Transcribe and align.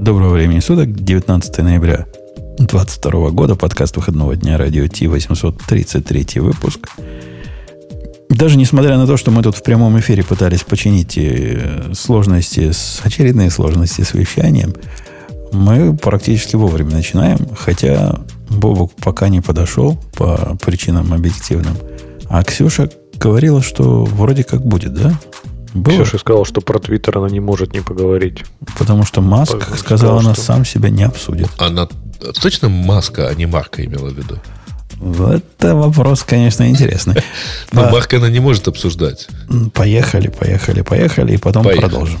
Доброго 0.00 0.32
времени 0.32 0.60
суток, 0.60 0.94
19 0.94 1.58
ноября 1.58 2.06
2022 2.56 3.30
года, 3.32 3.54
подкаст 3.54 3.96
выходного 3.96 4.34
дня 4.34 4.56
радио 4.56 4.86
Ти, 4.86 5.06
833 5.06 6.40
выпуск. 6.40 6.88
Даже 8.30 8.56
несмотря 8.56 8.96
на 8.96 9.06
то, 9.06 9.18
что 9.18 9.30
мы 9.30 9.42
тут 9.42 9.56
в 9.56 9.62
прямом 9.62 10.00
эфире 10.00 10.22
пытались 10.24 10.62
починить 10.62 11.18
э, 11.18 11.92
сложности, 11.92 12.72
с, 12.72 13.02
очередные 13.04 13.50
сложности 13.50 14.00
с 14.00 14.14
вещанием, 14.14 14.74
мы 15.52 15.94
практически 15.94 16.56
вовремя 16.56 16.92
начинаем, 16.92 17.38
хотя 17.54 18.20
Бобок 18.48 18.92
пока 18.94 19.28
не 19.28 19.42
подошел 19.42 19.98
по 20.16 20.56
причинам 20.64 21.12
объективным. 21.12 21.76
А 22.26 22.42
Ксюша 22.42 22.90
говорила, 23.16 23.60
что 23.60 24.06
вроде 24.06 24.44
как 24.44 24.64
будет, 24.64 24.94
да? 24.94 25.20
Было? 25.74 25.94
Ксюша 25.94 26.18
сказала, 26.18 26.44
что 26.44 26.60
про 26.60 26.78
Твиттер 26.78 27.18
она 27.18 27.28
не 27.28 27.40
может 27.40 27.72
не 27.72 27.80
поговорить. 27.80 28.44
Потому 28.78 29.04
что 29.04 29.20
Маск, 29.20 29.58
Потому 29.58 29.76
сказал, 29.76 30.18
она 30.18 30.34
что... 30.34 30.42
сам 30.42 30.64
себя 30.64 30.90
не 30.90 31.04
обсудит. 31.04 31.48
Она 31.58 31.88
точно 32.40 32.68
Маска, 32.68 33.28
а 33.28 33.34
не 33.34 33.46
Марка 33.46 33.84
имела 33.84 34.08
в 34.08 34.14
виду? 34.16 34.38
Это 35.00 35.74
вопрос, 35.74 36.24
конечно, 36.24 36.68
интересный. 36.68 37.22
Но 37.72 37.88
Марка 37.90 38.18
она 38.18 38.28
не 38.28 38.40
может 38.40 38.68
обсуждать. 38.68 39.28
Поехали, 39.72 40.28
поехали, 40.28 40.82
поехали, 40.82 41.34
и 41.34 41.36
потом 41.38 41.64
продолжим. 41.64 42.20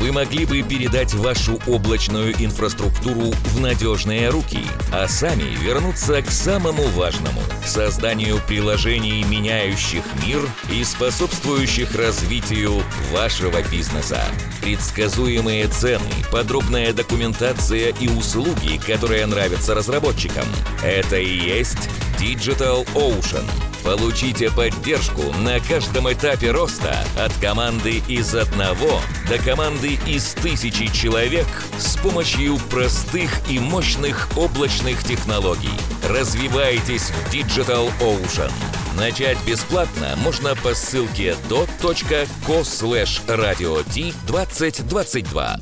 вы 0.00 0.12
могли 0.12 0.46
бы 0.46 0.62
передать 0.62 1.12
вашу 1.12 1.60
облачную 1.66 2.32
инфраструктуру 2.42 3.32
в 3.52 3.60
надежные 3.60 4.30
руки, 4.30 4.64
а 4.92 5.06
сами 5.06 5.42
вернуться 5.62 6.22
к 6.22 6.30
самому 6.30 6.84
важному– 6.88 7.42
созданию 7.66 8.40
приложений, 8.48 9.24
меняющих 9.28 10.02
мир 10.26 10.40
и 10.72 10.82
способствующих 10.84 11.94
развитию 11.94 12.82
вашего 13.12 13.62
бизнеса. 13.70 14.24
Предсказуемые 14.62 15.68
цены, 15.68 16.10
подробная 16.32 16.94
документация 16.94 17.92
и 18.00 18.08
услуги, 18.08 18.80
которые 18.84 19.26
нравятся 19.26 19.74
разработчикам– 19.74 20.46
это 20.82 21.18
и 21.18 21.28
есть 21.28 21.90
Digital 22.18 22.88
Ocean– 22.94 23.44
Получите 23.82 24.50
поддержку 24.50 25.22
на 25.38 25.58
каждом 25.60 26.12
этапе 26.12 26.50
роста 26.50 26.98
от 27.18 27.32
команды 27.40 28.02
из 28.08 28.34
одного 28.34 29.00
до 29.28 29.38
команды 29.38 29.89
из 30.06 30.34
тысячи 30.34 30.92
человек 30.92 31.46
с 31.78 31.96
помощью 31.96 32.58
простых 32.70 33.30
и 33.50 33.58
мощных 33.58 34.28
облачных 34.36 35.02
технологий. 35.04 35.70
Развивайтесь 36.08 37.10
в 37.10 37.34
Digital 37.34 37.90
Ocean. 38.00 38.50
Начать 38.96 39.38
бесплатно 39.46 40.16
можно 40.22 40.54
по 40.56 40.74
ссылке 40.74 41.34
dot.co 41.48 42.62
slash 42.62 43.20
radio 43.26 43.84
t 43.92 44.12
2022. 44.26 45.60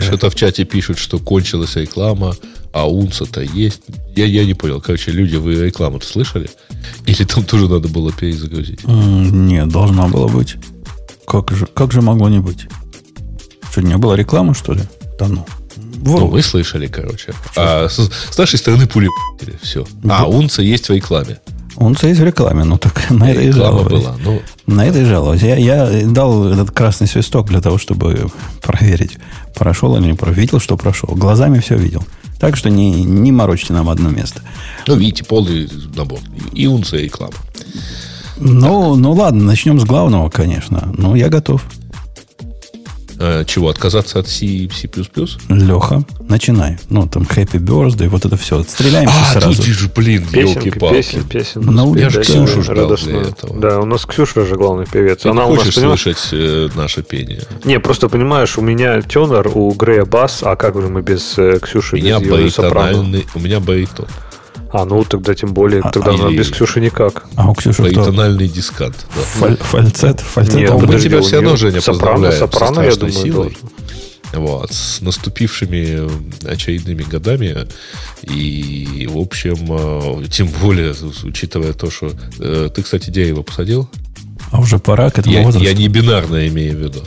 Что-то 0.00 0.30
в 0.30 0.34
чате 0.34 0.64
пишут, 0.64 0.98
что 0.98 1.18
кончилась 1.18 1.76
реклама 1.76 2.34
а 2.76 2.86
унца-то 2.86 3.40
есть. 3.40 3.80
Я, 4.14 4.26
я 4.26 4.44
не 4.44 4.52
понял. 4.52 4.82
Короче, 4.82 5.10
люди, 5.10 5.36
вы 5.36 5.54
рекламу-то 5.54 6.06
слышали? 6.06 6.50
Или 7.06 7.24
там 7.24 7.42
тоже 7.42 7.70
надо 7.70 7.88
было 7.88 8.12
перезагрузить? 8.12 8.84
Нет, 8.84 9.68
должна 9.68 10.08
была 10.08 10.28
быть. 10.28 10.56
Как 11.26 11.50
же, 11.50 11.66
как 11.66 11.92
же 11.92 12.02
могло 12.02 12.28
не 12.28 12.38
быть? 12.38 12.66
Что, 13.70 13.82
не 13.82 13.96
было 13.96 14.14
рекламы, 14.14 14.54
что 14.54 14.72
ли? 14.72 14.82
Да 15.18 15.28
ну. 15.28 15.44
Вот. 15.96 16.20
Ну, 16.20 16.26
вы 16.28 16.42
слышали, 16.42 16.86
короче. 16.86 17.34
А 17.56 17.88
с, 17.88 17.98
с 18.30 18.38
нашей 18.38 18.58
стороны 18.58 18.86
пули 18.86 19.08
все. 19.60 19.86
А 20.08 20.28
унца 20.28 20.62
есть 20.62 20.88
в 20.88 20.92
рекламе. 20.92 21.38
Унца 21.76 22.08
есть 22.08 22.20
в 22.20 22.24
рекламе, 22.24 22.64
ну 22.64 22.78
так 22.78 23.10
на 23.10 23.30
это 23.30 23.42
и 23.42 23.50
жаловались. 23.50 24.02
Была, 24.04 24.16
ну, 24.24 24.42
на 24.66 24.76
да. 24.76 24.86
это 24.86 25.00
и 25.00 25.04
жаловались. 25.04 25.42
Я, 25.42 25.56
я 25.56 26.06
дал 26.06 26.48
этот 26.48 26.70
красный 26.70 27.06
свисток 27.06 27.48
для 27.48 27.60
того, 27.60 27.76
чтобы 27.76 28.30
проверить, 28.62 29.18
прошел 29.54 29.96
или 29.96 30.06
не 30.06 30.14
прошел. 30.14 30.40
Видел, 30.40 30.60
что 30.60 30.76
прошел. 30.76 31.14
Глазами 31.14 31.58
все 31.58 31.76
видел. 31.76 32.04
Так 32.38 32.56
что 32.56 32.70
не, 32.70 33.02
не 33.02 33.32
морочьте 33.32 33.72
нам 33.72 33.88
одно 33.88 34.08
место. 34.10 34.42
Ну, 34.86 34.96
видите, 34.96 35.24
полный 35.24 35.68
набор. 35.94 36.20
И 36.52 36.66
унция, 36.66 37.00
и 37.00 37.08
клапа. 37.08 37.36
Ну, 38.38 38.96
ну 38.96 39.12
ладно, 39.12 39.44
начнем 39.44 39.80
с 39.80 39.84
главного, 39.84 40.30
конечно. 40.30 40.92
Ну, 40.96 41.14
я 41.14 41.28
готов. 41.28 41.62
Э, 43.18 43.44
чего, 43.46 43.70
отказаться 43.70 44.18
от 44.18 44.28
C, 44.28 44.68
C++? 44.70 44.88
Леха, 45.48 46.04
начинай. 46.28 46.78
Ну, 46.90 47.06
там 47.08 47.22
Happy 47.22 47.58
Birthday, 47.58 48.08
вот 48.08 48.26
это 48.26 48.36
все. 48.36 48.62
Стреляемся 48.62 49.14
а, 49.30 49.32
сразу. 49.32 49.56
тут 49.56 49.64
же, 49.64 49.88
блин, 49.94 50.26
елки-палки. 50.32 50.96
Песен, 50.96 51.24
песен. 51.24 51.62
Ну, 51.62 51.94
я 51.94 52.10
же 52.10 52.22
Ксюшу 52.22 52.62
ждал 52.62 52.94
для 52.94 53.22
этого. 53.22 53.58
Да, 53.58 53.80
у 53.80 53.86
нас 53.86 54.04
Ксюша 54.04 54.44
же 54.44 54.56
главный 54.56 54.84
певец. 54.84 55.22
Ты 55.22 55.30
Она 55.30 55.46
не 55.46 55.56
хочешь 55.56 55.76
нас, 55.76 55.84
слышать 55.84 56.28
э, 56.32 56.68
наше 56.74 57.02
пение? 57.02 57.42
Не, 57.64 57.80
просто 57.80 58.10
понимаешь, 58.10 58.58
у 58.58 58.60
меня 58.60 59.00
тенор, 59.00 59.50
у 59.54 59.72
Грея 59.72 60.04
бас, 60.04 60.42
а 60.42 60.56
как 60.56 60.74
же 60.74 60.88
мы 60.88 61.00
без 61.00 61.38
э, 61.38 61.58
Ксюши, 61.62 61.96
у 61.96 61.98
меня 61.98 62.20
без 62.20 62.30
ее 62.30 62.50
сопрано? 62.50 63.22
У 63.34 63.40
меня 63.40 63.60
баритон. 63.60 64.06
А, 64.72 64.84
ну 64.84 65.04
тогда 65.04 65.34
тем 65.34 65.54
более, 65.54 65.80
а, 65.80 65.90
тогда 65.90 66.12
а, 66.12 66.30
без 66.30 66.50
Ксюши 66.50 66.80
никак. 66.80 67.26
А 67.36 67.50
у 67.50 67.54
Ксюши 67.54 67.82
Баритональный 67.82 68.48
дискант. 68.48 69.06
Да. 69.14 69.22
Фаль, 69.22 69.56
фальцет, 69.56 70.20
фальцет. 70.20 70.54
Нет, 70.54 70.70
мы 70.72 70.80
подожди, 70.80 71.08
тебя 71.08 71.20
все 71.22 71.36
равно, 71.36 71.56
Женя, 71.56 71.80
сопрано, 71.80 72.32
сопрано, 72.32 72.80
я 72.80 72.94
думаю, 72.94 73.12
силой. 73.12 73.56
Вот, 74.32 74.72
с 74.72 75.00
наступившими 75.00 76.08
очередными 76.46 77.02
годами. 77.02 77.68
И, 78.22 79.08
в 79.10 79.18
общем, 79.18 79.56
э, 79.68 80.26
тем 80.28 80.48
более, 80.60 80.94
учитывая 81.22 81.72
то, 81.72 81.90
что... 81.90 82.10
Э, 82.40 82.68
ты, 82.74 82.82
кстати, 82.82 83.10
дерево 83.10 83.42
посадил? 83.42 83.88
А 84.50 84.60
уже 84.60 84.78
пора 84.78 85.10
к 85.10 85.18
этому 85.18 85.34
я, 85.34 85.42
возрасту. 85.42 85.66
Я 85.66 85.74
не 85.74 85.88
бинарное 85.88 86.48
имею 86.48 86.76
в 86.76 86.80
виду. 86.80 87.02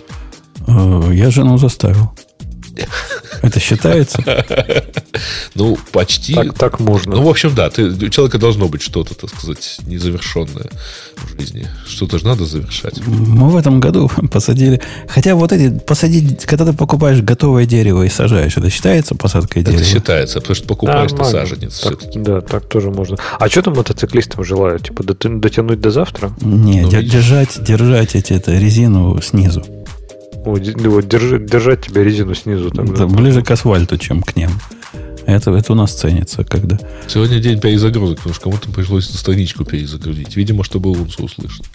Э, 0.67 1.11
я 1.13 1.29
жену 1.29 1.57
заставил. 1.57 2.13
Это 3.41 3.59
считается? 3.59 4.23
Ну, 5.55 5.77
почти. 5.91 6.33
Так, 6.33 6.53
так 6.53 6.79
можно. 6.79 7.15
Ну, 7.15 7.23
в 7.23 7.29
общем, 7.29 7.53
да. 7.53 7.69
Ты, 7.69 7.87
у 7.89 8.09
человека 8.09 8.37
должно 8.37 8.69
быть 8.69 8.81
что-то, 8.81 9.15
так 9.15 9.29
сказать, 9.29 9.79
незавершенное 9.85 10.69
в 11.17 11.39
жизни. 11.39 11.67
Что-то 11.85 12.19
же 12.19 12.25
надо 12.25 12.45
завершать. 12.45 13.05
Мы 13.05 13.49
в 13.49 13.57
этом 13.57 13.79
году 13.79 14.09
посадили... 14.31 14.81
Хотя 15.07 15.35
вот 15.35 15.51
эти... 15.51 15.77
Посадить... 15.79 16.45
Когда 16.45 16.65
ты 16.65 16.73
покупаешь 16.73 17.21
готовое 17.21 17.65
дерево 17.65 18.03
и 18.03 18.09
сажаешь, 18.09 18.55
это 18.55 18.69
считается 18.69 19.15
посадкой 19.15 19.63
дерева? 19.63 19.81
Это 19.81 19.89
считается, 19.89 20.39
потому 20.39 20.55
что 20.55 20.67
покупаешь 20.67 21.11
да, 21.11 21.17
ты 21.17 21.25
саженец. 21.25 21.79
Так, 21.79 21.99
да, 22.15 22.41
так 22.41 22.69
тоже 22.69 22.91
можно. 22.91 23.17
А 23.39 23.49
что 23.49 23.63
там 23.63 23.75
мотоциклистам 23.75 24.43
желают? 24.43 24.83
Типа 24.83 25.03
дотянуть 25.03 25.81
до 25.81 25.91
завтра? 25.91 26.31
Не, 26.41 26.81
ну, 26.81 26.89
держать, 26.89 27.61
держать 27.61 28.15
эти, 28.15 28.33
это, 28.33 28.53
резину 28.53 29.19
снизу. 29.21 29.65
Вот, 30.45 31.07
держи, 31.07 31.39
держать 31.39 31.85
тебе 31.85 32.03
резину 32.03 32.33
снизу. 32.35 32.71
Тогда. 32.71 32.93
Да, 32.93 33.07
ближе 33.07 33.41
к 33.41 33.51
асфальту, 33.51 33.97
чем 33.97 34.21
к 34.23 34.35
ним. 34.35 34.49
Это, 35.25 35.51
это 35.51 35.73
у 35.73 35.75
нас 35.75 35.93
ценится, 35.93 36.43
когда... 36.43 36.79
Сегодня 37.07 37.39
день 37.39 37.59
перезагрузок, 37.59 38.17
потому 38.17 38.33
что 38.33 38.43
кому-то 38.45 38.69
пришлось 38.71 39.05
страничку 39.05 39.63
перезагрузить. 39.63 40.35
Видимо, 40.35 40.63
чтобы 40.63 40.89
Унсу 40.91 41.25
услышать. 41.25 41.65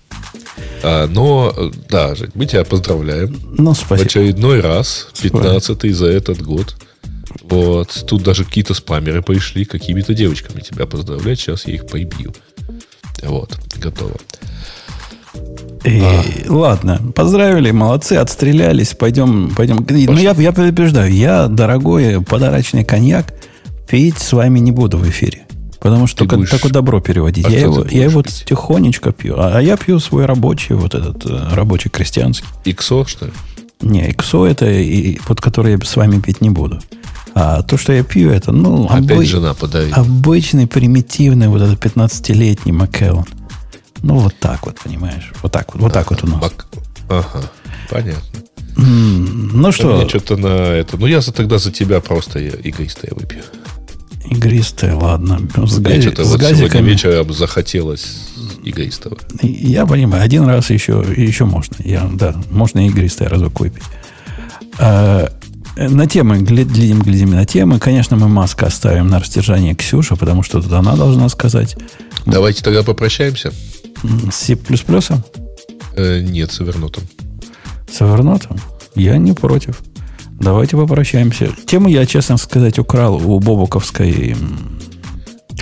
А, 0.83 1.07
но, 1.07 1.55
да, 1.89 2.15
Жень, 2.15 2.31
мы 2.35 2.47
тебя 2.47 2.65
поздравляем. 2.65 3.39
Ну, 3.57 3.75
спасибо. 3.75 4.03
В 4.03 4.07
очередной 4.07 4.61
раз, 4.61 5.09
15-й 5.23 5.93
за 5.93 6.07
этот 6.07 6.43
год. 6.43 6.77
Вот. 7.43 8.05
Тут 8.07 8.23
даже 8.23 8.45
какие-то 8.45 8.75
спамеры 8.75 9.23
пришли, 9.23 9.65
какими-то 9.65 10.15
девочками 10.15 10.61
тебя 10.61 10.87
поздравлять. 10.87 11.39
Сейчас 11.39 11.67
я 11.67 11.75
их 11.75 11.87
побью. 11.87 12.35
Вот, 13.23 13.57
готово. 13.77 14.17
И, 15.85 16.01
а. 16.01 16.23
Ладно, 16.49 17.01
поздравили, 17.15 17.71
молодцы, 17.71 18.15
отстрелялись, 18.15 18.95
пойдем, 18.95 19.53
пойдем. 19.55 19.85
Пошли. 19.85 20.07
Ну, 20.07 20.19
я, 20.19 20.33
я 20.33 20.53
предупреждаю, 20.53 21.13
я, 21.13 21.47
дорогой 21.47 22.23
подарочный 22.23 22.85
коньяк, 22.85 23.35
пить 23.87 24.19
с 24.19 24.33
вами 24.33 24.61
не 24.61 24.73
буду 24.73 24.97
в 24.97 25.09
эфире. 25.09 25.43
Потому 25.81 26.07
что 26.07 26.21
только, 26.21 26.37
будешь... 26.37 26.51
только 26.51 26.71
добро 26.71 27.01
переводить. 27.01 27.45
А 27.45 27.51
я 27.51 27.61
его, 27.61 27.85
я 27.91 28.05
его 28.05 28.23
пить? 28.23 28.45
тихонечко 28.49 29.13
пью. 29.13 29.35
А, 29.37 29.59
а 29.59 29.61
я 29.61 29.77
пью 29.77 30.01
свой 30.01 30.25
рабочий, 30.25 30.75
вот 30.75 30.95
этот 30.95 31.27
э, 31.27 31.49
рабочий 31.53 31.91
крестьянский. 31.91 32.47
Иксо, 32.65 33.05
что 33.07 33.27
ли? 33.27 33.33
Не, 33.83 34.11
иксо 34.11 34.47
это, 34.47 34.65
и, 34.65 35.19
под 35.27 35.43
который 35.43 35.73
я 35.73 35.79
с 35.85 35.97
вами 35.97 36.21
пить 36.21 36.41
не 36.41 36.49
буду. 36.49 36.81
А 37.35 37.63
то, 37.63 37.77
что 37.77 37.93
я 37.93 38.03
пью, 38.03 38.31
это, 38.31 38.51
ну, 38.53 38.87
Опять 38.87 39.11
обы... 39.11 39.27
жена 39.27 39.53
подавит. 39.53 39.93
обычный, 39.93 40.67
примитивный, 40.67 41.49
вот 41.49 41.61
этот 41.61 41.85
15-летний 41.85 42.73
Маккеллан. 42.73 43.27
Ну, 44.05 44.19
вот 44.19 44.35
так 44.39 44.67
вот, 44.67 44.79
понимаешь? 44.79 45.33
Вот 45.43 45.51
так 45.51 45.73
вот, 45.73 45.81
вот 45.81 45.91
ага, 45.91 46.01
так 46.01 46.11
вот 46.11 46.25
у 46.25 46.27
нас. 46.27 46.41
Бак... 46.41 46.67
Ага, 47.09 47.51
понятно. 47.89 48.41
Mm, 48.77 49.51
ну 49.55 49.73
что? 49.73 49.97
Мне 49.97 50.09
что-то 50.09 50.37
на 50.37 50.49
это. 50.49 50.99
Ну, 50.99 51.07
я 51.07 51.23
за, 51.23 51.33
тогда 51.33 51.57
за 51.57 51.73
тебя 51.73 52.01
просто 52.01 52.47
эгоиста 52.47 53.07
я 53.11 53.15
выпью. 53.17 53.43
Игристая, 54.27 54.95
ладно. 54.95 55.41
С, 55.57 55.79
гази, 55.79 56.03
что-то 56.03 56.25
с 56.25 56.29
вот 56.29 56.41
газиками. 56.41 56.69
сегодня 56.69 56.91
вечером 56.91 57.33
захотелось 57.33 58.07
игристого. 58.63 59.17
Я 59.43 59.87
понимаю, 59.87 60.23
один 60.23 60.47
раз 60.47 60.69
еще, 60.69 61.03
еще 61.17 61.47
можно. 61.47 61.77
Я, 61.79 62.09
да, 62.13 62.35
можно 62.51 62.87
игристое 62.87 63.29
разок 63.29 63.61
выпить. 63.61 63.85
А, 64.79 65.31
на 65.77 66.07
темы, 66.07 66.39
глядим, 66.39 67.01
глядим 67.01 67.31
на 67.31 67.47
темы. 67.47 67.79
Конечно, 67.79 68.17
мы 68.17 68.29
маску 68.29 68.67
оставим 68.67 69.09
на 69.09 69.21
растяжание 69.21 69.75
Ксюша, 69.75 70.17
потому 70.17 70.43
что 70.43 70.61
тут 70.61 70.73
она 70.73 70.95
должна 70.95 71.29
сказать. 71.31 71.77
Давайте 72.27 72.63
тогда 72.63 72.83
попрощаемся. 72.83 73.53
С 74.31 74.35
C++? 74.35 74.59
Э, 75.97 76.21
нет, 76.21 76.53
с 76.53 76.61
Evernote. 76.61 77.03
С 77.91 78.01
Evernote? 78.01 78.61
Я 78.95 79.19
не 79.19 79.33
против. 79.33 79.83
Давайте 80.41 80.77
попрощаемся. 80.77 81.49
Тему 81.67 81.89
я, 81.89 82.07
честно 82.07 82.37
сказать, 82.37 82.79
украл 82.79 83.15
у 83.15 83.39
Бобуковской 83.39 84.37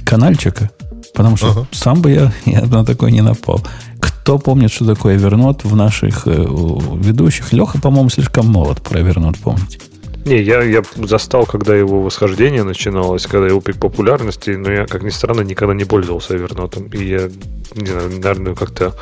канальчика, 0.05 0.71
потому 1.15 1.37
что 1.37 1.51
ага. 1.51 1.67
сам 1.73 2.03
бы 2.03 2.11
я, 2.11 2.33
я 2.47 2.63
на 2.63 2.85
такой 2.85 3.13
не 3.13 3.21
напал. 3.21 3.61
Кто 4.01 4.39
помнит, 4.39 4.73
что 4.73 4.87
такое 4.87 5.19
Evernote 5.19 5.67
в 5.69 5.77
наших 5.77 6.27
э, 6.27 6.31
ведущих? 6.33 7.53
Леха, 7.53 7.81
по-моему, 7.81 8.09
слишком 8.09 8.47
молод 8.47 8.83
про 8.83 9.01
Evernote, 9.01 9.39
помните? 9.43 9.79
Не, 10.25 10.41
я, 10.41 10.63
я 10.63 10.83
застал, 10.97 11.47
когда 11.47 11.75
его 11.75 12.01
восхождение 12.03 12.63
начиналось, 12.63 13.27
когда 13.27 13.49
его 13.49 13.61
пик 13.61 13.79
популярности, 13.79 14.51
но 14.51 14.71
я, 14.71 14.87
как 14.87 15.03
ни 15.03 15.11
странно, 15.11 15.41
никогда 15.41 15.75
не 15.75 15.85
пользовался 15.85 16.35
Evernote. 16.35 16.97
И 16.97 17.09
я, 17.09 17.31
не 17.75 17.87
знаю, 17.87 18.11
наверное, 18.11 18.55
как-то 18.55 18.95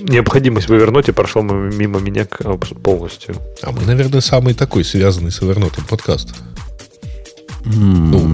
необходимость 0.00 0.68
в 0.68 0.72
Evernote 0.72 1.12
прошла 1.12 1.42
мимо 1.42 2.00
меня 2.00 2.26
полностью. 2.82 3.36
А 3.62 3.72
мы, 3.72 3.82
наверное, 3.86 4.20
самый 4.20 4.54
такой 4.54 4.84
связанный 4.84 5.30
с 5.30 5.40
Evernote 5.40 5.80
подкаст. 5.88 6.34
Ну, 7.64 8.26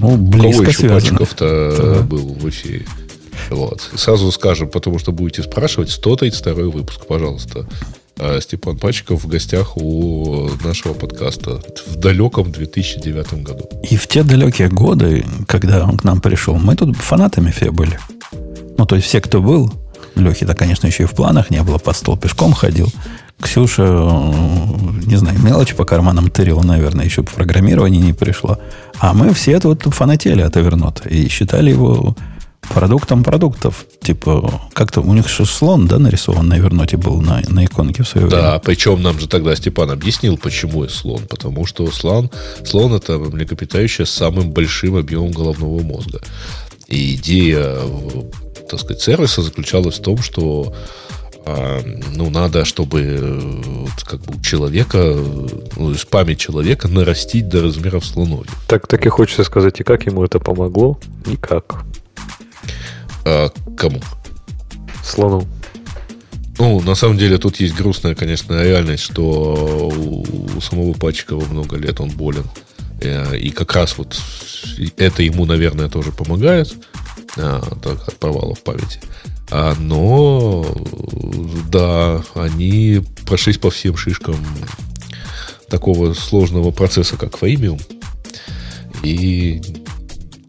ну 0.00 0.16
близко 0.16 0.64
кого 0.64 0.68
еще 0.68 0.88
Пачков-то 0.88 2.04
был 2.08 2.34
в 2.34 2.48
эфире? 2.48 2.86
Вот. 3.50 3.80
Сразу 3.94 4.30
скажем, 4.32 4.68
потому 4.68 4.98
что 4.98 5.12
будете 5.12 5.42
спрашивать, 5.42 5.90
132 5.90 6.54
выпуск, 6.64 7.06
пожалуйста. 7.06 7.68
А 8.18 8.40
Степан 8.40 8.78
Пачков 8.78 9.24
в 9.24 9.28
гостях 9.28 9.76
у 9.76 10.48
нашего 10.64 10.94
подкаста 10.94 11.60
в 11.86 11.96
далеком 11.96 12.50
2009 12.50 13.42
году. 13.42 13.68
И 13.88 13.96
в 13.96 14.06
те 14.06 14.22
далекие 14.22 14.68
годы, 14.68 15.26
когда 15.46 15.84
он 15.84 15.98
к 15.98 16.04
нам 16.04 16.20
пришел, 16.20 16.56
мы 16.56 16.76
тут 16.76 16.96
фанатами 16.96 17.50
все 17.50 17.70
были. 17.70 17.98
Ну, 18.78 18.86
то 18.86 18.96
есть 18.96 19.06
все, 19.06 19.20
кто 19.20 19.42
был, 19.42 19.72
Лехи-то, 20.16 20.54
конечно, 20.54 20.86
еще 20.86 21.02
и 21.02 21.06
в 21.06 21.12
планах 21.12 21.50
не 21.50 21.62
было, 21.62 21.76
под 21.76 21.94
стол 21.94 22.16
пешком 22.16 22.54
ходил. 22.54 22.88
Ксюша, 23.38 23.82
не 25.04 25.16
знаю, 25.16 25.38
мелочь 25.42 25.74
по 25.74 25.84
карманам 25.84 26.30
тырила, 26.30 26.62
наверное, 26.62 27.04
еще 27.04 27.22
по 27.22 27.32
программированию 27.32 28.02
не 28.02 28.14
пришла. 28.14 28.58
А 28.98 29.12
мы 29.12 29.34
все 29.34 29.60
тут 29.60 29.82
фанатели 29.82 30.40
от 30.40 30.56
Evernote 30.56 31.06
и 31.10 31.28
считали 31.28 31.70
его 31.70 32.16
продуктом 32.68 33.24
продуктов. 33.24 33.86
Типа, 34.00 34.60
как-то 34.72 35.00
у 35.00 35.14
них 35.14 35.28
же 35.28 35.44
слон, 35.46 35.86
да, 35.86 35.98
нарисован 35.98 36.48
на 36.48 36.58
Evernote 36.58 36.96
был 36.96 37.20
на, 37.20 37.42
на 37.48 37.64
иконке 37.64 38.02
в 38.02 38.08
свое 38.08 38.28
да, 38.28 38.36
время. 38.36 38.52
Да, 38.52 38.58
причем 38.58 39.02
нам 39.02 39.18
же 39.18 39.28
тогда 39.28 39.54
Степан 39.56 39.90
объяснил, 39.90 40.38
почему 40.38 40.86
слон. 40.88 41.22
Потому 41.28 41.66
что 41.66 41.90
слон, 41.90 42.30
слон 42.64 42.94
это 42.94 43.18
млекопитающее 43.18 44.06
с 44.06 44.10
самым 44.10 44.50
большим 44.50 44.96
объемом 44.96 45.32
головного 45.32 45.82
мозга. 45.82 46.20
И 46.88 47.16
идея 47.16 47.78
так 48.68 48.80
сказать, 48.80 49.02
сервиса 49.02 49.42
заключалась 49.42 49.98
в 49.98 50.02
том, 50.02 50.18
что 50.18 50.74
а, 51.44 51.80
ну, 52.14 52.28
надо, 52.30 52.64
чтобы 52.64 53.62
как 54.04 54.20
бы 54.22 54.36
у 54.36 54.40
человека, 54.40 55.16
ну, 55.76 55.92
из 55.92 56.04
память 56.04 56.40
человека 56.40 56.88
нарастить 56.88 57.48
до 57.48 57.62
размеров 57.62 58.04
слоновья. 58.04 58.50
Так, 58.66 58.86
так 58.88 59.06
и 59.06 59.08
хочется 59.08 59.44
сказать, 59.44 59.80
и 59.80 59.84
как 59.84 60.06
ему 60.06 60.24
это 60.24 60.40
помогло? 60.40 60.98
Никак. 61.24 61.84
А, 63.26 63.50
кому? 63.76 64.00
Слону. 65.04 65.44
Ну, 66.58 66.80
на 66.80 66.94
самом 66.94 67.18
деле, 67.18 67.38
тут 67.38 67.56
есть 67.56 67.74
грустная, 67.74 68.14
конечно, 68.14 68.62
реальность, 68.62 69.02
что 69.02 69.92
у 69.92 70.60
самого 70.60 70.94
Пачкова 70.94 71.44
много 71.44 71.76
лет 71.76 72.00
он 72.00 72.10
болен. 72.10 72.44
Э, 73.00 73.36
и 73.36 73.50
как 73.50 73.74
раз 73.74 73.98
вот 73.98 74.16
это 74.96 75.22
ему, 75.22 75.44
наверное, 75.44 75.88
тоже 75.88 76.12
помогает 76.12 76.72
а, 77.36 77.60
так, 77.82 78.08
от 78.08 78.16
провалов 78.16 78.62
памяти. 78.62 79.00
А, 79.50 79.74
но, 79.78 80.64
да, 81.68 82.22
они 82.34 83.02
прошлись 83.26 83.58
по 83.58 83.70
всем 83.70 83.96
шишкам 83.96 84.36
такого 85.68 86.14
сложного 86.14 86.70
процесса, 86.70 87.16
как 87.16 87.36
Феймиум, 87.38 87.80
и, 89.02 89.60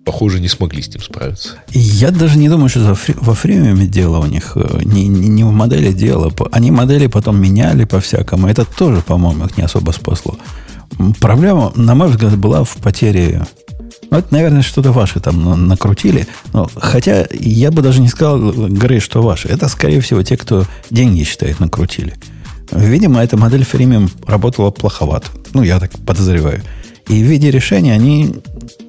похоже, 0.08 0.40
не 0.40 0.48
смогли 0.48 0.82
с 0.82 0.88
ним 0.88 1.04
справиться. 1.04 1.50
Я 1.74 2.12
даже 2.12 2.38
не 2.38 2.48
думаю, 2.48 2.70
что 2.70 2.96
во 3.22 3.34
фримиуме 3.34 3.88
дело 3.88 4.20
у 4.20 4.26
них, 4.26 4.54
э, 4.56 4.80
не, 4.86 5.06
не, 5.10 5.28
не 5.28 5.44
в 5.44 5.52
модели 5.52 5.92
дело. 5.92 6.32
Они 6.54 6.72
модели 6.72 7.08
потом 7.08 7.42
меняли 7.42 7.84
по-всякому. 7.84 8.48
Это 8.48 8.64
тоже, 8.64 9.02
по-моему, 9.02 9.46
их 9.46 9.58
не 9.58 9.66
особо 9.66 9.92
спасло. 9.92 10.38
Проблема, 11.20 11.74
на 11.76 11.94
мой 11.94 12.08
взгляд, 12.08 12.38
была 12.38 12.64
в 12.64 12.78
потере 12.78 13.46
ну, 14.10 14.20
это, 14.20 14.28
наверное, 14.32 14.62
что-то 14.62 14.94
ваше 14.94 15.20
там 15.20 15.68
накрутили. 15.68 16.26
Но, 16.54 16.70
хотя 16.76 17.28
я 17.34 17.70
бы 17.72 17.82
даже 17.82 18.00
не 18.00 18.08
сказал, 18.08 18.40
Грей, 18.70 19.02
что 19.02 19.22
ваше. 19.22 19.50
Это, 19.50 19.68
скорее 19.68 20.00
всего, 20.00 20.24
те, 20.24 20.38
кто 20.38 20.64
деньги 20.90 21.24
считает, 21.24 21.60
накрутили. 21.60 22.14
Видимо, 22.72 23.22
эта 23.22 23.36
модель 23.36 23.66
фримиум 23.66 24.10
работала 24.26 24.72
плоховато. 24.72 25.28
Ну, 25.54 25.64
я 25.64 25.80
так 25.80 25.92
подозреваю. 26.06 26.64
И 27.10 27.24
в 27.24 27.26
виде 27.26 27.52
решения 27.52 27.94
они 27.94 28.36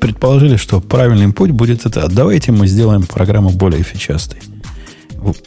предположили, 0.01 0.57
что 0.57 0.81
правильный 0.81 1.33
путь 1.33 1.53
будет 1.53 1.87
это. 1.87 2.09
Давайте 2.09 2.53
мы 2.53 2.67
сделаем 2.67 3.05
программу 3.05 3.51
более 3.51 3.83
фичастой. 3.83 4.41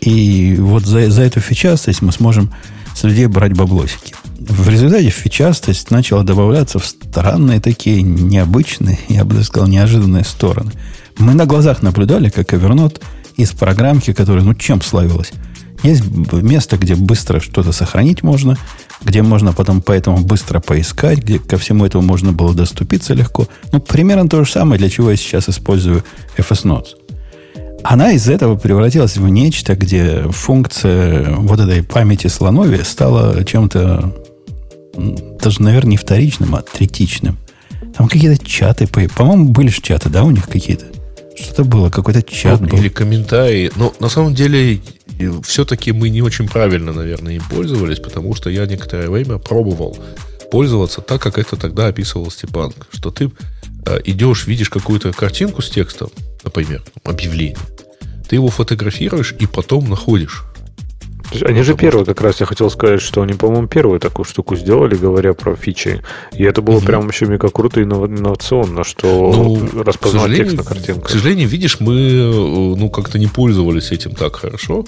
И 0.01 0.55
вот 0.59 0.83
за, 0.83 1.09
за 1.09 1.23
эту 1.23 1.39
фичастость 1.39 2.01
мы 2.01 2.11
сможем 2.11 2.51
с 2.95 3.03
людей 3.03 3.27
брать 3.27 3.53
баблосики. 3.53 4.13
В 4.39 4.69
результате 4.69 5.09
фичастость 5.09 5.91
начала 5.91 6.23
добавляться 6.23 6.79
в 6.79 6.85
странные 6.85 7.59
такие 7.61 8.01
необычные, 8.01 8.99
я 9.07 9.23
бы 9.23 9.35
даже 9.35 9.47
сказал, 9.47 9.67
неожиданные 9.69 10.23
стороны. 10.23 10.71
Мы 11.17 11.33
на 11.33 11.45
глазах 11.45 11.81
наблюдали, 11.81 12.29
как 12.29 12.53
Evernote 12.53 13.01
из 13.37 13.51
программки, 13.51 14.13
которая, 14.13 14.43
ну, 14.43 14.53
чем 14.55 14.81
славилась. 14.81 15.31
Есть 15.83 16.03
место, 16.31 16.77
где 16.77 16.95
быстро 16.95 17.39
что-то 17.39 17.71
сохранить 17.71 18.23
можно, 18.23 18.57
где 19.03 19.21
можно 19.21 19.51
потом 19.53 19.81
поэтому 19.81 20.17
быстро 20.17 20.59
поискать, 20.59 21.19
где 21.19 21.39
ко 21.39 21.57
всему 21.57 21.85
этому 21.85 22.03
можно 22.03 22.31
было 22.31 22.53
доступиться 22.53 23.13
легко. 23.13 23.47
Ну, 23.71 23.79
примерно 23.79 24.29
то 24.29 24.43
же 24.43 24.51
самое, 24.51 24.77
для 24.77 24.89
чего 24.89 25.11
я 25.11 25.17
сейчас 25.17 25.49
использую 25.49 26.03
FS 26.37 26.65
Notes. 26.65 26.87
Она 27.83 28.11
из 28.11 28.29
этого 28.29 28.55
превратилась 28.55 29.17
в 29.17 29.27
нечто, 29.27 29.75
где 29.75 30.23
функция 30.29 31.31
вот 31.35 31.59
этой 31.59 31.81
памяти 31.81 32.27
слоновья 32.27 32.83
стала 32.83 33.43
чем-то 33.43 34.13
даже, 35.41 35.61
наверное, 35.61 35.91
не 35.91 35.97
вторичным, 35.97 36.55
а 36.55 36.61
третичным. 36.61 37.37
Там 37.95 38.07
какие-то 38.07 38.43
чаты, 38.45 38.87
по-моему, 38.87 39.49
были 39.49 39.69
же 39.69 39.81
чаты, 39.81 40.09
да, 40.09 40.23
у 40.23 40.31
них 40.31 40.47
какие-то? 40.47 40.85
Что-то 41.35 41.63
было, 41.63 41.89
какой-то 41.89 42.21
чат 42.21 42.59
ну, 42.61 42.67
был. 42.67 42.77
Или 42.77 42.89
комментарии. 42.89 43.71
Но 43.75 43.93
на 43.99 44.09
самом 44.09 44.35
деле 44.35 44.81
все-таки 45.43 45.91
мы 45.91 46.09
не 46.09 46.21
очень 46.21 46.47
правильно, 46.47 46.93
наверное, 46.93 47.33
им 47.33 47.43
пользовались, 47.49 47.99
потому 47.99 48.35
что 48.35 48.49
я 48.49 48.65
некоторое 48.65 49.09
время 49.09 49.37
пробовал 49.37 49.97
пользоваться 50.51 51.01
так, 51.01 51.21
как 51.21 51.37
это 51.37 51.55
тогда 51.55 51.87
описывал 51.87 52.29
Степан. 52.29 52.73
Что 52.91 53.09
ты 53.09 53.31
э, 53.85 53.99
идешь, 54.05 54.47
видишь 54.47 54.69
какую-то 54.69 55.13
картинку 55.13 55.61
с 55.61 55.69
текстом, 55.69 56.09
например, 56.43 56.83
объявление. 57.03 57.57
Ты 58.29 58.35
его 58.35 58.49
фотографируешь 58.49 59.33
и 59.39 59.47
потом 59.47 59.89
находишь. 59.89 60.43
Они 61.45 61.61
же 61.61 61.75
первые, 61.75 62.05
как 62.05 62.21
раз 62.21 62.39
я 62.39 62.45
хотел 62.45 62.69
сказать, 62.69 63.01
что 63.01 63.21
они, 63.21 63.33
по-моему, 63.33 63.67
первую 63.67 63.99
такую 63.99 64.25
штуку 64.25 64.55
сделали, 64.55 64.95
говоря 64.95 65.33
про 65.33 65.55
фичи. 65.55 66.01
И 66.33 66.43
это 66.43 66.61
было 66.61 66.77
угу. 66.77 66.85
прям 66.85 67.07
еще 67.07 67.25
мега 67.25 67.49
круто 67.49 67.79
и 67.79 67.83
инновационно, 67.83 68.83
что 68.83 69.31
ну, 69.35 69.83
распознавать 69.83 70.35
текст 70.35 70.57
на 70.57 70.63
картинках. 70.63 71.05
К 71.05 71.09
сожалению, 71.09 71.47
видишь, 71.47 71.79
мы 71.79 71.95
э, 71.95 72.75
ну 72.77 72.89
как-то 72.89 73.19
не 73.19 73.27
пользовались 73.27 73.91
этим 73.91 74.11
так 74.11 74.35
хорошо. 74.35 74.85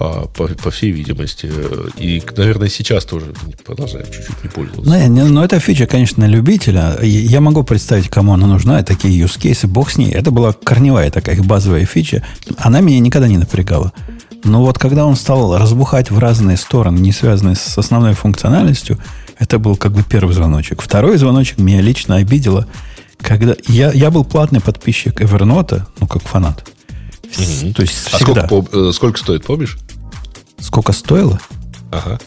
А, 0.00 0.26
по, 0.26 0.46
по 0.46 0.70
всей 0.70 0.92
видимости. 0.92 1.50
И, 1.96 2.22
наверное, 2.36 2.68
сейчас 2.68 3.04
тоже 3.04 3.34
продолжаем 3.66 4.06
чуть-чуть 4.06 4.44
не 4.44 4.48
пользоваться. 4.48 4.88
Ну, 4.88 5.06
не, 5.08 5.24
но 5.24 5.44
эта 5.44 5.58
фича, 5.58 5.86
конечно, 5.86 6.24
любителя. 6.24 6.98
Я 7.02 7.40
могу 7.40 7.64
представить, 7.64 8.08
кому 8.08 8.32
она 8.34 8.46
нужна. 8.46 8.80
Такие 8.84 9.20
use 9.20 9.40
cases, 9.40 9.66
бог 9.66 9.90
с 9.90 9.96
ней. 9.96 10.12
Это 10.12 10.30
была 10.30 10.52
корневая 10.52 11.10
такая 11.10 11.34
их 11.34 11.44
базовая 11.44 11.84
фича. 11.84 12.24
Она 12.58 12.80
меня 12.80 13.00
никогда 13.00 13.26
не 13.26 13.38
напрягала. 13.38 13.92
Но 14.44 14.62
вот 14.62 14.78
когда 14.78 15.06
он 15.06 15.16
стал 15.16 15.56
разбухать 15.56 16.10
в 16.10 16.18
разные 16.18 16.56
стороны, 16.56 16.98
не 16.98 17.12
связанные 17.12 17.56
с 17.56 17.78
основной 17.78 18.14
функциональностью, 18.14 18.98
это 19.38 19.58
был 19.58 19.76
как 19.76 19.92
бы 19.92 20.02
первый 20.02 20.34
звоночек. 20.34 20.82
Второй 20.82 21.16
звоночек 21.18 21.58
меня 21.58 21.80
лично 21.80 22.16
обидело, 22.16 22.66
когда 23.18 23.54
я, 23.66 23.92
я 23.92 24.10
был 24.10 24.24
платный 24.24 24.60
подписчик 24.60 25.20
Evernote, 25.20 25.82
ну, 26.00 26.06
как 26.06 26.22
фанат. 26.22 26.68
Угу. 27.24 27.74
То 27.74 27.82
есть 27.82 28.08
а 28.12 28.16
всегда. 28.16 28.46
сколько, 28.46 28.76
э, 28.76 28.92
сколько 28.92 29.18
стоит, 29.18 29.44
помнишь? 29.44 29.78
Сколько 30.60 30.92
стоило? 30.92 31.40
Ага. 31.90 32.18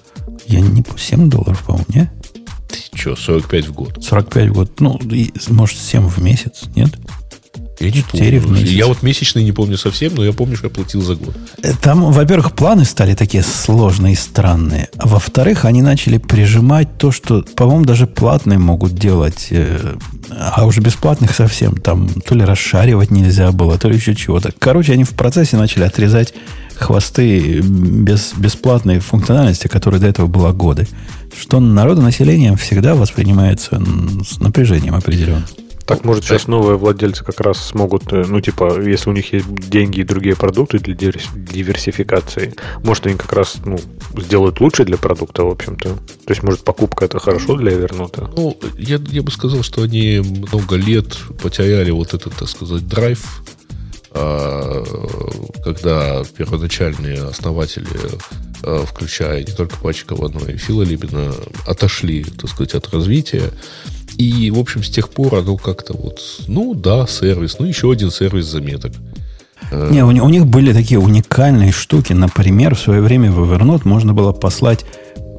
Я 0.48 0.62
не 0.62 0.84
7 0.98 1.30
долларов, 1.30 1.64
по-моему, 1.66 1.86
не? 1.90 2.12
Ты 2.70 2.98
что, 2.98 3.16
45 3.16 3.68
в 3.68 3.74
год? 3.74 4.04
45 4.04 4.50
в 4.50 4.54
год. 4.54 4.80
Ну, 4.80 4.98
и, 4.98 5.32
может, 5.50 5.78
7 5.78 6.08
в 6.08 6.22
месяц, 6.22 6.64
нет? 6.76 6.92
Я 7.82 7.92
не 7.92 8.02
помню. 8.04 8.40
В 8.42 8.52
месяц. 8.52 8.70
Я 8.70 8.88
вот 8.88 9.02
месячный 9.02 9.44
не 9.44 9.52
помню 9.52 9.78
совсем, 9.78 10.16
но 10.16 10.24
я 10.24 10.34
помню, 10.34 10.56
что 10.56 10.68
я 10.68 10.74
платил 10.74 11.02
за 11.02 11.16
год. 11.16 11.36
Там, 11.82 12.12
во-первых, 12.12 12.54
планы 12.54 12.86
стали 12.86 13.16
такие 13.16 13.44
сложные 13.44 14.14
и 14.14 14.16
странные. 14.16 14.90
А 14.98 15.08
во-вторых, 15.08 15.66
они 15.66 15.82
начали 15.82 16.18
прижимать 16.18 16.98
то, 16.98 17.12
что, 17.12 17.44
по-моему, 17.56 17.86
даже 17.86 18.06
платные 18.08 18.60
могут 18.60 18.94
делать. 18.94 19.48
Э, 19.50 19.96
а 20.30 20.66
уже 20.66 20.82
бесплатных 20.82 21.34
совсем. 21.36 21.76
Там 21.76 22.08
то 22.10 22.36
ли 22.36 22.46
расшаривать 22.46 23.12
нельзя 23.12 23.52
было, 23.52 23.78
то 23.78 23.90
ли 23.90 23.96
еще 23.96 24.16
чего-то. 24.16 24.52
Короче, 24.60 24.94
они 24.94 25.04
в 25.04 25.12
процессе 25.12 25.58
начали 25.58 25.84
отрезать 25.84 26.34
хвосты 26.78 27.62
без 27.62 28.34
бесплатной 28.36 29.00
функциональности, 29.00 29.68
которая 29.68 30.02
до 30.02 30.08
этого 30.08 30.28
была 30.28 30.52
годы. 30.52 30.88
Что 31.40 31.60
народонаселением 31.60 32.58
всегда 32.58 32.96
воспринимается 32.96 33.82
с 34.28 34.40
напряжением 34.40 34.96
определенным. 34.96 35.46
Так, 35.86 36.06
может, 36.06 36.24
сейчас 36.24 36.48
новые 36.48 36.78
владельцы 36.78 37.24
как 37.24 37.40
раз 37.42 37.58
смогут, 37.58 38.12
э, 38.14 38.24
ну, 38.28 38.40
типа, 38.42 38.80
если 38.82 39.10
у 39.10 39.14
них 39.14 39.34
есть 39.34 39.54
деньги 39.70 40.00
и 40.00 40.04
другие 40.04 40.36
продукты 40.36 40.80
для 40.80 40.94
диверсификации, 40.96 42.54
может, 42.84 43.08
они 43.08 43.18
как 43.18 43.34
раз, 43.34 43.58
ну, 43.66 43.80
сделают 44.18 44.60
лучше 44.62 44.86
для 44.86 44.98
продукта, 44.98 45.44
в 45.44 45.50
общем-то. 45.50 45.90
То 45.90 46.30
есть, 46.30 46.44
может, 46.44 46.64
покупка 46.64 47.06
это 47.06 47.20
хорошо 47.20 47.56
для 47.56 47.72
Evernote? 47.72 48.34
Ну, 48.36 48.58
я, 48.78 49.00
я 49.10 49.22
бы 49.22 49.32
сказал, 49.32 49.64
что 49.64 49.84
они 49.84 50.20
много 50.20 50.76
лет 50.76 51.18
потеряли 51.42 51.92
вот 51.92 52.14
этот, 52.14 52.34
так 52.36 52.48
сказать, 52.48 52.88
драйв, 52.88 53.44
когда 54.14 56.24
первоначальные 56.38 57.24
основатели, 57.24 57.88
а, 58.64 58.86
включая 58.86 59.44
не 59.44 59.54
только 59.54 59.78
Пачкова, 59.78 60.28
но 60.28 60.46
и 60.48 60.58
Фила 60.58 60.84
Либина, 60.84 61.34
отошли, 61.66 62.24
так 62.24 62.50
сказать, 62.50 62.74
от 62.74 62.94
развития, 62.94 63.52
и, 64.18 64.52
в 64.52 64.60
общем, 64.60 64.84
с 64.84 64.90
тех 64.90 65.10
пор 65.10 65.36
оно 65.36 65.58
как-то 65.58 65.94
вот, 65.94 66.20
ну 66.48 66.74
да, 66.74 67.08
сервис, 67.08 67.58
ну 67.60 67.66
еще 67.66 67.92
один 67.92 68.12
сервис 68.12 68.46
заметок. 68.46 68.94
Не, 69.72 70.04
у, 70.04 70.08
у 70.08 70.30
них 70.30 70.46
были 70.46 70.74
такие 70.74 71.00
уникальные 71.00 71.72
штуки. 71.72 72.12
Например, 72.12 72.76
в 72.76 72.80
свое 72.80 73.02
время 73.02 73.32
в 73.32 73.42
Evernote 73.42 73.82
можно 73.86 74.14
было 74.14 74.34
послать 74.34 74.86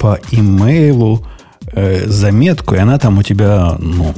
по 0.01 0.19
имейлу 0.31 1.27
э, 1.73 2.09
заметку, 2.09 2.75
и 2.75 2.79
она 2.79 2.99
там 2.99 3.19
у 3.19 3.23
тебя, 3.23 3.77
ну, 3.79 4.15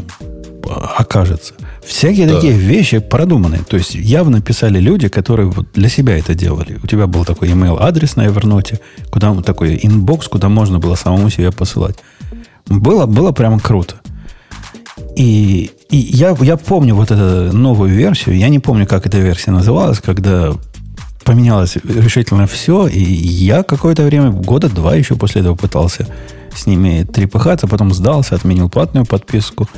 окажется. 0.97 1.55
Всякие 1.87 2.27
да. 2.27 2.35
такие 2.35 2.53
вещи 2.53 2.99
продуманные. 2.99 3.61
То 3.69 3.77
есть 3.77 3.95
явно 3.95 4.41
писали 4.41 4.81
люди, 4.81 5.09
которые 5.09 5.51
вот 5.51 5.67
для 5.75 5.89
себя 5.89 6.19
это 6.19 6.35
делали. 6.35 6.79
У 6.83 6.87
тебя 6.87 7.07
был 7.07 7.25
такой 7.25 7.51
email 7.51 7.77
адрес 7.81 8.17
на 8.17 8.27
Evernote, 8.27 8.81
куда 9.11 9.35
такой 9.43 9.79
inbox, 9.83 10.29
куда 10.29 10.49
можно 10.49 10.79
было 10.79 10.95
самому 10.95 11.31
себе 11.31 11.51
посылать. 11.51 11.97
Было, 12.67 13.07
было 13.07 13.33
прямо 13.33 13.61
круто. 13.61 13.97
И, 15.17 15.71
и 15.91 15.97
я, 15.97 16.37
я 16.41 16.57
помню 16.57 16.95
вот 16.95 17.11
эту 17.11 17.57
новую 17.57 17.91
версию. 17.91 18.37
Я 18.37 18.49
не 18.49 18.59
помню, 18.59 18.87
как 18.87 19.07
эта 19.07 19.19
версия 19.19 19.51
называлась, 19.51 20.01
когда 20.01 20.55
поменялось 21.25 21.77
решительно 21.85 22.47
все. 22.47 22.87
И 22.87 23.01
я 23.01 23.63
какое-то 23.63 24.05
время, 24.05 24.31
года 24.31 24.69
два 24.69 24.95
еще 24.95 25.17
после 25.17 25.41
этого 25.41 25.57
пытался 25.57 26.07
с 26.55 26.67
ними 26.67 27.05
трепыхаться, 27.05 27.67
потом 27.67 27.93
сдался, 27.93 28.35
отменил 28.35 28.69
платную 28.69 29.07
подписку, 29.07 29.69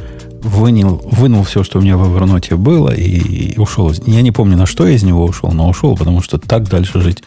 вынул, 0.43 1.01
вынул 1.11 1.43
все, 1.45 1.63
что 1.65 1.79
у 1.79 1.83
меня 1.83 1.97
в 1.97 2.03
Evernote 2.03 2.57
было, 2.57 2.91
и, 2.91 3.53
и 3.53 3.59
ушел. 3.59 3.93
Я 4.07 4.23
не 4.23 4.33
помню, 4.33 4.57
на 4.57 4.67
что 4.67 4.87
я 4.87 4.95
из 4.95 5.03
него 5.03 5.25
ушел, 5.25 5.51
но 5.53 5.69
ушел, 5.69 5.97
потому 5.97 6.23
что 6.23 6.39
так 6.39 6.69
дальше 6.69 7.01
жить 7.01 7.23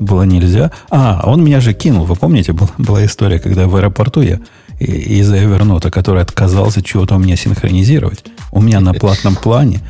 было 0.00 0.22
нельзя. 0.22 0.70
А, 0.90 1.22
он 1.24 1.44
меня 1.44 1.60
же 1.60 1.74
кинул. 1.74 2.04
Вы 2.04 2.16
помните, 2.16 2.52
была, 2.52 2.70
была 2.78 3.04
история, 3.04 3.38
когда 3.38 3.66
в 3.66 3.76
аэропорту 3.76 4.22
я 4.22 4.40
из-за 4.78 5.36
Evernote, 5.36 5.90
который 5.90 6.22
отказался 6.22 6.82
чего-то 6.82 7.14
у 7.14 7.18
меня 7.18 7.36
синхронизировать. 7.36 8.24
У 8.50 8.60
меня 8.60 8.80
на 8.80 8.94
платном 8.94 9.36
плане. 9.36 9.80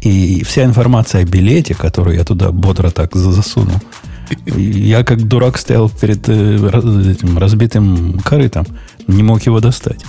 И 0.00 0.44
вся 0.44 0.64
информация 0.64 1.22
о 1.22 1.24
билете, 1.24 1.74
которую 1.74 2.16
я 2.16 2.24
туда 2.24 2.52
бодро 2.52 2.90
так 2.90 3.14
засунул, 3.14 3.80
я 4.56 5.04
как 5.04 5.26
дурак 5.26 5.58
стоял 5.58 5.88
перед 5.88 6.28
э, 6.28 6.56
этим 7.12 7.38
разбитым 7.38 8.18
корытом, 8.20 8.66
не 9.06 9.22
мог 9.22 9.42
его 9.42 9.60
достать. 9.60 10.00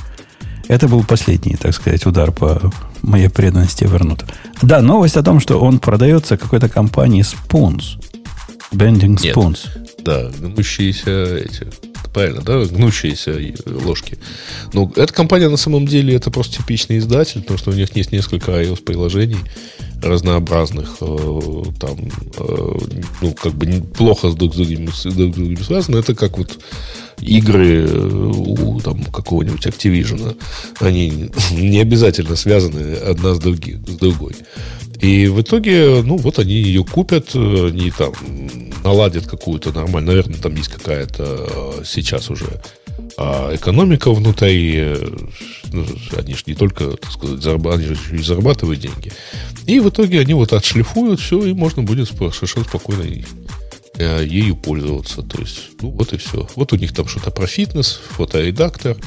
Это 0.67 0.87
был 0.87 1.03
последний, 1.03 1.55
так 1.55 1.73
сказать, 1.73 2.05
удар 2.05 2.31
по 2.31 2.71
моей 3.01 3.29
преданности 3.29 3.85
Evernote. 3.85 4.25
Да, 4.61 4.81
новость 4.81 5.17
о 5.17 5.23
том, 5.23 5.39
что 5.39 5.59
он 5.59 5.79
продается 5.79 6.37
какой-то 6.37 6.69
компании 6.69 7.23
Spoons. 7.23 7.99
Bending 8.71 9.17
Spoons. 9.17 9.57
Нет, 9.65 9.98
да, 10.03 10.29
гнущиеся 10.39 11.37
эти 11.37 11.67
правильно, 12.13 12.41
да, 12.41 12.65
гнущиеся 12.65 13.37
ложки. 13.65 14.17
Но 14.73 14.91
эта 14.95 15.13
компания 15.13 15.49
на 15.49 15.57
самом 15.57 15.85
деле 15.85 16.15
это 16.15 16.31
просто 16.31 16.57
типичный 16.57 16.97
издатель, 16.97 17.41
потому 17.41 17.57
что 17.59 17.71
у 17.71 17.73
них 17.73 17.95
есть 17.95 18.11
несколько 18.11 18.51
iOS-приложений 18.51 19.37
разнообразных, 20.01 20.97
э, 21.01 21.63
там, 21.79 21.97
э, 22.37 22.77
ну, 23.21 23.33
как 23.33 23.53
бы 23.53 23.83
плохо 23.95 24.29
с 24.29 24.35
друг 24.35 24.53
с 24.53 24.57
другом, 24.57 24.93
с 24.93 25.03
друг 25.03 25.33
с 25.33 25.37
другом 25.37 25.57
связаны. 25.57 25.97
Это 25.97 26.15
как 26.15 26.37
вот 26.37 26.57
игры 27.19 27.85
э, 27.85 28.31
у 28.35 28.79
там, 28.79 29.03
какого-нибудь 29.05 29.65
Activision. 29.65 30.37
Они 30.79 31.29
не 31.51 31.81
обязательно 31.81 32.35
связаны 32.35 32.95
одна 32.95 33.33
с, 33.33 33.39
други, 33.39 33.77
с 33.87 33.95
другой. 33.95 34.35
И 35.01 35.27
в 35.27 35.41
итоге, 35.41 36.01
ну, 36.03 36.17
вот 36.17 36.39
они 36.39 36.53
ее 36.53 36.83
купят, 36.83 37.33
они 37.33 37.91
там 37.91 38.13
наладят 38.83 39.27
какую-то 39.27 39.71
нормальную, 39.71 39.88
наверное, 39.91 40.39
там 40.39 40.55
есть 40.55 40.69
какая-то 40.69 41.83
сейчас 41.85 42.29
уже 42.29 42.61
а 43.17 43.53
экономика 43.53 44.13
внутри, 44.13 44.95
ну, 45.73 45.85
они 46.15 46.33
же 46.35 46.43
не 46.45 46.55
только, 46.55 46.91
так 46.91 47.11
сказать, 47.11 47.41
зарабатывают, 47.41 47.99
и 48.11 48.17
зарабатывают 48.17 48.79
деньги. 48.79 49.11
И 49.65 49.79
в 49.79 49.89
итоге 49.89 50.21
они 50.21 50.33
вот 50.33 50.53
отшлифуют 50.53 51.19
все, 51.19 51.45
и 51.45 51.53
можно 51.53 51.83
будет 51.83 52.07
совершенно 52.07 52.65
спокойно 52.65 53.03
э, 53.95 54.25
ею 54.25 54.55
пользоваться. 54.55 55.21
То 55.21 55.41
есть, 55.41 55.71
ну 55.81 55.89
вот 55.89 56.13
и 56.13 56.17
все. 56.17 56.47
Вот 56.55 56.71
у 56.71 56.77
них 56.77 56.93
там 56.93 57.07
что-то 57.07 57.31
про 57.31 57.45
фитнес, 57.45 57.99
фоторедактор, 58.11 58.97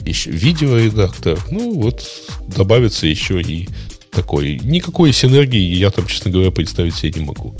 еще 0.00 0.30
видеоредактор. 0.30 1.38
Ну 1.50 1.74
вот 1.74 2.06
добавится 2.48 3.06
еще 3.06 3.42
и 3.42 3.68
такой. 4.10 4.60
Никакой 4.62 5.12
синергии 5.12 5.76
я 5.76 5.90
там, 5.90 6.06
честно 6.06 6.30
говоря, 6.30 6.50
представить 6.50 6.94
себе 6.94 7.20
не 7.20 7.26
могу. 7.26 7.54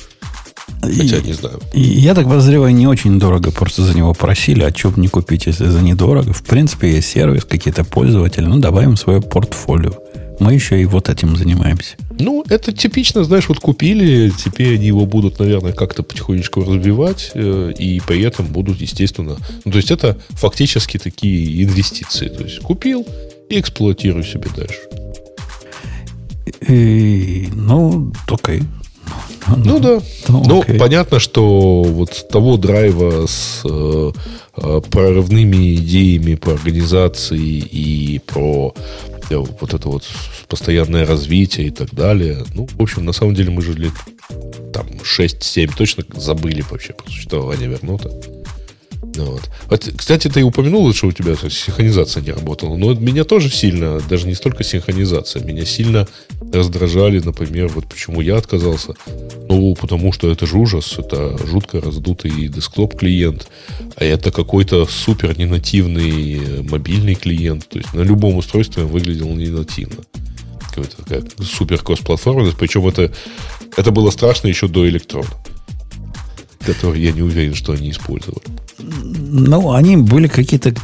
Хотя, 0.80 1.20
не 1.20 1.32
знаю. 1.32 1.60
Я 1.74 2.14
так 2.14 2.26
подозреваю, 2.26 2.74
не 2.74 2.86
очень 2.86 3.18
дорого 3.18 3.50
просто 3.50 3.82
за 3.82 3.96
него 3.96 4.14
просили. 4.14 4.62
А 4.62 4.70
что 4.74 4.90
бы 4.90 5.00
не 5.00 5.08
купить, 5.08 5.46
если 5.46 5.66
за 5.66 5.82
недорого? 5.82 6.32
В 6.32 6.42
принципе, 6.42 6.92
есть 6.92 7.08
сервис, 7.08 7.44
какие-то 7.44 7.84
пользователи. 7.84 8.44
Ну, 8.44 8.58
добавим 8.58 8.96
свое 8.96 9.20
портфолио. 9.20 9.92
Мы 10.40 10.54
еще 10.54 10.80
и 10.80 10.84
вот 10.84 11.08
этим 11.08 11.36
занимаемся. 11.36 11.96
Ну, 12.20 12.44
это 12.48 12.72
типично, 12.72 13.24
знаешь, 13.24 13.48
вот 13.48 13.58
купили, 13.58 14.30
теперь 14.30 14.74
они 14.74 14.86
его 14.86 15.04
будут, 15.04 15.38
наверное, 15.40 15.72
как-то 15.72 16.02
потихонечку 16.02 16.62
развивать, 16.62 17.32
э, 17.34 17.72
и 17.76 18.00
при 18.00 18.22
этом 18.22 18.46
будут, 18.46 18.80
естественно... 18.80 19.36
Ну, 19.64 19.70
то 19.70 19.76
есть, 19.78 19.90
это 19.90 20.16
фактически 20.30 20.98
такие 20.98 21.64
инвестиции. 21.64 22.28
То 22.28 22.44
есть, 22.44 22.60
купил 22.60 23.06
и 23.48 23.58
эксплуатируй 23.58 24.24
себе 24.24 24.48
дальше. 24.56 24.78
И, 26.68 27.48
ну, 27.52 28.12
окей. 28.28 28.62
Ну 29.56 29.78
да. 29.78 30.00
Ну, 30.28 30.42
ну 30.44 30.78
понятно, 30.78 31.18
что 31.18 31.82
вот 31.82 32.28
того 32.30 32.56
драйва 32.56 33.26
с 33.26 33.62
э, 33.64 34.12
э, 34.56 34.80
прорывными 34.90 35.74
идеями 35.76 36.34
по 36.34 36.52
организации 36.52 37.38
и 37.38 38.20
про 38.26 38.74
э, 39.30 39.36
вот 39.36 39.74
это 39.74 39.88
вот 39.88 40.04
постоянное 40.48 41.06
развитие 41.06 41.68
и 41.68 41.70
так 41.70 41.94
далее. 41.94 42.44
Ну, 42.54 42.68
в 42.70 42.82
общем, 42.82 43.04
на 43.04 43.12
самом 43.12 43.34
деле 43.34 43.50
мы 43.50 43.62
же 43.62 43.72
лет 43.72 43.92
там 44.72 44.86
6-7 45.02 45.72
точно 45.76 46.04
забыли 46.14 46.64
вообще 46.70 46.92
про 46.92 47.10
существование 47.10 47.68
Вернота. 47.68 48.10
Вот. 49.24 49.50
Кстати, 49.96 50.28
ты 50.28 50.42
упомянул, 50.42 50.92
что 50.94 51.08
у 51.08 51.12
тебя 51.12 51.34
синхронизация 51.36 52.22
не 52.22 52.30
работала. 52.30 52.76
Но 52.76 52.94
меня 52.94 53.24
тоже 53.24 53.50
сильно, 53.50 54.00
даже 54.08 54.26
не 54.26 54.34
столько 54.34 54.64
синхронизация, 54.64 55.42
меня 55.42 55.64
сильно 55.64 56.06
раздражали, 56.52 57.20
например, 57.20 57.68
вот 57.68 57.86
почему 57.86 58.20
я 58.20 58.36
отказался. 58.36 58.94
Ну, 59.48 59.74
потому 59.74 60.12
что 60.12 60.30
это 60.30 60.46
же 60.46 60.56
ужас, 60.56 60.94
это 60.98 61.36
жутко 61.46 61.80
раздутый 61.80 62.48
десктоп-клиент, 62.48 63.48
а 63.96 64.04
это 64.04 64.30
какой-то 64.30 64.86
супер 64.86 65.38
ненативный 65.38 66.62
мобильный 66.62 67.14
клиент. 67.14 67.68
То 67.68 67.78
есть 67.78 67.92
на 67.94 68.02
любом 68.02 68.36
устройстве 68.36 68.84
он 68.84 68.90
выглядел 68.90 69.28
ненативно. 69.34 70.02
Какая-то 70.68 70.96
такая 70.98 71.22
супер 71.42 71.82
кросс-платформенность. 71.82 72.56
Причем 72.56 72.86
это, 72.86 73.12
это 73.76 73.90
было 73.90 74.10
страшно 74.10 74.48
еще 74.48 74.68
до 74.68 74.88
электрона 74.88 75.28
который 76.64 77.00
я 77.02 77.12
не 77.12 77.22
уверен, 77.22 77.54
что 77.54 77.72
они 77.72 77.90
использовали. 77.90 78.42
Ну, 78.78 79.72
они 79.72 79.96
были 79.96 80.26
какие-то 80.28 80.74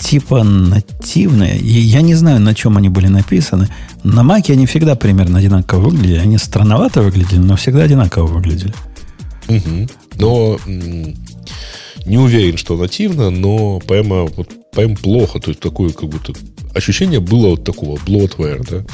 типа 0.00 0.42
нативные. 0.42 1.58
Я 1.58 2.02
не 2.02 2.14
знаю, 2.14 2.40
на 2.40 2.54
чем 2.54 2.76
они 2.76 2.88
были 2.88 3.08
написаны. 3.08 3.68
На 4.04 4.22
Маке 4.22 4.52
они 4.54 4.66
всегда 4.66 4.94
примерно 4.94 5.38
одинаково 5.38 5.88
выглядели. 5.88 6.18
Они 6.18 6.38
странновато 6.38 7.02
выглядели, 7.02 7.38
но 7.38 7.56
всегда 7.56 7.82
одинаково 7.82 8.26
выглядели. 8.26 8.74
Угу. 9.48 9.88
Но 10.18 10.58
не 12.06 12.18
уверен, 12.18 12.56
что 12.56 12.76
нативно, 12.76 13.30
но 13.30 13.80
прямо, 13.80 14.24
вот, 14.24 14.48
прямо 14.72 14.96
плохо. 14.96 15.38
То 15.40 15.50
есть 15.50 15.60
такое 15.60 15.90
как 15.90 16.08
будто 16.08 16.32
ощущение 16.74 17.20
было 17.20 17.50
вот 17.50 17.64
такого 17.64 17.96
bloatware, 17.98 18.66
да? 18.68 18.84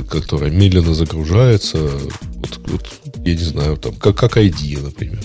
Которая 0.00 0.50
медленно 0.50 0.94
загружается. 0.94 1.78
Вот, 1.78 2.60
вот 2.66 2.88
я 3.24 3.34
не 3.34 3.44
знаю, 3.44 3.76
там, 3.76 3.94
как, 3.94 4.16
как 4.16 4.36
ID, 4.36 4.82
например. 4.82 5.20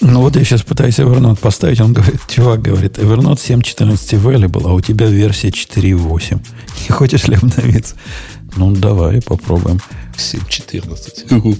Ну 0.00 0.20
вот 0.20 0.36
я 0.36 0.44
сейчас 0.44 0.62
пытаюсь 0.62 0.98
Evernote 0.98 1.38
поставить, 1.38 1.80
он 1.80 1.92
говорит, 1.92 2.20
чувак 2.28 2.62
говорит, 2.62 2.98
Evernote 2.98 3.36
7.14 3.36 3.94
available, 4.22 4.68
а 4.68 4.72
у 4.72 4.80
тебя 4.80 5.06
версия 5.06 5.48
4.8. 5.48 6.40
Не 6.88 6.94
хочешь 6.94 7.26
ли 7.28 7.36
обновиться? 7.36 7.94
Ну, 8.56 8.72
давай, 8.72 9.22
попробуем. 9.22 9.80
7.14. 10.16 11.58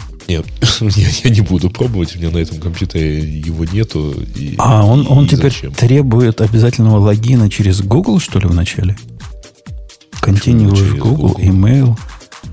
Нет, 0.28 0.46
я, 0.80 1.08
я 1.24 1.30
не 1.30 1.40
буду 1.40 1.70
пробовать, 1.70 2.14
у 2.14 2.18
меня 2.18 2.30
на 2.30 2.38
этом 2.38 2.60
компьютере 2.60 3.18
его 3.18 3.64
нету. 3.64 4.14
И, 4.36 4.54
а, 4.58 4.84
он, 4.84 5.04
он 5.08 5.26
теперь 5.26 5.50
зачем? 5.50 5.72
требует 5.72 6.40
обязательного 6.40 6.98
логина 6.98 7.50
через 7.50 7.80
Google, 7.80 8.20
что 8.20 8.38
ли, 8.38 8.46
вначале? 8.46 8.96
Continuous 10.20 10.98
Google, 10.98 11.28
Google, 11.28 11.40
email. 11.40 11.98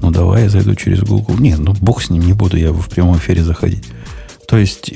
Ну, 0.01 0.11
давай 0.11 0.43
я 0.43 0.49
зайду 0.49 0.75
через 0.75 1.01
Google. 1.01 1.37
Не, 1.37 1.55
ну, 1.55 1.73
бог 1.81 2.01
с 2.01 2.09
ним, 2.09 2.23
не 2.23 2.33
буду 2.33 2.57
я 2.57 2.71
в 2.71 2.87
прямом 2.89 3.17
эфире 3.17 3.43
заходить. 3.43 3.83
То 4.47 4.57
есть... 4.57 4.91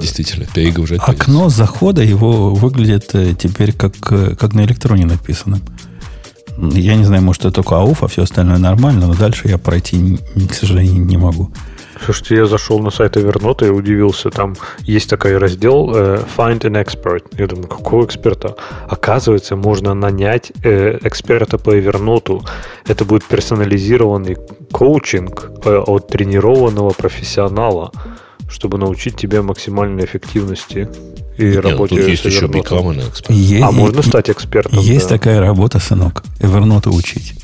Действительно, 0.00 0.46
перегружать. 0.46 1.00
Окно 1.00 1.40
придется. 1.40 1.58
захода 1.58 2.02
его 2.02 2.54
выглядит 2.54 3.10
э, 3.14 3.34
теперь 3.38 3.72
как, 3.72 3.94
э, 4.10 4.34
как 4.38 4.54
на 4.54 4.64
электроне 4.64 5.04
написано. 5.04 5.60
Я 6.56 6.96
не 6.96 7.04
знаю, 7.04 7.22
может, 7.22 7.44
это 7.44 7.50
только 7.52 7.76
АУФ, 7.76 8.04
а 8.04 8.08
все 8.08 8.22
остальное 8.22 8.58
нормально, 8.58 9.08
но 9.08 9.14
дальше 9.14 9.48
я 9.48 9.58
пройти, 9.58 10.18
к 10.48 10.54
сожалению, 10.54 11.04
не 11.04 11.16
могу. 11.16 11.50
Слушайте, 12.02 12.36
я 12.36 12.46
зашел 12.46 12.80
на 12.80 12.90
сайт 12.90 13.16
Evernote 13.16 13.66
и 13.66 13.70
удивился. 13.70 14.30
Там 14.30 14.54
есть 14.80 15.08
такой 15.08 15.38
раздел 15.38 15.92
э, 15.94 16.24
Find 16.36 16.60
an 16.60 16.84
Expert. 16.84 17.24
Я 17.38 17.46
думаю, 17.46 17.68
какого 17.68 18.04
эксперта? 18.04 18.56
Оказывается, 18.88 19.56
можно 19.56 19.94
нанять 19.94 20.52
э, 20.62 20.98
эксперта 21.02 21.58
по 21.58 21.76
Evernote. 21.76 22.42
Это 22.86 23.04
будет 23.04 23.24
персонализированный 23.24 24.36
коучинг 24.72 25.50
э, 25.64 25.76
от 25.76 26.08
тренированного 26.08 26.90
профессионала, 26.90 27.92
чтобы 28.48 28.78
научить 28.78 29.16
тебя 29.16 29.42
максимальной 29.42 30.04
эффективности 30.04 30.88
и 31.36 31.46
Нет, 31.46 31.64
работе 31.64 31.96
тут 31.96 32.08
есть 32.08 32.24
еще 32.24 32.46
Become 32.46 33.32
Есть, 33.32 33.62
а 33.62 33.72
можно 33.72 34.02
стать 34.02 34.30
экспертом? 34.30 34.78
Есть 34.78 35.08
да. 35.08 35.16
такая 35.16 35.40
работа, 35.40 35.80
сынок. 35.80 36.22
Evernote 36.40 36.90
учить. 36.90 37.34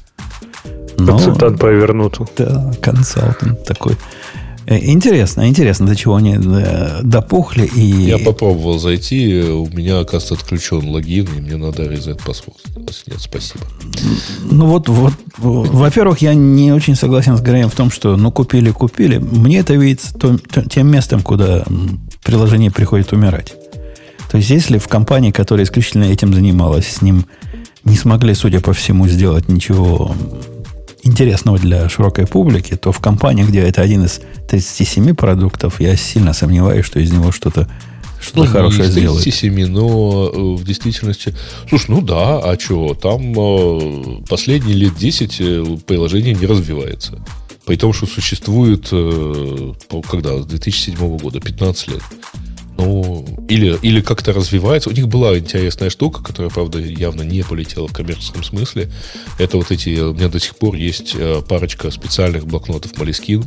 Консультант 0.96 1.58
по 1.58 1.66
Evernote. 1.66 2.28
Да, 2.36 2.72
консультант 2.80 3.64
такой. 3.64 3.96
Э, 4.70 4.78
интересно, 4.80 5.48
интересно, 5.48 5.86
до 5.86 5.96
чего 5.96 6.14
они 6.14 6.38
э, 6.40 7.00
допухли. 7.02 7.68
И... 7.74 7.80
Я 7.80 8.18
попробовал 8.18 8.78
зайти, 8.78 9.42
у 9.42 9.66
меня, 9.66 9.98
оказывается, 9.98 10.34
отключен 10.34 10.88
логин, 10.88 11.26
и 11.36 11.40
мне 11.40 11.56
надо 11.56 11.88
резать 11.88 12.22
паспорт. 12.22 12.58
Нет, 12.76 13.18
спасибо. 13.18 13.64
Ну 14.48 14.66
вот, 14.66 14.88
вот, 14.88 15.14
во-первых, 15.38 16.22
я 16.22 16.34
не 16.34 16.72
очень 16.72 16.94
согласен 16.94 17.36
с 17.36 17.40
Греем 17.40 17.68
в 17.68 17.74
том, 17.74 17.90
что 17.90 18.16
ну 18.16 18.30
купили, 18.30 18.70
купили. 18.70 19.18
Мне 19.18 19.58
это 19.58 19.74
видится 19.74 20.14
то, 20.14 20.38
то, 20.38 20.62
тем 20.62 20.86
местом, 20.86 21.22
куда 21.22 21.64
приложение 22.22 22.70
приходит 22.70 23.12
умирать. 23.12 23.54
То 24.30 24.36
есть, 24.36 24.50
если 24.50 24.78
в 24.78 24.86
компании, 24.86 25.32
которая 25.32 25.64
исключительно 25.64 26.04
этим 26.04 26.32
занималась, 26.32 26.86
с 26.86 27.02
ним 27.02 27.26
не 27.82 27.96
смогли, 27.96 28.34
судя 28.34 28.60
по 28.60 28.72
всему, 28.72 29.08
сделать 29.08 29.48
ничего 29.48 30.14
интересного 31.02 31.58
для 31.58 31.88
широкой 31.88 32.26
публики, 32.26 32.76
то 32.76 32.92
в 32.92 33.00
компании, 33.00 33.44
где 33.44 33.60
это 33.60 33.82
один 33.82 34.04
из 34.04 34.20
37 34.48 35.14
продуктов, 35.14 35.80
я 35.80 35.96
сильно 35.96 36.32
сомневаюсь, 36.32 36.84
что 36.84 37.00
из 37.00 37.12
него 37.12 37.32
что-то 37.32 37.68
что-то 38.20 38.46
ну, 38.46 38.52
хорошее 38.52 38.90
сделают. 38.90 39.22
37, 39.22 39.66
но 39.68 40.30
э, 40.32 40.38
в 40.56 40.64
действительности... 40.64 41.34
Слушай, 41.68 41.90
ну 41.90 42.02
да, 42.02 42.38
а 42.38 42.58
что? 42.58 42.92
Там 42.92 43.32
э, 43.34 44.22
последние 44.28 44.76
лет 44.76 44.94
10 44.94 45.36
э, 45.40 45.64
приложение 45.86 46.34
не 46.34 46.44
развивается. 46.44 47.18
При 47.64 47.76
том, 47.76 47.92
что 47.92 48.06
существует, 48.06 48.88
когда, 50.10 50.42
с 50.42 50.46
2007 50.46 51.18
года, 51.18 51.40
15 51.40 51.88
лет. 51.88 52.02
Ну, 52.80 53.26
или, 53.48 53.78
или 53.82 54.00
как-то 54.00 54.32
развивается. 54.32 54.88
У 54.88 54.92
них 54.92 55.06
была 55.06 55.38
интересная 55.38 55.90
штука, 55.90 56.22
которая, 56.22 56.50
правда, 56.50 56.78
явно 56.78 57.22
не 57.22 57.42
полетела 57.42 57.88
в 57.88 57.92
коммерческом 57.92 58.42
смысле. 58.42 58.90
Это 59.38 59.58
вот 59.58 59.70
эти... 59.70 60.00
У 60.00 60.14
меня 60.14 60.28
до 60.28 60.40
сих 60.40 60.56
пор 60.56 60.76
есть 60.76 61.14
э, 61.14 61.42
парочка 61.46 61.90
специальных 61.90 62.46
блокнотов 62.46 62.92
Moleskine, 62.94 63.44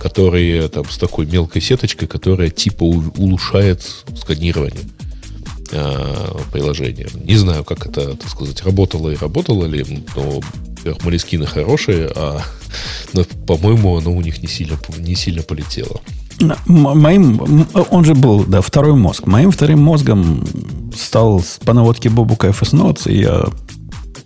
которые 0.00 0.68
там 0.68 0.84
с 0.90 0.98
такой 0.98 1.24
мелкой 1.24 1.62
сеточкой, 1.62 2.08
которая 2.08 2.50
типа 2.50 2.82
улучшает 2.84 3.82
сканирование 4.16 4.84
э, 5.70 6.38
приложения. 6.52 7.08
Не 7.24 7.36
знаю, 7.36 7.64
как 7.64 7.86
это, 7.86 8.16
так 8.16 8.28
сказать, 8.28 8.62
работало 8.64 9.08
и 9.08 9.16
работало 9.16 9.64
ли, 9.64 10.04
но 10.14 10.42
Молескины 11.02 11.46
хорошие, 11.46 12.12
а 12.14 12.42
но, 13.14 13.24
по-моему, 13.46 13.96
оно 13.96 14.12
у 14.12 14.20
них 14.20 14.42
не 14.42 14.48
сильно, 14.48 14.78
не 14.98 15.14
сильно 15.14 15.42
полетело. 15.42 16.02
Моим, 16.66 17.66
он 17.90 18.04
же 18.04 18.14
был, 18.14 18.44
да, 18.44 18.60
второй 18.60 18.94
мозг. 18.94 19.26
Моим 19.26 19.50
вторым 19.50 19.82
мозгом 19.82 20.44
стал 20.96 21.42
по 21.64 21.72
наводке 21.72 22.10
Бобука 22.10 22.48
FS 22.48 22.72
Notes, 22.72 23.10
и 23.10 23.20
я 23.20 23.44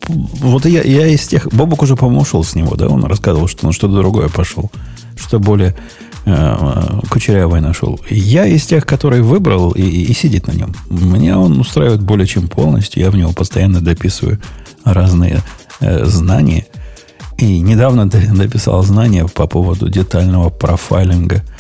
вот 0.09 0.64
я, 0.64 0.83
я 0.83 1.07
из 1.07 1.27
тех... 1.27 1.49
Бобук 1.53 1.83
уже, 1.83 1.94
по-моему, 1.94 2.25
с 2.25 2.55
него, 2.55 2.77
да? 2.77 2.88
Он 2.88 3.05
рассказывал, 3.05 3.47
что 3.47 3.66
он 3.66 3.73
что-то 3.73 3.97
другое 3.97 4.29
пошел. 4.29 4.71
Что 5.16 5.38
более 5.38 5.77
э, 6.25 7.01
кучерявое 7.11 7.61
нашел. 7.61 8.01
Я 8.09 8.47
из 8.47 8.64
тех, 8.64 8.87
который 8.87 9.21
выбрал 9.21 9.73
и, 9.73 9.83
и 9.83 10.14
сидит 10.14 10.47
на 10.47 10.53
нем. 10.53 10.75
Меня 10.88 11.38
он 11.38 11.61
устраивает 11.61 12.03
более 12.03 12.27
чем 12.27 12.49
полностью. 12.49 13.03
Я 13.03 13.11
в 13.11 13.16
него 13.16 13.33
постоянно 13.33 13.83
дописываю 13.83 14.40
разные 14.85 15.42
э, 15.81 16.07
знания. 16.07 16.66
И 17.37 17.61
недавно 17.61 18.07
написал 18.07 18.83
знания 18.83 19.27
по 19.27 19.47
поводу 19.47 19.90
детального 19.90 20.49
профайлинга– 20.49 21.44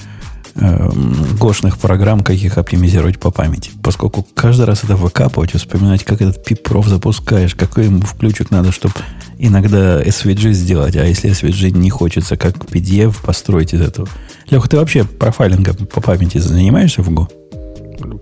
э, 0.58 0.90
гошных 1.38 1.78
программ, 1.78 2.20
как 2.20 2.36
их 2.36 2.58
оптимизировать 2.58 3.18
по 3.18 3.30
памяти. 3.30 3.70
Поскольку 3.82 4.26
каждый 4.34 4.66
раз 4.66 4.84
это 4.84 4.96
выкапывать, 4.96 5.52
вспоминать, 5.52 6.04
как 6.04 6.20
этот 6.22 6.44
пипров 6.44 6.86
запускаешь, 6.86 7.54
какой 7.54 7.86
ему 7.86 8.02
включик 8.02 8.50
надо, 8.50 8.72
чтобы 8.72 8.94
иногда 9.38 10.02
SVG 10.02 10.52
сделать. 10.52 10.96
А 10.96 11.04
если 11.04 11.30
SVG 11.30 11.70
не 11.70 11.90
хочется, 11.90 12.36
как 12.36 12.56
PDF 12.56 13.14
построить 13.24 13.74
из 13.74 13.80
этого. 13.80 14.08
Леха, 14.50 14.68
ты 14.68 14.76
вообще 14.76 15.04
профайлингом 15.04 15.86
по 15.86 16.00
памяти 16.00 16.38
занимаешься 16.38 17.02
в 17.02 17.10
Go? 17.10 17.28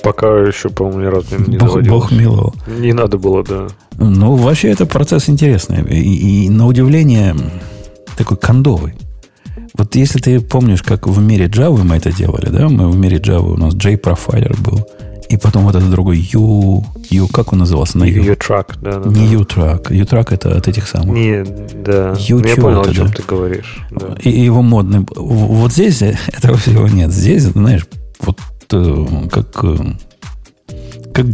Пока 0.03 0.29
еще, 0.38 0.70
по-моему, 0.70 1.01
ни 1.01 1.07
разу 1.07 1.38
не, 1.38 1.53
не 1.53 1.59
Бог, 1.59 1.83
Бог 1.83 2.11
миловал. 2.11 2.55
Не 2.66 2.92
надо 2.92 3.18
было, 3.18 3.44
да. 3.44 3.66
Ну, 3.99 4.35
вообще, 4.35 4.68
это 4.68 4.87
процесс 4.87 5.29
интересный. 5.29 5.83
И, 5.83 6.46
и 6.46 6.49
на 6.49 6.66
удивление 6.66 7.37
такой 8.16 8.37
кондовый. 8.37 8.94
Вот 9.79 9.95
если 9.95 10.19
ты 10.19 10.41
помнишь, 10.41 10.83
как 10.83 11.07
в 11.07 11.21
мире 11.21 11.47
Java 11.47 11.83
мы 11.85 11.97
это 11.97 12.12
делали, 12.12 12.49
да, 12.49 12.69
мы 12.69 12.91
в 12.91 12.97
мире 12.97 13.19
Java 13.19 13.53
у 13.53 13.57
нас 13.57 13.75
J-профайлер 13.75 14.57
был, 14.59 14.87
и 15.29 15.37
потом 15.37 15.65
вот 15.65 15.75
этот 15.75 15.91
другой 15.91 16.19
U, 16.33 16.85
U, 17.11 17.29
как 17.29 17.53
он 17.53 17.59
назывался 17.59 17.99
на 17.99 18.05
U? 18.05 18.23
U-Track, 18.23 18.79
да, 18.81 19.01
да. 19.01 19.11
Не 19.11 19.27
U-Track. 19.27 19.93
U-Track 19.93 20.35
это 20.35 20.57
от 20.57 20.69
этих 20.69 20.87
самых. 20.87 21.17
Не, 21.17 21.45
да. 21.45 22.15
U 22.29 22.39
ну, 22.39 22.47
я 22.47 22.57
понял, 22.57 22.81
о 22.83 22.95
чем 22.95 23.09
да? 23.09 23.12
ты 23.12 23.23
говоришь. 23.27 23.85
Да. 23.91 24.17
И, 24.23 24.31
и 24.31 24.45
его 24.45 24.62
модный. 24.62 25.05
Вот 25.15 25.73
здесь 25.73 26.03
этого 26.29 26.57
всего 26.57 26.87
нет. 26.89 27.11
Здесь, 27.11 27.43
знаешь, 27.43 27.87
вот 28.21 28.39
э, 28.73 29.07
как, 29.33 29.65
э, 29.65 29.77
как 31.12 31.27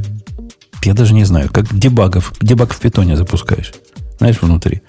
я 0.84 0.94
даже 0.94 1.14
не 1.14 1.24
знаю, 1.24 1.50
как 1.52 1.72
дебагов, 1.78 2.32
дебаг 2.40 2.72
в 2.72 2.80
питоне 2.80 3.16
запускаешь. 3.16 3.72
Знаешь, 4.22 4.40
внутри. 4.40 4.82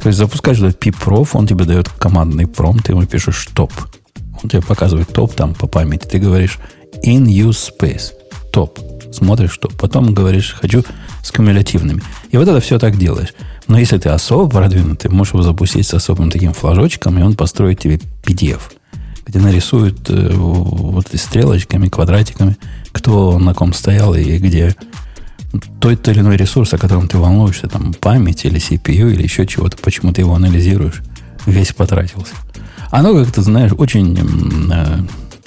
То 0.00 0.06
есть 0.06 0.18
запускаешь 0.18 0.56
этот 0.60 0.82
pip 0.82 1.28
он 1.34 1.46
тебе 1.46 1.66
дает 1.66 1.90
командный 1.90 2.46
промпт, 2.46 2.86
ты 2.86 2.92
ему 2.92 3.04
пишешь 3.04 3.46
топ. 3.52 3.70
Он 4.42 4.48
тебе 4.48 4.62
показывает 4.62 5.12
топ 5.12 5.34
там 5.34 5.52
по 5.52 5.66
памяти. 5.66 6.06
Ты 6.06 6.18
говоришь 6.18 6.58
in 7.04 7.26
use 7.26 7.70
space. 7.70 8.12
Топ. 8.50 8.78
Смотришь 9.12 9.58
топ. 9.58 9.74
Потом 9.74 10.14
говоришь, 10.14 10.56
хочу 10.58 10.84
с 11.22 11.30
кумулятивными. 11.30 12.00
И 12.30 12.38
вот 12.38 12.48
это 12.48 12.60
все 12.60 12.78
так 12.78 12.96
делаешь. 12.96 13.34
Но 13.66 13.78
если 13.78 13.98
ты 13.98 14.08
особо 14.08 14.48
продвинутый, 14.48 15.10
можешь 15.10 15.34
его 15.34 15.42
запустить 15.42 15.86
с 15.86 15.92
особым 15.92 16.30
таким 16.30 16.54
флажочком, 16.54 17.18
и 17.18 17.22
он 17.22 17.36
построит 17.36 17.80
тебе 17.80 18.00
PDF, 18.24 18.60
где 19.26 19.38
нарисует 19.38 20.08
э, 20.08 20.30
вот 20.32 21.08
стрелочками, 21.12 21.90
квадратиками, 21.90 22.56
кто 22.92 23.38
на 23.38 23.52
ком 23.52 23.74
стоял 23.74 24.14
и 24.14 24.38
где 24.38 24.74
тот 25.80 26.06
или 26.08 26.20
иной 26.20 26.36
ресурс, 26.36 26.74
о 26.74 26.78
котором 26.78 27.08
ты 27.08 27.18
волнуешься, 27.18 27.68
там 27.68 27.94
память 27.94 28.44
или 28.44 28.58
CPU 28.58 29.12
или 29.12 29.22
еще 29.22 29.46
чего-то, 29.46 29.76
почему 29.78 30.12
ты 30.12 30.20
его 30.20 30.34
анализируешь, 30.34 31.02
весь 31.46 31.72
потратился. 31.72 32.34
Оно 32.90 33.14
как-то, 33.14 33.42
знаешь, 33.42 33.72
очень, 33.76 34.18
э, 34.72 35.00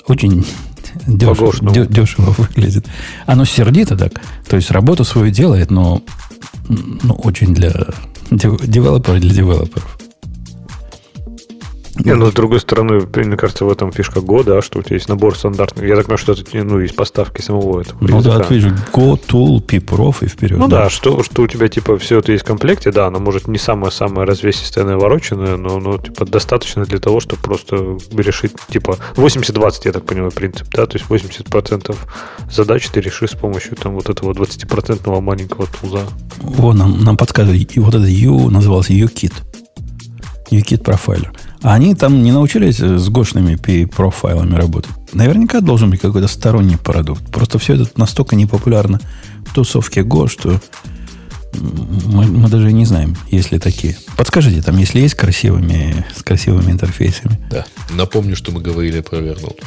очень 0.08 0.46
дешево, 1.08 1.54
дё, 1.74 1.86
дешево 1.86 2.32
выглядит. 2.38 2.88
Оно 3.26 3.46
сердито 3.46 3.98
так. 3.98 4.14
То 4.48 4.56
есть 4.56 4.72
работу 4.72 5.04
свою 5.04 5.32
делает, 5.32 5.72
но 5.72 6.02
ну, 6.68 7.14
очень 7.14 7.54
для 7.54 7.74
девелопера, 8.32 9.20
для 9.20 9.34
девелоперов. 9.34 9.98
Не, 11.96 12.16
ну, 12.16 12.28
с 12.28 12.34
другой 12.34 12.60
стороны, 12.60 13.02
мне 13.16 13.38
кажется, 13.38 13.66
в 13.66 13.72
этом 13.72 13.92
фишка 13.92 14.22
года, 14.22 14.58
а 14.58 14.62
что 14.62 14.80
у 14.80 14.82
тебя 14.82 14.96
есть 14.96 15.10
набор 15.10 15.36
стандартных. 15.38 15.86
Я 15.86 15.96
так 15.96 16.06
понимаю, 16.06 16.18
что 16.18 16.32
это 16.34 16.44
ну, 16.54 16.80
из 16.80 16.94
поставки 16.94 17.42
самого 17.42 17.82
этого 17.82 17.98
Ну 18.02 18.18
языка. 18.20 18.38
да, 18.38 18.46
отвечу, 18.46 18.68
Go, 18.94 19.20
Tool, 19.20 19.66
Piprof 19.66 20.26
и 20.26 20.28
вперед. 20.28 20.58
Ну 20.58 20.68
да, 20.68 20.84
да 20.84 20.90
что, 20.90 21.24
что 21.24 21.44
у 21.44 21.48
тебя, 21.48 21.68
типа, 21.68 21.98
все 21.98 22.20
это 22.20 22.32
есть 22.32 22.44
в 22.44 22.48
комплекте, 22.48 22.92
да, 22.92 23.08
оно 23.08 23.20
может 23.20 23.48
не 23.48 23.58
самое-самое 23.58 24.28
развесистое, 24.28 24.86
навороченное, 24.86 25.58
но, 25.58 25.80
но, 25.80 25.98
типа, 25.98 26.26
достаточно 26.26 26.86
для 26.86 27.00
того, 27.00 27.20
чтобы 27.20 27.42
просто 27.42 27.98
решить, 28.16 28.54
типа, 28.70 28.98
80-20, 29.16 29.82
я 29.86 29.92
так 29.92 30.06
понимаю, 30.06 30.32
принцип, 30.32 30.68
да, 30.74 30.86
то 30.86 30.98
есть 30.98 31.10
80% 31.10 31.96
задач 32.50 32.88
ты 32.90 33.02
решишь 33.02 33.32
с 33.32 33.36
помощью, 33.36 33.76
там, 33.76 33.94
вот 33.96 34.10
этого 34.10 34.34
20% 34.34 35.22
маленького 35.22 35.68
туза. 35.68 36.02
О, 36.58 36.74
нам, 36.74 37.04
нам 37.04 37.18
подсказывает, 37.18 37.76
и 37.76 37.80
вот 37.80 37.94
это 37.94 38.06
U 38.06 38.50
назывался 38.50 38.94
UKit. 38.94 39.34
UKit 40.52 40.84
профайлер. 40.84 41.32
А 41.62 41.76
они 41.76 41.94
там 41.94 42.24
не 42.24 42.32
научились 42.32 42.80
с 42.80 43.10
гошными 43.10 43.56
профайлами 43.86 44.56
работать. 44.56 44.92
Наверняка 45.14 45.62
должен 45.62 45.92
быть 45.92 46.00
какой-то 46.00 46.28
сторонний 46.28 46.78
продукт. 46.78 47.24
Просто 47.32 47.60
все 47.60 47.76
это 47.76 47.90
настолько 47.98 48.36
непопулярно 48.36 49.00
в 49.46 49.54
тусовке 49.54 50.02
Go, 50.02 50.28
что 50.28 50.60
мы, 51.54 52.26
мы 52.26 52.50
даже 52.50 52.72
не 52.72 52.86
знаем, 52.86 53.16
есть 53.30 53.52
ли 53.52 53.60
такие. 53.60 53.98
Подскажите, 54.16 54.62
там, 54.62 54.78
если 54.78 55.02
есть 55.02 55.16
красивыми, 55.16 56.06
с 56.16 56.24
красивыми 56.24 56.72
интерфейсами. 56.72 57.38
Да. 57.52 57.66
Напомню, 57.92 58.36
что 58.36 58.52
мы 58.52 58.62
говорили 58.62 59.02
про 59.02 59.18
Evernote. 59.18 59.62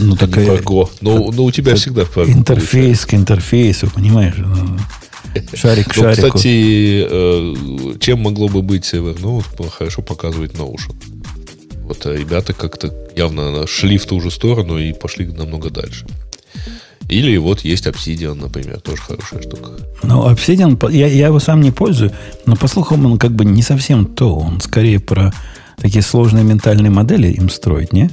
Ну, 0.00 0.16
такая, 0.16 0.46
про 0.46 0.62
Go. 0.62 0.90
Но, 1.00 1.30
но 1.30 1.44
у 1.44 1.50
тебя 1.50 1.76
всегда 1.76 2.04
про 2.04 2.24
Интерфейс 2.24 3.06
к 3.06 3.14
интерфейсу, 3.14 3.88
понимаешь? 3.90 4.34
Ну, 4.36 4.78
Шарик 5.54 5.92
к 5.92 5.96
ну, 5.96 6.02
шарику. 6.02 6.28
кстати, 6.28 7.06
э, 7.08 7.98
чем 7.98 8.20
могло 8.20 8.48
бы 8.48 8.62
быть 8.62 8.92
Evernote, 8.92 9.68
хорошо 9.70 10.02
показывает 10.02 10.52
Notion. 10.54 10.94
Вот 11.84 12.06
э, 12.06 12.16
ребята 12.16 12.52
как-то 12.52 12.92
явно 13.16 13.66
шли 13.66 13.98
в 13.98 14.06
ту 14.06 14.20
же 14.20 14.30
сторону 14.30 14.78
и 14.78 14.92
пошли 14.92 15.26
намного 15.26 15.70
дальше. 15.70 16.06
Или 17.08 17.36
вот 17.36 17.60
есть 17.60 17.86
Obsidian, 17.86 18.34
например, 18.34 18.80
тоже 18.80 19.02
хорошая 19.02 19.42
штука. 19.42 19.72
Ну, 20.02 20.28
Obsidian, 20.30 20.90
я, 20.90 21.06
я 21.06 21.26
его 21.26 21.38
сам 21.38 21.60
не 21.60 21.70
пользую, 21.70 22.12
но 22.46 22.56
по 22.56 22.66
слухам 22.66 23.04
он 23.06 23.18
как 23.18 23.32
бы 23.32 23.44
не 23.44 23.62
совсем 23.62 24.06
то. 24.06 24.34
Он 24.34 24.60
скорее 24.60 25.00
про 25.00 25.32
такие 25.76 26.02
сложные 26.02 26.44
ментальные 26.44 26.90
модели 26.90 27.28
им 27.28 27.50
строить, 27.50 27.92
не? 27.92 28.10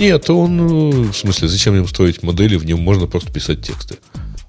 Нет, 0.00 0.28
он, 0.30 0.60
э, 0.60 1.10
в 1.10 1.14
смысле, 1.14 1.48
зачем 1.48 1.76
им 1.76 1.86
строить 1.86 2.22
модели, 2.22 2.56
в 2.56 2.64
нем 2.64 2.80
можно 2.80 3.06
просто 3.06 3.32
писать 3.32 3.62
тексты 3.62 3.96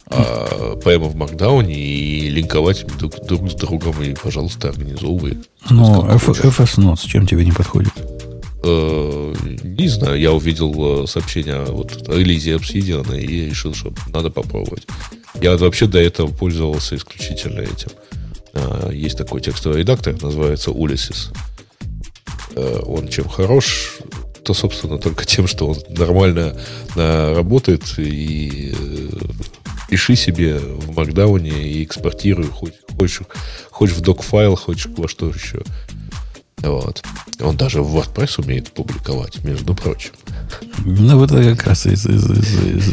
а, 0.07 0.75
прямо 0.77 1.05
в 1.05 1.15
Markdown 1.15 1.71
и 1.71 2.29
линковать 2.29 2.85
друг, 2.97 3.23
друг 3.25 3.51
с 3.51 3.53
другом 3.53 4.01
и, 4.01 4.15
пожалуйста, 4.15 4.69
организовывай. 4.69 5.37
Ну, 5.69 6.05
FS 6.05 6.77
Notes 6.77 7.07
чем 7.07 7.27
тебе 7.27 7.45
не 7.45 7.51
подходит? 7.51 7.93
Э, 8.65 9.33
не 9.63 9.87
знаю, 9.89 10.19
я 10.19 10.31
увидел 10.31 11.03
э, 11.03 11.07
сообщение 11.07 11.65
вот, 11.65 12.07
о 12.07 12.13
релизе 12.13 12.55
Obsidian 12.55 13.19
и 13.19 13.49
решил, 13.49 13.73
что 13.73 13.93
надо 14.07 14.29
попробовать. 14.29 14.87
Я 15.41 15.57
вообще 15.57 15.85
до 15.85 15.99
этого 15.99 16.27
пользовался 16.27 16.95
исключительно 16.95 17.59
этим. 17.59 17.89
Э, 18.53 18.89
есть 18.93 19.17
такой 19.17 19.41
текстовый 19.41 19.79
редактор, 19.79 20.21
называется 20.21 20.71
Ulysses. 20.71 21.35
Он 22.55 23.07
чем 23.07 23.27
хорош, 23.27 23.97
то, 24.43 24.53
собственно, 24.53 24.99
только 24.99 25.25
тем, 25.25 25.47
что 25.47 25.67
он 25.69 25.77
нормально 25.89 26.55
работает 26.95 27.81
и 27.97 28.75
пиши 29.89 30.15
себе 30.15 30.59
в 30.59 30.95
Маркдауне 30.95 31.49
и 31.49 31.83
экспортируй 31.83 32.45
хоть, 32.45 32.75
хоть, 32.99 33.17
хоть 33.71 33.89
в 33.89 34.01
док-файл, 34.01 34.55
хоть 34.55 34.85
во 34.85 35.07
что 35.07 35.29
еще. 35.29 35.63
Вот. 36.63 37.03
Он 37.41 37.57
даже 37.57 37.81
в 37.81 37.95
WordPress 37.95 38.41
умеет 38.41 38.71
публиковать, 38.71 39.43
между 39.43 39.75
прочим. 39.75 40.11
Ну, 40.85 41.17
вот 41.17 41.31
это 41.31 41.55
как 41.55 41.67
раз 41.67 41.85
из... 41.85 42.05
из, 42.05 42.29
из, 42.29 42.89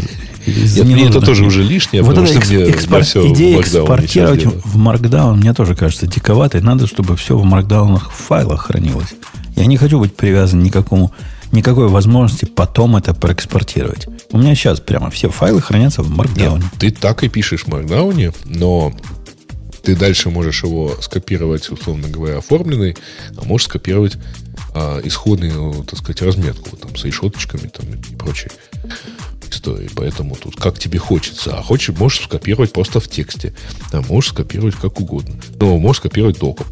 из 0.47 0.77
Нет, 0.77 0.87
мне 0.87 1.09
это 1.09 1.21
тоже 1.21 1.45
уже 1.45 1.63
лишнее, 1.63 2.03
вот 2.03 2.11
потому 2.11 2.27
что 2.27 2.41
мне 2.47 2.65
экспорт, 2.65 3.07
все 3.07 3.33
идея 3.33 3.61
экспортировать 3.61 4.45
в 4.45 4.77
Markdown, 4.77 5.37
мне 5.37 5.55
тоже 5.55 5.75
кажется 5.77 6.07
диковатой. 6.07 6.61
Надо, 6.61 6.87
чтобы 6.87 7.17
все 7.17 7.39
в 7.39 7.45
Markdown 7.45 8.01
файлах 8.11 8.67
хранилось. 8.67 9.15
Я 9.57 9.67
не 9.67 9.77
хочу 9.77 10.01
быть 10.01 10.17
привязан 10.17 10.63
ни 10.63 10.71
к 10.71 10.73
какому 10.73 11.13
никакой 11.53 11.89
возможности 11.89 12.45
потом 12.45 12.97
это 12.97 13.15
проэкспортировать. 13.15 14.07
У 14.31 14.39
меня 14.39 14.55
сейчас 14.55 14.81
прямо 14.81 15.11
все 15.11 15.29
файлы 15.29 15.61
хранятся 15.61 16.03
в 16.03 16.11
Markdown. 16.11 16.59
Нет, 16.59 16.65
ты 16.79 16.91
так 16.91 17.25
и 17.25 17.29
пишешь 17.29 17.65
в 17.65 17.69
Markdown, 17.69 18.35
но 18.45 18.93
ты 19.91 19.97
дальше 19.97 20.31
можешь 20.31 20.63
его 20.63 20.95
скопировать, 21.01 21.69
условно 21.69 22.07
говоря, 22.07 22.39
оформленный, 22.39 22.97
а 23.37 23.45
можешь 23.45 23.67
скопировать 23.67 24.19
а, 24.73 25.01
исходную, 25.03 25.83
так 25.83 25.99
сказать, 25.99 26.23
разметку 26.23 26.77
там, 26.77 26.95
с 26.95 27.05
решеточками 27.05 27.67
там, 27.67 27.87
и 27.93 28.15
прочей 28.15 28.51
истории. 29.51 29.91
Поэтому 29.97 30.37
тут 30.37 30.55
как 30.55 30.79
тебе 30.79 31.01
хочется. 31.01 31.59
А 31.59 31.63
хочешь, 31.63 31.97
можешь 31.99 32.23
скопировать 32.23 32.73
просто 32.73 33.01
в 33.01 33.09
тексте. 33.09 33.53
А 33.91 34.01
можешь 34.03 34.31
скопировать 34.31 34.77
как 34.77 35.01
угодно. 35.01 35.35
Но 35.59 35.77
можешь 35.77 35.99
скопировать 35.99 36.39
доком. 36.39 36.69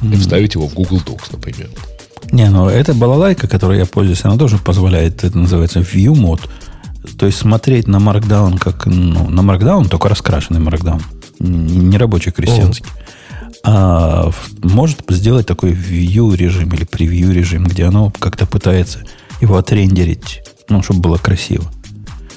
Mm-hmm. 0.00 0.14
И 0.14 0.16
вставить 0.16 0.54
его 0.54 0.66
в 0.68 0.72
Google 0.72 1.02
Docs, 1.04 1.32
например. 1.32 1.68
Не, 2.30 2.48
ну 2.48 2.66
это 2.66 2.94
балалайка, 2.94 3.46
которой 3.46 3.76
я 3.76 3.84
пользуюсь, 3.84 4.24
она 4.24 4.38
тоже 4.38 4.56
позволяет, 4.56 5.22
это 5.22 5.36
называется 5.36 5.80
view 5.80 6.14
mode. 6.14 6.48
То 7.18 7.26
есть 7.26 7.36
смотреть 7.36 7.88
на 7.88 7.98
Markdown 7.98 8.58
как 8.58 8.86
ну, 8.86 9.28
на 9.28 9.40
Markdown, 9.40 9.90
только 9.90 10.08
раскрашенный 10.08 10.60
Markdown 10.60 11.02
не 11.42 11.96
рабочий 11.98 12.30
крестьянский. 12.30 12.86
А 13.64 14.30
может 14.62 15.02
сделать 15.08 15.46
такой 15.46 15.72
view 15.72 16.34
режим 16.34 16.70
или 16.70 16.84
превью 16.84 17.32
режим, 17.32 17.64
где 17.64 17.84
оно 17.84 18.12
как-то 18.18 18.46
пытается 18.46 19.00
его 19.40 19.56
отрендерить, 19.56 20.42
ну, 20.68 20.82
чтобы 20.82 21.00
было 21.00 21.16
красиво. 21.16 21.64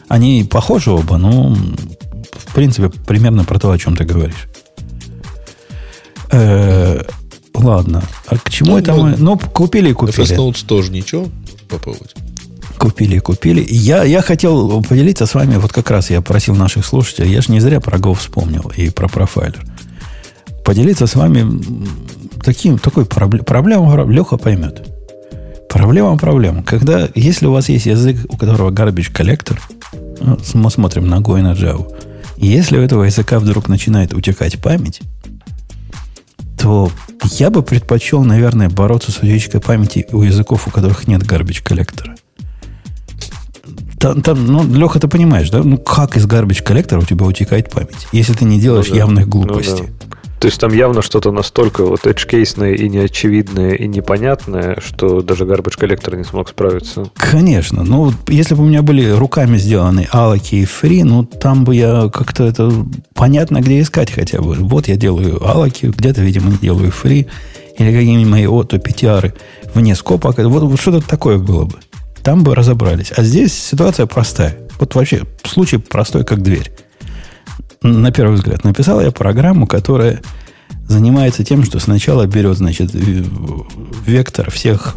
Они 0.08 0.48
похожи 0.50 0.92
оба, 0.92 1.18
но 1.18 1.56
в 2.32 2.54
принципе 2.54 2.90
примерно 2.90 3.44
про 3.44 3.60
то, 3.60 3.72
о 3.72 3.78
чем 3.78 3.96
ты 3.96 4.04
говоришь. 4.04 4.48
Э, 6.32 7.02
ладно. 7.56 8.04
А 8.28 8.38
к 8.38 8.50
чему 8.50 8.72
ну, 8.72 8.78
это 8.78 8.94
ну, 8.94 9.04
мы? 9.04 9.16
Ну, 9.18 9.38
купили 9.38 9.90
и 9.90 9.94
купили. 9.94 10.20
FS 10.20 10.38
Notes 10.38 10.66
тоже 10.66 10.92
ничего 10.92 11.28
попробовать. 11.70 12.14
Купили, 12.78 13.20
купили. 13.20 13.66
Я, 13.68 14.04
я 14.04 14.22
хотел 14.22 14.82
поделиться 14.82 15.26
с 15.26 15.34
вами, 15.34 15.56
вот 15.56 15.72
как 15.72 15.90
раз 15.92 16.10
я 16.10 16.22
просил 16.22 16.56
наших 16.56 16.86
слушателей, 16.86 17.32
я 17.32 17.42
же 17.42 17.52
не 17.52 17.60
зря 17.60 17.80
про 17.80 17.98
Go 17.98 18.14
вспомнил 18.14 18.72
и 18.76 18.90
про 18.90 19.08
профайлер. 19.08 19.64
Поделиться 20.64 21.08
с 21.08 21.16
вами 21.16 21.62
таким, 22.44 22.78
такой 22.78 23.06
проблем, 23.06 23.46
проблема 23.46 24.04
Леха 24.06 24.38
поймет. 24.38 24.88
Проблема, 25.70 26.18
проблема. 26.18 26.64
Когда, 26.64 27.10
если 27.16 27.48
у 27.48 27.52
вас 27.52 27.70
есть 27.70 27.86
язык, 27.86 28.18
у 28.30 28.38
которого 28.38 28.72
garbage 28.72 29.12
collector, 29.12 29.60
ну, 30.22 30.38
мы 30.54 30.72
смотрим 30.72 31.08
на 31.08 31.20
Go 31.20 31.38
и 31.38 31.42
на 31.42 31.54
Java, 31.54 31.86
если 32.38 32.78
у 32.78 32.82
этого 32.82 33.04
языка 33.04 33.40
вдруг 33.40 33.68
начинает 33.68 34.14
утекать 34.14 34.62
память, 34.62 35.02
то 36.58 36.92
я 37.24 37.50
бы 37.50 37.62
предпочел, 37.62 38.24
наверное, 38.24 38.70
бороться 38.70 39.12
с 39.12 39.18
утечкой 39.20 39.62
памяти 39.62 40.08
у 40.12 40.22
языков, 40.22 40.68
у 40.68 40.72
которых 40.72 41.08
нет 41.08 41.24
garbage 41.24 41.62
коллектора. 41.62 42.16
Там, 44.00 44.22
там, 44.22 44.46
ну, 44.46 44.64
Леха, 44.64 45.00
ты 45.00 45.08
понимаешь, 45.08 45.50
да? 45.50 45.64
Ну, 45.64 45.78
как 45.78 46.18
из 46.18 46.26
garbage 46.28 46.64
коллектора 46.64 47.00
у 47.00 47.06
тебя 47.06 47.26
утекает 47.26 47.70
память, 47.70 48.08
если 48.12 48.34
ты 48.34 48.46
не 48.46 48.60
делаешь 48.60 48.88
ну, 48.88 48.94
да. 48.94 49.00
явных 49.00 49.30
глупостей? 49.30 49.86
Ну, 49.88 50.08
да. 50.10 50.16
То 50.40 50.48
есть 50.48 50.60
там 50.60 50.74
явно 50.74 51.02
что-то 51.02 51.32
настолько 51.32 51.86
вот 51.86 52.02
edge 52.06 52.76
и 52.76 52.90
неочевидное, 52.90 53.72
и 53.72 53.88
непонятное, 53.88 54.78
что 54.86 55.22
даже 55.22 55.46
garbage 55.46 55.78
коллектор 55.78 56.16
не 56.18 56.24
смог 56.24 56.50
справиться. 56.50 57.06
Конечно. 57.16 57.84
Ну, 57.84 58.12
если 58.28 58.54
бы 58.54 58.64
у 58.64 58.68
меня 58.68 58.82
были 58.82 59.10
руками 59.10 59.58
сделаны 59.58 60.08
алаки 60.12 60.56
и 60.56 60.66
фри, 60.66 61.04
ну, 61.04 61.24
там 61.24 61.64
бы 61.64 61.76
я 61.76 62.10
как-то 62.14 62.44
это 62.44 62.72
понятно, 63.14 63.62
где 63.62 63.82
искать 63.82 64.12
хотя 64.12 64.42
бы. 64.42 64.56
Вот 64.56 64.88
я 64.88 64.98
делаю 64.98 65.44
алаки, 65.44 65.88
где-то, 65.88 66.22
видимо, 66.22 66.52
делаю 66.62 66.92
фри, 66.92 67.28
или 67.80 67.92
какие-нибудь 67.92 68.32
мои 68.32 68.46
ото 68.46 68.78
PTR 68.78 69.34
вне 69.74 69.96
скопа. 69.96 70.34
Вот, 70.38 70.64
вот 70.64 70.80
что-то 70.80 71.02
такое 71.08 71.38
было 71.38 71.66
бы 71.66 71.76
там 72.26 72.44
бы 72.44 72.56
разобрались. 72.56 73.14
А 73.16 73.22
здесь 73.22 73.54
ситуация 73.54 74.08
простая. 74.08 74.58
Вот 74.80 74.96
вообще 74.96 75.26
случай 75.44 75.78
простой, 75.78 76.26
как 76.26 76.42
дверь. 76.42 76.72
На 77.84 78.12
первый 78.12 78.34
взгляд. 78.34 78.64
Написал 78.64 79.00
я 79.00 79.12
программу, 79.12 79.68
которая 79.68 80.22
занимается 80.88 81.44
тем, 81.44 81.64
что 81.64 81.78
сначала 81.78 82.26
берет, 82.26 82.58
значит, 82.58 82.90
вектор 84.08 84.50
всех 84.50 84.96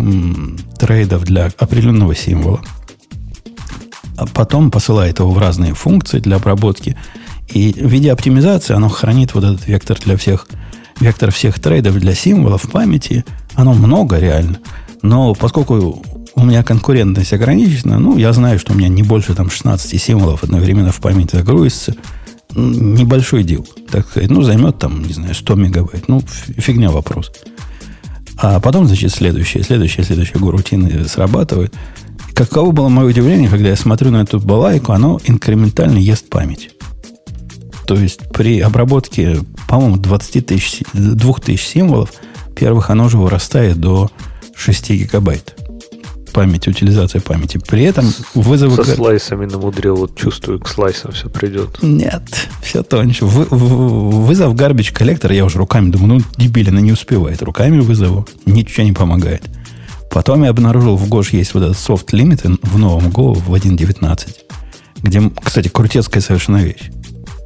трейдов 0.79 1.25
для 1.25 1.51
определенного 1.59 2.15
символа, 2.15 2.63
а 4.17 4.27
потом 4.27 4.71
посылает 4.71 5.19
его 5.19 5.31
в 5.31 5.39
разные 5.39 5.75
функции 5.75 6.21
для 6.21 6.37
обработки. 6.37 6.97
И 7.49 7.75
в 7.75 7.89
виде 7.89 8.11
оптимизации 8.11 8.73
оно 8.73 8.89
хранит 8.89 9.35
вот 9.35 9.45
этот 9.45 9.67
вектор 9.69 9.99
для 10.03 10.17
всех, 10.17 10.47
вектор 10.99 11.31
всех 11.31 11.61
трейдов 11.61 11.99
для 11.99 12.15
символов 12.15 12.65
в 12.65 12.71
памяти. 12.71 13.27
Оно 13.55 13.75
много 13.75 14.19
реально. 14.19 14.61
Но 15.03 15.35
поскольку 15.35 16.03
у 16.39 16.45
меня 16.45 16.63
конкурентность 16.63 17.33
ограничена, 17.33 17.99
ну, 17.99 18.17
я 18.17 18.33
знаю, 18.33 18.59
что 18.59 18.73
у 18.73 18.77
меня 18.77 18.89
не 18.89 19.03
больше 19.03 19.35
там 19.35 19.51
16 19.51 20.01
символов 20.01 20.43
одновременно 20.43 20.93
в 20.93 21.01
память 21.01 21.31
загрузится. 21.33 21.95
Небольшой 22.55 23.45
дел, 23.45 23.67
так 23.91 24.09
сказать. 24.09 24.31
Ну, 24.31 24.43
займет 24.43 24.79
там, 24.79 25.03
не 25.03 25.13
знаю, 25.13 25.35
100 25.35 25.55
мегабайт. 25.55 26.09
Ну, 26.09 26.21
фигня 26.57 26.91
вопрос. 26.91 27.31
А 28.37 28.59
потом, 28.61 28.87
значит, 28.87 29.13
следующее, 29.13 29.63
следующее, 29.63 30.05
следующее 30.05 30.39
рутины 30.39 31.05
срабатывает. 31.07 31.75
Каково 32.35 32.71
было 32.71 32.89
мое 32.89 33.09
удивление, 33.09 33.51
когда 33.51 33.69
я 33.69 33.77
смотрю 33.77 34.11
на 34.11 34.23
эту 34.23 34.41
балайку, 34.41 34.93
оно 34.93 35.21
инкрементально 35.25 35.99
ест 35.99 36.29
память. 36.29 36.71
То 37.87 37.95
есть 37.97 38.21
при 38.33 38.61
обработке, 38.61 39.41
по-моему, 39.67 39.97
20 39.97 40.47
тысяч, 40.47 40.83
2000 40.93 41.63
символов, 41.63 42.13
первых 42.55 42.91
оно 42.91 43.07
уже 43.07 43.19
вырастает 43.19 43.79
до 43.79 44.11
6 44.55 44.91
гигабайт 44.91 45.68
памяти, 46.29 46.69
утилизация 46.69 47.21
памяти. 47.21 47.59
При 47.59 47.85
этом 47.85 48.05
вызовы... 48.35 48.85
Со 48.85 48.95
слайсами 48.95 49.47
намудрил, 49.47 49.97
вот 49.97 50.17
чувствую, 50.17 50.61
к 50.61 50.69
слайсам 50.69 51.13
все 51.13 51.29
придет. 51.29 51.79
Нет, 51.83 52.23
все 52.63 52.83
тоньше. 52.83 53.25
Вы, 53.25 53.45
вызов 53.45 54.55
garbage 54.55 54.93
коллектора, 54.93 55.35
я 55.35 55.45
уже 55.45 55.59
руками 55.59 55.91
думаю, 55.91 56.15
ну, 56.19 56.21
дебилина 56.37 56.79
не 56.79 56.93
успевает. 56.93 57.43
Руками 57.43 57.81
вызову, 57.81 58.27
ничего 58.47 58.85
не 58.85 58.93
помогает. 58.93 59.43
Потом 60.11 60.45
я 60.45 60.51
обнаружил, 60.51 60.97
в 60.97 61.09
Гош 61.09 61.31
есть 61.31 61.55
вот 61.55 61.63
этот 61.63 61.77
soft 61.77 62.09
limit 62.13 62.59
в 62.63 62.79
новом 62.79 63.09
Go 63.09 63.35
в 63.35 63.55
1.19, 63.55 64.29
где, 65.03 65.31
кстати, 65.43 65.69
крутецкая 65.69 66.23
совершенно 66.23 66.59
вещь. 66.59 66.91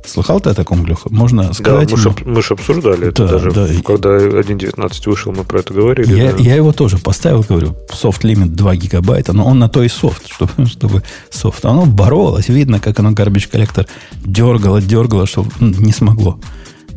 Слыхал 0.05 0.41
ты 0.41 0.51
о 0.51 0.55
таком, 0.55 0.85
Леха? 0.85 1.09
Можно 1.11 1.53
сказать 1.53 1.89
Да, 1.89 1.97
мы, 1.97 2.03
ему... 2.03 2.15
мы 2.25 2.43
же 2.43 2.55
обсуждали 2.55 3.09
это 3.09 3.25
да, 3.25 3.33
даже, 3.33 3.53
да. 3.53 3.69
когда 3.85 4.19
1.19 4.19 5.03
вышел, 5.07 5.33
мы 5.33 5.45
про 5.45 5.61
это 5.61 5.73
говорили. 5.73 6.15
Я, 6.15 6.33
да. 6.33 6.39
я 6.39 6.57
его 6.57 6.73
тоже 6.73 6.99
поставил, 6.99 7.45
говорю, 7.49 7.77
софт 7.93 8.25
лимит 8.25 8.55
2 8.55 8.77
гигабайта, 8.77 9.33
но 9.33 9.47
он 9.47 9.59
на 9.59 9.69
то 9.69 9.83
и 9.83 9.89
софт, 9.89 10.27
чтобы, 10.31 10.67
чтобы 10.67 11.03
софт. 11.31 11.65
Оно 11.65 11.87
боролось, 11.87 12.49
видно, 12.49 12.81
как 12.81 12.99
оно 12.99 13.13
garbage 13.13 13.49
коллектор 13.51 13.87
дергало, 14.25 14.81
дергало, 14.81 15.27
что 15.27 15.47
не 15.61 15.93
смогло. 15.93 16.41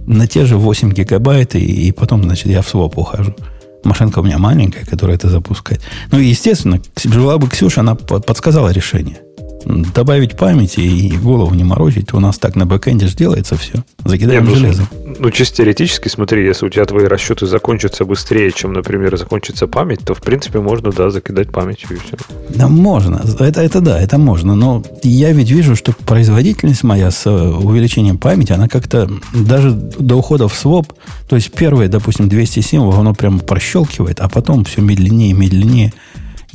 На 0.07 0.27
те 0.27 0.45
же 0.45 0.57
8 0.57 0.91
гигабайт, 0.91 1.55
и, 1.55 1.87
и 1.87 1.91
потом, 1.91 2.23
значит, 2.23 2.47
я 2.47 2.61
в 2.61 2.67
своп 2.67 2.97
ухожу. 2.97 3.35
Машинка 3.83 4.19
у 4.19 4.23
меня 4.23 4.39
маленькая, 4.39 4.83
которая 4.83 5.15
это 5.15 5.29
запускает. 5.29 5.81
Ну, 6.11 6.17
естественно, 6.17 6.81
жила 7.03 7.37
бы 7.37 7.47
Ксюша, 7.47 7.81
она 7.81 7.93
подсказала 7.93 8.69
решение 8.69 9.19
добавить 9.65 10.37
памяти 10.37 10.79
и 10.79 11.17
голову 11.17 11.53
не 11.55 11.63
морочить. 11.63 12.13
У 12.13 12.19
нас 12.19 12.37
так 12.37 12.55
на 12.55 12.65
бэкэнде 12.65 13.07
же 13.07 13.15
делается 13.15 13.57
все. 13.57 13.83
Закидаем 14.03 14.47
Нет, 14.47 14.57
железом. 14.57 14.87
Ну, 15.19 15.31
чисто 15.31 15.57
теоретически, 15.57 16.07
смотри, 16.07 16.45
если 16.45 16.65
у 16.65 16.69
тебя 16.69 16.85
твои 16.85 17.05
расчеты 17.05 17.47
закончатся 17.47 18.05
быстрее, 18.05 18.51
чем, 18.51 18.73
например, 18.73 19.17
закончится 19.17 19.67
память, 19.67 20.01
то, 20.05 20.13
в 20.13 20.21
принципе, 20.21 20.59
можно, 20.59 20.91
да, 20.91 21.09
закидать 21.09 21.51
памятью 21.51 21.95
и 21.95 21.99
все. 21.99 22.17
Да, 22.49 22.67
можно. 22.67 23.23
Это, 23.39 23.61
это 23.61 23.81
да, 23.81 23.99
это 23.99 24.17
можно. 24.17 24.55
Но 24.55 24.83
я 25.03 25.31
ведь 25.31 25.49
вижу, 25.49 25.75
что 25.75 25.93
производительность 25.93 26.83
моя 26.83 27.11
с 27.11 27.25
э, 27.25 27.31
увеличением 27.31 28.17
памяти, 28.17 28.51
она 28.51 28.67
как-то 28.67 29.09
даже 29.33 29.71
до 29.71 30.15
ухода 30.15 30.47
в 30.47 30.53
своп, 30.53 30.93
то 31.27 31.35
есть 31.35 31.51
первые, 31.51 31.89
допустим, 31.89 32.29
200 32.29 32.59
символов, 32.59 32.99
оно 32.99 33.13
прямо 33.13 33.39
прощелкивает, 33.39 34.19
а 34.19 34.29
потом 34.29 34.65
все 34.65 34.81
медленнее 34.81 35.31
и 35.31 35.33
медленнее 35.33 35.93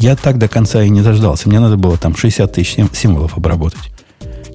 я 0.01 0.17
так 0.17 0.39
до 0.39 0.49
конца 0.49 0.83
и 0.83 0.89
не 0.89 1.03
дождался. 1.03 1.49
Мне 1.49 1.61
надо 1.61 1.77
было 1.77 1.99
там 1.99 2.17
60 2.17 2.51
тысяч 2.51 2.77
символов 2.93 3.37
обработать. 3.37 3.93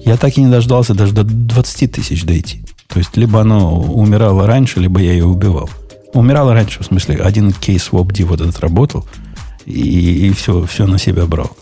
Я 0.04 0.16
так 0.16 0.36
и 0.36 0.42
не 0.42 0.50
дождался 0.50 0.92
даже 0.92 1.12
до 1.12 1.22
20 1.22 1.92
тысяч 1.92 2.24
дойти. 2.24 2.64
То 2.88 2.98
есть, 2.98 3.16
либо 3.16 3.40
оно 3.40 3.80
умирало 3.80 4.46
раньше, 4.46 4.80
либо 4.80 5.00
я 5.00 5.12
ее 5.12 5.24
убивал. 5.24 5.70
Умирало 6.14 6.52
раньше, 6.52 6.82
в 6.82 6.86
смысле, 6.86 7.16
один 7.16 7.52
кейс 7.52 7.90
WebD 7.92 8.24
вот 8.24 8.40
этот 8.40 8.58
работал, 8.60 9.06
и, 9.66 10.26
и 10.26 10.32
все, 10.32 10.64
все 10.66 10.86
на 10.86 10.98
себя 10.98 11.26
брал. 11.26 11.56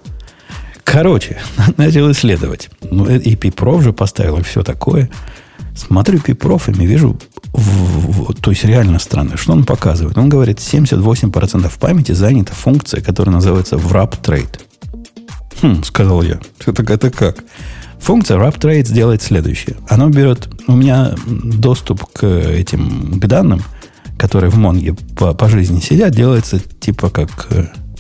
Короче, 0.82 1.38
начал 1.76 2.10
исследовать. 2.10 2.70
Ну, 2.90 3.06
и 3.06 3.34
PPRO 3.34 3.76
уже 3.76 3.92
поставил, 3.92 4.38
и 4.38 4.42
все 4.42 4.62
такое. 4.62 5.10
Смотрю 5.74 6.20
пипрофами, 6.20 6.84
вижу, 6.84 7.18
в, 7.52 8.30
в, 8.30 8.34
то 8.34 8.50
есть 8.50 8.64
реально 8.64 8.98
странно. 8.98 9.36
Что 9.36 9.52
он 9.52 9.64
показывает? 9.64 10.16
Он 10.16 10.28
говорит, 10.28 10.58
78% 10.58 11.72
памяти 11.80 12.12
занята 12.12 12.54
функция, 12.54 13.00
которая 13.00 13.34
называется 13.34 13.76
wrap 13.76 14.20
trade. 14.22 14.60
Хм, 15.62 15.82
сказал 15.82 16.22
я. 16.22 16.38
Это, 16.64 16.82
это 16.82 17.10
как? 17.10 17.44
Функция 17.98 18.38
wrap 18.38 18.58
trade 18.58 18.92
делает 18.92 19.22
следующее. 19.22 19.76
Она 19.88 20.08
берет... 20.08 20.48
У 20.68 20.76
меня 20.76 21.14
доступ 21.26 22.04
к 22.12 22.24
этим 22.24 23.18
к 23.18 23.26
данным, 23.26 23.62
которые 24.16 24.50
в 24.50 24.56
Монге 24.56 24.94
по, 25.16 25.34
по 25.34 25.48
жизни 25.48 25.80
сидят, 25.80 26.14
делается 26.14 26.58
типа 26.58 27.10
как... 27.10 27.48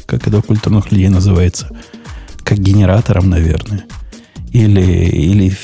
Как 0.06 0.28
это 0.28 0.38
у 0.38 0.42
культурных 0.42 0.92
людей 0.92 1.08
называется? 1.08 1.70
Как 2.42 2.58
генератором, 2.58 3.30
наверное. 3.30 3.84
Или, 4.52 4.82
или 4.82 5.56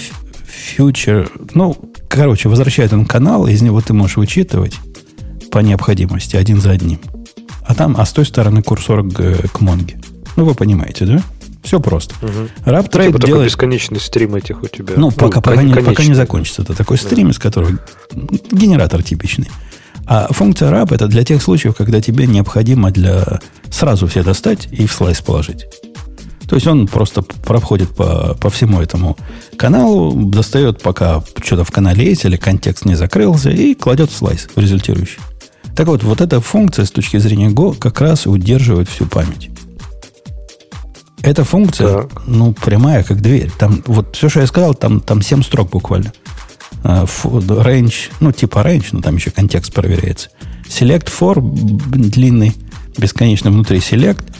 future... 0.78 1.30
Ну, 1.54 1.76
Короче, 2.10 2.48
возвращает 2.48 2.92
он 2.92 3.06
канал, 3.06 3.46
из 3.46 3.62
него 3.62 3.80
ты 3.80 3.92
можешь 3.92 4.16
вычитывать 4.16 4.74
по 5.52 5.60
необходимости 5.60 6.34
один 6.34 6.60
за 6.60 6.72
одним. 6.72 6.98
А 7.64 7.74
там, 7.74 7.94
а 7.96 8.04
с 8.04 8.12
той 8.12 8.26
стороны 8.26 8.62
курсор 8.62 9.08
к, 9.08 9.48
к 9.48 9.60
Монге. 9.60 10.00
Ну, 10.34 10.44
вы 10.44 10.56
понимаете, 10.56 11.06
да? 11.06 11.22
Все 11.62 11.78
просто. 11.78 12.16
Угу. 12.20 12.68
RapTrade 12.68 13.06
типа 13.06 13.26
делает... 13.26 13.46
бесконечный 13.46 14.00
стрим 14.00 14.34
этих 14.34 14.60
у 14.60 14.66
тебя. 14.66 14.94
Ну, 14.96 15.12
пока, 15.12 15.36
ну, 15.36 15.42
пока, 15.42 15.62
не, 15.62 15.72
пока 15.72 16.02
не 16.02 16.14
закончится. 16.14 16.62
Это 16.62 16.74
такой 16.74 16.98
стрим, 16.98 17.26
да. 17.26 17.30
из 17.30 17.38
которого 17.38 17.70
генератор 18.50 19.04
типичный. 19.04 19.48
А 20.06 20.32
функция 20.32 20.72
RAP 20.72 20.92
это 20.92 21.06
для 21.06 21.22
тех 21.22 21.40
случаев, 21.40 21.76
когда 21.76 22.00
тебе 22.00 22.26
необходимо 22.26 22.90
для 22.90 23.38
сразу 23.70 24.08
все 24.08 24.24
достать 24.24 24.66
и 24.72 24.88
в 24.88 24.92
слайс 24.92 25.20
положить. 25.20 25.66
То 26.50 26.56
есть 26.56 26.66
он 26.66 26.88
просто 26.88 27.22
проходит 27.22 27.90
по, 27.90 28.34
по 28.34 28.50
всему 28.50 28.80
этому 28.80 29.16
каналу, 29.56 30.12
достает, 30.12 30.82
пока 30.82 31.22
что-то 31.40 31.62
в 31.62 31.70
канале 31.70 32.04
есть 32.04 32.24
или 32.24 32.36
контекст 32.36 32.84
не 32.84 32.96
закрылся, 32.96 33.50
и 33.50 33.72
кладет 33.76 34.10
в 34.10 34.16
слайс 34.16 34.48
результирующий. 34.56 35.20
Так 35.76 35.86
вот, 35.86 36.02
вот 36.02 36.20
эта 36.20 36.40
функция 36.40 36.86
с 36.86 36.90
точки 36.90 37.18
зрения 37.18 37.50
Go 37.50 37.78
как 37.78 38.00
раз 38.00 38.26
удерживает 38.26 38.88
всю 38.88 39.06
память. 39.06 39.48
Эта 41.22 41.44
функция, 41.44 42.02
так. 42.02 42.22
ну, 42.26 42.52
прямая, 42.52 43.04
как 43.04 43.22
дверь. 43.22 43.52
Там, 43.56 43.84
вот 43.86 44.16
все, 44.16 44.28
что 44.28 44.40
я 44.40 44.48
сказал, 44.48 44.74
там, 44.74 44.98
там 44.98 45.22
7 45.22 45.44
строк 45.44 45.70
буквально. 45.70 46.12
Uh, 46.82 47.08
range, 47.62 48.10
ну, 48.18 48.32
типа 48.32 48.58
range, 48.58 48.86
но 48.90 49.02
там 49.02 49.14
еще 49.14 49.30
контекст 49.30 49.72
проверяется. 49.72 50.30
Select 50.68 51.08
for 51.16 51.40
длинный, 51.40 52.56
бесконечно 52.98 53.52
внутри 53.52 53.78
select– 53.78 54.24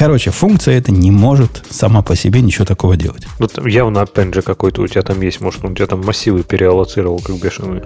Короче, 0.00 0.30
функция 0.30 0.78
эта 0.78 0.92
не 0.92 1.10
может 1.10 1.62
сама 1.68 2.00
по 2.00 2.16
себе 2.16 2.40
ничего 2.40 2.64
такого 2.64 2.96
делать. 2.96 3.26
Ну, 3.38 3.66
явно 3.66 4.00
опять 4.00 4.32
же 4.32 4.40
какой-то 4.40 4.80
у 4.80 4.86
тебя 4.86 5.02
там 5.02 5.20
есть. 5.20 5.42
Может, 5.42 5.62
он 5.62 5.72
у 5.72 5.74
тебя 5.74 5.86
там 5.86 6.00
массивы 6.00 6.42
переаллоцировал, 6.42 7.18
как 7.18 7.36
бешеный. 7.36 7.82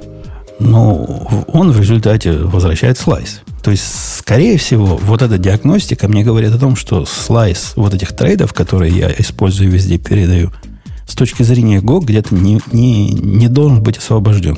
Ну, 0.61 1.27
он 1.48 1.72
в 1.72 1.81
результате 1.81 2.35
возвращает 2.35 2.98
слайс. 2.98 3.40
То 3.64 3.72
есть, 3.72 3.83
скорее 4.18 4.59
всего, 4.59 4.96
вот 4.96 5.22
эта 5.22 5.38
диагностика 5.38 6.07
мне 6.07 6.22
говорит 6.22 6.55
о 6.55 6.59
том, 6.59 6.77
что 6.77 7.05
слайс 7.05 7.72
вот 7.74 7.94
этих 7.94 8.14
трейдов, 8.14 8.53
которые 8.53 8.96
я 8.96 9.11
использую 9.18 9.72
везде, 9.72 9.98
передаю, 9.98 10.53
с 11.09 11.16
точки 11.16 11.42
зрения 11.42 11.81
Go 11.81 12.00
где-то 12.00 12.33
не, 12.33 12.61
не, 12.70 13.09
не 13.12 13.48
должен 13.48 13.83
быть 13.83 13.98
освобожден. 13.98 14.57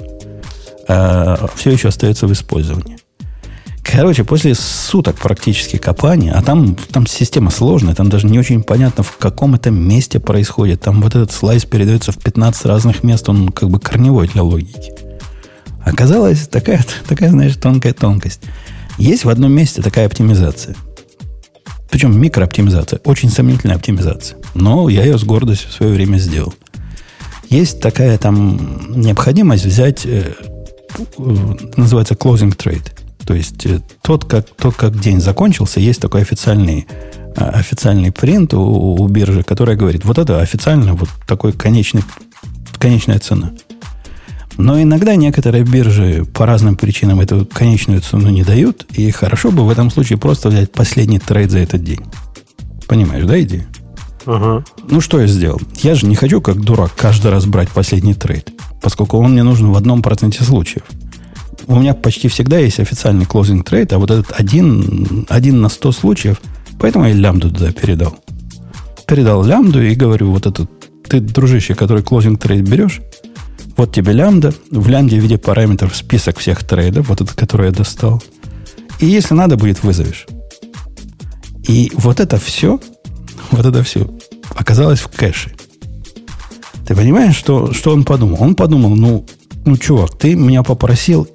А 0.89 1.49
все 1.55 1.71
еще 1.71 1.89
остается 1.89 2.27
в 2.27 2.33
использовании. 2.35 2.96
Короче, 3.93 4.25
после 4.25 4.55
суток 4.57 5.17
практически 5.17 5.77
копания, 5.77 6.33
а 6.33 6.43
там, 6.43 6.75
там 6.75 7.07
система 7.07 7.51
сложная, 7.51 7.95
там 7.95 8.09
даже 8.09 8.27
не 8.27 8.39
очень 8.39 8.63
понятно, 8.63 9.05
в 9.05 9.17
каком 9.17 9.55
это 9.55 9.71
месте 9.71 10.19
происходит. 10.19 10.81
Там 10.81 11.01
вот 11.01 11.15
этот 11.15 11.31
слайс 11.31 11.65
передается 11.65 12.11
в 12.11 12.19
15 12.19 12.65
разных 12.67 13.05
мест, 13.05 13.29
он 13.29 13.51
как 13.51 13.71
бы 13.71 13.79
корневой 13.79 14.27
для 14.27 14.43
логики. 14.43 14.93
Оказалось, 15.85 16.49
такая, 16.49 16.85
такая, 17.09 17.31
знаешь, 17.31 17.55
тонкая 17.55 17.93
тонкость. 17.93 18.41
Есть 18.99 19.25
в 19.25 19.29
одном 19.29 19.53
месте 19.53 19.83
такая 19.83 20.07
оптимизация. 20.07 20.75
Причем 21.89 22.21
микрооптимизация, 22.21 23.01
очень 23.05 23.31
сомнительная 23.31 23.77
оптимизация. 23.77 24.37
Но 24.55 24.89
я 24.89 25.05
ее 25.05 25.17
с 25.17 25.23
гордостью 25.23 25.71
в 25.71 25.75
свое 25.75 25.93
время 25.93 26.19
сделал. 26.19 26.53
Есть 27.49 27.81
такая 27.81 28.19
там 28.19 29.01
необходимость 29.01 29.65
взять, 29.65 30.05
э, 30.05 30.33
называется 31.77 32.15
closing 32.15 32.57
trade– 32.57 32.91
то 33.27 33.35
есть 33.35 33.67
э, 33.67 33.81
тот, 34.03 34.25
как, 34.25 34.47
тот, 34.57 34.77
как 34.77 34.99
день 34.99 35.21
закончился, 35.21 35.81
есть 35.81 36.01
такой 36.01 36.23
официальный, 36.23 36.87
а, 37.37 37.51
официальный 37.51 38.13
принт 38.13 38.55
у, 38.55 38.95
у 38.95 39.09
биржи, 39.09 39.43
который 39.43 39.77
говорит, 39.77 40.05
вот 40.05 40.19
это 40.19 40.41
официально 40.41 40.95
вот 40.95 41.09
такой 41.27 41.53
конечный, 41.53 42.05
конечная 42.79 43.19
цена. 43.19 43.51
Но 44.59 44.81
иногда 44.81 45.17
некоторые 45.17 45.65
биржи 45.65 46.25
по 46.25 46.47
разным 46.47 46.77
причинам 46.77 47.21
эту 47.21 47.45
конечную 47.47 48.01
цену 48.01 48.31
не 48.31 48.45
дают, 48.45 48.87
и 48.93 49.11
хорошо 49.11 49.51
бы 49.51 49.67
в 49.67 49.71
этом 49.71 49.91
случае 49.91 50.19
просто 50.19 50.49
взять 50.49 50.71
последний 50.73 51.19
трейд 51.19 51.51
за 51.51 51.59
этот 51.59 51.83
день. 51.83 52.01
Понимаешь, 52.87 53.25
да, 53.25 53.43
идея? 53.43 53.67
Ага. 54.25 54.65
Ну, 54.89 55.01
что 55.01 55.21
я 55.21 55.27
сделал? 55.27 55.61
Я 55.83 55.97
же 55.97 56.07
не 56.07 56.15
хочу, 56.15 56.41
как 56.41 56.61
дурак, 56.61 56.93
каждый 56.97 57.33
раз 57.33 57.45
брать 57.45 57.71
последний 57.71 58.15
трейд, 58.15 58.51
поскольку 58.81 59.19
он 59.19 59.33
мне 59.33 59.43
нужен 59.43 59.73
в 59.73 59.77
одном 59.77 60.01
проценте 60.01 60.45
случаев 60.45 60.85
у 61.67 61.79
меня 61.79 61.95
почти 61.95 62.29
всегда 62.29 62.59
есть 62.59 62.81
официальный 62.81 63.25
closing 63.25 63.65
trade, 63.65 63.95
а 63.95 63.99
вот 63.99 64.11
этот 64.11 64.33
один, 64.39 65.27
один 65.29 65.61
на 65.61 65.69
100 65.69 65.93
случаев, 65.93 66.41
поэтому 66.79 67.07
я 67.07 67.15
лямду 67.15 67.51
туда 67.51 67.73
передал. 67.73 68.19
Передал 69.07 69.45
лямду 69.45 69.83
и 69.83 69.95
говорю, 69.95 70.31
вот 70.31 70.47
этот, 70.47 70.71
ты, 71.09 71.21
дружище, 71.21 71.75
который 71.75 72.03
closing 72.03 72.39
trade 72.39 72.63
берешь, 72.63 73.01
вот 73.77 73.93
тебе 73.93 74.13
лямда, 74.13 74.55
в 74.71 74.89
лямде 74.89 75.19
в 75.19 75.23
виде 75.23 75.39
параметров 75.39 75.95
список 75.95 76.39
всех 76.39 76.65
трейдов, 76.65 77.09
вот 77.09 77.21
этот, 77.21 77.37
который 77.37 77.67
я 77.67 77.73
достал. 77.73 78.23
и 79.01 79.07
если 79.07 79.35
надо 79.35 79.57
будет, 79.57 79.83
вызовешь. 79.83 80.27
И 81.69 81.91
вот 81.95 82.21
это 82.21 82.39
все, 82.39 82.81
вот 83.51 83.67
это 83.67 83.83
все 83.83 84.09
оказалось 84.55 85.01
в 85.01 85.09
кэше. 85.09 85.53
Ты 86.87 86.95
понимаешь, 86.95 87.35
что, 87.35 87.73
что 87.73 87.93
он 87.93 88.05
подумал? 88.05 88.39
Он 88.41 88.55
подумал, 88.55 88.95
ну, 88.95 89.27
ну, 89.65 89.77
чувак, 89.77 90.17
ты 90.17 90.37
меня 90.37 90.63
попросил, 90.63 91.29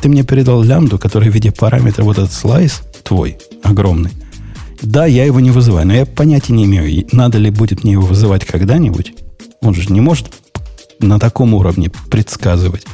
ты 0.00 0.08
мне 0.08 0.22
передал 0.22 0.62
лямбду, 0.62 0.98
которая 0.98 1.30
в 1.30 1.34
виде 1.34 1.52
параметра 1.52 2.04
вот 2.04 2.18
этот 2.18 2.32
слайс 2.32 2.82
твой, 3.02 3.38
огромный. 3.62 4.12
Да, 4.82 5.06
я 5.06 5.24
его 5.24 5.40
не 5.40 5.50
вызываю, 5.50 5.86
но 5.86 5.94
я 5.94 6.06
понятия 6.06 6.52
не 6.52 6.64
имею, 6.64 7.06
надо 7.12 7.38
ли 7.38 7.50
будет 7.50 7.82
мне 7.82 7.92
его 7.92 8.06
вызывать 8.06 8.44
когда-нибудь. 8.44 9.14
Он 9.60 9.74
же 9.74 9.92
не 9.92 10.00
может 10.00 10.30
на 11.00 11.18
таком 11.18 11.54
уровне 11.54 11.90
предсказывать 12.10 12.84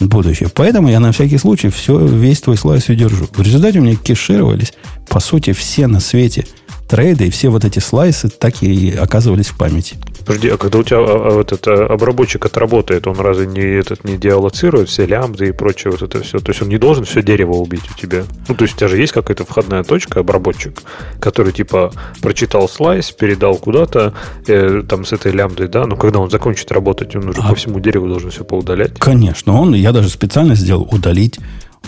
будущее. 0.00 0.48
Поэтому 0.52 0.88
я 0.88 1.00
на 1.00 1.12
всякий 1.12 1.38
случай 1.38 1.68
все, 1.68 1.98
весь 2.04 2.40
твой 2.40 2.56
слайс 2.56 2.88
удержу. 2.88 3.28
В 3.32 3.40
результате 3.40 3.78
у 3.78 3.82
меня 3.82 3.94
кешировались, 3.96 4.72
по 5.08 5.20
сути, 5.20 5.52
все 5.52 5.86
на 5.86 6.00
свете 6.00 6.46
трейды, 6.88 7.28
и 7.28 7.30
все 7.30 7.50
вот 7.50 7.64
эти 7.64 7.78
слайсы 7.78 8.28
так 8.28 8.62
и 8.62 8.90
оказывались 8.90 9.46
в 9.46 9.56
памяти. 9.56 9.96
Подожди, 10.24 10.48
а 10.48 10.56
когда 10.56 10.78
у 10.78 10.82
тебя 10.82 10.98
а, 10.98 11.02
а, 11.02 11.30
вот 11.30 11.52
это, 11.52 11.86
обработчик 11.86 12.44
отработает, 12.46 13.06
он 13.06 13.18
разве 13.18 13.46
не, 13.46 13.60
этот, 13.60 14.04
не 14.04 14.16
диалоцирует 14.16 14.88
все 14.88 15.06
лямбды 15.06 15.48
и 15.48 15.52
прочее 15.52 15.90
вот 15.90 16.02
это 16.02 16.22
все? 16.22 16.38
То 16.38 16.50
есть 16.50 16.62
он 16.62 16.68
не 16.68 16.78
должен 16.78 17.04
все 17.04 17.22
дерево 17.22 17.52
убить 17.52 17.84
у 17.90 17.98
тебя? 17.98 18.24
Ну, 18.48 18.54
то 18.54 18.64
есть 18.64 18.74
у 18.74 18.78
тебя 18.78 18.88
же 18.88 18.98
есть 18.98 19.12
какая-то 19.12 19.44
входная 19.44 19.84
точка, 19.84 20.20
обработчик, 20.20 20.82
который 21.20 21.52
типа 21.52 21.92
прочитал 22.20 22.68
слайс, 22.68 23.10
передал 23.10 23.56
куда-то 23.56 24.14
э, 24.46 24.82
там 24.88 25.04
с 25.04 25.12
этой 25.12 25.32
лямбдой, 25.32 25.68
да? 25.68 25.86
Но 25.86 25.96
когда 25.96 26.20
он 26.20 26.30
закончит 26.30 26.70
работать, 26.72 27.14
он 27.16 27.28
уже 27.28 27.40
а... 27.40 27.50
по 27.50 27.54
всему 27.54 27.80
дереву 27.80 28.08
должен 28.08 28.30
все 28.30 28.44
поудалять. 28.44 28.98
Конечно, 28.98 29.60
он, 29.60 29.74
я 29.74 29.92
даже 29.92 30.08
специально 30.08 30.54
сделал 30.54 30.88
удалить 30.90 31.38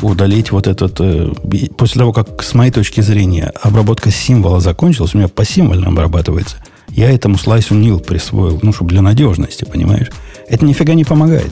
удалить 0.02 0.50
вот 0.50 0.66
этот... 0.66 1.00
Э, 1.00 1.30
после 1.78 2.00
того, 2.00 2.12
как, 2.12 2.42
с 2.42 2.52
моей 2.54 2.72
точки 2.72 3.00
зрения, 3.00 3.52
обработка 3.62 4.10
символа 4.10 4.58
закончилась, 4.58 5.14
у 5.14 5.18
меня 5.18 5.28
по 5.28 5.44
символьно 5.44 5.86
обрабатывается– 5.86 6.56
я 6.94 7.10
этому 7.10 7.38
слайсу 7.38 7.74
nil 7.74 8.02
присвоил, 8.02 8.60
ну, 8.62 8.72
чтобы 8.72 8.90
для 8.90 9.02
надежности, 9.02 9.64
понимаешь? 9.64 10.10
Это 10.48 10.64
нифига 10.64 10.94
не 10.94 11.04
помогает. 11.04 11.50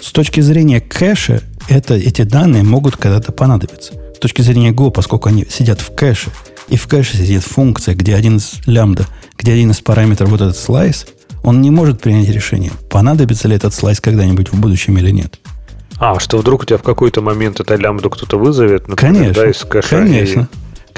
С 0.00 0.10
точки 0.10 0.40
зрения 0.40 0.80
кэша, 0.80 1.42
это, 1.68 1.94
эти 1.94 2.22
данные 2.22 2.62
могут 2.62 2.96
когда-то 2.96 3.32
понадобиться. 3.32 3.94
С 4.14 4.18
точки 4.18 4.42
зрения 4.42 4.70
Go, 4.72 4.90
поскольку 4.90 5.28
они 5.28 5.46
сидят 5.48 5.80
в 5.80 5.94
кэше, 5.94 6.30
и 6.68 6.76
в 6.76 6.86
кэше 6.88 7.16
сидит 7.16 7.42
функция, 7.42 7.94
где 7.94 8.14
один 8.14 8.36
из 8.36 8.54
лямбда, 8.66 9.06
где 9.38 9.52
один 9.52 9.70
из 9.70 9.80
параметров 9.80 10.30
вот 10.30 10.40
этот 10.40 10.56
слайс, 10.56 11.06
он 11.42 11.60
не 11.60 11.70
может 11.70 12.00
принять 12.00 12.28
решение, 12.28 12.72
понадобится 12.90 13.48
ли 13.48 13.56
этот 13.56 13.74
слайс 13.74 14.00
когда-нибудь 14.00 14.50
в 14.50 14.58
будущем 14.58 14.98
или 14.98 15.10
нет. 15.10 15.38
А, 15.98 16.18
что 16.18 16.38
вдруг 16.38 16.62
у 16.62 16.64
тебя 16.64 16.78
в 16.78 16.82
какой-то 16.82 17.20
момент 17.20 17.60
это 17.60 17.76
лямбду 17.76 18.10
кто-то 18.10 18.38
вызовет, 18.38 18.88
например, 18.88 19.14
конечно, 19.14 19.42
да, 19.42 19.50
из 19.50 19.58
кэша. 19.58 19.88
Конечно. 19.88 20.48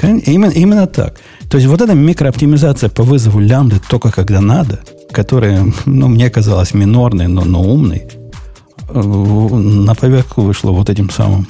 И... 0.01 0.31
Именно, 0.31 0.51
именно 0.51 0.87
так. 0.87 1.19
То 1.49 1.57
есть 1.57 1.67
вот 1.67 1.81
эта 1.81 1.93
микрооптимизация 1.93 2.89
по 2.89 3.03
вызову 3.03 3.39
лямбды 3.39 3.79
только 3.89 4.11
когда 4.11 4.41
надо, 4.41 4.79
которая, 5.11 5.65
ну, 5.85 6.07
мне 6.07 6.29
казалась 6.29 6.73
минорной, 6.73 7.27
но, 7.27 7.45
но 7.45 7.61
умной, 7.61 8.07
э, 8.89 9.01
на 9.01 9.95
поверху 9.95 10.41
вышла 10.41 10.71
вот 10.71 10.89
этим 10.89 11.09
самым 11.09 11.47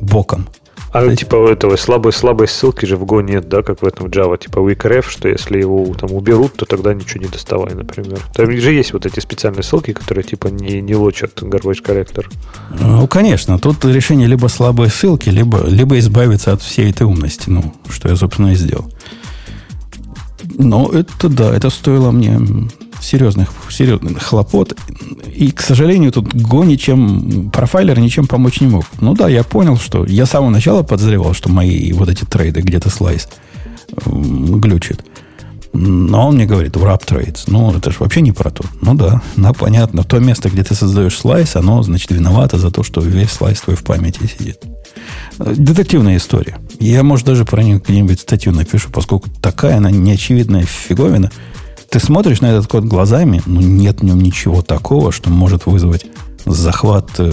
боком. 0.00 0.46
А 0.92 1.02
ну, 1.02 1.14
типа 1.14 1.36
у 1.36 1.46
этого 1.46 1.76
слабой 1.76 2.12
слабой 2.12 2.48
ссылки 2.48 2.84
же 2.84 2.96
в 2.96 3.04
Go 3.04 3.22
нет, 3.22 3.48
да, 3.48 3.62
как 3.62 3.80
в 3.80 3.86
этом 3.86 4.08
Java, 4.08 4.36
типа 4.36 4.58
weakref, 4.58 5.04
что 5.08 5.28
если 5.28 5.60
его 5.60 5.94
там 5.94 6.12
уберут, 6.12 6.54
то 6.54 6.66
тогда 6.66 6.92
ничего 6.92 7.22
не 7.22 7.28
доставай, 7.28 7.74
например. 7.74 8.18
Там 8.34 8.50
же 8.50 8.72
есть 8.72 8.92
вот 8.92 9.06
эти 9.06 9.20
специальные 9.20 9.62
ссылки, 9.62 9.92
которые 9.92 10.24
типа 10.24 10.48
не, 10.48 10.80
не 10.80 10.96
лочат 10.96 11.40
garbage 11.42 11.82
коллектор. 11.82 12.28
Ну, 12.80 13.06
конечно, 13.06 13.60
тут 13.60 13.84
решение 13.84 14.26
либо 14.26 14.48
слабой 14.48 14.88
ссылки, 14.88 15.28
либо, 15.28 15.64
либо 15.64 15.96
избавиться 16.00 16.52
от 16.52 16.60
всей 16.60 16.90
этой 16.90 17.04
умности, 17.04 17.48
ну, 17.48 17.72
что 17.88 18.08
я, 18.08 18.16
собственно, 18.16 18.48
и 18.48 18.56
сделал. 18.56 18.90
Но 20.58 20.90
это 20.90 21.28
да, 21.28 21.54
это 21.54 21.70
стоило 21.70 22.10
мне 22.10 22.40
серьезных, 23.00 23.50
серьезных 23.70 24.22
хлопот. 24.22 24.76
И, 25.34 25.50
к 25.50 25.60
сожалению, 25.60 26.12
тут 26.12 26.34
Go 26.34 26.64
ничем, 26.64 27.50
профайлер 27.50 27.98
ничем 27.98 28.26
помочь 28.26 28.60
не 28.60 28.66
мог. 28.66 28.84
Ну 29.00 29.14
да, 29.14 29.28
я 29.28 29.42
понял, 29.42 29.76
что 29.76 30.04
я 30.04 30.26
с 30.26 30.30
самого 30.30 30.50
начала 30.50 30.82
подозревал, 30.82 31.34
что 31.34 31.50
мои 31.50 31.92
вот 31.92 32.08
эти 32.08 32.24
трейды 32.24 32.60
где-то 32.60 32.90
слайс 32.90 33.28
глючит. 34.06 35.04
Но 35.72 36.28
он 36.28 36.34
мне 36.34 36.46
говорит, 36.46 36.76
wrap 36.76 37.06
trades. 37.06 37.44
Ну, 37.46 37.72
это 37.72 37.92
же 37.92 37.98
вообще 38.00 38.22
не 38.22 38.32
про 38.32 38.50
то. 38.50 38.64
Ну 38.80 38.94
да, 38.94 39.22
ну 39.36 39.54
понятно. 39.54 40.02
То 40.02 40.18
место, 40.18 40.50
где 40.50 40.64
ты 40.64 40.74
создаешь 40.74 41.16
слайс, 41.16 41.54
оно, 41.54 41.82
значит, 41.82 42.10
виновато 42.10 42.58
за 42.58 42.70
то, 42.70 42.82
что 42.82 43.00
весь 43.00 43.30
слайс 43.30 43.60
твой 43.60 43.76
в 43.76 43.84
памяти 43.84 44.26
сидит. 44.26 44.58
Детективная 45.38 46.16
история. 46.16 46.58
Я, 46.78 47.02
может, 47.02 47.26
даже 47.26 47.44
про 47.44 47.62
нее 47.62 47.80
где-нибудь 47.84 48.20
статью 48.20 48.52
напишу, 48.52 48.90
поскольку 48.90 49.28
такая 49.40 49.76
она 49.76 49.90
неочевидная 49.90 50.64
фиговина. 50.64 51.30
Ты 51.88 51.98
смотришь 51.98 52.40
на 52.40 52.46
этот 52.46 52.66
код 52.68 52.84
глазами, 52.84 53.42
ну, 53.46 53.60
нет 53.60 54.00
в 54.00 54.04
нем 54.04 54.20
ничего 54.20 54.62
такого, 54.62 55.12
что 55.12 55.30
может 55.30 55.66
вызвать 55.66 56.06
захват, 56.46 57.10
э, 57.18 57.30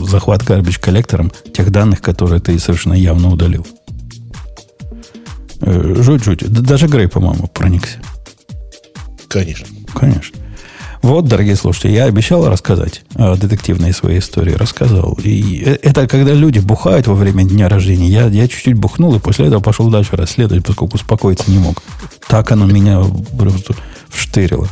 захват 0.00 0.42
garbage 0.42 0.80
коллектором 0.80 1.30
тех 1.52 1.70
данных, 1.70 2.00
которые 2.00 2.40
ты 2.40 2.58
совершенно 2.58 2.94
явно 2.94 3.30
удалил. 3.30 3.66
Э, 5.60 5.94
жуть-жуть. 6.02 6.48
Даже 6.50 6.88
Грей, 6.88 7.08
по-моему, 7.08 7.46
проникся. 7.46 7.98
Конечно. 9.28 9.66
Конечно. 9.94 10.41
Вот, 11.02 11.24
дорогие 11.24 11.56
слушатели, 11.56 11.90
я 11.90 12.04
обещал 12.04 12.48
рассказать 12.48 13.02
о 13.16 13.34
детективной 13.34 13.92
своей 13.92 14.20
истории. 14.20 14.52
Рассказал. 14.52 15.18
И 15.22 15.58
это 15.82 16.06
когда 16.06 16.32
люди 16.32 16.60
бухают 16.60 17.08
во 17.08 17.14
время 17.14 17.42
дня 17.42 17.68
рождения. 17.68 18.06
Я, 18.06 18.26
я 18.28 18.46
чуть-чуть 18.46 18.74
бухнул, 18.74 19.16
и 19.16 19.18
после 19.18 19.48
этого 19.48 19.60
пошел 19.60 19.90
дальше 19.90 20.14
расследовать, 20.14 20.64
поскольку 20.64 20.94
успокоиться 20.94 21.50
не 21.50 21.58
мог. 21.58 21.82
Так 22.28 22.52
оно 22.52 22.66
меня 22.66 23.02
просто 23.36 23.74
вштырило. 24.10 24.68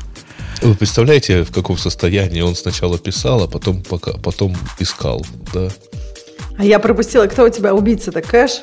Вы 0.62 0.76
представляете, 0.76 1.42
в 1.42 1.50
каком 1.50 1.76
состоянии 1.76 2.42
он 2.42 2.54
сначала 2.54 2.96
писал, 2.96 3.42
а 3.42 3.48
потом, 3.48 3.82
пока, 3.82 4.12
потом 4.12 4.56
искал, 4.78 5.26
да? 5.52 5.68
А 6.56 6.64
я 6.64 6.78
пропустила, 6.78 7.26
кто 7.26 7.44
у 7.44 7.48
тебя 7.48 7.74
убийца-то, 7.74 8.22
Кэш? 8.22 8.62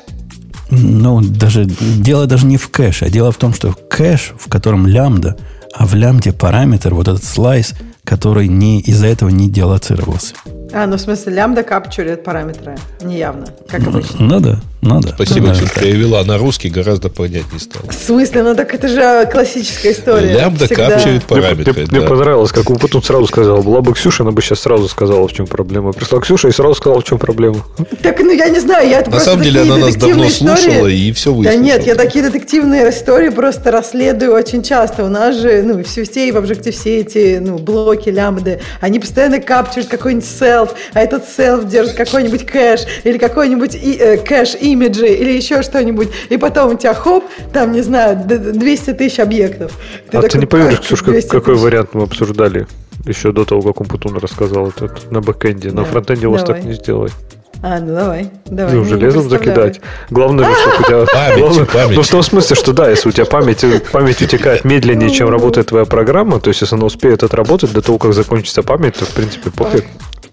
Ну, 0.70 1.20
даже 1.20 1.66
дело 1.66 2.26
даже 2.26 2.46
не 2.46 2.56
в 2.56 2.68
кэше, 2.68 3.06
а 3.06 3.10
дело 3.10 3.32
в 3.32 3.36
том, 3.36 3.52
что 3.54 3.72
кэш, 3.72 4.34
в 4.38 4.50
котором 4.50 4.86
лямбда– 4.86 5.36
а 5.74 5.86
в 5.86 5.94
лямбде 5.94 6.32
параметр, 6.32 6.94
вот 6.94 7.08
этот 7.08 7.24
слайс, 7.24 7.74
который 8.04 8.48
не, 8.48 8.80
из-за 8.80 9.06
этого 9.06 9.28
не 9.28 9.50
делоцировался. 9.50 10.34
А, 10.72 10.86
ну 10.86 10.96
в 10.96 11.00
смысле 11.00 11.34
лямбда 11.34 11.62
капчурит 11.62 12.24
параметры, 12.24 12.76
неявно, 13.02 13.46
как 13.68 13.86
обычно. 13.86 14.16
Ну 14.18 14.40
да, 14.40 14.60
ну 14.80 15.00
да. 15.00 15.10
Спасибо, 15.10 15.54
что 15.54 15.68
перевела 15.80 16.22
на 16.24 16.38
русский, 16.38 16.68
гораздо 16.68 17.08
понятнее 17.08 17.58
стало. 17.58 17.90
В 17.90 17.94
смысле? 17.94 18.42
Ну 18.42 18.54
так 18.54 18.74
это 18.74 18.88
же 18.88 19.28
классическая 19.30 19.92
история. 19.92 20.34
Лямбда 20.34 20.68
капчурит 20.68 21.24
параметры. 21.24 21.72
Мне, 21.72 21.86
да. 21.86 21.98
мне 21.98 22.06
понравилось, 22.06 22.52
как 22.52 22.70
он 22.70 22.78
потом 22.78 23.02
сразу 23.02 23.26
сказал. 23.26 23.62
Была 23.62 23.80
бы 23.80 23.92
Ксюша, 23.94 24.22
она 24.22 24.32
бы 24.32 24.40
сейчас 24.40 24.60
сразу 24.60 24.88
сказала, 24.88 25.26
в 25.26 25.32
чем 25.32 25.46
проблема. 25.46 25.92
Пришла 25.92 26.20
Ксюша 26.20 26.48
и 26.48 26.52
сразу 26.52 26.74
сказала, 26.74 27.00
в 27.00 27.04
чем 27.04 27.18
проблема. 27.18 27.64
Так, 28.02 28.20
ну 28.20 28.30
я 28.30 28.48
не 28.48 28.60
знаю, 28.60 28.88
я 28.88 29.04
На 29.04 29.20
самом 29.20 29.42
деле 29.42 29.62
она 29.62 29.76
нас 29.76 29.96
давно 29.96 30.28
истории... 30.28 30.56
слушала 30.56 30.86
и 30.86 31.12
все 31.12 31.32
выслушала. 31.32 31.58
Да 31.58 31.64
нет, 31.64 31.86
я 31.86 31.94
такие 31.94 32.24
детективные 32.24 32.90
истории 32.90 33.30
просто 33.30 33.70
расследую 33.70 34.32
очень 34.32 34.62
часто. 34.62 35.04
У 35.04 35.08
нас 35.08 35.36
же, 35.36 35.62
ну, 35.62 35.82
все, 35.82 36.04
все 36.04 36.28
и 36.28 36.32
в 36.32 36.36
Objective-C 36.36 36.90
эти, 36.90 37.38
ну, 37.38 37.58
блоки, 37.58 38.10
лямбды, 38.10 38.60
они 38.80 39.00
постоянно 39.00 39.40
капчурят 39.40 39.88
какой-нибудь 39.88 40.28
self, 40.28 40.70
а 40.94 41.00
этот 41.00 41.24
self 41.24 41.68
держит 41.68 41.94
какой-нибудь 41.94 42.46
кэш 42.46 42.82
или 43.04 43.18
какой-нибудь 43.18 43.74
э, 43.74 44.18
кэш 44.18 44.56
имиджи 44.78 45.08
или 45.08 45.32
еще 45.32 45.62
что-нибудь, 45.62 46.08
и 46.28 46.36
потом 46.36 46.74
у 46.74 46.76
тебя 46.76 46.94
хоп, 46.94 47.24
там, 47.52 47.72
не 47.72 47.82
знаю, 47.82 48.18
200 48.24 48.92
тысяч 48.94 49.18
объектов. 49.18 49.72
Ты 50.10 50.18
а 50.18 50.22
такой, 50.22 50.30
ты 50.30 50.38
не 50.38 50.46
поверишь, 50.46 50.80
Ксюшка, 50.80 51.20
какой 51.22 51.54
тысяч. 51.54 51.64
вариант 51.64 51.90
мы 51.92 52.04
обсуждали 52.04 52.66
еще 53.04 53.32
до 53.32 53.44
того, 53.44 53.62
как 53.62 53.80
Умпутун 53.80 54.16
рассказал 54.18 54.68
этот 54.68 55.10
на 55.10 55.20
бэкэнде. 55.20 55.72
На 55.72 55.84
фронтенде 55.84 56.26
у 56.26 56.32
вас 56.32 56.44
так 56.44 56.62
не 56.64 56.74
сделать. 56.74 57.12
А, 57.60 57.80
ну 57.80 57.92
давай, 57.92 58.30
давай. 58.46 58.72
Ну, 58.72 58.84
железом 58.84 59.28
закидать. 59.28 59.80
Главное 60.10 60.44
же, 60.44 60.54
чтобы 60.54 60.76
у 60.76 60.82
тебя... 60.84 61.06
Память, 61.12 61.40
главное, 61.40 61.64
память. 61.64 61.96
Ну, 61.96 62.02
в 62.02 62.08
том 62.08 62.22
смысле, 62.22 62.54
что 62.54 62.72
да, 62.72 62.88
если 62.88 63.08
у 63.08 63.12
тебя 63.12 63.24
память, 63.24 63.64
память 63.90 64.22
утекает 64.22 64.64
медленнее, 64.64 65.10
чем 65.10 65.28
работает 65.28 65.66
твоя 65.66 65.84
программа, 65.84 66.38
то 66.38 66.50
есть, 66.50 66.60
если 66.60 66.76
она 66.76 66.86
успеет 66.86 67.24
отработать 67.24 67.72
до 67.72 67.82
того, 67.82 67.98
как 67.98 68.14
закончится 68.14 68.62
память, 68.62 68.94
то, 68.94 69.06
в 69.06 69.10
принципе, 69.10 69.50
пофиг. 69.50 69.86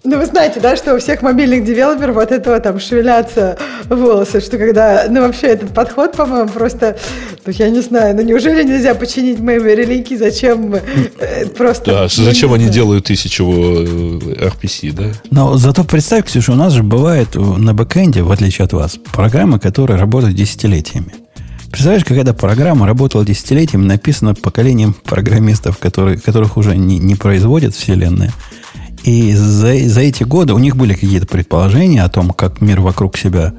Ну, 0.05 0.19
вы 0.19 0.25
знаете, 0.27 0.59
да, 0.59 0.75
что 0.75 0.93
у 0.93 0.99
всех 0.99 1.23
мобильных 1.23 1.65
девелоперов 1.65 2.17
от 2.17 2.31
этого 2.31 2.59
там 2.59 2.79
шевелятся 2.79 3.57
волосы, 3.89 4.39
что 4.39 4.59
когда, 4.59 5.05
ну, 5.09 5.21
вообще 5.21 5.47
этот 5.47 5.73
подход, 5.73 6.15
по-моему, 6.15 6.47
просто, 6.49 6.95
ну, 7.43 7.51
я 7.51 7.71
не 7.71 7.81
знаю, 7.81 8.15
ну, 8.15 8.21
неужели 8.21 8.63
нельзя 8.63 8.93
починить 8.93 9.39
мои 9.39 9.57
релики, 9.57 10.15
зачем 10.15 10.75
э, 10.75 11.47
просто... 11.47 11.85
Да, 11.85 12.07
зачем 12.07 12.53
они 12.53 12.69
делают 12.69 13.05
тысячу 13.05 13.45
э, 13.45 14.45
RPC, 14.47 14.91
да? 14.93 15.05
Но 15.31 15.57
зато 15.57 15.83
представь, 15.83 16.25
Ксюша, 16.25 16.51
у 16.51 16.55
нас 16.55 16.73
же 16.73 16.83
бывает 16.83 17.29
на 17.33 17.73
бэкэнде, 17.73 18.21
в 18.21 18.31
отличие 18.31 18.65
от 18.65 18.73
вас, 18.73 18.99
программы, 19.11 19.59
которые 19.59 19.99
работают 19.99 20.35
десятилетиями. 20.35 21.13
Представляешь, 21.71 22.05
когда 22.05 22.33
программа 22.33 22.85
работала 22.85 23.25
десятилетиями, 23.25 23.85
написана 23.85 24.35
поколением 24.35 24.93
программистов, 24.93 25.79
которые, 25.79 26.19
которых 26.19 26.57
уже 26.57 26.77
не, 26.77 26.99
не 26.99 27.15
производят 27.15 27.73
вселенная, 27.73 28.31
и 29.05 29.33
за, 29.33 29.77
за 29.87 30.01
эти 30.01 30.23
годы 30.23 30.53
у 30.53 30.57
них 30.57 30.75
были 30.75 30.93
какие-то 30.93 31.27
предположения 31.27 32.03
о 32.03 32.09
том, 32.09 32.31
как 32.31 32.59
мир 32.59 32.81
вокруг 32.81 33.17
себя 33.17 33.53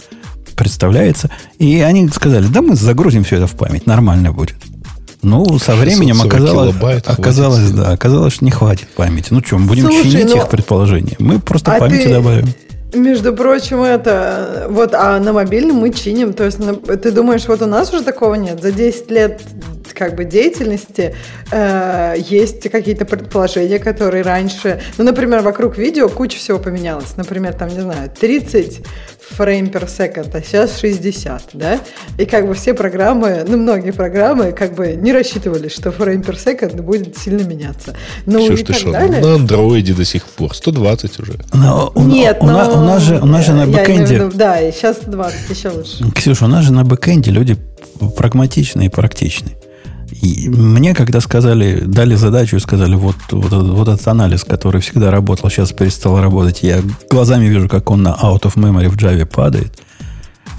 представляется. 0.57 1.31
И 1.59 1.81
они 1.81 2.09
сказали, 2.09 2.47
да 2.47 2.63
мы 2.63 2.75
загрузим 2.75 3.23
все 3.23 3.37
это 3.37 3.47
в 3.47 3.53
память, 3.53 3.87
нормально 3.87 4.33
будет. 4.33 4.57
Ну, 5.23 5.59
со 5.59 5.75
временем 5.77 6.21
оказалось, 6.21 6.75
оказалось, 7.05 7.71
да, 7.71 7.91
оказалось, 7.93 8.35
что 8.35 8.45
не 8.45 8.51
хватит 8.51 8.89
памяти. 8.89 9.29
Ну 9.31 9.43
что, 9.45 9.59
мы 9.59 9.67
будем 9.67 9.85
Слушай, 9.85 10.11
чинить 10.11 10.29
ну, 10.29 10.37
их 10.37 10.49
предположения. 10.49 11.17
Мы 11.19 11.39
просто 11.39 11.75
а 11.75 11.81
памяти 11.81 12.05
ты, 12.05 12.11
добавим. 12.11 12.55
Между 12.95 13.35
прочим, 13.35 13.83
это 13.83 14.67
вот, 14.71 14.95
а 14.95 15.19
на 15.19 15.33
мобильном 15.33 15.77
мы 15.77 15.91
чиним. 15.91 16.33
То 16.33 16.45
есть, 16.45 16.59
ты 16.59 17.11
думаешь, 17.11 17.47
вот 17.47 17.63
у 17.63 17.67
нас 17.67 17.93
уже 17.93 18.03
такого 18.03 18.35
нет? 18.35 18.63
За 18.63 18.71
10 18.71 19.11
лет 19.11 19.43
как 19.97 20.15
бы 20.15 20.25
деятельности 20.25 21.15
э, 21.51 22.15
есть 22.19 22.69
какие-то 22.71 23.07
предположения, 23.07 23.79
которые 23.79 24.23
раньше, 24.23 24.81
ну, 24.99 25.05
например, 25.05 25.41
вокруг 25.41 25.79
видео 25.79 26.09
куча 26.09 26.37
всего 26.37 26.59
поменялось. 26.59 27.17
Например, 27.17 27.55
там, 27.55 27.69
не 27.71 27.81
знаю, 27.81 28.11
30 28.11 28.83
frame 29.31 29.67
per 29.67 29.87
second, 29.87 30.37
а 30.37 30.43
сейчас 30.43 30.79
60, 30.81 31.51
да? 31.55 31.81
И 32.19 32.27
как 32.27 32.47
бы 32.47 32.55
все 32.55 32.75
программы, 32.75 33.45
ну, 33.47 33.57
многие 33.57 33.91
программы 33.91 34.53
как 34.53 34.75
бы 34.75 34.95
не 34.95 35.13
рассчитывали, 35.13 35.69
что 35.69 35.93
frame 35.93 36.21
per 36.21 36.37
second 36.37 36.81
будет 36.83 37.17
сильно 37.19 37.43
меняться. 37.43 37.95
Ну, 38.25 38.39
Ксюш, 38.39 38.63
ты 38.63 38.73
что, 38.75 38.93
далее. 38.93 39.21
на 39.21 39.35
андроиде 39.35 39.95
до 39.95 40.05
сих 40.05 40.25
пор 40.25 40.55
120 40.55 41.21
уже. 41.21 41.35
Но, 41.53 41.93
Нет, 41.97 42.39
у, 42.41 42.47
но... 42.47 42.53
у, 42.53 42.85
нас 42.85 43.03
же, 43.03 43.19
у 43.19 43.27
нас 43.27 43.45
же 43.45 43.53
на 43.53 43.67
бэкэнде... 43.67 44.31
Да, 44.35 44.61
и 44.61 44.73
сейчас 44.73 44.99
120, 44.99 45.51
еще 45.51 45.69
лучше. 45.71 46.11
Ксюша, 46.15 46.45
у 46.45 46.49
нас 46.49 46.65
же 46.65 46.73
на 46.73 46.85
бэкэнде 46.85 47.31
люди 47.31 47.57
прагматичные 48.17 48.87
и 48.87 48.91
практичные. 48.91 49.57
И 50.11 50.49
мне, 50.49 50.95
когда 50.95 51.21
сказали, 51.21 51.81
дали 51.81 52.15
задачу 52.15 52.57
и 52.57 52.61
сказали, 52.61 52.95
вот, 52.95 53.17
вот, 53.31 53.53
вот 53.53 53.89
этот 53.89 54.07
анализ, 54.07 54.45
который 54.45 54.81
всегда 54.81 55.11
работал, 55.11 55.51
сейчас 55.51 55.73
перестал 55.73 56.21
работать, 56.21 56.63
я 56.63 56.81
глазами 57.11 57.47
вижу, 57.47 57.69
как 57.69 57.91
он 57.91 58.03
на 58.03 58.11
out 58.11 58.43
of 58.43 58.55
memory 58.55 58.89
в 58.89 58.97
Java 58.97 59.27
падает. 59.27 59.79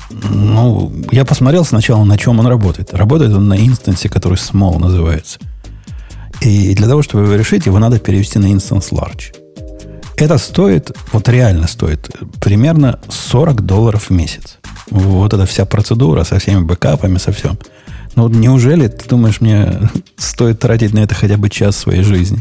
Ну, 0.09 0.91
я 1.11 1.25
посмотрел 1.25 1.65
сначала, 1.65 2.03
на 2.03 2.17
чем 2.17 2.39
он 2.39 2.47
работает. 2.47 2.93
Работает 2.93 3.33
он 3.33 3.47
на 3.47 3.57
инстансе, 3.57 4.09
который 4.09 4.35
small 4.35 4.79
называется. 4.79 5.39
И 6.41 6.73
для 6.75 6.87
того, 6.87 7.01
чтобы 7.01 7.23
его 7.23 7.35
решить, 7.35 7.65
его 7.65 7.79
надо 7.79 7.99
перевести 7.99 8.39
на 8.39 8.51
инстанс 8.51 8.91
large. 8.91 9.33
Это 10.17 10.37
стоит, 10.37 10.91
вот 11.11 11.29
реально 11.29 11.67
стоит, 11.67 12.09
примерно 12.41 12.99
40 13.09 13.65
долларов 13.65 14.09
в 14.09 14.13
месяц. 14.13 14.57
Вот 14.89 15.33
эта 15.33 15.45
вся 15.45 15.65
процедура 15.65 16.23
со 16.23 16.39
всеми 16.39 16.61
бэкапами, 16.61 17.17
со 17.17 17.31
всем. 17.31 17.57
Ну, 18.17 18.29
неужели, 18.29 18.87
ты 18.87 19.07
думаешь, 19.07 19.41
мне 19.41 19.79
стоит 20.17 20.59
тратить 20.59 20.91
на 20.91 20.99
это 20.99 21.13
хотя 21.13 21.37
бы 21.37 21.49
час 21.49 21.77
своей 21.77 22.01
жизни, 22.01 22.39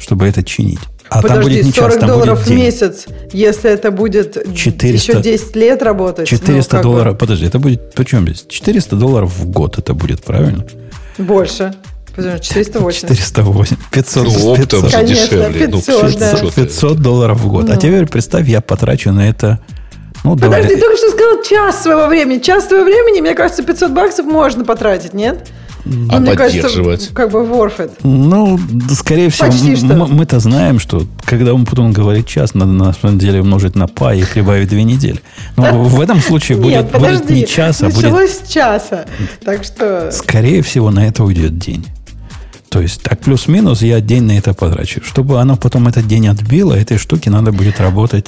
чтобы 0.00 0.26
это 0.26 0.42
чинить? 0.42 0.80
А 1.08 1.22
Подожди, 1.22 1.28
там 1.28 1.42
будет 1.44 1.64
не 1.64 1.72
40 1.72 1.90
час, 1.92 2.00
там 2.00 2.08
долларов 2.08 2.38
будет 2.38 2.48
в 2.48 2.50
месяц, 2.50 3.06
если 3.32 3.70
это 3.70 3.92
будет 3.92 4.52
400, 4.52 5.12
еще 5.12 5.22
10 5.22 5.54
лет 5.54 5.82
работать. 5.84 6.26
400 6.26 6.76
ну, 6.78 6.82
долларов, 6.82 7.12
бы. 7.12 7.18
подожди, 7.18 7.46
это 7.46 7.60
будет, 7.60 7.94
почем 7.94 8.26
здесь? 8.26 8.46
400 8.48 8.96
долларов 8.96 9.32
в 9.32 9.48
год 9.48 9.78
это 9.78 9.94
будет, 9.94 10.24
правильно? 10.24 10.66
Больше. 11.18 11.72
480. 12.16 13.16
408. 13.16 13.76
500. 13.92 14.24
Ну, 14.24 14.46
оптом 14.48 14.82
500. 14.82 14.90
Конечно, 14.90 15.26
дешевле. 15.26 15.66
500, 15.68 16.02
ну, 16.02 16.18
да. 16.18 16.50
500 16.50 16.98
долларов 16.98 17.40
в 17.40 17.48
год. 17.48 17.64
А 17.66 17.68
ну. 17.68 17.74
А 17.74 17.76
теперь 17.76 18.06
представь, 18.06 18.48
я 18.48 18.60
потрачу 18.60 19.12
на 19.12 19.28
это 19.28 19.60
ну, 20.24 20.36
Подожди, 20.36 20.74
ты 20.74 20.80
только 20.80 20.96
что 20.96 21.10
сказал 21.10 21.42
час 21.42 21.82
своего 21.82 22.06
времени. 22.06 22.38
Час 22.38 22.68
своего 22.68 22.84
времени, 22.84 23.20
мне 23.20 23.34
кажется, 23.34 23.62
500 23.62 23.90
баксов 23.92 24.26
можно 24.26 24.64
потратить, 24.64 25.14
нет? 25.14 25.48
А 26.10 26.18
ну, 26.18 26.20
мне 26.20 26.34
кажется, 26.34 27.14
как 27.14 27.30
бы 27.30 27.40
worth 27.40 27.78
it. 27.78 27.92
Ну, 28.02 28.58
скорее 28.92 29.30
всего, 29.30 29.94
мы, 29.94 30.08
мы-то 30.08 30.40
знаем, 30.40 30.80
что 30.80 31.06
когда 31.24 31.54
он 31.54 31.64
потом 31.64 31.92
говорит 31.92 32.26
час, 32.26 32.54
надо 32.54 32.72
на 32.72 32.92
самом 32.92 33.18
деле 33.18 33.40
умножить 33.40 33.76
на 33.76 33.86
па 33.86 34.12
и 34.12 34.24
прибавить 34.24 34.68
две 34.68 34.82
недели. 34.82 35.20
Но 35.56 35.84
в 35.84 36.00
этом 36.00 36.18
случае 36.20 36.58
будет, 36.58 36.72
Нет, 36.72 36.90
подожди, 36.90 37.22
будет 37.22 37.30
не 37.30 37.46
час, 37.46 37.82
а 37.82 37.86
будет... 37.86 38.02
Началось 38.02 38.38
с 38.38 38.48
часа, 38.48 39.06
так 39.44 39.62
что... 39.62 40.10
Скорее 40.10 40.62
всего, 40.62 40.90
на 40.90 41.06
это 41.06 41.22
уйдет 41.22 41.56
день. 41.56 41.86
То 42.76 42.82
есть, 42.82 43.00
так 43.00 43.20
плюс-минус 43.20 43.80
я 43.80 44.02
день 44.02 44.24
на 44.24 44.36
это 44.36 44.52
потрачу. 44.52 45.00
Чтобы 45.02 45.40
оно 45.40 45.56
потом 45.56 45.88
этот 45.88 46.06
день 46.06 46.28
отбило, 46.28 46.74
этой 46.74 46.98
штуке 46.98 47.30
надо 47.30 47.50
будет 47.50 47.80
работать 47.80 48.26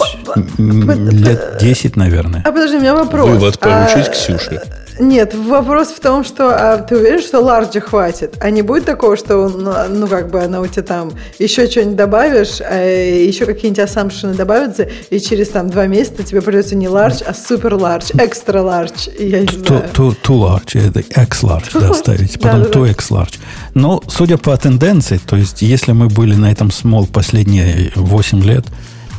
лет 0.57 1.59
10, 1.61 1.96
наверное. 1.96 2.40
А 2.46 2.51
подожди, 2.51 2.78
у 2.78 2.80
меня 2.80 2.94
вопрос. 2.94 3.28
Вывод 3.28 3.59
получить, 3.59 4.09
а, 4.09 4.11
Ксюша. 4.11 4.62
Нет, 4.99 5.34
вопрос 5.34 5.88
в 5.88 6.01
том, 6.01 6.24
что 6.24 6.49
а, 6.51 6.78
ты 6.78 6.96
уверен, 6.96 7.20
что 7.20 7.40
ларджа 7.40 7.80
хватит? 7.80 8.36
А 8.40 8.51
не 8.51 8.62
будет 8.62 8.84
такого, 8.84 9.16
что, 9.16 9.49
ну, 9.49 9.72
ну 9.88 10.07
как 10.07 10.30
бы, 10.30 10.40
она 10.42 10.61
у 10.61 10.66
тебя 10.66 10.82
там 10.82 11.12
еще 11.38 11.68
что-нибудь 11.68 11.96
добавишь, 11.96 12.61
а, 12.61 12.84
еще 12.84 13.46
какие-нибудь 13.46 13.78
ассампшены 13.84 14.34
добавятся, 14.34 14.88
и 15.11 15.20
через 15.20 15.51
там 15.51 15.70
два 15.70 15.86
месяца 15.86 16.22
тебе 16.22 16.42
придется 16.42 16.74
не 16.74 16.86
large, 16.86 17.22
а 17.24 17.34
супер 17.34 17.74
large, 17.74 18.12
extra 18.14 18.62
large, 18.64 19.11
я 19.18 19.40
не 19.40 19.46
знаю. 19.46 19.84
Too, 19.92 20.16
large, 20.26 20.88
это 20.88 21.01
X 21.01 21.42
large, 21.42 21.78
да, 21.78 21.94
ставить, 21.94 22.32
потом 22.40 22.62
да, 22.64 22.70
2X 22.70 23.11
large. 23.11 23.38
Но, 23.74 24.03
судя 24.09 24.36
по 24.36 24.57
тенденции, 24.57 25.20
то 25.24 25.36
есть, 25.36 25.62
если 25.62 25.92
мы 25.92 26.09
были 26.09 26.34
на 26.34 26.51
этом 26.51 26.68
small 26.68 27.07
последние 27.11 27.92
8 27.94 28.42
лет, 28.42 28.64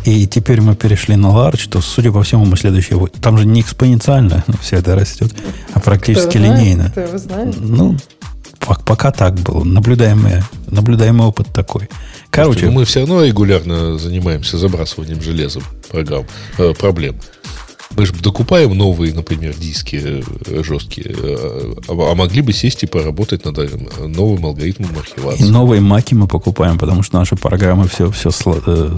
и 0.10 0.28
теперь 0.28 0.62
мы 0.62 0.76
перешли 0.76 1.16
на 1.16 1.28
large, 1.28 1.70
то, 1.70 1.82
судя 1.82 2.12
по 2.12 2.24
всему, 2.24 2.46
мы 2.46 2.58
следующие... 2.58 3.00
Там 3.22 3.38
же 3.38 3.46
не 3.46 3.62
экспоненциально 3.62 4.44
все 4.62 4.78
это 4.78 4.96
растет, 4.96 5.34
а 5.74 5.80
практически 5.80 6.30
кто 6.30 6.40
линейно. 6.40 6.92
Знает, 6.94 7.10
кто 7.10 7.18
знает. 7.18 7.56
Ну, 7.60 7.98
пока 8.86 9.12
так 9.12 9.36
было. 9.36 9.64
Наблюдаемый, 9.64 10.44
наблюдаемый 10.68 11.28
опыт 11.28 11.48
такой. 11.54 11.90
Короче, 12.30 12.60
Слушайте, 12.60 12.76
мы 12.76 12.86
все 12.86 13.00
равно 13.02 13.24
регулярно 13.24 13.98
занимаемся 13.98 14.58
забрасыванием 14.58 15.22
железом 15.22 15.64
программ, 15.90 16.26
э, 16.58 16.74
проблем. 16.78 17.16
Мы 17.96 18.06
же 18.06 18.14
докупаем 18.14 18.78
новые, 18.78 19.14
например, 19.14 19.56
диски 19.56 20.00
э, 20.04 20.64
жесткие, 20.64 21.08
э, 21.10 21.74
а, 21.88 22.12
а 22.12 22.16
могли 22.16 22.42
бы 22.42 22.54
сесть 22.54 22.84
и 22.84 22.88
поработать 22.88 23.46
над 23.46 23.58
э, 23.58 23.68
новым 24.06 24.46
алгоритмом 24.46 24.98
архивации. 24.98 25.46
И 25.46 25.50
новые 25.50 25.82
маки 25.82 26.14
мы 26.14 26.28
покупаем, 26.28 26.78
потому 26.78 27.02
что 27.04 27.18
наши 27.18 27.36
программы 27.36 27.88
все, 27.88 28.12
все 28.12 28.30
э, 28.46 28.98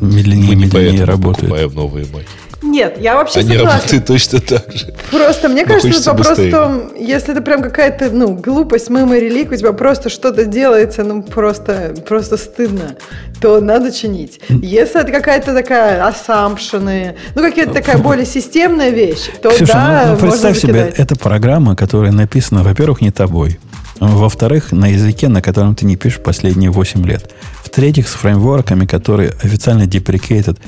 медленнее 0.00 0.52
и 0.52 0.56
медленнее 0.56 1.04
работают. 1.04 1.50
Мы 1.50 1.56
покупаем 1.58 1.74
новые 1.74 2.06
маки. 2.12 2.26
Нет, 2.64 2.96
я 2.98 3.16
вообще 3.16 3.40
Они 3.40 3.50
согласна. 3.50 3.78
работают 3.78 4.06
точно 4.06 4.40
так 4.40 4.72
же. 4.72 4.94
Просто, 5.10 5.48
мне 5.48 5.64
кажется, 5.66 5.88
это 5.88 6.10
вопрос 6.10 6.28
быстрее. 6.28 6.48
в 6.48 6.52
том, 6.52 6.92
если 6.98 7.32
это 7.32 7.42
прям 7.42 7.62
какая-то, 7.62 8.10
ну, 8.10 8.34
глупость, 8.34 8.88
memory 8.88 9.20
релик, 9.20 9.52
у 9.52 9.56
тебя 9.56 9.72
просто 9.72 10.08
что-то 10.08 10.46
делается, 10.46 11.04
ну, 11.04 11.22
просто, 11.22 11.94
просто 12.08 12.36
стыдно, 12.38 12.96
то 13.40 13.60
надо 13.60 13.92
чинить. 13.92 14.40
Если 14.48 15.00
это 15.00 15.12
какая-то 15.12 15.52
такая 15.52 16.02
assumption, 16.08 17.14
ну, 17.34 17.42
какая-то 17.42 17.74
такая 17.74 17.98
более 17.98 18.26
системная 18.26 18.90
вещь, 18.90 19.30
то 19.42 19.50
Ксюша, 19.50 19.72
да, 19.72 20.04
ну, 20.06 20.12
ну, 20.14 20.18
представь 20.30 20.58
себе, 20.58 20.92
это 20.96 21.16
программа, 21.16 21.76
которая 21.76 22.12
написана, 22.12 22.62
во-первых, 22.62 23.02
не 23.02 23.10
тобой, 23.10 23.58
во-вторых, 24.00 24.72
на 24.72 24.86
языке, 24.86 25.28
на 25.28 25.42
котором 25.42 25.74
ты 25.74 25.84
не 25.84 25.96
пишешь 25.96 26.20
последние 26.20 26.70
8 26.70 27.06
лет. 27.06 27.30
В-третьих, 27.62 28.08
с 28.08 28.12
фреймворками, 28.12 28.86
которые 28.86 29.30
официально 29.42 29.82
deprecated 29.84 30.58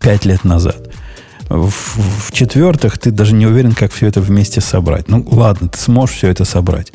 5 0.00 0.24
лет 0.26 0.44
назад. 0.44 0.93
В-четвертых, 1.56 2.98
ты 2.98 3.10
даже 3.10 3.34
не 3.34 3.46
уверен, 3.46 3.72
как 3.72 3.92
все 3.92 4.06
это 4.06 4.20
вместе 4.20 4.60
собрать. 4.60 5.08
Ну, 5.08 5.24
ладно, 5.30 5.68
ты 5.68 5.78
сможешь 5.78 6.16
все 6.16 6.28
это 6.28 6.44
собрать. 6.44 6.92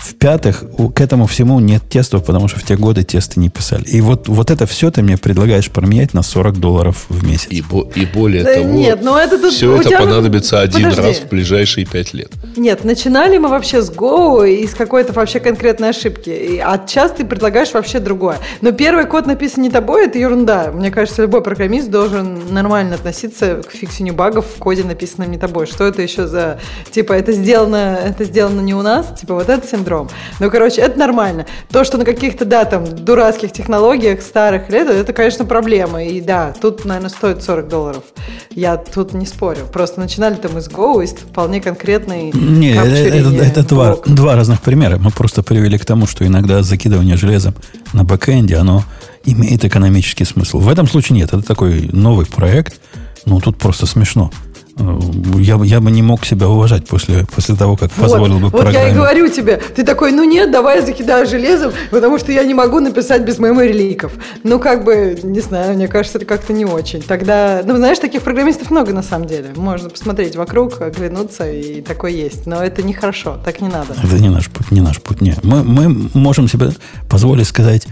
В-пятых, 0.00 0.64
к 0.94 1.00
этому 1.00 1.26
всему 1.26 1.60
нет 1.60 1.82
тестов, 1.88 2.24
потому 2.24 2.48
что 2.48 2.58
в 2.58 2.62
те 2.62 2.76
годы 2.76 3.02
тесты 3.02 3.38
не 3.38 3.50
писали. 3.50 3.84
И 3.84 4.00
вот, 4.00 4.28
вот 4.28 4.50
это 4.50 4.64
все 4.64 4.90
ты 4.90 5.02
мне 5.02 5.18
предлагаешь 5.18 5.70
променять 5.70 6.14
на 6.14 6.22
40 6.22 6.58
долларов 6.58 7.04
в 7.10 7.22
месяц. 7.22 7.48
И, 7.50 7.62
и 7.94 8.06
более 8.06 8.42
да 8.42 8.54
того, 8.54 8.64
нет, 8.64 9.00
но 9.02 9.18
это 9.18 9.38
тут, 9.38 9.52
все 9.52 9.76
это 9.76 9.90
тебя... 9.90 9.98
понадобится 10.00 10.60
один 10.60 10.84
Подожди. 10.84 11.02
раз 11.02 11.16
в 11.18 11.28
ближайшие 11.28 11.84
5 11.84 12.14
лет. 12.14 12.32
Нет, 12.56 12.84
начинали 12.84 13.36
мы 13.36 13.48
вообще 13.48 13.82
с 13.82 13.90
Go 13.90 14.48
и 14.48 14.66
с 14.66 14.74
какой-то 14.74 15.12
вообще 15.12 15.38
конкретной 15.38 15.90
ошибки. 15.90 16.62
А 16.64 16.82
сейчас 16.86 17.12
ты 17.12 17.26
предлагаешь 17.26 17.72
вообще 17.74 18.00
другое. 18.00 18.38
Но 18.62 18.72
первый 18.72 19.04
код 19.04 19.26
написан 19.26 19.62
не 19.62 19.70
тобой, 19.70 20.06
это 20.06 20.18
ерунда. 20.18 20.72
Мне 20.72 20.90
кажется, 20.90 21.22
любой 21.22 21.42
программист 21.42 21.90
должен 21.90 22.40
нормально 22.50 22.94
относиться 22.94 23.62
к 23.62 23.72
фиксению 23.72 24.14
багов 24.14 24.46
в 24.56 24.58
коде, 24.58 24.82
написанном 24.82 25.30
не 25.30 25.38
тобой. 25.38 25.66
Что 25.66 25.84
это 25.84 26.00
еще 26.00 26.26
за... 26.26 26.58
Типа, 26.90 27.12
это 27.12 27.32
сделано, 27.32 27.98
это 28.02 28.24
сделано 28.24 28.60
не 28.60 28.74
у 28.74 28.80
нас? 28.82 29.06
Типа, 29.20 29.34
вот 29.34 29.48
это 29.50 29.66
синдром 29.66 29.89
синдром. 29.90 30.08
Ну, 30.38 30.50
короче, 30.50 30.80
это 30.80 30.98
нормально. 30.98 31.46
То, 31.70 31.84
что 31.84 31.98
на 31.98 32.04
каких-то, 32.04 32.44
да, 32.44 32.64
там, 32.64 32.84
дурацких 32.84 33.52
технологиях 33.52 34.22
старых 34.22 34.70
лет, 34.70 34.88
это, 34.88 35.12
конечно, 35.12 35.44
проблема. 35.44 36.04
И 36.04 36.20
да, 36.20 36.54
тут, 36.60 36.84
наверное, 36.84 37.10
стоит 37.10 37.42
40 37.42 37.68
долларов. 37.68 38.02
Я 38.50 38.76
тут 38.76 39.12
не 39.12 39.26
спорю. 39.26 39.66
Просто 39.72 40.00
начинали 40.00 40.34
там 40.34 40.58
из 40.58 40.68
Go, 40.68 41.02
из 41.02 41.10
вполне 41.10 41.60
конкретной 41.60 42.30
Не, 42.34 42.72
это, 42.72 43.16
это, 43.16 43.42
это 43.42 43.68
два, 43.68 43.96
два 44.06 44.36
разных 44.36 44.60
примера. 44.60 44.98
Мы 44.98 45.10
просто 45.10 45.42
привели 45.42 45.78
к 45.78 45.84
тому, 45.84 46.06
что 46.06 46.26
иногда 46.26 46.62
закидывание 46.62 47.16
железом 47.16 47.54
на 47.92 48.04
бэкэнде, 48.04 48.56
оно 48.56 48.84
имеет 49.24 49.64
экономический 49.64 50.24
смысл. 50.24 50.58
В 50.58 50.68
этом 50.68 50.88
случае 50.88 51.18
нет. 51.18 51.32
Это 51.32 51.42
такой 51.42 51.90
новый 51.92 52.26
проект. 52.26 52.80
Ну, 53.26 53.40
тут 53.40 53.58
просто 53.58 53.86
смешно. 53.86 54.30
Э, 54.78 54.98
я, 55.38 55.58
я 55.62 55.80
бы 55.80 55.90
не 55.90 56.02
мог 56.02 56.24
себя 56.24 56.48
уважать 56.48 56.86
после, 56.86 57.26
после 57.26 57.56
того, 57.56 57.76
как 57.76 57.90
вот, 57.96 58.10
позволил 58.10 58.36
бы 58.36 58.48
вот 58.48 58.52
программе. 58.52 58.78
я 58.78 58.88
и 58.88 58.94
говорю 58.94 59.28
тебе, 59.28 59.56
ты 59.56 59.84
такой, 59.84 60.12
ну 60.12 60.24
нет, 60.24 60.50
давай 60.50 60.80
я 60.80 60.86
закидаю 60.86 61.26
железом, 61.26 61.72
потому 61.90 62.18
что 62.18 62.32
я 62.32 62.44
не 62.44 62.54
могу 62.54 62.80
написать 62.80 63.22
без 63.22 63.38
моего 63.38 63.62
реликов. 63.62 64.12
Ну, 64.44 64.58
как 64.58 64.84
бы, 64.84 65.18
не 65.22 65.40
знаю, 65.40 65.74
мне 65.74 65.88
кажется, 65.88 66.18
это 66.18 66.26
как-то 66.26 66.52
не 66.52 66.64
очень. 66.64 67.02
Тогда, 67.02 67.62
ну, 67.64 67.76
знаешь, 67.76 67.98
таких 67.98 68.22
программистов 68.22 68.70
много 68.70 68.92
на 68.92 69.02
самом 69.02 69.26
деле. 69.26 69.50
Можно 69.56 69.90
посмотреть 69.90 70.36
вокруг, 70.36 70.80
оглянуться, 70.80 71.50
и 71.50 71.80
такое 71.80 72.12
есть. 72.12 72.46
Но 72.46 72.62
это 72.62 72.82
нехорошо, 72.82 73.38
так 73.44 73.60
не 73.60 73.68
надо. 73.68 73.94
Это 74.02 74.18
не 74.20 74.28
наш 74.28 74.48
путь, 74.48 74.70
не 74.70 74.80
наш 74.80 75.00
путь, 75.00 75.20
не. 75.20 75.36
Мы, 75.42 75.62
мы 75.62 76.10
можем 76.14 76.48
себе 76.48 76.70
позволить 77.08 77.46
сказать, 77.46 77.86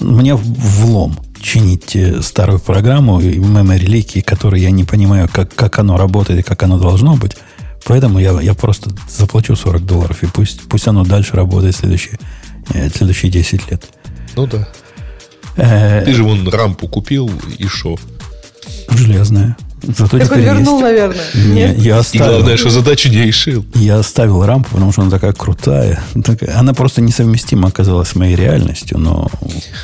мне 0.00 0.34
влом 0.34 1.16
чинить 1.42 1.96
э, 1.96 2.22
старую 2.22 2.58
программу 2.58 3.20
и 3.20 3.38
memory 3.38 3.84
лики, 3.86 4.20
которые 4.20 4.62
я 4.62 4.70
не 4.70 4.84
понимаю, 4.84 5.28
как, 5.32 5.54
как 5.54 5.78
оно 5.78 5.96
работает 5.96 6.40
и 6.40 6.42
как 6.42 6.62
оно 6.62 6.78
должно 6.78 7.16
быть. 7.16 7.36
Поэтому 7.84 8.20
я, 8.20 8.40
я 8.40 8.54
просто 8.54 8.90
заплачу 9.08 9.56
40 9.56 9.84
долларов, 9.84 10.22
и 10.22 10.26
пусть, 10.26 10.62
пусть 10.68 10.86
оно 10.86 11.04
дальше 11.04 11.34
работает 11.34 11.76
следующие, 11.76 12.18
э, 12.72 12.88
следующие 12.88 13.30
10 13.30 13.70
лет. 13.70 13.84
Ну 14.36 14.46
да. 14.46 14.68
Э, 15.56 16.02
Ты 16.04 16.14
же 16.14 16.22
вон 16.22 16.48
рампу 16.48 16.88
купил, 16.88 17.30
и 17.58 17.66
шо? 17.66 17.96
Железная. 18.88 19.56
Зато 19.82 20.18
так 20.18 20.32
он 20.32 20.40
вернул, 20.40 20.80
есть. 20.80 20.82
наверное. 20.82 21.24
Нет? 21.34 21.78
Я 21.78 21.98
оставил, 21.98 22.24
И 22.24 22.28
главное, 22.28 22.56
что 22.56 22.70
задачу 22.70 23.08
не 23.08 23.22
решил. 23.24 23.64
Я 23.74 23.98
оставил 23.98 24.44
рампу, 24.44 24.70
потому 24.72 24.92
что 24.92 25.02
она 25.02 25.10
такая 25.10 25.32
крутая. 25.32 26.02
Она 26.54 26.72
просто 26.74 27.00
несовместима 27.00 27.68
оказалась 27.68 28.08
с 28.08 28.14
моей 28.14 28.36
реальностью, 28.36 28.98
но... 28.98 29.28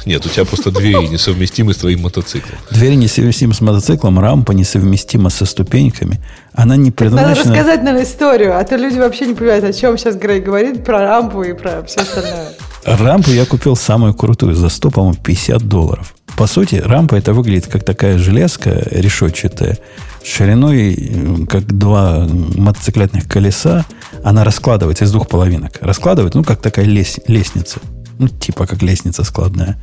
Нет, 0.06 0.24
у 0.26 0.28
тебя 0.28 0.44
просто 0.44 0.70
двери 0.70 1.06
несовместимы 1.08 1.74
с 1.74 1.78
твоим 1.78 2.02
мотоциклом. 2.02 2.58
Двери 2.70 2.94
несовместимы 2.94 3.54
с 3.54 3.60
мотоциклом, 3.60 4.18
рампа 4.20 4.52
несовместима 4.52 5.30
со 5.30 5.44
ступеньками. 5.46 6.20
Она 6.58 6.74
не 6.74 6.90
предназначена... 6.90 7.36
Надо 7.36 7.50
рассказать, 7.50 7.82
наверное, 7.84 8.02
историю, 8.02 8.58
а 8.58 8.64
то 8.64 8.74
люди 8.74 8.98
вообще 8.98 9.26
не 9.26 9.34
понимают, 9.34 9.64
о 9.64 9.72
чем 9.72 9.96
сейчас 9.96 10.16
Грей 10.16 10.40
говорит, 10.40 10.82
про 10.82 11.02
рампу 11.02 11.44
и 11.44 11.52
про 11.52 11.84
все 11.84 12.00
остальное. 12.00 12.48
Рампу 12.84 13.30
я 13.30 13.46
купил 13.46 13.76
самую 13.76 14.12
крутую 14.12 14.56
за 14.56 14.68
100, 14.68 14.90
по-моему, 14.90 15.16
50 15.22 15.62
долларов. 15.62 16.16
По 16.36 16.48
сути, 16.48 16.74
рампа 16.74 17.14
это 17.14 17.32
выглядит 17.32 17.68
как 17.68 17.84
такая 17.84 18.18
железка 18.18 18.82
решетчатая, 18.90 19.78
шириной 20.24 21.46
как 21.48 21.64
два 21.64 22.26
мотоциклетных 22.28 23.28
колеса. 23.28 23.86
Она 24.24 24.42
раскладывается 24.42 25.04
из 25.04 25.12
двух 25.12 25.28
половинок. 25.28 25.78
Раскладывает, 25.80 26.34
ну, 26.34 26.42
как 26.42 26.60
такая 26.60 26.86
лес, 26.86 27.20
лестница. 27.28 27.78
Ну, 28.18 28.26
типа 28.26 28.66
как 28.66 28.82
лестница 28.82 29.22
складная. 29.22 29.76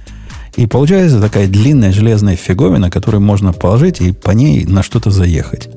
И 0.57 0.67
получается 0.67 1.21
такая 1.21 1.47
длинная 1.47 1.93
железная 1.93 2.35
фиговина, 2.35 2.89
которую 2.89 3.21
можно 3.21 3.53
положить 3.53 4.01
и 4.01 4.11
по 4.11 4.31
ней 4.31 4.65
на 4.65 4.83
что-то 4.83 5.09
заехать. 5.09 5.69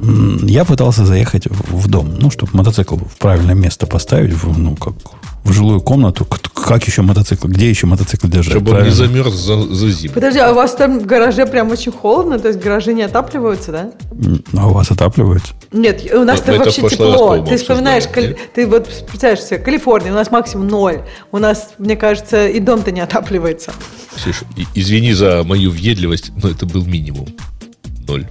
Я 0.00 0.64
пытался 0.64 1.04
заехать 1.04 1.46
в 1.46 1.88
дом, 1.88 2.14
ну, 2.18 2.30
чтобы 2.30 2.52
мотоцикл 2.54 2.96
в 2.96 3.16
правильное 3.18 3.54
место 3.54 3.86
поставить, 3.86 4.32
в, 4.32 4.58
ну, 4.58 4.76
как 4.76 4.94
в 5.44 5.52
жилую 5.52 5.80
комнату. 5.80 6.26
Как 6.54 6.86
еще 6.86 7.02
мотоцикл? 7.02 7.48
Где 7.48 7.70
еще 7.70 7.86
мотоцикл 7.86 8.28
держать? 8.28 8.52
Чтобы 8.52 8.72
правильно? 8.72 8.92
он 8.92 9.00
не 9.00 9.06
замерз 9.06 9.34
за, 9.34 9.74
за 9.74 9.90
зиму. 9.90 10.14
Подожди, 10.14 10.38
а 10.38 10.52
у 10.52 10.54
вас 10.54 10.74
там 10.74 10.98
в 10.98 11.06
гараже 11.06 11.46
прям 11.46 11.70
очень 11.70 11.92
холодно? 11.92 12.38
То 12.38 12.48
есть 12.48 12.60
гаражи 12.60 12.92
не 12.92 13.02
отапливаются, 13.02 13.72
да? 13.72 13.90
А 14.56 14.68
у 14.68 14.72
вас 14.72 14.90
отапливаются? 14.90 15.54
Нет, 15.72 16.02
у 16.14 16.24
нас 16.24 16.40
там 16.42 16.58
вообще 16.58 16.88
тепло. 16.88 17.38
Ты 17.44 17.56
вспоминаешь, 17.56 18.06
кали... 18.06 18.36
ты 18.54 18.66
вот 18.66 18.86
представляешь 18.86 19.42
себе, 19.42 19.58
Калифорния, 19.58 20.12
у 20.12 20.16
нас 20.16 20.30
максимум 20.30 20.68
ноль. 20.68 21.00
У 21.32 21.38
нас, 21.38 21.70
мне 21.78 21.96
кажется, 21.96 22.48
и 22.48 22.60
дом-то 22.60 22.90
не 22.90 23.00
отапливается. 23.00 23.72
Слушай, 24.16 24.46
извини 24.74 25.14
за 25.14 25.42
мою 25.44 25.70
въедливость, 25.70 26.32
но 26.42 26.50
это 26.50 26.66
был 26.66 26.84
минимум. 26.84 27.28
Ноль 28.06 28.26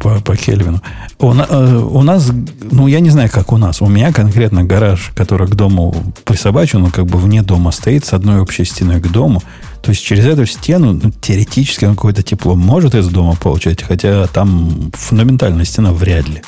по, 0.00 0.20
по 0.20 0.36
Кельвину. 0.36 0.80
У, 1.18 1.32
э, 1.32 1.76
у 1.76 2.02
нас, 2.02 2.30
ну, 2.70 2.86
я 2.86 3.00
не 3.00 3.10
знаю, 3.10 3.30
как 3.32 3.52
у 3.52 3.56
нас. 3.56 3.80
У 3.80 3.86
меня 3.86 4.12
конкретно 4.12 4.64
гараж, 4.64 5.12
который 5.14 5.46
к 5.46 5.54
дому 5.54 5.94
присобачен, 6.24 6.84
он 6.84 6.90
как 6.90 7.06
бы 7.06 7.18
вне 7.18 7.42
дома 7.42 7.72
стоит, 7.72 8.04
с 8.04 8.12
одной 8.12 8.40
общей 8.40 8.64
стеной 8.64 9.00
к 9.00 9.08
дому. 9.10 9.42
То 9.82 9.90
есть 9.90 10.02
через 10.04 10.26
эту 10.26 10.46
стену, 10.46 10.92
ну, 10.92 11.10
теоретически, 11.10 11.84
он 11.84 11.94
какое-то 11.94 12.22
тепло 12.22 12.54
может 12.54 12.94
из 12.94 13.08
дома 13.08 13.36
получать, 13.36 13.82
хотя 13.82 14.26
там 14.28 14.92
фундаментальная 14.94 15.64
стена 15.64 15.92
вряд 15.92 16.28
ли. 16.28 16.42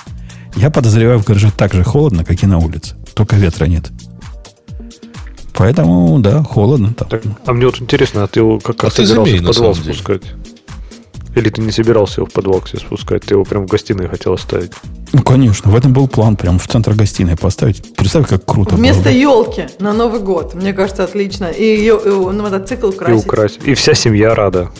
Я 0.56 0.70
подозреваю, 0.70 1.18
в 1.18 1.24
гараже 1.24 1.50
так 1.56 1.74
же 1.74 1.82
холодно, 1.82 2.24
как 2.24 2.42
и 2.42 2.46
на 2.46 2.58
улице. 2.58 2.94
Только 3.14 3.36
ветра 3.36 3.66
нет. 3.66 3.90
Поэтому, 5.52 6.18
да, 6.20 6.42
холодно. 6.42 6.94
Так, 6.94 7.22
а 7.46 7.52
мне 7.52 7.66
вот 7.66 7.80
интересно, 7.80 8.24
а 8.24 8.26
ты 8.26 8.40
его 8.40 8.58
как 8.58 8.82
а 8.82 8.86
раз 8.86 8.94
собирался 8.94 9.36
в 9.36 9.44
подвал 9.44 9.74
спускать? 9.74 10.22
Или 11.34 11.50
ты 11.50 11.60
не 11.60 11.72
собирался 11.72 12.20
его 12.20 12.26
в 12.26 12.32
подвал 12.32 12.60
все 12.62 12.78
спускать? 12.78 13.22
Ты 13.22 13.34
его 13.34 13.44
прям 13.44 13.66
в 13.66 13.70
гостиной 13.70 14.08
хотел 14.08 14.34
оставить? 14.34 14.72
Ну, 15.12 15.22
конечно. 15.22 15.70
В 15.70 15.76
этом 15.76 15.92
был 15.92 16.06
план. 16.08 16.36
Прям 16.36 16.58
в 16.58 16.68
центр 16.68 16.94
гостиной 16.94 17.36
поставить. 17.36 17.94
Представь, 17.94 18.28
как 18.28 18.44
круто 18.44 18.76
Вместо 18.76 19.04
было. 19.04 19.12
елки 19.12 19.66
на 19.80 19.92
Новый 19.92 20.20
год. 20.20 20.54
Мне 20.54 20.72
кажется, 20.72 21.04
отлично. 21.04 21.46
И, 21.46 21.64
и, 21.64 21.88
и 21.88 22.10
мотоцикл 22.10 22.88
украсить. 22.88 23.24
И 23.24 23.28
украсить. 23.28 23.60
И 23.64 23.74
вся 23.74 23.94
семья 23.94 24.34
рада. 24.34 24.70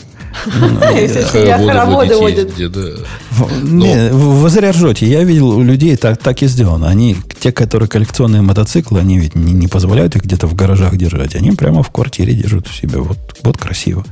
И 1.01 1.07
вся 1.07 1.21
семья 1.23 1.57
хороводы 1.57 2.17
водит. 2.17 2.57
Не, 2.57 4.09
вы 4.11 4.49
зря 4.49 4.71
ржете. 4.71 5.05
Я 5.05 5.23
видел 5.23 5.49
у 5.49 5.63
людей 5.63 5.95
так, 5.95 6.17
так 6.17 6.41
и 6.41 6.47
сделано. 6.47 6.89
Они, 6.89 7.15
те, 7.39 7.51
которые 7.51 7.87
коллекционные 7.87 8.41
мотоциклы, 8.41 8.99
они 8.99 9.17
ведь 9.17 9.35
не, 9.35 9.53
не 9.53 9.67
позволяют 9.67 10.15
их 10.15 10.23
где-то 10.23 10.47
в 10.47 10.53
гаражах 10.53 10.97
держать. 10.97 11.35
Они 11.35 11.51
прямо 11.51 11.83
в 11.83 11.89
квартире 11.89 12.33
держат 12.33 12.67
у 12.67 12.71
себя. 12.71 12.99
Вот, 12.99 13.17
вот 13.43 13.57
красиво. 13.57 14.03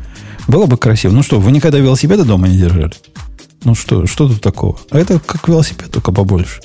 Было 0.48 0.66
бы 0.66 0.78
красиво. 0.78 1.12
Ну 1.12 1.24
что, 1.24 1.40
вы 1.40 1.52
никогда 1.52 1.80
велосипеда 1.80 2.26
дома 2.26 2.48
не 2.48 2.58
держали? 2.58 2.94
Ну 3.64 3.76
что, 3.76 4.06
что 4.08 4.28
тут 4.28 4.42
такого? 4.42 4.78
А 4.90 5.00
это 5.00 5.20
как 5.20 5.48
велосипед, 5.48 5.92
только 5.92 6.12
побольше. 6.12 6.62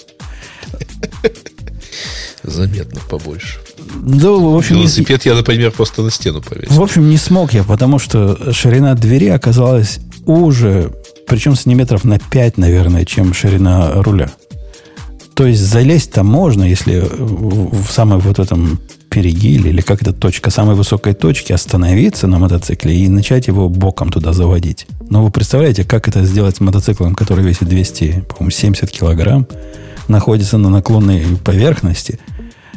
Заметно 2.43 3.01
побольше. 3.09 3.59
Да, 3.97 4.31
в 4.31 4.57
общем, 4.57 4.77
Велосипед 4.77 5.25
я, 5.25 5.35
например, 5.35 5.71
просто 5.71 6.03
на 6.03 6.11
стену 6.11 6.43
повесил. 6.43 6.75
В 6.75 6.83
общем, 6.83 7.09
не 7.09 7.17
смог 7.17 7.53
я, 7.53 7.65
потому 7.65 7.99
что 7.99 8.53
ширина 8.53 8.95
двери 8.95 9.29
оказалась 9.29 10.01
уже, 10.27 10.93
причем 11.27 11.55
сантиметров 11.57 12.05
на 12.05 12.19
5, 12.19 12.59
наверное, 12.59 13.05
чем 13.05 13.33
ширина 13.33 14.03
руля. 14.03 14.31
То 15.35 15.47
есть 15.47 15.61
залезть 15.61 16.13
там 16.13 16.27
можно, 16.27 16.65
если 16.65 17.01
в, 17.01 17.71
в 17.71 17.97
вот 17.97 18.39
этом 18.39 18.81
перигиле, 19.19 19.71
или 19.71 19.81
как 19.81 20.01
это 20.01 20.13
точка 20.13 20.51
самой 20.51 20.77
высокой 20.77 21.13
точки, 21.13 21.53
остановиться 21.53 22.29
на 22.29 22.39
мотоцикле 22.39 22.95
и 22.95 23.09
начать 23.09 23.49
его 23.49 23.69
боком 23.69 24.13
туда 24.13 24.33
заводить. 24.33 24.87
Но 25.11 25.25
вы 25.25 25.33
представляете, 25.33 25.83
как 25.83 26.07
это 26.07 26.25
сделать 26.25 26.57
с 26.57 26.61
мотоциклом, 26.61 27.17
который 27.17 27.43
весит 27.43 27.69
200, 27.69 28.27
по-моему, 28.29 28.51
70 28.51 28.91
килограмм, 28.93 29.49
находится 30.07 30.57
на 30.57 30.71
наклонной 30.71 31.25
поверхности, 31.45 32.21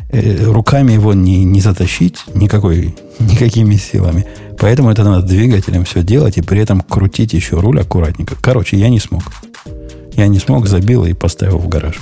э, 0.10 0.44
руками 0.46 0.94
его 0.94 1.14
не, 1.14 1.44
не 1.44 1.62
затащить 1.62 2.24
никакой, 2.34 2.96
никакими 3.20 3.76
силами. 3.76 4.26
Поэтому 4.58 4.90
это 4.90 5.04
надо 5.04 5.22
двигателем 5.28 5.84
все 5.86 6.02
делать 6.02 6.40
и 6.40 6.42
при 6.42 6.60
этом 6.60 6.82
крутить 6.82 7.34
еще 7.34 7.60
руль 7.60 7.82
аккуратненько. 7.82 8.36
Короче, 8.42 8.78
я 8.78 8.90
не 8.90 9.00
смог. 9.00 9.22
Я 10.14 10.26
не 10.28 10.40
смог, 10.40 10.66
забил 10.66 11.06
и 11.06 11.14
поставил 11.14 11.60
в 11.60 11.68
гараж. 11.68 12.00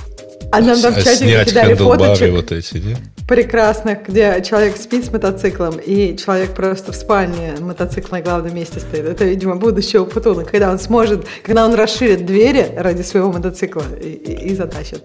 А 0.52 0.62
нам 0.62 0.82
там 0.82 0.93
в 0.93 1.04
чате 1.04 1.45
кидали 1.45 1.76
фоточек. 1.76 2.32
вот 2.32 2.52
эти, 2.52 2.78
нет? 2.78 2.97
прекрасных, 3.30 4.08
где 4.08 4.43
человек 4.43 4.76
спит 4.76 5.06
с 5.06 5.12
мотоциклом, 5.12 5.76
и 5.78 6.18
человек 6.18 6.56
просто 6.56 6.91
в 6.91 6.95
спальне 6.95 7.54
мотоцикл 7.60 8.16
на 8.16 8.22
главном 8.22 8.56
месте 8.56 8.80
стоит. 8.80 9.06
Это, 9.06 9.24
видимо, 9.24 9.56
будущее 9.56 10.04
Путуна, 10.04 10.43
когда 10.45 10.72
он 10.72 10.80
сможет, 10.80 11.28
когда 11.43 11.64
он 11.66 11.76
расширит 11.76 12.26
двери 12.26 12.66
ради 12.76 13.04
своего 13.04 13.32
мотоцикла 13.32 13.84
и, 14.02 14.10
и, 14.10 14.50
и 14.50 14.56
затащит. 14.56 15.04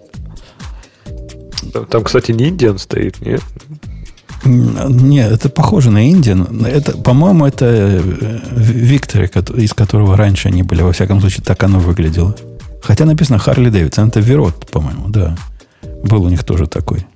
Там, 1.89 2.03
кстати, 2.03 2.31
не 2.31 2.49
Индиан 2.49 2.79
стоит, 2.79 3.21
нет? 3.21 3.41
Нет, 4.43 5.31
это 5.31 5.49
похоже 5.49 5.91
на 5.91 6.09
Индиан. 6.09 6.65
Это, 6.65 6.97
по-моему, 6.97 7.45
это 7.45 7.65
э, 7.65 8.01
Виктор, 8.55 9.23
из 9.23 9.73
которого 9.73 10.17
раньше 10.17 10.47
они 10.47 10.63
были. 10.63 10.81
Во 10.81 10.93
всяком 10.93 11.19
случае, 11.19 11.43
так 11.43 11.61
оно 11.63 11.79
выглядело. 11.79 12.35
Хотя 12.85 13.05
написано 13.05 13.39
Харли 13.39 13.69
Дэвидсон. 13.69 14.09
Это 14.09 14.19
Верот, 14.19 14.69
по-моему, 14.71 15.09
да. 15.09 15.35
Был 16.03 16.23
у 16.23 16.29
них 16.29 16.43
тоже 16.43 16.67
такой. 16.67 17.07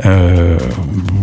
Э, 0.00 0.60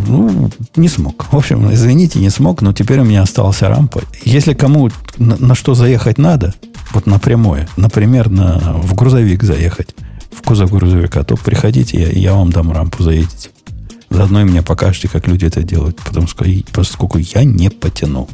ну, 0.08 0.52
не 0.76 0.90
смог. 0.90 1.32
В 1.32 1.38
общем, 1.38 1.72
извините, 1.74 2.20
не 2.20 2.30
смог, 2.30 2.62
но 2.62 2.74
теперь 2.74 3.00
у 3.00 3.06
меня 3.06 3.22
остался 3.22 3.70
рампа. 3.70 4.02
Если 4.26 4.54
кому 4.54 4.90
на, 5.18 5.38
на 5.38 5.56
что 5.56 5.76
заехать 5.76 6.18
надо, 6.18 6.54
вот 6.92 7.06
на 7.06 7.18
прямое, 7.18 7.70
например, 7.78 8.30
на, 8.30 8.58
в 8.74 8.94
грузовик 8.96 9.44
заехать, 9.44 9.96
в 10.30 10.42
кузов 10.42 10.72
грузовика, 10.72 11.24
то 11.24 11.38
приходите, 11.38 12.02
я, 12.02 12.10
я 12.10 12.34
вам 12.34 12.52
дам 12.52 12.74
рампу, 12.74 13.02
заедете. 13.02 13.50
Заодно 14.10 14.42
и 14.42 14.44
мне 14.44 14.62
покажете, 14.62 15.08
как 15.08 15.26
люди 15.28 15.46
это 15.46 15.64
делают, 15.64 16.02
потому 16.02 16.28
что, 16.28 16.46
поскольку 16.74 17.18
я 17.18 17.46
не 17.46 17.70
потянул. 17.70 18.30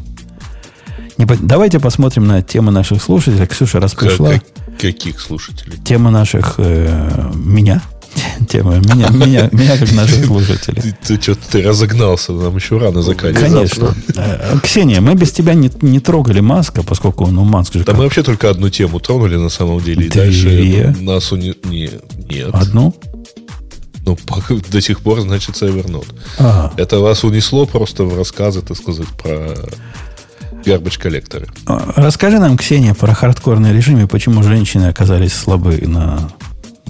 Не 1.21 1.27
по... 1.27 1.37
Давайте 1.37 1.79
посмотрим 1.79 2.25
на 2.25 2.41
темы 2.41 2.71
наших 2.71 2.99
слушателей. 2.99 3.45
Ксюша, 3.45 3.79
раз 3.79 3.93
пришла... 3.93 4.31
Как, 4.31 4.43
каких 4.79 5.21
слушателей? 5.21 5.77
Тема 5.85 6.09
наших... 6.09 6.55
Э, 6.57 7.31
меня. 7.35 7.83
тема. 8.49 8.79
Меня, 8.79 9.07
меня, 9.09 9.47
меня 9.51 9.77
как 9.77 9.91
наших 9.91 10.25
слушателей. 10.25 10.81
Ты, 10.81 10.95
ты 11.15 11.21
что-то 11.21 11.41
ты 11.51 11.61
разогнался, 11.61 12.31
нам 12.31 12.55
еще 12.55 12.79
рано 12.79 13.03
заканчивать. 13.03 13.51
Конечно. 13.51 13.95
Э, 14.15 14.57
Ксения, 14.63 14.99
мы 14.99 15.13
без 15.13 15.31
тебя 15.31 15.53
не, 15.53 15.69
не 15.81 15.99
трогали 15.99 16.39
Маска, 16.39 16.81
поскольку, 16.81 17.27
ну, 17.27 17.43
Маск 17.43 17.73
же... 17.73 17.83
Да 17.83 17.93
мы 17.93 18.05
вообще 18.05 18.23
только 18.23 18.49
одну 18.49 18.71
тему 18.71 18.99
тронули 18.99 19.35
на 19.35 19.49
самом 19.49 19.79
деле. 19.79 20.07
И 20.07 20.09
Две. 20.09 20.21
дальше 20.21 20.95
нас 21.01 21.31
уни... 21.31 21.53
не, 21.65 21.91
нет. 22.31 22.49
Одну? 22.51 22.95
Ну, 24.07 24.17
до 24.71 24.81
сих 24.81 25.01
пор, 25.01 25.21
значит, 25.21 25.53
Evernote. 25.61 26.15
Ага. 26.39 26.73
Это 26.77 26.97
вас 26.99 27.23
унесло 27.23 27.67
просто 27.67 28.05
в 28.05 28.17
рассказы, 28.17 28.63
так 28.63 28.75
сказать, 28.75 29.07
про 29.09 29.55
гарбач 30.65 30.97
коллекторы. 30.97 31.47
А, 31.65 31.93
расскажи 31.95 32.39
нам, 32.39 32.57
Ксения, 32.57 32.93
про 32.93 33.13
хардкорный 33.13 33.73
режим 33.73 33.99
и 33.99 34.07
почему 34.07 34.43
женщины 34.43 34.85
оказались 34.85 35.33
слабы 35.33 35.77
на 35.85 36.29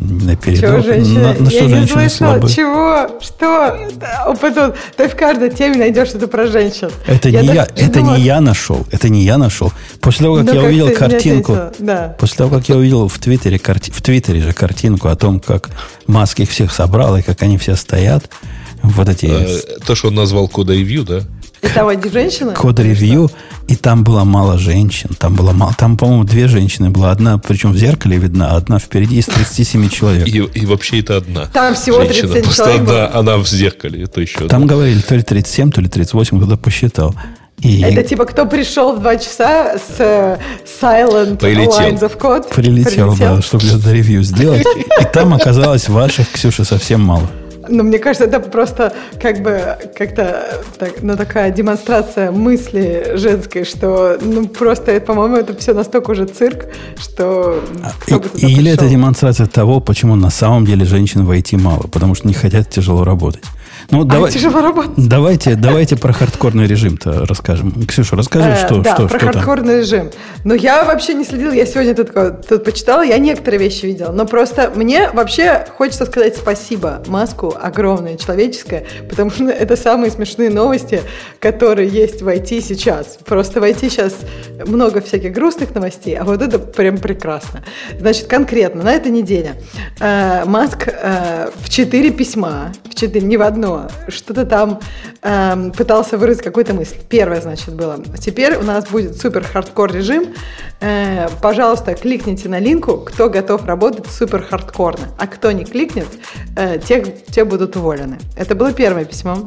на 0.01 0.35
передок. 0.35 0.71
Чего 0.71 0.81
женщины? 0.81 1.21
На, 1.21 1.33
на 1.33 1.49
что 1.49 1.63
Я 1.65 1.79
не 1.79 1.87
слышала. 1.87 2.09
Слабы? 2.09 2.49
Чего? 2.49 3.19
Что? 3.21 4.35
Потом, 4.41 4.73
ты 4.97 5.07
в 5.07 5.15
каждой 5.15 5.51
теме 5.51 5.77
найдешь 5.77 6.07
что-то 6.07 6.27
про 6.27 6.47
женщин. 6.47 6.89
Это, 7.05 7.29
я 7.29 7.41
не, 7.41 7.47
я, 7.49 7.67
это 7.75 8.01
не 8.01 8.19
я 8.21 8.41
нашел. 8.41 8.85
Это 8.89 9.09
не 9.09 9.23
я 9.23 9.37
нашел. 9.37 9.71
После 9.99 10.25
того, 10.25 10.37
как 10.37 10.45
ну, 10.45 10.53
я 10.53 10.61
как 10.61 10.69
увидел 10.69 10.95
картинку, 10.95 11.57
да. 11.77 12.15
после 12.19 12.37
того, 12.37 12.57
как 12.57 12.67
я 12.67 12.77
увидел 12.77 13.07
в 13.07 13.19
Твиттере, 13.19 13.59
карти, 13.59 13.91
в 13.91 14.01
Твиттере 14.01 14.41
же 14.41 14.53
картинку 14.53 15.07
о 15.07 15.15
том, 15.15 15.39
как 15.39 15.69
Маск 16.07 16.39
их 16.39 16.49
всех 16.49 16.73
собрал 16.73 17.15
и 17.17 17.21
как 17.21 17.43
они 17.43 17.59
все 17.59 17.75
стоят, 17.75 18.27
вот 18.81 19.07
эти... 19.07 19.27
А, 19.27 19.79
то, 19.85 19.93
что 19.93 20.07
он 20.07 20.15
назвал 20.15 20.47
кода 20.47 20.73
ревью, 20.73 21.03
да? 21.03 21.21
И 21.61 21.67
там 21.67 21.87
одни 21.87 22.09
женщины? 22.09 22.53
Код-ревью, 22.53 23.29
и 23.67 23.75
там 23.75 24.03
было 24.03 24.23
мало 24.23 24.57
женщин. 24.57 25.11
Там 25.17 25.35
было 25.35 25.51
мало. 25.51 25.73
Там, 25.77 25.97
по-моему, 25.97 26.23
две 26.23 26.47
женщины 26.47 26.89
была. 26.89 27.11
Одна, 27.11 27.37
причем 27.37 27.71
в 27.71 27.77
зеркале 27.77 28.17
видна, 28.17 28.55
одна 28.55 28.79
впереди 28.79 29.17
из 29.19 29.27
37 29.27 29.89
человек. 29.89 30.27
И, 30.27 30.37
и 30.37 30.65
вообще 30.65 30.99
это 30.99 31.17
одна. 31.17 31.45
Там 31.47 31.73
всего 31.75 32.03
женщина. 32.03 32.33
37 32.33 32.43
Просто 32.43 32.63
человек. 32.63 32.81
Одна, 32.81 33.19
она 33.19 33.37
в 33.37 33.47
зеркале. 33.47 34.03
Это 34.03 34.21
еще 34.21 34.47
там 34.47 34.63
одна. 34.63 34.65
говорили 34.67 34.99
то 35.01 35.15
ли 35.15 35.23
37, 35.23 35.71
то 35.71 35.81
ли 35.81 35.87
38, 35.87 36.39
когда 36.39 36.57
посчитал. 36.57 37.15
И... 37.59 37.81
Это 37.81 38.03
типа 38.03 38.25
кто 38.25 38.45
пришел 38.45 38.95
в 38.95 39.01
2 39.01 39.17
часа 39.17 39.77
с 39.77 39.99
uh, 39.99 40.39
Silent 40.81 41.37
Прилетел. 41.37 41.79
Lines 41.79 41.99
of 41.99 42.17
Code? 42.17 42.53
Прилетел, 42.53 43.11
Прилетел. 43.11 43.35
да, 43.35 43.41
чтобы 43.41 43.67
это 43.67 43.91
ревью 43.91 44.23
сделать. 44.23 44.65
И 45.01 45.05
там 45.13 45.33
оказалось 45.33 45.87
ваших, 45.87 46.31
Ксюша, 46.31 46.63
совсем 46.63 47.01
мало. 47.01 47.29
Но 47.69 47.83
мне 47.83 47.99
кажется, 47.99 48.25
это 48.25 48.39
просто 48.39 48.93
как 49.21 49.41
бы 49.41 49.77
как-то 49.95 50.61
так, 50.77 51.01
ну, 51.01 51.15
такая 51.15 51.51
демонстрация 51.51 52.31
мысли 52.31 53.13
женской, 53.15 53.65
что 53.65 54.17
ну 54.21 54.47
просто, 54.47 54.99
по-моему, 54.99 55.37
это 55.37 55.55
все 55.55 55.73
настолько 55.73 56.11
уже 56.11 56.25
цирк, 56.25 56.65
что... 56.97 57.61
А, 57.83 58.15
и, 58.35 58.45
или 58.45 58.71
это 58.71 58.87
демонстрация 58.87 59.47
того, 59.47 59.79
почему 59.79 60.15
на 60.15 60.29
самом 60.29 60.65
деле 60.65 60.85
женщин 60.85 61.25
в 61.25 61.31
IT 61.31 61.57
мало, 61.57 61.83
потому 61.83 62.15
что 62.15 62.27
не 62.27 62.33
хотят 62.33 62.69
тяжело 62.69 63.03
работать. 63.03 63.43
Ну, 63.89 64.01
а 64.01 64.05
давай, 64.05 64.31
тяжело 64.31 64.61
работать. 64.61 64.91
Давайте, 64.97 65.55
давайте 65.55 65.97
про 65.97 66.13
хардкорный 66.13 66.67
режим-то 66.67 67.25
расскажем. 67.25 67.85
Ксюша, 67.85 68.15
расскажи, 68.15 68.49
э, 68.49 68.55
что, 68.55 68.81
да, 68.81 68.95
что, 68.95 69.07
про 69.07 69.19
что 69.19 69.31
хардкорный 69.31 69.73
там? 69.73 69.79
режим. 69.79 70.11
Ну, 70.43 70.53
я 70.53 70.83
вообще 70.83 71.13
не 71.13 71.23
следила, 71.23 71.51
я 71.51 71.65
сегодня 71.65 71.95
тут, 71.95 72.11
тут 72.47 72.63
почитала, 72.63 73.01
я 73.01 73.17
некоторые 73.17 73.59
вещи 73.59 73.85
видела, 73.85 74.11
но 74.11 74.25
просто 74.25 74.71
мне 74.75 75.09
вообще 75.11 75.65
хочется 75.77 76.05
сказать 76.05 76.35
спасибо 76.37 77.01
Маску 77.07 77.53
огромное, 77.59 78.17
человеческое, 78.17 78.85
потому 79.09 79.29
что 79.31 79.45
это 79.45 79.75
самые 79.75 80.11
смешные 80.11 80.49
новости, 80.49 81.01
которые 81.39 81.87
есть 81.89 82.21
в 82.21 82.27
IT 82.27 82.61
сейчас. 82.61 83.17
Просто 83.25 83.59
в 83.61 83.63
IT 83.63 83.79
сейчас 83.81 84.15
много 84.65 85.01
всяких 85.01 85.31
грустных 85.31 85.73
новостей, 85.73 86.17
а 86.17 86.23
вот 86.23 86.41
это 86.41 86.59
прям 86.59 86.97
прекрасно. 86.97 87.63
Значит, 87.99 88.27
конкретно 88.27 88.83
на 88.83 88.93
этой 88.93 89.11
неделе 89.11 89.55
э, 89.99 90.43
Маск 90.45 90.87
э, 90.87 91.49
в 91.55 91.69
четыре 91.69 92.11
письма, 92.11 92.71
в 92.89 92.95
четыре, 92.95 93.25
не 93.25 93.37
в 93.37 93.41
одно, 93.41 93.70
что-то 94.07 94.45
там 94.45 94.79
э, 95.21 95.71
пытался 95.75 96.17
выразить 96.17 96.43
какую-то 96.43 96.73
мысль. 96.73 96.95
Первое, 97.09 97.41
значит, 97.41 97.73
было. 97.73 97.99
Теперь 98.19 98.55
у 98.55 98.63
нас 98.63 98.87
будет 98.87 99.19
супер 99.19 99.43
хардкор 99.43 99.91
режим. 99.93 100.25
Э, 100.79 101.27
пожалуйста, 101.41 101.93
кликните 101.93 102.49
на 102.49 102.59
линку, 102.59 102.97
кто 102.97 103.29
готов 103.29 103.65
работать 103.65 104.07
супер 104.07 104.43
хардкорно. 104.43 105.07
А 105.17 105.27
кто 105.27 105.51
не 105.51 105.65
кликнет, 105.65 106.07
э, 106.55 106.79
те, 106.79 107.03
те 107.29 107.45
будут 107.45 107.75
уволены. 107.75 108.17
Это 108.35 108.55
было 108.55 108.73
первое 108.73 109.05
письмо. 109.05 109.45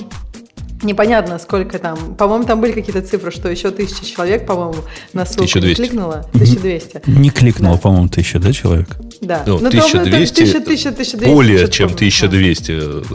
Непонятно, 0.83 1.39
сколько 1.39 1.79
там. 1.79 2.15
По-моему, 2.15 2.45
там 2.45 2.61
были 2.61 2.73
какие-то 2.73 3.01
цифры, 3.01 3.31
что 3.31 3.49
еще 3.49 3.71
тысяча 3.71 4.05
человек, 4.05 4.47
по-моему, 4.47 4.83
на 5.15 5.25
ссылку 5.25 5.45
1200. 5.45 5.81
не 5.81 5.89
кликнуло. 5.89 6.27
1200. 6.35 7.03
Не 7.07 7.31
кликнуло, 7.31 7.77
да. 7.77 7.81
по-моему, 7.81 8.09
тысяча, 8.09 8.39
да, 8.39 8.53
человек? 8.53 8.89
Да. 9.25 9.43
Ну, 9.47 9.59
ну 9.59 9.69
1200, 9.69 10.43
1000, 10.43 10.59
1000, 10.59 10.89
1200, 10.91 11.25
более 11.27 11.69
чем 11.71 11.93
1200. 11.93 12.73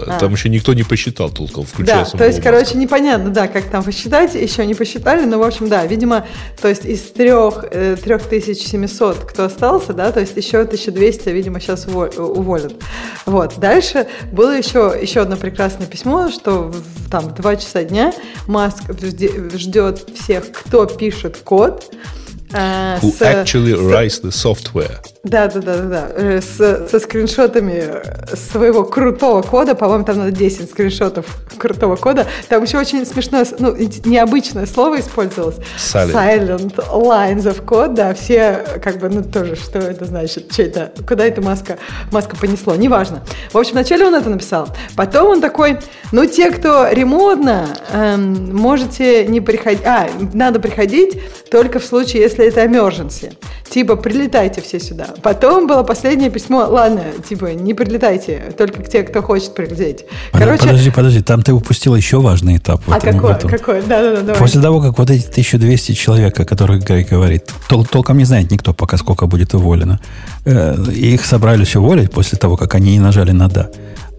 А. 0.07 0.19
Там 0.19 0.33
еще 0.33 0.49
никто 0.49 0.73
не 0.73 0.83
посчитал 0.83 1.29
толком, 1.29 1.65
включая 1.65 2.05
Да, 2.05 2.17
то 2.17 2.25
есть, 2.25 2.39
маска. 2.39 2.51
короче, 2.51 2.77
непонятно, 2.77 3.29
да, 3.29 3.47
как 3.47 3.65
там 3.65 3.83
посчитать, 3.83 4.35
еще 4.35 4.65
не 4.65 4.75
посчитали, 4.75 5.25
но, 5.25 5.39
в 5.39 5.43
общем, 5.43 5.69
да, 5.69 5.85
видимо, 5.85 6.25
то 6.61 6.67
есть 6.67 6.85
из 6.85 7.01
3, 7.01 7.97
3700, 7.97 9.17
э, 9.17 9.25
кто 9.25 9.45
остался, 9.45 9.93
да, 9.93 10.11
то 10.11 10.19
есть 10.19 10.35
еще 10.35 10.59
1200, 10.59 11.29
видимо, 11.29 11.59
сейчас 11.59 11.85
уволят. 11.87 12.73
Вот. 13.25 13.59
Дальше 13.59 14.07
было 14.31 14.57
еще, 14.57 14.97
еще 14.99 15.21
одно 15.21 15.37
прекрасное 15.37 15.87
письмо, 15.87 16.29
что 16.29 16.73
там 17.09 17.33
2 17.33 17.55
часа 17.57 17.83
дня 17.83 18.13
Маск 18.47 18.83
ждет 19.53 20.05
всех, 20.15 20.51
кто 20.51 20.85
пишет 20.85 21.37
код, 21.37 21.91
Uh, 22.51 22.99
Who 22.99 23.11
с, 23.11 23.21
actually 23.21 23.73
writes 23.73 24.19
the 24.19 24.31
software. 24.31 25.03
Да, 25.23 25.47
да, 25.47 25.59
да, 25.59 25.77
да, 25.77 25.83
да. 25.83 26.07
Э, 26.15 26.41
с, 26.41 26.89
со 26.89 26.99
скриншотами 26.99 27.83
своего 28.35 28.85
крутого 28.85 29.41
кода, 29.41 29.75
по-моему, 29.75 30.05
там 30.05 30.17
надо 30.19 30.31
10 30.31 30.69
скриншотов 30.69 31.25
крутого 31.57 31.97
кода. 31.97 32.25
Там 32.47 32.63
еще 32.63 32.77
очень 32.77 33.05
смешное, 33.05 33.45
ну, 33.59 33.75
необычное 34.05 34.65
слово 34.65 35.01
использовалось. 35.01 35.57
Silent. 35.77 36.13
Silent 36.13 36.75
lines 36.89 37.43
of 37.43 37.65
code, 37.65 37.95
да, 37.95 38.13
все 38.13 38.63
как 38.81 38.99
бы, 38.99 39.09
ну, 39.09 39.21
тоже, 39.21 39.57
что 39.57 39.79
это 39.79 40.05
значит, 40.05 40.53
что 40.53 40.63
это, 40.63 40.93
куда 41.05 41.25
эта 41.25 41.41
маска, 41.41 41.77
маска 42.13 42.37
понесло, 42.37 42.75
неважно. 42.75 43.21
В 43.51 43.57
общем, 43.57 43.73
вначале 43.73 44.05
он 44.05 44.15
это 44.15 44.29
написал, 44.29 44.69
потом 44.95 45.27
он 45.27 45.41
такой, 45.41 45.79
ну, 46.13 46.25
те, 46.27 46.49
кто 46.49 46.87
ремонтно, 46.89 47.67
эм, 47.91 48.55
можете 48.55 49.27
не 49.27 49.41
приходить, 49.41 49.83
а, 49.85 50.07
надо 50.33 50.61
приходить 50.61 51.21
только 51.51 51.79
в 51.79 51.83
случае, 51.83 52.21
если 52.21 52.45
это 52.45 52.63
emergency. 52.63 53.33
Типа, 53.69 53.95
прилетайте 53.95 54.61
все 54.61 54.79
сюда. 54.79 55.08
Потом 55.21 55.67
было 55.67 55.83
последнее 55.83 56.29
письмо, 56.29 56.67
ладно, 56.69 57.03
типа, 57.27 57.53
не 57.53 57.73
прилетайте, 57.73 58.53
только 58.57 58.83
к 58.83 58.89
те, 58.89 59.03
кто 59.03 59.21
хочет 59.21 59.53
прилететь. 59.53 60.05
Короче, 60.31 60.63
подожди, 60.63 60.91
подожди, 60.91 61.21
там 61.21 61.41
ты 61.41 61.53
упустил 61.53 61.95
еще 61.95 62.19
важный 62.19 62.57
этап. 62.57 62.81
А 62.87 62.97
этом, 62.97 63.19
какой? 63.19 63.49
какой? 63.49 63.81
Да, 63.81 64.01
да, 64.01 64.21
да, 64.21 64.33
После 64.33 64.61
того, 64.61 64.81
как 64.81 64.97
вот 64.97 65.09
эти 65.09 65.27
1200 65.27 65.93
человек, 65.93 66.39
о 66.39 66.45
которых 66.45 66.83
Гай 66.83 67.03
говорит, 67.03 67.51
тол 67.67 67.85
толком 67.85 68.17
не 68.17 68.25
знает 68.25 68.51
никто 68.51 68.73
пока, 68.73 68.97
сколько 68.97 69.25
будет 69.25 69.53
уволено, 69.53 69.99
э, 70.45 70.75
их 70.91 71.25
собрались 71.25 71.75
уволить 71.75 72.11
после 72.11 72.37
того, 72.37 72.57
как 72.57 72.75
они 72.75 72.91
не 72.91 72.99
нажали 72.99 73.31
на 73.31 73.47
«да». 73.47 73.69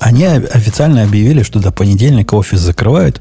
Они 0.00 0.24
официально 0.24 1.02
объявили, 1.02 1.42
что 1.42 1.60
до 1.60 1.72
понедельника 1.72 2.34
офис 2.34 2.60
закрывают, 2.60 3.20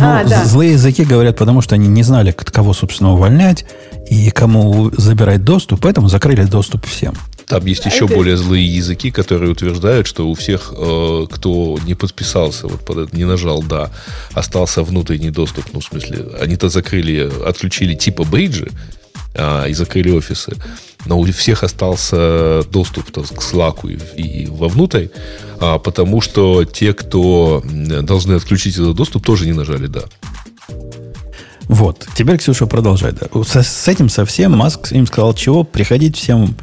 ну, 0.00 0.06
а, 0.06 0.24
да. 0.24 0.44
злые 0.44 0.72
языки 0.72 1.04
говорят, 1.04 1.36
потому 1.36 1.60
что 1.60 1.74
они 1.74 1.88
не 1.88 2.02
знали, 2.02 2.32
кого, 2.32 2.72
собственно, 2.72 3.12
увольнять 3.12 3.64
и 4.08 4.30
кому 4.30 4.90
забирать 4.96 5.44
доступ, 5.44 5.80
поэтому 5.80 6.08
закрыли 6.08 6.44
доступ 6.44 6.86
всем. 6.86 7.14
Там 7.46 7.66
есть 7.66 7.84
еще 7.84 8.04
это... 8.04 8.14
более 8.14 8.36
злые 8.36 8.64
языки, 8.64 9.10
которые 9.10 9.50
утверждают, 9.50 10.06
что 10.06 10.28
у 10.28 10.34
всех, 10.34 10.72
э, 10.76 11.26
кто 11.30 11.78
не 11.84 11.94
подписался, 11.94 12.68
вот 12.68 12.80
под, 12.80 13.12
не 13.12 13.24
нажал 13.24 13.62
«да», 13.62 13.90
остался 14.34 14.82
внутренний 14.82 15.30
доступ. 15.30 15.64
Ну, 15.72 15.80
в 15.80 15.84
смысле, 15.84 16.26
они-то 16.40 16.68
закрыли, 16.68 17.30
отключили 17.44 17.94
типа 17.94 18.24
бейджи 18.24 18.70
а, 19.34 19.66
и 19.66 19.74
закрыли 19.74 20.10
офисы. 20.10 20.54
Но 21.06 21.18
у 21.18 21.24
всех 21.32 21.62
остался 21.62 22.62
доступ 22.70 23.10
так, 23.10 23.26
к 23.26 23.40
Slack 23.40 23.88
и, 24.16 24.22
и 24.22 24.46
вовнутрь, 24.46 25.08
а, 25.60 25.78
потому 25.78 26.20
что 26.20 26.64
те, 26.64 26.92
кто 26.92 27.62
должны 27.64 28.34
отключить 28.34 28.74
этот 28.74 28.94
доступ, 28.94 29.24
тоже 29.24 29.46
не 29.46 29.52
нажали 29.52 29.86
«да». 29.86 30.02
Вот. 31.64 32.04
Теперь 32.16 32.36
Ксюша 32.38 32.66
продолжает. 32.66 33.20
Да. 33.20 33.44
С, 33.44 33.62
с 33.62 33.86
этим 33.86 34.08
совсем 34.08 34.56
Маск 34.56 34.90
им 34.90 35.06
сказал, 35.06 35.34
чего 35.34 35.62
приходить 35.62 36.16
всем 36.16 36.56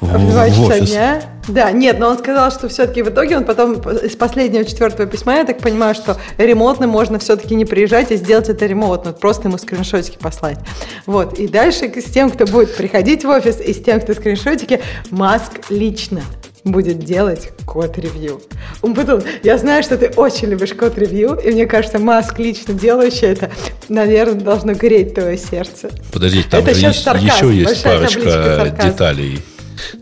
в, 0.00 0.06
в 0.06 0.68
офис. 0.68 0.90
Дня. 0.90 1.22
Да, 1.48 1.72
нет, 1.72 1.98
но 1.98 2.08
он 2.08 2.18
сказал, 2.18 2.50
что 2.50 2.68
все-таки 2.68 3.02
в 3.02 3.08
итоге 3.08 3.36
он 3.36 3.44
потом 3.44 3.74
из 3.74 4.14
последнего 4.14 4.64
четвертого 4.64 5.08
письма, 5.08 5.36
я 5.36 5.44
так 5.44 5.58
понимаю, 5.58 5.94
что 5.94 6.16
ремонтно 6.38 6.86
можно 6.86 7.18
все-таки 7.18 7.54
не 7.54 7.64
приезжать 7.64 8.10
и 8.12 8.16
сделать 8.16 8.48
это 8.48 8.66
ремонтно, 8.66 9.12
просто 9.12 9.48
ему 9.48 9.58
скриншотики 9.58 10.18
послать. 10.18 10.58
Вот, 11.06 11.38
и 11.38 11.48
дальше 11.48 11.90
с 11.94 12.10
тем, 12.10 12.30
кто 12.30 12.46
будет 12.46 12.76
приходить 12.76 13.24
в 13.24 13.28
офис, 13.28 13.60
и 13.60 13.72
с 13.72 13.82
тем, 13.82 14.00
кто 14.00 14.14
скриншотики, 14.14 14.80
Маск 15.10 15.70
лично 15.70 16.22
будет 16.62 16.98
делать 16.98 17.50
код-ревью. 17.64 18.42
Потом, 18.82 19.22
я 19.42 19.56
знаю, 19.58 19.82
что 19.82 19.96
ты 19.96 20.08
очень 20.08 20.48
любишь 20.48 20.74
код-ревью, 20.74 21.34
и 21.42 21.50
мне 21.52 21.66
кажется, 21.66 21.98
Маск 21.98 22.38
лично 22.38 22.74
делающий 22.74 23.28
это, 23.28 23.50
наверное, 23.88 24.40
должно 24.40 24.74
греть 24.74 25.14
твое 25.14 25.38
сердце. 25.38 25.90
Подожди, 26.12 26.42
там 26.42 26.60
это 26.60 26.74
же 26.74 26.86
есть, 26.86 27.06
еще 27.06 27.52
есть 27.52 27.82
парочка 27.82 28.76
деталей 28.82 29.40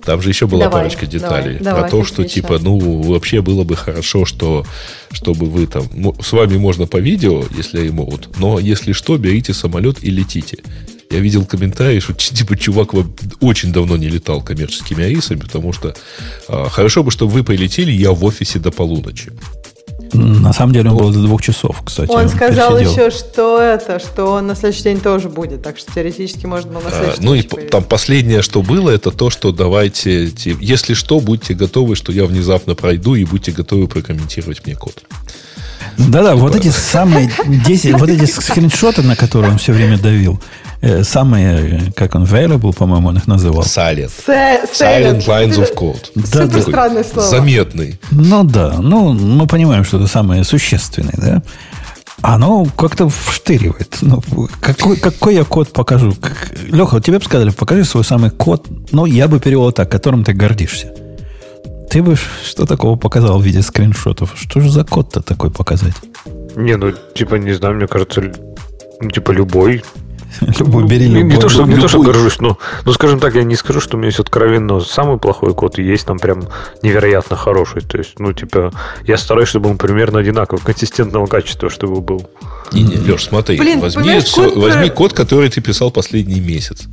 Там 0.05 0.22
же 0.22 0.29
еще 0.31 0.47
была 0.47 0.64
давай, 0.64 0.83
парочка 0.83 1.07
деталей 1.07 1.59
давай, 1.59 1.59
про 1.59 1.89
давай, 1.89 1.91
то, 1.91 2.05
что 2.05 2.24
типа, 2.24 2.59
ну, 2.59 2.79
вообще 3.03 3.43
было 3.43 3.64
бы 3.64 3.76
хорошо, 3.76 4.24
что 4.24 4.64
чтобы 5.11 5.47
вы 5.47 5.66
там... 5.66 5.85
С 6.20 6.33
вами 6.33 6.57
можно 6.57 6.87
по 6.87 6.99
видео, 6.99 7.45
если 7.57 7.81
они 7.81 7.91
могут, 7.91 8.39
но 8.39 8.59
если 8.59 8.93
что, 8.93 9.16
берите 9.16 9.55
самолет 9.55 10.03
и 10.03 10.11
летите. 10.11 10.59
Я 11.11 11.20
видел 11.20 11.47
комментарии, 11.47 12.01
что 12.01 12.12
типа 12.12 12.57
чувак 12.57 12.91
очень 13.41 13.72
давно 13.72 13.97
не 13.97 14.09
летал 14.09 14.43
коммерческими 14.43 15.03
рейсами, 15.03 15.41
потому 15.41 15.72
что 15.72 15.95
а, 16.49 16.68
хорошо 16.68 17.03
бы, 17.03 17.11
чтобы 17.11 17.33
вы 17.33 17.45
полетели, 17.45 17.91
я 17.91 18.12
в 18.12 18.22
офисе 18.24 18.59
до 18.59 18.70
полуночи. 18.70 19.33
На 20.13 20.53
самом 20.53 20.73
деле 20.73 20.91
он 20.91 20.97
был 20.97 21.13
до 21.13 21.21
двух 21.21 21.43
часов, 21.43 21.83
кстати. 21.85 22.11
Он, 22.11 22.23
он 22.23 22.29
сказал 22.29 22.77
пересидел. 22.77 23.07
еще, 23.07 23.17
что 23.17 23.61
это, 23.61 23.99
что 23.99 24.27
он 24.27 24.47
на 24.47 24.55
следующий 24.55 24.85
день 24.85 25.01
тоже 25.01 25.29
будет, 25.29 25.63
так 25.63 25.79
что 25.79 25.93
теоретически 25.93 26.47
можно 26.47 26.73
было 26.73 26.83
на 26.83 26.91
следующий 26.91 27.21
а, 27.21 27.23
Ну 27.23 27.35
и 27.35 27.43
появиться. 27.43 27.73
там 27.73 27.85
последнее, 27.85 28.43
что 28.43 28.63
было, 28.63 28.91
это 28.91 29.11
то, 29.11 29.31
что 29.31 29.53
давайте, 29.53 30.31
если 30.61 30.95
что, 30.95 31.21
будьте 31.21 31.55
готовы, 31.55 31.97
что 31.97 32.13
я 32.13 32.27
внезапно 32.27 32.75
пройду 32.75 33.15
и 33.15 33.25
будьте 33.25 33.53
готовы 33.53 33.89
прокомментировать 33.89 34.65
мне 34.67 34.77
код. 34.77 35.03
Да-да, 35.97 36.37
вот 36.37 36.55
эти 36.55 36.69
самые 36.69 37.31
10, 37.47 37.99
вот 37.99 38.09
эти 38.09 38.25
скриншоты, 38.41 39.03
на 39.03 39.17
которые 39.17 39.53
он 39.53 39.59
все 39.59 39.73
время 39.73 39.99
давил, 39.99 40.41
самые, 41.03 41.93
как 41.97 42.14
он, 42.14 42.24
variable, 42.24 42.74
по-моему, 42.74 43.09
он 43.09 43.16
их 43.16 43.26
называл. 43.26 43.62
Silent. 43.62 44.12
Silent 44.26 45.26
lines 45.26 45.57
of 45.57 45.74
code. 45.74 46.11
Да, 46.14 46.47
Супер 46.47 46.62
странное 46.62 47.05
слово. 47.05 47.29
Заметный. 47.29 47.99
Ну 48.11 48.45
да, 48.45 48.76
ну 48.79 49.12
мы 49.12 49.47
понимаем, 49.47 49.85
что 49.85 49.97
это 49.99 50.07
самое 50.07 50.45
существенное, 50.45 51.14
да? 51.16 51.43
Оно 52.20 52.66
как-то 52.76 53.09
вштыривает. 53.09 53.99
Ну, 54.01 54.20
какой, 54.61 54.97
какой 54.97 55.35
я 55.37 55.45
код 55.45 55.72
покажу? 55.72 56.14
Как... 56.20 56.51
Леха, 56.68 57.01
тебе 57.01 57.18
бы 57.18 57.24
сказали, 57.24 57.51
покажи 57.51 57.85
свой 57.85 58.05
самый 58.05 58.31
код. 58.31 58.66
Ну, 58.91 59.07
я 59.07 59.29
бы 59.29 59.39
перевел 59.39 59.70
так, 59.70 59.89
которым 59.91 60.24
ты 60.24 60.33
гордишься. 60.33 60.93
Ты 61.91 62.03
бы 62.03 62.16
что 62.16 62.66
такого 62.66 62.97
показал 62.97 63.39
в 63.39 63.45
виде 63.45 63.62
скриншотов? 63.62 64.33
Что 64.35 64.61
же 64.61 64.68
за 64.68 64.85
код-то 64.85 65.22
такой 65.22 65.51
показать? 65.51 65.95
Не, 66.57 66.76
ну, 66.76 66.93
типа, 67.14 67.37
не 67.37 67.53
знаю, 67.53 67.76
мне 67.76 67.87
кажется, 67.87 68.33
ну, 69.01 69.11
типа, 69.11 69.31
любой. 69.31 69.85
Любой, 70.59 70.87
бери 70.87 71.07
любой. 71.07 71.22
Не, 71.22 71.35
не, 71.35 71.41
то, 71.41 71.49
что, 71.49 71.64
не 71.64 71.76
то, 71.76 71.89
что 71.89 72.03
горжусь, 72.03 72.39
но, 72.41 72.59
ну, 72.85 72.93
скажем 72.93 73.20
так, 73.20 73.35
я 73.35 73.43
не 73.43 73.57
скажу, 73.57 73.81
что 73.81 73.97
у 73.97 73.99
меня 73.99 74.09
есть 74.09 74.20
откровенно 74.20 74.81
самый 74.81 75.18
плохой 75.18 75.55
код, 75.55 75.79
и 75.79 75.83
есть 75.83 76.07
там 76.07 76.18
прям 76.18 76.49
невероятно 76.83 77.37
хороший. 77.37 77.83
То 77.83 77.99
есть, 77.99 78.18
ну, 78.18 78.33
типа, 78.33 78.72
я 79.07 79.16
стараюсь, 79.16 79.49
чтобы 79.49 79.70
он 79.70 79.79
примерно 79.79 80.18
одинакового, 80.18 80.62
консистентного 80.62 81.26
качества, 81.26 81.70
чтобы 81.70 82.01
был. 82.01 82.29
Не, 82.72 82.83
не, 82.83 82.97
Леш, 82.97 83.24
смотри, 83.24 83.59
Блин, 83.59 83.81
возьми, 83.81 84.20
все, 84.20 84.51
код 84.51 84.57
возьми 84.57 84.91
код, 84.91 85.12
который 85.12 85.49
ты 85.49 85.61
писал 85.61 85.91
последний 85.91 86.41
месяц. 86.41 86.85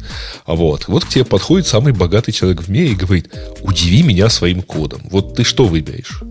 А 0.46 0.56
вот, 0.56 0.88
вот 0.88 1.06
к 1.06 1.10
тебе 1.10 1.26
подходит 1.26 1.68
самый 1.68 1.94
богатый 1.94 2.32
человек 2.32 2.62
в 2.62 2.70
мире 2.70 2.92
и 2.92 2.96
говорит, 2.96 3.34
удиви 3.62 4.04
меня 4.04 4.30
своим 4.30 4.62
кодом. 4.62 5.02
Вот 5.12 5.36
ты 5.36 5.44
что 5.44 5.66
выберешь? 5.66 6.22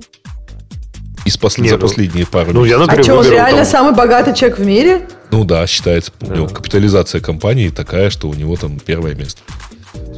Из 1.24 1.36
послед... 1.36 1.68
За 1.68 1.76
ну, 1.76 1.80
последние 1.80 2.26
пару 2.26 2.52
ну, 2.52 2.64
Я, 2.64 2.78
например, 2.78 3.00
а 3.00 3.04
что, 3.04 3.14
он 3.16 3.30
реально 3.30 3.62
там... 3.62 3.66
самый 3.66 3.94
богатый 3.94 4.34
человек 4.34 4.58
в 4.58 4.66
мире? 4.66 5.08
Ну 5.30 5.44
да, 5.44 5.66
считается. 5.66 6.12
У 6.20 6.32
него 6.32 6.46
капитализация 6.46 7.20
компании 7.20 7.70
такая, 7.70 8.10
что 8.10 8.28
у 8.28 8.34
него 8.34 8.56
там 8.56 8.78
первое 8.78 9.14
место. 9.14 9.40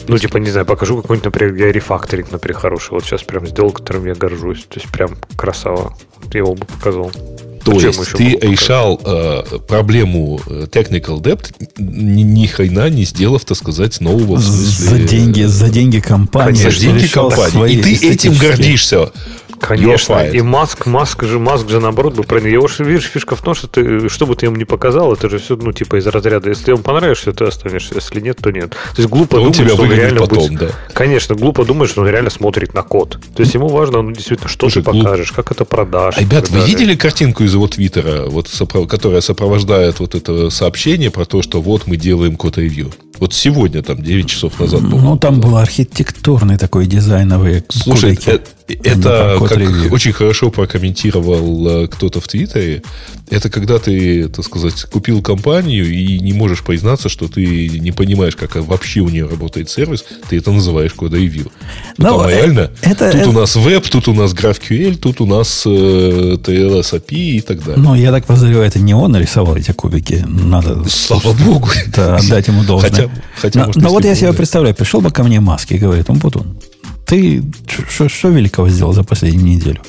Ну, 0.09 0.19
типа, 0.19 0.39
не 0.39 0.51
знаю, 0.51 0.67
покажу 0.67 1.01
какой-нибудь, 1.01 1.25
например, 1.25 1.55
я 1.55 1.73
рефакторинг, 1.73 2.31
например, 2.31 2.59
хороший. 2.59 2.91
Вот 2.93 3.05
сейчас 3.05 3.23
прям 3.23 3.47
сделал, 3.47 3.73
которым 3.73 4.07
я 4.07 4.15
горжусь. 4.15 4.65
То 4.69 4.79
есть 4.81 4.91
прям 4.91 5.17
красава. 5.37 5.97
Я 6.33 6.41
его 6.41 6.55
бы 6.55 6.65
показал. 6.65 7.11
То 7.65 7.73
Чем 7.81 7.91
есть 7.91 8.13
ты 8.13 8.39
решал 8.43 9.01
э, 9.05 9.43
проблему 9.67 10.41
э, 10.47 10.67
technical 10.71 11.21
debt 11.21 11.53
ни, 11.79 12.23
ни 12.23 12.47
хрена 12.47 12.89
не 12.89 13.05
сделав, 13.05 13.45
так 13.45 13.57
сказать, 13.57 14.01
нового 14.01 14.39
смысле... 14.39 14.91
За 14.91 14.99
деньги, 15.01 15.43
за 15.43 15.69
деньги 15.69 15.99
компании. 15.99 16.63
За 16.63 16.71
деньги 16.71 17.09
компании. 17.09 17.73
И 17.73 17.83
ты 17.83 18.09
этим 18.11 18.35
гордишься. 18.35 19.11
Конечно. 19.61 20.21
И 20.29 20.41
Маск, 20.43 20.87
Маск 20.87 21.25
же, 21.25 21.39
Маск 21.39 21.69
же 21.69 21.81
наоборот 21.81 22.15
бы 22.15 22.23
про 22.23 22.41
него. 22.41 22.69
Видишь, 22.79 23.05
фишка 23.05 23.37
в 23.37 23.43
том, 23.43 23.55
что 23.55 23.69
ты, 23.69 24.09
что 24.09 24.27
бы 24.27 24.37
ты 24.37 24.47
ему 24.47 24.57
не 24.57 24.65
показал, 24.65 25.13
это 25.13 25.29
же 25.29 25.39
все, 25.39 25.57
ну, 25.57 25.73
типа, 25.73 25.97
из 25.97 26.07
разряда. 26.07 26.49
Если 26.49 26.71
ему 26.71 26.83
понравишься, 26.83 27.33
ты 27.33 27.45
останешься. 27.45 27.95
Если 27.95 28.21
нет, 28.21 28.39
то 28.41 28.51
нет. 28.51 28.71
То 28.71 28.77
есть 28.99 29.09
глупо 29.09 29.37
он 29.37 29.43
думать, 29.43 29.57
тебя 29.57 29.69
что 29.71 29.83
он 29.83 29.93
реально 29.93 30.21
потом, 30.21 30.39
будет... 30.39 30.59
да. 30.59 30.69
Конечно, 30.93 31.35
глупо 31.35 31.65
думать, 31.65 31.91
что 31.91 32.03
он 32.03 32.09
реально 32.09 32.31
смотрит 32.31 32.75
на 32.75 32.83
код. 32.83 33.19
То 33.35 33.43
есть 33.43 33.55
ему 33.55 33.69
важно, 33.69 34.03
ну, 34.03 34.13
действительно, 34.13 34.49
что 34.49 34.69
Слушай, 34.69 34.83
ты 34.83 34.93
покажешь, 34.93 35.29
глуп... 35.29 35.37
как 35.37 35.53
это 35.53 35.65
продашь. 35.65 36.19
Ребят, 36.19 36.51
вы 36.51 36.61
видели 36.67 36.95
картинку 36.95 37.45
из 37.45 37.55
его 37.55 37.67
твиттера, 37.69 38.27
вот, 38.27 38.51
которая 38.89 39.21
сопровождает 39.21 40.01
вот 40.01 40.15
это 40.15 40.51
сообщение 40.51 41.11
про 41.11 41.25
то, 41.25 41.43
что 41.43 41.61
вот 41.61 41.87
мы 41.87 41.97
делаем 41.97 42.37
код-ревью? 42.37 42.93
Вот 43.19 43.33
сегодня, 43.33 43.83
там, 43.83 44.03
9 44.03 44.27
часов 44.29 44.61
назад. 44.61 44.83
Ну, 44.83 45.17
там 45.17 45.41
был 45.41 45.57
архитектурный 45.57 46.59
такой 46.59 46.87
дизайновый 46.87 47.65
Слушай, 47.71 48.19
это, 48.27 48.43
это 48.69 49.39
как 49.41 49.93
очень 49.93 50.13
хорошо 50.13 50.51
прокомментировал 50.51 51.85
э, 51.85 51.89
кто-то 51.89 52.21
в 52.21 52.29
Твиттере. 52.29 52.83
Это 53.29 53.51
когда 53.51 53.79
ты, 53.79 54.29
так 54.29 54.45
сказать, 54.45 54.83
купил 54.85 55.23
компанию 55.23 55.87
и 55.93 56.19
не 56.21 56.33
можешь 56.33 56.63
признаться, 56.63 57.09
что 57.09 57.29
ты 57.29 57.69
не 57.69 57.93
понимаешь, 57.93 58.37
как 58.37 58.57
вообще 58.57 59.01
у 59.01 59.09
нее 59.09 59.27
работает 59.27 59.69
сервис, 59.69 60.05
ты 60.29 60.39
это 60.39 60.53
называешь 60.53 60.93
код-ревью. 60.93 61.51
Ну, 61.99 62.19
там 62.19 62.29
реально, 62.29 62.71
это, 62.83 63.11
тут 63.11 63.21
это... 63.21 63.29
у 63.31 63.33
нас 63.33 63.57
веб, 63.57 63.89
тут 63.89 64.09
у 64.09 64.15
нас 64.15 64.33
GraphQL, 64.33 64.97
тут 64.97 65.21
у 65.21 65.27
нас 65.27 65.65
э, 65.67 65.69
TLS 65.69 66.93
API 66.93 67.17
и 67.17 67.41
так 67.41 67.65
далее. 67.65 67.83
Ну, 67.83 67.95
я 67.95 68.13
так 68.13 68.27
подозреваю, 68.27 68.67
это 68.67 68.79
не 68.79 68.95
он 68.95 69.13
нарисовал 69.13 69.57
эти 69.57 69.73
кубики. 69.73 70.25
Надо, 70.27 70.85
Слава 70.89 71.33
богу. 71.33 71.69
Да, 71.89 72.17
отдать 72.17 72.49
ему 72.49 72.63
должное. 72.63 72.91
Хотя 72.91 73.11
хотя, 73.37 73.61
но, 73.61 73.67
может, 73.67 73.83
но 73.83 73.89
вот 73.91 74.05
я 74.05 74.15
себе 74.15 74.33
представляю, 74.33 74.75
пришел 74.75 75.01
бы 75.01 75.11
ко 75.11 75.23
мне 75.25 75.41
Маски 75.41 75.75
и 75.75 75.79
говорит, 75.79 76.09
он 76.11 76.21
Путун, 76.21 76.57
ты 77.07 77.43
что 77.89 78.29
великого 78.29 78.69
сделал 78.69 78.93
за 78.93 79.05
последнюю 79.05 79.47
неделю? 79.47 79.81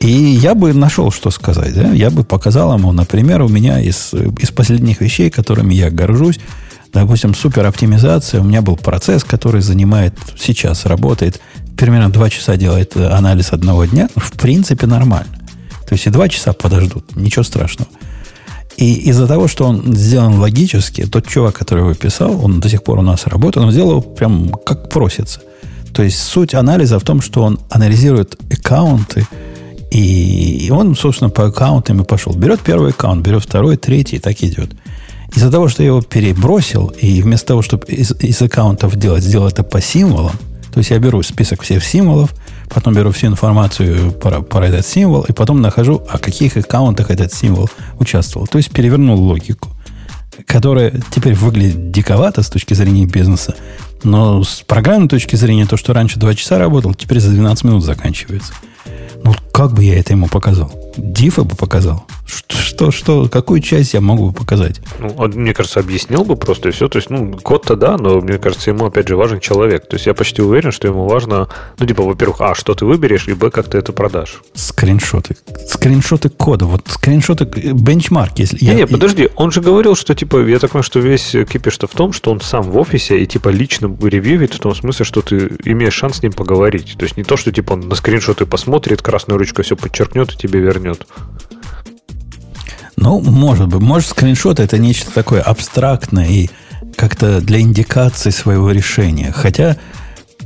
И 0.00 0.08
я 0.08 0.54
бы 0.54 0.72
нашел, 0.74 1.10
что 1.10 1.30
сказать. 1.30 1.74
Да? 1.74 1.90
Я 1.92 2.10
бы 2.10 2.24
показал 2.24 2.76
ему, 2.76 2.92
например, 2.92 3.42
у 3.42 3.48
меня 3.48 3.80
из, 3.80 4.12
из 4.12 4.50
последних 4.50 5.00
вещей, 5.00 5.30
которыми 5.30 5.72
я 5.72 5.90
горжусь, 5.90 6.38
допустим, 6.92 7.34
супер 7.34 7.66
оптимизация. 7.66 8.40
У 8.40 8.44
меня 8.44 8.60
был 8.60 8.76
процесс, 8.76 9.24
который 9.24 9.62
занимает, 9.62 10.14
сейчас 10.38 10.84
работает, 10.84 11.40
примерно 11.76 12.10
два 12.10 12.30
часа 12.30 12.56
делает 12.56 12.96
анализ 12.96 13.52
одного 13.52 13.86
дня. 13.86 14.08
В 14.14 14.32
принципе, 14.32 14.86
нормально. 14.86 15.38
То 15.88 15.94
есть 15.94 16.06
и 16.06 16.10
два 16.10 16.28
часа 16.28 16.52
подождут, 16.52 17.16
ничего 17.16 17.42
страшного. 17.42 17.90
И 18.76 18.94
из-за 19.08 19.26
того, 19.26 19.48
что 19.48 19.66
он 19.66 19.94
сделан 19.94 20.38
логически, 20.40 21.06
тот 21.06 21.26
чувак, 21.28 21.56
который 21.56 21.80
его 21.80 21.94
писал, 21.94 22.44
он 22.44 22.60
до 22.60 22.68
сих 22.68 22.82
пор 22.82 22.98
у 22.98 23.02
нас 23.02 23.26
работает, 23.26 23.66
он 23.66 23.72
сделал 23.72 24.02
прям 24.02 24.50
как 24.50 24.90
просится. 24.90 25.40
То 25.94 26.02
есть 26.02 26.18
суть 26.18 26.54
анализа 26.54 26.98
в 26.98 27.04
том, 27.04 27.20
что 27.20 27.42
он 27.42 27.58
анализирует 27.70 28.36
аккаунты, 28.52 29.26
и 29.90 30.68
он, 30.72 30.96
собственно, 30.96 31.30
по 31.30 31.46
аккаунтам 31.46 32.00
и 32.00 32.04
пошел. 32.04 32.34
Берет 32.34 32.60
первый 32.60 32.90
аккаунт, 32.90 33.24
берет 33.24 33.44
второй, 33.44 33.76
третий, 33.76 34.16
и 34.16 34.18
так 34.18 34.42
идет. 34.42 34.72
Из-за 35.34 35.50
того, 35.50 35.68
что 35.68 35.82
я 35.82 35.88
его 35.88 36.02
перебросил, 36.02 36.88
и 36.88 37.22
вместо 37.22 37.48
того, 37.48 37.62
чтобы 37.62 37.86
из, 37.86 38.12
из 38.20 38.42
аккаунтов 38.42 38.96
делать, 38.96 39.22
сделал 39.22 39.46
это 39.46 39.62
по 39.62 39.80
символам, 39.80 40.36
то 40.72 40.78
есть 40.78 40.90
я 40.90 40.98
беру 40.98 41.22
список 41.22 41.62
всех 41.62 41.84
символов, 41.84 42.34
потом 42.68 42.94
беру 42.94 43.12
всю 43.12 43.28
информацию 43.28 44.10
про, 44.10 44.42
про 44.42 44.66
этот 44.66 44.84
символ, 44.84 45.22
и 45.22 45.32
потом 45.32 45.62
нахожу, 45.62 46.02
о 46.08 46.18
каких 46.18 46.56
аккаунтах 46.56 47.12
этот 47.12 47.32
символ 47.32 47.70
участвовал. 48.00 48.48
То 48.48 48.58
есть 48.58 48.72
перевернул 48.72 49.20
логику, 49.20 49.68
которая 50.46 50.92
теперь 51.12 51.34
выглядит 51.34 51.92
диковато 51.92 52.42
с 52.42 52.48
точки 52.48 52.74
зрения 52.74 53.06
бизнеса, 53.06 53.54
но 54.04 54.42
с 54.44 54.62
программной 54.66 55.08
точки 55.08 55.36
зрения, 55.36 55.66
то, 55.66 55.76
что 55.76 55.92
раньше 55.92 56.18
2 56.18 56.34
часа 56.34 56.58
работал, 56.58 56.94
теперь 56.94 57.20
за 57.20 57.30
12 57.30 57.64
минут 57.64 57.84
заканчивается. 57.84 58.52
Ну, 59.22 59.34
как 59.52 59.72
бы 59.72 59.84
я 59.84 59.98
это 59.98 60.12
ему 60.12 60.28
показал? 60.28 60.72
Дифа 60.96 61.44
бы 61.44 61.56
показал. 61.56 62.04
Что, 62.26 62.90
что, 62.90 63.28
какую 63.28 63.60
часть 63.60 63.94
я 63.94 64.00
могу 64.00 64.32
показать? 64.32 64.80
Ну, 64.98 65.14
а 65.18 65.28
мне 65.28 65.54
кажется, 65.54 65.80
объяснил 65.80 66.24
бы 66.24 66.36
просто 66.36 66.70
и 66.70 66.72
все. 66.72 66.88
То 66.88 66.98
есть, 66.98 67.10
ну, 67.10 67.38
код-то 67.40 67.76
да, 67.76 67.96
но 67.96 68.20
мне 68.20 68.38
кажется, 68.38 68.70
ему 68.70 68.86
опять 68.86 69.08
же 69.08 69.16
важен 69.16 69.40
человек. 69.40 69.86
То 69.86 69.96
есть 69.96 70.06
я 70.06 70.14
почти 70.14 70.42
уверен, 70.42 70.72
что 70.72 70.88
ему 70.88 71.06
важно, 71.06 71.48
ну, 71.78 71.86
типа, 71.86 72.02
во-первых, 72.02 72.40
а, 72.40 72.54
что 72.54 72.74
ты 72.74 72.84
выберешь, 72.84 73.28
и 73.28 73.34
б, 73.34 73.50
как 73.50 73.68
ты 73.68 73.78
это 73.78 73.92
продашь. 73.92 74.42
Скриншоты. 74.54 75.36
Скриншоты 75.68 76.30
кода. 76.30 76.64
Вот 76.64 76.82
скриншоты, 76.88 77.44
бенчмарк, 77.44 78.38
если 78.38 78.58
не, 78.60 78.72
я... 78.72 78.74
Не, 78.74 78.86
подожди, 78.86 79.28
он 79.36 79.52
же 79.52 79.60
говорил, 79.60 79.94
что, 79.94 80.14
типа, 80.14 80.44
я 80.44 80.58
так 80.58 80.70
понимаю, 80.72 80.84
что 80.84 81.00
весь 81.00 81.30
кипиш-то 81.30 81.86
в 81.86 81.92
том, 81.92 82.12
что 82.12 82.32
он 82.32 82.40
сам 82.40 82.62
в 82.62 82.76
офисе 82.76 83.20
и, 83.20 83.26
типа, 83.26 83.50
лично 83.50 83.94
ревьюет 84.02 84.54
в 84.54 84.58
том 84.58 84.74
смысле, 84.74 85.04
что 85.04 85.22
ты 85.22 85.52
имеешь 85.64 85.94
шанс 85.94 86.18
с 86.18 86.22
ним 86.22 86.32
поговорить. 86.32 86.96
То 86.98 87.04
есть 87.04 87.16
не 87.16 87.24
то, 87.24 87.36
что, 87.36 87.52
типа, 87.52 87.74
он 87.74 87.88
на 87.88 87.94
скриншоты 87.94 88.46
посмотрит, 88.46 88.73
красную 89.02 89.38
ручку 89.38 89.62
все 89.62 89.76
подчеркнет 89.76 90.32
и 90.32 90.36
тебе 90.36 90.60
вернет. 90.60 91.06
Ну, 92.96 93.20
может 93.20 93.68
быть. 93.68 93.80
Может, 93.80 94.10
скриншот 94.10 94.60
это 94.60 94.78
нечто 94.78 95.12
такое 95.12 95.42
абстрактное 95.42 96.26
и 96.26 96.50
как-то 96.96 97.40
для 97.40 97.60
индикации 97.60 98.30
своего 98.30 98.70
решения. 98.70 99.32
Хотя 99.32 99.76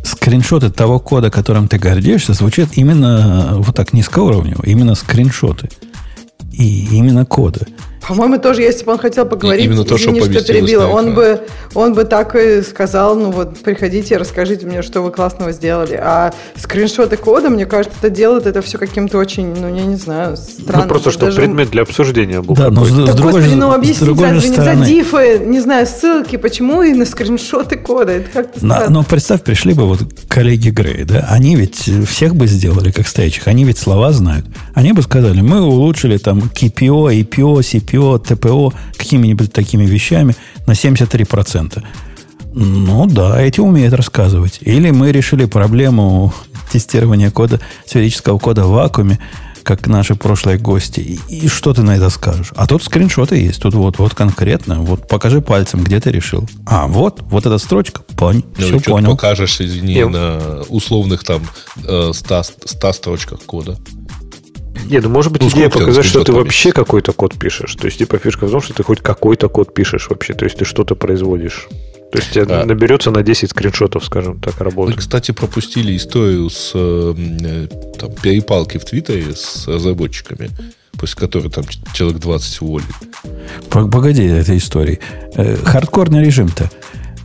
скриншоты 0.03 0.70
того 0.70 0.99
кода, 0.99 1.31
которым 1.31 1.68
ты 1.68 1.79
гордишься, 1.79 2.33
звучат 2.33 2.70
именно 2.72 3.55
вот 3.59 3.76
так 3.76 3.93
низкоуровнево, 3.93 4.62
именно 4.64 4.95
скриншоты. 4.95 5.68
И 6.53 6.87
именно 6.97 7.24
коды. 7.24 7.66
По-моему, 8.07 8.38
тоже, 8.38 8.62
если 8.62 8.84
бы 8.84 8.92
он 8.92 8.99
хотел 8.99 9.26
поговорить, 9.26 9.64
именно 9.64 9.84
то, 9.84 9.96
извини, 9.96 10.20
что, 10.20 10.32
что 10.32 10.53
перебила, 10.53 10.86
он 10.86 11.14
бы, 11.14 11.40
он 11.74 11.94
бы 11.94 12.05
так 12.05 12.34
и 12.36 12.62
сказал, 12.62 13.16
ну 13.16 13.30
вот, 13.30 13.59
приходите, 13.59 14.16
расскажите 14.16 14.66
мне, 14.66 14.82
что 14.82 15.03
вы 15.03 15.11
классного 15.11 15.53
сделали. 15.53 15.94
А 15.94 16.32
скриншоты 16.57 17.16
кода, 17.16 17.51
мне 17.51 17.66
кажется, 17.66 17.96
это 18.01 18.11
делает 18.11 18.46
это 18.46 18.62
все 18.62 18.78
каким-то 18.78 19.18
очень, 19.18 19.55
ну, 19.55 19.74
я 19.74 19.84
не 19.84 19.96
знаю, 19.96 20.36
странным. 20.36 20.82
Ну, 20.82 20.88
просто, 20.88 21.11
что 21.11 21.26
Даже... 21.26 21.38
предмет 21.38 21.70
для 21.70 21.82
обсуждения 21.82 22.40
был. 22.40 22.55
Да, 22.55 22.70
но 22.70 22.84
с, 22.84 22.88
так, 22.88 23.14
с 23.14 23.16
другой 23.16 23.32
господи, 23.42 23.55
ну, 23.55 23.72
объясните, 23.72 24.22
разве 24.22 24.53
стороны... 24.53 24.80
нельзя 24.80 24.86
дифы, 24.86 25.38
не 25.44 25.61
знаю, 25.61 25.86
ссылки, 25.86 26.36
почему 26.36 26.82
и 26.82 26.94
на 26.94 27.05
скриншоты 27.05 27.76
кода? 27.76 28.12
Это 28.12 28.30
как-то 28.30 28.64
но, 28.64 28.88
но 28.88 29.03
представь, 29.03 29.42
пришли 29.42 29.74
бы 29.74 29.86
вот 29.86 30.01
коллеги 30.28 30.70
Грей, 30.70 31.05
да, 31.05 31.26
они 31.30 31.57
ведь 31.57 31.90
всех 32.09 32.34
бы 32.34 32.46
сделали 32.46 32.90
как 32.90 33.07
стоячих, 33.09 33.49
они 33.49 33.64
ведь 33.64 33.78
слова 33.78 34.12
знают. 34.12 34.46
Они 34.74 34.92
бы 34.92 35.03
сказали, 35.03 35.40
мы 35.40 35.61
улучшили 35.61 36.16
там 36.18 36.51
KPO, 36.55 37.12
IPO, 37.22 37.59
CPO, 37.61 37.88
TPO, 37.97 38.74
какими-нибудь 38.97 39.53
такими 39.53 39.84
вещами 39.84 40.34
на 40.66 40.72
73%. 40.72 41.82
Ну 42.53 43.07
да, 43.07 43.41
эти 43.41 43.61
умеют 43.61 43.95
рассказывать. 43.95 44.59
Или 44.62 44.91
мы 44.91 45.12
решили 45.12 45.45
проблему 45.45 46.32
тестирования 46.72 47.30
кода, 47.30 47.61
сферического 47.86 48.39
кода 48.39 48.64
в 48.64 48.70
вакууме, 48.70 49.18
как 49.62 49.86
наши 49.86 50.14
прошлые 50.14 50.57
гости. 50.59 51.01
И, 51.01 51.20
и 51.28 51.49
что 51.49 51.74
ты 51.74 51.82
на 51.82 51.97
это 51.97 52.09
скажешь? 52.09 52.53
А 52.57 52.66
тут 52.66 52.82
скриншоты 52.82 53.36
есть. 53.36 53.61
Тут 53.61 53.74
вот, 53.74 53.99
вот 53.99 54.14
конкретно. 54.14 54.80
Вот 54.80 55.07
покажи 55.07 55.43
пальцем, 55.43 55.84
где 55.84 56.01
ты 56.01 56.11
решил. 56.11 56.49
А, 56.66 56.86
вот, 56.86 57.20
вот 57.28 57.45
эта 57.45 57.59
строчка. 57.59 58.01
Понь, 58.16 58.43
ну, 58.57 58.64
все 58.64 58.80
понял. 58.80 59.11
покажешь, 59.11 59.61
извини, 59.61 59.93
Я... 59.93 60.09
на 60.09 60.62
условных 60.68 61.22
там 61.22 61.43
100, 61.76 62.12
э, 62.16 62.43
100 62.64 62.93
строчках 62.95 63.41
кода. 63.43 63.76
Нет, 64.87 65.05
ну 65.05 65.11
может 65.11 65.33
быть 65.33 65.43
ну, 65.43 65.49
идея 65.49 65.70
показать, 65.70 66.05
что 66.05 66.24
ты 66.24 66.33
вообще 66.33 66.72
какой-то 66.72 67.12
код 67.12 67.39
пишешь. 67.39 67.74
То 67.74 67.87
есть, 67.87 67.99
типа, 67.99 68.18
фишка 68.18 68.47
в 68.47 68.51
том, 68.51 68.61
что 68.61 68.74
ты 68.74 68.83
хоть 68.83 69.01
какой-то 69.01 69.49
код 69.49 69.74
пишешь 69.74 70.09
вообще. 70.09 70.35
То 70.35 70.45
есть, 70.45 70.59
ты 70.59 70.64
что-то 70.64 70.95
производишь. 70.95 71.68
То 72.11 72.18
есть 72.18 72.37
а, 72.39 72.64
наберется 72.64 73.11
на 73.11 73.22
10 73.22 73.51
скриншотов, 73.51 74.05
скажем 74.05 74.41
так, 74.41 74.59
работы. 74.61 74.93
Мы, 74.93 74.97
кстати, 74.97 75.33
пропустили 75.33 75.95
историю 75.95 76.49
с 76.49 76.72
э, 76.74 77.66
там, 77.99 78.12
перепалки 78.22 78.79
в 78.79 78.85
Твиттере 78.87 79.35
с 79.35 79.68
разработчиками, 79.68 80.49
после 80.93 81.20
которой 81.20 81.51
там 81.51 81.64
человек 81.93 82.18
20 82.18 82.62
уволили. 82.62 82.89
Погоди 83.68 84.24
этой 84.24 84.57
истории. 84.57 85.01
Э, 85.35 85.57
хардкорный 85.57 86.24
режим-то. 86.24 86.70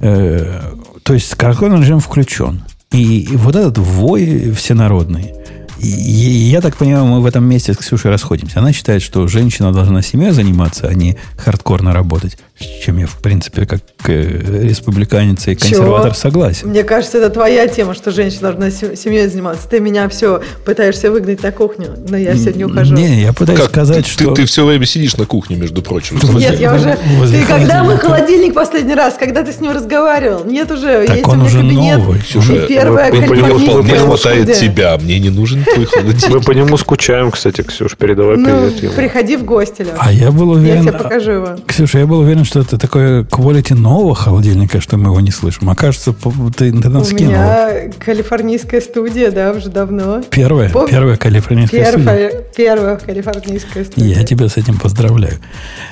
Э, 0.01 0.73
то 1.03 1.13
есть 1.13 1.39
хардкорный 1.39 1.79
режим 1.79 2.01
включен. 2.01 2.61
И, 2.91 3.29
вот 3.31 3.55
этот 3.55 3.77
вой 3.77 4.51
всенародный– 4.51 5.33
я 5.87 6.61
так 6.61 6.77
понимаю, 6.77 7.05
мы 7.05 7.21
в 7.21 7.25
этом 7.25 7.43
месте 7.45 7.73
с 7.73 7.77
Ксюшей 7.77 8.11
расходимся. 8.11 8.59
Она 8.59 8.71
считает, 8.73 9.01
что 9.01 9.27
женщина 9.27 9.73
должна 9.73 10.01
семьей 10.01 10.31
заниматься, 10.31 10.87
а 10.87 10.93
не 10.93 11.17
хардкорно 11.37 11.93
работать. 11.93 12.37
С 12.59 12.83
чем 12.85 12.97
я, 12.97 13.07
в 13.07 13.17
принципе, 13.17 13.65
как 13.65 13.81
э, 14.07 14.61
республиканец 14.63 15.47
и 15.47 15.55
консерватор 15.55 16.11
Чего? 16.11 16.19
согласен. 16.19 16.69
Мне 16.69 16.83
кажется, 16.83 17.17
это 17.17 17.29
твоя 17.29 17.67
тема, 17.67 17.95
что 17.95 18.11
женщина 18.11 18.53
должна 18.53 18.69
семьей 18.69 19.27
заниматься. 19.27 19.67
Ты 19.67 19.79
меня 19.79 20.07
все 20.07 20.41
пытаешься 20.63 21.11
выгнать 21.11 21.41
на 21.41 21.51
кухню, 21.51 21.95
но 22.07 22.15
я 22.15 22.35
сегодня 22.35 22.67
ухожу. 22.67 22.93
Не, 22.93 23.21
я 23.21 23.33
пытаюсь 23.33 23.59
как? 23.59 23.69
сказать, 23.69 24.05
ты, 24.05 24.11
что... 24.11 24.29
Ты, 24.29 24.41
ты 24.41 24.45
все 24.45 24.65
время 24.65 24.85
сидишь 24.85 25.17
на 25.17 25.25
кухне, 25.25 25.55
между 25.55 25.81
прочим. 25.81 26.19
Нет, 26.35 26.59
я 26.59 26.75
уже... 26.75 26.97
Ты 27.31 27.43
когда 27.45 27.83
мы 27.83 27.97
холодильник 27.97 28.53
последний 28.53 28.93
раз, 28.93 29.15
когда 29.15 29.43
ты 29.43 29.51
с 29.51 29.59
ним 29.59 29.71
разговаривал? 29.71 30.45
Нет 30.45 30.69
уже, 30.71 31.07
так 31.07 31.15
есть 31.15 31.27
он 31.27 31.41
у 31.41 31.43
меня 31.43 31.45
уже 31.45 31.57
кабинет. 31.57 31.97
Новый. 31.97 32.19
Ксюша, 32.19 32.67
первая 32.67 33.11
вы, 33.11 33.57
вполне 33.57 33.95
хватает 33.95 34.53
тебя, 34.59 34.97
мне 34.99 35.19
не 35.19 35.29
нужен 35.31 35.63
твой 35.63 35.85
холодильник. 35.85 36.29
Мы 36.29 36.41
по 36.41 36.51
нему 36.51 36.77
скучаем, 36.77 37.31
кстати, 37.31 37.61
Ксюш, 37.61 37.97
передавай 37.97 38.37
ну, 38.37 38.45
привет 38.45 38.83
ему. 38.83 38.93
приходи 38.93 39.37
в 39.37 39.43
гости. 39.43 39.85
А 39.97 40.11
я 40.11 40.31
был 40.31 40.51
уверен... 40.51 40.83
Я 40.83 40.91
тебе 40.91 40.99
покажу 40.99 41.31
его. 41.31 41.55
Ксюша, 41.65 41.99
я 41.99 42.05
был 42.05 42.19
уверен, 42.19 42.42
что 42.43 42.59
это 42.61 42.77
такое 42.77 43.23
quality 43.23 43.75
нового 43.75 44.15
холодильника, 44.15 44.81
что 44.81 44.97
мы 44.97 45.09
его 45.09 45.19
не 45.19 45.31
слышим. 45.31 45.69
Окажется, 45.69 46.13
ты, 46.55 46.71
ты 46.71 46.89
нас 46.89 47.07
У 47.07 47.15
скинула. 47.15 47.33
меня 47.33 47.91
калифорнийская 47.99 48.81
студия, 48.81 49.31
да, 49.31 49.51
уже 49.51 49.69
давно. 49.69 50.21
Первая? 50.29 50.69
Пом... 50.69 50.87
Первая 50.87 51.17
калифорнийская 51.17 51.91
первая, 51.91 52.29
студия? 52.29 52.43
Первая 52.55 52.95
калифорнийская 52.97 53.85
студия. 53.85 54.15
Я 54.17 54.23
тебя 54.23 54.47
с 54.49 54.57
этим 54.57 54.77
поздравляю. 54.77 55.39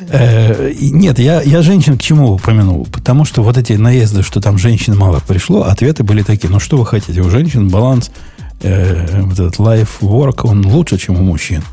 Э, 0.09 0.71
нет, 0.79 1.19
я, 1.19 1.41
я 1.41 1.61
женщин 1.61 1.97
к 1.97 2.01
чему 2.01 2.33
упомянул? 2.33 2.87
Потому 2.91 3.25
что 3.25 3.43
вот 3.43 3.57
эти 3.57 3.73
наезды, 3.73 4.23
что 4.23 4.41
там 4.41 4.57
женщин 4.57 4.97
мало 4.97 5.21
пришло, 5.25 5.63
ответы 5.63 6.03
были 6.03 6.23
такие, 6.23 6.49
ну 6.49 6.59
что 6.59 6.77
вы 6.77 6.85
хотите, 6.85 7.21
у 7.21 7.29
женщин 7.29 7.69
баланс 7.69 8.11
э, 8.61 9.21
вот 9.21 9.33
этот 9.33 9.55
life 9.57 10.01
work, 10.01 10.41
он 10.43 10.65
лучше, 10.65 10.97
чем 10.97 11.19
у 11.19 11.23
мужчин. 11.23 11.63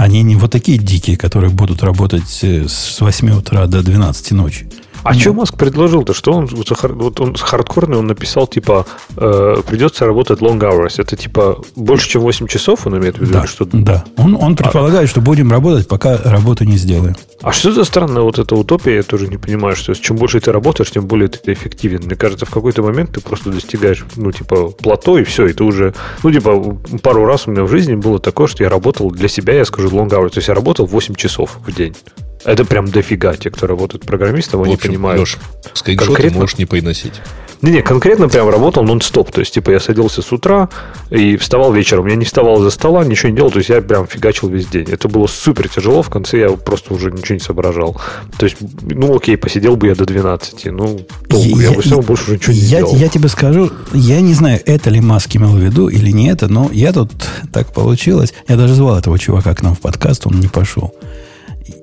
Они 0.00 0.22
не 0.22 0.34
вот 0.34 0.50
такие 0.50 0.78
дикие, 0.78 1.18
которые 1.18 1.50
будут 1.50 1.82
работать 1.82 2.38
э, 2.40 2.66
с 2.66 3.02
8 3.02 3.32
утра 3.32 3.66
до 3.66 3.82
12 3.82 4.30
ночи. 4.30 4.66
А 5.02 5.14
что 5.14 5.32
Маск 5.32 5.56
предложил-то? 5.56 6.12
Что 6.12 6.32
он, 6.32 6.46
вот 6.46 7.20
он 7.20 7.34
хардкорный, 7.34 7.98
он 7.98 8.06
написал, 8.06 8.46
типа, 8.46 8.86
э, 9.16 9.56
придется 9.66 10.06
работать 10.06 10.40
long 10.40 10.58
hours. 10.58 10.94
Это, 10.98 11.16
типа, 11.16 11.62
больше, 11.76 12.08
чем 12.08 12.22
8 12.22 12.46
часов 12.46 12.86
он 12.86 12.98
имеет 12.98 13.18
в 13.18 13.22
виду? 13.22 13.32
Да, 13.32 13.46
что 13.46 13.64
да. 13.64 14.04
Он, 14.16 14.36
он 14.36 14.56
предполагает, 14.56 15.04
а, 15.04 15.10
что 15.10 15.20
будем 15.20 15.50
работать, 15.50 15.88
пока 15.88 16.18
работу 16.18 16.64
не 16.64 16.76
сделаем. 16.76 17.16
А 17.42 17.52
что 17.52 17.72
за 17.72 17.84
странная 17.84 18.22
вот 18.22 18.38
эта 18.38 18.54
утопия? 18.54 18.96
Я 18.96 19.02
тоже 19.02 19.28
не 19.28 19.38
понимаю, 19.38 19.74
что 19.74 19.94
чем 19.94 20.16
больше 20.16 20.40
ты 20.40 20.52
работаешь, 20.52 20.90
тем 20.90 21.06
более 21.06 21.28
ты 21.28 21.52
эффективен. 21.52 22.02
Мне 22.04 22.16
кажется, 22.16 22.44
в 22.44 22.50
какой-то 22.50 22.82
момент 22.82 23.12
ты 23.12 23.20
просто 23.20 23.50
достигаешь, 23.50 24.04
ну, 24.16 24.32
типа, 24.32 24.68
плато, 24.68 25.18
и 25.18 25.24
все, 25.24 25.46
и 25.46 25.52
ты 25.52 25.64
уже... 25.64 25.94
Ну, 26.22 26.30
типа, 26.30 26.78
пару 27.02 27.24
раз 27.24 27.46
у 27.46 27.50
меня 27.50 27.62
в 27.62 27.68
жизни 27.68 27.94
было 27.94 28.18
такое, 28.18 28.46
что 28.46 28.62
я 28.62 28.68
работал 28.68 29.10
для 29.10 29.28
себя, 29.28 29.54
я 29.54 29.64
скажу, 29.64 29.88
long 29.88 30.08
hours. 30.10 30.30
То 30.30 30.38
есть 30.38 30.48
я 30.48 30.54
работал 30.54 30.86
8 30.86 31.14
часов 31.14 31.58
в 31.66 31.72
день. 31.74 31.94
Это 32.44 32.64
прям 32.64 32.88
дофига. 32.90 33.34
Те, 33.34 33.50
кто 33.50 33.66
работают 33.66 34.04
программистом, 34.04 34.62
они 34.62 34.76
понимают. 34.76 35.20
Леш, 35.20 35.38
скриншоты 35.74 36.30
можешь 36.30 36.58
не 36.58 36.66
приносить. 36.66 37.20
Не-не, 37.62 37.82
конкретно 37.82 38.28
прям 38.28 38.48
работал 38.48 38.82
нон-стоп. 38.84 39.30
То 39.30 39.40
есть, 39.40 39.52
типа, 39.52 39.70
я 39.70 39.80
садился 39.80 40.22
с 40.22 40.32
утра 40.32 40.70
и 41.10 41.36
вставал 41.36 41.72
вечером. 41.72 42.06
Я 42.06 42.16
не 42.16 42.24
вставал 42.24 42.58
за 42.58 42.70
стола, 42.70 43.04
ничего 43.04 43.28
не 43.28 43.36
делал. 43.36 43.50
То 43.50 43.58
есть, 43.58 43.68
я 43.68 43.82
прям 43.82 44.06
фигачил 44.06 44.48
весь 44.48 44.66
день. 44.66 44.86
Это 44.90 45.08
было 45.08 45.26
супер 45.26 45.68
тяжело. 45.68 46.02
В 46.02 46.08
конце 46.08 46.38
я 46.38 46.50
просто 46.50 46.94
уже 46.94 47.10
ничего 47.10 47.34
не 47.34 47.40
соображал. 47.40 48.00
То 48.38 48.46
есть, 48.46 48.56
ну, 48.82 49.14
окей, 49.14 49.36
посидел 49.36 49.76
бы 49.76 49.88
я 49.88 49.94
до 49.94 50.06
12. 50.06 50.66
Ну, 50.66 51.00
толку. 51.28 51.58
Я, 51.58 51.68
я 51.68 51.72
бы 51.72 51.82
все 51.82 52.00
больше 52.00 52.24
уже 52.24 52.34
ничего 52.36 52.52
не 52.54 52.60
я, 52.60 52.78
делал. 52.78 52.96
Я 52.96 53.08
тебе 53.08 53.28
скажу, 53.28 53.70
я 53.92 54.20
не 54.22 54.32
знаю, 54.32 54.60
это 54.64 54.88
ли 54.88 55.00
Маск 55.00 55.36
имел 55.36 55.52
в 55.52 55.58
виду 55.58 55.88
или 55.88 56.10
не 56.10 56.30
это, 56.30 56.48
но 56.48 56.70
я 56.72 56.94
тут 56.94 57.10
так 57.52 57.74
получилось. 57.74 58.32
Я 58.48 58.56
даже 58.56 58.74
звал 58.74 58.98
этого 58.98 59.18
чувака 59.18 59.54
к 59.54 59.60
нам 59.60 59.74
в 59.74 59.80
подкаст, 59.80 60.26
он 60.26 60.40
не 60.40 60.48
пошел. 60.48 60.94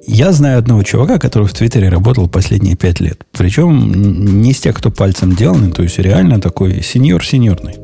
Я 0.06 0.32
знаю 0.32 0.60
одного 0.60 0.84
чувака, 0.84 1.20
который 1.20 1.48
в 1.48 1.54
Твиттере 1.54 1.90
работал 1.90 2.28
последние 2.28 2.76
пять 2.76 3.00
лет. 3.00 3.26
Причем 3.32 4.42
не 4.42 4.52
из 4.52 4.60
тех, 4.60 4.76
кто 4.76 4.92
пальцем 4.92 5.36
деланный, 5.36 5.72
то 5.72 5.84
есть 5.84 6.00
реально 6.00 6.40
такой 6.40 6.82
сеньор-сеньорный. 6.82 7.76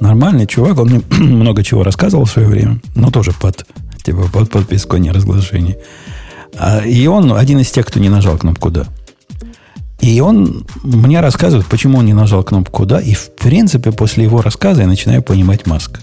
Нормальный 0.00 0.46
чувак, 0.46 0.78
он 0.78 0.88
мне 0.88 1.02
много 1.10 1.62
чего 1.62 1.82
рассказывал 1.82 2.24
в 2.24 2.30
свое 2.30 2.48
время, 2.48 2.80
но 2.94 3.10
тоже 3.10 3.32
под, 3.32 3.66
типа, 4.02 4.28
под 4.32 4.50
подписку 4.50 4.96
о 4.96 4.98
неразглашении. 4.98 5.78
А, 6.58 6.80
и 6.80 7.06
он 7.06 7.32
один 7.32 7.60
из 7.60 7.70
тех, 7.70 7.86
кто 7.86 8.00
не 8.00 8.08
нажал 8.08 8.36
кнопку 8.36 8.70
«Да». 8.70 8.86
И 10.00 10.20
он 10.20 10.66
мне 10.82 11.20
рассказывает, 11.20 11.66
почему 11.66 11.98
он 11.98 12.06
не 12.06 12.12
нажал 12.12 12.42
кнопку 12.42 12.84
«Да», 12.84 13.00
и 13.00 13.14
в 13.14 13.30
принципе 13.30 13.92
после 13.92 14.24
его 14.24 14.42
рассказа 14.42 14.82
я 14.82 14.86
начинаю 14.86 15.22
понимать 15.22 15.66
Маск. 15.66 16.00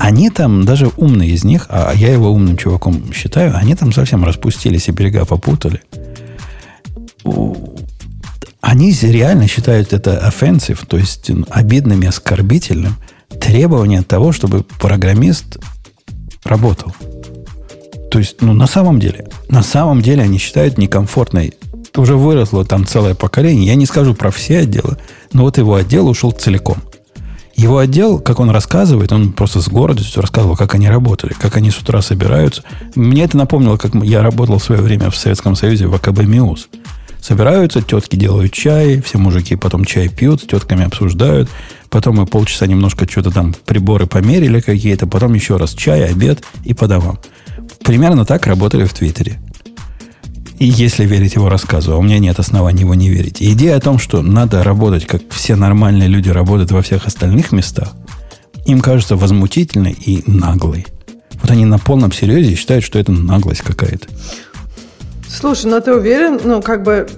Они 0.00 0.30
там, 0.30 0.64
даже 0.64 0.90
умные 0.96 1.28
из 1.28 1.44
них, 1.44 1.66
а 1.68 1.92
я 1.94 2.10
его 2.10 2.30
умным 2.30 2.56
чуваком 2.56 3.12
считаю, 3.12 3.54
они 3.54 3.74
там 3.74 3.92
совсем 3.92 4.24
распустились 4.24 4.88
и 4.88 4.92
берега 4.92 5.26
попутали. 5.26 5.82
Они 8.62 8.92
реально 9.02 9.46
считают 9.46 9.92
это 9.92 10.26
offensive, 10.26 10.86
то 10.86 10.96
есть 10.96 11.30
обидным 11.50 12.00
и 12.00 12.06
оскорбительным 12.06 12.96
требование 13.40 14.00
того, 14.00 14.32
чтобы 14.32 14.62
программист 14.62 15.58
работал. 16.44 16.94
То 18.10 18.18
есть, 18.18 18.40
ну, 18.40 18.54
на 18.54 18.66
самом 18.66 19.00
деле, 19.00 19.28
на 19.50 19.62
самом 19.62 20.00
деле 20.00 20.22
они 20.22 20.38
считают 20.38 20.78
некомфортной. 20.78 21.52
Уже 21.94 22.16
выросло 22.16 22.64
там 22.64 22.86
целое 22.86 23.14
поколение. 23.14 23.66
Я 23.66 23.74
не 23.74 23.84
скажу 23.84 24.14
про 24.14 24.30
все 24.30 24.60
отделы, 24.60 24.96
но 25.34 25.42
вот 25.42 25.58
его 25.58 25.74
отдел 25.74 26.08
ушел 26.08 26.30
целиком. 26.30 26.78
Его 27.60 27.76
отдел, 27.76 28.18
как 28.18 28.40
он 28.40 28.48
рассказывает, 28.48 29.12
он 29.12 29.32
просто 29.32 29.60
с 29.60 29.68
гордостью 29.68 30.22
рассказывал, 30.22 30.56
как 30.56 30.74
они 30.74 30.88
работали, 30.88 31.34
как 31.34 31.58
они 31.58 31.70
с 31.70 31.76
утра 31.76 32.00
собираются. 32.00 32.62
Мне 32.94 33.24
это 33.24 33.36
напомнило, 33.36 33.76
как 33.76 33.94
я 33.96 34.22
работал 34.22 34.56
в 34.58 34.64
свое 34.64 34.80
время 34.80 35.10
в 35.10 35.16
Советском 35.16 35.54
Союзе 35.54 35.86
в 35.86 35.94
АКБ 35.94 36.20
МИУС. 36.20 36.70
Собираются, 37.20 37.82
тетки 37.82 38.16
делают 38.16 38.54
чай, 38.54 39.02
все 39.02 39.18
мужики 39.18 39.56
потом 39.56 39.84
чай 39.84 40.08
пьют, 40.08 40.40
с 40.40 40.46
тетками 40.46 40.86
обсуждают. 40.86 41.50
Потом 41.90 42.16
мы 42.16 42.24
полчаса 42.24 42.66
немножко 42.66 43.06
что-то 43.06 43.30
там 43.30 43.54
приборы 43.66 44.06
померили 44.06 44.60
какие-то, 44.60 45.06
потом 45.06 45.34
еще 45.34 45.58
раз 45.58 45.74
чай, 45.74 46.06
обед 46.06 46.42
и 46.64 46.72
по 46.72 46.88
домам. 46.88 47.18
Примерно 47.84 48.24
так 48.24 48.46
работали 48.46 48.86
в 48.86 48.94
Твиттере. 48.94 49.38
И 50.60 50.66
если 50.66 51.06
верить 51.06 51.36
его 51.36 51.48
рассказу, 51.48 51.94
а 51.94 51.96
у 51.96 52.02
меня 52.02 52.18
нет 52.18 52.38
оснований 52.38 52.82
его 52.82 52.94
не 52.94 53.08
верить. 53.08 53.38
идея 53.40 53.76
о 53.76 53.80
том, 53.80 53.98
что 53.98 54.20
надо 54.20 54.62
работать, 54.62 55.06
как 55.06 55.22
все 55.30 55.56
нормальные 55.56 56.08
люди 56.08 56.28
работают 56.28 56.70
во 56.70 56.82
всех 56.82 57.06
остальных 57.06 57.50
местах, 57.50 57.94
им 58.66 58.82
кажется 58.82 59.16
возмутительной 59.16 59.92
и 59.92 60.22
наглой. 60.26 60.86
Вот 61.40 61.50
они 61.50 61.64
на 61.64 61.78
полном 61.78 62.12
серьезе 62.12 62.56
считают, 62.56 62.84
что 62.84 62.98
это 62.98 63.10
наглость 63.10 63.62
какая-то. 63.62 64.06
Слушай, 65.26 65.70
ну 65.70 65.80
ты 65.80 65.94
уверен, 65.94 66.38
ну 66.44 66.60
как 66.60 66.82
бы, 66.82 67.08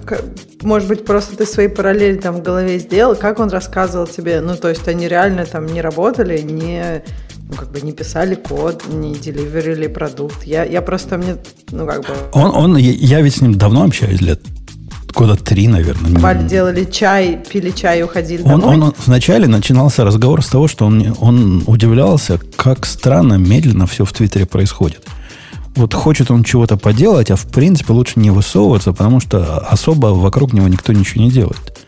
может 0.61 0.87
быть, 0.87 1.03
просто 1.03 1.35
ты 1.35 1.45
свои 1.45 1.67
параллели 1.67 2.15
там 2.15 2.35
в 2.35 2.41
голове 2.41 2.79
сделал, 2.79 3.17
как 3.17 3.39
он 3.39 3.49
рассказывал 3.49 4.07
тебе, 4.07 4.39
ну 4.39 4.55
то 4.55 4.69
есть 4.69 4.87
они 4.87 5.09
реально 5.09 5.45
там 5.45 5.65
не 5.65 5.81
работали, 5.81 6.39
не, 6.39 7.03
ну 7.49 7.55
как 7.55 7.71
бы 7.71 7.81
не 7.81 7.91
писали 7.91 8.35
код, 8.35 8.83
не 8.87 9.15
деливерили 9.15 9.87
продукт. 9.87 10.43
Я, 10.43 10.63
я 10.63 10.81
просто 10.81 11.17
мне, 11.17 11.37
ну 11.71 11.85
как 11.85 12.01
бы... 12.01 12.13
Он, 12.33 12.55
он, 12.55 12.77
я 12.77 13.21
ведь 13.21 13.35
с 13.35 13.41
ним 13.41 13.55
давно 13.55 13.83
общаюсь, 13.83 14.21
лет 14.21 14.41
года 15.13 15.35
три, 15.35 15.67
наверное. 15.67 16.19
Бали 16.19 16.47
делали 16.47 16.85
чай, 16.85 17.39
пили 17.51 17.69
чай 17.71 17.99
и 17.99 18.03
уходили 18.03 18.41
он, 18.41 18.61
домой. 18.61 18.75
Он, 18.75 18.83
он 18.83 18.93
вначале 19.05 19.47
начинался 19.47 20.03
разговор 20.03 20.43
с 20.43 20.47
того, 20.47 20.67
что 20.67 20.85
он, 20.85 21.15
он 21.19 21.63
удивлялся, 21.67 22.39
как 22.55 22.85
странно, 22.85 23.35
медленно 23.35 23.85
все 23.85 24.05
в 24.05 24.11
Твиттере 24.11 24.45
происходит. 24.45 25.05
Вот 25.75 25.93
хочет 25.93 26.29
он 26.29 26.43
чего-то 26.43 26.77
поделать, 26.77 27.31
а 27.31 27.35
в 27.35 27.47
принципе 27.47 27.93
лучше 27.93 28.19
не 28.19 28.29
высовываться, 28.29 28.91
потому 28.91 29.19
что 29.19 29.57
особо 29.59 30.07
вокруг 30.07 30.53
него 30.53 30.67
никто 30.67 30.93
ничего 30.93 31.23
не 31.23 31.31
делает. 31.31 31.79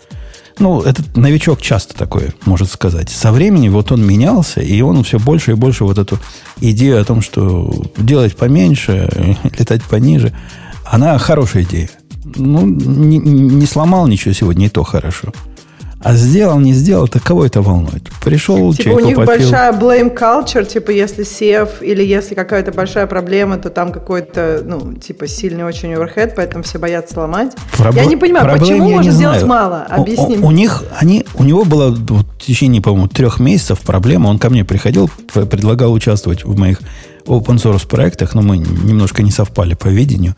Ну, 0.59 0.81
этот 0.81 1.17
новичок 1.17 1.61
часто 1.61 1.95
такое 1.95 2.33
может 2.45 2.69
сказать. 2.69 3.09
Со 3.09 3.31
временем 3.31 3.73
вот 3.73 3.91
он 3.91 4.05
менялся, 4.05 4.61
и 4.61 4.81
он 4.81 5.03
все 5.03 5.19
больше 5.19 5.51
и 5.51 5.55
больше 5.55 5.83
вот 5.83 5.97
эту 5.97 6.19
идею 6.61 7.01
о 7.01 7.05
том, 7.05 7.21
что 7.21 7.71
делать 7.97 8.35
поменьше, 8.35 9.37
летать 9.59 9.83
пониже, 9.83 10.33
она 10.85 11.17
хорошая 11.17 11.63
идея. 11.63 11.89
Ну, 12.35 12.65
не, 12.65 13.17
не 13.17 13.65
сломал 13.65 14.07
ничего 14.07 14.33
сегодня, 14.33 14.67
и 14.67 14.69
то 14.69 14.83
хорошо. 14.83 15.33
А 16.05 16.13
сделал, 16.13 16.59
не 16.59 16.73
сделал, 16.73 17.07
так 17.07 17.23
кого 17.23 17.47
это 17.47 17.63
волнует? 17.63 18.11
Пришел, 18.23 18.71
Типа 18.75 18.89
у 18.93 18.99
них 18.99 19.15
попил. 19.15 19.25
большая 19.25 19.73
blame 19.73 20.15
culture, 20.15 20.63
типа 20.63 20.91
если 20.91 21.23
сев 21.23 21.81
или 21.81 22.03
если 22.03 22.35
какая-то 22.35 22.71
большая 22.71 23.07
проблема, 23.07 23.57
то 23.57 23.71
там 23.71 23.91
какой-то, 23.91 24.61
ну, 24.63 24.93
типа 24.93 25.25
сильный 25.25 25.63
очень 25.63 25.93
overhead, 25.93 26.33
поэтому 26.35 26.63
все 26.63 26.77
боятся 26.77 27.15
сломать. 27.15 27.53
Проб... 27.75 27.95
Я 27.95 28.05
не 28.05 28.17
понимаю, 28.17 28.59
почему 28.59 28.87
можно 28.87 29.11
сделать 29.11 29.45
мало? 29.45 29.81
Объясни. 29.89 30.37
У, 30.37 30.43
у, 30.43 30.47
у 30.49 30.51
них, 30.51 30.83
они, 30.99 31.25
у 31.33 31.43
него 31.43 31.65
было 31.65 31.89
в 31.89 32.23
течение, 32.37 32.83
по-моему, 32.83 33.07
трех 33.07 33.39
месяцев 33.39 33.79
проблема. 33.79 34.27
Он 34.27 34.37
ко 34.37 34.51
мне 34.51 34.63
приходил, 34.63 35.09
предлагал 35.33 35.91
участвовать 35.91 36.45
в 36.45 36.55
моих 36.55 36.81
open 37.25 37.55
source 37.55 37.87
проектах, 37.87 38.35
но 38.35 38.43
мы 38.43 38.59
немножко 38.59 39.23
не 39.23 39.31
совпали 39.31 39.73
по 39.73 39.87
видению 39.87 40.35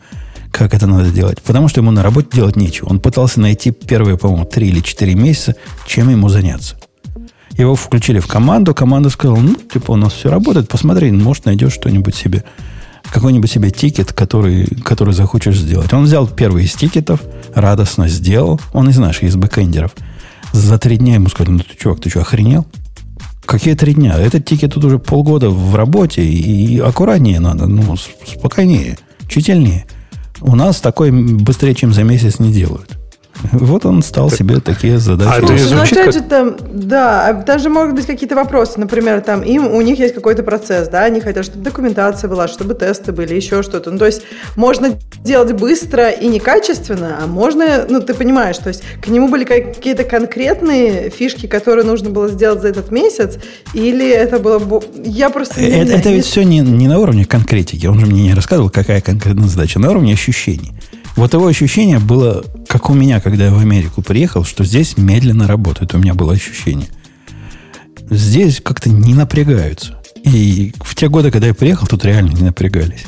как 0.52 0.74
это 0.74 0.86
надо 0.86 1.10
делать. 1.10 1.42
Потому 1.42 1.68
что 1.68 1.80
ему 1.80 1.90
на 1.90 2.02
работе 2.02 2.28
делать 2.32 2.56
нечего. 2.56 2.88
Он 2.88 3.00
пытался 3.00 3.40
найти 3.40 3.70
первые, 3.70 4.18
по-моему, 4.18 4.44
три 4.44 4.68
или 4.68 4.80
четыре 4.80 5.14
месяца, 5.14 5.54
чем 5.86 6.08
ему 6.10 6.28
заняться. 6.28 6.76
Его 7.58 7.74
включили 7.74 8.20
в 8.20 8.26
команду, 8.28 8.72
команда 8.72 9.10
сказала, 9.10 9.38
ну, 9.38 9.56
типа, 9.56 9.92
у 9.92 9.96
нас 9.96 10.12
все 10.12 10.30
работает, 10.30 10.68
посмотри, 10.68 11.10
может, 11.10 11.44
найдешь 11.44 11.72
что-нибудь 11.72 12.14
себе, 12.14 12.44
какой-нибудь 13.10 13.50
себе 13.50 13.70
тикет, 13.72 14.12
который, 14.12 14.66
который 14.84 15.12
захочешь 15.12 15.58
сделать. 15.58 15.92
Он 15.92 16.04
взял 16.04 16.28
первый 16.28 16.64
из 16.64 16.74
тикетов, 16.74 17.20
радостно 17.54 18.06
сделал, 18.08 18.60
он 18.72 18.88
из 18.88 18.98
наших, 18.98 19.24
из 19.24 19.34
бэкэндеров. 19.34 19.92
За 20.52 20.78
три 20.78 20.98
дня 20.98 21.14
ему 21.14 21.28
сказали, 21.28 21.54
ну, 21.54 21.58
ты, 21.60 21.76
чувак, 21.76 22.00
ты 22.00 22.10
что, 22.10 22.20
охренел? 22.20 22.64
Какие 23.44 23.74
три 23.74 23.94
дня? 23.94 24.16
Этот 24.16 24.44
тикет 24.44 24.74
тут 24.74 24.84
уже 24.84 25.00
полгода 25.00 25.50
в 25.50 25.74
работе, 25.74 26.22
и, 26.22 26.76
и 26.76 26.78
аккуратнее 26.78 27.40
надо, 27.40 27.66
ну, 27.66 27.96
спокойнее, 27.96 28.98
тщательнее. 29.26 29.86
У 30.40 30.54
нас 30.54 30.80
такой 30.80 31.10
быстрее, 31.10 31.74
чем 31.74 31.92
за 31.92 32.04
месяц 32.04 32.38
не 32.38 32.52
делают. 32.52 32.98
Вот 33.52 33.86
он 33.86 34.02
стал 34.02 34.30
так. 34.30 34.38
себе 34.38 34.60
такие 34.64 34.98
задачи. 34.98 35.38
А 35.38 35.40
не 35.40 35.74
ну, 35.74 35.82
опять 35.82 36.04
как... 36.04 36.12
же 36.12 36.20
там, 36.20 36.56
да, 36.72 37.32
даже 37.46 37.68
могут 37.68 37.94
быть 37.94 38.06
какие-то 38.06 38.34
вопросы. 38.34 38.80
Например, 38.80 39.20
там 39.20 39.42
им, 39.42 39.66
у 39.66 39.80
них 39.80 39.98
есть 39.98 40.14
какой-то 40.14 40.42
процесс, 40.42 40.88
да, 40.88 41.04
они 41.04 41.20
хотят, 41.20 41.44
чтобы 41.44 41.62
документация 41.62 42.28
была, 42.28 42.48
чтобы 42.48 42.74
тесты 42.74 43.12
были, 43.12 43.34
еще 43.34 43.62
что-то. 43.62 43.90
Ну, 43.90 43.98
то 43.98 44.06
есть 44.06 44.22
можно 44.56 44.98
делать 45.24 45.52
быстро 45.52 46.10
и 46.10 46.26
некачественно, 46.26 47.18
а 47.22 47.26
можно, 47.26 47.86
ну, 47.88 48.00
ты 48.00 48.14
понимаешь, 48.14 48.58
то 48.58 48.68
есть 48.68 48.82
к 49.00 49.08
нему 49.08 49.28
были 49.28 49.44
какие-то 49.44 50.04
конкретные 50.04 51.10
фишки, 51.10 51.46
которые 51.46 51.84
нужно 51.84 52.10
было 52.10 52.28
сделать 52.28 52.62
за 52.62 52.68
этот 52.68 52.90
месяц, 52.90 53.38
или 53.72 54.08
это 54.08 54.38
было... 54.38 54.82
Я 55.04 55.30
просто... 55.30 55.60
Не, 55.60 55.82
это, 55.82 55.92
это 55.92 56.10
ведь 56.10 56.24
все 56.24 56.42
не, 56.42 56.60
не 56.60 56.88
на 56.88 56.98
уровне 56.98 57.24
конкретики. 57.24 57.86
Он 57.86 57.98
же 57.98 58.06
мне 58.06 58.22
не 58.22 58.34
рассказывал, 58.34 58.70
какая 58.70 59.00
конкретная 59.00 59.48
задача, 59.48 59.78
на 59.78 59.90
уровне 59.90 60.12
ощущений. 60.12 60.72
Вот 61.18 61.34
его 61.34 61.48
ощущение 61.48 61.98
было, 61.98 62.44
как 62.68 62.90
у 62.90 62.94
меня, 62.94 63.20
когда 63.20 63.46
я 63.46 63.50
в 63.50 63.58
Америку 63.58 64.02
приехал, 64.02 64.44
что 64.44 64.62
здесь 64.62 64.96
медленно 64.96 65.48
работает. 65.48 65.92
У 65.92 65.98
меня 65.98 66.14
было 66.14 66.32
ощущение. 66.32 66.86
Здесь 68.08 68.60
как-то 68.60 68.88
не 68.88 69.14
напрягаются. 69.14 70.00
И 70.22 70.72
в 70.78 70.94
те 70.94 71.08
годы, 71.08 71.32
когда 71.32 71.48
я 71.48 71.54
приехал, 71.54 71.88
тут 71.88 72.04
реально 72.04 72.30
не 72.30 72.42
напрягались. 72.42 73.02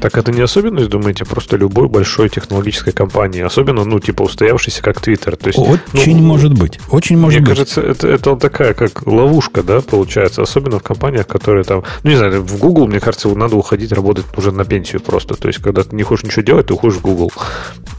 Так 0.00 0.18
это 0.18 0.32
не 0.32 0.42
особенность, 0.42 0.88
думаете, 0.88 1.24
просто 1.24 1.56
любой 1.56 1.88
большой 1.88 2.28
технологической 2.28 2.92
компании, 2.92 3.42
особенно, 3.42 3.84
ну, 3.84 4.00
типа, 4.00 4.22
устоявшийся 4.22 4.82
как 4.82 4.96
Twitter. 4.96 5.36
То 5.36 5.48
есть, 5.48 5.58
очень 5.58 6.18
ну, 6.18 6.24
может 6.24 6.58
быть. 6.58 6.80
Очень 6.90 7.16
может 7.16 7.40
мне 7.40 7.46
быть. 7.48 7.56
кажется, 7.56 7.80
это, 7.80 8.08
это 8.08 8.36
такая, 8.36 8.74
как 8.74 9.06
ловушка, 9.06 9.62
да, 9.62 9.80
получается, 9.80 10.42
особенно 10.42 10.78
в 10.78 10.82
компаниях, 10.82 11.26
которые 11.26 11.64
там, 11.64 11.84
ну, 12.02 12.10
не 12.10 12.16
знаю, 12.16 12.42
в 12.42 12.58
Google, 12.58 12.86
мне 12.86 13.00
кажется, 13.00 13.28
надо 13.28 13.56
уходить 13.56 13.92
работать 13.92 14.26
уже 14.36 14.52
на 14.52 14.64
пенсию 14.64 15.00
просто. 15.00 15.34
То 15.36 15.48
есть, 15.48 15.60
когда 15.60 15.84
ты 15.84 15.94
не 15.96 16.02
хочешь 16.02 16.24
ничего 16.24 16.42
делать, 16.42 16.66
ты 16.66 16.74
уходишь 16.74 16.98
в 16.98 17.02
Google. 17.02 17.32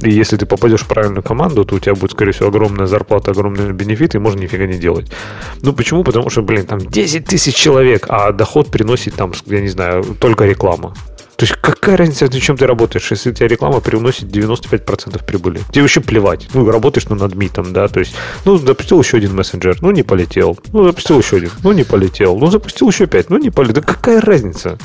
И 0.01 0.11
если 0.11 0.37
ты 0.37 0.45
попадешь 0.45 0.81
в 0.81 0.87
правильную 0.87 1.23
команду, 1.23 1.65
то 1.65 1.75
у 1.75 1.79
тебя 1.79 1.95
будет, 1.95 2.11
скорее 2.11 2.31
всего, 2.33 2.49
огромная 2.49 2.87
зарплата, 2.87 3.31
огромные 3.31 3.71
бенефиты, 3.71 4.17
и 4.17 4.21
можно 4.21 4.39
нифига 4.39 4.65
не 4.65 4.77
делать. 4.77 5.11
Ну, 5.61 5.73
почему? 5.73 6.03
Потому 6.03 6.29
что, 6.29 6.41
блин, 6.41 6.65
там 6.65 6.79
10 6.79 7.25
тысяч 7.25 7.55
человек, 7.55 8.05
а 8.09 8.31
доход 8.31 8.67
приносит 8.67 9.15
там, 9.15 9.33
я 9.45 9.61
не 9.61 9.69
знаю, 9.69 10.03
только 10.19 10.45
реклама. 10.45 10.93
То 11.37 11.43
есть 11.43 11.55
какая 11.61 11.97
разница, 11.97 12.25
над 12.25 12.41
чем 12.41 12.57
ты 12.57 12.65
работаешь, 12.65 13.11
если 13.11 13.31
у 13.31 13.33
тебя 13.33 13.47
реклама 13.47 13.81
приносит 13.81 14.23
95% 14.25 15.23
прибыли? 15.25 15.61
Тебе 15.71 15.81
вообще 15.81 15.99
плевать. 15.99 16.47
Ну, 16.53 16.69
работаешь 16.69 17.07
ну, 17.09 17.15
над 17.15 17.35
митом, 17.35 17.73
да, 17.73 17.87
то 17.87 17.99
есть, 17.99 18.15
ну, 18.45 18.57
запустил 18.57 19.01
еще 19.01 19.17
один 19.17 19.35
мессенджер, 19.35 19.77
ну, 19.81 19.91
не 19.91 20.03
полетел. 20.03 20.57
Ну, 20.71 20.85
запустил 20.85 21.19
еще 21.19 21.37
один, 21.37 21.51
ну, 21.63 21.73
не 21.73 21.83
полетел. 21.83 22.37
Ну, 22.37 22.47
запустил 22.47 22.87
еще 22.89 23.05
пять, 23.05 23.29
ну, 23.29 23.37
не 23.37 23.49
полетел. 23.49 23.75
Да 23.75 23.81
какая 23.81 24.21
разница? 24.21 24.77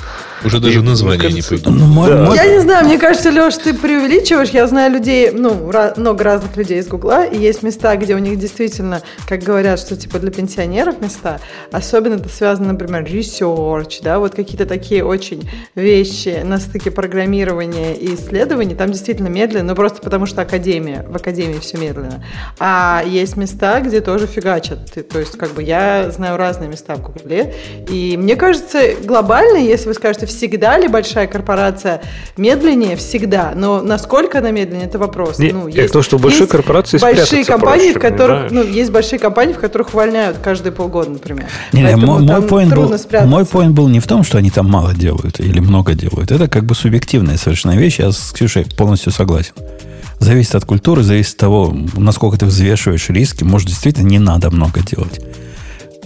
Уже 0.45 0.59
даже 0.59 0.79
И, 0.79 0.83
название 0.83 1.21
кажется, 1.21 1.55
не 1.55 1.61
пойдет. 1.63 1.81
Ну, 1.81 2.07
да. 2.07 2.35
Я 2.35 2.47
не 2.47 2.61
знаю, 2.61 2.87
мне 2.87 2.99
кажется, 2.99 3.31
Леш, 3.31 3.57
ты 3.57 3.75
преувеличиваешь. 3.75 4.51
Я 4.51 4.67
знаю 4.67 4.93
людей, 4.93 5.31
ну, 5.31 5.71
много 5.97 6.25
разных 6.25 6.57
людей 6.57 6.81
из 6.81 6.89
Гугла, 6.89 7.25
и 7.25 7.39
есть 7.39 7.63
места, 7.63 7.95
где 7.97 8.15
у 8.15 8.19
них 8.19 8.39
действительно, 8.39 9.03
как 9.29 9.43
говорят, 9.43 9.79
что 9.79 9.97
типа 9.97 10.19
для 10.19 10.31
пенсионеров 10.31 11.01
места, 11.01 11.41
особенно 11.71 12.15
это 12.15 12.29
связано, 12.29 12.73
например, 12.73 13.05
research, 13.05 14.01
да, 14.03 14.19
вот 14.19 14.35
какие-то 14.35 14.67
такие 14.67 15.05
очень 15.05 15.49
вещи, 15.75 16.40
на 16.45 16.59
стыке 16.59 16.91
программирования 16.91 17.95
и 17.95 18.15
исследований, 18.15 18.75
там 18.75 18.91
действительно 18.91 19.29
медленно, 19.29 19.69
но 19.69 19.75
просто 19.75 20.01
потому 20.03 20.27
что 20.27 20.43
академия, 20.43 21.07
в 21.09 21.17
академии 21.17 21.59
все 21.59 21.79
медленно. 21.79 22.25
А 22.59 23.03
есть 23.07 23.37
места, 23.37 23.81
где 23.81 24.01
тоже 24.01 24.27
фигачат. 24.27 24.93
То 25.09 25.19
есть, 25.19 25.37
как 25.37 25.53
бы 25.53 25.63
я 25.63 26.11
знаю 26.11 26.37
разные 26.37 26.69
места 26.69 26.95
в 26.97 27.03
Гугле, 27.03 27.55
и 27.89 28.17
мне 28.17 28.37
кажется, 28.37 28.79
глобально, 29.05 29.59
если 29.59 29.89
вы 29.89 29.95
скажете, 29.95 30.27
всегда 30.27 30.79
ли 30.79 30.89
большая 30.89 31.27
корпорация 31.27 32.03
медленнее, 32.37 32.97
всегда, 32.97 33.53
но 33.55 33.83
насколько 33.83 34.39
она 34.39 34.51
медленнее, 34.51 34.87
это 34.87 34.99
вопрос. 34.99 35.39
Не, 35.39 35.53
ну, 35.53 35.69
есть, 35.69 35.93
то, 35.93 36.03
что 36.03 36.19
большие 36.19 36.43
есть 36.43 36.53
корпорации 36.53 36.99
большие 36.99 37.45
компании, 37.45 37.93
проще, 37.93 37.99
в 37.99 38.03
которых, 38.03 38.51
ну, 38.51 38.63
есть 38.63 38.91
большие 38.91 39.19
компании, 39.19 39.53
в 39.53 39.59
которых 39.59 39.95
увольняют 39.95 40.39
каждые 40.39 40.73
полгода, 40.73 41.11
например. 41.11 41.47
Не, 41.73 41.83
не, 41.83 41.97
мой, 41.97 42.23
мой, 42.23 42.41
point 42.41 42.75
был, 42.75 43.27
мой 43.27 43.43
point 43.43 43.71
был 43.71 43.89
не 43.89 44.01
в 44.01 44.07
том, 44.07 44.25
что 44.25 44.39
они 44.39 44.51
там 44.51 44.69
мало 44.69 44.95
делают 44.95 45.41
или 45.41 45.61
много 45.61 45.95
делают 45.95 46.30
это 46.31 46.49
как 46.49 46.65
бы 46.65 46.75
субъективная 46.75 47.37
совершенно 47.37 47.77
вещь. 47.77 47.99
Я 47.99 48.13
с 48.13 48.33
Ксюшей 48.33 48.65
полностью 48.65 49.13
согласен. 49.13 49.53
Зависит 50.19 50.55
от 50.55 50.65
культуры, 50.65 51.03
зависит 51.03 51.33
от 51.33 51.39
того, 51.39 51.77
насколько 51.97 52.39
ты 52.39 52.47
взвешиваешь 52.47 53.09
риски. 53.09 53.45
Может, 53.45 53.69
действительно 53.69 54.07
не 54.07 54.19
надо 54.19 54.51
много 54.51 54.81
делать. 54.81 55.21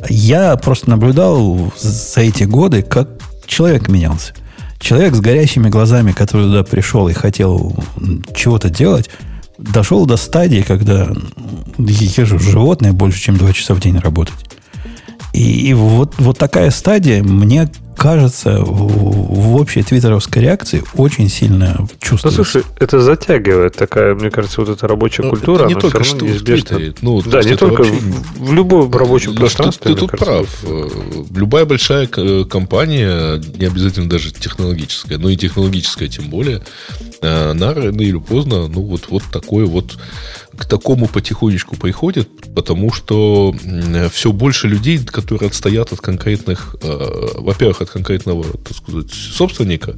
Я 0.09 0.57
просто 0.57 0.91
наблюдал 0.91 1.72
за 1.81 2.20
эти 2.20 2.45
годы, 2.45 2.83
как 2.83 3.09
человек 3.47 3.89
менялся. 3.89 4.35
Человек 4.79 5.14
с 5.14 5.20
горящими 5.20 5.68
глазами, 5.68 6.12
который 6.12 6.47
туда 6.47 6.62
пришел 6.62 7.09
и 7.09 7.12
хотел 7.12 7.75
чего-то 8.35 8.70
делать, 8.70 9.09
дошел 9.59 10.05
до 10.07 10.16
стадии, 10.16 10.64
когда 10.66 11.09
я 11.79 12.25
же 12.27 12.39
животное 12.39 12.93
больше, 12.93 13.20
чем 13.20 13.37
два 13.37 13.53
часа 13.53 13.75
в 13.75 13.81
день 13.81 13.99
работать. 13.99 14.35
И, 15.33 15.68
и 15.68 15.75
вот, 15.75 16.14
вот 16.18 16.39
такая 16.39 16.70
стадия 16.70 17.22
мне 17.22 17.68
кажется, 17.97 18.61
в, 18.61 19.35
в 19.35 19.57
общей 19.57 19.83
твиттеровской 19.83 20.43
реакции 20.43 20.83
очень 20.95 21.29
сильно 21.29 21.87
чувствуется. 22.01 22.29
Ну, 22.29 22.45
слушай, 22.45 22.63
это 22.79 23.01
затягивает 23.01 23.77
такая, 23.77 24.15
мне 24.15 24.31
кажется, 24.31 24.61
вот 24.61 24.71
эта 24.71 24.87
рабочая 24.87 25.23
ну, 25.23 25.31
культура, 25.31 25.67
не 25.67 25.75
только 25.75 26.05
что 26.05 26.25
неизбежно. 26.25 26.79
Ну, 27.01 27.23
да, 27.23 27.43
не 27.43 27.57
только 27.57 27.83
вообще... 27.83 27.95
в, 27.95 28.49
в 28.49 28.53
любом 28.53 28.91
рабочем 28.93 29.35
пространстве. 29.35 29.95
Ты, 29.95 29.95
ты 29.95 30.01
тут 30.01 30.11
прав. 30.13 30.49
Э, 30.65 30.89
любая 31.35 31.65
большая 31.65 32.07
компания, 32.07 33.41
не 33.59 33.67
обязательно 33.67 34.09
даже 34.09 34.33
технологическая, 34.33 35.19
но 35.19 35.29
и 35.29 35.37
технологическая 35.37 36.09
тем 36.09 36.29
более, 36.31 36.63
э, 37.21 37.51
она 37.51 37.75
рано 37.75 38.01
или 38.01 38.19
поздно, 38.19 38.69
ну, 38.69 38.83
вот, 38.83 39.09
вот 39.09 39.23
такое 39.33 39.67
вот 39.67 39.97
к 40.57 40.67
такому 40.67 41.09
потихонечку 41.09 41.77
приходит, 41.77 42.29
потому 42.55 42.93
что 42.93 43.55
все 44.13 44.33
больше 44.33 44.69
людей, 44.69 44.99
которые 44.99 45.49
отстоят 45.49 45.93
от 45.93 46.01
конкретных, 46.01 46.77
э, 46.83 47.27
во-первых, 47.39 47.83
от 47.85 47.91
конкретного, 47.91 48.45
так 48.45 48.76
сказать, 48.76 49.11
собственника, 49.11 49.97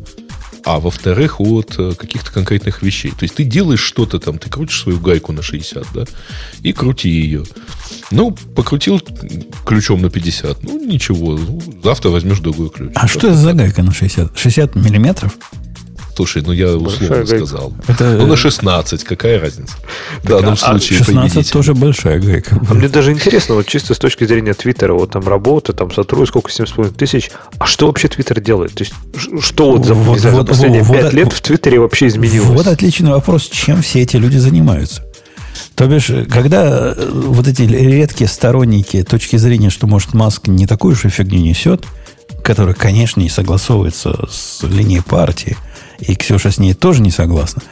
а 0.66 0.80
во-вторых, 0.80 1.40
от 1.40 1.76
э, 1.78 1.92
каких-то 1.96 2.32
конкретных 2.32 2.82
вещей. 2.82 3.12
То 3.12 3.22
есть 3.22 3.36
ты 3.36 3.44
делаешь 3.44 3.80
что-то 3.80 4.18
там, 4.18 4.38
ты 4.38 4.50
крутишь 4.50 4.82
свою 4.82 4.98
гайку 4.98 5.32
на 5.32 5.40
60, 5.40 5.86
да, 5.94 6.04
и 6.62 6.72
крути 6.72 7.08
ее. 7.08 7.44
Ну, 8.10 8.32
покрутил 8.32 9.00
ключом 9.64 10.02
на 10.02 10.10
50. 10.10 10.64
Ну, 10.64 10.84
ничего, 10.84 11.38
ну, 11.38 11.62
завтра 11.84 12.10
возьмешь 12.10 12.40
другой 12.40 12.70
ключ. 12.70 12.90
А 12.96 13.06
что 13.06 13.28
это 13.28 13.36
за 13.36 13.52
гайка 13.52 13.84
на 13.84 13.92
60? 13.92 14.36
60 14.36 14.74
миллиметров? 14.74 15.36
Слушай, 16.16 16.42
ну 16.46 16.52
я 16.52 16.68
условно 16.74 17.16
большая 17.18 17.26
сказал. 17.26 17.74
Это... 17.86 18.16
Ну, 18.16 18.26
на 18.26 18.36
16, 18.36 19.04
какая 19.04 19.38
разница? 19.38 19.74
В 20.22 20.28
данном 20.28 20.54
а 20.54 20.56
случае 20.56 21.00
16 21.00 21.52
тоже 21.52 21.74
большая 21.74 22.18
гайка. 22.18 22.58
А 22.70 22.72
мне 22.72 22.88
даже 22.88 23.12
интересно, 23.12 23.54
вот 23.54 23.66
чисто 23.66 23.92
с 23.92 23.98
точки 23.98 24.24
зрения 24.24 24.54
Твиттера, 24.54 24.94
вот 24.94 25.10
там 25.10 25.28
работа, 25.28 25.74
там 25.74 25.92
сотрудник, 25.92 26.28
сколько, 26.28 26.50
7,5 26.50 26.94
тысяч, 26.94 27.30
а 27.58 27.66
что 27.66 27.86
вообще 27.88 28.08
Твиттер 28.08 28.40
делает? 28.40 28.72
То 28.72 28.84
есть, 28.84 28.94
что 29.42 29.72
вот 29.72 29.84
за, 29.84 29.92
вот, 29.92 30.18
вот, 30.18 30.48
последние 30.48 30.82
вот, 30.82 30.94
5 30.94 31.04
вот, 31.04 31.12
лет 31.12 31.32
в 31.34 31.40
Твиттере 31.42 31.80
вообще 31.80 32.06
изменилось? 32.06 32.48
Вот 32.48 32.66
отличный 32.66 33.10
вопрос, 33.10 33.46
чем 33.48 33.82
все 33.82 34.00
эти 34.00 34.16
люди 34.16 34.38
занимаются. 34.38 35.04
То 35.74 35.86
бишь, 35.86 36.10
когда 36.30 36.94
э, 36.96 37.10
вот 37.12 37.46
эти 37.46 37.60
редкие 37.60 38.28
сторонники 38.28 39.02
точки 39.02 39.36
зрения, 39.36 39.68
что, 39.68 39.86
может, 39.86 40.14
Маск 40.14 40.48
не 40.48 40.66
такую 40.66 40.96
же 40.96 41.10
фигню 41.10 41.40
несет, 41.40 41.84
которая, 42.42 42.74
конечно, 42.74 43.20
не 43.20 43.28
согласовывается 43.28 44.26
с 44.30 44.62
линией 44.62 45.02
партии, 45.02 45.58
и 46.00 46.14
Ксюша 46.14 46.50
с 46.50 46.58
ней 46.58 46.74
тоже 46.74 47.02
не 47.02 47.10
согласна, 47.10 47.62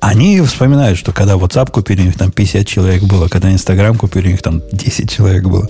они 0.00 0.40
вспоминают, 0.40 0.98
что 0.98 1.12
когда 1.12 1.34
WhatsApp 1.34 1.70
купили, 1.70 2.00
у 2.00 2.04
них 2.04 2.16
там 2.16 2.30
50 2.30 2.66
человек 2.66 3.02
было, 3.02 3.28
когда 3.28 3.50
Instagram 3.50 3.96
купили, 3.96 4.28
у 4.28 4.30
них 4.30 4.42
там 4.42 4.62
10 4.72 5.10
человек 5.10 5.44
было. 5.44 5.68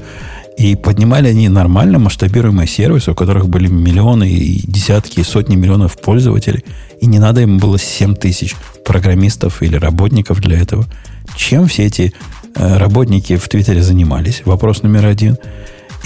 И 0.57 0.77
поднимали 0.77 1.29
они 1.29 1.49
нормально 1.49 1.99
масштабируемые 1.99 2.69
сервисы, 2.69 3.11
у 3.11 3.15
которых 3.15 3.49
были 3.49 3.67
миллионы 3.67 4.29
и 4.31 4.63
десятки, 4.67 5.21
и 5.21 5.25
сотни 5.25 5.57
миллионов 5.57 5.99
пользователей. 5.99 6.65
И 7.01 7.07
не 7.07 7.19
надо 7.19 7.41
им 7.41 7.59
было 7.59 7.79
7 7.79 8.15
тысяч 8.15 8.55
программистов 8.85 9.63
или 9.63 9.77
работников 9.77 10.41
для 10.41 10.61
этого. 10.61 10.87
Чем 11.35 11.67
все 11.67 11.87
эти 11.87 12.13
э, 12.55 12.77
работники 12.77 13.37
в 13.37 13.49
Твиттере 13.49 13.83
занимались? 13.83 14.43
Вопрос 14.45 14.83
номер 14.83 15.07
один. 15.07 15.39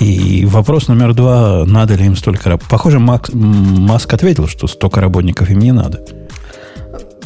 И 0.00 0.44
вопрос 0.44 0.88
номер 0.88 1.14
два, 1.14 1.64
надо 1.64 1.94
ли 1.94 2.06
им 2.06 2.16
столько... 2.16 2.58
Похоже, 2.68 2.98
Макс, 2.98 3.30
Маск 3.32 4.12
ответил, 4.12 4.48
что 4.48 4.66
столько 4.66 5.00
работников 5.00 5.50
им 5.50 5.60
не 5.60 5.72
надо. 5.72 6.04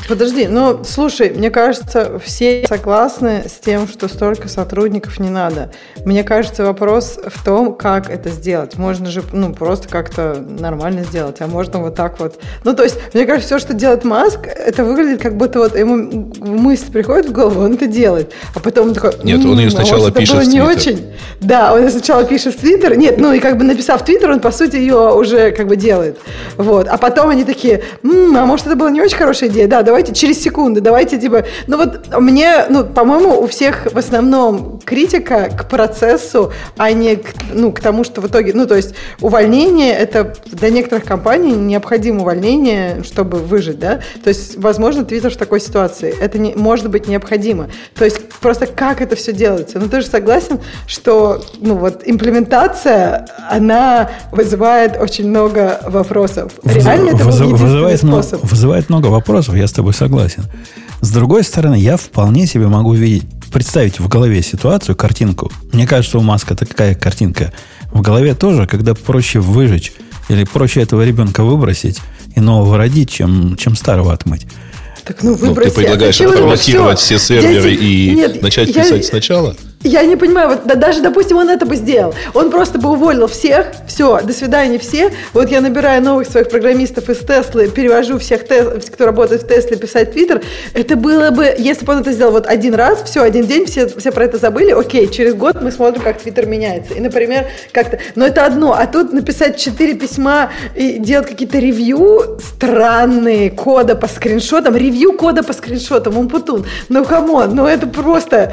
Подожди, 0.09 0.49
ну, 0.49 0.83
слушай, 0.85 1.31
мне 1.31 1.51
кажется, 1.51 2.19
все 2.25 2.65
согласны 2.67 3.45
с 3.47 3.63
тем, 3.63 3.87
что 3.87 4.09
столько 4.09 4.49
сотрудников 4.49 5.21
не 5.21 5.29
надо. 5.29 5.71
Мне 6.07 6.25
кажется, 6.25 6.65
вопрос 6.65 7.19
в 7.27 7.45
том, 7.45 7.75
как 7.75 8.09
это 8.09 8.31
сделать. 8.31 8.79
Можно 8.79 9.11
же, 9.11 9.23
ну, 9.33 9.53
просто 9.53 9.89
как-то 9.89 10.43
нормально 10.49 11.05
сделать, 11.05 11.37
а 11.41 11.47
можно 11.47 11.81
вот 11.81 11.95
так 11.95 12.19
вот. 12.21 12.41
Ну, 12.65 12.75
то 12.75 12.85
есть, 12.85 12.97
мне 13.13 13.27
кажется, 13.27 13.47
все, 13.47 13.59
что 13.59 13.75
делает 13.75 14.05
Маск, 14.05 14.47
это 14.47 14.83
выглядит 14.83 15.21
как 15.21 15.37
будто 15.37 15.59
вот 15.59 15.77
ему 15.77 16.33
мысль 16.41 16.91
приходит 16.91 17.27
в 17.27 17.33
голову, 17.33 17.63
он 17.63 17.75
это 17.75 17.87
делает. 17.87 18.33
А 18.55 18.61
потом 18.61 18.89
он 18.89 18.95
такой... 18.95 19.13
Нет, 19.25 19.45
он 19.45 19.59
ее 19.59 19.71
сначала 19.71 20.09
а 20.09 20.11
пишет 20.11 20.43
в 20.43 20.49
не 20.49 20.63
очень. 20.63 21.13
Да, 21.41 21.75
он 21.75 21.83
ее 21.83 21.91
сначала 21.91 22.25
пишет 22.25 22.55
в 22.55 22.61
Твиттер. 22.61 22.97
Нет, 22.97 23.19
ну, 23.19 23.35
и 23.35 23.41
как 23.41 23.59
бы 23.59 23.65
написав 23.65 24.01
в 24.01 24.05
Твиттер, 24.07 24.31
он, 24.31 24.41
по 24.41 24.53
сути, 24.53 24.77
ее 24.77 25.13
уже 25.13 25.51
как 25.51 25.69
бы 25.69 25.77
делает. 25.77 26.19
Вот. 26.57 26.89
А 26.89 26.97
потом 26.97 27.29
они 27.29 27.45
такие, 27.45 27.83
м-м, 28.03 28.35
а 28.39 28.47
может, 28.47 28.67
это 28.67 28.75
была 28.75 28.91
не 28.91 29.03
очень 29.03 29.19
хорошая 29.19 29.51
идея? 29.51 29.69
Да, 29.69 29.83
давай 29.83 29.98
давайте 29.99 30.15
через 30.15 30.41
секунду, 30.41 30.81
давайте 30.81 31.19
типа... 31.19 31.45
Ну 31.67 31.77
вот 31.77 32.17
мне, 32.21 32.67
ну, 32.71 32.85
по-моему, 32.85 33.41
у 33.41 33.49
всех 33.49 33.89
в 33.93 33.99
основном 33.99 34.79
критика 34.85 35.51
к 35.51 35.69
процессу, 35.69 36.53
а 36.77 36.93
не 36.93 37.17
к, 37.17 37.35
ну, 37.53 37.73
к 37.73 37.81
тому, 37.81 38.05
что 38.05 38.21
в 38.21 38.29
итоге... 38.29 38.53
Ну, 38.55 38.67
то 38.67 38.77
есть 38.77 38.95
увольнение, 39.21 39.93
это 39.93 40.35
для 40.47 40.71
некоторых 40.71 41.05
компаний 41.05 41.51
необходимо 41.51 42.21
увольнение, 42.21 43.03
чтобы 43.03 43.39
выжить, 43.39 43.81
да? 43.81 43.99
То 44.23 44.29
есть, 44.29 44.57
возможно, 44.57 45.05
Твиттер 45.05 45.33
в 45.33 45.37
такой 45.37 45.61
ситуации. 45.61 46.15
Это 46.21 46.39
не, 46.39 46.55
может 46.55 46.89
быть 46.91 47.09
необходимо. 47.09 47.69
То 47.97 48.05
есть 48.05 48.21
просто 48.41 48.67
как 48.67 49.01
это 49.01 49.17
все 49.17 49.33
делается? 49.33 49.81
Ну, 49.81 49.89
ты 49.89 50.01
же 50.01 50.07
согласен, 50.07 50.61
что, 50.87 51.43
ну, 51.59 51.75
вот 51.75 52.03
имплементация, 52.07 53.27
она 53.51 54.11
вызывает 54.31 54.97
очень 55.01 55.29
много 55.29 55.81
вопросов. 55.87 56.53
Реально 56.63 57.09
это 57.11 57.25
Вызыв, 57.25 57.49
вызывает, 57.49 57.99
способ? 57.99 58.45
вызывает 58.45 58.89
много 58.89 59.07
вопросов, 59.09 59.57
я 59.57 59.67
с 59.67 59.73
тобой 59.73 59.88
тобой 59.89 59.95
согласен. 59.95 60.45
С 61.01 61.11
другой 61.11 61.45
стороны, 61.45 61.79
я 61.79 61.97
вполне 61.97 62.47
себе 62.47 62.67
могу 62.67 62.93
видеть, 62.93 63.25
представить 63.53 64.01
в 64.01 64.09
голове 64.09 64.43
ситуацию, 64.43 64.97
картинку. 64.97 65.51
Мне 65.73 65.87
кажется, 65.87 66.19
у 66.19 66.23
Маска 66.23 66.55
такая 66.55 66.95
картинка 66.95 67.53
в 67.93 68.03
голове 68.03 68.35
тоже, 68.35 68.67
когда 68.67 68.95
проще 68.95 69.39
выжечь 69.41 69.93
или 70.29 70.45
проще 70.45 70.83
этого 70.83 71.05
ребенка 71.05 71.43
выбросить 71.43 72.01
и 72.37 72.41
нового 72.41 72.77
родить, 72.77 73.11
чем, 73.11 73.57
чем 73.57 73.77
старого 73.77 74.13
отмыть. 74.13 74.47
Так, 75.05 75.23
ну, 75.23 75.35
выброси. 75.35 75.69
ну, 75.69 75.75
ты 75.75 75.81
предлагаешь 75.81 76.21
отформатировать 76.21 76.99
все, 76.99 77.17
все 77.17 77.41
серверы 77.41 77.71
Дети... 77.71 77.83
и 77.83 78.15
Нет, 78.15 78.43
начать 78.43 78.69
я... 78.69 78.83
писать 78.83 79.07
сначала? 79.07 79.57
Я 79.85 80.03
не 80.03 80.17
понимаю, 80.17 80.49
вот 80.49 80.63
да, 80.65 80.75
даже, 80.75 81.01
допустим, 81.03 81.37
он 81.37 81.49
это 81.49 81.65
бы 81.65 81.77
сделал. 81.77 82.13
Он 82.35 82.51
просто 82.51 82.81
бы 82.81 82.91
уволил 82.91 83.29
всех, 83.29 83.69
все, 83.87 84.21
до 84.21 84.33
свидания 84.33 84.79
все. 84.79 85.13
Вот 85.33 85.51
я 85.51 85.61
набираю 85.61 86.03
новых 86.03 86.27
своих 86.27 86.49
программистов 86.49 87.09
из 87.09 87.19
Теслы, 87.19 87.69
перевожу 87.69 88.19
всех, 88.19 88.43
кто 88.45 89.07
работает 89.07 89.45
в 89.45 89.47
Тесле, 89.47 89.77
писать 89.77 90.13
Твиттер. 90.13 90.43
Это 90.75 90.97
было 90.97 91.31
бы, 91.31 91.55
если 91.57 91.85
бы 91.85 91.93
он 91.93 92.01
это 92.01 92.11
сделал 92.11 92.33
вот 92.33 92.47
один 92.47 92.75
раз, 92.75 93.05
все, 93.05 93.23
один 93.23 93.47
день, 93.47 93.67
все, 93.67 93.87
все 93.87 94.11
про 94.11 94.25
это 94.25 94.37
забыли, 94.39 94.73
окей, 94.73 95.09
через 95.09 95.35
год 95.35 95.63
мы 95.63 95.71
смотрим, 95.71 96.03
как 96.03 96.21
Твиттер 96.21 96.47
меняется. 96.47 96.95
И, 96.95 97.01
например, 97.01 97.47
как-то... 97.71 98.01
Но 98.17 98.27
это 98.27 98.47
одно, 98.47 98.73
а 98.73 98.87
тут 98.89 99.13
написать 99.13 99.59
четыре 99.59 99.95
письма 99.95 100.51
и 100.75 100.99
делать 100.99 101.29
какие-то 101.29 101.59
ревью 101.59 102.41
странные, 102.41 103.51
кода 103.53 103.95
по 103.95 104.09
скриншотам, 104.09 104.75
ревью 104.75 105.13
кода 105.13 105.45
по 105.45 105.53
скриншотам, 105.53 106.19
он 106.19 106.29
путун. 106.29 106.67
Ну, 106.89 107.05
come 107.05 107.33
on, 107.33 107.55
ну 107.55 107.65
это 107.65 107.87
просто... 107.87 108.53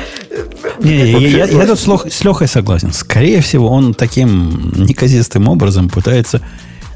Не, 0.80 1.15
я, 1.20 1.46
я, 1.46 1.46
я 1.46 1.68
тут 1.68 1.80
с 1.80 2.24
Лехой 2.24 2.48
согласен. 2.48 2.94
Скорее 2.94 3.42
всего, 3.42 3.70
он 3.70 3.94
таким 3.94 4.72
неказистым 4.76 5.48
образом 5.48 5.90
пытается 5.90 6.42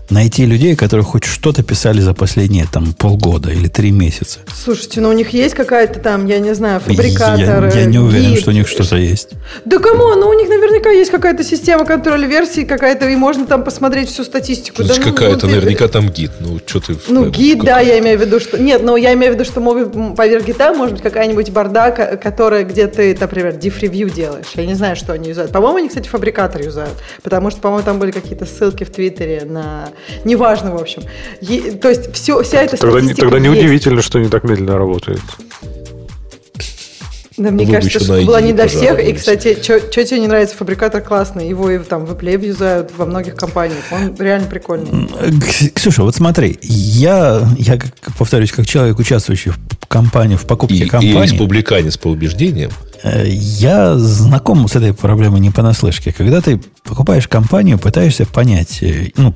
найти 0.09 0.45
людей, 0.45 0.75
которые 0.75 1.03
хоть 1.03 1.23
что-то 1.23 1.63
писали 1.63 2.01
за 2.01 2.13
последние 2.13 2.65
там 2.71 2.93
полгода 2.93 3.51
или 3.51 3.67
три 3.67 3.91
месяца. 3.91 4.39
Слушайте, 4.53 5.01
ну 5.01 5.09
у 5.09 5.13
них 5.13 5.29
есть 5.29 5.55
какая-то 5.55 5.99
там, 5.99 6.25
я 6.25 6.39
не 6.39 6.53
знаю, 6.55 6.79
фабрикатор. 6.79 7.67
Я, 7.67 7.81
я 7.81 7.85
не 7.85 7.99
уверен, 7.99 8.31
гид. 8.31 8.41
что 8.41 8.51
у 8.51 8.53
них 8.53 8.67
что-то 8.67 8.97
есть. 8.97 9.29
Да 9.65 9.79
кому? 9.79 10.15
Ну 10.15 10.27
у 10.27 10.33
них 10.33 10.49
наверняка 10.49 10.89
есть 10.89 11.11
какая-то 11.11 11.43
система 11.43 11.85
контроля 11.85 12.27
версий 12.27 12.65
какая-то, 12.65 13.07
и 13.07 13.15
можно 13.15 13.45
там 13.45 13.63
посмотреть 13.63 14.09
всю 14.09 14.23
статистику. 14.23 14.83
Да, 14.83 14.95
ну, 14.97 15.03
какая-то, 15.03 15.47
ну, 15.47 15.55
наверняка 15.55 15.87
ты... 15.87 15.93
там 15.93 16.09
гид. 16.09 16.31
Ну 16.39 16.59
что 16.65 16.79
ты? 16.79 16.95
Ну 17.07 17.29
гид, 17.29 17.63
да, 17.63 17.79
я 17.79 17.99
имею 17.99 18.17
в 18.17 18.21
виду, 18.21 18.39
что 18.39 18.57
нет, 18.57 18.83
но 18.83 18.97
я 18.97 19.13
имею 19.13 19.33
в 19.33 19.35
виду, 19.35 19.45
что 19.45 19.59
может, 19.59 19.93
поверх 20.15 20.45
гита 20.45 20.73
может 20.73 20.95
быть 20.95 21.03
какая-нибудь 21.03 21.49
борда, 21.51 21.91
которая 21.91 22.63
где 22.63 22.87
ты, 22.87 23.15
например, 23.19 23.55
диф-ревью 23.55 24.09
делаешь. 24.09 24.47
Я 24.55 24.65
не 24.65 24.73
знаю, 24.73 24.95
что 24.95 25.13
они 25.13 25.29
юзают. 25.29 25.51
По-моему, 25.51 25.77
они, 25.77 25.89
кстати, 25.89 26.07
фабрикатор 26.07 26.61
юзают, 26.61 26.97
потому 27.23 27.51
что, 27.51 27.61
по-моему, 27.61 27.85
там 27.85 27.99
были 27.99 28.11
какие-то 28.11 28.45
ссылки 28.45 28.83
в 28.83 28.91
Твиттере 28.91 29.43
на 29.45 29.89
Неважно, 30.25 30.71
в 30.71 30.81
общем. 30.81 31.03
Е, 31.41 31.71
то 31.71 31.89
есть 31.89 32.13
все, 32.13 32.41
вся 32.43 32.61
эта 32.61 32.77
тогда, 32.77 32.99
статистика 32.99 33.21
Тогда 33.29 33.39
неудивительно, 33.39 34.01
что 34.01 34.19
они 34.19 34.29
так 34.29 34.43
медленно 34.43 34.77
работают. 34.77 35.21
Да, 37.39 37.51
мне 37.51 37.65
Вы 37.65 37.71
кажется, 37.71 38.03
что 38.03 38.21
была 38.25 38.41
не 38.41 38.51
до 38.51 38.67
всех. 38.67 38.99
И, 38.99 39.13
кстати, 39.13 39.57
что 39.61 39.79
тебе 39.79 40.19
не 40.19 40.27
нравится, 40.27 40.57
фабрикатор 40.57 41.01
классный. 41.01 41.47
Его 41.47 41.69
и 41.71 41.79
там 41.79 42.05
в 42.05 42.11
Apple 42.11 42.45
юзают 42.45 42.91
во 42.97 43.05
многих 43.05 43.35
компаниях. 43.35 43.79
Он 43.91 44.13
реально 44.19 44.47
прикольный. 44.47 45.09
Ксюша, 45.73 46.03
вот 46.03 46.15
смотри, 46.15 46.59
я, 46.61 47.41
я 47.57 47.79
повторюсь, 48.17 48.51
как 48.51 48.65
человек, 48.65 48.99
участвующий 48.99 49.51
в 49.51 49.87
компании, 49.87 50.35
в 50.35 50.45
покупке 50.45 50.83
и, 50.83 50.87
компании. 50.87 51.17
И 51.17 51.21
республиканец 51.21 51.97
по 51.97 52.09
убеждениям. 52.09 52.71
Э, 53.03 53.23
я 53.25 53.97
знаком 53.97 54.67
с 54.67 54.75
этой 54.75 54.93
проблемой 54.93 55.39
не 55.39 55.49
понаслышке. 55.49 56.11
Когда 56.11 56.41
ты 56.41 56.61
покупаешь 56.83 57.29
компанию, 57.29 57.79
пытаешься 57.79 58.25
понять, 58.25 58.79
э, 58.81 59.11
ну, 59.15 59.33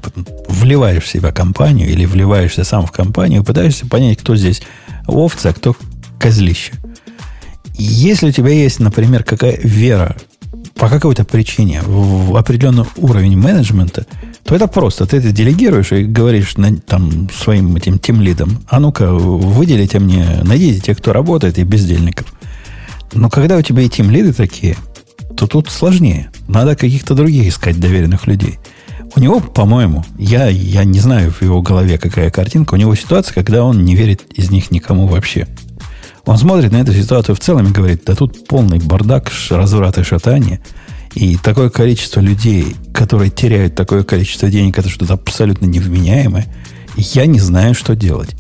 вливаешь 0.50 1.04
в 1.04 1.08
себя 1.08 1.32
компанию 1.32 1.90
или 1.90 2.06
вливаешься 2.06 2.66
сам 2.66 2.86
в 2.86 2.92
компанию, 2.92 3.46
пытаешься 3.46 3.88
понять, 3.88 4.20
кто 4.20 4.36
здесь 4.36 4.62
овца, 5.08 5.50
а 5.50 5.54
кто 5.54 5.74
козлище. 6.20 6.74
Если 7.76 8.30
у 8.30 8.32
тебя 8.32 8.50
есть, 8.50 8.80
например, 8.80 9.24
какая 9.24 9.58
вера 9.64 10.16
по 10.76 10.90
какой-то 10.90 11.24
причине 11.24 11.82
в 11.86 12.36
определенный 12.36 12.86
уровень 12.98 13.38
менеджмента, 13.38 14.06
то 14.44 14.56
это 14.56 14.68
просто. 14.68 15.06
Ты 15.06 15.18
это 15.18 15.32
делегируешь 15.32 15.92
и 15.92 16.04
говоришь 16.04 16.58
на, 16.58 16.76
там, 16.76 17.30
своим 17.30 17.76
этим 17.76 18.00
тем 18.00 18.22
лидам, 18.22 18.64
а 18.68 18.80
ну-ка, 18.80 19.12
выделите 19.12 20.00
мне, 20.00 20.42
найдите 20.44 20.80
тех, 20.80 20.98
кто 20.98 21.14
работает, 21.14 21.58
и 21.58 21.64
бездельников– 21.64 22.34
но 23.16 23.30
когда 23.30 23.58
у 23.58 23.62
тебя 23.62 23.84
и 23.84 23.90
тем 23.90 24.10
лиды 24.10 24.34
такие, 24.34 24.76
то 25.38 25.48
тут 25.48 25.70
сложнее. 25.70 26.30
Надо 26.48 26.76
каких-то 26.76 27.16
других 27.16 27.48
искать 27.48 27.80
доверенных 27.80 28.28
людей. 28.28 28.60
У 29.16 29.20
него, 29.20 29.40
по-моему, 29.40 30.04
я, 30.18 30.48
я 30.48 30.84
не 30.84 31.00
знаю 31.00 31.32
в 31.32 31.42
его 31.44 31.62
голове, 31.62 31.98
какая 32.00 32.32
картинка, 32.32 32.74
у 32.74 32.78
него 32.78 32.96
ситуация, 32.96 33.34
когда 33.36 33.64
он 33.64 33.84
не 33.84 33.96
верит 33.96 34.24
из 34.34 34.50
них 34.50 34.72
никому 34.72 35.06
вообще. 35.06 35.48
Он 36.26 36.38
смотрит 36.38 36.72
на 36.72 36.78
эту 36.78 36.94
ситуацию 36.94 37.36
в 37.36 37.40
целом 37.40 37.68
и 37.68 37.72
говорит, 37.72 38.04
да 38.06 38.16
тут 38.16 38.48
полный 38.48 38.80
бардак, 38.80 39.32
разврат 39.50 39.98
и 39.98 40.04
шатание. 40.04 40.62
И 41.16 41.38
такое 41.38 41.70
количество 41.70 42.22
людей, 42.22 42.76
которые 42.94 43.30
теряют 43.30 43.76
такое 43.76 44.04
количество 44.04 44.50
денег, 44.50 44.80
это 44.80 44.90
что-то 44.90 45.14
абсолютно 45.14 45.66
невменяемое. 45.66 46.48
Я 46.96 47.26
не 47.26 47.40
знаю, 47.40 47.76
что 47.76 47.96
делать. 47.96 48.36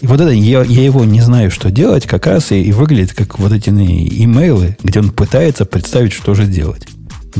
И 0.00 0.06
вот 0.06 0.20
это, 0.20 0.30
я, 0.30 0.62
я 0.64 0.84
его 0.84 1.04
не 1.04 1.20
знаю, 1.20 1.52
что 1.52 1.70
делать, 1.70 2.06
как 2.06 2.26
раз 2.26 2.50
и, 2.50 2.60
и 2.60 2.72
выглядит 2.72 3.12
как 3.14 3.38
вот 3.38 3.52
эти 3.52 3.70
имейлы, 3.70 4.76
где 4.82 4.98
он 4.98 5.10
пытается 5.10 5.64
представить, 5.64 6.12
что 6.12 6.34
же 6.34 6.46
делать. 6.46 6.82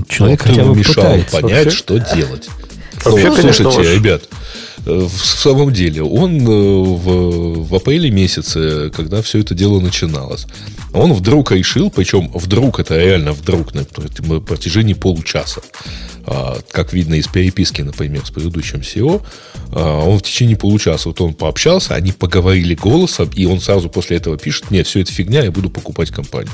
Человек 0.08 0.44
вот 0.44 0.50
хотя 0.50 0.64
бы 0.64 0.76
мешал 0.76 0.94
пытается. 0.94 1.40
понять, 1.40 1.64
Вообще? 1.64 1.76
что 1.76 1.98
делать. 1.98 2.48
Вообще, 3.04 3.28
ну, 3.28 3.34
слушайте, 3.34 3.64
конечно, 3.64 3.94
ребят, 3.94 4.22
в 4.84 5.24
самом 5.24 5.72
деле, 5.72 6.02
он 6.02 6.40
э, 6.40 6.50
в, 6.50 7.68
в 7.68 7.74
апреле 7.74 8.10
месяце, 8.10 8.90
когда 8.94 9.22
все 9.22 9.38
это 9.38 9.54
дело 9.54 9.80
начиналось, 9.80 10.46
он 10.92 11.12
вдруг 11.12 11.52
решил, 11.52 11.90
причем 11.90 12.30
вдруг, 12.34 12.80
это 12.80 12.98
реально 12.98 13.32
вдруг, 13.32 13.74
на 13.74 13.84
протяжении 14.40 14.94
получаса, 14.94 15.62
а, 16.24 16.58
как 16.70 16.92
видно 16.92 17.14
из 17.14 17.28
переписки, 17.28 17.82
например, 17.82 18.26
с 18.26 18.30
предыдущим 18.30 18.80
SEO, 18.80 19.22
а, 19.72 20.00
он 20.00 20.18
в 20.18 20.22
течение 20.22 20.56
получаса, 20.56 21.08
вот 21.08 21.20
он 21.20 21.34
пообщался, 21.34 21.94
они 21.94 22.12
поговорили 22.12 22.74
голосом, 22.74 23.30
и 23.34 23.46
он 23.46 23.60
сразу 23.60 23.88
после 23.88 24.16
этого 24.16 24.36
пишет, 24.36 24.70
нет, 24.70 24.86
все 24.86 25.00
это 25.00 25.12
фигня, 25.12 25.42
я 25.42 25.50
буду 25.50 25.70
покупать 25.70 26.10
компанию. 26.10 26.52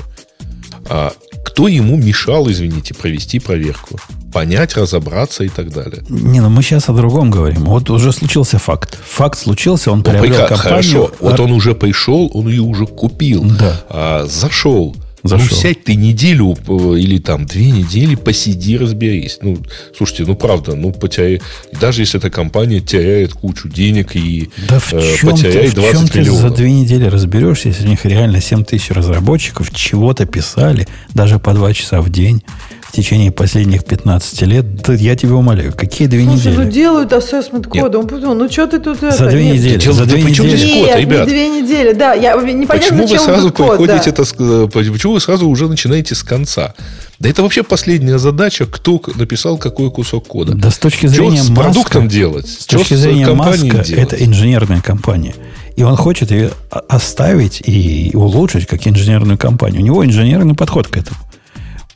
А 0.89 1.13
кто 1.43 1.67
ему 1.67 1.97
мешал, 1.97 2.49
извините, 2.49 2.93
провести 2.93 3.39
проверку? 3.39 3.99
Понять, 4.31 4.75
разобраться 4.75 5.43
и 5.43 5.49
так 5.49 5.71
далее. 5.71 6.03
Не, 6.09 6.39
ну 6.39 6.49
мы 6.49 6.61
сейчас 6.61 6.89
о 6.89 6.93
другом 6.93 7.31
говорим. 7.31 7.65
Вот 7.65 7.89
уже 7.89 8.11
случился 8.11 8.59
факт. 8.59 8.97
Факт 9.05 9.39
случился, 9.39 9.91
он 9.91 9.99
ну, 9.99 10.03
приобрел 10.05 10.47
компанию. 10.47 10.57
Хорошо, 10.57 11.11
вот 11.19 11.39
он 11.39 11.51
уже 11.51 11.73
пришел, 11.73 12.29
он 12.33 12.47
ее 12.47 12.61
уже 12.61 12.85
купил. 12.85 13.43
Да. 13.43 13.81
А, 13.89 14.25
зашел 14.27 14.95
Зашел. 15.23 15.47
Ну, 15.49 15.55
сядь 15.55 15.83
ты 15.83 15.95
неделю 15.95 16.55
э, 16.67 16.99
или 16.99 17.17
там 17.19 17.45
две 17.45 17.71
недели, 17.71 18.15
посиди, 18.15 18.77
разберись. 18.77 19.39
Ну, 19.41 19.57
слушайте, 19.95 20.23
ну 20.25 20.35
правда, 20.35 20.75
ну 20.75 20.91
потеряй, 20.91 21.41
даже 21.79 22.01
если 22.01 22.19
эта 22.19 22.29
компания 22.29 22.79
теряет 22.79 23.33
кучу 23.33 23.67
денег 23.67 24.15
и 24.15 24.49
да 24.69 24.79
в 24.79 24.93
э, 24.93 25.15
чем 25.17 25.31
потеряет 25.31 25.61
ты, 25.61 25.69
в 25.71 25.73
20 25.75 26.11
чем 26.11 26.21
миллионов. 26.21 26.41
Ты 26.41 26.49
за 26.49 26.55
две 26.55 26.71
недели 26.71 27.05
разберешься, 27.05 27.69
если 27.69 27.85
у 27.85 27.89
них 27.89 28.05
реально 28.05 28.41
7 28.41 28.63
тысяч 28.63 28.91
разработчиков 28.91 29.71
чего-то 29.71 30.25
писали, 30.25 30.87
даже 31.13 31.39
по 31.39 31.53
два 31.53 31.73
часа 31.73 32.01
в 32.01 32.09
день 32.09 32.41
в 32.89 32.91
течение 32.91 33.31
последних 33.31 33.85
15 33.85 34.41
лет, 34.43 34.81
да 34.81 34.93
я 34.93 35.15
тебя 35.15 35.35
умоляю, 35.35 35.73
какие 35.75 36.07
две 36.07 36.23
Слушай, 36.23 36.37
недели? 36.37 36.55
ну 36.55 36.71
делают 36.71 37.13
ассессмент 37.13 37.67
кода. 37.67 37.99
Он 37.99 38.07
подумал, 38.07 38.33
ну 38.33 38.49
что 38.49 38.65
ты 38.65 38.79
тут... 38.79 38.99
За 38.99 39.07
это? 39.07 39.27
две 39.27 39.45
Нет. 39.45 39.57
недели. 39.57 39.79
Дел, 39.79 39.93
за 39.93 40.05
две 40.05 40.23
недели. 40.23 40.55
Здесь 40.55 40.73
код, 40.73 40.87
Нет, 40.87 40.99
ребят? 40.99 41.27
не 41.27 41.31
две 41.31 41.49
недели, 41.49 41.93
да. 41.93 42.13
Я, 42.13 42.33
непонятно, 42.33 42.67
почему 42.67 43.07
вы 43.07 43.19
сразу 43.19 43.51
приходите 43.51 44.11
код, 44.11 44.27
да. 44.27 44.57
это, 44.65 44.67
почему 44.73 45.13
вы 45.13 45.19
сразу 45.19 45.47
уже 45.47 45.67
начинаете 45.67 46.15
с 46.15 46.23
конца? 46.23 46.73
Да 47.19 47.29
это 47.29 47.43
вообще 47.43 47.61
последняя 47.61 48.17
задача, 48.17 48.65
кто 48.65 48.99
написал 49.15 49.57
какой 49.57 49.91
кусок 49.91 50.25
кода. 50.25 50.55
Да 50.55 50.71
с 50.71 50.79
точки 50.79 51.05
зрения 51.05 51.43
Что 51.43 51.53
с 51.53 51.55
продуктом 51.55 52.07
делать? 52.07 52.47
С 52.47 52.65
точки 52.65 52.95
зрения 52.95 53.27
Маска, 53.27 53.67
делать? 53.67 53.91
это 53.91 54.15
инженерная 54.15 54.81
компания. 54.81 55.35
И 55.75 55.83
он 55.83 55.95
хочет 55.95 56.31
ее 56.31 56.51
оставить 56.89 57.61
и 57.63 58.11
улучшить 58.15 58.65
как 58.65 58.87
инженерную 58.87 59.37
компанию. 59.37 59.81
У 59.81 59.83
него 59.85 60.03
инженерный 60.03 60.55
подход 60.55 60.87
к 60.87 60.97
этому. 60.97 61.19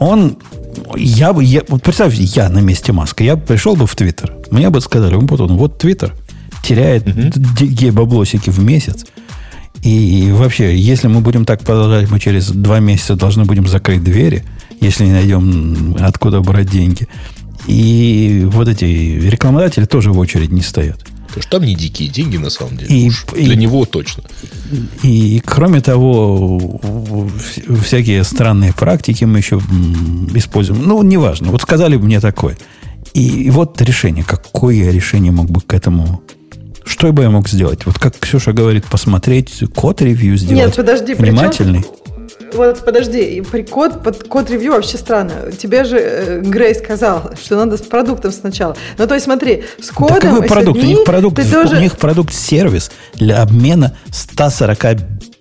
Он 0.03 0.37
я 0.97 1.31
бы, 1.31 1.43
я, 1.43 1.61
вот 1.69 1.81
представьте, 1.81 2.23
я 2.23 2.49
на 2.49 2.59
месте 2.59 2.91
Маска, 2.91 3.23
я 3.23 3.37
пришел 3.37 3.77
бы 3.77 3.87
в 3.87 3.95
Твиттер, 3.95 4.35
мне 4.51 4.69
бы 4.69 4.81
сказали, 4.81 5.15
вот 5.15 5.39
он, 5.39 5.55
вот 5.55 5.77
Твиттер 5.77 6.13
теряет 6.61 7.07
uh 7.07 7.91
баблосики 7.91 8.49
в 8.49 8.59
месяц. 8.59 9.05
И, 9.81 10.27
и 10.27 10.31
вообще, 10.31 10.77
если 10.77 11.07
мы 11.07 11.21
будем 11.21 11.45
так 11.45 11.61
продолжать, 11.61 12.09
мы 12.09 12.19
через 12.19 12.49
два 12.49 12.79
месяца 12.79 13.15
должны 13.15 13.45
будем 13.45 13.67
закрыть 13.67 14.03
двери, 14.03 14.43
если 14.81 15.05
не 15.05 15.11
найдем 15.11 15.95
откуда 15.99 16.41
брать 16.41 16.69
деньги. 16.69 17.07
И 17.67 18.43
вот 18.51 18.67
эти 18.67 18.85
рекламодатели 18.85 19.85
тоже 19.85 20.11
в 20.11 20.19
очередь 20.19 20.51
не 20.51 20.61
стоят. 20.61 20.99
Потому 21.33 21.43
что 21.43 21.59
там 21.59 21.67
не 21.67 21.75
дикие 21.75 22.09
деньги, 22.09 22.37
на 22.37 22.49
самом 22.49 22.77
деле. 22.77 22.95
И, 22.95 23.07
Уж 23.07 23.25
и, 23.35 23.45
для 23.45 23.55
него 23.55 23.85
точно. 23.85 24.23
И, 25.01 25.37
и, 25.37 25.39
кроме 25.39 25.81
того, 25.81 26.79
всякие 27.83 28.23
странные 28.23 28.73
практики 28.73 29.25
мы 29.25 29.39
еще 29.39 29.59
используем. 30.35 30.83
Ну, 30.83 31.01
неважно. 31.01 31.49
Вот 31.51 31.61
сказали 31.61 31.97
бы 31.97 32.05
мне 32.05 32.19
такое. 32.19 32.57
И, 33.13 33.45
и 33.45 33.49
вот 33.49 33.81
решение. 33.81 34.23
Какое 34.23 34.75
я 34.75 34.91
решение 34.91 35.31
мог 35.31 35.49
бы 35.49 35.61
к 35.61 35.73
этому 35.73 36.21
что 36.85 37.11
бы 37.13 37.23
я 37.23 37.29
мог 37.29 37.47
сделать? 37.47 37.85
Вот 37.85 37.97
как 37.97 38.19
Ксюша 38.19 38.51
говорит, 38.51 38.85
посмотреть 38.85 39.63
код-ревью 39.73 40.37
сделать. 40.37 40.65
Нет, 40.65 40.75
подожди, 40.75 41.13
внимательный. 41.13 41.79
Причем, 41.79 42.02
вот 42.55 42.85
подожди, 42.85 43.43
код, 43.69 44.03
под 44.03 44.27
код 44.27 44.49
ревью 44.49 44.73
вообще 44.73 44.97
странно. 44.97 45.51
Тебе 45.51 45.83
же 45.83 45.97
э, 45.99 46.41
Грей 46.41 46.75
сказал, 46.75 47.31
что 47.41 47.55
надо 47.55 47.77
с 47.77 47.81
продуктом 47.81 48.31
сначала. 48.31 48.75
Ну, 48.97 49.07
то 49.07 49.13
есть 49.13 49.25
смотри, 49.25 49.63
с 49.81 49.89
кодом... 49.91 50.19
Да 50.19 50.29
какой 50.29 50.47
продукт? 50.47 50.79
У 50.79 50.85
них 50.85 51.03
продукт, 51.03 51.51
тоже... 51.51 51.77
у 51.77 51.79
них 51.79 51.97
продукт-сервис 51.97 52.91
для 53.15 53.41
обмена 53.41 53.95
140 54.11 54.83
Э, 54.83 54.97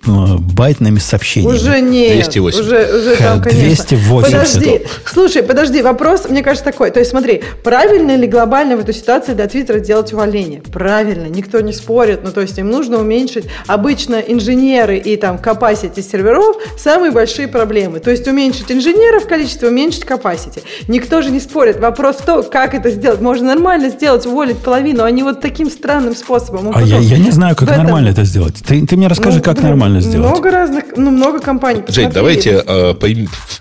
байтными 0.07 0.99
сообщениями. 0.99 1.55
Уже 1.55 1.81
нет. 1.81 2.31
280. 2.31 2.61
Уже, 2.61 2.99
уже 2.99 3.17
там, 3.17 3.43
конечно. 3.43 3.87
280. 3.87 4.33
Подожди. 4.33 4.81
Слушай, 5.07 5.43
подожди, 5.43 5.83
вопрос, 5.83 6.29
мне 6.29 6.43
кажется, 6.43 6.65
такой. 6.65 6.91
То 6.91 6.99
есть 6.99 7.11
смотри, 7.11 7.43
правильно 7.63 8.17
ли 8.17 8.27
глобально 8.27 8.77
в 8.77 8.81
этой 8.81 8.95
ситуации 8.95 9.35
для 9.35 9.47
Твиттера 9.47 9.81
делать 9.81 10.13
увольнение? 10.13 10.61
Правильно, 10.61 11.27
никто 11.27 11.61
не 11.61 11.73
спорит. 11.73 12.21
Ну, 12.25 12.33
то 12.33 12.41
есть 12.41 12.59
им 12.59 12.69
нужно 12.71 12.99
уменьшить. 12.99 13.47
Обычно 13.67 14.17
инженеры 14.17 14.99
и 14.99 15.17
там 15.17 15.37
capacity 15.37 16.03
серверов 16.03 16.57
самые 16.77 17.13
большие 17.13 17.49
проблемы. 17.49 18.01
То 18.01 18.11
есть 18.11 18.27
уменьшить 18.27 18.71
инженеров 18.71 19.27
количество, 19.27 19.69
уменьшить 19.69 20.05
capacity. 20.05 20.63
Никто 20.89 21.23
же 21.23 21.31
не 21.31 21.41
спорит. 21.41 21.79
Вопрос 21.79 22.17
в 22.17 22.25
том, 22.25 22.43
как 22.43 22.75
это 22.75 22.91
сделать. 22.91 23.21
Можно 23.21 23.49
нормально 23.49 23.89
сделать, 23.91 24.27
уволить 24.27 24.59
половину, 24.59 25.05
а 25.05 25.11
не 25.11 25.23
вот 25.23 25.41
таким 25.41 25.71
странным 25.71 26.17
способом. 26.17 26.71
А, 26.75 26.79
а 26.79 26.83
я, 26.83 26.99
я 26.99 27.19
не 27.19 27.31
знаю, 27.31 27.55
как 27.55 27.71
этом... 27.71 27.85
нормально 27.85 28.09
это 28.09 28.25
сделать. 28.25 28.57
Ты, 28.67 28.85
ты 28.87 28.97
мне 28.97 29.07
расскажи, 29.07 29.39
ну, 29.39 29.43
как 29.43 29.63
нормально 29.63 29.92
нормально 29.93 30.01
сделать. 30.01 30.31
Много 30.31 30.51
разных, 30.51 30.85
ну, 30.97 31.11
много 31.11 31.41
компаний. 31.41 31.83
Жень, 31.89 32.11
давайте 32.11 32.63
а, 32.67 32.95
по, 32.95 33.07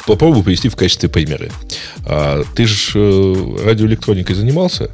попробую 0.05 0.43
привести 0.43 0.69
в 0.69 0.75
качестве 0.75 1.09
примера. 1.09 1.49
А, 2.05 2.43
ты 2.55 2.65
же 2.65 2.99
э, 2.99 3.65
радиоэлектроникой 3.65 4.35
занимался? 4.35 4.89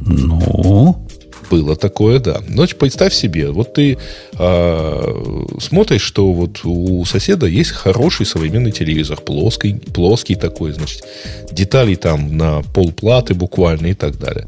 Ну, 0.00 1.06
было 1.50 1.76
такое, 1.76 2.20
да. 2.20 2.40
Но 2.48 2.66
представь 2.66 3.12
себе, 3.12 3.50
вот 3.50 3.74
ты 3.74 3.98
а, 4.38 5.56
смотришь, 5.60 6.02
что 6.02 6.32
вот 6.32 6.60
у 6.64 7.04
соседа 7.04 7.46
есть 7.46 7.72
хороший 7.72 8.26
современный 8.26 8.72
телевизор, 8.72 9.20
плоский, 9.20 9.74
плоский 9.74 10.36
такой, 10.36 10.72
значит, 10.72 11.04
деталей 11.50 11.96
там 11.96 12.36
на 12.36 12.62
полплаты 12.74 13.34
буквально 13.34 13.88
и 13.88 13.94
так 13.94 14.18
далее. 14.18 14.46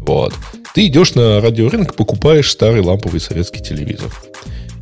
Вот. 0.00 0.32
Ты 0.74 0.86
идешь 0.86 1.14
на 1.14 1.40
радиорынок, 1.40 1.94
покупаешь 1.94 2.50
старый 2.50 2.80
ламповый 2.80 3.20
советский 3.20 3.60
телевизор. 3.60 4.10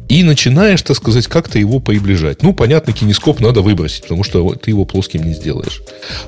И 0.08 0.22
начинаешь, 0.22 0.80
так 0.82 0.96
сказать, 0.96 1.26
как-то 1.26 1.58
его 1.58 1.80
приближать. 1.80 2.42
Ну, 2.42 2.54
понятно, 2.54 2.92
кинескоп 2.92 3.40
надо 3.40 3.60
выбросить, 3.60 4.02
потому 4.02 4.24
что 4.24 4.54
ты 4.54 4.70
его 4.70 4.86
плоским 4.86 5.22
не 5.22 5.34
сделаешь. 5.34 5.82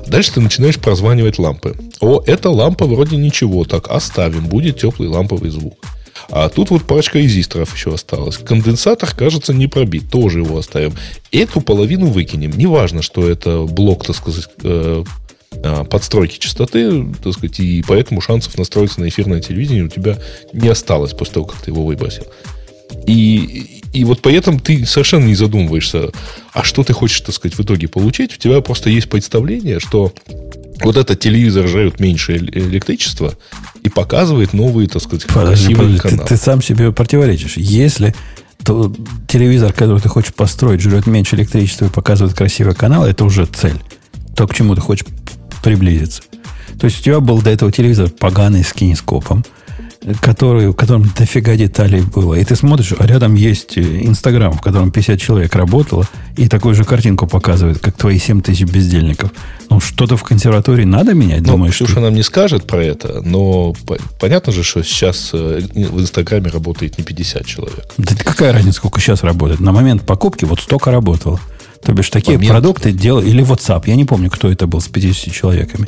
Дальше 0.07 0.33
ты 0.33 0.39
начинаешь 0.39 0.77
прозванивать 0.77 1.39
лампы. 1.39 1.75
О, 1.99 2.21
эта 2.25 2.49
лампа 2.49 2.85
вроде 2.85 3.17
ничего, 3.17 3.63
так 3.63 3.89
оставим, 3.89 4.45
будет 4.45 4.79
теплый 4.79 5.09
ламповый 5.09 5.49
звук. 5.49 5.79
А 6.29 6.49
тут 6.49 6.69
вот 6.69 6.83
парочка 6.83 7.17
резисторов 7.17 7.75
еще 7.75 7.93
осталось. 7.93 8.37
Конденсатор, 8.37 9.13
кажется, 9.15 9.53
не 9.53 9.67
пробит. 9.67 10.11
Тоже 10.11 10.39
его 10.39 10.57
оставим. 10.57 10.93
Эту 11.31 11.61
половину 11.61 12.07
выкинем. 12.07 12.51
Неважно, 12.51 13.01
что 13.01 13.27
это 13.27 13.63
блок, 13.63 14.05
так 14.05 14.15
сказать, 14.15 14.47
э, 14.63 15.03
э, 15.51 15.85
подстройки 15.85 16.37
частоты, 16.37 17.05
так 17.23 17.33
сказать, 17.33 17.59
и 17.59 17.83
поэтому 17.87 18.21
шансов 18.21 18.57
настроиться 18.57 19.01
на 19.01 19.09
эфирное 19.09 19.41
телевидение 19.41 19.85
у 19.85 19.89
тебя 19.89 20.19
не 20.53 20.69
осталось 20.69 21.13
после 21.13 21.35
того, 21.35 21.47
как 21.47 21.61
ты 21.61 21.71
его 21.71 21.83
выбросил. 21.83 22.25
И, 23.07 23.81
и 23.93 24.03
вот 24.03 24.21
поэтому 24.21 24.59
ты 24.59 24.85
совершенно 24.85 25.25
не 25.25 25.35
задумываешься, 25.35 26.11
а 26.53 26.63
что 26.63 26.83
ты 26.83 26.93
хочешь, 26.93 27.21
так 27.21 27.35
сказать, 27.35 27.57
в 27.57 27.61
итоге 27.61 27.87
получить. 27.87 28.35
У 28.35 28.37
тебя 28.37 28.61
просто 28.61 28.89
есть 28.89 29.09
представление, 29.09 29.79
что 29.79 30.13
вот 30.83 30.97
этот 30.97 31.19
телевизор 31.19 31.67
жрет 31.67 31.99
меньше 31.99 32.37
электричества 32.37 33.33
и 33.83 33.89
показывает 33.89 34.53
новые, 34.53 34.87
так 34.87 35.01
сказать, 35.01 35.25
подожди, 35.27 35.73
красивые 35.73 35.97
подожди, 35.97 35.99
каналы. 35.99 36.27
Ты, 36.27 36.35
ты 36.35 36.41
сам 36.41 36.61
себе 36.61 36.91
противоречишь. 36.91 37.57
Если 37.57 38.15
то 38.63 38.93
телевизор, 39.27 39.73
который 39.73 39.99
ты 40.01 40.09
хочешь 40.09 40.33
построить, 40.33 40.81
жрет 40.81 41.07
меньше 41.07 41.35
электричества 41.35 41.85
и 41.85 41.89
показывает 41.89 42.35
красивый 42.35 42.75
канал, 42.75 43.05
это 43.05 43.25
уже 43.25 43.45
цель. 43.45 43.77
То, 44.35 44.47
к 44.47 44.53
чему 44.53 44.75
ты 44.75 44.81
хочешь 44.81 45.05
приблизиться. 45.63 46.21
То 46.79 46.85
есть 46.85 47.01
у 47.01 47.03
тебя 47.03 47.19
был 47.19 47.41
до 47.41 47.49
этого 47.49 47.71
телевизор 47.71 48.09
поганый 48.09 48.63
с 48.63 48.73
кинескопом– 48.73 49.43
который, 50.19 50.69
в 50.69 50.73
котором 50.73 51.09
дофига 51.15 51.55
деталей 51.55 52.01
было. 52.01 52.33
И 52.35 52.43
ты 52.43 52.55
смотришь, 52.55 52.93
а 52.97 53.05
рядом 53.05 53.35
есть 53.35 53.77
Инстаграм, 53.77 54.53
в 54.53 54.61
котором 54.61 54.91
50 54.91 55.19
человек 55.19 55.55
работало, 55.55 56.07
и 56.37 56.47
такую 56.47 56.73
же 56.73 56.83
картинку 56.83 57.27
показывает, 57.27 57.79
как 57.79 57.95
твои 57.95 58.17
7 58.17 58.41
тысяч 58.41 58.63
бездельников. 58.63 59.31
Ну, 59.69 59.79
что-то 59.79 60.17
в 60.17 60.23
консерватории 60.23 60.85
надо 60.85 61.13
менять, 61.13 61.41
ну, 61.41 61.53
думаешь? 61.53 61.75
Ксюша 61.75 61.95
ты? 61.95 61.99
нам 62.01 62.15
не 62.15 62.23
скажет 62.23 62.65
про 62.65 62.83
это, 62.83 63.21
но 63.23 63.75
понятно 64.19 64.51
же, 64.51 64.63
что 64.63 64.83
сейчас 64.83 65.31
э, 65.33 65.61
в 65.73 66.01
Инстаграме 66.01 66.49
работает 66.49 66.97
не 66.97 67.03
50 67.03 67.45
человек. 67.45 67.85
Да 67.97 68.15
какая 68.15 68.53
разница, 68.53 68.77
сколько 68.77 68.99
сейчас 68.99 69.23
работает? 69.23 69.59
На 69.59 69.71
момент 69.71 70.03
покупки 70.03 70.45
вот 70.45 70.59
столько 70.59 70.91
работало. 70.91 71.39
То 71.83 71.93
бишь, 71.93 72.09
такие 72.09 72.37
момент... 72.37 72.51
продукты 72.51 72.91
делали... 72.91 73.29
Или 73.29 73.43
WhatsApp, 73.43 73.83
я 73.85 73.95
не 73.95 74.05
помню, 74.05 74.29
кто 74.29 74.51
это 74.51 74.67
был 74.67 74.81
с 74.81 74.87
50 74.87 75.33
человеками. 75.33 75.87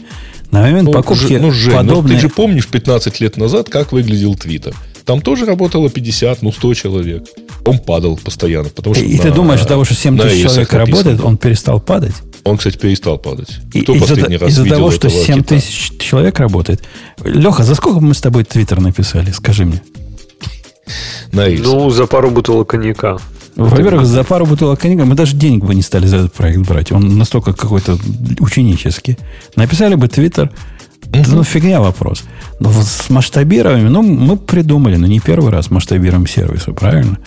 На 0.51 0.61
момент 0.61 0.83
ну, 0.87 0.91
покупки 0.91 1.33
ну, 1.33 1.51
Жень, 1.51 1.73
подобные... 1.73 2.15
ну, 2.15 2.21
ты 2.21 2.27
же 2.27 2.29
помнишь 2.29 2.67
15 2.67 3.19
лет 3.19 3.37
назад, 3.37 3.69
как 3.69 3.91
выглядел 3.91 4.35
Твиттер. 4.35 4.75
Там 5.05 5.21
тоже 5.21 5.45
работало 5.45 5.89
50, 5.89 6.41
ну 6.41 6.51
100 6.51 6.73
человек. 6.75 7.23
Он 7.65 7.79
падал 7.79 8.17
постоянно. 8.17 8.69
Потому 8.69 8.95
что 8.95 9.03
и 9.03 9.17
на, 9.17 9.23
ты 9.23 9.31
думаешь, 9.31 9.59
из-за 9.59 9.69
того, 9.69 9.83
что 9.83 9.95
7 9.95 10.17
тысяч 10.17 10.41
человек 10.41 10.71
написано. 10.71 10.79
работает, 10.79 11.21
он 11.21 11.37
перестал 11.37 11.79
падать? 11.79 12.13
Он, 12.43 12.57
кстати, 12.57 12.77
перестал 12.77 13.17
падать. 13.17 13.49
Кто 13.69 13.93
из-за, 13.93 14.07
последний 14.07 14.37
раз 14.37 14.49
из-за 14.49 14.65
того, 14.65 14.91
что 14.91 15.09
7 15.09 15.43
тысяч 15.43 15.91
человек 15.99 16.39
работает. 16.39 16.81
Леха, 17.23 17.63
за 17.63 17.75
сколько 17.75 17.99
мы 17.99 18.13
с 18.13 18.21
тобой 18.21 18.43
Твиттер 18.43 18.79
написали? 18.79 19.31
Скажи 19.31 19.65
мне. 19.65 19.81
На 21.31 21.47
Ну, 21.47 21.89
за 21.89 22.05
пару 22.05 22.29
бутылок 22.29 22.69
коньяка. 22.69 23.17
Во-первых, 23.55 24.05
за 24.05 24.23
пару 24.23 24.45
бутылок 24.45 24.79
коньяка 24.79 25.05
мы 25.05 25.15
даже 25.15 25.35
денег 25.35 25.63
бы 25.63 25.75
не 25.75 25.81
стали 25.81 26.07
за 26.07 26.17
этот 26.17 26.33
проект 26.33 26.59
брать. 26.67 26.91
Он 26.91 27.17
настолько 27.17 27.53
какой-то 27.53 27.97
ученический. 28.39 29.17
Написали 29.55 29.95
бы 29.95 30.07
Твиттер. 30.07 30.51
Угу. 31.05 31.23
Ну, 31.27 31.43
фигня 31.43 31.79
вопрос. 31.79 32.23
Но 32.59 32.71
с 32.71 33.09
масштабированием, 33.09 33.91
ну, 33.91 34.01
мы 34.01 34.37
придумали, 34.37 34.95
но 34.95 35.05
не 35.05 35.19
первый 35.19 35.51
раз 35.51 35.69
масштабируем 35.69 36.25
сервисы, 36.25 36.71
правильно? 36.71 37.19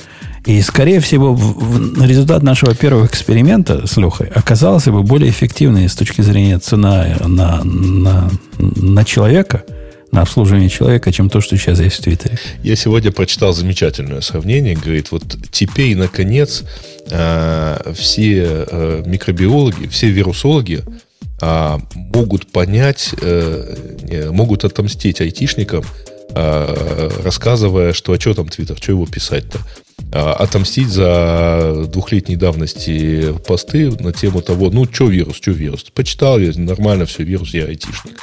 И, 0.45 0.61
скорее 0.63 1.01
всего, 1.01 1.35
в, 1.35 1.99
в, 1.99 2.05
результат 2.05 2.43
нашего 2.43 2.75
первого 2.75 3.07
эксперимента 3.07 3.87
с 3.87 3.97
Лехой 3.97 4.29
оказался 4.29 4.93
бы 4.93 5.03
более 5.03 5.31
эффективный 5.31 5.89
с 5.89 5.95
точки 5.95 6.23
зрения 6.23 6.59
цена 6.59 7.07
на, 7.27 7.63
на, 7.65 8.31
на 8.59 9.05
человека– 9.05 9.65
на 10.17 10.23
обслуживание 10.23 10.71
человека, 10.71 11.13
чем 11.13 11.29
то, 11.29 11.41
что 11.41 11.57
сейчас 11.57 11.79
есть 11.79 11.97
в 11.97 12.03
Твиттере. 12.03 12.39
Я 12.63 12.75
сегодня 12.75 13.13
прочитал 13.13 13.53
замечательное 13.53 14.23
сравнение. 14.23 14.75
Говорит, 14.75 15.13
вот 15.13 15.23
теперь, 15.53 15.95
наконец, 15.95 16.65
э, 17.11 17.93
все 17.95 18.65
э, 18.67 19.03
микробиологи, 19.05 19.87
все 19.89 20.09
вирусологи 20.09 20.83
э, 21.43 21.79
могут 21.95 22.51
понять, 22.51 23.11
могут 24.31 24.65
отомстить 24.65 25.21
айтишникам, 25.21 25.85
рассказывая, 26.35 27.93
что 27.93 28.13
а 28.13 28.21
что 28.21 28.35
там 28.35 28.49
Твиттер, 28.49 28.77
что 28.79 28.93
его 28.93 29.07
писать-то? 29.07 29.59
Отомстить 30.13 30.89
за 30.89 31.87
двухлетней 31.89 32.37
давности 32.37 33.35
посты 33.47 33.91
на 33.91 34.13
тему 34.13 34.41
того, 34.41 34.71
ну, 34.71 34.87
что 34.91 35.09
вирус, 35.09 35.37
что 35.37 35.51
вирус. 35.51 35.85
Почитал 35.95 36.39
я, 36.39 36.53
нормально 36.57 37.07
все, 37.07 37.23
вирус, 37.23 37.55
я 37.55 37.67
айтишник. 37.67 38.21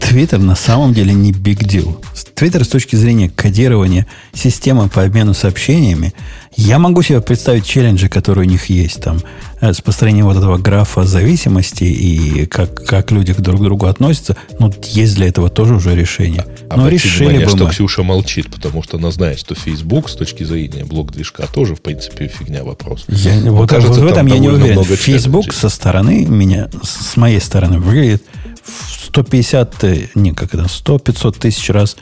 Твиттер 0.00 0.38
на 0.38 0.56
самом 0.56 0.94
деле 0.94 1.12
не 1.12 1.32
big 1.32 1.60
deal. 1.60 2.04
Твиттер 2.34 2.64
с 2.64 2.68
точки 2.68 2.96
зрения 2.96 3.30
кодирования 3.30 4.06
системы 4.32 4.88
по 4.88 5.02
обмену 5.02 5.34
сообщениями, 5.34 6.14
я 6.56 6.78
могу 6.78 7.02
себе 7.02 7.20
представить 7.20 7.66
челленджи, 7.66 8.08
которые 8.08 8.46
у 8.46 8.50
них 8.50 8.66
есть 8.66 9.02
там, 9.02 9.20
э, 9.60 9.72
с 9.72 9.80
построением 9.80 10.26
вот 10.26 10.36
этого 10.36 10.56
графа 10.56 11.04
зависимости 11.04 11.84
и 11.84 12.46
как, 12.46 12.86
как 12.86 13.10
люди 13.10 13.32
друг 13.34 13.60
к 13.60 13.64
другу 13.64 13.86
относятся. 13.86 14.36
Ну, 14.60 14.72
есть 14.82 15.16
для 15.16 15.28
этого 15.28 15.50
тоже 15.50 15.74
уже 15.74 15.96
решение. 15.96 16.46
А, 16.68 16.76
Но 16.76 16.88
решили 16.88 17.24
внимание, 17.24 17.46
бы 17.46 17.56
что 17.56 17.64
мы. 17.64 17.70
Ксюша 17.70 18.02
молчит, 18.02 18.50
потому 18.50 18.82
что 18.82 18.98
она 18.98 19.10
знает, 19.10 19.38
что 19.38 19.54
Facebook 19.54 20.08
с 20.08 20.14
точки 20.14 20.44
зрения 20.44 20.84
блок-движка 20.84 21.46
тоже, 21.46 21.74
в 21.74 21.80
принципе, 21.80 22.28
фигня 22.28 22.62
вопрос. 22.62 23.04
Я, 23.08 23.32
вот, 23.50 23.68
кажется, 23.68 24.00
вот 24.00 24.08
в 24.08 24.12
этом 24.12 24.26
я 24.28 24.38
не 24.38 24.48
уверен. 24.48 24.84
Facebook 24.84 25.52
со 25.52 25.68
стороны 25.68 26.24
меня, 26.24 26.68
с 26.82 27.16
моей 27.16 27.40
стороны, 27.40 27.78
выглядит 27.78 28.22
150, 28.66 29.84
э, 29.84 30.08
не, 30.14 30.32
как 30.32 30.54
это, 30.54 30.64
100-500 30.64 31.38
тысяч 31.38 31.70
раз 31.70 31.96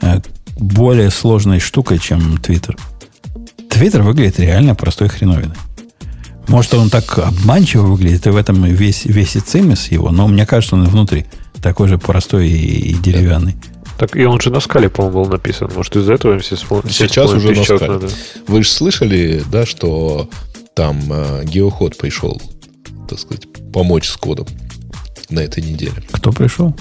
э, 0.00 0.20
более 0.56 1.10
сложной 1.10 1.60
штукой, 1.60 1.98
чем 1.98 2.38
Твиттер. 2.38 2.76
Твиттер 3.70 4.02
выглядит 4.02 4.40
реально 4.40 4.74
простой 4.74 5.08
хреновиной. 5.08 5.56
Может, 6.48 6.74
он 6.74 6.90
так 6.90 7.18
обманчиво 7.18 7.86
выглядит, 7.86 8.26
и 8.26 8.30
в 8.30 8.36
этом 8.36 8.64
весь, 8.64 9.04
весь 9.04 9.36
и 9.36 9.40
цимис 9.40 9.90
его, 9.90 10.10
но 10.10 10.28
мне 10.28 10.46
кажется, 10.46 10.76
он 10.76 10.84
внутри 10.84 11.26
такой 11.62 11.88
же 11.88 11.98
простой 11.98 12.48
и, 12.48 12.90
и 12.90 12.94
деревянный. 12.94 13.56
Так 13.98 14.14
и 14.14 14.24
он 14.24 14.40
же 14.40 14.50
на 14.50 14.60
скале, 14.60 14.88
по-моему, 14.88 15.22
был 15.24 15.30
написан. 15.30 15.70
Может, 15.74 15.96
из-за 15.96 16.14
этого 16.14 16.38
все 16.38 16.56
вспомнили. 16.56 16.92
Сейчас 16.92 17.30
уже 17.32 17.54
на 17.54 17.64
скале. 17.64 17.88
Надо. 17.88 18.08
Вы 18.46 18.62
же 18.62 18.70
слышали, 18.70 19.42
да, 19.50 19.64
что 19.66 20.28
там 20.74 21.00
э, 21.10 21.44
геоход 21.44 21.96
пришел, 21.96 22.40
так 23.08 23.18
сказать, 23.18 23.46
помочь 23.72 24.08
с 24.08 24.16
кодом 24.16 24.46
на 25.30 25.40
этой 25.40 25.62
неделе. 25.62 26.02
Кто 26.12 26.32
пришел? 26.32 26.74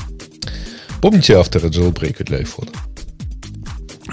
Помните 1.01 1.35
автора 1.35 1.69
джелбрейка 1.69 2.23
для 2.23 2.41
iPhone? 2.41 2.69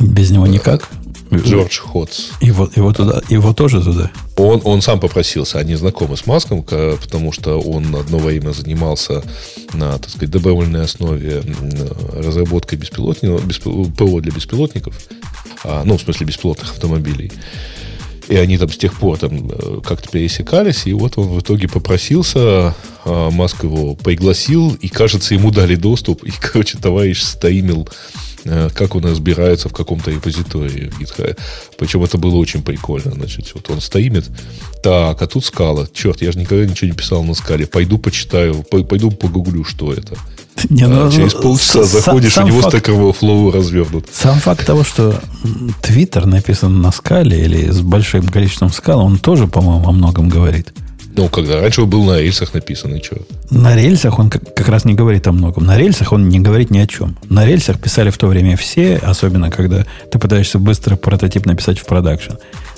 Без 0.00 0.30
него 0.30 0.46
никак. 0.46 0.88
Джордж 1.32 1.78
Ходс. 1.78 2.30
Его, 2.40 2.68
его, 2.76 2.92
туда, 2.92 3.22
его 3.30 3.54
тоже 3.54 3.82
туда? 3.82 4.10
Он, 4.36 4.60
он 4.64 4.82
сам 4.82 5.00
попросился. 5.00 5.59
Они 5.59 5.74
знакомы 5.74 6.16
с 6.16 6.26
Маском, 6.26 6.62
потому 6.62 7.32
что 7.32 7.59
он 7.59 7.94
одно 7.96 8.18
время 8.18 8.50
занимался 8.50 9.22
на, 9.72 9.98
так 9.98 10.10
сказать, 10.10 10.30
добровольной 10.30 10.84
основе 10.84 11.42
разработкой 12.12 12.78
беспилотников, 12.78 13.42
ПО 13.96 14.20
для 14.20 14.32
беспилотников. 14.32 14.94
А, 15.64 15.84
ну, 15.84 15.96
в 15.96 16.02
смысле, 16.02 16.26
беспилотных 16.26 16.70
автомобилей. 16.70 17.32
И 18.32 18.36
они 18.36 18.56
там 18.56 18.70
с 18.70 18.78
тех 18.78 18.94
пор 18.94 19.18
там 19.18 19.50
э, 19.50 19.80
как-то 19.84 20.09
пересекались, 20.09 20.86
и 20.86 20.94
вот 20.94 21.18
он 21.18 21.28
в 21.28 21.40
итоге 21.40 21.68
попросился, 21.68 22.74
а 23.04 23.30
Маск 23.30 23.64
его 23.64 23.94
пригласил, 23.94 24.74
и, 24.80 24.88
кажется, 24.88 25.34
ему 25.34 25.50
дали 25.50 25.74
доступ, 25.74 26.24
и, 26.24 26.30
короче, 26.40 26.78
товарищ 26.78 27.20
стаимил 27.20 27.86
Э, 28.44 28.70
как 28.74 28.94
он 28.94 29.04
разбирается 29.04 29.68
в 29.68 29.72
каком-то 29.72 30.10
репозитории 30.10 30.88
в 30.88 31.00
GitHub. 31.00 31.38
Причем 31.78 32.02
это 32.02 32.18
было 32.18 32.36
очень 32.36 32.62
прикольно. 32.62 33.12
Значит, 33.12 33.50
вот 33.54 33.70
он 33.70 33.80
стоимит. 33.80 34.24
Так, 34.82 35.20
а 35.22 35.26
тут 35.26 35.44
скала. 35.44 35.86
Черт, 35.92 36.22
я 36.22 36.32
же 36.32 36.38
никогда 36.38 36.66
ничего 36.66 36.90
не 36.90 36.96
писал 36.96 37.22
на 37.22 37.34
скале. 37.34 37.66
Пойду 37.66 37.98
почитаю, 37.98 38.62
пойду 38.64 39.10
погуглю, 39.10 39.64
что 39.64 39.92
это. 39.92 40.16
Не, 40.68 40.86
ну, 40.86 41.08
а 41.08 41.10
через 41.10 41.34
полчаса 41.34 41.82
заходишь, 41.82 42.34
сам 42.34 42.44
у 42.44 42.48
него 42.48 42.60
факт, 42.60 42.74
Stack 42.74 42.94
Overflow 42.94 43.52
развернут. 43.52 44.06
Сам 44.12 44.38
факт 44.38 44.66
того, 44.66 44.84
что 44.84 45.20
Твиттер 45.82 46.26
написан 46.26 46.80
на 46.80 46.92
скале 46.92 47.44
или 47.44 47.70
с 47.70 47.80
большим 47.80 48.28
количеством 48.28 48.70
скал, 48.70 49.00
он 49.00 49.18
тоже, 49.18 49.46
по-моему, 49.46 49.88
о 49.88 49.92
многом 49.92 50.28
говорит. 50.28 50.72
Ну, 51.14 51.28
когда 51.28 51.60
раньше 51.60 51.84
был 51.84 52.04
на 52.04 52.20
рельсах 52.20 52.54
написан, 52.54 52.94
и 52.94 53.02
что? 53.02 53.18
На 53.50 53.76
рельсах 53.76 54.18
он 54.18 54.30
как, 54.30 54.54
как 54.54 54.68
раз 54.68 54.86
не 54.86 54.94
говорит 54.94 55.26
о 55.26 55.32
многом. 55.32 55.66
На 55.66 55.76
рельсах 55.76 56.12
он 56.12 56.30
не 56.30 56.40
говорит 56.40 56.70
ни 56.70 56.78
о 56.78 56.86
чем. 56.86 57.18
На 57.28 57.44
рельсах 57.44 57.78
писали 57.78 58.08
в 58.08 58.16
то 58.16 58.28
время 58.28 58.56
все, 58.56 58.96
особенно 58.96 59.50
когда 59.50 59.84
ты 60.10 60.18
пытаешься 60.18 60.58
быстро 60.58 60.96
прототип 60.96 61.44
написать 61.44 61.78
в 61.78 61.84
продакшн. 61.84 62.34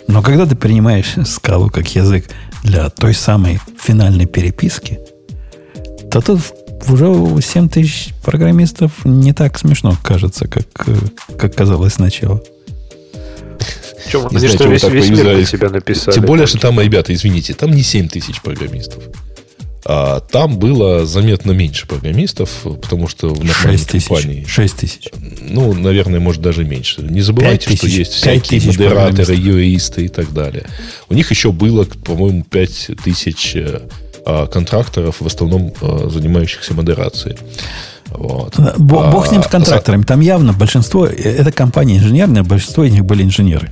Но 0.09 0.21
когда 0.21 0.47
ты 0.47 0.57
принимаешь 0.57 1.15
скалу 1.27 1.71
как 1.71 1.95
язык 1.95 2.25
для 2.65 2.91
той 2.91 3.15
самой 3.15 3.61
финальной 3.81 4.27
переписки, 4.27 4.99
то 6.11 6.21
тут 6.21 6.41
уже 6.89 7.07
7 7.43 7.69
тысяч 7.69 8.11
программистов 8.25 9.05
не 9.05 9.33
так 9.33 9.59
смешно 9.59 9.97
кажется, 10.03 10.49
как, 10.49 10.67
как 11.39 11.55
казалось 11.55 11.95
сначала. 11.95 12.43
Чем, 14.11 14.23
не 14.31 14.37
они 14.37 14.49
знаю, 14.49 14.55
что, 14.55 14.69
весь, 14.69 14.83
весь 14.85 15.11
мир 15.11 15.37
под 15.37 15.49
себя 15.49 15.71
написали. 15.71 16.15
Тем 16.15 16.25
более, 16.25 16.47
что 16.47 16.59
там, 16.59 16.81
ребята, 16.81 17.15
извините, 17.15 17.55
там 17.55 17.71
не 17.71 17.83
7 17.83 18.09
тысяч 18.09 18.43
программистов. 18.43 19.03
А 19.87 20.21
там 20.21 20.59
было 20.59 21.05
заметно 21.05 21.53
меньше 21.53 21.87
программистов, 21.87 22.51
потому 22.63 23.07
что 23.07 23.29
в 23.29 23.45
нормальной 23.45 23.79
6 23.79 23.91
тысяч, 23.91 24.09
компании... 24.09 24.45
6 24.49 24.77
тысяч. 24.77 25.09
Ну, 25.43 25.75
наверное, 25.75 26.21
может, 26.21 26.41
даже 26.41 26.65
меньше. 26.65 27.03
Не 27.03 27.21
забывайте, 27.21 27.67
тысяч, 27.67 27.79
что 27.79 27.87
есть 27.89 28.13
всякие 28.13 28.63
модераторы, 28.63 29.35
юристы 29.35 30.07
и 30.07 30.09
так 30.09 30.33
далее. 30.33 30.65
У 31.11 31.15
них 31.15 31.31
еще 31.31 31.53
было, 31.53 31.85
по-моему, 31.85 32.45
5 32.45 32.91
тысяч 33.05 33.57
э, 33.57 33.81
а, 34.25 34.47
контракторов, 34.47 35.21
в 35.21 35.27
основном 35.27 35.73
а, 35.81 36.09
занимающихся 36.11 36.75
модерацией. 36.75 37.37
Вот. 38.11 38.59
Бог, 38.79 39.11
бог 39.11 39.27
с 39.27 39.33
ним 39.33 39.43
с 39.43 39.47
а, 39.47 39.49
контракторами. 39.49 40.03
Там 40.03 40.21
явно 40.21 40.53
большинство, 40.53 41.07
э, 41.07 41.13
это 41.13 41.53
компания 41.53 41.99
инженерная, 41.99 42.43
большинство 42.43 42.85
из 42.85 42.93
них 42.93 43.05
были 43.05 43.23
инженеры 43.23 43.71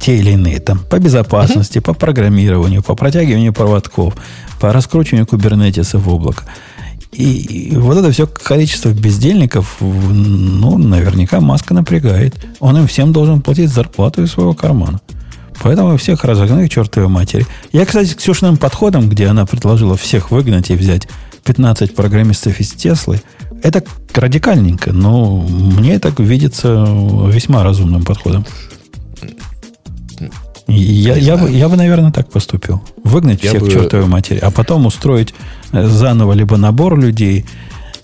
те 0.00 0.18
или 0.18 0.32
иные, 0.32 0.60
там, 0.60 0.78
по 0.78 0.98
безопасности, 0.98 1.78
по 1.78 1.94
программированию, 1.94 2.82
по 2.82 2.94
протягиванию 2.94 3.52
проводков, 3.52 4.14
по 4.60 4.72
раскручиванию 4.72 5.26
кубернетиса 5.26 5.98
в 5.98 6.08
облако. 6.08 6.44
И, 7.12 7.70
и 7.70 7.76
вот 7.76 7.96
это 7.96 8.10
все 8.10 8.26
количество 8.26 8.90
бездельников, 8.90 9.76
ну, 9.80 10.78
наверняка 10.78 11.40
маска 11.40 11.72
напрягает. 11.72 12.34
Он 12.58 12.76
им 12.76 12.86
всем 12.86 13.12
должен 13.12 13.40
платить 13.40 13.70
зарплату 13.70 14.22
из 14.22 14.32
своего 14.32 14.52
кармана. 14.52 15.00
Поэтому 15.62 15.96
всех 15.96 16.24
разогнали 16.24 16.66
к 16.66 16.70
чертовой 16.70 17.08
матери. 17.08 17.46
Я, 17.72 17.86
кстати, 17.86 18.08
с 18.08 18.14
Ксюшиным 18.14 18.56
подходом, 18.56 19.08
где 19.08 19.26
она 19.26 19.46
предложила 19.46 19.96
всех 19.96 20.30
выгнать 20.30 20.70
и 20.70 20.74
взять 20.74 21.08
15 21.44 21.94
программистов 21.94 22.60
из 22.60 22.72
Теслы, 22.72 23.20
это 23.62 23.82
радикальненько, 24.14 24.92
но 24.92 25.36
мне 25.38 25.98
так 25.98 26.20
видится 26.20 26.86
весьма 27.28 27.62
разумным 27.62 28.04
подходом. 28.04 28.44
Я, 30.66 31.16
я, 31.16 31.36
бы, 31.36 31.50
я 31.50 31.68
бы, 31.68 31.76
наверное, 31.76 32.10
так 32.10 32.30
поступил. 32.30 32.82
Выгнать 33.04 33.42
я 33.42 33.50
всех 33.50 33.62
бы... 33.62 33.68
к 33.68 33.72
чертовой 33.72 34.06
матери, 34.06 34.38
а 34.38 34.50
потом 34.50 34.86
устроить 34.86 35.34
заново 35.72 36.32
либо 36.32 36.56
набор 36.56 36.98
людей. 36.98 37.44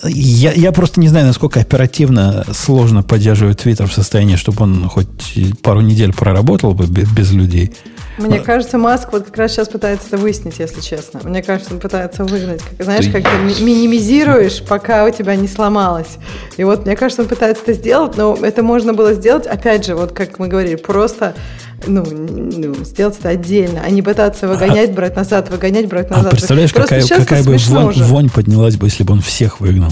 Я, 0.04 0.52
я 0.52 0.72
просто 0.72 1.00
не 1.00 1.08
знаю, 1.08 1.26
насколько 1.26 1.60
оперативно 1.60 2.44
сложно 2.52 3.02
поддерживать 3.02 3.60
Твиттер 3.60 3.86
в 3.86 3.92
состоянии, 3.92 4.36
чтобы 4.36 4.62
он 4.62 4.88
хоть 4.88 5.08
пару 5.62 5.80
недель 5.80 6.12
проработал 6.12 6.72
бы 6.72 6.86
без, 6.86 7.32
людей. 7.32 7.72
Мне 8.18 8.38
а... 8.38 8.42
кажется, 8.42 8.78
Маск 8.78 9.12
вот 9.12 9.24
как 9.24 9.36
раз 9.36 9.52
сейчас 9.52 9.68
пытается 9.68 10.08
это 10.08 10.18
выяснить, 10.18 10.58
если 10.58 10.80
честно. 10.80 11.20
Мне 11.22 11.42
кажется, 11.42 11.74
он 11.74 11.80
пытается 11.80 12.24
выгнать. 12.24 12.62
Как, 12.62 12.84
знаешь, 12.84 13.06
ты... 13.06 13.12
как 13.12 13.22
ты 13.24 13.62
минимизируешь, 13.62 14.62
пока 14.62 15.04
у 15.04 15.10
тебя 15.10 15.36
не 15.36 15.48
сломалось. 15.48 16.18
И 16.56 16.64
вот 16.64 16.86
мне 16.86 16.96
кажется, 16.96 17.22
он 17.22 17.28
пытается 17.28 17.62
это 17.62 17.72
сделать, 17.72 18.16
но 18.16 18.36
это 18.40 18.62
можно 18.62 18.92
было 18.92 19.14
сделать, 19.14 19.46
опять 19.46 19.84
же, 19.84 19.94
вот 19.94 20.12
как 20.12 20.38
мы 20.38 20.48
говорили, 20.48 20.76
просто 20.76 21.34
ну, 21.86 22.04
ну, 22.04 22.74
сделать 22.84 23.18
это 23.18 23.30
отдельно, 23.30 23.80
а 23.84 23.90
не 23.90 24.02
пытаться 24.02 24.46
выгонять, 24.46 24.90
а, 24.90 24.92
брать 24.92 25.16
назад, 25.16 25.50
выгонять, 25.50 25.88
брать 25.88 26.10
а 26.10 26.16
назад. 26.16 26.32
А 26.32 26.36
представляешь, 26.36 26.72
какая, 26.72 27.06
какая 27.06 27.42
бы 27.42 27.56
вонь, 27.56 28.02
вонь 28.02 28.30
поднялась 28.30 28.76
бы, 28.76 28.86
если 28.86 29.02
бы 29.02 29.14
он 29.14 29.22
всех 29.22 29.60
выгнал 29.60 29.90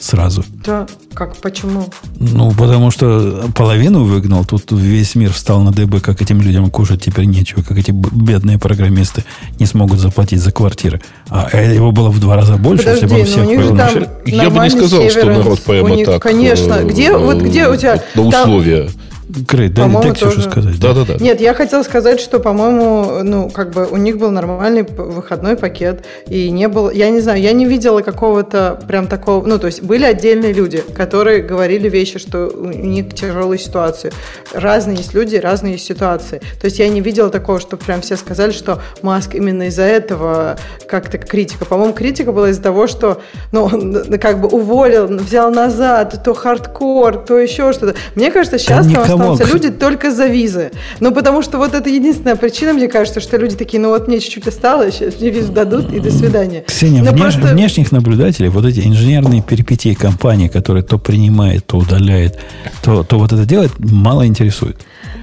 сразу. 0.00 0.44
Да, 0.64 0.86
как, 1.14 1.36
почему? 1.36 1.88
Ну, 2.18 2.52
потому 2.52 2.90
что 2.90 3.44
половину 3.54 4.04
выгнал, 4.04 4.44
тут 4.44 4.72
весь 4.72 5.14
мир 5.14 5.32
встал 5.32 5.60
на 5.62 5.72
ДБ, 5.72 6.00
как 6.00 6.22
этим 6.22 6.40
людям 6.40 6.70
кушать 6.70 7.02
теперь 7.02 7.26
нечего, 7.26 7.62
как 7.62 7.78
эти 7.78 7.90
бедные 7.90 8.58
программисты 8.58 9.24
не 9.58 9.66
смогут 9.66 9.98
заплатить 9.98 10.40
за 10.40 10.52
квартиры. 10.52 11.00
А 11.28 11.48
его 11.56 11.92
было 11.92 12.08
в 12.08 12.18
два 12.20 12.36
раза 12.36 12.56
больше, 12.56 12.84
Подожди, 12.84 13.02
если 13.02 13.14
бы 13.14 13.20
он 13.20 13.26
всех 13.26 13.46
выгнал. 13.46 14.08
Я 14.26 14.50
бы 14.50 14.58
не 14.60 14.70
сказал, 14.70 15.10
что 15.10 15.26
народ 15.26 15.60
прямо 15.60 15.90
них, 15.90 16.06
так. 16.06 16.22
Конечно. 16.22 16.82
Где, 16.84 17.10
э, 17.10 17.18
вот 17.18 17.38
где 17.38 17.68
у 17.68 17.76
тебя... 17.76 18.02
На 18.14 18.22
условия. 18.22 18.84
Там, 18.84 18.94
Грей, 19.30 19.68
дай, 19.68 19.88
дай 19.88 20.12
Ксюше 20.12 20.36
тоже... 20.36 20.50
сказать. 20.50 20.80
Да, 20.80 20.92
да, 20.92 21.04
да. 21.04 21.14
Нет, 21.20 21.40
я 21.40 21.54
хотела 21.54 21.82
сказать, 21.82 22.20
что, 22.20 22.40
по-моему, 22.40 23.22
ну, 23.22 23.48
как 23.50 23.70
бы 23.70 23.86
у 23.86 23.96
них 23.96 24.18
был 24.18 24.30
нормальный 24.30 24.82
выходной 24.82 25.56
пакет, 25.56 26.04
и 26.26 26.50
не 26.50 26.66
было, 26.66 26.90
я 26.90 27.10
не 27.10 27.20
знаю, 27.20 27.40
я 27.40 27.52
не 27.52 27.64
видела 27.64 28.00
какого-то 28.00 28.80
прям 28.88 29.06
такого, 29.06 29.46
ну, 29.46 29.58
то 29.58 29.66
есть 29.66 29.82
были 29.82 30.04
отдельные 30.04 30.52
люди, 30.52 30.82
которые 30.94 31.42
говорили 31.42 31.88
вещи, 31.88 32.18
что 32.18 32.48
у 32.48 32.66
них 32.66 33.14
тяжелая 33.14 33.58
ситуация. 33.58 34.12
Разные 34.52 34.96
есть 34.96 35.14
люди, 35.14 35.36
разные 35.36 35.74
есть 35.74 35.86
ситуации. 35.86 36.38
То 36.60 36.64
есть 36.64 36.78
я 36.78 36.88
не 36.88 37.00
видела 37.00 37.30
такого, 37.30 37.60
что 37.60 37.76
прям 37.76 38.00
все 38.00 38.16
сказали, 38.16 38.50
что 38.50 38.80
Маск 39.02 39.34
именно 39.34 39.64
из-за 39.64 39.82
этого 39.82 40.58
как-то 40.88 41.18
критика. 41.18 41.64
По-моему, 41.64 41.92
критика 41.92 42.32
была 42.32 42.50
из-за 42.50 42.62
того, 42.62 42.88
что, 42.88 43.20
ну, 43.52 43.64
он 43.64 44.18
как 44.18 44.40
бы 44.40 44.48
уволил, 44.48 45.06
взял 45.06 45.52
назад, 45.52 46.20
то 46.24 46.34
хардкор, 46.34 47.18
то 47.18 47.38
еще 47.38 47.72
что-то. 47.72 47.94
Мне 48.16 48.30
кажется, 48.32 48.58
сейчас 48.58 48.86
там 48.86 49.19
останутся 49.20 49.54
люди 49.54 49.70
только 49.70 50.10
за 50.10 50.26
визы. 50.26 50.70
Ну, 51.00 51.12
потому 51.12 51.42
что 51.42 51.58
вот 51.58 51.74
это 51.74 51.88
единственная 51.88 52.36
причина, 52.36 52.72
мне 52.72 52.88
кажется, 52.88 53.20
что 53.20 53.36
люди 53.36 53.56
такие, 53.56 53.80
ну 53.80 53.90
вот 53.90 54.08
мне 54.08 54.20
чуть-чуть 54.20 54.46
осталось, 54.46 54.96
сейчас 54.96 55.20
мне 55.20 55.30
визу 55.30 55.52
дадут, 55.52 55.92
и 55.92 56.00
до 56.00 56.10
свидания. 56.10 56.62
Ксения, 56.66 57.02
внеш, 57.02 57.34
просто... 57.34 57.54
внешних 57.54 57.92
наблюдателей, 57.92 58.48
вот 58.48 58.64
эти 58.64 58.80
инженерные 58.80 59.42
перипетии 59.42 59.94
компании, 59.94 60.48
которые 60.48 60.82
то 60.82 60.98
принимает, 60.98 61.66
то 61.66 61.78
удаляет, 61.78 62.38
то, 62.82 63.02
то 63.04 63.18
вот 63.18 63.32
это 63.32 63.44
делает, 63.44 63.72
мало 63.78 64.26
интересует. 64.26 64.76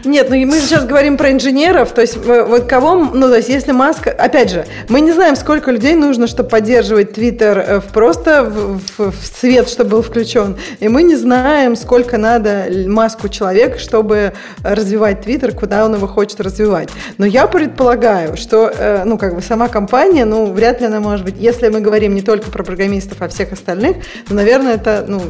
Нет, 0.08 0.30
ну 0.30 0.38
мы 0.46 0.60
сейчас 0.60 0.86
говорим 0.86 1.18
про 1.18 1.32
инженеров, 1.32 1.92
то 1.92 2.00
есть 2.00 2.16
э, 2.16 2.44
вот 2.44 2.64
кого, 2.64 2.96
ну 2.96 3.28
то 3.28 3.36
есть 3.36 3.50
если 3.50 3.74
Маск, 3.74 4.08
опять 4.08 4.50
же, 4.50 4.66
мы 4.88 5.02
не 5.02 5.12
знаем, 5.12 5.36
сколько 5.36 5.70
людей 5.70 5.96
нужно, 5.96 6.28
чтобы 6.28 6.48
поддерживать 6.48 7.12
Твиттер 7.14 7.58
э, 7.58 7.82
просто 7.82 8.46
в, 8.46 8.80
в, 8.98 9.12
в 9.12 9.26
свет, 9.26 9.68
чтобы 9.68 9.90
был 9.90 10.02
включен, 10.02 10.56
и 10.80 10.88
мы 10.88 11.04
не 11.04 11.18
знаем, 11.18 11.76
сколько 11.76 12.18
надо 12.18 12.68
Маску 12.88 13.28
человек, 13.28 13.80
чтобы 13.80 14.32
развивать 14.64 15.24
Твиттер, 15.24 15.52
куда 15.54 15.84
он 15.84 15.96
его 15.96 16.08
хочет 16.08 16.40
развивать. 16.40 16.90
Но 17.18 17.26
я 17.26 17.46
предполагаю, 17.46 18.38
что, 18.38 18.72
э, 18.74 19.04
ну 19.04 19.18
как 19.18 19.36
бы 19.36 19.42
сама 19.42 19.68
компания, 19.68 20.24
ну 20.24 20.54
вряд 20.54 20.80
ли 20.80 20.88
она 20.88 21.02
может 21.02 21.26
быть, 21.26 21.36
если 21.38 21.68
мы 21.68 21.82
говорим 21.82 22.16
не 22.16 22.22
только 22.22 22.50
про 22.50 22.64
программистов, 22.64 23.22
а 23.22 23.28
всех 23.28 23.52
остальных, 23.52 23.98
то, 24.26 24.34
наверное, 24.34 24.76
это, 24.76 25.04
ну, 25.06 25.22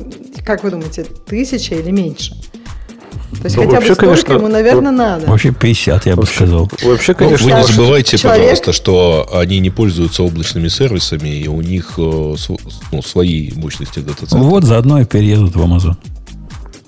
как 0.45 0.63
вы 0.63 0.69
думаете, 0.69 1.07
тысяча 1.25 1.73
или 1.73 1.89
меньше? 1.89 2.35
То 3.39 3.45
есть 3.45 3.55
ну, 3.55 3.63
хотя 3.63 3.75
вообще, 3.75 3.89
бы 3.89 3.95
столько 3.95 4.05
конечно, 4.05 4.33
ему, 4.33 4.47
наверное, 4.47 4.91
надо. 4.91 5.27
Вообще 5.27 5.51
50, 5.51 6.05
я 6.05 6.15
вообще, 6.15 6.31
бы 6.31 6.35
сказал. 6.35 6.71
Вообще, 6.83 7.13
конечно, 7.13 7.45
Вы 7.45 7.51
не 7.53 7.67
забывайте, 7.67 8.17
человек... 8.17 8.41
пожалуйста, 8.41 8.73
что 8.73 9.29
они 9.33 9.59
не 9.59 9.69
пользуются 9.69 10.23
облачными 10.23 10.67
сервисами, 10.67 11.29
и 11.29 11.47
у 11.47 11.61
них 11.61 11.93
э, 11.97 12.35
ну, 12.91 13.01
свои 13.01 13.51
мощности 13.55 13.99
дата-центра. 13.99 14.37
Вот 14.39 14.63
заодно 14.63 14.99
и 15.01 15.05
переедут 15.05 15.55
в 15.55 15.61
Amazon. 15.61 15.95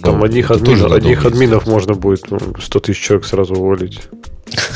Там 0.01 0.19
ну, 0.19 0.26
одних, 0.26 0.49
админ, 0.49 0.91
одних 0.91 1.26
админов 1.26 1.67
можно 1.67 1.93
будет 1.93 2.21
100 2.21 2.38
ну, 2.73 2.80
тысяч 2.80 3.01
человек 3.01 3.26
сразу 3.26 3.55
уволить 3.55 3.99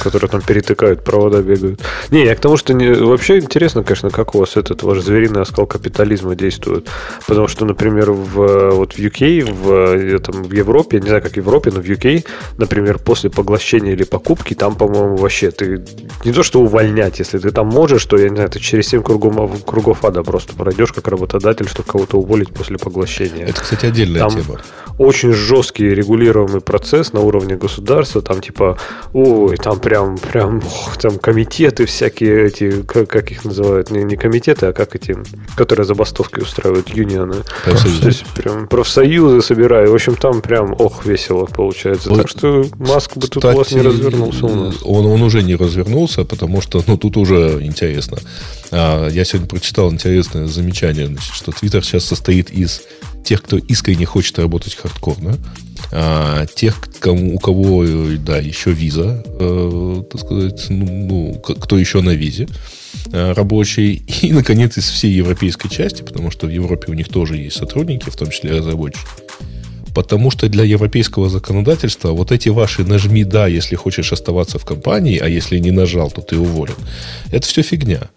которые 0.03 0.29
там 0.29 0.41
перетыкают, 0.41 1.03
провода 1.03 1.41
бегают. 1.41 1.81
Не, 2.11 2.25
я 2.25 2.35
к 2.35 2.39
тому, 2.39 2.57
что 2.57 2.73
не, 2.73 2.91
вообще 2.93 3.39
интересно, 3.39 3.83
конечно, 3.83 4.09
как 4.09 4.35
у 4.35 4.39
вас 4.39 4.57
этот 4.57 4.83
ваш 4.83 4.99
звериный 4.99 5.41
оскал 5.41 5.65
капитализма 5.65 6.35
действует. 6.35 6.89
Потому 7.27 7.47
что, 7.47 7.65
например, 7.65 8.11
в, 8.11 8.71
вот 8.71 8.93
в 8.93 8.99
UK, 8.99 9.51
в, 9.51 10.19
там, 10.19 10.43
в 10.43 10.51
Европе, 10.51 10.99
не 10.99 11.07
знаю, 11.07 11.21
как 11.21 11.33
в 11.33 11.37
Европе, 11.37 11.71
но 11.71 11.81
в 11.81 11.85
UK, 11.85 12.25
например, 12.57 12.99
после 12.99 13.29
поглощения 13.29 13.93
или 13.93 14.03
покупки, 14.03 14.53
там, 14.53 14.75
по-моему, 14.75 15.15
вообще 15.15 15.51
ты 15.51 15.83
не 16.25 16.33
то, 16.33 16.43
что 16.43 16.61
увольнять, 16.61 17.19
если 17.19 17.37
ты 17.37 17.51
там 17.51 17.67
можешь, 17.67 18.05
то, 18.05 18.17
я 18.17 18.29
не 18.29 18.35
знаю, 18.35 18.49
ты 18.49 18.59
через 18.59 18.87
7 18.87 19.03
кругов, 19.03 19.63
кругов 19.65 20.03
ада 20.05 20.23
просто 20.23 20.53
пройдешь 20.55 20.91
как 20.91 21.07
работодатель, 21.07 21.67
чтобы 21.67 21.87
кого-то 21.89 22.17
уволить 22.17 22.53
после 22.53 22.77
поглощения. 22.77 23.45
Это, 23.45 23.61
кстати, 23.61 23.85
отдельная 23.85 24.21
там 24.21 24.31
тема. 24.31 24.61
Очень 24.97 25.33
жесткий 25.33 25.89
регулируемый 25.89 26.61
процесс 26.61 27.13
на 27.13 27.21
уровне 27.21 27.55
государства, 27.55 28.21
там 28.21 28.41
типа, 28.41 28.77
ой, 29.13 29.57
там 29.63 29.79
прям, 29.79 30.17
прям, 30.17 30.57
ох, 30.57 30.97
там 30.97 31.17
комитеты 31.17 31.85
всякие 31.85 32.47
эти, 32.47 32.81
как, 32.81 33.09
как 33.09 33.31
их 33.31 33.45
называют, 33.45 33.91
не, 33.91 34.03
не 34.03 34.17
комитеты, 34.17 34.65
а 34.65 34.73
как 34.73 34.93
эти, 34.93 35.15
которые 35.55 35.85
забастовки 35.85 36.41
устраивают, 36.41 36.89
юнионы. 36.89 37.43
То 37.63 38.07
есть 38.07 38.25
прям 38.35 38.67
профсоюзы 38.67 39.41
собирают. 39.41 39.89
В 39.89 39.95
общем, 39.95 40.15
там 40.15 40.41
прям, 40.41 40.75
ох, 40.77 41.05
весело 41.05 41.45
получается. 41.45 42.09
Вот, 42.09 42.17
так 42.17 42.27
что 42.27 42.65
Маск 42.77 43.15
бы 43.15 43.27
тут 43.29 43.45
у 43.45 43.51
вас 43.51 43.71
не 43.71 43.81
развернулся 43.81 44.45
у 44.45 44.55
нас. 44.55 44.75
Он, 44.83 45.05
он 45.05 45.21
уже 45.21 45.41
не 45.41 45.55
развернулся, 45.55 46.25
потому 46.25 46.59
что, 46.61 46.83
ну, 46.85 46.97
тут 46.97 47.15
уже 47.15 47.59
интересно. 47.61 48.17
А, 48.71 49.07
я 49.07 49.23
сегодня 49.23 49.47
прочитал 49.47 49.89
интересное 49.93 50.47
замечание, 50.47 51.07
значит, 51.07 51.33
что 51.33 51.53
Твиттер 51.53 51.85
сейчас 51.85 52.03
состоит 52.03 52.49
из 52.49 52.81
тех, 53.23 53.41
кто 53.41 53.57
искренне 53.57 54.05
хочет 54.05 54.37
работать 54.39 54.75
хардкорно, 54.75 55.37
а, 55.95 56.47
тех, 56.47 56.81
кому, 56.99 57.35
у 57.35 57.39
кого, 57.39 57.85
да, 58.17 58.37
еще 58.37 58.71
виза, 58.71 59.23
э, 59.39 60.03
так 60.11 60.21
сказать, 60.21 60.65
ну, 60.69 60.85
ну, 60.87 61.39
кто 61.39 61.77
еще 61.77 62.01
на 62.01 62.15
визе 62.15 62.47
э, 63.11 63.33
рабочий, 63.33 64.03
и, 64.23 64.33
наконец, 64.33 64.75
из 64.75 64.89
всей 64.89 65.11
европейской 65.11 65.69
части, 65.69 66.01
потому 66.01 66.31
что 66.31 66.47
в 66.47 66.49
Европе 66.49 66.91
у 66.91 66.95
них 66.95 67.09
тоже 67.09 67.37
есть 67.37 67.57
сотрудники, 67.57 68.09
в 68.09 68.15
том 68.15 68.31
числе 68.31 68.57
разработчики. 68.57 69.05
Потому 69.93 70.31
что 70.31 70.49
для 70.49 70.63
европейского 70.63 71.29
законодательства 71.29 72.09
вот 72.11 72.31
эти 72.31 72.49
ваши 72.49 72.83
нажми 72.83 73.23
«да», 73.23 73.45
если 73.45 73.75
хочешь 73.75 74.11
оставаться 74.11 74.57
в 74.57 74.65
компании, 74.65 75.19
а 75.19 75.27
если 75.27 75.59
не 75.59 75.69
нажал, 75.69 76.09
то 76.09 76.21
ты 76.21 76.39
уволен. 76.39 76.75
Это 77.31 77.45
все 77.45 77.61
фигня 77.61 78.09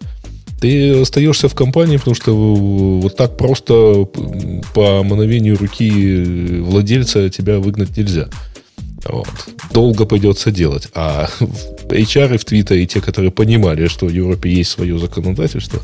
ты 0.59 1.01
остаешься 1.01 1.49
в 1.49 1.55
компании, 1.55 1.97
потому 1.97 2.15
что 2.15 2.33
вот 2.35 3.15
так 3.15 3.37
просто 3.37 4.07
по 4.73 5.03
мановению 5.03 5.57
руки 5.57 6.61
владельца 6.61 7.29
тебя 7.29 7.59
выгнать 7.59 7.95
нельзя. 7.95 8.27
Вот. 9.05 9.29
Долго 9.71 10.05
придется 10.05 10.51
делать. 10.51 10.89
А 10.93 11.29
HR 11.39 12.37
в 12.37 12.45
Твиттере, 12.45 12.85
те, 12.85 12.99
которые 12.99 13.31
понимали, 13.31 13.87
что 13.87 14.07
в 14.07 14.11
Европе 14.11 14.51
есть 14.51 14.71
свое 14.71 14.97
законодательство, 14.99 15.79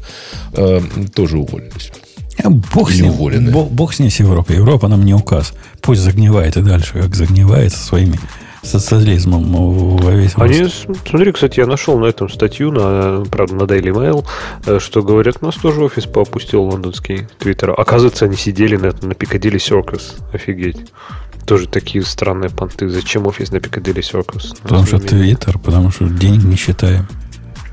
э, 0.53 0.81
тоже 1.13 1.37
уволились. 1.37 1.91
Э, 2.37 2.49
бог 2.49 2.91
с, 2.91 2.99
ним, 2.99 3.13
бог, 3.51 3.71
бог 3.71 3.93
с 3.93 3.99
ним 3.99 4.09
с 4.09 4.19
Европой. 4.19 4.55
Европа 4.57 4.87
нам 4.87 5.05
не 5.05 5.13
указ. 5.13 5.53
Пусть 5.81 6.01
загнивает 6.01 6.57
и 6.57 6.61
дальше, 6.61 6.93
как 6.93 7.15
загнивает 7.15 7.71
со 7.71 7.79
своими 7.79 8.19
социализмом 8.63 9.97
во 9.97 10.11
весь 10.11 10.33
Они, 10.35 10.65
смотри, 11.05 11.31
кстати, 11.31 11.59
я 11.59 11.67
нашел 11.67 11.99
на 11.99 12.05
этом 12.05 12.29
статью, 12.29 12.71
на, 12.71 13.23
правда, 13.25 13.55
на 13.55 13.63
Daily 13.63 13.93
Mail, 13.93 14.25
э, 14.65 14.79
что 14.79 15.03
говорят, 15.03 15.37
у 15.41 15.45
нас 15.45 15.55
тоже 15.55 15.83
офис 15.83 16.05
поопустил 16.05 16.63
лондонский 16.63 17.27
твиттер. 17.39 17.71
Оказывается, 17.77 18.25
они 18.25 18.35
сидели 18.35 18.75
на, 18.77 18.87
на 18.87 19.13
Piccadilly 19.13 19.57
Circus. 19.57 20.21
Офигеть. 20.31 20.77
Тоже 21.45 21.67
такие 21.67 22.03
странные 22.05 22.49
понты. 22.49 22.87
Зачем 22.89 23.27
офис 23.27 23.51
на 23.51 23.57
Piccadilly 23.57 24.01
Circus? 24.01 24.55
Потому 24.63 24.85
что 24.85 24.99
Твиттер, 24.99 25.59
потому 25.59 25.91
что 25.91 26.07
денег 26.07 26.43
не 26.43 26.55
считаем. 26.55 27.07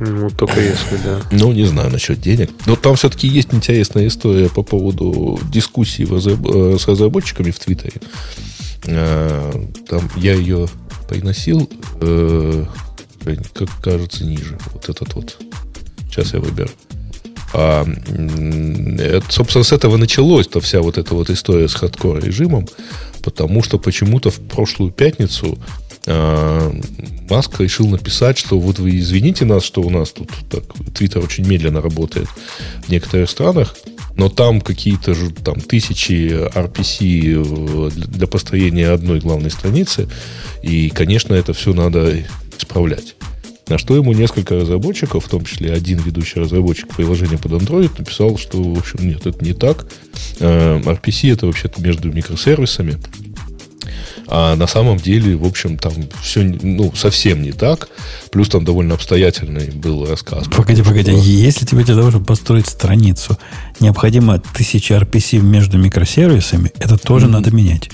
Ну, 0.01 0.31
только 0.31 0.61
если, 0.61 0.97
да. 1.05 1.21
Ну, 1.31 1.53
не 1.53 1.67
знаю 1.67 1.91
насчет 1.91 2.21
денег. 2.21 2.51
Но 2.65 2.75
там 2.75 2.97
все-таки 2.97 3.29
есть 3.29 3.53
интересная 3.53 4.09
история 4.09 4.49
по 4.49 4.63
поводу 4.63 5.39
дискуссии 5.53 6.09
э, 6.11 6.79
с 6.79 6.89
разработчиками 6.89 7.51
в 7.51 7.59
Твиттере. 7.59 8.01
Э, 8.87 9.67
там 9.89 10.11
я 10.17 10.35
ее 10.35 10.69
приносил, 11.09 11.69
э, 12.01 12.65
как 13.55 13.69
кажется, 13.83 14.25
ниже. 14.25 14.59
Вот 14.73 14.89
этот 14.89 15.15
вот. 15.15 15.39
Сейчас 16.09 16.33
я 16.33 16.41
выберу. 16.41 16.71
А, 17.53 17.85
это, 17.85 19.25
собственно, 19.29 19.65
с 19.65 19.73
этого 19.73 19.97
началось-то 19.97 20.61
вся 20.61 20.81
вот 20.81 20.99
эта 20.99 21.15
вот 21.15 21.31
история 21.31 21.69
с 21.69 21.75
хардкор 21.75 22.23
режимом, 22.23 22.69
потому 23.23 23.63
что 23.63 23.79
почему-то 23.79 24.31
в 24.31 24.41
прошлую 24.41 24.93
пятницу 24.93 25.59
а, 26.07 26.73
Маск 27.29 27.61
решил 27.61 27.89
написать, 27.89 28.39
что 28.39 28.59
вот 28.59 28.79
вы 28.79 28.99
извините 28.99 29.45
нас, 29.45 29.65
что 29.65 29.83
у 29.83 29.91
нас 29.91 30.11
тут 30.11 30.31
так, 30.49 30.63
Твиттер 30.95 31.23
очень 31.23 31.47
медленно 31.47 31.81
работает 31.81 32.29
в 32.85 32.89
некоторых 32.89 33.29
странах, 33.29 33.75
но 34.17 34.29
там 34.29 34.61
какие-то 34.61 35.15
там 35.45 35.61
тысячи 35.61 36.33
RPC 36.55 37.89
э, 37.89 37.91
для 37.91 38.27
построения 38.27 38.89
одной 38.91 39.21
главной 39.21 39.51
страницы, 39.51 40.09
и, 40.63 40.91
конечно, 40.91 41.35
это 41.35 41.53
все 41.53 41.73
надо 41.73 42.15
исправлять. 42.59 43.17
На 43.71 43.79
что 43.79 43.95
ему 43.95 44.13
несколько 44.13 44.57
разработчиков, 44.57 45.25
в 45.25 45.29
том 45.29 45.45
числе 45.45 45.73
один 45.73 45.99
ведущий 45.99 46.41
разработчик 46.41 46.89
приложения 46.89 47.39
под 47.39 47.53
Android, 47.53 47.91
написал, 47.97 48.37
что, 48.37 48.61
в 48.61 48.77
общем, 48.77 49.09
нет, 49.09 49.27
это 49.27 49.45
не 49.45 49.53
так. 49.53 49.87
Э, 50.41 50.81
RPC 50.81 51.33
это 51.33 51.47
вообще-то 51.47 51.81
между 51.81 52.13
микросервисами. 52.13 52.99
А 54.27 54.57
на 54.57 54.67
самом 54.67 54.99
деле, 54.99 55.37
в 55.37 55.45
общем, 55.45 55.79
там 55.79 55.93
все 56.23 56.43
ну, 56.43 56.93
совсем 56.95 57.43
не 57.43 57.53
так. 57.53 57.89
Плюс 58.31 58.49
там 58.49 58.65
довольно 58.65 58.95
обстоятельный 58.95 59.71
был 59.71 60.07
рассказ. 60.07 60.47
Погоди, 60.49 60.83
погоди. 60.83 61.13
Если 61.13 61.65
тебе 61.65 61.85
для 61.85 61.97
того, 61.97 62.11
чтобы 62.11 62.27
построить 62.27 62.67
страницу, 62.67 63.39
необходимо 63.81 64.39
тысяча 64.39 64.95
RPC 64.95 65.41
между 65.41 65.79
микросервисами, 65.79 66.71
это 66.79 66.97
тоже 66.97 67.27
mm-hmm. 67.27 67.31
надо 67.31 67.51
менять. 67.51 67.89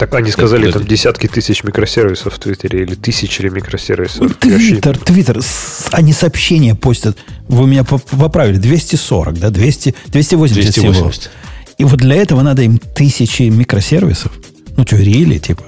Так 0.00 0.14
они 0.14 0.30
сказали, 0.30 0.72
там 0.72 0.86
десятки 0.86 1.26
тысяч 1.26 1.62
микросервисов 1.62 2.32
в 2.32 2.38
Твиттере 2.38 2.84
или 2.84 2.94
тысячи 2.94 3.42
микросервисов. 3.42 4.34
Твиттер, 4.36 4.96
Твиттер, 4.96 5.42
они 5.90 6.14
сообщения 6.14 6.74
постят. 6.74 7.18
Вы 7.48 7.66
меня 7.66 7.84
поправили, 7.84 8.56
240, 8.56 9.38
да? 9.38 9.50
200, 9.50 9.94
280, 10.06 10.72
280. 10.72 11.20
всего. 11.20 11.32
И 11.76 11.84
вот 11.84 11.98
для 11.98 12.16
этого 12.16 12.40
надо 12.40 12.62
им 12.62 12.78
тысячи 12.78 13.42
микросервисов. 13.42 14.32
Ну 14.80 14.86
что, 14.86 14.96
рили, 14.96 15.36
типа? 15.36 15.62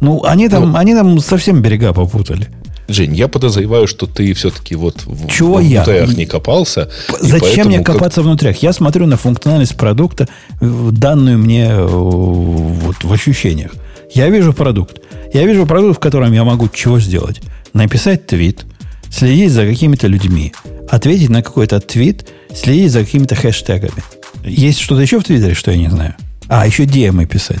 Ну, 0.00 0.24
они 0.24 0.48
там, 0.48 0.72
ну, 0.72 0.78
они 0.78 0.94
там 0.94 1.20
совсем 1.20 1.60
берега 1.60 1.92
попутали. 1.92 2.48
Жень, 2.88 3.14
я 3.14 3.28
подозреваю, 3.28 3.86
что 3.86 4.06
ты 4.06 4.32
все-таки 4.32 4.74
вот 4.76 5.04
Чего 5.28 5.56
в 5.56 5.60
я? 5.60 5.84
внутрях 5.84 6.16
не 6.16 6.24
копался. 6.24 6.88
Зачем 7.20 7.66
мне 7.66 7.80
копаться 7.80 8.22
как... 8.22 8.24
внутрях? 8.24 8.56
Я 8.62 8.72
смотрю 8.72 9.06
на 9.06 9.18
функциональность 9.18 9.76
продукта, 9.76 10.26
данную 10.62 11.36
мне 11.36 11.66
э, 11.66 11.86
вот, 11.86 13.04
в 13.04 13.12
ощущениях. 13.12 13.72
Я 14.14 14.30
вижу 14.30 14.54
продукт. 14.54 15.02
Я 15.34 15.44
вижу 15.44 15.66
продукт, 15.66 15.98
в 15.98 16.00
котором 16.00 16.32
я 16.32 16.42
могу 16.42 16.70
чего 16.70 16.98
сделать? 16.98 17.42
Написать 17.74 18.26
твит, 18.26 18.64
следить 19.10 19.52
за 19.52 19.66
какими-то 19.66 20.06
людьми, 20.06 20.54
ответить 20.88 21.28
на 21.28 21.42
какой-то 21.42 21.78
твит, 21.78 22.26
следить 22.54 22.90
за 22.90 23.00
какими-то 23.00 23.34
хэштегами. 23.34 24.02
Есть 24.46 24.78
что-то 24.80 25.02
еще 25.02 25.20
в 25.20 25.24
Твиттере, 25.24 25.52
что 25.52 25.72
я 25.72 25.76
не 25.76 25.90
знаю? 25.90 26.14
А, 26.48 26.66
еще 26.66 26.84
DM 26.84 27.26
писать. 27.26 27.60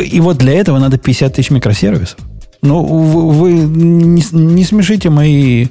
И 0.00 0.20
вот 0.20 0.38
для 0.38 0.54
этого 0.54 0.78
надо 0.78 0.98
50 0.98 1.34
тысяч 1.34 1.50
микросервисов. 1.50 2.18
Ну, 2.62 2.84
вы, 2.84 3.32
вы 3.32 3.52
не, 3.52 4.22
не 4.32 4.64
смешите 4.64 5.10
мои 5.10 5.68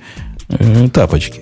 э, 0.50 0.90
тапочки. 0.94 1.42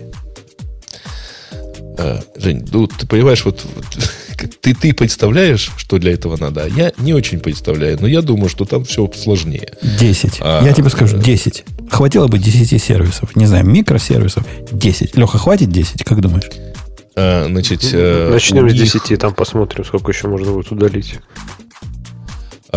А, 1.97 2.19
Жень, 2.37 2.67
ну, 2.71 2.87
ты 2.87 3.07
понимаешь, 3.07 3.45
вот 3.45 3.65
ты, 4.61 4.73
ты 4.73 4.93
представляешь, 4.93 5.71
что 5.77 5.97
для 5.97 6.13
этого 6.13 6.35
надо, 6.37 6.63
а 6.63 6.67
я 6.67 6.91
не 6.97 7.13
очень 7.13 7.39
представляю, 7.39 7.97
но 8.01 8.07
я 8.07 8.21
думаю, 8.21 8.49
что 8.49 8.65
там 8.65 8.83
все 8.83 9.09
сложнее. 9.15 9.69
10. 9.99 10.37
А, 10.41 10.63
я 10.63 10.73
тебе 10.73 10.89
скажу, 10.89 11.17
10. 11.17 11.63
Хватило 11.91 12.27
бы 12.27 12.39
10 12.39 12.81
сервисов. 12.81 13.35
Не 13.35 13.45
знаю, 13.45 13.65
микросервисов 13.65 14.43
10. 14.71 15.15
Леха, 15.15 15.37
хватит 15.37 15.69
10, 15.69 16.03
как 16.03 16.21
думаешь? 16.21 16.49
А, 17.15 17.45
значит, 17.47 17.83
Начнем 17.83 18.69
с 18.69 18.73
10, 18.73 19.19
там 19.19 19.33
посмотрим, 19.33 19.85
сколько 19.85 20.11
еще 20.11 20.27
можно 20.27 20.51
будет 20.51 20.71
удалить. 20.71 21.19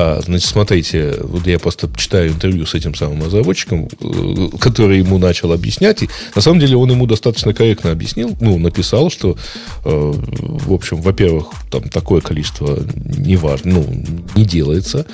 А, 0.00 0.20
значит, 0.24 0.48
смотрите, 0.48 1.16
вот 1.22 1.44
я 1.48 1.58
просто 1.58 1.90
читаю 1.96 2.30
интервью 2.30 2.66
с 2.66 2.74
этим 2.74 2.94
самым 2.94 3.24
разработчиком, 3.24 3.88
э, 4.00 4.48
который 4.60 4.98
ему 4.98 5.18
начал 5.18 5.50
объяснять, 5.50 6.04
и 6.04 6.08
на 6.36 6.40
самом 6.40 6.60
деле 6.60 6.76
он 6.76 6.88
ему 6.88 7.08
достаточно 7.08 7.52
корректно 7.52 7.90
объяснил, 7.90 8.36
ну, 8.40 8.58
написал, 8.58 9.10
что, 9.10 9.36
э, 9.84 10.12
в 10.14 10.72
общем, 10.72 11.02
во-первых, 11.02 11.48
там 11.72 11.88
такое 11.88 12.20
количество 12.20 12.78
не 12.94 13.34
важно, 13.34 13.72
ну, 13.72 13.86
не 14.36 14.44
делается 14.44 15.04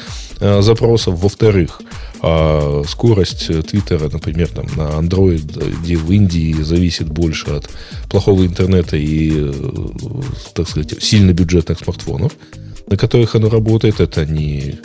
э, 0.41 0.61
запросов, 0.61 1.19
во-вторых, 1.19 1.81
а 2.21 2.83
скорость 2.87 3.47
Твиттера, 3.67 4.11
например, 4.13 4.49
там, 4.49 4.67
на 4.77 4.91
Android, 5.01 5.81
где 5.81 5.97
в 5.97 6.13
Индии 6.13 6.53
зависит 6.61 7.09
больше 7.09 7.53
от 7.53 7.71
плохого 8.11 8.45
интернета 8.45 8.99
и, 8.99 9.51
так 10.53 10.69
сказать, 10.69 11.03
сильно 11.03 11.33
бюджетных 11.33 11.79
смартфонов, 11.79 12.33
на 12.87 12.97
которых 12.97 13.35
оно 13.35 13.49
работает, 13.49 14.01
это 14.01 14.27
не 14.27 14.79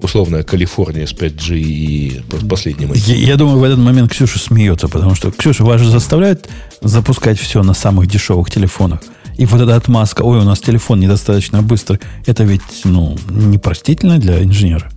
условная 0.00 0.42
Калифорния 0.42 1.06
с 1.06 1.12
5G 1.14 1.58
и 1.58 2.22
последним. 2.48 2.92
Я, 2.92 3.14
я 3.14 3.36
думаю, 3.36 3.58
в 3.58 3.64
этот 3.64 3.78
момент 3.78 4.12
Ксюша 4.12 4.38
смеется, 4.38 4.88
потому 4.88 5.14
что 5.14 5.30
Ксюша 5.30 5.64
вас 5.64 5.80
же 5.80 5.90
заставляет 5.90 6.48
запускать 6.82 7.38
все 7.38 7.62
на 7.62 7.74
самых 7.74 8.06
дешевых 8.06 8.50
телефонах. 8.50 9.00
И 9.38 9.44
вот 9.46 9.60
эта 9.60 9.76
отмазка, 9.76 10.22
ой, 10.22 10.38
у 10.38 10.44
нас 10.44 10.60
телефон 10.60 11.00
недостаточно 11.00 11.62
быстрый, 11.62 12.00
это 12.26 12.44
ведь, 12.44 12.62
ну, 12.84 13.16
непростительно 13.28 14.18
для 14.18 14.42
инженера. 14.42 14.90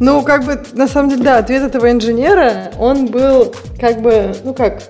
Ну, 0.00 0.22
как 0.22 0.44
бы, 0.44 0.62
на 0.74 0.86
самом 0.86 1.10
деле, 1.10 1.22
да, 1.22 1.38
ответ 1.38 1.62
этого 1.62 1.90
инженера, 1.90 2.70
он 2.78 3.06
был, 3.06 3.54
как 3.80 4.00
бы, 4.00 4.34
ну 4.44 4.54
как, 4.54 4.82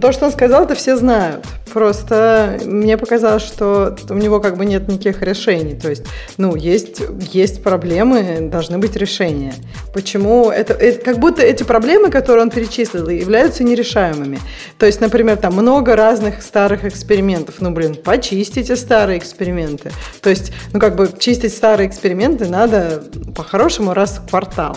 то, 0.00 0.12
что 0.12 0.26
он 0.26 0.32
сказал, 0.32 0.64
это 0.64 0.74
все 0.74 0.96
знают. 0.96 1.44
Просто 1.72 2.60
мне 2.64 2.96
показалось, 2.96 3.42
что 3.42 3.96
у 4.08 4.14
него 4.14 4.40
как 4.40 4.56
бы 4.56 4.64
нет 4.64 4.88
никаких 4.88 5.22
решений. 5.22 5.74
То 5.74 5.90
есть, 5.90 6.04
ну, 6.36 6.54
есть, 6.54 7.02
есть 7.32 7.62
проблемы, 7.62 8.48
должны 8.50 8.78
быть 8.78 8.96
решения. 8.96 9.54
Почему? 9.92 10.50
Это, 10.50 10.74
это 10.74 11.04
как 11.04 11.18
будто 11.18 11.42
эти 11.42 11.64
проблемы, 11.64 12.10
которые 12.10 12.42
он 12.42 12.50
перечислил, 12.50 13.08
являются 13.08 13.64
нерешаемыми. 13.64 14.38
То 14.78 14.86
есть, 14.86 15.00
например, 15.00 15.36
там 15.36 15.54
много 15.54 15.96
разных 15.96 16.42
старых 16.42 16.84
экспериментов. 16.84 17.56
Ну, 17.60 17.70
блин, 17.70 17.96
почистите 17.96 18.76
старые 18.76 19.18
эксперименты. 19.18 19.90
То 20.20 20.30
есть, 20.30 20.52
ну, 20.72 20.80
как 20.80 20.96
бы 20.96 21.10
чистить 21.18 21.54
старые 21.54 21.88
эксперименты 21.88 22.46
надо 22.46 23.02
по-хорошему 23.34 23.94
раз 23.94 24.18
в 24.18 24.28
квартал. 24.28 24.76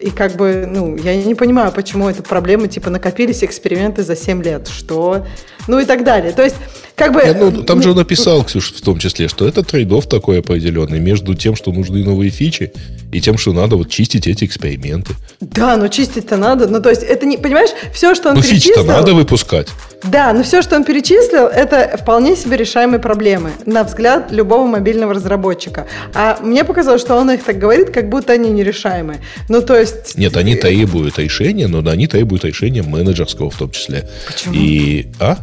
И 0.00 0.10
как 0.10 0.36
бы, 0.36 0.68
ну, 0.68 0.96
я 0.96 1.16
не 1.16 1.34
понимаю, 1.34 1.72
почему 1.72 2.08
это 2.08 2.22
проблемы, 2.22 2.68
типа, 2.68 2.90
накопились 2.90 3.42
эксперименты 3.42 4.02
за 4.02 4.16
7 4.16 4.42
лет, 4.42 4.68
что... 4.68 5.26
Ну 5.68 5.80
и 5.80 5.84
так 5.84 6.04
далее. 6.04 6.32
То 6.32 6.44
есть, 6.44 6.56
как 6.94 7.12
бы... 7.12 7.22
Ну, 7.34 7.64
там 7.64 7.82
же 7.82 7.90
он 7.90 7.96
написал, 7.96 8.44
Ксюша, 8.44 8.74
в 8.74 8.80
том 8.82 8.98
числе, 8.98 9.26
что 9.26 9.48
это 9.48 9.64
трейдов 9.64 10.06
такой 10.06 10.38
определенный 10.38 11.00
между 11.00 11.34
тем, 11.34 11.56
что 11.56 11.72
нужны 11.72 12.04
новые 12.04 12.30
фичи, 12.30 12.72
и 13.16 13.20
тем, 13.20 13.38
что 13.38 13.54
надо 13.54 13.76
вот 13.76 13.88
чистить 13.88 14.26
эти 14.26 14.44
эксперименты. 14.44 15.14
Да, 15.40 15.76
но 15.76 15.88
чистить-то 15.88 16.36
надо. 16.36 16.68
Ну, 16.68 16.82
то 16.82 16.90
есть, 16.90 17.02
это 17.02 17.24
не... 17.24 17.38
Понимаешь, 17.38 17.70
все, 17.94 18.14
что 18.14 18.28
он 18.28 18.34
ну, 18.36 18.42
перечислил... 18.42 18.74
фич-то 18.74 18.84
надо 18.84 19.14
выпускать. 19.14 19.68
Да, 20.02 20.34
но 20.34 20.42
все, 20.42 20.60
что 20.60 20.76
он 20.76 20.84
перечислил, 20.84 21.46
это 21.46 21.96
вполне 21.96 22.36
себе 22.36 22.58
решаемые 22.58 23.00
проблемы, 23.00 23.52
на 23.64 23.84
взгляд 23.84 24.30
любого 24.32 24.66
мобильного 24.66 25.14
разработчика. 25.14 25.86
А 26.14 26.38
мне 26.42 26.62
показалось, 26.62 27.00
что 27.00 27.16
он 27.16 27.30
их 27.30 27.42
так 27.42 27.58
говорит, 27.58 27.88
как 27.90 28.10
будто 28.10 28.34
они 28.34 28.50
нерешаемые. 28.50 29.20
Ну, 29.48 29.62
то 29.62 29.78
есть... 29.78 30.18
Нет, 30.18 30.36
они 30.36 30.54
требуют 30.54 31.18
решения, 31.18 31.68
но 31.68 31.78
они 31.90 32.06
требуют 32.06 32.44
решения 32.44 32.82
менеджерского 32.82 33.48
в 33.48 33.56
том 33.56 33.70
числе. 33.70 34.10
Почему? 34.26 34.54
И... 34.54 35.06
А? 35.18 35.38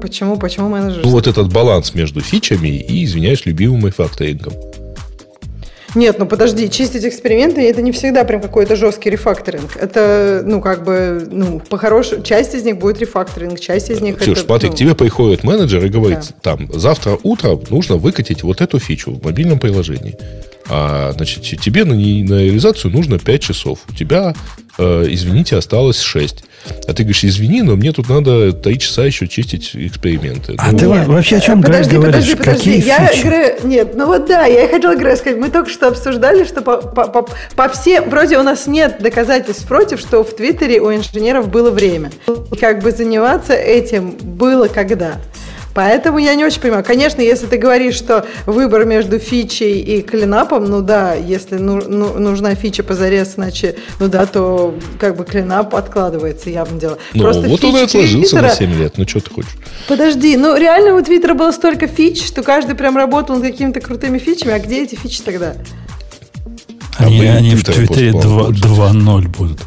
Почему? 0.00 0.36
Почему 0.36 0.68
менеджер? 0.68 1.02
Ну, 1.04 1.10
вот 1.10 1.28
этот 1.28 1.52
баланс 1.52 1.94
между 1.94 2.20
фичами 2.20 2.68
и, 2.68 3.04
извиняюсь, 3.04 3.46
любимым 3.46 3.86
рефакторингом. 3.86 4.54
Нет, 5.94 6.18
ну 6.18 6.26
подожди, 6.26 6.70
чистить 6.70 7.04
эксперименты 7.04 7.68
это 7.68 7.82
не 7.82 7.92
всегда 7.92 8.24
прям 8.24 8.40
какой-то 8.40 8.76
жесткий 8.76 9.10
рефакторинг. 9.10 9.76
Это, 9.76 10.42
ну, 10.44 10.60
как 10.60 10.84
бы, 10.84 11.26
ну, 11.30 11.60
по-хорошему, 11.60 12.22
часть 12.22 12.54
из 12.54 12.64
них 12.64 12.78
будет 12.78 12.98
рефакторинг, 12.98 13.60
часть 13.60 13.90
из 13.90 14.00
них 14.00 14.16
Ксюш, 14.16 14.38
это... 14.38 14.46
смотри, 14.46 14.68
ну... 14.68 14.74
к 14.74 14.78
тебе 14.78 14.94
приходит 14.94 15.44
менеджер 15.44 15.84
и 15.84 15.88
говорит, 15.88 16.20
да. 16.42 16.56
там, 16.56 16.68
завтра 16.72 17.18
утром 17.22 17.60
нужно 17.68 17.96
выкатить 17.96 18.42
вот 18.42 18.60
эту 18.60 18.78
фичу 18.78 19.12
в 19.12 19.24
мобильном 19.24 19.58
приложении. 19.58 20.16
А, 20.68 21.12
значит, 21.12 21.42
тебе 21.42 21.84
на, 21.84 21.94
на 21.94 21.98
реализацию 21.98 22.90
нужно 22.92 23.18
5 23.18 23.42
часов. 23.42 23.80
У 23.88 23.94
тебя, 23.94 24.34
э, 24.78 25.06
извините, 25.08 25.56
осталось 25.56 26.00
6. 26.00 26.44
А 26.86 26.92
ты 26.92 27.02
говоришь, 27.02 27.24
извини, 27.24 27.62
но 27.62 27.74
мне 27.74 27.92
тут 27.92 28.08
надо 28.08 28.52
3 28.52 28.78
часа 28.78 29.04
еще 29.04 29.26
чистить 29.26 29.72
эксперименты. 29.74 30.54
А 30.58 30.70
ну, 30.72 30.78
ты 30.78 30.86
нет, 30.86 31.06
вообще 31.08 31.36
о 31.36 31.40
чем 31.40 31.62
подожди, 31.62 31.96
говоришь? 31.96 32.14
Подожди, 32.14 32.34
подожди, 32.36 32.80
Какие 32.80 32.86
я 32.86 33.10
Грэ... 33.22 33.58
Нет, 33.64 33.94
ну 33.96 34.06
вот 34.06 34.26
да, 34.26 34.46
я 34.46 34.68
хотела 34.68 34.94
Грэ 34.94 35.16
сказать, 35.16 35.38
мы 35.38 35.50
только 35.50 35.70
что 35.70 35.88
обсуждали, 35.88 36.44
что 36.44 36.62
по, 36.62 36.76
по, 36.76 37.06
по, 37.06 37.28
по 37.56 37.68
всем, 37.68 38.08
вроде 38.08 38.38
у 38.38 38.42
нас 38.42 38.66
нет 38.66 38.98
доказательств 39.00 39.66
против, 39.66 39.98
что 39.98 40.22
в 40.22 40.34
Твиттере 40.36 40.80
у 40.80 40.94
инженеров 40.94 41.48
было 41.48 41.70
время. 41.70 42.12
Как 42.60 42.82
бы 42.82 42.92
заниматься 42.92 43.54
этим 43.54 44.12
было 44.12 44.68
когда? 44.68 45.20
Поэтому 45.74 46.18
я 46.18 46.34
не 46.34 46.44
очень 46.44 46.60
понимаю. 46.60 46.84
Конечно, 46.84 47.20
если 47.20 47.46
ты 47.46 47.56
говоришь, 47.56 47.94
что 47.94 48.26
выбор 48.46 48.84
между 48.84 49.18
фичей 49.18 49.80
и 49.80 50.02
клинапом, 50.02 50.66
ну 50.66 50.82
да, 50.82 51.14
если 51.14 51.56
ну, 51.56 51.82
ну, 51.86 52.18
нужна 52.18 52.54
фича 52.54 52.82
позарез, 52.82 53.34
значит, 53.34 53.78
ну 53.98 54.08
да, 54.08 54.26
то 54.26 54.74
как 54.98 55.16
бы 55.16 55.24
клинап 55.24 55.74
откладывается, 55.74 56.50
явно 56.50 56.78
дело. 56.78 56.98
Ну, 57.14 57.22
Просто 57.22 57.48
вот 57.48 57.64
он 57.64 57.76
и 57.76 57.82
отложился 57.82 58.30
Твиттера... 58.30 58.48
на 58.48 58.54
7 58.54 58.78
лет. 58.78 58.98
Ну, 58.98 59.08
что 59.08 59.20
ты 59.20 59.30
хочешь? 59.30 59.56
Подожди, 59.88 60.36
ну 60.36 60.56
реально 60.56 60.94
у 60.94 61.02
Твиттера 61.02 61.34
было 61.34 61.52
столько 61.52 61.86
фич, 61.86 62.24
что 62.24 62.42
каждый 62.42 62.74
прям 62.74 62.96
работал 62.96 63.36
над 63.36 63.44
какими-то 63.44 63.80
крутыми 63.80 64.18
фичами, 64.18 64.52
а 64.52 64.58
где 64.58 64.82
эти 64.82 64.94
фичи 64.94 65.22
тогда? 65.22 65.54
Они, 66.98 67.24
они 67.26 67.54
в 67.56 67.64
Твиттере 67.64 68.10
2.0 68.10 69.28
будут. 69.28 69.60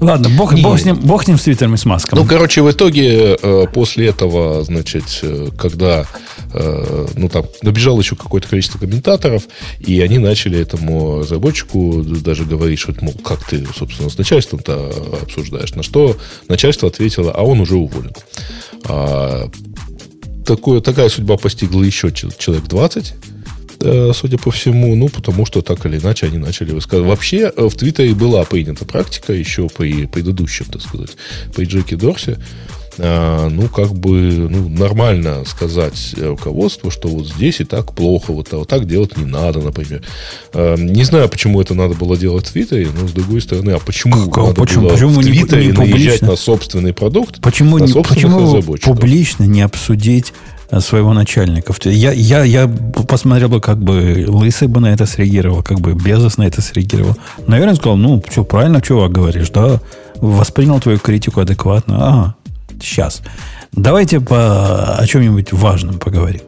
Ладно, 0.00 0.30
бог, 0.30 0.58
бог, 0.60 0.78
с 0.78 0.84
ним, 0.84 0.96
бог 0.96 1.24
с 1.24 1.26
ним 1.26 1.38
с 1.38 1.42
Твиттером 1.42 1.74
и 1.74 1.76
с 1.76 1.84
Маском. 1.84 2.18
Ну, 2.18 2.24
короче, 2.24 2.62
в 2.62 2.70
итоге 2.70 3.36
э, 3.40 3.66
после 3.72 4.08
этого, 4.08 4.64
значит, 4.64 5.04
э, 5.22 5.48
когда 5.58 6.06
э, 6.52 7.06
ну, 7.16 7.28
там 7.28 7.44
набежало 7.62 8.00
еще 8.00 8.16
какое-то 8.16 8.48
количество 8.48 8.78
комментаторов, 8.78 9.44
и 9.78 10.00
они 10.00 10.18
начали 10.18 10.58
этому 10.58 11.20
разработчику 11.20 12.02
даже 12.02 12.44
говорить, 12.44 12.78
что, 12.78 12.94
мол, 13.00 13.14
как 13.22 13.46
ты, 13.46 13.66
собственно, 13.76 14.08
с 14.08 14.16
начальством-то 14.16 15.20
обсуждаешь. 15.22 15.74
На 15.74 15.82
что 15.82 16.16
начальство 16.48 16.88
ответило, 16.88 17.32
а 17.32 17.42
он 17.42 17.60
уже 17.60 17.76
уволен. 17.76 18.12
А, 18.84 19.50
такое, 20.46 20.80
такая 20.80 21.10
судьба 21.10 21.36
постигла 21.36 21.82
еще 21.82 22.10
человек 22.10 22.64
20 22.64 23.14
Э, 23.14 23.39
судя 23.80 24.38
по 24.38 24.50
всему, 24.50 24.94
ну, 24.94 25.08
потому 25.08 25.46
что 25.46 25.62
так 25.62 25.84
или 25.86 25.98
иначе 25.98 26.26
они 26.26 26.38
начали 26.38 26.72
высказывать. 26.72 27.08
Вообще, 27.08 27.52
э, 27.54 27.68
в 27.68 27.74
Твиттере 27.74 28.14
была 28.14 28.44
принята 28.44 28.84
практика 28.84 29.32
еще 29.32 29.68
при 29.68 30.06
предыдущем, 30.06 30.66
так 30.66 30.82
сказать, 30.82 31.10
при 31.54 31.64
Джеки 31.64 31.94
Дорсе, 31.94 32.38
а, 32.98 33.48
ну, 33.48 33.68
как 33.68 33.94
бы, 33.94 34.48
ну, 34.50 34.68
нормально 34.68 35.44
сказать 35.46 36.14
руководству, 36.18 36.90
что 36.90 37.08
вот 37.08 37.28
здесь 37.28 37.60
и 37.60 37.64
так 37.64 37.94
плохо, 37.94 38.32
вот, 38.32 38.52
а 38.52 38.58
вот 38.58 38.68
так 38.68 38.86
делать 38.86 39.16
не 39.16 39.24
надо, 39.24 39.60
например. 39.60 40.02
А, 40.52 40.76
не 40.76 41.04
знаю, 41.04 41.28
почему 41.28 41.60
это 41.60 41.74
надо 41.74 41.94
было 41.94 42.16
делать 42.16 42.46
в 42.46 42.52
Твиттере, 42.52 42.88
но, 42.98 43.08
с 43.08 43.12
другой 43.12 43.40
стороны, 43.40 43.70
а 43.70 43.78
почему 43.78 44.30
как, 44.30 44.44
надо 44.44 44.60
почему, 44.60 44.82
было 44.82 44.92
почему 44.92 45.20
в 45.20 45.22
Твиттере 45.22 45.66
не, 45.66 45.72
не 45.72 45.78
наезжать 45.78 46.22
на 46.22 46.36
собственный 46.36 46.92
продукт, 46.92 47.40
почему, 47.40 47.78
на 47.78 47.84
не, 47.84 48.02
почему 48.02 48.60
публично 48.82 49.44
не 49.44 49.62
обсудить 49.62 50.34
своего 50.78 51.12
начальника. 51.12 51.74
Я, 51.84 52.12
я, 52.12 52.44
я 52.44 52.68
посмотрел 53.08 53.48
бы, 53.48 53.60
как 53.60 53.78
бы 53.78 54.24
Лысый 54.28 54.68
бы 54.68 54.80
на 54.80 54.92
это 54.92 55.06
среагировал, 55.06 55.62
как 55.62 55.80
бы 55.80 55.94
Безос 55.94 56.38
на 56.38 56.44
это 56.44 56.62
среагировал. 56.62 57.16
Наверное, 57.46 57.74
сказал, 57.74 57.96
ну, 57.96 58.22
все 58.28 58.44
правильно, 58.44 58.80
чувак, 58.80 59.10
говоришь, 59.10 59.50
да, 59.50 59.80
воспринял 60.16 60.78
твою 60.80 60.98
критику 60.98 61.40
адекватно. 61.40 61.96
Ага, 61.98 62.34
сейчас. 62.80 63.22
Давайте 63.72 64.20
по, 64.20 64.96
о 64.96 65.06
чем-нибудь 65.06 65.52
важном 65.52 65.98
поговорим. 65.98 66.42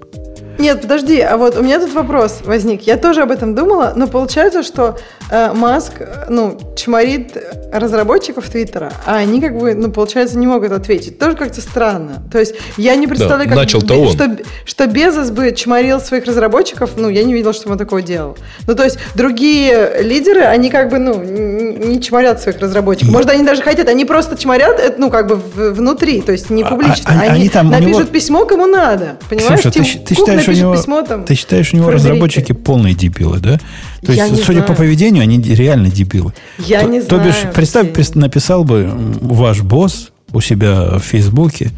Нет, 0.63 0.81
подожди, 0.81 1.19
а 1.21 1.39
вот 1.39 1.57
у 1.57 1.63
меня 1.65 1.81
тут 1.81 1.93
вопрос 1.93 2.39
возник. 2.45 2.83
Я 2.83 2.97
тоже 2.97 3.23
об 3.23 3.33
этом 3.33 3.57
думала, 3.57 3.95
но 3.97 4.07
получается, 4.07 4.63
что 4.63 4.97
э, 5.29 5.53
Маск, 5.53 5.95
ну, 6.29 6.57
чморит 6.77 7.37
разработчиков 7.73 8.49
Твиттера, 8.49 8.93
а 9.05 9.17
они 9.17 9.41
как 9.41 9.59
бы, 9.59 9.75
ну, 9.75 9.91
получается, 9.91 10.39
не 10.39 10.47
могут 10.47 10.71
ответить. 10.71 11.19
Тоже 11.19 11.37
как-то 11.37 11.61
странно. 11.61 12.23
То 12.31 12.39
есть 12.39 12.55
я 12.77 12.95
не 12.95 13.09
представляю, 13.09 13.51
да, 13.51 13.57
как, 13.57 13.69
что, 13.69 14.37
что 14.65 14.87
Безос 14.87 15.33
бы 15.33 15.51
чморил 15.51 15.99
своих 15.99 16.27
разработчиков, 16.27 16.93
ну, 16.97 17.09
я 17.09 17.25
не 17.25 17.33
видела, 17.33 17.53
что 17.53 17.69
он 17.69 17.77
такого 17.77 18.01
делал. 18.01 18.39
Ну, 18.69 18.77
то 18.77 18.85
есть 18.85 18.99
другие 19.17 20.01
лидеры, 20.01 20.43
они 20.43 20.71
как 20.71 20.91
бы, 20.91 21.01
ну, 21.01 21.21
не 21.21 22.01
чморят 22.01 22.41
своих 22.41 22.61
разработчиков. 22.61 23.13
Может, 23.13 23.31
они 23.31 23.43
даже 23.45 23.63
хотят, 23.63 23.89
они 23.89 24.05
просто 24.05 24.37
чморят, 24.37 24.79
э, 24.79 24.95
ну, 24.97 25.11
как 25.11 25.27
бы 25.27 25.35
внутри, 25.35 26.21
то 26.21 26.31
есть 26.31 26.51
не 26.51 26.63
а, 26.63 26.67
публично. 26.67 27.11
А, 27.11 27.21
они, 27.23 27.29
они 27.31 27.49
там 27.49 27.69
напишут 27.69 27.99
него... 27.99 28.05
письмо, 28.05 28.45
кому 28.45 28.67
надо. 28.67 29.17
Понимаешь? 29.29 29.61
Слушай, 29.61 29.73
ты, 29.73 29.99
ты 29.99 30.15
считаешь, 30.15 30.52
у 30.59 30.61
него, 30.61 30.77
письмо, 30.77 31.03
там, 31.03 31.25
ты 31.25 31.35
считаешь, 31.35 31.73
у 31.73 31.77
него 31.77 31.91
разработчики 31.91 32.53
полные 32.53 32.95
дебилы, 32.95 33.39
да? 33.39 33.59
То 34.05 34.13
есть, 34.13 34.37
судя 34.37 34.61
знаю. 34.61 34.67
по 34.67 34.75
поведению, 34.75 35.23
они 35.23 35.41
реально 35.41 35.91
дебилы. 35.91 36.33
Я 36.59 36.81
то, 36.81 36.89
не 36.89 37.01
то 37.01 37.17
знаю. 37.17 37.29
бишь, 37.29 37.53
представь, 37.55 38.15
написал 38.15 38.65
бы 38.65 38.91
ваш 39.21 39.63
босс 39.63 40.11
у 40.33 40.41
себя 40.41 40.99
в 40.99 41.01
Фейсбуке 41.01 41.71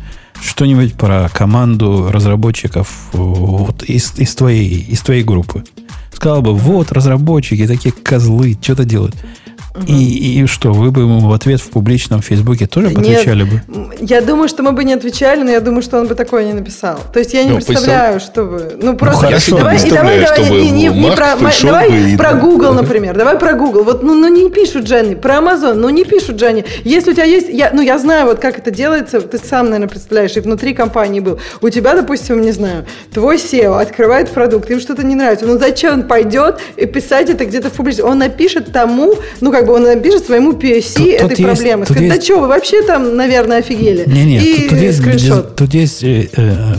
что-нибудь 0.43 0.95
про 0.95 1.29
команду 1.33 2.11
разработчиков 2.11 2.89
вот, 3.13 3.83
из, 3.85 4.15
из, 4.19 4.35
твоей, 4.35 4.81
из 4.81 5.01
твоей 5.01 5.23
группы. 5.23 5.65
Сказал 6.13 6.43
бы, 6.43 6.55
вот, 6.55 6.93
разработчики, 6.93 7.67
такие 7.67 7.93
козлы, 7.93 8.57
что-то 8.61 8.85
делают. 8.85 9.15
И, 9.89 10.41
и 10.41 10.47
что, 10.47 10.73
вы 10.73 10.93
бы 10.93 11.01
ему 11.03 11.19
в 11.19 11.33
ответ 11.33 11.61
в 11.61 11.69
публичном 11.71 12.23
Фейсбуке 12.23 12.69
тоже 12.69 12.89
Нет, 12.91 12.99
отвечали 12.99 13.43
бы? 13.43 13.61
Я 13.99 14.21
думаю, 14.21 14.49
что 14.49 14.63
мы 14.63 14.71
бы 14.71 14.85
не 14.85 14.93
отвечали, 14.93 15.43
но 15.43 15.51
я 15.51 15.61
думаю, 15.61 15.83
что 15.83 15.99
он 15.99 16.07
бы 16.07 16.15
такое 16.15 16.45
не 16.45 16.53
написал. 16.53 17.01
То 17.13 17.19
есть 17.19 17.35
я 17.35 17.43
не 17.43 17.51
ну, 17.51 17.57
представляю, 17.57 18.15
представ... 18.15 18.33
чтобы... 18.33 18.79
Ну, 18.81 18.97
просто... 18.97 19.23
Ну, 19.23 19.29
хорошо, 19.29 19.57
давай, 19.57 19.77
и 19.77 19.91
давай, 19.91 20.21
давай, 20.21 20.51
не, 20.51 20.71
не, 20.71 20.89
не 20.89 21.11
про, 21.11 21.35
давай 21.63 22.13
и... 22.13 22.17
про 22.17 22.35
Google, 22.35 22.73
например. 22.73 23.17
Давай 23.17 23.37
про 23.37 23.55
Google. 23.55 23.83
Вот, 23.83 24.05
ну, 24.05 24.15
ну, 24.15 24.29
не 24.29 24.49
пишут, 24.49 24.85
Дженни. 24.85 25.17
Про 25.17 25.39
Amazon, 25.39 25.75
ну, 25.75 25.89
не 25.89 26.05
пишут, 26.05 26.37
Дженни. 26.37 26.65
Если 26.85 27.11
у 27.11 27.15
тебя 27.15 27.25
есть... 27.25 27.49
Я, 27.49 27.71
ну, 27.73 27.83
я 27.83 27.99
знаю, 27.99 28.27
вот 28.27 28.39
как 28.39 28.59
это 28.59 28.71
делается, 28.71 29.21
ты 29.23 29.39
сам, 29.39 29.67
наверное, 29.67 29.89
представляешь, 29.89 30.37
и 30.37 30.41
внутри 30.41 30.75
компании 30.75 31.19
был. 31.19 31.41
У 31.61 31.69
тебя, 31.69 31.95
допустим, 31.95 32.41
не 32.43 32.53
знаю, 32.53 32.87
твой 33.13 33.37
SEO 33.37 33.81
открывает 33.81 34.31
продукт, 34.31 34.71
им 34.71 34.79
что-то 34.79 35.05
не 35.05 35.17
нравится. 35.17 35.47
Ну, 35.47 35.59
зачем 35.59 35.95
он 35.95 36.03
пойдет 36.05 36.61
и 36.77 36.87
писать 36.87 37.29
это 37.29 37.45
где-то 37.45 37.71
в 37.71 37.73
публичном? 37.73 38.11
Он 38.11 38.19
напишет 38.19 38.73
тому, 38.73 39.15
ну, 39.41 39.51
как 39.51 39.64
как 39.65 39.67
бы 39.67 39.77
он 39.77 39.85
напишет 39.85 40.27
своему 40.27 40.53
PSC 40.53 40.95
тут, 40.97 41.07
этой 41.07 41.37
тут 41.37 41.47
проблемы. 41.47 41.81
Есть, 41.81 41.93
Скажет, 41.93 42.03
есть... 42.03 42.17
да 42.17 42.23
что, 42.23 42.41
вы 42.41 42.49
вообще 42.49 42.83
там, 42.83 43.17
наверное, 43.17 43.59
офигели. 43.59 44.05
Не, 44.07 44.25
нет, 44.25 44.43
и 44.43 44.61
тут, 44.61 44.69
тут 44.71 44.79
есть, 44.79 44.99
скриншот. 44.99 45.57
Тут 45.57 45.75
есть 45.75 46.05
э, 46.05 46.29
э, 46.37 46.75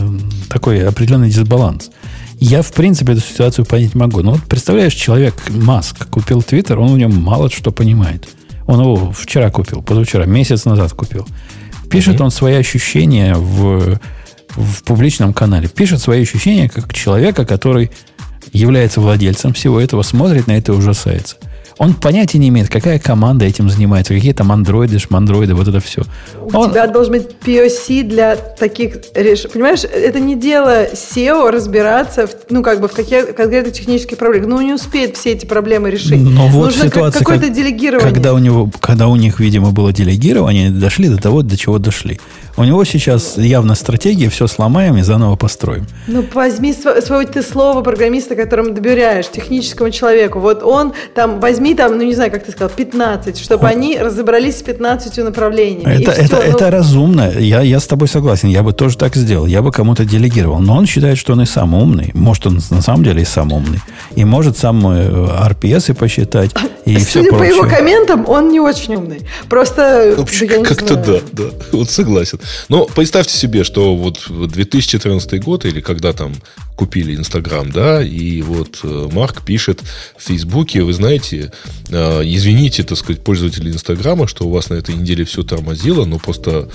такой 0.48 0.86
определенный 0.86 1.28
дисбаланс. 1.28 1.90
Я, 2.38 2.62
в 2.62 2.72
принципе, 2.72 3.14
эту 3.14 3.22
ситуацию 3.22 3.64
понять 3.64 3.94
могу. 3.94 4.20
Но 4.20 4.32
вот 4.32 4.42
представляешь, 4.42 4.94
человек, 4.94 5.34
Маск, 5.48 6.08
купил 6.08 6.42
Твиттер, 6.42 6.78
он 6.78 6.94
в 6.94 6.98
нем 6.98 7.12
мало 7.16 7.50
что 7.50 7.72
понимает. 7.72 8.28
Он 8.66 8.80
его 8.80 9.12
вчера 9.12 9.50
купил, 9.50 9.82
позавчера, 9.82 10.26
месяц 10.26 10.64
назад 10.64 10.92
купил. 10.92 11.26
Пишет 11.90 12.16
mm-hmm. 12.16 12.24
он 12.24 12.30
свои 12.30 12.54
ощущения 12.54 13.34
в, 13.34 13.98
в 14.50 14.82
публичном 14.84 15.32
канале. 15.32 15.68
Пишет 15.68 16.00
свои 16.00 16.22
ощущения 16.22 16.68
как 16.68 16.92
человека, 16.92 17.44
который 17.44 17.90
является 18.52 19.00
владельцем 19.00 19.52
всего 19.54 19.80
этого, 19.80 20.02
смотрит 20.02 20.46
на 20.46 20.52
это 20.52 20.72
и 20.72 20.74
ужасается. 20.76 21.36
Он 21.78 21.92
понятия 21.92 22.38
не 22.38 22.48
имеет, 22.48 22.70
какая 22.70 22.98
команда 22.98 23.44
этим 23.44 23.68
занимается, 23.68 24.14
какие 24.14 24.32
там 24.32 24.50
андроиды, 24.50 24.98
шмандроиды, 24.98 25.54
вот 25.54 25.68
это 25.68 25.80
все. 25.80 26.02
У 26.40 26.56
он... 26.56 26.70
тебя 26.70 26.86
должен 26.86 27.12
быть 27.12 27.28
POC 27.44 28.02
для 28.04 28.36
таких 28.36 28.96
решений. 29.14 29.52
Понимаешь, 29.52 29.84
это 29.84 30.18
не 30.18 30.36
дело 30.36 30.86
SEO 30.86 31.50
разбираться, 31.50 32.26
в, 32.26 32.30
ну, 32.48 32.62
как 32.62 32.80
бы 32.80 32.88
в 32.88 32.92
каких 32.92 33.34
конкретных 33.34 33.74
технических 33.74 34.16
проблемах. 34.16 34.48
Ну, 34.48 34.60
не 34.62 34.72
успеет 34.72 35.18
все 35.18 35.32
эти 35.32 35.44
проблемы 35.44 35.90
решить. 35.90 36.20
Но 36.22 36.48
вот 36.48 36.66
Нужно 36.66 36.84
ситуация, 36.86 37.18
какое-то 37.18 37.50
делегирование. 37.50 38.10
Когда 38.10 38.32
у, 38.32 38.38
него, 38.38 38.70
когда 38.80 39.08
у 39.08 39.16
них, 39.16 39.38
видимо, 39.38 39.72
было 39.72 39.92
делегирование, 39.92 40.70
дошли 40.70 41.08
до 41.10 41.18
того, 41.18 41.42
до 41.42 41.58
чего 41.58 41.78
дошли. 41.78 42.18
У 42.58 42.64
него 42.64 42.84
сейчас 42.84 43.36
явно 43.36 43.74
стратегия, 43.74 44.30
все 44.30 44.46
сломаем 44.46 44.96
и 44.96 45.02
заново 45.02 45.36
построим. 45.36 45.86
Ну, 46.06 46.24
возьми 46.32 46.72
свое 46.72 47.26
ты 47.26 47.42
слово 47.42 47.82
программиста, 47.82 48.34
которому 48.34 48.70
доверяешь, 48.70 49.28
техническому 49.28 49.90
человеку. 49.90 50.40
Вот 50.40 50.62
он 50.62 50.94
там, 51.14 51.38
возьми 51.40 51.74
там, 51.74 51.98
ну, 51.98 52.04
не 52.04 52.14
знаю, 52.14 52.30
как 52.30 52.44
ты 52.44 52.52
сказал, 52.52 52.70
15, 52.70 53.38
чтобы 53.38 53.64
он... 53.64 53.70
они 53.70 53.98
разобрались 53.98 54.58
с 54.58 54.62
15 54.62 55.18
направлениями. 55.18 56.02
Это, 56.02 56.12
это, 56.12 56.36
все, 56.36 56.46
это 56.46 56.64
ну... 56.64 56.70
разумно. 56.70 57.32
Я, 57.38 57.60
я 57.60 57.78
с 57.78 57.86
тобой 57.86 58.08
согласен. 58.08 58.48
Я 58.48 58.62
бы 58.62 58.72
тоже 58.72 58.96
так 58.96 59.16
сделал. 59.16 59.46
Я 59.46 59.60
бы 59.60 59.70
кому-то 59.70 60.06
делегировал. 60.06 60.58
Но 60.60 60.76
он 60.76 60.86
считает, 60.86 61.18
что 61.18 61.34
он 61.34 61.42
и 61.42 61.46
сам 61.46 61.74
умный. 61.74 62.10
Может, 62.14 62.46
он 62.46 62.60
на 62.70 62.80
самом 62.80 63.04
деле 63.04 63.20
и 63.20 63.26
сам 63.26 63.52
умный. 63.52 63.80
И 64.14 64.24
может 64.24 64.56
сам 64.56 64.86
RPS 64.86 65.84
э, 65.88 65.92
и 65.92 65.94
посчитать. 65.94 66.50
И 66.86 66.98
Судя 67.00 67.28
все 67.28 67.38
по 67.38 67.42
его 67.42 67.62
комментам, 67.64 68.24
он 68.26 68.48
не 68.48 68.60
очень 68.60 68.94
умный. 68.94 69.26
Просто... 69.50 70.14
Как-то 70.16 70.96
да, 70.96 71.18
да. 71.32 71.44
Вот 71.72 71.90
согласен. 71.90 72.38
Но 72.68 72.86
представьте 72.86 73.36
себе, 73.36 73.64
что 73.64 73.96
вот 73.96 74.26
2014 74.28 75.42
год, 75.42 75.64
или 75.64 75.80
когда 75.80 76.12
там 76.12 76.34
купили 76.76 77.16
Инстаграм, 77.16 77.70
да, 77.72 78.02
и 78.02 78.42
вот 78.42 78.80
э, 78.82 79.08
Марк 79.10 79.42
пишет 79.42 79.80
в 80.16 80.22
Фейсбуке, 80.22 80.82
вы 80.82 80.92
знаете, 80.92 81.50
э, 81.88 82.22
извините, 82.24 82.82
так 82.82 82.98
сказать, 82.98 83.24
пользователи 83.24 83.70
Инстаграма, 83.70 84.28
что 84.28 84.46
у 84.46 84.50
вас 84.50 84.68
на 84.68 84.74
этой 84.74 84.94
неделе 84.94 85.24
все 85.24 85.42
тормозило, 85.42 86.04
но 86.04 86.18
просто 86.18 86.68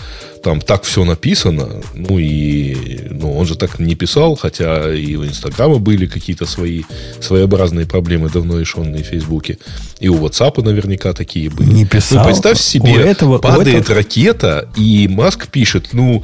там 0.43 0.59
так 0.59 0.83
все 0.83 1.05
написано, 1.05 1.81
ну 1.93 2.17
и 2.17 3.07
ну, 3.11 3.37
он 3.37 3.45
же 3.45 3.55
так 3.55 3.79
не 3.79 3.93
писал, 3.93 4.35
хотя 4.35 4.91
и 4.91 5.15
у 5.15 5.23
Инстаграма 5.23 5.77
были 5.77 6.07
какие-то 6.07 6.47
свои 6.47 6.81
своеобразные 7.19 7.85
проблемы, 7.85 8.29
давно 8.29 8.59
решенные 8.59 9.03
в 9.03 9.07
Фейсбуке, 9.07 9.59
и 9.99 10.09
у 10.09 10.17
WhatsApp 10.17 10.63
наверняка 10.63 11.13
такие 11.13 11.51
были. 11.51 11.71
Не 11.71 11.85
писал. 11.85 12.19
Ну, 12.19 12.25
представь 12.25 12.59
себе, 12.59 12.93
у 12.93 12.97
этого, 12.97 13.37
падает 13.37 13.75
у 13.75 13.79
этого... 13.81 13.97
ракета, 13.97 14.67
и 14.75 15.07
Маск 15.07 15.47
пишет, 15.47 15.60
ну, 15.93 16.23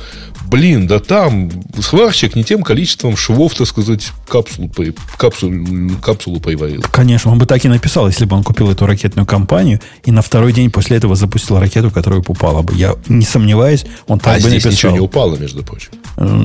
блин, 0.49 0.87
да 0.87 0.99
там 0.99 1.51
сварщик 1.79 2.35
не 2.35 2.43
тем 2.43 2.63
количеством 2.63 3.17
швов, 3.17 3.55
так 3.55 3.67
сказать, 3.67 4.11
капсулу, 4.27 4.71
капсулу, 5.17 5.91
капсулу 6.01 6.39
приварил. 6.39 6.83
Конечно, 6.91 7.31
он 7.31 7.39
бы 7.39 7.45
так 7.45 7.63
и 7.65 7.67
написал, 7.67 8.07
если 8.07 8.25
бы 8.25 8.35
он 8.35 8.43
купил 8.43 8.69
эту 8.69 8.85
ракетную 8.85 9.25
компанию 9.25 9.79
и 10.05 10.11
на 10.11 10.21
второй 10.21 10.53
день 10.53 10.71
после 10.71 10.97
этого 10.97 11.15
запустил 11.15 11.59
ракету, 11.59 11.91
которая 11.91 12.21
упала 12.25 12.61
бы. 12.61 12.73
Я 12.75 12.95
не 13.07 13.25
сомневаюсь, 13.25 13.85
он 14.07 14.19
так 14.19 14.37
а 14.39 14.41
бы 14.41 14.49
здесь 14.49 14.63
написал. 14.63 14.71
ничего 14.71 14.91
не 14.93 14.99
упало, 14.99 15.35
между 15.35 15.63
прочим. 15.63 15.91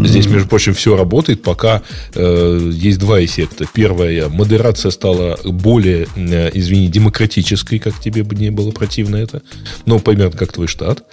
Здесь, 0.05 0.27
между 0.27 0.49
прочим, 0.49 0.75
все 0.75 0.97
работает, 0.97 1.43
пока 1.43 1.83
э, 2.15 2.71
есть 2.75 2.99
два 2.99 3.25
эффекта. 3.25 3.65
Первое, 3.73 4.29
модерация 4.29 4.91
стала 4.91 5.39
более, 5.45 6.07
э, 6.15 6.51
извини, 6.53 6.89
демократической, 6.89 7.79
как 7.79 7.99
тебе 7.99 8.23
бы 8.23 8.35
не 8.35 8.51
было 8.51 8.71
противно 8.71 9.17
это. 9.17 9.43
Ну, 9.87 9.99
примерно 9.99 10.37
как 10.37 10.53
твой 10.53 10.67
штат. 10.67 11.05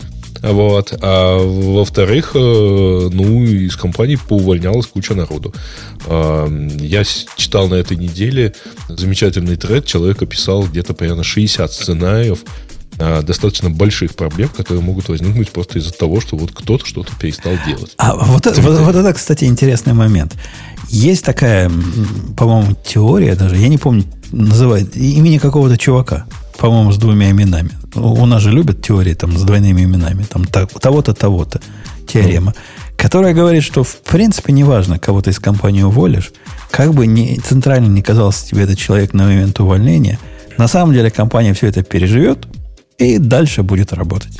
Вот. 0.41 0.93
А 1.01 1.37
во-вторых, 1.37 2.31
э, 2.33 2.37
ну, 2.37 3.43
из 3.43 3.75
компании 3.75 4.15
поувольнялась 4.15 4.87
куча 4.87 5.13
народу. 5.13 5.53
А, 6.05 6.47
я 6.79 7.03
читал 7.35 7.67
на 7.67 7.75
этой 7.75 7.97
неделе 7.97 8.53
замечательный 8.87 9.57
тред. 9.57 9.85
Человек 9.85 10.21
описал 10.21 10.63
где-то 10.63 10.93
примерно 10.93 11.23
60 11.23 11.71
сценариев 11.71 12.39
а, 12.99 13.21
достаточно 13.21 13.69
больших 13.69 14.15
проблем, 14.15 14.49
которые 14.49 14.83
могут 14.83 15.07
возникнуть 15.09 15.49
просто 15.51 15.79
из-за 15.79 15.91
того, 15.91 16.19
что 16.19 16.35
вот 16.35 16.51
кто-то 16.53 16.85
что-то 16.85 17.13
перестал 17.19 17.53
делать. 17.65 17.93
А 17.97 18.15
вот, 18.15 18.45
это, 18.45 18.61
вот, 18.61 18.79
вот 18.79 18.95
это, 18.95 19.13
кстати, 19.13 19.45
интересный 19.45 19.93
момент. 19.93 20.35
Есть 20.89 21.23
такая, 21.23 21.71
по-моему, 22.35 22.75
теория 22.85 23.35
даже, 23.35 23.57
я 23.57 23.67
не 23.67 23.77
помню, 23.77 24.03
называет 24.31 24.97
имени 24.97 25.37
какого-то 25.37 25.77
чувака, 25.77 26.25
по-моему, 26.59 26.91
с 26.91 26.97
двумя 26.97 27.31
именами. 27.31 27.71
У 27.95 28.25
нас 28.25 28.41
же 28.41 28.51
любят 28.51 28.81
теории 28.81 29.13
там 29.13 29.37
с 29.37 29.43
двойными 29.43 29.83
именами, 29.83 30.23
там 30.23 30.45
того-то, 30.45 31.13
того-то, 31.13 31.61
теорема, 32.07 32.53
которая 32.97 33.33
говорит, 33.33 33.63
что 33.63 33.83
в 33.83 34.01
принципе 34.01 34.51
неважно, 34.51 34.99
кого 34.99 35.21
ты 35.21 35.31
из 35.31 35.39
компании 35.39 35.83
уволишь, 35.83 36.31
как 36.69 36.93
бы 36.93 37.07
не, 37.07 37.37
центрально 37.37 37.87
не 37.87 38.01
казался 38.01 38.45
тебе 38.45 38.63
этот 38.63 38.77
человек 38.77 39.13
на 39.13 39.23
момент 39.23 39.59
увольнения, 39.59 40.19
на 40.57 40.67
самом 40.67 40.93
деле 40.93 41.09
компания 41.09 41.53
все 41.53 41.67
это 41.67 41.81
переживет 41.81 42.45
и 42.97 43.17
дальше 43.17 43.63
будет 43.63 43.93
работать. 43.93 44.37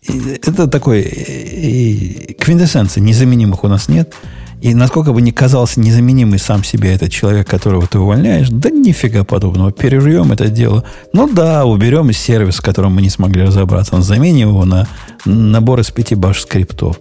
И 0.00 0.38
это 0.42 0.68
такой 0.68 1.02
и 1.02 2.34
квинтэссенция. 2.40 3.02
Незаменимых 3.02 3.64
у 3.64 3.68
нас 3.68 3.88
нет. 3.88 4.14
И 4.62 4.74
насколько 4.74 5.12
бы 5.12 5.20
ни 5.20 5.30
казался 5.30 5.80
незаменимый 5.80 6.38
сам 6.38 6.64
себе 6.64 6.92
этот 6.94 7.12
человек, 7.12 7.48
которого 7.48 7.86
ты 7.86 7.98
увольняешь, 7.98 8.48
да 8.48 8.70
нифига 8.70 9.22
подобного. 9.22 9.70
Переживем 9.70 10.32
это 10.32 10.48
дело. 10.48 10.84
Ну 11.12 11.28
да, 11.28 11.66
уберем 11.66 12.10
из 12.10 12.18
сервиса, 12.18 12.58
с 12.58 12.60
которым 12.60 12.94
мы 12.94 13.02
не 13.02 13.10
смогли 13.10 13.42
разобраться. 13.42 14.00
Заменим 14.00 14.48
его 14.48 14.64
на 14.64 14.88
набор 15.24 15.80
из 15.80 15.90
пяти 15.90 16.14
баш 16.14 16.40
скриптов. 16.40 16.98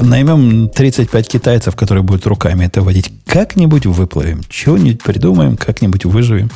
Наймем 0.00 0.68
35 0.68 1.28
китайцев, 1.28 1.76
которые 1.76 2.02
будут 2.02 2.26
руками 2.26 2.66
это 2.66 2.82
водить. 2.82 3.10
Как-нибудь 3.26 3.86
выплывем. 3.86 4.42
Чего-нибудь 4.48 5.02
придумаем, 5.02 5.56
как-нибудь 5.56 6.04
выживем. 6.04 6.50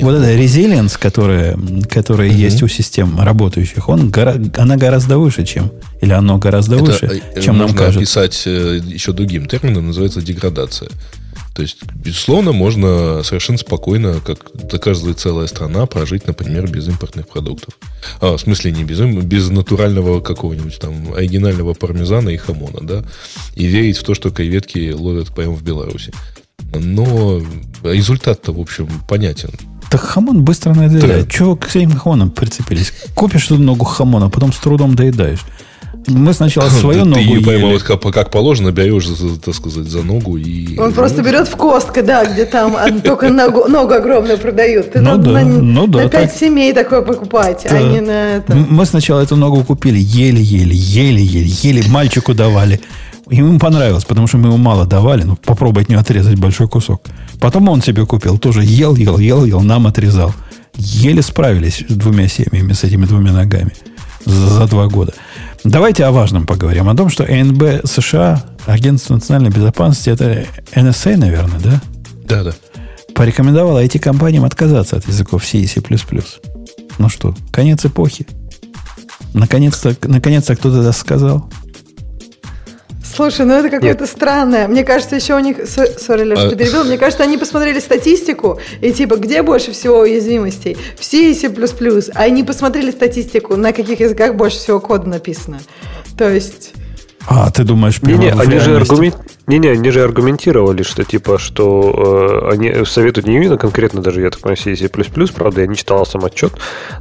Вот 0.00 0.14
эта 0.14 0.34
резилиенс, 0.34 0.96
которая, 0.96 1.56
которая 1.88 2.28
угу. 2.28 2.36
есть 2.36 2.62
у 2.62 2.68
систем 2.68 3.20
работающих, 3.20 3.88
он, 3.88 4.12
она 4.56 4.76
гораздо 4.76 5.18
выше, 5.18 5.44
чем... 5.44 5.70
Или 6.00 6.12
оно 6.12 6.38
гораздо 6.38 6.76
это, 6.76 6.84
выше, 6.84 7.22
э, 7.34 7.40
чем 7.40 7.56
нам 7.58 7.72
кажется. 7.72 7.98
описать 7.98 8.42
э, 8.46 8.80
еще 8.84 9.12
другим 9.12 9.46
термином, 9.46 9.86
называется 9.86 10.20
деградация. 10.20 10.90
То 11.54 11.62
есть, 11.62 11.78
безусловно, 11.94 12.50
можно 12.52 13.22
совершенно 13.22 13.58
спокойно, 13.58 14.20
как 14.20 14.50
доказывает 14.54 15.20
целая 15.20 15.46
страна, 15.46 15.86
прожить, 15.86 16.26
например, 16.26 16.68
без 16.68 16.88
импортных 16.88 17.28
продуктов. 17.28 17.78
А, 18.20 18.36
в 18.36 18.40
смысле, 18.40 18.72
не 18.72 18.82
без, 18.82 18.98
без 18.98 19.50
натурального 19.50 20.20
какого-нибудь 20.20 20.78
там 20.80 21.14
оригинального 21.14 21.72
пармезана 21.74 22.30
и 22.30 22.36
хамона, 22.36 22.80
да, 22.82 23.04
и 23.54 23.66
верить 23.66 23.98
в 23.98 24.02
то, 24.02 24.14
что 24.14 24.30
креветки 24.30 24.92
ловят 24.92 25.32
прямо 25.32 25.54
в 25.54 25.62
Беларуси. 25.62 26.12
Но 26.74 27.40
результат-то, 27.84 28.52
в 28.52 28.60
общем, 28.60 28.88
понятен. 29.08 29.50
Так 29.94 30.02
хамон 30.02 30.42
быстро 30.42 30.74
надоедает. 30.74 31.26
Да. 31.26 31.30
Чего 31.30 31.54
к 31.54 31.68
этим 31.68 31.96
хамонам 31.96 32.32
прицепились? 32.32 32.92
Купишь 33.14 33.44
эту 33.44 33.58
ногу 33.58 33.84
хамона, 33.84 34.28
потом 34.28 34.52
с 34.52 34.56
трудом 34.56 34.96
доедаешь. 34.96 35.38
Мы 36.08 36.32
сначала 36.32 36.68
свою 36.80 37.04
ногу 37.04 37.20
ели. 37.20 37.44
Пойма, 37.44 37.68
вот 37.68 37.84
как, 37.84 38.02
как 38.02 38.32
положено, 38.32 38.72
берешь, 38.72 39.06
так 39.44 39.54
сказать, 39.54 39.86
за 39.86 40.02
ногу 40.02 40.36
и... 40.36 40.76
Он 40.80 40.92
просто 40.92 41.22
берет 41.22 41.46
в 41.46 41.54
костка, 41.54 42.02
да, 42.02 42.24
где 42.24 42.44
там 42.44 42.76
только 43.04 43.28
ногу, 43.30 43.68
ногу 43.68 43.94
огромную 43.94 44.36
продают. 44.36 44.90
Ты 44.90 45.00
ну, 45.00 45.16
да, 45.16 45.30
на, 45.30 45.44
ну, 45.44 45.86
да, 45.86 46.02
на 46.02 46.08
пять 46.08 46.32
так... 46.32 46.40
семей 46.40 46.72
такое 46.72 47.02
покупать, 47.02 47.64
да. 47.70 47.76
а 47.76 47.80
не 47.80 48.00
на 48.00 48.38
это. 48.38 48.52
Мы 48.52 48.86
сначала 48.86 49.20
эту 49.20 49.36
ногу 49.36 49.62
купили 49.62 50.00
еле-еле, 50.00 50.74
еле-еле, 50.74 51.46
еле 51.46 51.88
мальчику 51.88 52.34
давали. 52.34 52.80
Ему 53.30 53.60
понравилось, 53.60 54.04
потому 54.04 54.26
что 54.26 54.38
мы 54.38 54.48
ему 54.48 54.56
мало 54.56 54.86
давали. 54.86 55.22
Ну, 55.22 55.36
попробуй 55.36 55.84
от 55.84 55.88
него 55.88 56.00
отрезать 56.00 56.36
большой 56.36 56.66
кусок. 56.66 57.00
Потом 57.40 57.68
он 57.68 57.82
себе 57.82 58.06
купил, 58.06 58.38
тоже 58.38 58.64
ел, 58.64 58.96
ел, 58.96 59.18
ел, 59.18 59.44
ел, 59.44 59.60
нам 59.60 59.86
отрезал. 59.86 60.34
Еле 60.76 61.22
справились 61.22 61.84
с 61.88 61.94
двумя 61.94 62.28
семьями, 62.28 62.72
с 62.72 62.84
этими 62.84 63.06
двумя 63.06 63.32
ногами 63.32 63.72
за, 64.24 64.48
за 64.48 64.66
два 64.66 64.86
года. 64.88 65.14
Давайте 65.62 66.04
о 66.04 66.12
важном 66.12 66.46
поговорим. 66.46 66.88
О 66.88 66.96
том, 66.96 67.08
что 67.08 67.24
НБ 67.24 67.86
США, 67.86 68.44
Агентство 68.66 69.14
национальной 69.14 69.50
безопасности, 69.50 70.10
это 70.10 70.46
NSA, 70.74 71.14
а, 71.14 71.18
наверное, 71.18 71.60
да? 71.60 71.82
Да, 72.26 72.44
да. 72.44 72.54
Порекомендовала 73.14 73.84
IT-компаниям 73.84 74.44
отказаться 74.44 74.96
от 74.96 75.06
языков 75.06 75.44
C 75.44 75.58
и 75.58 75.66
C++. 75.66 75.82
Ну 76.98 77.08
что, 77.08 77.34
конец 77.52 77.84
эпохи. 77.84 78.26
Наконец-то, 79.32 79.96
наконец-то 80.02 80.56
кто-то 80.56 80.80
это 80.80 80.92
сказал. 80.92 81.48
Слушай, 83.14 83.46
ну 83.46 83.54
это 83.54 83.70
какое-то 83.70 84.06
странное. 84.06 84.66
Мне 84.66 84.84
кажется, 84.84 85.14
еще 85.16 85.34
у 85.34 85.38
них... 85.38 85.58
Сори, 85.66 86.24
Леша, 86.24 86.46
а... 86.46 86.50
ты 86.50 86.56
перебил. 86.56 86.84
Мне 86.84 86.98
кажется, 86.98 87.22
они 87.22 87.38
посмотрели 87.38 87.78
статистику, 87.78 88.58
и 88.80 88.92
типа, 88.92 89.16
где 89.16 89.42
больше 89.42 89.72
всего 89.72 90.00
уязвимостей? 90.00 90.76
В 90.98 91.04
C 91.04 91.30
и 91.30 91.34
C++. 91.34 91.48
А 92.14 92.22
они 92.22 92.42
посмотрели 92.42 92.90
статистику, 92.90 93.56
на 93.56 93.72
каких 93.72 94.00
языках 94.00 94.34
больше 94.34 94.58
всего 94.58 94.80
кода 94.80 95.08
написано. 95.08 95.60
То 96.18 96.28
есть... 96.28 96.72
А, 97.26 97.50
ты 97.50 97.64
думаешь, 97.64 98.02
не, 98.02 98.14
не, 98.14 98.30
они 98.30 98.58
же 98.58 98.76
аргумент... 98.76 99.16
не, 99.46 99.58
не, 99.58 99.68
они 99.68 99.90
же 99.90 100.02
аргументировали, 100.02 100.82
что 100.82 101.04
типа, 101.04 101.38
что 101.38 102.48
э, 102.50 102.54
они 102.54 102.84
советуют 102.86 103.26
не 103.26 103.36
именно 103.36 103.58
конкретно 103.58 104.00
даже, 104.00 104.22
я 104.22 104.30
так 104.30 104.40
понимаю, 104.40 104.56
C++, 104.56 104.88
правда, 105.34 105.60
я 105.60 105.66
не 105.66 105.76
читал 105.76 106.06
сам 106.06 106.24
отчет, 106.24 106.52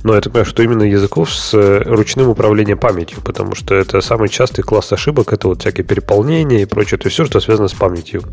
но 0.04 0.14
я 0.14 0.22
так 0.22 0.34
понимаю, 0.34 0.46
что 0.46 0.62
именно 0.62 0.84
языков 0.84 1.34
с 1.34 1.54
э, 1.54 1.84
ручным 1.86 2.28
управлением 2.28 2.78
памятью, 2.78 3.20
потому 3.24 3.56
что 3.56 3.76
это 3.76 4.02
самый 4.02 4.28
частый 4.28 4.64
класс 4.64 4.92
ошибок, 4.92 5.32
это 5.32 5.48
вот 5.48 5.62
всякие 5.62 5.86
переполнения 5.86 6.64
и 6.64 6.66
прочее, 6.66 6.98
то 6.98 7.08
есть 7.08 7.14
все, 7.14 7.26
что 7.26 7.40
связано 7.40 7.70
с 7.70 7.74
памятью. 7.74 8.24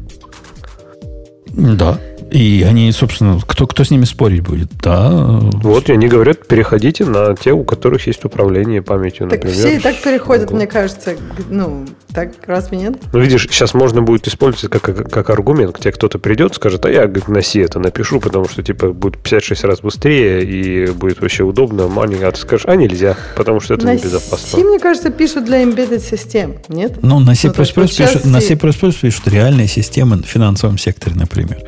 Да. 1.46 1.98
И 2.30 2.64
они, 2.68 2.90
собственно, 2.92 3.40
кто, 3.44 3.66
кто 3.66 3.84
с 3.84 3.90
ними 3.90 4.04
спорить 4.04 4.42
будет? 4.42 4.68
Да. 4.82 5.10
Вот, 5.10 5.88
и 5.88 5.92
они 5.92 6.08
говорят, 6.08 6.46
переходите 6.46 7.04
на 7.04 7.34
те, 7.34 7.52
у 7.52 7.64
которых 7.64 8.06
есть 8.06 8.24
управление 8.24 8.82
памятью, 8.82 9.28
так 9.28 9.42
например. 9.44 9.56
все 9.56 9.76
и 9.76 9.78
так 9.80 9.96
переходят, 10.00 10.50
мне 10.50 10.66
кажется. 10.66 11.16
Ну, 11.48 11.86
так 12.12 12.32
разве 12.46 12.78
нет? 12.78 12.94
Ну, 13.12 13.20
видишь, 13.20 13.46
сейчас 13.50 13.74
можно 13.74 14.02
будет 14.02 14.28
использовать 14.28 14.70
как, 14.70 14.82
как, 14.82 15.10
как 15.10 15.30
аргумент. 15.30 15.76
К 15.76 15.80
тебе 15.80 15.92
кто-то 15.92 16.18
придет, 16.18 16.54
скажет, 16.54 16.84
а 16.86 16.90
я 16.90 17.06
говорит, 17.06 17.28
на 17.28 17.42
C 17.42 17.60
это 17.60 17.78
напишу, 17.78 18.20
потому 18.20 18.48
что, 18.48 18.62
типа, 18.62 18.92
будет 18.92 19.18
56 19.18 19.64
раз 19.64 19.80
быстрее 19.80 20.44
и 20.44 20.90
будет 20.92 21.20
вообще 21.20 21.44
удобно, 21.44 21.88
маленько. 21.88 22.28
А 22.28 22.32
ты 22.32 22.38
скажешь, 22.38 22.66
а 22.66 22.76
нельзя, 22.76 23.16
потому 23.36 23.60
что 23.60 23.74
это 23.74 23.86
на 23.86 23.94
небезопасно. 23.94 24.58
C, 24.58 24.64
мне 24.64 24.78
кажется, 24.78 25.10
пишут 25.10 25.44
для 25.44 25.62
embedded 25.62 26.00
систем, 26.00 26.56
нет? 26.68 26.98
Ну, 27.02 27.18
на 27.20 27.34
C++, 27.34 27.48
ну, 27.48 27.54
пишут, 27.54 28.24
на 28.24 28.40
C++ 28.40 28.56
пишут 28.56 29.28
реальные 29.28 29.68
системы 29.68 30.22
в 30.22 30.26
финансовом 30.26 30.78
секторе, 30.78 31.16
например. 31.16 31.58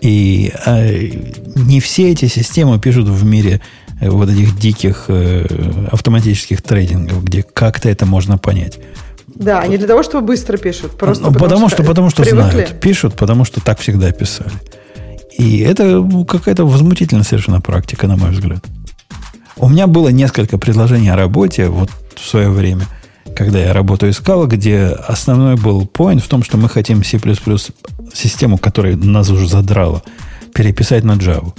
И 0.00 0.52
э, 0.66 1.10
не 1.56 1.80
все 1.80 2.10
эти 2.10 2.26
системы 2.26 2.78
пишут 2.78 3.08
в 3.08 3.24
мире 3.24 3.60
э, 4.00 4.08
вот 4.08 4.28
этих 4.28 4.58
диких 4.58 5.06
э, 5.08 5.46
автоматических 5.90 6.62
трейдингов, 6.62 7.24
где 7.24 7.42
как-то 7.42 7.88
это 7.88 8.06
можно 8.06 8.38
понять. 8.38 8.78
Да, 9.26 9.66
не 9.66 9.76
для 9.76 9.86
того, 9.86 10.02
чтобы 10.02 10.28
быстро 10.28 10.56
пишут, 10.56 10.96
просто 10.96 11.24
ну, 11.24 11.32
потому, 11.32 11.48
потому 11.48 11.68
что, 11.68 11.82
потому 11.82 12.10
что 12.10 12.24
знают, 12.24 12.80
пишут, 12.80 13.14
потому 13.14 13.44
что 13.44 13.60
так 13.60 13.78
всегда 13.78 14.10
писали. 14.10 14.50
И 15.36 15.60
это 15.60 16.04
какая-то 16.26 16.64
возмутительная 16.64 17.24
совершенно 17.24 17.60
практика, 17.60 18.06
на 18.08 18.16
мой 18.16 18.30
взгляд. 18.30 18.64
У 19.56 19.68
меня 19.68 19.86
было 19.86 20.08
несколько 20.08 20.58
предложений 20.58 21.10
о 21.10 21.16
работе 21.16 21.68
вот 21.68 21.90
в 22.16 22.28
свое 22.28 22.48
время– 22.50 22.86
когда 23.36 23.58
я 23.58 23.72
работу 23.72 24.08
искал, 24.08 24.46
где 24.46 24.86
основной 24.86 25.56
был 25.56 25.82
point 25.82 26.20
в 26.20 26.28
том, 26.28 26.42
что 26.42 26.56
мы 26.56 26.68
хотим 26.68 27.04
C++ 27.04 27.18
систему, 28.12 28.58
которая 28.58 28.96
нас 28.96 29.30
уже 29.30 29.48
задрала, 29.48 30.02
переписать 30.54 31.04
на 31.04 31.12
Java. 31.12 31.52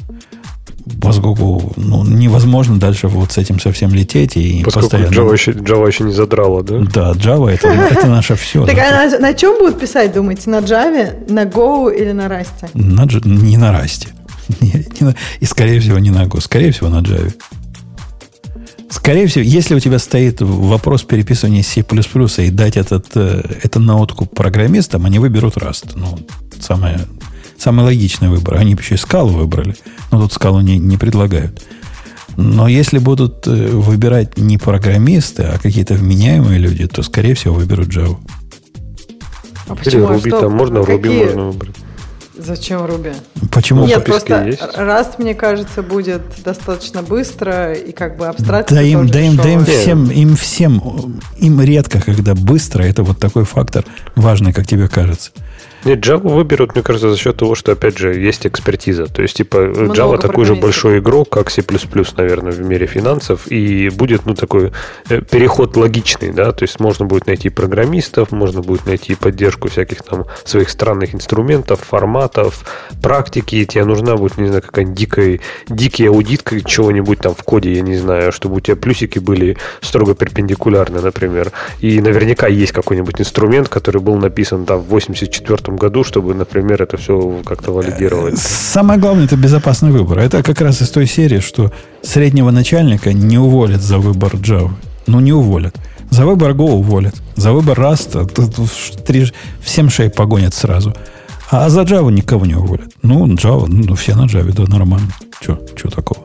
Поскольку 1.02 1.74
ну, 1.76 2.04
невозможно 2.04 2.80
дальше 2.80 3.08
вот 3.08 3.34
с 3.34 3.38
этим 3.38 3.60
совсем 3.60 3.94
лететь 3.94 4.38
и 4.38 4.64
Поскольку 4.64 4.90
постоянно... 4.90 5.14
Java 5.14 5.34
еще, 5.34 5.52
Java 5.52 5.88
еще 5.88 6.04
не 6.04 6.14
задрала, 6.14 6.64
да? 6.64 6.80
Да, 6.80 7.12
Java 7.12 7.52
это, 7.52 7.68
это 7.92 8.08
наше 8.08 8.36
все. 8.36 8.66
Так 8.66 8.78
а 8.78 9.10
на, 9.10 9.20
на 9.20 9.34
чем 9.34 9.60
будут 9.60 9.80
писать, 9.80 10.14
думаете? 10.14 10.50
На 10.50 10.60
Java, 10.60 11.32
на 11.32 11.46
Go 11.46 11.96
или 11.96 12.12
на 12.12 12.28
Rust? 12.28 12.70
На, 12.74 13.06
не 13.26 13.58
на 13.58 13.72
Rust. 13.72 14.08
И, 15.40 15.46
скорее 15.46 15.80
всего, 15.80 16.00
не 16.00 16.10
на 16.10 16.24
Go. 16.24 16.42
Скорее 16.42 16.72
всего, 16.72 16.90
на 16.90 17.02
Java. 17.02 17.34
Скорее 18.90 19.28
всего, 19.28 19.44
если 19.44 19.76
у 19.76 19.80
тебя 19.80 20.00
стоит 20.00 20.42
вопрос 20.42 21.04
переписывания 21.04 21.62
C++ 21.62 21.82
и 21.82 22.50
дать 22.50 22.76
этот, 22.76 23.06
э, 23.16 23.44
это 23.64 23.80
на 23.80 23.98
откуп 23.98 24.34
программистам, 24.34 25.06
они 25.06 25.20
выберут 25.20 25.58
Rust. 25.58 25.92
Ну, 25.96 26.18
самое, 26.60 27.02
самый 27.58 27.86
логичный 27.86 28.30
выбор. 28.30 28.58
Они 28.58 28.72
еще 28.74 28.96
и 28.96 28.98
скалу 28.98 29.30
выбрали, 29.30 29.76
но 30.12 30.20
тут 30.20 30.34
скалу 30.34 30.62
не, 30.62 30.80
не 30.80 30.98
предлагают. 30.98 31.62
Но 32.36 32.68
если 32.68 32.98
будут 32.98 33.46
э, 33.48 33.52
выбирать 33.52 34.38
не 34.38 34.58
программисты, 34.58 35.44
а 35.44 35.60
какие-то 35.60 35.94
вменяемые 35.94 36.58
люди, 36.58 36.88
то, 36.88 37.04
скорее 37.04 37.36
всего, 37.36 37.56
выберут 37.56 37.90
Java. 37.90 38.18
А 39.68 39.76
почему? 39.76 40.08
Ruby, 40.08 40.36
а 40.36 40.42
там 40.42 40.54
можно, 40.54 40.80
Ruby 40.80 41.26
можно 41.26 41.46
выбрать. 41.46 41.76
Зачем 42.40 42.86
Руби? 42.86 43.12
Почему? 43.52 43.86
Нет, 43.86 44.06
просто 44.06 44.46
есть? 44.46 44.62
Rust, 44.62 45.16
мне 45.18 45.34
кажется, 45.34 45.84
будет 45.84 46.22
достаточно 46.44 47.04
быстро 47.04 47.74
и 47.74 47.92
как 47.92 48.18
бы 48.18 48.28
абстракция 48.28 48.78
да 48.78 48.82
им, 48.82 49.08
да 49.08 49.20
им, 49.20 49.36
да 49.36 49.50
им 49.50 49.66
всем, 49.66 50.10
им 50.10 50.36
всем, 50.36 51.20
им 51.38 51.62
редко, 51.62 52.02
когда 52.02 52.36
быстро, 52.36 52.84
это 52.84 53.04
вот 53.04 53.20
такой 53.20 53.44
фактор 53.44 53.84
важный, 54.16 54.54
как 54.54 54.66
тебе 54.66 54.88
кажется. 54.88 55.32
Нет, 55.86 56.00
Java 56.00 56.30
выберут, 56.30 56.76
мне 56.76 56.84
кажется, 56.84 57.10
за 57.10 57.18
счет 57.18 57.38
того, 57.38 57.56
что, 57.56 57.72
опять 57.72 57.98
же, 57.98 58.14
есть 58.14 58.46
экспертиза. 58.46 59.08
То 59.08 59.22
есть, 59.22 59.38
типа, 59.38 59.58
Много 59.60 59.94
Java 59.94 60.18
такой 60.18 60.46
же 60.46 60.56
большой 60.56 61.00
игрок, 61.00 61.30
как 61.30 61.50
C++, 61.50 61.64
наверное, 62.18 62.52
в 62.52 62.62
мире 62.62 62.86
финансов, 62.88 63.48
и 63.52 63.90
будет, 63.90 64.26
ну, 64.26 64.34
такой 64.34 64.72
э, 65.10 65.22
переход 65.22 65.78
логичный, 65.78 66.32
да, 66.32 66.52
то 66.52 66.64
есть 66.64 66.80
можно 66.80 67.06
будет 67.06 67.28
найти 67.28 67.50
программистов, 67.50 68.32
можно 68.32 68.62
будет 68.62 68.86
найти 68.86 69.16
поддержку 69.16 69.70
всяких 69.70 70.04
там 70.04 70.26
своих 70.44 70.70
странных 70.70 71.16
инструментов, 71.16 71.82
форматов, 71.82 72.66
практики, 73.02 73.56
и 73.56 73.66
тебе 73.66 73.86
нужна 73.86 74.16
будет, 74.18 74.38
не 74.38 74.48
знаю, 74.48 74.62
какая-нибудь 74.62 74.98
дикая, 74.98 75.40
дикий 75.70 76.06
аудит 76.08 76.44
чего-нибудь 76.66 77.20
там 77.20 77.36
в 77.36 77.44
коде, 77.44 77.74
я 77.74 77.82
не 77.82 77.98
знаю, 77.98 78.32
чтобы 78.32 78.56
у 78.56 78.60
тебя 78.60 78.76
плюсики 78.76 79.20
были 79.20 79.58
строго 79.82 80.16
перпендикулярны, 80.16 81.02
например. 81.02 81.52
И 81.80 82.02
наверняка 82.02 82.48
есть 82.48 82.72
какой-нибудь 82.72 83.20
инструмент, 83.22 83.70
который 83.70 84.02
был 84.02 84.16
написан 84.16 84.66
там 84.66 84.80
в 84.80 84.90
84 84.90 85.69
году, 85.76 86.04
чтобы, 86.04 86.34
например, 86.34 86.82
это 86.82 86.98
все 86.98 87.42
как-то 87.46 87.72
валидировать. 87.72 88.38
Самое 88.38 89.00
главное, 89.00 89.26
это 89.26 89.36
безопасный 89.36 89.92
выбор. 89.92 90.20
Это 90.20 90.44
как 90.44 90.62
раз 90.62 90.82
из 90.82 90.90
той 90.90 91.08
серии, 91.08 91.40
что 91.40 91.72
среднего 92.02 92.52
начальника 92.52 93.14
не 93.14 93.38
уволят 93.38 93.82
за 93.82 93.98
выбор 93.98 94.36
Java. 94.36 94.72
Ну, 95.08 95.20
не 95.20 95.34
уволят. 95.34 95.76
За 96.10 96.26
выбор 96.26 96.52
Go 96.52 96.72
уволят. 96.72 97.16
За 97.36 97.52
выбор 97.52 97.80
Rust 97.80 99.04
три, 99.04 99.32
всем 99.62 99.90
шеи 99.90 100.08
погонят 100.08 100.54
сразу. 100.54 100.94
А 101.52 101.70
за 101.70 101.82
Java 101.82 102.12
никого 102.12 102.46
не 102.46 102.56
уволят. 102.56 102.92
Ну, 103.02 103.28
Java, 103.28 103.66
ну, 103.68 103.96
все 103.96 104.16
на 104.16 104.26
Java, 104.26 104.54
да, 104.54 104.64
нормально. 104.66 105.12
Че, 105.42 105.60
че 105.76 105.90
такого? 105.90 106.22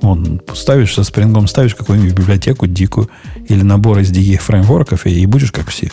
Он 0.00 0.40
ставишь 0.54 0.94
со 0.94 1.04
спрингом, 1.04 1.48
ставишь 1.48 1.74
какую-нибудь 1.74 2.14
библиотеку 2.14 2.66
дикую 2.66 3.08
или 3.48 3.62
набор 3.62 3.98
из 3.98 4.10
диких 4.10 4.42
фреймворков, 4.42 5.06
и, 5.06 5.10
и 5.10 5.26
будешь 5.26 5.52
как 5.52 5.68
все. 5.68 5.90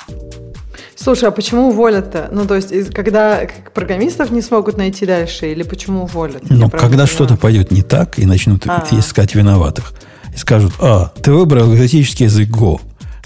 Слушай, 0.95 1.29
а 1.29 1.31
почему 1.31 1.69
уволят-то? 1.69 2.29
Ну, 2.31 2.45
то 2.45 2.55
есть, 2.55 2.93
когда 2.93 3.41
программистов 3.73 4.31
не 4.31 4.41
смогут 4.41 4.77
найти 4.77 5.05
дальше, 5.05 5.51
или 5.51 5.63
почему 5.63 6.03
уволят? 6.03 6.43
Ну, 6.49 6.69
когда 6.69 7.05
что-то 7.05 7.35
пойдет 7.35 7.71
не 7.71 7.81
так, 7.81 8.17
и 8.17 8.25
начнут 8.25 8.65
А-а-а. 8.65 8.99
искать 8.99 9.35
виноватых, 9.35 9.93
и 10.33 10.37
скажут, 10.37 10.73
а, 10.79 11.11
ты 11.21 11.31
выбрал 11.31 11.73
экзотический 11.73 12.25
язык 12.25 12.49
Go. 12.49 12.79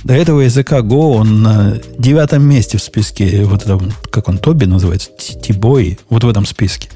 До 0.03 0.13
этого 0.13 0.41
языка 0.41 0.79
Go 0.79 1.15
он 1.15 1.43
на 1.43 1.77
девятом 1.97 2.43
месте 2.43 2.77
в 2.77 2.83
списке, 2.83 3.43
вот 3.45 3.63
этом, 3.63 3.91
как 4.11 4.29
он, 4.29 4.37
Тоби 4.37 4.65
называется, 4.65 5.11
Тибой, 5.41 5.99
вот 6.09 6.23
в 6.23 6.29
этом 6.29 6.45
списке. 6.45 6.89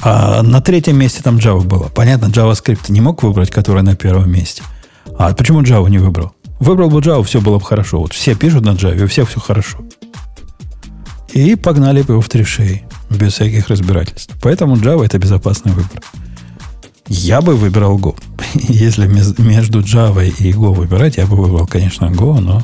А 0.00 0.42
на 0.42 0.60
третьем 0.60 0.96
месте 0.96 1.22
там 1.22 1.38
Java 1.38 1.62
было. 1.64 1.88
Понятно, 1.88 2.26
JavaScript 2.26 2.90
не 2.90 3.00
мог 3.00 3.22
выбрать, 3.22 3.50
который 3.50 3.82
на 3.82 3.96
первом 3.96 4.30
месте. 4.30 4.62
А 5.18 5.34
почему 5.34 5.62
Java 5.62 5.90
не 5.90 5.98
выбрал? 5.98 6.32
Выбрал 6.60 6.90
бы 6.90 7.00
Java, 7.00 7.24
все 7.24 7.40
было 7.40 7.58
бы 7.58 7.64
хорошо. 7.64 8.00
Вот 8.00 8.12
все 8.12 8.34
пишут 8.36 8.64
на 8.64 8.70
Java, 8.70 9.02
у 9.02 9.08
всех 9.08 9.28
все 9.28 9.40
хорошо. 9.40 9.78
И 11.32 11.54
погнали 11.56 12.02
бы 12.02 12.14
его 12.14 12.20
в 12.20 12.28
три 12.28 12.44
шеи, 12.44 12.84
без 13.10 13.34
всяких 13.34 13.68
разбирательств. 13.68 14.34
Поэтому 14.42 14.76
Java 14.76 15.04
это 15.04 15.18
безопасный 15.18 15.72
выбор. 15.72 16.02
Я 17.06 17.40
бы 17.40 17.54
выбрал 17.54 17.98
Go. 17.98 18.16
Если 18.54 19.06
между 19.06 19.80
Java 19.80 20.26
и 20.26 20.52
Go 20.52 20.74
выбирать, 20.74 21.16
я 21.16 21.26
бы 21.26 21.36
выбрал, 21.36 21.66
конечно, 21.66 22.06
Go, 22.06 22.38
но 22.40 22.62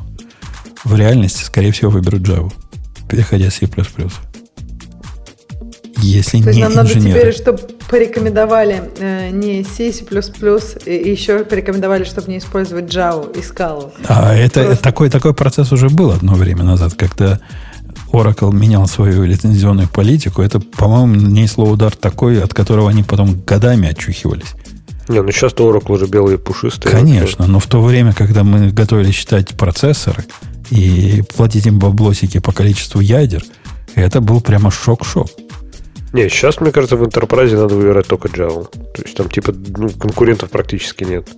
в 0.84 0.96
реальности, 0.96 1.42
скорее 1.44 1.72
всего, 1.72 1.90
выберу 1.90 2.18
Java, 2.18 2.52
переходя 3.08 3.50
с 3.50 3.54
C++. 3.54 3.68
Если 5.98 6.42
То 6.42 6.50
не 6.50 6.58
есть 6.58 6.60
нам 6.60 6.74
надо 6.74 7.00
теперь, 7.00 7.32
чтобы 7.32 7.60
порекомендовали 7.88 8.82
э, 8.98 9.30
не 9.30 9.64
C, 9.64 9.92
C++, 9.92 10.04
и 10.84 11.10
еще 11.10 11.44
порекомендовали, 11.44 12.04
чтобы 12.04 12.30
не 12.30 12.38
использовать 12.38 12.86
Java 12.86 13.34
и 13.34 13.40
Scala. 13.40 13.92
А 14.08 14.34
это 14.34 14.64
Просто... 14.64 14.82
такой, 14.82 15.08
такой 15.08 15.32
процесс 15.32 15.72
уже 15.72 15.88
был 15.88 16.10
одно 16.10 16.34
время 16.34 16.64
назад, 16.64 16.94
когда 16.94 17.40
Oracle 18.14 18.54
менял 18.54 18.86
свою 18.86 19.24
лицензионную 19.24 19.88
политику, 19.88 20.42
это, 20.42 20.60
по-моему, 20.60 21.20
нанесло 21.20 21.68
удар 21.68 21.94
такой, 21.94 22.40
от 22.40 22.54
которого 22.54 22.88
они 22.88 23.02
потом 23.02 23.40
годами 23.44 23.88
очухивались. 23.88 24.54
Не, 25.08 25.20
ну 25.20 25.30
сейчас-то 25.32 25.70
Oracle 25.70 25.92
уже 25.92 26.06
белые 26.06 26.38
пушистые. 26.38 26.92
Конечно, 26.92 27.46
но 27.46 27.58
в 27.58 27.66
то 27.66 27.82
время, 27.82 28.12
когда 28.12 28.44
мы 28.44 28.70
готовили 28.70 29.10
считать 29.10 29.56
процессоры 29.56 30.24
и 30.70 31.22
платить 31.36 31.66
им 31.66 31.78
баблосики 31.78 32.38
по 32.38 32.52
количеству 32.52 33.00
ядер, 33.00 33.42
это 33.94 34.20
был 34.20 34.40
прямо 34.40 34.70
шок-шок. 34.70 35.28
Не, 36.12 36.28
сейчас, 36.28 36.60
мне 36.60 36.70
кажется, 36.70 36.96
в 36.96 37.02
Enterprise 37.02 37.56
надо 37.56 37.74
выбирать 37.74 38.06
только 38.06 38.28
Java. 38.28 38.68
То 38.94 39.02
есть 39.02 39.16
там 39.16 39.28
типа 39.28 39.52
ну, 39.52 39.90
конкурентов 39.90 40.48
практически 40.48 41.02
нет. 41.02 41.28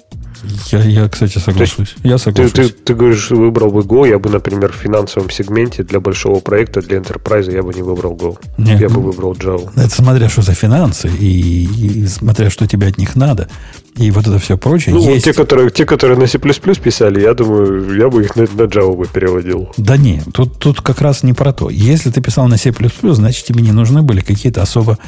Я, 0.70 0.82
я 0.82 1.08
кстати, 1.08 1.38
соглашусь. 1.38 1.94
Я 2.02 2.18
соглашусь. 2.18 2.52
Ты, 2.52 2.68
ты, 2.68 2.74
ты 2.74 2.94
говоришь, 2.94 3.30
выбрал 3.30 3.70
бы 3.70 3.80
Go, 3.80 4.08
я 4.08 4.18
бы, 4.18 4.30
например, 4.30 4.72
в 4.72 4.76
финансовом 4.76 5.30
сегменте 5.30 5.82
для 5.82 6.00
большого 6.00 6.40
проекта, 6.40 6.82
для 6.82 6.98
Enterprise, 6.98 7.52
я 7.52 7.62
бы 7.62 7.72
не 7.74 7.82
выбрал 7.82 8.14
Go. 8.14 8.38
Нет, 8.58 8.80
я 8.80 8.88
ну, 8.88 8.96
бы 8.96 9.02
выбрал 9.12 9.32
Java. 9.32 9.70
Это 9.76 9.90
смотря 9.90 10.28
что 10.28 10.42
за 10.42 10.54
финансы 10.54 11.08
и, 11.08 11.64
и 11.64 12.06
смотря 12.06 12.50
что 12.50 12.66
тебе 12.66 12.88
от 12.88 12.98
них 12.98 13.16
надо. 13.16 13.48
И 13.96 14.10
вот 14.10 14.26
это 14.26 14.38
все 14.38 14.58
прочее. 14.58 14.94
Ну, 14.94 15.00
есть... 15.00 15.24
те, 15.24 15.32
которые, 15.32 15.70
те, 15.70 15.86
которые 15.86 16.18
на 16.18 16.26
C++ 16.26 16.38
писали, 16.38 17.20
я 17.20 17.32
думаю, 17.34 17.96
я 17.98 18.10
бы 18.10 18.22
их 18.22 18.36
на, 18.36 18.42
на 18.42 18.66
Java 18.68 18.94
бы 18.94 19.06
переводил. 19.06 19.70
Да 19.78 19.96
не, 19.96 20.22
тут, 20.32 20.58
тут 20.58 20.82
как 20.82 21.00
раз 21.00 21.22
не 21.22 21.32
про 21.32 21.52
то. 21.52 21.70
Если 21.70 22.10
ты 22.10 22.20
писал 22.20 22.46
на 22.48 22.58
C++, 22.58 22.72
значит, 23.02 23.46
тебе 23.46 23.62
не 23.62 23.72
нужны 23.72 24.02
были 24.02 24.20
какие-то 24.20 24.62
особо 24.62 24.98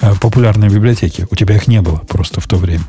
э, 0.00 0.12
популярные 0.20 0.70
библиотеки. 0.70 1.26
У 1.30 1.34
тебя 1.34 1.56
их 1.56 1.66
не 1.66 1.80
было 1.80 1.96
просто 2.08 2.40
в 2.40 2.46
то 2.46 2.56
время. 2.56 2.84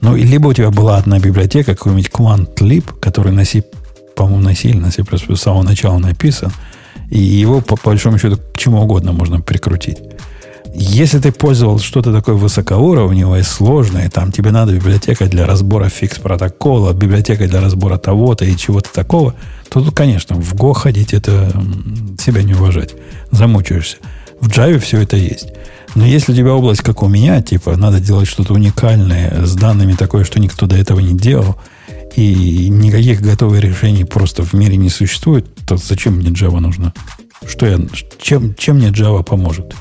Ну, 0.00 0.16
либо 0.16 0.48
у 0.48 0.52
тебя 0.52 0.70
была 0.70 0.96
одна 0.96 1.18
библиотека, 1.18 1.74
какой-нибудь 1.74 2.08
QuantLib, 2.08 2.98
который 3.00 3.32
на 3.32 3.44
C, 3.44 3.62
по-моему, 4.16 4.42
на 4.42 4.54
C 4.54 4.68
или 4.68 4.78
на 4.78 4.90
C++ 4.90 5.02
с 5.04 5.40
самого 5.40 5.62
начала 5.62 5.98
написан, 5.98 6.52
и 7.10 7.18
его, 7.18 7.60
по, 7.60 7.76
большому 7.84 8.18
счету, 8.18 8.38
к 8.38 8.56
чему 8.56 8.82
угодно 8.82 9.12
можно 9.12 9.40
прикрутить. 9.40 9.98
Если 10.72 11.18
ты 11.18 11.32
пользовался 11.32 11.84
что-то 11.84 12.12
такое 12.12 12.36
высокоуровневое, 12.36 13.42
сложное, 13.42 14.08
там 14.08 14.30
тебе 14.30 14.52
надо 14.52 14.72
библиотека 14.72 15.26
для 15.26 15.44
разбора 15.44 15.88
фикс-протокола, 15.88 16.92
библиотека 16.92 17.48
для 17.48 17.60
разбора 17.60 17.98
того-то 17.98 18.44
и 18.44 18.56
чего-то 18.56 18.92
такого, 18.92 19.34
то 19.68 19.82
тут, 19.82 19.94
конечно, 19.94 20.36
в 20.36 20.54
Go 20.54 20.72
ходить 20.72 21.12
это 21.12 21.50
себя 22.18 22.42
не 22.42 22.54
уважать. 22.54 22.94
Замучаешься. 23.32 23.96
В 24.40 24.48
Java 24.48 24.78
все 24.78 25.00
это 25.02 25.16
есть. 25.16 25.48
Но 25.94 26.06
если 26.06 26.32
у 26.32 26.34
тебя 26.36 26.54
область, 26.54 26.82
как 26.82 27.02
у 27.02 27.08
меня, 27.08 27.42
типа, 27.42 27.76
надо 27.76 28.00
делать 28.00 28.28
что-то 28.28 28.54
уникальное 28.54 29.44
с 29.44 29.54
данными 29.54 29.94
такое, 29.94 30.24
что 30.24 30.38
никто 30.38 30.66
до 30.66 30.76
этого 30.76 31.00
не 31.00 31.16
делал, 31.16 31.56
и 32.16 32.68
никаких 32.68 33.20
готовых 33.20 33.60
решений 33.60 34.04
просто 34.04 34.42
в 34.42 34.52
мире 34.52 34.76
не 34.76 34.88
существует, 34.88 35.46
то 35.66 35.76
зачем 35.76 36.16
мне 36.16 36.30
Java 36.30 36.60
нужна? 36.60 36.92
Что 37.46 37.66
я, 37.66 37.78
чем, 38.20 38.54
чем 38.54 38.76
мне 38.76 38.88
Java 38.88 39.24
поможет? 39.24 39.74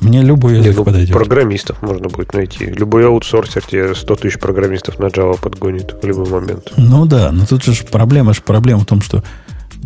Мне 0.00 0.22
любой 0.22 0.58
язык 0.58 0.76
ну, 0.76 0.84
подойдет. 0.84 1.16
Программистов 1.16 1.80
можно 1.80 2.08
будет 2.08 2.34
найти. 2.34 2.66
Любой 2.66 3.06
аутсорсер 3.06 3.64
тебе 3.64 3.94
100 3.94 4.16
тысяч 4.16 4.38
программистов 4.38 4.98
на 4.98 5.06
Java 5.06 5.40
подгонит 5.40 5.94
в 6.00 6.06
любой 6.06 6.28
момент. 6.28 6.72
Ну 6.76 7.06
да, 7.06 7.32
но 7.32 7.46
тут 7.46 7.64
же 7.64 7.84
проблема, 7.84 8.34
же 8.34 8.42
проблема 8.42 8.80
в 8.80 8.86
том, 8.86 9.00
что 9.00 9.24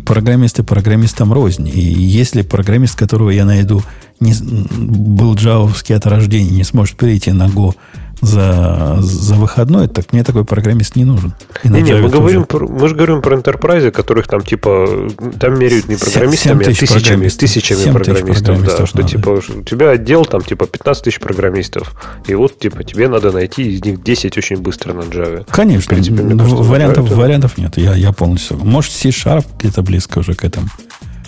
программисты 0.05 0.63
программистам 0.63 1.33
рознь. 1.33 1.67
И 1.67 1.79
если 1.79 2.41
программист, 2.41 2.97
которого 2.97 3.29
я 3.29 3.45
найду, 3.45 3.81
не, 4.19 4.33
был 4.41 5.35
джавовский 5.35 5.95
от 5.95 6.05
рождения, 6.05 6.49
не 6.49 6.63
сможет 6.63 6.97
перейти 6.97 7.31
на 7.31 7.47
Go 7.47 7.75
за, 8.21 8.97
за 8.99 9.35
выходной, 9.35 9.87
так 9.87 10.11
мне 10.11 10.23
такой 10.23 10.45
программист 10.45 10.95
не 10.95 11.05
нужен. 11.05 11.33
И 11.63 11.69
не, 11.69 11.81
не, 11.81 11.93
мы, 11.93 12.09
говорим 12.09 12.45
про, 12.45 12.67
мы 12.67 12.87
же 12.87 12.95
говорим 12.95 13.21
про 13.21 13.37
enterprise, 13.37 13.91
которых 13.91 14.27
там 14.27 14.41
типа 14.41 15.09
там 15.39 15.57
меряют 15.57 15.87
не 15.87 15.95
программистами, 15.95 16.63
7, 16.63 16.73
7 16.73 16.73
а 16.73 16.75
тысячами, 16.75 17.27
тысячами 17.29 17.91
программистов. 17.91 18.45
программистов 18.45 18.79
да, 18.79 18.85
что 18.85 18.97
надо. 18.97 19.09
типа 19.09 19.29
у 19.29 19.63
тебя 19.63 19.91
отдел 19.91 20.25
там 20.25 20.41
типа 20.41 20.67
15 20.67 21.03
тысяч 21.03 21.19
программистов. 21.19 21.93
И 22.27 22.35
вот 22.35 22.59
типа 22.59 22.83
тебе 22.83 23.07
надо 23.07 23.31
найти 23.31 23.73
из 23.73 23.83
них 23.83 24.03
10 24.03 24.37
очень 24.37 24.57
быстро 24.57 24.93
на 24.93 25.01
Java. 25.01 25.45
Конечно, 25.49 25.81
в 25.81 25.87
принципе, 25.87 26.23
мне 26.23 26.37
кажется, 26.37 26.63
вариантов, 26.63 27.09
вариантов 27.11 27.57
нет. 27.57 27.77
Я, 27.77 27.95
я 27.95 28.11
полностью. 28.11 28.57
Может, 28.57 28.91
C-Sharp 28.93 29.45
где-то 29.59 29.81
близко 29.81 30.19
уже 30.19 30.33
к 30.33 30.43
этому. 30.43 30.67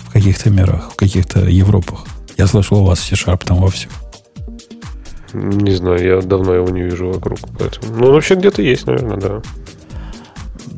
В 0.08 0.12
каких-то 0.12 0.50
мирах, 0.50 0.92
в 0.92 0.96
каких-то 0.96 1.40
Европах. 1.40 2.00
Я 2.36 2.46
слышал, 2.46 2.78
у 2.78 2.84
вас 2.84 3.00
C-Sharp 3.00 3.44
там 3.44 3.58
вовсю. 3.58 3.88
Не 5.32 5.72
знаю, 5.72 6.04
я 6.04 6.20
давно 6.20 6.54
его 6.54 6.68
не 6.68 6.82
вижу 6.82 7.10
вокруг. 7.12 7.38
Поэтому... 7.58 7.94
Ну, 7.96 8.12
вообще 8.12 8.34
где-то 8.34 8.62
есть, 8.62 8.86
наверное, 8.86 9.16
да. 9.16 9.42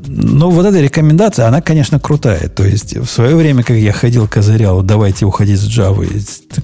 Ну, 0.07 0.51
вот 0.51 0.67
эта 0.67 0.81
рекомендация, 0.81 1.47
она, 1.47 1.61
конечно, 1.61 1.99
крутая. 1.99 2.49
То 2.49 2.65
есть, 2.65 2.97
в 2.97 3.07
свое 3.07 3.37
время, 3.37 3.63
как 3.63 3.77
я 3.77 3.93
ходил, 3.93 4.29
козырял, 4.29 4.83
давайте 4.83 5.25
уходить 5.25 5.61
с 5.61 5.67
Java, 5.67 6.07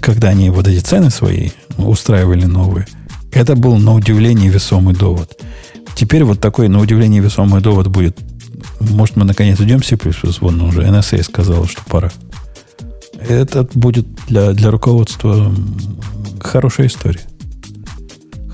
когда 0.00 0.28
они 0.28 0.50
вот 0.50 0.68
эти 0.68 0.80
цены 0.80 1.10
свои 1.10 1.50
устраивали 1.78 2.44
новые, 2.44 2.86
это 3.32 3.56
был, 3.56 3.76
на 3.76 3.94
удивление, 3.94 4.50
весомый 4.50 4.94
довод. 4.94 5.40
Теперь 5.94 6.24
вот 6.24 6.40
такой, 6.40 6.68
на 6.68 6.80
удивление, 6.80 7.20
весомый 7.20 7.60
довод 7.60 7.88
будет. 7.88 8.18
Может, 8.80 9.16
мы 9.16 9.24
наконец 9.24 9.58
уйдем 9.58 9.82
C++? 9.82 9.98
Вон 10.40 10.60
уже 10.60 10.82
NSA 10.82 11.22
сказал, 11.22 11.66
что 11.66 11.82
пора. 11.86 12.10
это 13.28 13.66
будет 13.74 14.06
для, 14.28 14.52
для 14.52 14.70
руководства 14.70 15.52
хорошая 16.40 16.86
история. 16.86 17.20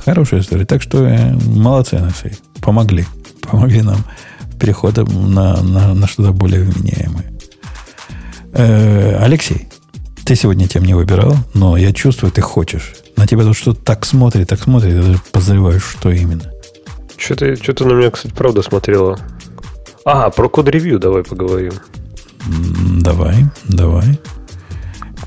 Хорошая 0.06 0.40
история. 0.40 0.64
Так 0.64 0.82
что 0.82 1.04
э, 1.04 1.32
молодцы, 1.46 1.94
Анасей. 1.94 2.38
Помогли. 2.62 3.04
Помогли 3.42 3.82
нам 3.82 3.98
переходом 4.60 5.34
на, 5.34 5.60
на, 5.62 5.94
на 5.94 6.06
что-то 6.06 6.30
более 6.30 6.62
вменяемое. 6.62 7.32
Э, 8.52 9.18
Алексей, 9.20 9.68
ты 10.24 10.36
сегодня 10.36 10.68
тем 10.68 10.84
не 10.84 10.94
выбирал, 10.94 11.34
но 11.54 11.76
я 11.76 11.92
чувствую, 11.92 12.30
ты 12.30 12.40
хочешь. 12.40 12.94
На 13.16 13.26
тебя 13.26 13.42
тут 13.42 13.56
что-то 13.56 13.82
так 13.82 14.06
смотрит, 14.06 14.48
так 14.48 14.60
смотрит, 14.60 14.94
я 14.94 15.02
даже 15.02 15.20
подозреваю, 15.32 15.80
что 15.80 16.12
именно. 16.12 16.52
Что-то, 17.16 17.56
что-то 17.56 17.84
на 17.84 17.94
меня, 17.94 18.12
кстати, 18.12 18.32
правда 18.32 18.62
смотрела. 18.62 19.18
Ага, 20.04 20.30
про 20.30 20.48
код-ревью 20.48 21.00
давай 21.00 21.24
поговорим. 21.24 21.72
Давай, 23.00 23.44
давай. 23.64 24.20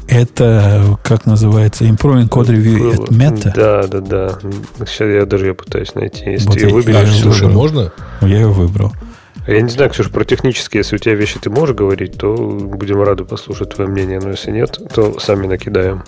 Это, 0.10 0.98
как 1.03 1.27
называется, 1.27 1.86
Improving 1.86 2.30
Code 2.30 2.48
Review 2.48 2.94
от 2.94 3.10
Meta? 3.11 3.53
Да, 3.56 3.88
да, 3.88 3.99
да. 3.99 4.40
Сейчас 4.86 5.07
я 5.07 5.26
даже 5.26 5.48
ее 5.48 5.53
пытаюсь 5.53 5.94
найти. 5.94 6.31
Если 6.31 6.48
вот 6.48 6.57
ты 6.57 6.65
ее 6.65 6.73
выберешь... 6.73 7.22
Слушай, 7.22 7.48
можно? 7.48 7.94
Я 8.22 8.40
ее 8.40 8.48
выбрал. 8.48 8.91
Я 9.48 9.61
не 9.61 9.69
знаю, 9.69 9.91
Ксюша, 9.91 10.10
про 10.10 10.26
технические, 10.26 10.80
если 10.80 10.95
у 10.95 10.99
тебя 10.99 11.15
вещи 11.15 11.40
ты 11.40 11.49
можешь 11.49 11.76
говорить, 11.76 12.18
то 12.18 12.36
будем 12.36 13.02
рады 13.02 13.23
послушать 13.23 13.69
твое 13.69 13.90
мнение, 13.90 14.19
но 14.19 14.31
если 14.31 14.52
нет, 14.52 14.80
то 14.94 15.19
сами 15.19 15.48
накидаем. 15.48 16.03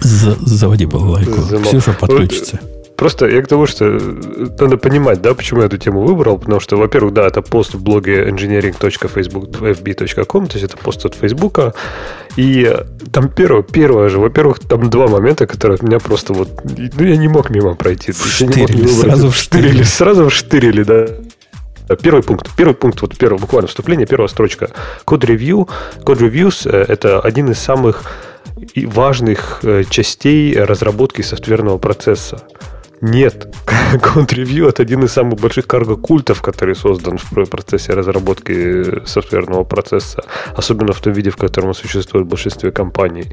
Заводи 0.00 0.86
балалайку. 0.86 1.42
Ксюша 1.62 1.92
подключится. 1.92 2.58
Просто 3.02 3.26
я 3.26 3.42
к 3.42 3.48
тому, 3.48 3.66
что 3.66 3.98
надо 4.60 4.76
понимать, 4.76 5.20
да, 5.20 5.34
почему 5.34 5.62
я 5.62 5.66
эту 5.66 5.76
тему 5.76 6.02
выбрал, 6.02 6.38
потому 6.38 6.60
что, 6.60 6.76
во-первых, 6.76 7.12
да, 7.12 7.26
это 7.26 7.42
пост 7.42 7.74
в 7.74 7.82
блоге 7.82 8.28
engineering.facebook.fb.com, 8.28 10.46
то 10.46 10.56
есть 10.56 10.72
это 10.72 10.76
пост 10.76 11.04
от 11.04 11.16
Фейсбука, 11.16 11.74
и 12.36 12.72
там 13.12 13.28
первое, 13.28 13.64
первое 13.64 14.08
же, 14.08 14.20
во-первых, 14.20 14.60
там 14.60 14.88
два 14.88 15.08
момента, 15.08 15.48
которые 15.48 15.74
от 15.74 15.82
меня 15.82 15.98
просто 15.98 16.32
вот, 16.32 16.48
ну, 16.64 17.04
я 17.04 17.16
не 17.16 17.26
мог 17.26 17.50
мимо 17.50 17.74
пройти. 17.74 18.12
Вштырили, 18.12 18.86
сразу 18.86 19.30
вштырили. 19.30 19.82
Сразу 19.82 20.28
вштырили, 20.28 20.84
да. 20.84 21.08
Первый 21.96 22.22
пункт. 22.22 22.50
Первый 22.56 22.74
пункт, 22.74 23.02
вот 23.02 23.18
первое 23.18 23.40
буквально 23.40 23.66
вступление, 23.66 24.06
первая 24.06 24.28
строчка. 24.28 24.70
Code 25.04 25.26
Review. 25.26 25.68
Code 26.04 26.20
Reviews– 26.20 26.70
это 26.88 27.18
один 27.18 27.50
из 27.50 27.58
самых 27.58 28.04
важных 28.76 29.58
э, 29.64 29.82
частей 29.90 30.56
разработки 30.56 31.22
софтверного 31.22 31.78
процесса. 31.78 32.44
Нет. 33.02 33.52
Code 33.94 34.68
это 34.68 34.82
один 34.82 35.02
из 35.02 35.12
самых 35.12 35.40
больших 35.40 35.66
карго-культов, 35.66 36.40
который 36.40 36.76
создан 36.76 37.18
в 37.18 37.48
процессе 37.50 37.94
разработки 37.94 39.04
софтверного 39.06 39.64
процесса, 39.64 40.24
особенно 40.56 40.92
в 40.92 41.00
том 41.00 41.12
виде, 41.12 41.30
в 41.30 41.36
котором 41.36 41.74
существует 41.74 42.26
в 42.26 42.30
большинстве 42.30 42.70
компаний. 42.70 43.24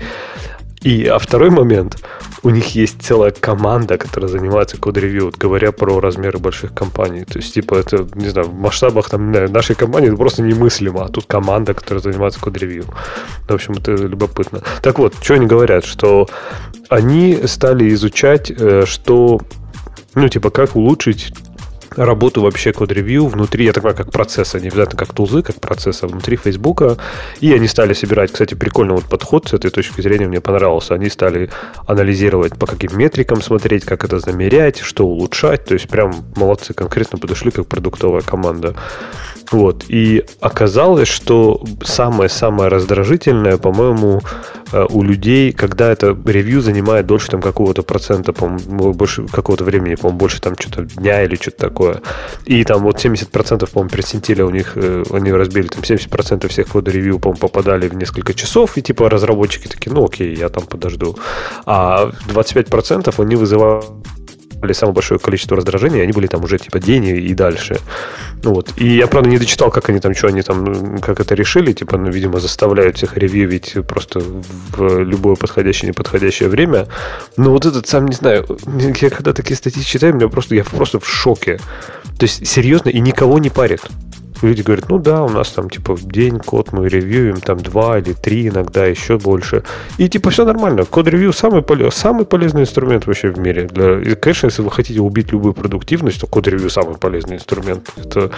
И, 0.82 1.06
а 1.08 1.20
второй 1.20 1.50
момент, 1.50 1.98
у 2.42 2.50
них 2.50 2.76
есть 2.76 3.02
целая 3.02 3.32
команда, 3.32 3.98
которая 3.98 4.30
занимается 4.30 4.78
код-ревью, 4.78 5.26
вот 5.26 5.38
говоря 5.38 5.72
про 5.72 6.00
размеры 6.00 6.40
больших 6.40 6.74
компаний. 6.74 7.26
То 7.26 7.40
есть, 7.40 7.54
типа, 7.54 7.76
это, 7.76 8.08
не 8.16 8.30
знаю, 8.30 8.48
в 8.48 8.54
масштабах 8.54 9.10
там, 9.10 9.32
нашей 9.32 9.76
компании 9.76 10.08
это 10.08 10.18
просто 10.18 10.42
немыслимо, 10.42 11.06
а 11.06 11.10
тут 11.10 11.26
команда, 11.26 11.74
которая 11.74 12.02
занимается 12.02 12.40
код-ревью. 12.40 12.86
В 13.48 13.54
общем, 13.54 13.74
это 13.74 13.92
любопытно. 13.92 14.62
Так 14.82 15.00
вот, 15.00 15.16
что 15.22 15.34
они 15.34 15.48
говорят, 15.48 15.84
что 15.84 16.28
они 16.88 17.40
стали 17.46 17.94
изучать, 17.94 18.50
э, 18.50 18.86
что, 18.86 19.42
ну, 20.16 20.30
типа, 20.30 20.50
как 20.50 20.78
улучшить 20.78 21.34
работу 21.96 22.42
вообще 22.42 22.74
код-ревью 22.74 23.28
внутри, 23.28 23.66
я 23.66 23.74
так 23.74 23.84
понимаю, 23.84 23.98
как 23.98 24.12
процесса, 24.12 24.60
не 24.60 24.68
обязательно 24.68 24.98
как 24.98 25.14
тузы, 25.14 25.42
как 25.42 25.60
процесса 25.60 26.08
внутри 26.08 26.38
Фейсбука. 26.38 26.98
И 27.40 27.54
они 27.54 27.68
стали 27.68 27.94
собирать, 27.94 28.32
кстати, 28.32 28.54
прикольный 28.54 28.96
вот 28.96 29.06
подход 29.06 29.48
с 29.48 29.54
этой 29.54 29.72
точки 29.72 30.02
зрения 30.02 30.28
мне 30.28 30.42
понравился. 30.42 30.94
Они 30.94 31.10
стали 31.10 31.50
анализировать, 31.88 32.58
по 32.58 32.68
каким 32.68 32.98
метрикам 32.98 33.42
смотреть, 33.42 33.86
как 33.86 34.04
это 34.04 34.20
замерять, 34.20 34.80
что 34.80 35.06
улучшать. 35.06 35.66
То 35.66 35.74
есть 35.74 35.90
прям 35.90 36.14
молодцы, 36.36 36.74
конкретно 36.74 37.18
подошли 37.18 37.52
как 37.52 37.68
продуктовая 37.68 38.22
команда. 38.22 38.76
Вот. 39.52 39.86
И 39.88 40.26
оказалось, 40.42 41.08
что 41.08 41.64
самое-самое 41.84 42.70
раздражительное, 42.70 43.58
по-моему, 43.58 44.22
э, 44.72 44.86
у 44.90 45.02
людей, 45.02 45.52
когда 45.52 45.92
это 45.92 46.16
ревью 46.26 46.62
занимает 46.62 47.08
дольше 47.08 47.30
там 47.32 47.42
какого-то 47.42 47.82
процента, 47.82 48.32
по-моему, 48.32 48.94
больше 48.94 49.26
какого-то 49.26 49.64
времени, 49.64 49.96
по-моему, 49.96 50.20
больше 50.20 50.40
там 50.40 50.56
что-то 50.58 50.84
дня 50.84 51.24
или 51.24 51.36
что-то 51.36 51.58
такое. 51.58 51.79
И 52.46 52.64
там 52.64 52.84
вот 52.84 52.98
70%, 52.98 53.70
по-моему, 53.72 53.90
персентиля 53.90 54.46
у 54.46 54.50
них, 54.50 54.74
э, 54.76 55.04
они 55.12 55.32
разбили, 55.32 55.68
там 55.68 55.82
70% 55.82 56.48
всех 56.48 56.68
кода 56.68 56.92
ревью, 56.92 57.20
по-моему, 57.20 57.40
попадали 57.40 57.88
в 57.88 57.96
несколько 57.96 58.34
часов, 58.34 58.78
и 58.78 58.82
типа 58.82 59.10
разработчики 59.10 59.68
такие, 59.68 59.94
ну 59.94 60.06
окей, 60.06 60.36
я 60.36 60.50
там 60.50 60.66
подожду. 60.66 61.16
А 61.66 62.12
25% 62.28 63.22
они 63.22 63.36
вызывали 64.60 64.74
самое 64.74 64.94
большое 64.94 65.20
количество 65.20 65.56
раздражений, 65.56 66.02
они 66.02 66.12
были 66.12 66.28
там 66.28 66.44
уже 66.44 66.58
типа 66.58 66.80
день 66.80 67.06
и 67.06 67.34
дальше. 67.34 67.80
Ну 68.44 68.54
вот. 68.54 68.74
И 68.78 68.98
я, 68.98 69.08
правда, 69.08 69.30
не 69.30 69.38
дочитал, 69.38 69.72
как 69.72 69.90
они 69.90 70.00
там, 70.00 70.14
что 70.16 70.28
они 70.28 70.42
там, 70.42 71.00
как 71.00 71.20
это 71.20 71.36
решили, 71.36 71.74
типа, 71.74 71.98
ну, 71.98 72.12
видимо, 72.12 72.40
заставляют 72.40 72.98
всех 72.98 73.18
ревьюить 73.18 73.76
просто 73.88 74.20
в 74.20 75.04
любое 75.04 75.36
подходящее, 75.36 75.90
неподходящее 75.90 76.50
время. 76.50 76.88
Но 77.38 77.52
вот 77.52 77.66
этот 77.66 77.88
сам, 77.88 78.08
не 78.08 78.16
знаю, 78.16 78.46
я 79.02 79.10
когда 79.10 79.34
такие 79.34 79.56
статьи 79.56 79.84
читаю, 79.84 80.14
меня 80.14 80.28
просто, 80.28 80.56
я 80.56 80.64
просто 80.64 81.00
в 81.00 81.08
шоке. 81.08 81.60
То 82.18 82.26
есть, 82.26 82.46
серьезно, 82.48 82.90
и 82.90 83.00
никого 83.00 83.40
не 83.40 83.50
парит. 83.50 83.82
Люди 84.42 84.62
говорят, 84.62 84.90
ну 84.90 85.00
да, 85.00 85.24
у 85.24 85.30
нас 85.30 85.50
там 85.50 85.70
типа 85.70 85.98
день 86.02 86.40
код 86.40 86.72
мы 86.72 86.88
ревьюем, 86.88 87.42
там 87.42 87.58
два 87.58 88.00
или 88.00 88.14
три 88.14 88.48
иногда, 88.48 88.86
еще 88.86 89.18
больше. 89.18 89.64
И 89.98 90.08
типа 90.08 90.30
все 90.30 90.46
нормально. 90.46 90.86
Код-ревью 90.86 91.34
самый, 91.34 91.62
полез, 91.62 91.94
самый 91.96 92.26
полезный 92.26 92.62
инструмент 92.62 93.06
вообще 93.06 93.32
в 93.32 93.40
мире. 93.40 93.68
Для, 93.68 94.00
и, 94.00 94.16
конечно, 94.16 94.48
если 94.48 94.62
вы 94.62 94.72
хотите 94.72 95.02
убить 95.02 95.32
любую 95.32 95.54
продуктивность, 95.54 96.22
то 96.22 96.28
код-ревью 96.28 96.70
самый 96.70 96.96
полезный 96.96 97.36
инструмент. 97.36 97.90
Это 97.98 98.32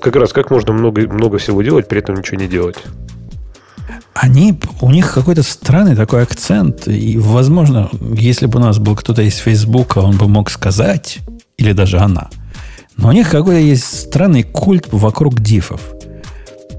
как 0.00 0.14
раз 0.16 0.32
как 0.32 0.50
можно 0.50 0.72
много, 0.72 1.02
много 1.08 1.38
всего 1.38 1.62
делать, 1.62 1.88
при 1.88 1.98
этом 1.98 2.16
ничего 2.16 2.40
не 2.40 2.46
делать. 2.46 2.76
Они, 4.14 4.58
у 4.80 4.90
них 4.90 5.12
какой-то 5.12 5.42
странный 5.42 5.96
такой 5.96 6.22
акцент. 6.22 6.86
И, 6.88 7.18
возможно, 7.18 7.88
если 8.14 8.46
бы 8.46 8.58
у 8.58 8.62
нас 8.62 8.78
был 8.78 8.94
кто-то 8.96 9.22
из 9.22 9.36
Фейсбука, 9.38 9.98
он 9.98 10.16
бы 10.16 10.28
мог 10.28 10.50
сказать, 10.50 11.18
или 11.56 11.72
даже 11.72 11.98
она– 11.98 12.28
но 12.98 13.08
у 13.08 13.12
них 13.12 13.30
какой-то 13.30 13.60
есть 13.60 13.84
странный 13.84 14.42
культ 14.42 14.88
вокруг 14.90 15.40
дифов. 15.40 15.80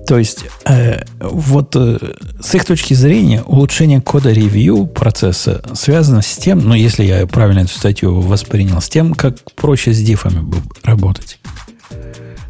То 0.05 0.17
есть, 0.17 0.45
э, 0.65 1.03
вот 1.19 1.75
э, 1.75 1.99
с 2.41 2.55
их 2.55 2.65
точки 2.65 2.93
зрения, 2.93 3.43
улучшение 3.43 4.01
кода 4.01 4.31
ревью 4.31 4.87
процесса 4.87 5.61
связано 5.73 6.21
с 6.21 6.35
тем, 6.35 6.59
ну, 6.59 6.73
если 6.73 7.03
я 7.03 7.27
правильно 7.27 7.59
эту 7.59 7.69
статью 7.69 8.19
воспринял, 8.19 8.81
с 8.81 8.89
тем, 8.89 9.13
как 9.13 9.35
проще 9.55 9.93
с 9.93 10.01
дифами 10.01 10.43
работать. 10.83 11.39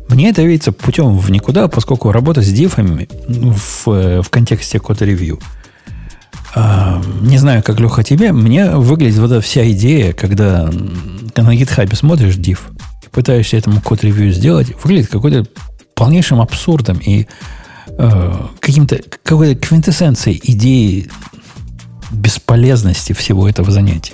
Мне 0.07 0.29
это 0.29 0.41
видится 0.41 0.71
путем 0.71 1.17
в 1.17 1.29
никуда, 1.29 1.67
поскольку 1.67 2.11
работа 2.11 2.41
с 2.41 2.47
дифами 2.47 3.07
в, 3.27 3.89
э, 3.89 4.21
в 4.21 4.29
контексте 4.29 4.79
кода 4.79 5.03
ревью. 5.03 5.39
А, 6.55 7.01
не 7.21 7.37
знаю, 7.37 7.61
как 7.61 7.79
Леха 7.79 8.03
тебе, 8.03 8.31
мне 8.31 8.71
выглядит 8.71 9.19
вот 9.19 9.31
эта 9.31 9.41
вся 9.41 9.69
идея, 9.71 10.13
когда 10.13 10.63
на 11.35 11.55
GitHub 11.55 11.93
смотришь 11.95 12.37
диф, 12.37 12.69
пытаешься 13.11 13.57
этому 13.57 13.81
код-ревью 13.81 14.31
сделать, 14.31 14.73
выглядит 14.83 15.09
какой-то 15.09 15.45
полнейшим 15.95 16.39
абсурдом 16.41 16.97
и 16.97 17.27
э, 17.87 18.47
каким-то 18.59 19.01
какой-то 19.23 19.59
квинтэссенцией 19.59 20.39
идеи 20.43 21.09
бесполезности 22.11 23.13
всего 23.13 23.47
этого 23.47 23.71
занятия. 23.71 24.13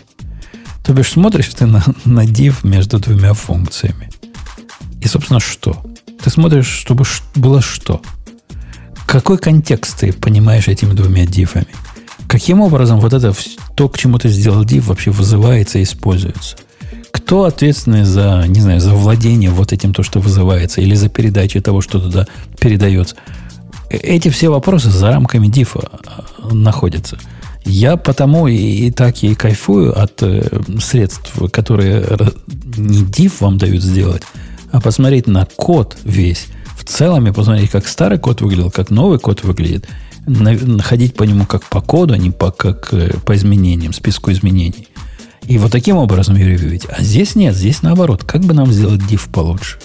То 0.83 0.93
бишь, 0.93 1.11
смотришь 1.11 1.47
ты 1.49 1.65
на, 1.65 1.83
на 2.05 2.25
div 2.25 2.57
между 2.63 2.99
двумя 2.99 3.33
функциями. 3.33 4.09
И, 5.01 5.07
собственно, 5.07 5.39
что? 5.39 5.83
Ты 6.23 6.29
смотришь, 6.29 6.67
чтобы 6.67 7.05
было 7.35 7.61
что? 7.61 8.01
Какой 9.05 9.37
контекст 9.37 9.99
ты 9.99 10.13
понимаешь 10.13 10.67
этими 10.67 10.93
двумя 10.93 11.25
дифами? 11.25 11.67
Каким 12.27 12.61
образом 12.61 12.99
вот 12.99 13.13
это 13.13 13.33
то, 13.75 13.89
к 13.89 13.97
чему 13.97 14.17
ты 14.17 14.29
сделал 14.29 14.63
div, 14.63 14.81
вообще 14.81 15.11
вызывается 15.11 15.79
и 15.79 15.83
используется? 15.83 16.57
Кто 17.15 17.45
ответственный 17.45 18.03
за, 18.03 18.43
не 18.45 18.59
знаю, 18.59 18.81
за 18.81 18.93
владение 18.93 19.49
вот 19.49 19.71
этим, 19.71 19.93
то, 19.93 20.03
что 20.03 20.19
вызывается, 20.19 20.81
или 20.81 20.95
за 20.95 21.07
передачу 21.07 21.61
того, 21.61 21.79
что 21.79 22.01
туда 22.01 22.27
передается? 22.59 23.15
Э, 23.89 23.95
эти 23.95 24.27
все 24.27 24.49
вопросы 24.49 24.89
за 24.89 25.11
рамками 25.11 25.47
дифа 25.47 25.79
э, 25.79 26.53
находятся. 26.53 27.17
Я 27.63 27.95
потому 27.95 28.47
и, 28.47 28.55
и 28.55 28.91
так 28.91 29.23
и 29.23 29.33
кайфую 29.33 29.97
от 29.97 30.21
э, 30.23 30.59
средств, 30.81 31.33
которые 31.53 32.05
не 32.75 33.05
диф 33.05 33.39
вам 33.39 33.57
дают 33.57 33.81
сделать, 33.81 34.23
а 34.73 34.81
посмотреть 34.81 35.25
на 35.25 35.45
код 35.55 35.97
весь 36.03 36.47
в 36.77 36.83
целом 36.83 37.27
и 37.27 37.31
посмотреть, 37.31 37.71
как 37.71 37.87
старый 37.87 38.19
код 38.19 38.41
выглядел, 38.41 38.71
как 38.71 38.89
новый 38.89 39.19
код 39.19 39.41
выглядит, 39.43 39.87
ходить 40.81 41.15
по 41.15 41.23
нему 41.23 41.45
как 41.45 41.63
по 41.63 41.79
коду, 41.79 42.13
а 42.13 42.17
не 42.17 42.31
по, 42.31 42.51
как 42.51 42.93
э, 42.93 43.13
по 43.25 43.33
изменениям, 43.35 43.93
списку 43.93 44.31
изменений. 44.31 44.89
И 45.47 45.57
вот 45.57 45.71
таким 45.71 45.97
образом 45.97 46.35
ее 46.35 46.49
ревьюить. 46.49 46.85
А 46.89 47.01
здесь 47.01 47.35
нет, 47.35 47.55
здесь 47.55 47.81
наоборот. 47.81 48.23
Как 48.23 48.41
бы 48.41 48.53
нам 48.53 48.71
сделать 48.71 49.01
div 49.01 49.29
получше? 49.31 49.77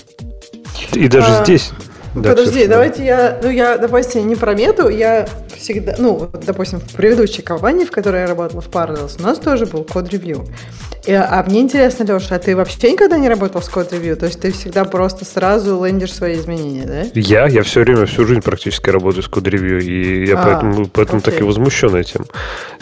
И 0.92 1.08
даже 1.08 1.28
а, 1.28 1.44
здесь... 1.44 1.70
Да, 2.14 2.30
Подожди, 2.30 2.66
давайте 2.66 3.04
я, 3.04 3.38
ну 3.42 3.50
я, 3.50 3.78
допустим, 3.78 4.26
не 4.26 4.34
про 4.34 4.54
мету, 4.54 4.88
я 4.88 5.28
всегда, 5.56 5.94
ну, 5.98 6.28
допустим, 6.44 6.80
в 6.80 6.94
предыдущей 6.94 7.42
компании, 7.42 7.84
в 7.84 7.90
которой 7.90 8.22
я 8.22 8.26
работала, 8.26 8.60
в 8.60 8.68
Parallels, 8.68 9.20
у 9.20 9.22
нас 9.22 9.38
тоже 9.38 9.66
был 9.66 9.84
код-ревью. 9.84 10.44
А 11.08 11.42
мне 11.46 11.60
интересно, 11.60 12.04
Леша, 12.04 12.34
а 12.34 12.38
ты 12.38 12.54
вообще 12.54 12.92
никогда 12.92 13.16
не 13.16 13.28
работал 13.28 13.62
с 13.62 13.68
код-ревью? 13.68 14.16
То 14.16 14.26
есть 14.26 14.40
ты 14.40 14.52
всегда 14.52 14.84
просто 14.84 15.24
сразу 15.24 15.82
лендишь 15.84 16.12
свои 16.12 16.36
изменения, 16.36 16.84
да? 16.84 17.02
Я? 17.14 17.46
Я 17.46 17.62
все 17.62 17.80
время, 17.80 18.04
всю 18.06 18.26
жизнь 18.26 18.42
практически 18.42 18.90
работаю 18.90 19.22
с 19.22 19.28
код-ревью, 19.28 19.80
и 19.80 20.26
я 20.26 20.38
а, 20.38 20.44
поэтому, 20.44 20.86
поэтому 20.88 21.20
так 21.22 21.40
и 21.40 21.42
возмущен 21.42 21.94
этим. 21.96 22.26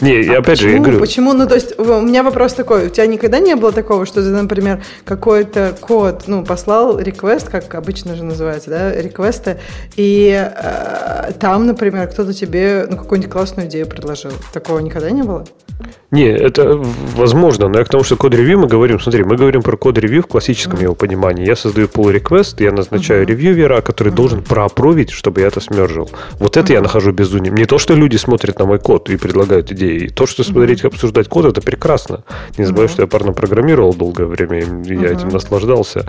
Не, 0.01 0.27
а 0.27 0.39
опять 0.39 0.59
почему? 0.59 0.69
же, 0.69 0.75
я 0.75 0.81
говорю... 0.81 0.99
Почему? 0.99 1.33
Ну, 1.33 1.47
то 1.47 1.55
есть 1.55 1.79
у 1.79 2.01
меня 2.01 2.23
вопрос 2.23 2.53
такой, 2.53 2.87
у 2.87 2.89
тебя 2.89 3.05
никогда 3.05 3.39
не 3.39 3.55
было 3.55 3.71
такого, 3.71 4.05
что 4.05 4.21
ты, 4.21 4.29
например, 4.29 4.83
какой-то 5.05 5.75
код, 5.79 6.23
ну, 6.27 6.43
послал 6.43 6.99
request, 6.99 7.49
как 7.49 7.73
обычно 7.73 8.15
же 8.15 8.23
называется, 8.23 8.69
да, 8.69 9.01
реквесты, 9.19 9.57
и 9.95 10.49
э, 10.55 11.31
там, 11.39 11.67
например, 11.67 12.07
кто-то 12.07 12.33
тебе, 12.33 12.87
ну, 12.89 12.97
какую-нибудь 12.97 13.31
классную 13.31 13.67
идею 13.67 13.87
предложил. 13.87 14.31
Такого 14.53 14.79
никогда 14.79 15.11
не 15.11 15.23
было? 15.23 15.45
Не, 16.11 16.27
это 16.27 16.75
возможно, 17.15 17.69
но 17.69 17.79
я 17.79 17.85
к 17.85 17.89
тому, 17.89 18.03
что 18.03 18.17
код-ревью 18.17 18.59
мы 18.59 18.67
говорим, 18.67 18.99
смотри, 18.99 19.23
мы 19.23 19.37
говорим 19.37 19.61
про 19.61 19.77
код-ревью 19.77 20.23
в 20.23 20.27
классическом 20.27 20.79
mm-hmm. 20.79 20.83
его 20.83 20.95
понимании. 20.95 21.45
Я 21.45 21.55
создаю 21.55 21.87
pull 21.87 22.13
request, 22.13 22.61
я 22.63 22.71
назначаю 22.71 23.23
mm-hmm. 23.23 23.27
ревьювера, 23.27 23.81
который 23.81 24.11
mm-hmm. 24.11 24.15
должен 24.15 24.43
проапровить, 24.43 25.11
чтобы 25.11 25.41
я 25.41 25.47
это 25.47 25.61
смержил. 25.61 26.09
Вот 26.39 26.57
это 26.57 26.67
mm-hmm. 26.67 26.73
я 26.73 26.81
нахожу 26.81 27.11
безумием. 27.11 27.55
Не 27.55 27.65
то, 27.65 27.77
что 27.77 27.93
люди 27.93 28.17
смотрят 28.17 28.59
на 28.59 28.65
мой 28.65 28.79
код 28.79 29.09
и 29.09 29.17
предлагают 29.17 29.71
идеи. 29.71 30.07
То, 30.07 30.25
что 30.25 30.43
смотреть, 30.43 30.83
mm-hmm. 30.83 30.87
обсуждать 30.87 31.27
код, 31.29 31.45
это 31.45 31.61
прекрасно. 31.61 32.23
Не 32.57 32.65
забывай, 32.65 32.87
mm-hmm. 32.87 32.91
что 32.91 33.01
я 33.03 33.07
парно 33.07 33.33
программировал 33.33 33.93
долгое 33.93 34.25
время, 34.25 34.59
и 34.59 34.63
mm-hmm. 34.63 35.03
я 35.03 35.11
этим 35.11 35.29
наслаждался. 35.29 36.05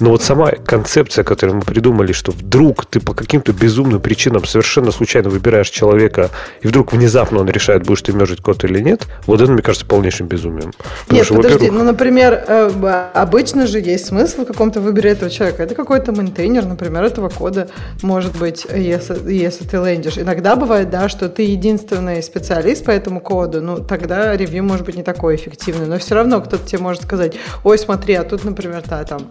Но 0.00 0.10
вот 0.10 0.22
сама 0.22 0.50
концепция, 0.50 1.24
которую 1.24 1.58
мы 1.58 1.62
придумали, 1.62 2.12
что 2.12 2.32
вдруг 2.32 2.86
ты 2.86 3.00
по 3.00 3.14
каким-то 3.14 3.52
безумным 3.52 4.00
причинам 4.00 4.44
совершенно 4.44 4.90
случайно 4.90 5.28
выбираешь 5.28 5.68
человека, 5.68 6.30
и 6.62 6.66
вдруг 6.66 6.92
внезапно 6.92 7.40
он 7.40 7.48
решает, 7.48 7.84
будешь 7.84 8.02
ты 8.02 8.12
мержить 8.12 8.40
код 8.40 8.64
или 8.64 8.80
нет, 8.80 9.06
вот 9.26 9.40
это, 9.40 9.52
мне 9.52 9.62
кажется, 9.62 9.86
полнейшим 9.86 10.26
безумием. 10.26 10.72
Потому 11.02 11.18
Нет, 11.18 11.26
что, 11.26 11.34
подожди, 11.36 11.70
ну, 11.70 11.84
например, 11.84 12.44
э, 12.46 13.10
обычно 13.14 13.66
же 13.66 13.80
есть 13.80 14.06
смысл 14.06 14.44
в 14.44 14.46
каком-то 14.46 14.80
выборе 14.80 15.10
этого 15.10 15.30
человека. 15.30 15.62
Это 15.62 15.74
какой-то 15.74 16.12
мейнтейнер, 16.12 16.64
например, 16.64 17.04
этого 17.04 17.28
кода, 17.28 17.68
может 18.02 18.36
быть, 18.38 18.66
если, 18.74 19.32
если 19.32 19.64
ты 19.64 19.76
лендишь. 19.76 20.18
Иногда 20.18 20.56
бывает, 20.56 20.90
да, 20.90 21.08
что 21.08 21.28
ты 21.28 21.42
единственный 21.42 22.22
специалист 22.22 22.84
по 22.84 22.90
этому 22.90 23.20
коду, 23.20 23.60
ну, 23.60 23.78
тогда 23.78 24.36
ревью 24.36 24.64
может 24.64 24.86
быть 24.86 24.96
не 24.96 25.02
такой 25.02 25.36
эффективный. 25.36 25.86
Но 25.86 25.98
все 25.98 26.14
равно 26.14 26.40
кто-то 26.40 26.66
тебе 26.66 26.80
может 26.80 27.02
сказать, 27.02 27.34
ой, 27.64 27.78
смотри, 27.78 28.14
а 28.14 28.24
тут, 28.24 28.44
например, 28.44 28.82
да, 28.88 29.04
там, 29.04 29.26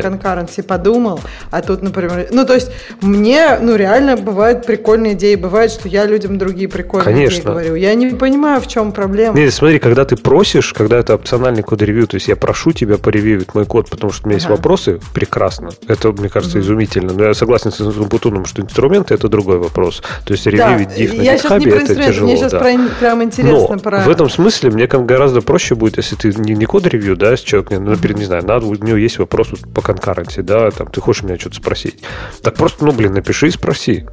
про 0.00 0.10
конкуренции 0.10 0.62
подумал, 0.62 1.20
а 1.50 1.62
тут, 1.62 1.82
например... 1.82 2.28
Ну, 2.30 2.46
то 2.46 2.54
есть, 2.54 2.70
мне, 3.00 3.58
ну, 3.60 3.76
реально 3.76 4.16
бывают 4.16 4.66
прикольные 4.66 5.14
идеи. 5.14 5.34
Бывает, 5.34 5.70
что 5.70 5.88
я 5.88 6.06
людям 6.06 6.38
другие 6.38 6.68
прикольные 6.68 7.14
Конечно. 7.14 7.34
идеи 7.34 7.42
говорю. 7.44 7.74
Я 7.74 7.94
не 7.94 8.10
понимаю, 8.10 8.60
в 8.60 8.68
чем 8.68 8.92
проблема. 8.92 9.36
Нет, 9.36 9.52
смотри, 9.52 9.78
когда 9.78 10.04
ты 10.04 10.16
просишь, 10.16 10.72
когда 10.72 10.98
это 10.98 11.14
опциональный 11.14 11.62
код-ревью, 11.62 12.06
то 12.06 12.16
есть 12.16 12.28
я 12.28 12.36
прошу 12.36 12.72
тебя 12.72 12.98
поревьюить 12.98 13.54
мой 13.54 13.66
код, 13.66 13.90
потому 13.90 14.12
что 14.12 14.26
у 14.26 14.28
меня 14.28 14.36
ага. 14.36 14.48
есть 14.48 14.50
вопросы, 14.50 15.00
прекрасно. 15.14 15.70
Это, 15.88 16.12
мне 16.12 16.28
кажется, 16.28 16.58
угу. 16.58 16.64
изумительно. 16.64 17.12
Но 17.12 17.24
я 17.24 17.34
согласен 17.34 17.72
с 17.72 17.80
Бутуном, 17.80 18.44
что 18.46 18.62
инструменты– 18.62 19.14
это 19.14 19.28
другой 19.28 19.58
вопрос. 19.58 20.02
То 20.24 20.32
есть 20.32 20.46
ревьюить 20.46 20.88
да, 20.88 20.94
div 20.94 21.16
на 21.16 21.22
GitHub– 21.22 21.82
это 21.82 21.94
тяжело. 21.94 22.26
Мне 22.26 22.36
сейчас 22.36 22.52
да. 22.52 22.58
про, 22.58 22.72
прям 23.00 23.22
интересно 23.22 23.66
Но 23.74 23.78
про... 23.78 24.00
в 24.00 24.08
этом 24.08 24.30
смысле 24.30 24.70
мне 24.70 24.86
гораздо 24.86 25.40
проще 25.40 25.74
будет, 25.74 25.96
если 25.96 26.16
ты 26.16 26.32
не, 26.34 26.54
не 26.54 26.64
код-ревью, 26.64 27.16
да, 27.16 27.36
с 27.36 27.40
человеком, 27.40 27.84
например, 27.84 28.18
не 28.18 28.24
знаю, 28.24 28.46
надо, 28.46 28.66
у 28.66 28.74
него 28.74 28.96
есть 28.96 29.18
вопрос 29.18 29.48
по 29.74 29.81
конкуренции, 29.82 30.42
да, 30.42 30.70
там, 30.70 30.88
ты 30.88 31.00
хочешь 31.00 31.22
меня 31.22 31.38
что-то 31.38 31.56
спросить. 31.56 32.02
Так 32.42 32.54
просто, 32.54 32.84
ну, 32.84 32.92
блин, 32.92 33.14
напиши 33.14 33.48
и 33.48 33.50
спроси. 33.50 34.06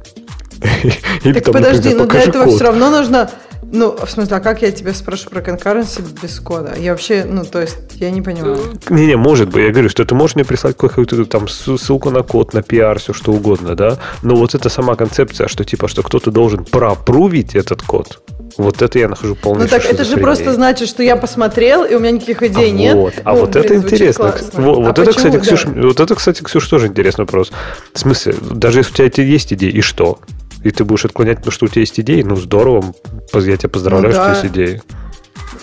так 1.24 1.44
подожди, 1.44 1.94
но 1.94 2.06
для 2.06 2.20
этого 2.20 2.46
все 2.48 2.64
равно 2.64 2.90
нужно 2.90 3.30
ну, 3.72 3.96
в 3.96 4.10
смысле, 4.10 4.36
а 4.36 4.40
как 4.40 4.62
я 4.62 4.72
тебя 4.72 4.92
спрошу 4.92 5.30
про 5.30 5.42
конкуренцию 5.42 6.06
без 6.20 6.40
кода? 6.40 6.74
Я 6.76 6.90
вообще, 6.92 7.24
ну, 7.24 7.44
то 7.44 7.60
есть, 7.60 7.78
я 7.96 8.10
не 8.10 8.20
понимаю. 8.20 8.58
Не-не, 8.88 9.16
может 9.16 9.48
быть. 9.48 9.64
Я 9.64 9.70
говорю, 9.70 9.88
что 9.88 10.04
ты 10.04 10.14
можешь 10.14 10.34
мне 10.34 10.44
прислать 10.44 10.76
какую-то 10.76 11.24
там 11.26 11.46
ссылку 11.48 12.10
на 12.10 12.22
код, 12.22 12.52
на 12.52 12.62
пиар, 12.62 12.98
все 12.98 13.12
что 13.12 13.32
угодно, 13.32 13.76
да? 13.76 13.98
Но 14.22 14.34
вот 14.34 14.54
эта 14.54 14.68
сама 14.68 14.96
концепция, 14.96 15.46
что 15.46 15.64
типа, 15.64 15.86
что 15.88 16.02
кто-то 16.02 16.30
должен 16.30 16.64
пропрувить 16.64 17.54
этот 17.54 17.82
код, 17.82 18.20
вот 18.56 18.82
это 18.82 18.98
я 18.98 19.08
нахожу 19.08 19.34
полный 19.34 19.62
Ну 19.62 19.68
так 19.68 19.84
это 19.84 20.04
же 20.04 20.16
просто 20.16 20.52
значит, 20.52 20.88
что 20.88 21.02
я 21.02 21.16
посмотрел, 21.16 21.84
и 21.84 21.94
у 21.94 22.00
меня 22.00 22.12
никаких 22.12 22.42
идей 22.42 22.70
а 22.70 22.70
нет. 22.70 22.94
Вот. 22.94 23.14
А 23.24 23.32
ну, 23.32 23.40
вот 23.40 23.50
блин, 23.50 23.64
это 23.64 23.74
интересно. 23.76 24.34
Вот, 24.52 24.78
а 24.78 24.80
вот 24.80 24.98
это, 24.98 25.12
кстати, 25.12 25.34
да. 25.34 25.40
Ксюш, 25.40 25.64
вот 25.64 26.00
это, 26.00 26.14
кстати, 26.14 26.42
Ксюш, 26.42 26.66
тоже 26.68 26.86
интересный 26.88 27.24
вопрос. 27.24 27.50
В 27.92 27.98
смысле, 27.98 28.34
даже 28.40 28.80
если 28.80 28.90
у 28.90 29.08
тебя 29.08 29.24
есть 29.24 29.52
идеи, 29.52 29.70
и 29.70 29.80
что? 29.80 30.18
и 30.62 30.70
ты 30.70 30.84
будешь 30.84 31.04
отклонять, 31.04 31.38
потому 31.38 31.52
что 31.52 31.66
у 31.66 31.68
тебя 31.68 31.80
есть 31.80 31.98
идеи, 32.00 32.22
ну 32.22 32.36
здорово, 32.36 32.94
я 33.32 33.56
тебя 33.56 33.68
поздравляю, 33.68 34.14
ну, 34.14 34.20
да. 34.20 34.34
что 34.34 34.46
есть 34.46 34.54
идеи. 34.54 34.82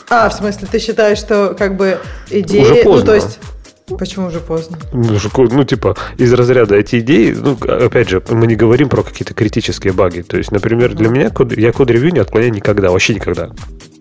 А, 0.09 0.30
в 0.30 0.34
смысле, 0.34 0.68
ты 0.72 0.80
считаешь, 0.80 1.18
что 1.18 1.55
как 1.57 1.76
бы 1.76 1.99
идеи... 2.30 2.61
Уже 2.61 2.76
поздно. 2.84 2.99
Ну, 2.99 3.05
то 3.05 3.15
есть... 3.15 3.39
Почему 3.95 4.27
уже 4.27 4.39
поздно? 4.41 4.77
Ну, 4.91 5.18
ну, 5.35 5.64
типа, 5.64 5.95
из 6.18 6.34
разряда 6.34 6.76
эти 6.76 6.99
идеи, 6.99 7.31
ну, 7.31 7.57
опять 7.61 8.09
же, 8.09 8.22
мы 8.30 8.45
не 8.45 8.55
говорим 8.55 8.89
про 8.89 9.01
какие-то 9.01 9.34
критические 9.34 9.93
баги. 9.93 10.22
То 10.22 10.38
есть, 10.38 10.51
например, 10.51 10.93
для 10.93 11.07
меня 11.07 11.30
код, 11.30 11.55
я 11.55 11.72
код-ревью 11.72 12.11
не 12.11 12.19
отклоняю 12.19 12.51
никогда, 12.51 12.91
вообще 12.91 13.15
никогда. 13.15 13.51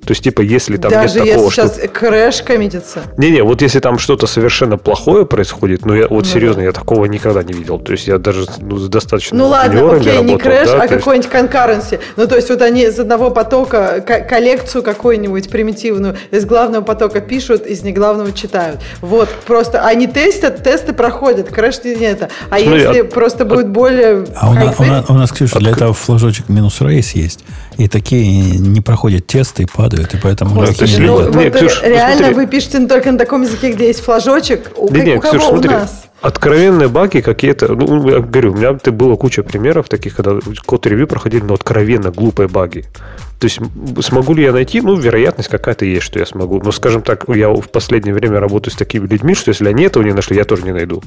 То 0.07 0.13
есть, 0.13 0.23
типа, 0.23 0.41
если 0.41 0.77
там 0.77 0.93
Даже 0.93 1.19
нет 1.19 1.31
такого, 1.31 1.47
если 1.47 1.63
сейчас 1.63 1.77
что... 1.79 1.89
крэш 1.89 2.43
коммитится? 2.43 3.03
Не-не, 3.17 3.43
вот 3.43 3.61
если 3.61 3.81
там 3.81 3.99
что-то 3.99 4.29
совершенно 4.29 4.79
плохое 4.79 5.27
происходит, 5.27 5.85
ну, 5.85 5.95
я, 5.95 6.07
вот 6.07 6.25
ну, 6.25 6.31
серьезно, 6.31 6.63
да. 6.63 6.67
я 6.67 6.73
такого 6.73 7.07
никогда 7.07 7.43
не 7.43 7.53
видел. 7.53 7.81
То 7.81 7.91
есть, 7.91 8.07
я 8.07 8.19
даже 8.19 8.47
ну, 8.61 8.79
достаточно 8.87 9.37
Ну, 9.37 9.49
ладно, 9.49 9.97
окей, 9.97 10.13
работал, 10.13 10.25
не 10.25 10.39
крэш, 10.39 10.69
да, 10.69 10.83
а 10.83 10.87
какой-нибудь 10.87 11.29
конкуренции. 11.29 11.99
Ну, 12.15 12.29
то 12.29 12.37
есть, 12.37 12.49
вот 12.51 12.63
они 12.63 12.85
из 12.85 13.01
одного 13.01 13.31
потока 13.31 14.01
коллекцию 14.01 14.85
какую-нибудь 14.85 15.51
примитивную 15.51 16.17
из 16.31 16.45
главного 16.45 16.85
потока 16.85 17.21
пишут, 17.21 17.67
из 17.67 17.83
неглавного 17.83 18.31
читают. 18.31 18.81
Вот, 19.01 19.29
просто 19.45 19.85
они 19.85 20.07
тестят, 20.07 20.63
тесты 20.63 20.93
проходят, 20.93 21.49
крэш 21.49 21.83
не 21.83 21.95
это. 21.95 22.29
А 22.49 22.61
Смотри, 22.61 22.81
если 22.81 23.01
от, 23.01 23.13
просто 23.13 23.43
от, 23.43 23.49
будет 23.49 23.69
более... 23.69 24.25
А 24.37 24.51
у, 24.51 24.55
нас, 24.55 24.79
у, 24.79 24.85
нас, 24.85 25.11
у 25.11 25.15
нас, 25.15 25.33
Ксюша, 25.33 25.57
от, 25.57 25.63
для 25.63 25.73
этого 25.73 25.93
флажочек 25.93 26.49
минус 26.49 26.81
race 26.81 27.11
есть. 27.11 27.45
И 27.79 27.89
такие 27.89 28.59
не 28.59 28.81
проходят 28.81 29.27
тесты 29.27 29.65
и 29.65 29.67
падают, 29.67 30.15
и 30.15 30.19
поэтому 30.19 30.55
Господи, 30.55 30.97
ну, 30.99 31.25
вот 31.25 31.35
нет, 31.35 31.55
Ксюш, 31.55 31.83
реально 31.83 32.17
смотри. 32.17 32.35
вы 32.35 32.47
пишете 32.47 32.87
только 32.87 33.13
на 33.13 33.19
таком 33.19 33.43
языке, 33.43 33.73
где 33.73 33.89
есть 33.89 34.01
флажочек. 34.01 34.73
У, 34.77 34.89
да 34.89 35.01
нет, 35.01 35.19
у 35.19 35.21
кого 35.21 35.39
Ксюш, 35.39 35.49
смотри, 35.49 35.69
у 35.69 35.73
нас? 35.73 36.05
Откровенные 36.23 36.89
баги 36.89 37.21
какие-то, 37.21 37.69
ну, 37.69 38.09
я 38.09 38.21
говорю, 38.21 38.53
у 38.53 38.57
меня 38.57 38.73
было 38.73 39.17
куча 39.17 39.43
примеров 39.43 39.91
таких, 39.91 40.17
когда 40.17 40.39
код-ревью 40.65 41.07
проходили, 41.07 41.43
но 41.43 41.55
откровенно 41.55 42.11
глупые 42.11 42.49
баги. 42.49 42.87
То 43.39 43.47
есть 43.47 43.61
смогу 44.01 44.33
ли 44.33 44.45
я 44.45 44.53
найти? 44.53 44.81
Ну, 44.81 44.97
вероятность 44.97 45.51
какая-то 45.51 45.85
есть, 45.85 46.05
что 46.05 46.19
я 46.19 46.25
смогу. 46.25 46.63
Но, 46.65 46.73
скажем 46.73 47.03
так, 47.03 47.25
я 47.29 47.51
в 47.51 47.69
последнее 47.69 48.15
время 48.15 48.41
работаю 48.41 48.73
с 48.73 48.77
такими 48.77 49.07
людьми, 49.07 49.35
что 49.35 49.51
если 49.51 49.69
они 49.69 49.85
этого 49.85 50.03
не 50.03 50.13
нашли, 50.13 50.37
я 50.37 50.45
тоже 50.45 50.63
не 50.63 50.73
найду. 50.73 51.03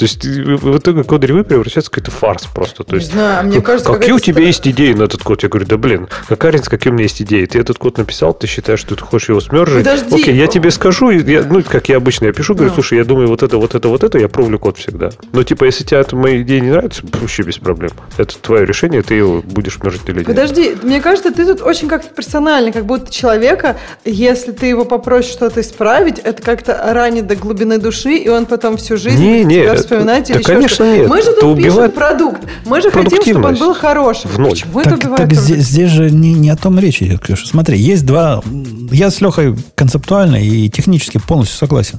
То 0.00 0.04
есть 0.04 0.24
в 0.24 0.78
итоге 0.78 1.04
код 1.04 1.22
ревью 1.24 1.44
превращается 1.44 1.90
в 1.90 1.94
какой-то 1.94 2.10
фарс 2.10 2.46
просто. 2.46 2.84
То 2.84 2.96
есть, 2.96 3.08
не 3.08 3.12
знаю, 3.12 3.46
мне 3.46 3.60
кажется, 3.60 3.92
какие 3.92 4.12
у 4.12 4.18
тебя 4.18 4.40
есть 4.40 4.66
идеи 4.66 4.94
на 4.94 5.02
этот 5.02 5.22
код? 5.22 5.42
Я 5.42 5.50
говорю, 5.50 5.66
да 5.66 5.76
блин, 5.76 6.08
разница, 6.30 6.70
какие 6.70 6.90
у 6.90 6.94
меня 6.94 7.02
есть 7.02 7.20
идеи? 7.20 7.44
Ты 7.44 7.58
этот 7.58 7.76
код 7.76 7.98
написал, 7.98 8.32
ты 8.32 8.46
считаешь, 8.46 8.80
что 8.80 8.96
ты 8.96 9.04
хочешь 9.04 9.28
его 9.28 9.42
смержить? 9.42 9.84
Подожди. 9.84 10.22
Окей, 10.22 10.34
я 10.34 10.46
тебе 10.46 10.70
скажу, 10.70 11.10
я, 11.10 11.42
ну, 11.42 11.62
как 11.62 11.90
я 11.90 11.98
обычно, 11.98 12.24
я 12.24 12.32
пишу, 12.32 12.54
говорю, 12.54 12.70
ну. 12.70 12.76
слушай, 12.76 12.96
я 12.96 13.04
думаю, 13.04 13.28
вот 13.28 13.42
это, 13.42 13.58
вот 13.58 13.74
это, 13.74 13.88
вот 13.88 14.02
это, 14.02 14.18
я 14.18 14.30
пробую 14.30 14.58
код 14.58 14.78
всегда. 14.78 15.10
Но 15.34 15.42
типа, 15.42 15.64
если 15.64 15.84
тебе 15.84 16.00
это 16.00 16.16
мои 16.16 16.40
идеи 16.40 16.60
не 16.60 16.70
нравятся, 16.70 17.02
вообще 17.20 17.42
без 17.42 17.58
проблем. 17.58 17.90
Это 18.16 18.38
твое 18.38 18.64
решение, 18.64 19.02
ты 19.02 19.16
его 19.16 19.42
будешь 19.42 19.78
мержить 19.82 20.08
или 20.08 20.20
нет. 20.20 20.26
Подожди, 20.26 20.76
мне 20.82 21.02
кажется, 21.02 21.30
ты 21.30 21.44
тут 21.44 21.60
очень 21.60 21.88
как-то 21.88 22.08
персональный, 22.08 22.72
как 22.72 22.86
будто 22.86 23.12
человека, 23.12 23.76
если 24.06 24.52
ты 24.52 24.64
его 24.64 24.86
попросишь 24.86 25.32
что-то 25.32 25.60
исправить, 25.60 26.20
это 26.20 26.42
как-то 26.42 26.90
ранит 26.94 27.26
до 27.26 27.36
глубины 27.36 27.76
души, 27.76 28.14
и 28.14 28.30
он 28.30 28.46
потом 28.46 28.78
всю 28.78 28.96
жизнь 28.96 29.22
не, 29.22 29.44
не, 29.44 29.56
тебя 29.56 29.89
вспоминать 29.90 30.28
да, 30.28 30.34
или 30.34 30.42
конечно, 30.42 30.76
Конечно, 30.78 31.02
нет. 31.02 31.08
Мы 31.08 31.22
же 31.22 31.32
тут 31.40 31.56
пишем 31.56 31.90
продукт. 31.90 32.42
Мы 32.64 32.80
же 32.80 32.90
хотим, 32.90 33.22
чтобы 33.22 33.48
он 33.48 33.56
был 33.56 33.74
хороший. 33.74 34.30
В 34.30 34.38
ноль. 34.38 34.50
Почему 34.50 34.82
так, 34.82 35.04
это 35.04 35.16
так 35.16 35.32
здесь, 35.34 35.64
здесь 35.64 35.90
же 35.90 36.10
не, 36.10 36.34
не 36.34 36.50
о 36.50 36.56
том 36.56 36.78
речь 36.78 37.02
идет, 37.02 37.20
Ксюша. 37.20 37.46
Смотри, 37.46 37.78
есть 37.78 38.06
два... 38.06 38.42
Я 38.90 39.10
с 39.10 39.20
Лехой 39.20 39.56
концептуально 39.74 40.36
и 40.36 40.68
технически 40.68 41.18
полностью 41.18 41.58
согласен. 41.58 41.98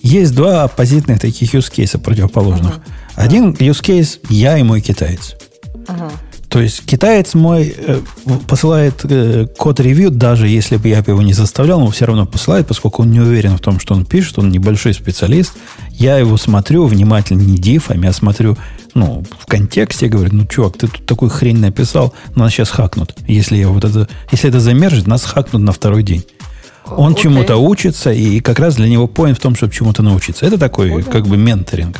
Есть 0.00 0.34
два 0.34 0.64
оппозитных 0.64 1.20
таких 1.20 1.54
use 1.54 1.72
cases 1.72 1.98
противоположных. 2.00 2.76
Uh-huh. 2.76 2.80
Один 3.14 3.52
use 3.52 3.82
case– 3.82 4.18
я 4.28 4.58
и 4.58 4.62
мой 4.62 4.80
китаец. 4.80 5.36
Uh-huh. 5.86 6.10
То 6.52 6.60
есть 6.60 6.84
китаец 6.84 7.32
мой 7.32 7.74
э, 7.74 8.00
посылает 8.46 9.00
э, 9.04 9.46
код 9.56 9.80
ревью, 9.80 10.10
даже 10.10 10.48
если 10.48 10.76
бы 10.76 10.88
я 10.88 10.98
его 10.98 11.22
не 11.22 11.32
заставлял, 11.32 11.82
он 11.82 11.90
все 11.92 12.04
равно 12.04 12.26
посылает, 12.26 12.66
поскольку 12.66 13.02
он 13.02 13.10
не 13.10 13.20
уверен 13.20 13.56
в 13.56 13.60
том, 13.60 13.80
что 13.80 13.94
он 13.94 14.04
пишет, 14.04 14.38
он 14.38 14.50
небольшой 14.50 14.92
специалист. 14.92 15.54
Я 15.92 16.18
его 16.18 16.36
смотрю 16.36 16.84
внимательно, 16.84 17.40
не 17.40 17.56
дифами, 17.56 18.06
а 18.06 18.12
смотрю 18.12 18.58
ну, 18.92 19.24
в 19.38 19.46
контексте, 19.46 20.08
говорю, 20.08 20.28
ну, 20.34 20.46
чувак, 20.46 20.76
ты 20.76 20.88
тут 20.88 21.06
такую 21.06 21.30
хрень 21.30 21.56
написал, 21.56 22.12
нас 22.34 22.52
сейчас 22.52 22.68
хакнут. 22.68 23.14
Если, 23.26 23.56
я 23.56 23.68
вот 23.68 23.84
это, 23.84 24.06
если 24.30 24.50
это 24.50 24.60
замержит, 24.60 25.06
нас 25.06 25.24
хакнут 25.24 25.62
на 25.62 25.72
второй 25.72 26.02
день. 26.02 26.22
Он 26.84 27.14
okay. 27.14 27.22
чему-то 27.22 27.56
учится, 27.56 28.12
и 28.12 28.40
как 28.40 28.58
раз 28.58 28.76
для 28.76 28.88
него 28.90 29.06
point 29.06 29.38
в 29.38 29.40
том, 29.40 29.54
чтобы 29.54 29.72
чему-то 29.72 30.02
научиться. 30.02 30.44
Это 30.44 30.58
такой, 30.58 30.90
okay. 30.90 31.10
как 31.10 31.26
бы, 31.26 31.38
mentoring. 31.38 31.96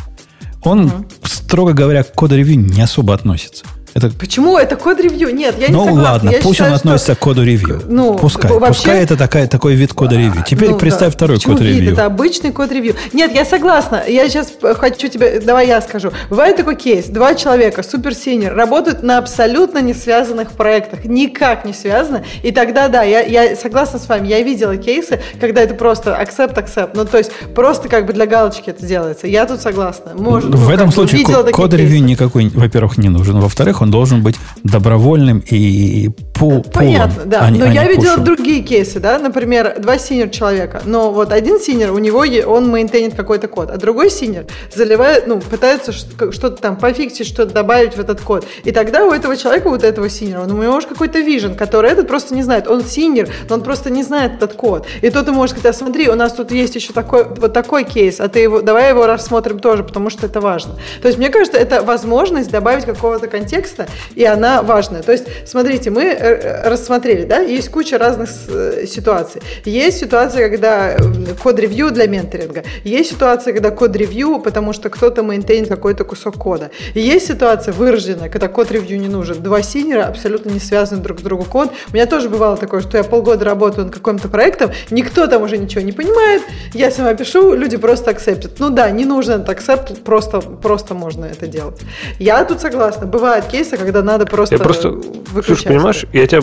Он, 0.61 0.85
uh-huh. 0.85 1.27
строго 1.27 1.73
говоря, 1.73 2.03
к 2.03 2.13
code 2.13 2.31
review 2.31 2.59
не 2.59 2.81
особо 2.81 3.15
относится. 3.15 3.65
Это... 3.93 4.09
Почему 4.09 4.57
это 4.57 4.75
code 4.75 4.96
review? 4.96 5.33
Нет, 5.33 5.55
я 5.59 5.67
ну, 5.69 5.83
не 5.83 5.85
согласна. 5.85 5.93
Ну 5.93 6.01
ладно, 6.01 6.29
я 6.29 6.39
пусть 6.39 6.55
считаю, 6.55 6.71
он 6.71 6.77
что... 6.77 6.87
относится 6.89 7.15
к 7.15 7.19
code 7.19 7.43
review. 7.43 7.81
Ну, 7.87 8.15
пускай. 8.15 8.51
Вообще... 8.51 8.67
Пускай 8.67 9.03
это 9.03 9.15
такая, 9.15 9.47
такой 9.47 9.75
вид 9.75 9.93
code 9.93 10.15
review. 10.15 10.43
Теперь 10.47 10.71
ну, 10.71 10.77
представь 10.77 11.11
да. 11.13 11.17
второй 11.17 11.39
code 11.39 11.61
review. 11.61 11.93
Это 11.93 12.05
обычный 12.05 12.51
code 12.51 12.71
review. 12.71 12.95
Нет, 13.13 13.33
я 13.35 13.45
согласна. 13.45 14.03
Я 14.07 14.27
сейчас 14.29 14.53
хочу 14.61 15.07
тебе... 15.09 15.39
Давай 15.39 15.67
я 15.67 15.79
скажу. 15.81 16.11
Бывает 16.29 16.57
такой 16.57 16.75
кейс. 16.75 17.05
Два 17.05 17.35
человека, 17.35 17.83
супер 17.83 18.15
senior, 18.15 18.55
работают 18.55 19.03
на 19.03 19.19
абсолютно 19.19 19.79
не 19.79 19.93
связанных 19.93 20.51
проектах. 20.51 21.05
Никак 21.05 21.65
не 21.65 21.73
связано. 21.73 22.23
И 22.41 22.51
тогда, 22.51 22.87
да, 22.87 23.03
я, 23.03 23.21
я 23.21 23.55
согласна 23.55 23.99
с 23.99 24.09
вами. 24.09 24.27
Я 24.27 24.41
видела 24.41 24.75
кейсы, 24.77 25.19
когда 25.39 25.61
это 25.61 25.75
просто 25.75 26.19
accept, 26.19 26.55
accept. 26.55 26.91
Ну, 26.95 27.05
то 27.05 27.19
есть 27.19 27.31
просто 27.53 27.89
как 27.89 28.07
бы 28.07 28.13
для 28.13 28.25
галочки 28.25 28.71
это 28.71 28.83
делается. 28.85 29.27
Я 29.27 29.45
тут 29.45 29.61
согласна. 29.61 30.13
Может, 30.15 30.49
в 30.55 30.69
этом 30.69 30.91
случае 30.91 31.23
code 31.51 31.73
review 31.75 32.03
никакой, 32.03 32.49
во-первых, 32.49 32.97
не 32.97 33.09
нужен. 33.09 33.39
Во-вторых, 33.39 33.82
он 33.83 33.91
должен 33.91 34.23
быть 34.23 34.35
добровольным 34.63 35.43
и 35.49 36.09
pull, 36.33 36.63
Понятно, 36.63 37.25
да. 37.25 37.41
А 37.41 37.51
но 37.51 37.65
а 37.65 37.67
я 37.67 37.87
видела 37.87 38.11
push 38.11 38.18
ем. 38.18 38.23
другие 38.23 38.63
кейсы, 38.63 38.99
да, 38.99 39.19
например, 39.19 39.75
два 39.79 39.97
senior 39.97 40.29
человека, 40.29 40.81
но 40.85 41.11
вот 41.11 41.31
один 41.31 41.59
senior, 41.59 41.91
у 41.91 41.99
него 41.99 42.23
он 42.47 42.69
maintain 42.69 43.06
ит 43.06 43.15
какой-то 43.15 43.47
код, 43.47 43.69
а 43.69 43.77
другой 43.77 44.09
senior 44.09 44.45
заливает, 44.73 45.27
ну, 45.27 45.39
пытается 45.39 45.91
что-то 45.91 46.61
там 46.61 46.77
пофиксить, 46.77 47.27
что-то 47.27 47.53
добавить 47.53 47.95
в 47.95 47.99
этот 47.99 48.21
код. 48.21 48.45
И 48.63 48.71
тогда 48.71 49.05
у 49.05 49.11
этого 49.11 49.37
человека, 49.37 49.69
вот 49.69 49.83
этого 49.83 50.09
senior 50.09 50.33
а, 50.33 50.41
он, 50.41 50.51
у 50.51 50.61
него 50.61 50.73
может 50.73 50.89
какой-то 50.89 51.19
vision, 51.19 51.55
который 51.55 51.91
этот 51.91 52.07
просто 52.07 52.35
не 52.35 52.43
знает. 52.43 52.67
Он 52.67 52.83
senior, 52.83 53.29
но 53.49 53.55
он 53.55 53.61
просто 53.61 53.89
не 53.89 54.03
знает 54.03 54.33
этот 54.35 54.53
код. 54.53 54.87
И 55.01 55.09
тот 55.09 55.27
ему 55.27 55.37
может 55.37 55.57
сказать, 55.57 55.75
а 55.75 55.77
смотри, 55.77 56.09
у 56.09 56.15
нас 56.15 56.33
тут 56.33 56.51
есть 56.51 56.75
еще 56.75 56.93
такой, 56.93 57.25
вот 57.25 57.53
такой 57.53 57.83
кейс, 57.83 58.19
а 58.19 58.27
ты 58.27 58.39
его, 58.39 58.61
давай 58.61 58.89
его 58.89 59.05
рассмотрим 59.05 59.59
тоже, 59.59 59.83
потому 59.83 60.09
что 60.09 60.25
это 60.25 60.39
важно. 60.39 60.75
То 61.01 61.07
есть, 61.07 61.17
мне 61.17 61.29
кажется, 61.29 61.57
это 61.57 61.81
возможность 61.83 62.51
добавить 62.51 62.85
какого-то 62.85 63.27
контекста, 63.27 63.72
и 64.15 64.23
она 64.25 64.61
важная. 64.61 65.01
То 65.01 65.11
есть, 65.11 65.25
смотрите, 65.45 65.89
мы 65.89 66.03
э, 66.03 66.69
рассмотрели, 66.69 67.25
да, 67.25 67.39
есть 67.39 67.69
куча 67.69 67.97
разных 67.97 68.29
э, 68.47 68.85
ситуаций. 68.87 69.41
Есть 69.65 69.99
ситуация, 69.99 70.49
когда 70.49 70.95
code 71.41 71.61
review 71.61 71.91
для 71.91 72.07
mentoring 72.07 72.53
а. 72.53 72.63
Есть 72.83 73.11
ситуация, 73.11 73.53
когда 73.53 73.71
code 73.71 73.96
review, 73.96 74.39
потому 74.39 74.73
что 74.73 74.89
кто-то 74.89 75.23
maintain 75.23 75.60
ит 75.60 75.69
какой-то 75.69 76.03
кусок 76.03 76.37
кода. 76.37 76.71
И 76.93 76.99
есть 76.99 77.27
ситуация 77.27 77.73
вырожденная, 77.73 78.29
когда 78.29 78.47
code 78.47 78.68
review 78.68 78.99
не 78.99 79.07
нужен. 79.07 79.41
Два 79.41 79.61
senior 79.61 79.99
а 79.99 80.05
абсолютно 80.05 80.49
не 80.49 80.59
связаны 80.59 81.01
друг 81.01 81.19
с 81.19 81.23
другом 81.23 81.45
код. 81.45 81.71
У 81.91 81.95
меня 81.95 82.05
тоже 82.05 82.29
бывало 82.29 82.57
такое, 82.57 82.81
что 82.81 82.97
я 82.97 83.03
полгода 83.03 83.45
работаю 83.45 83.85
над 83.85 83.95
каким-то 83.95 84.29
проектом, 84.29 84.71
никто 84.91 85.27
там 85.27 85.43
уже 85.43 85.57
ничего 85.57 85.81
не 85.81 85.91
понимает, 85.91 86.41
я 86.73 86.91
сама 86.91 87.13
пишу, 87.13 87.53
люди 87.53 87.77
просто 87.77 88.11
акцептят. 88.11 88.59
Ну 88.59 88.69
да, 88.69 88.89
не 88.91 89.03
этот 89.23 89.49
акцепт, 89.49 90.03
просто, 90.03 90.41
просто 90.41 90.93
можно 90.93 91.25
это 91.25 91.47
делать. 91.47 91.79
Я 92.19 92.43
тут 92.45 92.61
согласна. 92.61 93.05
Бывают 93.05 93.45
кейсы, 93.45 93.62
когда 93.69 94.03
надо 94.03 94.25
просто, 94.25 94.55
я 94.55 94.59
просто 94.59 94.89
выключать. 94.89 95.45
Слушай, 95.45 95.67
понимаешь, 95.67 96.05
я 96.13 96.27
тебя 96.27 96.41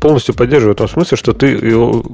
полностью 0.00 0.34
поддерживаю 0.34 0.74
в 0.74 0.78
том 0.78 0.88
смысле, 0.88 1.16
что 1.16 1.32
ты, 1.32 1.58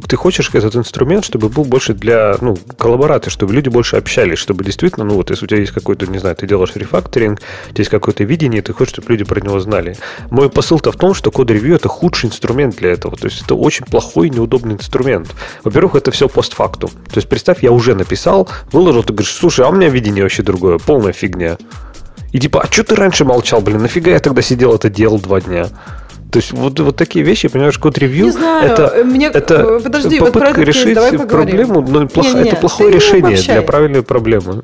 ты 0.09 0.17
хочешь 0.17 0.51
этот 0.53 0.77
инструмент, 0.77 1.25
чтобы 1.25 1.49
был 1.49 1.65
больше 1.65 1.95
для 1.95 2.37
ну, 2.41 2.57
коллаборации, 2.79 3.31
чтобы 3.31 3.55
люди 3.55 3.69
больше 3.69 3.97
общались, 3.97 4.39
чтобы 4.39 4.65
действительно, 4.65 5.05
ну 5.05 5.15
вот, 5.15 5.31
если 5.31 5.45
у 5.45 5.49
тебя 5.49 5.61
есть 5.61 5.73
какой-то, 5.73 6.07
не 6.07 6.19
знаю, 6.19 6.37
ты 6.37 6.47
делаешь 6.47 6.73
рефакторинг, 6.75 7.41
у 7.41 7.73
тебя 7.73 7.83
есть 7.83 7.91
какое-то 7.91 8.25
видение, 8.25 8.63
ты 8.63 8.73
хочешь, 8.73 8.93
чтобы 8.95 9.11
люди 9.11 9.25
про 9.25 9.41
него 9.41 9.61
знали. 9.61 9.97
Мой 10.31 10.51
посыл-то 10.51 10.93
в 10.93 10.97
том, 10.97 11.15
что 11.15 11.31
код-ревью 11.31 11.77
это 11.77 11.89
худший 11.89 12.29
инструмент 12.29 12.77
для 12.77 12.93
этого. 12.93 13.17
То 13.17 13.27
есть 13.27 13.43
это 13.43 13.55
очень 13.55 13.87
плохой 13.87 14.31
неудобный 14.31 14.75
инструмент. 14.75 15.35
Во-первых, 15.63 15.97
это 15.97 16.11
все 16.11 16.29
постфактум. 16.29 16.91
То 16.91 17.17
есть 17.17 17.29
представь, 17.29 17.63
я 17.63 17.73
уже 17.73 17.95
написал, 17.95 18.49
выложил, 18.73 19.03
ты 19.03 19.13
говоришь, 19.13 19.33
слушай, 19.33 19.65
а 19.65 19.69
у 19.69 19.73
меня 19.73 19.89
видение 19.89 20.23
вообще 20.23 20.43
другое, 20.43 20.79
полная 20.79 21.13
фигня. 21.13 21.57
И 22.35 22.41
типа, 22.41 22.63
а 22.63 22.67
что 22.67 22.83
ты 22.83 22.97
раньше 22.97 23.25
молчал, 23.25 23.61
блин, 23.61 23.81
нафига 23.81 24.11
я 24.11 24.19
тогда 24.19 24.43
сидел 24.43 24.75
это 24.75 24.91
делал 24.91 25.21
два 25.21 25.41
дня? 25.41 25.69
То 26.33 26.41
есть 26.41 26.51
вот, 26.51 26.81
вот 26.81 26.97
такие 26.97 27.25
вещи, 27.25 27.47
понимаешь, 27.47 27.79
код-ревью 27.79 28.27
это, 28.27 29.05
мне, 29.05 29.29
это 29.29 29.79
подожди, 29.79 30.19
попытка 30.19 30.55
вот 30.57 30.59
решить 30.67 30.99
проблему, 31.29 31.81
но 31.81 32.09
плохо, 32.09 32.31
не, 32.31 32.43
не, 32.43 32.49
это 32.49 32.57
плохое 32.57 32.91
решение 32.91 33.41
для 33.41 33.63
правильной 33.63 34.03
проблемы. 34.03 34.63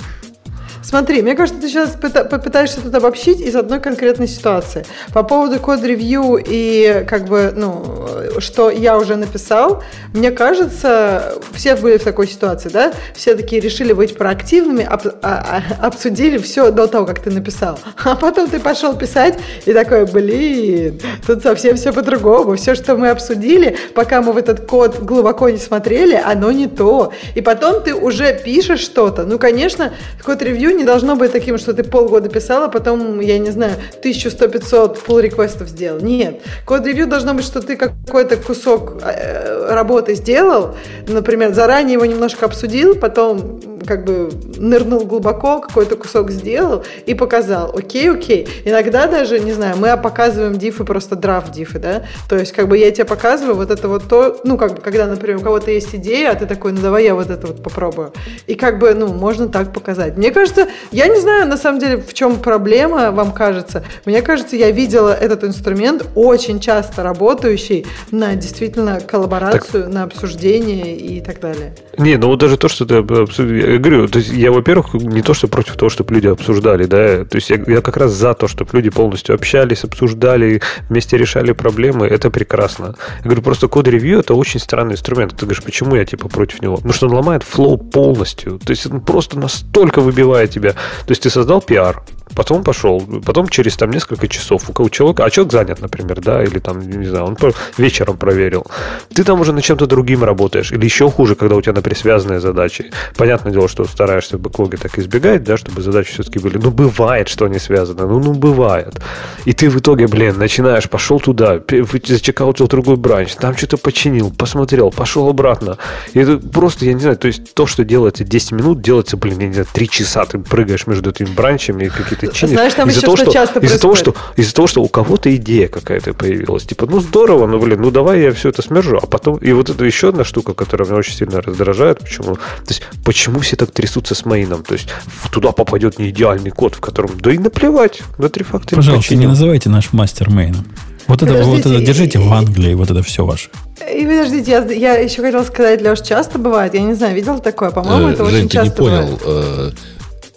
Смотри, 0.83 1.21
мне 1.21 1.35
кажется, 1.35 1.61
ты 1.61 1.69
сейчас 1.69 1.91
попытаешься 1.91 2.81
тут 2.81 2.95
обобщить 2.95 3.41
из 3.41 3.55
одной 3.55 3.81
конкретной 3.81 4.27
ситуации. 4.27 4.87
По 5.13 5.23
поводу 5.23 5.61
код-ревью 5.61 6.43
и 6.45 7.05
как 7.07 7.27
бы, 7.27 7.53
ну, 7.55 8.09
что 8.39 8.71
я 8.71 8.97
уже 8.97 9.17
написал, 9.17 9.83
мне 10.15 10.31
кажется, 10.31 11.35
все 11.53 11.77
были 11.77 11.99
в 11.99 12.05
такой 12.05 12.27
ситуации, 12.27 12.71
да? 12.71 12.93
Все 13.15 13.35
такие 13.35 13.61
решили 13.61 13.93
быть 13.93 14.17
проактивными, 14.17 14.85
об, 14.85 15.07
а, 15.07 15.63
а, 15.81 15.87
обсудили 15.87 16.39
все 16.39 16.71
до 16.71 16.87
того, 16.87 17.05
как 17.05 17.21
ты 17.21 17.31
написал. 17.31 17.79
А 18.03 18.17
потом 18.17 18.49
ты 18.49 18.59
пошел 18.59 18.95
писать 18.97 19.39
и 19.67 19.73
такой, 19.73 20.07
блин, 20.07 21.01
тут 21.27 21.43
совсем 21.43 21.77
все 21.77 21.93
по-другому. 21.93 22.57
Все, 22.57 22.75
что 22.75 22.97
мы 22.97 23.11
обсудили, 23.11 23.77
пока 23.95 24.23
мы 24.23 24.33
в 24.33 24.39
этот 24.39 24.67
код 24.67 24.99
глубоко 25.01 25.51
не 25.51 25.59
смотрели, 25.59 26.15
оно 26.15 26.51
не 26.51 26.67
то. 26.67 27.13
И 27.35 27.43
потом 27.43 27.83
ты 27.83 27.95
уже 27.95 28.33
пишешь 28.43 28.81
что-то. 28.81 29.25
Ну, 29.25 29.39
конечно, 29.39 29.93
код-ревью 30.25 30.70
не 30.75 30.85
должно 30.85 31.17
быть 31.17 31.33
таким, 31.33 31.59
что 31.59 31.73
ты 31.73 31.83
полгода 31.83 32.29
писал, 32.29 32.65
а 32.65 32.69
потом, 32.69 33.21
я 33.21 33.39
не 33.39 33.51
знаю, 33.51 33.75
1100-500 34.03 34.99
pull 35.07 35.21
реквестов 35.21 35.69
сделал. 35.69 36.01
Нет. 36.01 36.41
Код-ревью 36.65 37.07
должно 37.07 37.35
быть, 37.35 37.45
что 37.45 37.61
ты 37.61 37.77
какой-то 37.77 38.37
кусок 38.37 39.03
э, 39.03 39.73
работы 39.73 40.15
сделал, 40.15 40.77
например, 41.07 41.55
заранее 41.55 41.95
его 41.95 42.07
немножко 42.07 42.47
обсудил, 42.47 42.95
потом 42.95 43.61
как 43.87 44.05
бы 44.05 44.31
нырнул 44.57 45.05
глубоко, 45.05 45.61
какой-то 45.61 45.97
кусок 45.97 46.31
сделал 46.31 46.85
и 47.07 47.15
показал. 47.15 47.75
Окей, 47.77 48.11
окей. 48.11 48.49
Иногда 48.65 49.07
даже, 49.07 49.41
не 49.41 49.53
знаю, 49.53 49.77
мы 49.77 49.97
показываем 49.97 50.59
дифы, 50.59 50.85
просто 50.85 51.17
драфт 51.17 51.53
дифы, 51.53 51.79
да? 51.79 52.03
То 52.29 52.37
есть, 52.37 52.53
как 52.53 52.69
бы 52.69 52.77
я 52.77 52.91
тебе 52.91 53.05
показываю 53.05 53.57
вот 53.57 53.71
это 53.71 53.89
вот 53.89 54.09
то, 54.09 54.41
ну, 54.45 54.57
как 54.57 54.75
бы, 54.75 54.81
когда, 54.81 55.07
например, 55.07 55.39
у 55.39 55.41
кого-то 55.41 55.71
есть 55.71 55.95
идея, 55.95 56.31
а 56.31 56.35
ты 56.35 56.47
такой, 56.47 56.73
ну, 56.73 56.81
давай 56.81 57.05
я 57.05 57.15
вот 57.15 57.31
это 57.31 57.47
вот 57.47 57.63
попробую. 57.63 58.13
И 58.47 58.55
как 58.55 58.79
бы, 58.79 58.95
ну, 58.95 59.09
можно 59.09 59.49
так 59.49 59.73
показать. 59.73 60.17
Мне 60.17 60.31
кажется, 60.31 60.60
я 60.91 61.09
не 61.09 61.21
знаю, 61.21 61.47
на 61.47 61.57
самом 61.57 61.81
деле, 61.81 61.97
в 61.99 62.13
чем 62.15 62.39
проблема, 62.39 63.11
вам 63.11 63.33
кажется. 63.33 63.85
Мне 64.05 64.23
кажется, 64.23 64.57
я 64.57 64.71
видела 64.71 65.13
этот 65.13 65.45
инструмент 65.45 66.07
очень 66.15 66.61
часто 66.61 67.03
работающий 67.03 67.87
на 68.11 68.35
действительно 68.35 69.01
коллаборацию, 69.01 69.85
так... 69.85 69.93
на 69.93 70.03
обсуждение 70.05 70.97
и 70.97 71.21
так 71.21 71.41
далее. 71.41 71.75
Не, 71.99 72.17
ну 72.17 72.29
вот 72.29 72.41
даже 72.41 72.57
то, 72.57 72.69
что 72.69 72.87
ты 72.87 72.97
обсудил, 72.97 73.55
я 73.55 73.79
говорю, 73.79 74.09
то 74.09 74.19
есть 74.19 74.33
я, 74.33 74.51
во-первых, 74.51 74.95
не 74.95 75.23
то, 75.23 75.35
что 75.35 75.49
против 75.49 75.77
того, 75.77 75.91
чтобы 75.91 76.15
люди 76.15 76.29
обсуждали, 76.29 76.85
да, 76.85 77.25
то 77.25 77.37
есть 77.37 77.51
я, 77.51 77.63
я 77.67 77.81
как 77.81 77.97
раз 77.97 78.13
за 78.13 78.35
то, 78.35 78.49
чтобы 78.49 78.71
люди 78.73 78.91
полностью 78.91 79.35
общались, 79.35 79.85
обсуждали, 79.85 80.63
вместе 80.89 81.17
решали 81.17 81.53
проблемы, 81.53 82.07
это 82.07 82.31
прекрасно. 82.31 82.95
Я 83.19 83.25
говорю, 83.25 83.43
просто 83.43 83.69
код-ревью 83.69 84.21
это 84.21 84.35
очень 84.35 84.61
странный 84.61 84.95
инструмент. 84.95 85.33
Ты 85.33 85.47
говоришь, 85.47 85.63
почему 85.63 85.97
я 85.97 86.05
типа 86.05 86.29
против 86.29 86.63
него? 86.63 86.77
Потому 86.77 86.93
что 86.93 87.07
он 87.07 87.15
ломает 87.15 87.43
флоу 87.43 87.77
полностью. 87.77 88.59
То 88.59 88.71
есть 88.71 88.87
он 88.87 89.01
просто 89.01 89.39
настолько 89.39 90.01
выбивает 90.01 90.50
тебя. 90.51 90.73
То 90.73 91.11
есть 91.11 91.23
ты 91.23 91.31
создал 91.31 91.63
пиар, 91.63 92.03
Потом 92.35 92.63
пошел, 92.63 93.01
потом 93.25 93.49
через 93.49 93.77
там 93.77 93.91
несколько 93.91 94.29
часов 94.29 94.71
у 94.79 94.89
человека, 94.89 95.25
а 95.25 95.31
человек 95.31 95.53
занят, 95.53 95.81
например, 95.81 96.21
да, 96.21 96.43
или 96.43 96.59
там, 96.59 96.81
не 96.81 97.07
знаю, 97.07 97.25
он 97.25 97.37
вечером 97.77 98.17
проверил. 98.17 98.67
Ты 99.13 99.25
там 99.25 99.41
уже 99.41 99.53
над 99.53 99.65
чем-то 99.65 99.87
другим 99.87 100.25
работаешь, 100.25 100.73
или 100.73 100.85
еще 100.85 101.11
хуже, 101.11 101.35
когда 101.35 101.57
у 101.57 101.63
тебя, 101.63 101.73
например, 101.73 101.99
связанные 101.99 102.41
задачи. 102.41 102.91
Понятное 103.17 103.53
дело, 103.53 103.69
что 103.69 103.85
стараешься 103.85 104.37
в 104.39 104.41
бэклоге 104.41 104.77
так 104.77 104.99
избегать, 104.99 105.43
да, 105.45 105.57
чтобы 105.57 105.83
задачи 105.83 106.13
все-таки 106.13 106.39
были. 106.39 106.59
Ну, 106.59 106.71
бывает, 106.71 107.29
что 107.29 107.47
они 107.47 107.59
связаны, 107.59 108.07
ну, 108.07 108.21
ну, 108.21 108.35
бывает. 108.35 109.01
И 109.45 109.53
ты 109.53 109.69
в 109.69 109.79
итоге, 109.79 110.07
блин, 110.07 110.39
начинаешь, 110.39 110.89
пошел 110.89 111.21
туда, 111.21 111.61
зачекаутил 112.05 112.69
другой 112.69 112.97
бранч, 112.97 113.35
там 113.35 113.57
что-то 113.57 113.77
починил, 113.77 114.31
посмотрел, 114.31 114.91
пошел 114.91 115.29
обратно. 115.29 115.79
И 116.13 116.21
это 116.21 116.39
просто, 116.39 116.85
я 116.85 116.93
не 116.93 117.01
знаю, 117.01 117.17
то 117.17 117.27
есть 117.27 117.55
то, 117.55 117.67
что 117.67 117.85
делается 117.85 118.25
10 118.25 118.53
минут, 118.53 118.83
делается, 118.83 119.17
блин, 119.17 119.39
я 119.41 119.47
не 119.49 119.53
знаю, 119.55 119.69
3 119.73 119.89
часа 119.89 120.25
ты 120.27 120.39
прыгаешь 120.39 120.87
между 120.87 121.11
этими 121.11 121.29
бранчами 121.29 121.85
и 121.85 121.89
какие-то 121.89 122.20
ты 122.21 122.33
чинишь. 122.33 122.55
Знаешь, 122.55 122.75
там 122.75 122.89
из-за 122.89 123.03
того, 123.03 123.17
что, 123.17 123.33
часто 123.33 123.61
из-за 123.61 123.81
того, 123.81 123.95
что 123.95 124.15
Из-за 124.37 124.55
того, 124.55 124.67
что 124.67 124.83
у 124.83 124.89
кого-то 124.89 125.35
идея 125.37 125.69
какая-то 125.69 126.15
появилась. 126.15 126.65
Типа, 126.65 126.87
ну 126.87 127.01
здорово, 127.01 127.47
ну 127.47 127.59
блин, 127.59 127.81
ну 127.81 127.91
давай 127.91 128.21
я 128.23 128.33
все 128.33 128.51
это 128.51 128.63
смержу. 128.63 128.99
А 129.03 129.07
потом... 129.07 129.37
И 129.39 129.53
вот 129.53 129.71
это 129.71 129.85
еще 129.85 130.11
одна 130.11 130.25
штука, 130.25 130.55
которая 130.55 130.89
меня 130.89 130.99
очень 130.99 131.15
сильно 131.15 131.41
раздражает. 131.41 132.01
Почему? 132.01 132.35
То 132.35 132.69
есть, 132.69 132.83
почему 133.05 133.41
все 133.41 133.57
так 133.57 133.71
трясутся 133.71 134.15
с 134.15 134.25
майном? 134.25 134.63
То 134.63 134.75
есть, 134.75 134.89
туда 135.31 135.53
попадет 135.53 135.99
не 135.99 136.11
идеальный 136.11 136.51
код, 136.51 136.75
в 136.75 136.81
котором... 136.81 137.11
Да 137.19 137.33
и 137.33 137.39
наплевать. 137.39 138.03
На 138.19 138.29
три 138.29 138.45
факта 138.45 138.77
Пожалуйста, 138.77 139.15
не 139.17 139.27
называйте 139.27 139.69
наш 139.69 139.93
мастер 139.93 140.31
мейном. 140.31 140.67
Вот 141.07 141.23
это, 141.23 141.43
вот 141.43 141.59
это 141.59 141.81
держите 141.81 142.21
в 142.21 142.33
Англии, 142.33 142.75
вот 142.75 142.91
это 142.91 143.03
все 143.03 143.25
ваше. 143.25 143.49
И 143.93 144.03
подождите, 144.05 144.51
я, 144.53 144.65
я 144.65 144.95
еще 144.99 145.23
хотела 145.23 145.43
сказать, 145.43 145.83
Леш, 145.83 146.03
часто 146.03 146.39
бывает, 146.39 146.75
я 146.75 146.83
не 146.83 146.95
знаю, 146.95 147.17
видел 147.17 147.41
такое, 147.41 147.71
по-моему, 147.71 148.09
э, 148.09 148.13
это 148.13 148.25
Жень, 148.27 148.35
очень 148.37 148.49
ты 148.49 148.55
часто 148.55 148.71
не 148.71 148.77
понял, 148.77 149.19
бывает. 149.19 149.23
Э, 149.25 149.71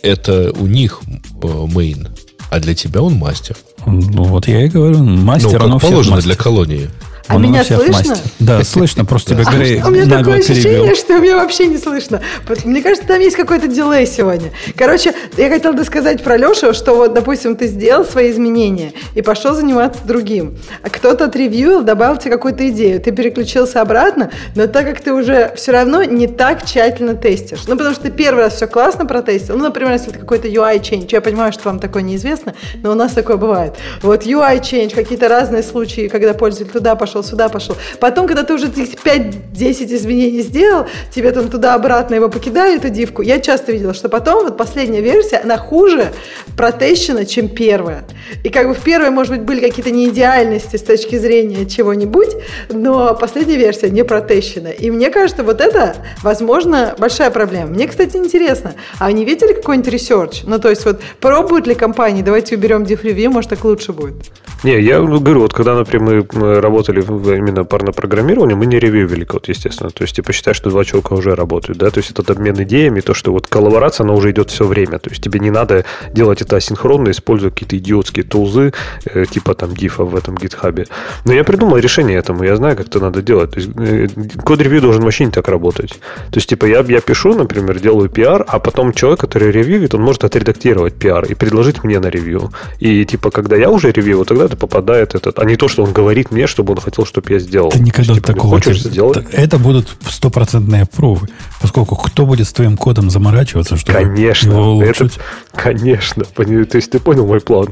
это 0.03 0.51
у 0.59 0.67
них 0.67 1.01
мейн, 1.41 2.09
а 2.51 2.59
для 2.59 2.75
тебя 2.75 3.01
он 3.01 3.15
мастер. 3.15 3.57
Ну, 3.85 4.23
вот 4.25 4.47
я 4.47 4.65
и 4.65 4.69
говорю, 4.69 5.03
мастер, 5.03 5.65
ну, 5.65 5.79
как 5.79 5.89
положено 5.89 6.21
для 6.21 6.35
колонии. 6.35 6.89
А 7.27 7.35
Он 7.35 7.43
меня 7.43 7.63
слышно? 7.63 7.93
Мастер. 7.93 8.17
Да, 8.39 8.63
слышно, 8.63 9.05
просто 9.05 9.35
тебя 9.35 9.43
Грей 9.45 9.81
У 9.81 9.89
меня 9.89 10.17
такое 10.17 10.39
ощущение, 10.39 10.95
что 10.95 11.19
меня 11.19 11.37
вообще 11.37 11.67
не 11.67 11.77
слышно. 11.77 12.21
Мне 12.65 12.81
кажется, 12.81 13.07
там 13.07 13.19
есть 13.19 13.35
какой-то 13.35 13.67
дилей 13.67 14.05
сегодня. 14.05 14.51
Короче, 14.75 15.13
я 15.37 15.49
хотела 15.49 15.73
досказать 15.73 16.23
про 16.23 16.37
Лешу, 16.37 16.73
что 16.73 16.95
вот, 16.95 17.13
допустим, 17.13 17.55
ты 17.55 17.67
сделал 17.67 18.03
свои 18.05 18.31
изменения 18.31 18.93
и 19.15 19.21
пошел 19.21 19.55
заниматься 19.55 20.01
другим. 20.05 20.57
А 20.81 20.89
кто-то 20.89 21.25
отревьюил, 21.25 21.83
добавил 21.83 22.17
тебе 22.17 22.31
какую-то 22.31 22.67
идею. 22.69 22.99
Ты 22.99 23.11
переключился 23.11 23.81
обратно, 23.81 24.31
но 24.55 24.67
так 24.67 24.85
как 24.85 25.01
ты 25.01 25.13
уже 25.13 25.53
все 25.55 25.71
равно 25.71 26.03
не 26.03 26.27
так 26.27 26.65
тщательно 26.65 27.15
тестишь. 27.15 27.67
Ну, 27.67 27.77
потому 27.77 27.95
что 27.95 28.03
ты 28.03 28.11
первый 28.11 28.43
раз 28.43 28.55
все 28.55 28.67
классно 28.67 29.05
протестил. 29.05 29.57
Ну, 29.57 29.63
например, 29.63 29.93
если 29.93 30.09
это 30.09 30.19
какой-то 30.19 30.47
UI 30.47 30.79
change. 30.81 31.09
Я 31.11 31.21
понимаю, 31.21 31.53
что 31.53 31.69
вам 31.69 31.79
такое 31.79 32.03
неизвестно, 32.03 32.53
но 32.81 32.91
у 32.91 32.95
нас 32.95 33.13
такое 33.13 33.37
бывает. 33.37 33.75
Вот 34.01 34.25
UI 34.25 34.59
change, 34.59 34.93
какие-то 34.93 35.29
разные 35.29 35.63
случаи, 35.63 36.07
когда 36.07 36.33
пользователь 36.33 36.73
туда 36.73 36.95
пошел, 36.95 37.12
сюда 37.21 37.49
пошел. 37.49 37.75
Потом, 37.99 38.27
когда 38.27 38.43
ты 38.43 38.53
уже 38.53 38.67
5-10 38.67 39.93
изменений 39.95 40.41
сделал, 40.41 40.85
тебе 41.13 41.31
там 41.31 41.49
туда-обратно 41.49 42.15
его 42.15 42.29
покидали, 42.29 42.77
эту 42.77 42.89
diff 42.89 43.07
ку. 43.07 43.21
Я 43.21 43.39
часто 43.39 43.71
видела, 43.71 43.93
что 43.93 44.09
потом 44.09 44.45
вот 44.45 44.57
последняя 44.57 45.01
версия, 45.01 45.37
она 45.37 45.57
хуже 45.57 46.13
протещена, 46.57 47.25
чем 47.25 47.49
первая. 47.49 48.05
И 48.43 48.49
как 48.49 48.67
бы 48.67 48.73
в 48.73 48.79
первой, 48.79 49.09
может 49.09 49.33
быть, 49.33 49.43
были 49.43 49.59
какие-то 49.59 49.91
неидеальности 49.91 50.77
с 50.77 50.81
точки 50.81 51.17
зрения 51.17 51.65
чего-нибудь, 51.65 52.35
но 52.69 53.13
последняя 53.13 53.57
версия 53.57 53.89
не 53.89 54.03
протещена. 54.03 54.69
И 54.69 54.89
мне 54.89 55.09
кажется, 55.09 55.43
вот 55.43 55.61
это, 55.61 55.97
возможно, 56.21 56.95
большая 56.97 57.29
проблема. 57.29 57.67
Мне, 57.71 57.87
кстати, 57.87 58.17
интересно, 58.17 58.73
а 58.99 59.07
они 59.07 59.25
видели 59.25 59.53
какой-нибудь 59.53 59.91
research? 59.91 60.43
Ну, 60.45 60.59
то 60.59 60.69
есть 60.69 60.85
вот 60.85 61.01
пробуют 61.19 61.67
ли 61.67 61.75
компании, 61.75 62.21
давайте 62.21 62.55
уберем 62.55 62.83
review, 62.83 63.29
может, 63.29 63.49
так 63.49 63.63
лучше 63.63 63.91
будет? 63.91 64.31
Не, 64.63 64.79
я 64.79 65.01
говорю, 65.01 65.41
вот 65.41 65.53
когда, 65.53 65.75
например, 65.75 66.25
мы 66.33 66.61
работали 66.61 67.01
именно 67.03 67.63
парном 67.63 67.87
программировании, 67.87 68.55
мы 68.55 68.65
не 68.65 68.79
ревьювили 68.79 69.25
код, 69.25 69.47
естественно. 69.49 69.89
То 69.89 70.03
есть, 70.03 70.15
типа, 70.15 70.33
считай, 70.33 70.53
что 70.53 70.69
два 70.69 70.83
человека 70.85 71.13
уже 71.13 71.35
работают, 71.35 71.77
да, 71.79 71.89
то 71.91 71.99
есть, 71.99 72.11
этот 72.11 72.29
обмен 72.31 72.61
идеями, 72.63 73.01
то, 73.01 73.13
что 73.13 73.31
вот 73.31 73.47
коллаборация, 73.47 74.03
она 74.03 74.13
уже 74.13 74.31
идет 74.31 74.49
все 74.49 74.65
время, 74.65 74.99
то 74.99 75.09
есть, 75.09 75.23
тебе 75.23 75.39
не 75.39 75.51
надо 75.51 75.85
делать 76.11 76.41
это 76.41 76.55
асинхронно, 76.57 77.11
используя 77.11 77.51
какие-то 77.51 77.77
идиотские 77.77 78.25
тулзы, 78.25 78.73
э, 79.05 79.25
типа 79.25 79.55
там 79.55 79.73
дифа 79.75 80.03
в 80.03 80.15
этом 80.15 80.35
гитхабе. 80.35 80.85
Но 81.25 81.33
я 81.33 81.43
придумал 81.43 81.77
решение 81.77 82.17
этому, 82.17 82.43
я 82.43 82.55
знаю, 82.55 82.77
как 82.77 82.87
это 82.87 82.99
надо 82.99 83.21
делать. 83.21 83.51
То 83.51 83.59
есть, 83.59 83.71
э, 83.77 84.07
код-ревью 84.43 84.81
должен 84.81 85.03
вообще 85.03 85.25
не 85.25 85.31
так 85.31 85.47
работать. 85.47 85.99
То 86.31 86.37
есть, 86.37 86.49
типа, 86.49 86.65
я, 86.65 86.79
я 86.81 87.01
пишу, 87.01 87.33
например, 87.33 87.79
делаю 87.79 88.09
пиар, 88.09 88.45
а 88.47 88.59
потом 88.59 88.93
человек, 88.93 89.19
который 89.19 89.51
ревьюет, 89.51 89.95
он 89.95 90.01
может 90.01 90.23
отредактировать 90.23 90.93
пиар 90.93 91.25
и 91.25 91.33
предложить 91.33 91.83
мне 91.83 91.99
на 91.99 92.09
ревью. 92.09 92.51
И, 92.79 93.05
типа, 93.05 93.31
когда 93.31 93.55
я 93.55 93.69
уже 93.69 93.91
ревью, 93.91 94.25
тогда 94.25 94.45
это 94.45 94.57
попадает 94.57 95.15
этот, 95.15 95.39
а 95.39 95.45
не 95.45 95.55
то, 95.55 95.67
что 95.67 95.83
он 95.83 95.93
говорит 95.93 96.31
мне, 96.31 96.47
чтобы 96.47 96.73
он 96.73 96.79
хотел, 96.79 96.92
чтобы 97.03 97.31
я 97.31 97.39
сделал. 97.39 97.69
Ты 97.71 97.79
никогда 97.79 98.13
есть, 98.13 98.25
типа, 98.25 98.33
такого 98.33 98.55
хочешь 98.55 98.81
сделать? 98.81 99.25
Это 99.31 99.57
будут 99.57 99.95
стопроцентные 100.07 100.85
пробы, 100.85 101.27
поскольку 101.61 101.95
кто 101.95 102.25
будет 102.25 102.47
с 102.47 102.53
твоим 102.53 102.77
кодом 102.77 103.09
заморачиваться, 103.09 103.77
чтобы 103.77 103.99
конечно, 103.99 104.51
его 104.51 104.71
улучшить? 104.71 105.13
Это, 105.51 105.61
конечно, 105.61 106.23
то 106.23 106.43
есть 106.77 106.91
ты 106.91 106.99
понял 106.99 107.25
мой 107.25 107.41
план. 107.41 107.69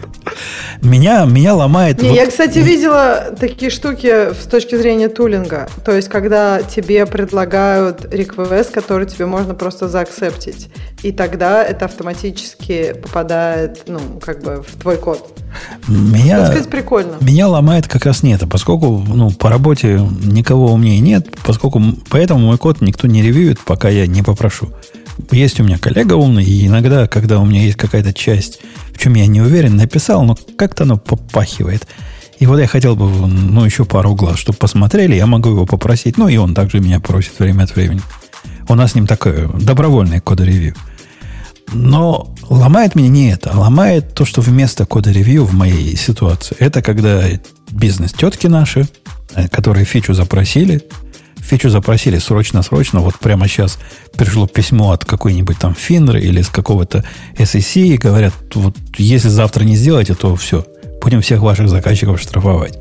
Меня, 0.81 1.25
меня 1.25 1.53
ломает... 1.53 2.01
Не, 2.01 2.09
вот... 2.09 2.15
Я, 2.15 2.27
кстати, 2.27 2.59
видела 2.59 3.35
такие 3.39 3.69
штуки 3.69 4.33
с 4.33 4.47
точки 4.47 4.75
зрения 4.75 5.09
тулинга. 5.09 5.69
То 5.85 5.95
есть, 5.95 6.09
когда 6.09 6.61
тебе 6.63 7.05
предлагают 7.05 8.05
request, 8.05 8.71
который 8.73 9.05
тебе 9.05 9.25
можно 9.25 9.53
просто 9.53 9.87
заакцептить. 9.87 10.69
И 11.03 11.11
тогда 11.11 11.63
это 11.63 11.85
автоматически 11.85 12.95
попадает, 13.01 13.83
ну, 13.87 13.99
как 14.23 14.41
бы 14.43 14.63
в 14.67 14.81
твой 14.81 14.97
код. 14.97 15.37
Меня, 15.87 16.39
так 16.39 16.47
сказать, 16.47 16.69
прикольно. 16.69 17.17
Меня 17.21 17.47
ломает 17.47 17.87
как 17.87 18.05
раз 18.05 18.23
не 18.23 18.33
это, 18.33 18.47
поскольку 18.47 19.03
ну, 19.07 19.31
по 19.31 19.49
работе 19.49 20.01
никого 20.23 20.73
умнее 20.73 20.99
нет, 20.99 21.27
поскольку 21.43 21.81
поэтому 22.09 22.47
мой 22.47 22.57
код 22.57 22.81
никто 22.81 23.07
не 23.07 23.21
ревьюет, 23.21 23.59
пока 23.59 23.89
я 23.89 24.07
не 24.07 24.21
попрошу. 24.21 24.69
Есть 25.31 25.59
у 25.59 25.63
меня 25.63 25.77
коллега 25.77 26.13
умный, 26.13 26.43
и 26.43 26.67
иногда, 26.67 27.07
когда 27.07 27.39
у 27.39 27.45
меня 27.45 27.61
есть 27.61 27.77
какая-то 27.77 28.13
часть, 28.13 28.61
в 28.93 28.97
чем 28.97 29.13
я 29.15 29.27
не 29.27 29.41
уверен, 29.41 29.75
написал, 29.75 30.23
но 30.23 30.37
как-то 30.57 30.83
оно 30.83 30.97
попахивает. 30.97 31.87
И 32.39 32.47
вот 32.47 32.59
я 32.59 32.65
хотел 32.65 32.95
бы, 32.95 33.07
ну, 33.27 33.63
еще 33.65 33.85
пару 33.85 34.15
глаз, 34.15 34.39
чтобы 34.39 34.57
посмотрели, 34.57 35.15
я 35.15 35.27
могу 35.27 35.49
его 35.49 35.65
попросить. 35.67 36.17
Ну, 36.17 36.27
и 36.27 36.37
он 36.37 36.55
также 36.55 36.79
меня 36.79 36.99
просит 36.99 37.37
время 37.37 37.63
от 37.63 37.75
времени. 37.75 38.01
У 38.67 38.73
нас 38.73 38.91
с 38.91 38.95
ним 38.95 39.05
такое 39.05 39.47
добровольное 39.47 40.21
код-ревью. 40.21 40.75
Но 41.71 42.33
ломает 42.49 42.95
меня 42.95 43.09
не 43.09 43.31
это, 43.31 43.51
а 43.51 43.59
ломает 43.59 44.13
то, 44.13 44.25
что 44.25 44.41
вместо 44.41 44.85
кода 44.85 45.11
ревью 45.11 45.45
в 45.45 45.53
моей 45.53 45.95
ситуации. 45.95 46.55
Это 46.59 46.81
когда 46.81 47.23
бизнес-тетки 47.71 48.47
наши, 48.47 48.87
э, 49.35 49.47
которые 49.47 49.85
фичу 49.85 50.13
запросили, 50.13 50.83
фичу 51.37 51.69
запросили 51.69 52.17
срочно-срочно, 52.17 52.99
вот 52.99 53.17
прямо 53.19 53.47
сейчас 53.47 53.79
пришло 54.15 54.47
письмо 54.47 54.91
от 54.91 55.05
какой-нибудь 55.05 55.57
там 55.59 55.73
Финры 55.73 56.19
или 56.19 56.41
с 56.41 56.49
какого-то 56.49 57.05
SEC, 57.37 57.81
и 57.81 57.97
говорят, 57.97 58.33
вот 58.53 58.75
если 58.97 59.29
завтра 59.29 59.63
не 59.63 59.75
сделаете, 59.75 60.13
то 60.13 60.35
все, 60.35 60.65
будем 61.01 61.21
всех 61.21 61.41
ваших 61.41 61.69
заказчиков 61.69 62.21
штрафовать. 62.21 62.77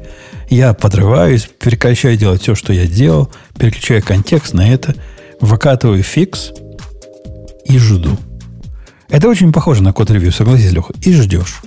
Я 0.48 0.74
подрываюсь, 0.74 1.48
прекращаю 1.60 2.16
делать 2.16 2.42
все, 2.42 2.56
что 2.56 2.72
я 2.72 2.86
делал, 2.88 3.30
переключаю 3.56 4.02
контекст 4.02 4.52
на 4.52 4.68
это, 4.68 4.96
выкатываю 5.40 6.02
фикс 6.02 6.50
и 7.64 7.78
жду– 7.78 8.18
это 9.10 9.28
очень 9.28 9.52
похоже 9.52 9.82
на 9.82 9.92
код-ревью, 9.92 10.32
согласись, 10.32 10.72
Леха. 10.72 10.92
И 11.02 11.12
ждешь. 11.12 11.60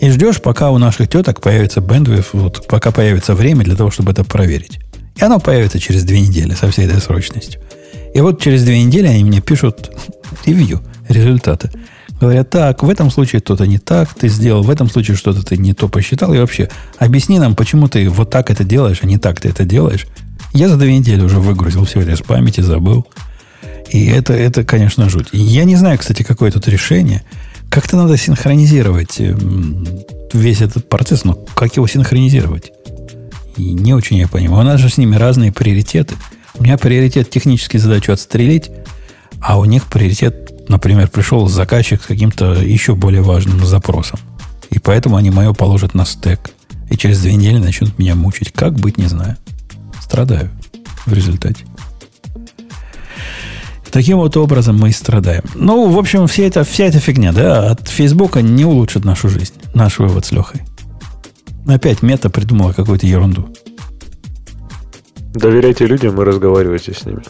И 0.00 0.10
ждешь, 0.10 0.40
пока 0.40 0.70
у 0.70 0.78
наших 0.78 1.08
теток 1.08 1.40
появится 1.40 1.80
бендвидth, 1.80 2.28
вот, 2.32 2.66
пока 2.68 2.90
появится 2.92 3.34
время 3.34 3.64
для 3.64 3.74
того, 3.74 3.90
чтобы 3.90 4.12
это 4.12 4.24
проверить. 4.24 4.78
И 5.16 5.24
оно 5.24 5.40
появится 5.40 5.80
через 5.80 6.04
две 6.04 6.20
недели 6.20 6.54
со 6.54 6.70
всей 6.70 6.86
этой 6.86 7.00
срочностью. 7.00 7.60
И 8.14 8.20
вот 8.20 8.40
через 8.40 8.64
две 8.64 8.82
недели 8.82 9.06
они 9.06 9.24
мне 9.24 9.40
пишут 9.40 9.90
ревью, 10.46 10.80
результаты. 11.08 11.70
Говорят, 12.20 12.50
так, 12.50 12.82
в 12.82 12.88
этом 12.88 13.10
случае 13.10 13.40
что-то 13.44 13.66
не 13.66 13.78
так, 13.78 14.14
ты 14.14 14.28
сделал, 14.28 14.62
в 14.62 14.70
этом 14.70 14.88
случае 14.88 15.16
что-то 15.16 15.42
ты 15.42 15.56
не 15.56 15.74
то 15.74 15.88
посчитал. 15.88 16.32
И 16.32 16.38
вообще, 16.38 16.70
объясни 16.98 17.38
нам, 17.38 17.54
почему 17.54 17.88
ты 17.88 18.08
вот 18.08 18.30
так 18.30 18.50
это 18.50 18.64
делаешь, 18.64 19.00
а 19.02 19.06
не 19.06 19.18
так 19.18 19.40
ты 19.40 19.48
это 19.48 19.64
делаешь. 19.64 20.06
Я 20.52 20.68
за 20.68 20.76
две 20.76 20.96
недели 20.96 21.22
уже 21.22 21.40
выгрузил 21.40 21.84
все 21.84 22.00
это 22.00 22.12
из 22.12 22.20
памяти, 22.20 22.62
забыл. 22.62 23.06
И 23.90 24.06
это, 24.06 24.32
это, 24.32 24.64
конечно, 24.64 25.08
жуть. 25.08 25.28
Я 25.32 25.64
не 25.64 25.76
знаю, 25.76 25.98
кстати, 25.98 26.22
какое 26.22 26.50
тут 26.50 26.68
решение. 26.68 27.22
Как-то 27.70 27.96
надо 27.96 28.16
синхронизировать 28.16 29.20
эм, 29.20 29.86
весь 30.32 30.60
этот 30.60 30.88
процесс, 30.88 31.24
но 31.24 31.34
как 31.34 31.76
его 31.76 31.86
синхронизировать? 31.86 32.72
И 33.56 33.72
не 33.72 33.94
очень 33.94 34.16
я 34.18 34.28
понимаю. 34.28 34.62
У 34.62 34.64
нас 34.64 34.80
же 34.80 34.88
с 34.88 34.98
ними 34.98 35.16
разные 35.16 35.52
приоритеты. 35.52 36.14
У 36.58 36.62
меня 36.62 36.78
приоритет 36.78 37.30
технические 37.30 37.80
задачу 37.80 38.12
отстрелить, 38.12 38.70
а 39.40 39.58
у 39.58 39.64
них 39.64 39.84
приоритет, 39.86 40.68
например, 40.68 41.08
пришел 41.08 41.46
заказчик 41.48 42.02
с 42.02 42.06
каким-то 42.06 42.54
еще 42.54 42.94
более 42.94 43.22
важным 43.22 43.64
запросом. 43.64 44.18
И 44.70 44.78
поэтому 44.78 45.16
они 45.16 45.30
мое 45.30 45.52
положат 45.52 45.94
на 45.94 46.04
стек. 46.04 46.50
И 46.90 46.96
через 46.96 47.20
две 47.20 47.34
недели 47.34 47.58
начнут 47.58 47.98
меня 47.98 48.14
мучить. 48.14 48.52
Как 48.52 48.74
быть, 48.74 48.98
не 48.98 49.06
знаю. 49.06 49.36
Страдаю 50.00 50.50
в 51.04 51.12
результате. 51.12 51.64
Таким 53.96 54.18
вот 54.18 54.36
образом 54.36 54.76
мы 54.76 54.90
и 54.90 54.92
страдаем. 54.92 55.42
Ну, 55.54 55.88
в 55.88 55.98
общем, 55.98 56.26
вся 56.26 56.42
эта, 56.42 56.64
вся 56.64 56.84
эта 56.84 56.98
фигня, 56.98 57.32
да, 57.32 57.70
от 57.70 57.88
Фейсбука 57.88 58.42
не 58.42 58.66
улучшит 58.66 59.06
нашу 59.06 59.30
жизнь. 59.30 59.54
Наш 59.72 59.98
вывод 59.98 60.26
с 60.26 60.32
Лехой. 60.32 60.60
Опять 61.66 62.02
мета 62.02 62.28
придумала 62.28 62.74
какую-то 62.74 63.06
ерунду. 63.06 63.48
Доверяйте 65.32 65.86
людям 65.86 66.20
и 66.20 66.24
разговаривайте 66.24 66.92
с 66.92 67.06
ними. 67.06 67.22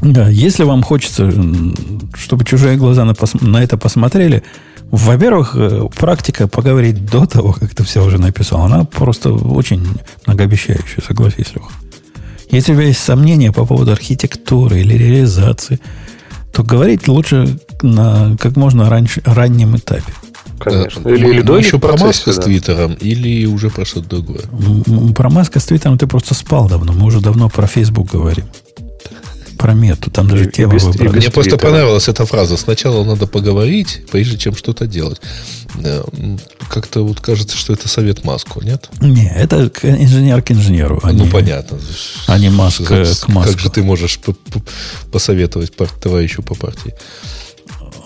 Да, 0.00 0.28
если 0.28 0.64
вам 0.64 0.82
хочется, 0.82 1.32
чтобы 2.14 2.44
чужие 2.44 2.76
глаза 2.76 3.04
на, 3.04 3.14
пос, 3.14 3.34
на 3.34 3.62
это 3.62 3.76
посмотрели, 3.76 4.42
во-первых, 4.90 5.54
э, 5.54 5.82
практика 5.96 6.48
поговорить 6.48 7.06
до 7.06 7.26
того, 7.26 7.52
как 7.52 7.76
ты 7.76 7.84
все 7.84 8.04
уже 8.04 8.18
написал, 8.18 8.62
она 8.62 8.82
просто 8.82 9.32
очень 9.32 9.86
многообещающая, 10.26 11.00
согласись, 11.00 11.54
Леха. 11.54 11.70
Если 12.50 12.72
у 12.72 12.76
тебя 12.76 12.86
есть 12.86 13.00
сомнения 13.00 13.52
по 13.52 13.66
поводу 13.66 13.92
архитектуры 13.92 14.80
или 14.80 14.94
реализации, 14.94 15.80
то 16.52 16.62
говорить 16.62 17.08
лучше 17.08 17.58
на 17.82 18.36
как 18.38 18.56
можно 18.56 18.88
раньше, 18.88 19.22
раннем 19.24 19.76
этапе. 19.76 20.12
Конечно. 20.58 21.08
Или, 21.08 21.28
или 21.28 21.40
до 21.42 21.56
еще 21.56 21.78
про 21.78 21.96
Маска 21.96 22.32
с 22.32 22.38
Твиттером, 22.38 22.94
или 22.94 23.46
уже 23.46 23.70
про 23.70 23.84
что-то 23.84 24.08
другое. 24.08 24.42
Про 25.14 25.30
Маска 25.30 25.60
с 25.60 25.66
Твиттером 25.66 25.98
ты 25.98 26.06
просто 26.06 26.34
спал 26.34 26.68
давно. 26.68 26.92
Мы 26.92 27.06
уже 27.06 27.20
давно 27.20 27.48
про 27.48 27.66
Facebook 27.66 28.10
говорим 28.10 28.46
про 29.58 29.74
мету. 29.74 30.10
Там 30.10 30.28
даже 30.28 30.46
и, 30.46 30.50
тема 30.50 30.74
без, 30.74 30.84
Мне 30.84 31.30
просто 31.30 31.58
понравилась 31.58 32.08
эта 32.08 32.24
фраза. 32.24 32.56
Сначала 32.56 33.04
надо 33.04 33.26
поговорить, 33.26 34.02
прежде 34.10 34.38
чем 34.38 34.56
что-то 34.56 34.86
делать. 34.86 35.20
Как-то 36.68 37.02
вот 37.02 37.20
кажется, 37.20 37.56
что 37.56 37.72
это 37.72 37.88
совет 37.88 38.24
Маску, 38.24 38.62
нет? 38.62 38.88
Не, 39.00 39.28
это 39.28 39.70
инженер 39.82 40.42
к 40.42 40.52
инженеру. 40.52 41.00
А 41.02 41.12
ну, 41.12 41.28
понятно. 41.28 41.78
А 42.26 42.38
не 42.38 42.48
Маск 42.48 42.84
к 42.84 43.28
Маску. 43.28 43.52
Как 43.52 43.58
же 43.58 43.70
ты 43.70 43.82
можешь 43.82 44.18
посоветовать 45.12 45.72
товарищу 46.00 46.42
по 46.42 46.54
партии? 46.54 46.94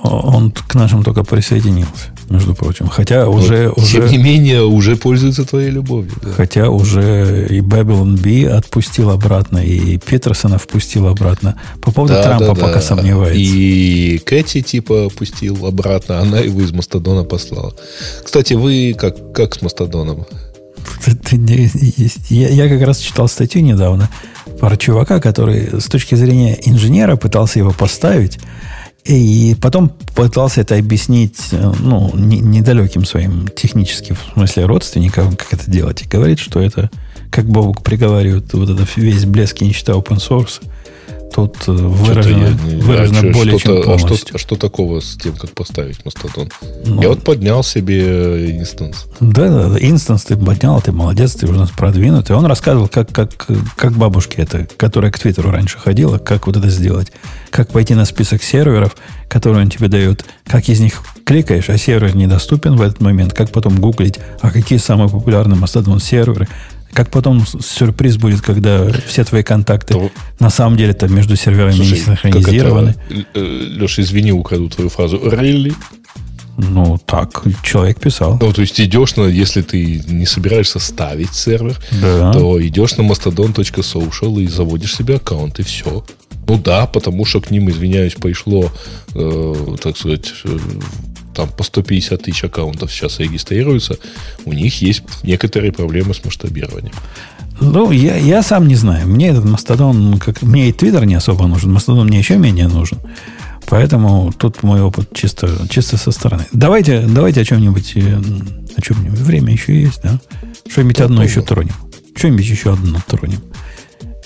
Он 0.02 0.50
к 0.50 0.74
нашим 0.74 1.04
только 1.04 1.22
присоединился, 1.22 2.10
между 2.28 2.54
прочим. 2.54 2.88
Хотя 2.88 3.28
уже... 3.28 3.68
Вот, 3.68 3.78
уже 3.78 4.00
тем 4.00 4.06
не 4.08 4.18
менее, 4.18 4.64
уже 4.64 4.96
пользуется 4.96 5.44
твоей 5.44 5.70
любовью. 5.70 6.12
Да. 6.20 6.32
Хотя 6.32 6.70
уже 6.70 7.46
и 7.48 7.60
Babylon 7.60 8.20
B 8.20 8.50
отпустил 8.50 9.10
обратно, 9.10 9.58
и 9.58 9.98
Петерсона 9.98 10.58
впустил 10.58 11.06
обратно. 11.06 11.54
По 11.80 11.92
поводу 11.92 12.14
да, 12.14 12.22
Трампа 12.24 12.46
да, 12.46 12.54
пока 12.54 12.74
да. 12.74 12.80
сомневается. 12.80 13.38
И 13.38 14.18
Кэти 14.18 14.60
типа 14.62 15.08
пустил 15.10 15.64
обратно, 15.64 16.18
она 16.18 16.40
его 16.40 16.60
из 16.60 16.72
Мастодона 16.72 17.22
послала. 17.22 17.72
Кстати, 18.24 18.54
вы 18.54 18.96
как, 18.98 19.32
как 19.32 19.54
с 19.54 19.62
Мастодоном? 19.62 20.26
Я, 22.28 22.48
я 22.48 22.68
как 22.68 22.82
раз 22.86 22.98
читал 22.98 23.28
статью 23.28 23.62
недавно 23.62 24.10
про 24.58 24.76
чувака, 24.76 25.20
который 25.20 25.80
с 25.80 25.84
точки 25.84 26.14
зрения 26.14 26.58
инженера 26.64 27.16
пытался 27.16 27.58
его 27.58 27.72
поставить, 27.72 28.38
и 29.04 29.56
потом 29.60 29.88
пытался 30.14 30.60
это 30.60 30.76
объяснить 30.76 31.48
ну, 31.50 32.12
недалеким 32.14 33.04
своим 33.04 33.48
техническим, 33.48 34.14
в 34.14 34.34
смысле, 34.34 34.66
родственникам, 34.66 35.36
как 35.36 35.52
это 35.52 35.70
делать. 35.70 36.02
И 36.02 36.08
говорит, 36.08 36.38
что 36.38 36.60
это, 36.60 36.90
как 37.30 37.46
Бобук 37.46 37.82
приговаривает, 37.82 38.52
вот 38.52 38.70
это 38.70 38.86
весь 38.96 39.24
блеск 39.24 39.60
и 39.62 39.64
нищета 39.64 39.92
open 39.92 40.18
source– 40.18 40.60
Тут 41.34 41.56
э, 41.66 41.72
выражено, 41.72 42.46
я, 42.46 42.78
выражено 42.82 43.18
а 43.20 43.32
более 43.32 43.58
что 43.58 43.74
чем 43.74 43.82
полностью. 43.82 44.12
А 44.12 44.16
что, 44.16 44.34
а 44.34 44.38
что 44.38 44.56
такого 44.56 45.00
с 45.00 45.16
тем, 45.16 45.34
как 45.34 45.50
поставить 45.52 46.04
мастодон? 46.04 46.50
Ну, 46.84 47.02
я 47.02 47.08
вот 47.08 47.22
поднял 47.22 47.62
себе 47.64 48.58
instance. 48.58 49.06
Да, 49.20 49.48
да, 49.48 49.68
да. 49.68 49.78
Instance 49.80 50.24
ты 50.24 50.36
поднял, 50.36 50.80
ты 50.82 50.92
молодец, 50.92 51.34
ты 51.34 51.46
уже 51.46 51.66
продвинутый. 51.76 52.36
Он 52.36 52.44
рассказывал, 52.44 52.88
как, 52.88 53.10
как, 53.12 53.46
как 53.76 53.92
бабушке 53.92 54.42
это, 54.42 54.66
которая 54.76 55.10
к 55.10 55.18
Твиттеру 55.18 55.50
раньше 55.50 55.78
ходила, 55.78 56.18
как 56.18 56.46
вот 56.46 56.56
это 56.56 56.68
сделать. 56.68 57.12
Как 57.50 57.70
пойти 57.70 57.94
на 57.94 58.04
список 58.04 58.42
серверов, 58.42 58.96
которые 59.28 59.62
он 59.62 59.70
тебе 59.70 59.88
дает, 59.88 60.24
как 60.46 60.68
из 60.68 60.80
них 60.80 61.02
кликаешь, 61.24 61.70
а 61.70 61.78
сервер 61.78 62.14
недоступен 62.14 62.76
в 62.76 62.82
этот 62.82 63.00
момент, 63.00 63.32
как 63.32 63.50
потом 63.50 63.76
гуглить, 63.76 64.18
а 64.40 64.50
какие 64.50 64.78
самые 64.78 65.08
популярные 65.08 65.58
мастодон 65.58 66.00
серверы, 66.00 66.48
как 66.92 67.10
потом 67.10 67.44
сюрприз 67.46 68.16
будет, 68.16 68.40
когда 68.40 68.90
все 69.06 69.24
твои 69.24 69.42
контакты 69.42 69.94
То... 69.94 70.10
на 70.38 70.50
самом 70.50 70.76
деле 70.76 70.92
то 70.92 71.08
между 71.08 71.36
серверами 71.36 71.76
Слушай, 71.76 71.98
не 71.98 72.04
синхронизированы. 72.04 72.94
Э, 73.34 73.40
Леша, 73.40 74.02
извини, 74.02 74.32
украду 74.32 74.68
твою 74.68 74.90
фразу. 74.90 75.16
Really? 75.16 75.74
Ну, 76.58 76.98
так, 77.06 77.42
человек 77.62 77.98
писал. 77.98 78.38
Ну, 78.40 78.52
то 78.52 78.60
есть 78.60 78.78
идешь 78.78 79.16
на, 79.16 79.22
если 79.22 79.62
ты 79.62 80.02
не 80.06 80.26
собираешься 80.26 80.78
ставить 80.78 81.34
сервер, 81.34 81.80
да. 82.02 82.32
то 82.32 82.64
идешь 82.64 82.96
на 82.96 83.02
mastodon.social 83.02 84.42
и 84.42 84.46
заводишь 84.46 84.94
себе 84.94 85.16
аккаунт, 85.16 85.60
и 85.60 85.62
все. 85.62 86.04
Ну 86.46 86.58
да, 86.58 86.86
потому 86.86 87.24
что 87.24 87.40
к 87.40 87.50
ним, 87.50 87.70
извиняюсь, 87.70 88.14
пришло, 88.14 88.70
э, 89.14 89.76
так 89.82 89.96
сказать, 89.96 90.32
э, 90.44 90.58
там 91.34 91.48
по 91.48 91.64
150 91.64 92.22
тысяч 92.22 92.44
аккаунтов 92.44 92.92
сейчас 92.92 93.18
регистрируются, 93.20 93.98
у 94.44 94.52
них 94.52 94.82
есть 94.82 95.02
некоторые 95.22 95.72
проблемы 95.72 96.14
с 96.14 96.24
масштабированием. 96.24 96.94
Ну, 97.60 97.90
я, 97.92 98.16
я 98.16 98.42
сам 98.42 98.66
не 98.66 98.74
знаю. 98.74 99.06
Мне 99.06 99.28
этот 99.28 99.44
Мастодон, 99.44 100.18
как, 100.18 100.42
мне 100.42 100.68
и 100.68 100.72
Твиттер 100.72 101.04
не 101.04 101.14
особо 101.14 101.46
нужен. 101.46 101.72
Мастодон 101.72 102.08
мне 102.08 102.18
еще 102.18 102.36
менее 102.36 102.66
нужен. 102.66 102.98
Поэтому 103.68 104.32
тут 104.36 104.62
мой 104.62 104.80
опыт 104.80 105.10
чисто, 105.14 105.48
чисто 105.68 105.96
со 105.96 106.10
стороны. 106.10 106.44
Давайте, 106.52 107.06
давайте 107.06 107.40
о 107.42 107.44
чем-нибудь, 107.44 107.92
э, 107.96 108.20
о 108.76 108.80
чем-нибудь. 108.80 109.18
Время 109.18 109.52
еще 109.52 109.80
есть, 109.80 110.02
да? 110.02 110.20
Что-нибудь 110.68 110.96
да, 110.96 111.04
одно 111.04 111.22
еще 111.22 111.42
тронем. 111.42 111.74
Что-нибудь 112.16 112.44
еще 112.44 112.72
одно 112.72 112.98
тронем. 113.06 113.40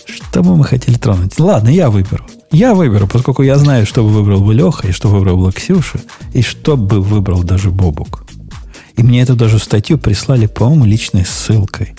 Что 0.06 0.42
бы 0.42 0.56
мы 0.56 0.64
хотели 0.64 0.96
тронуть? 0.96 1.38
Ладно, 1.38 1.68
я 1.68 1.90
выберу. 1.90 2.24
Я 2.50 2.74
выберу, 2.74 3.06
поскольку 3.06 3.42
я 3.42 3.58
знаю, 3.58 3.86
что 3.86 4.02
бы 4.02 4.10
выбрал 4.10 4.40
бы 4.40 4.54
Леха, 4.54 4.88
и 4.88 4.92
что 4.92 5.08
выбрал 5.08 5.36
бы 5.36 5.52
Ксюша, 5.52 6.00
и 6.32 6.42
что 6.42 6.76
бы 6.76 7.00
выбрал 7.00 7.42
даже 7.42 7.70
Бобук. 7.70 8.24
И 8.96 9.02
мне 9.02 9.22
эту 9.22 9.34
даже 9.34 9.58
статью 9.58 9.98
прислали, 9.98 10.46
по-моему, 10.46 10.84
личной 10.84 11.26
ссылкой. 11.26 11.94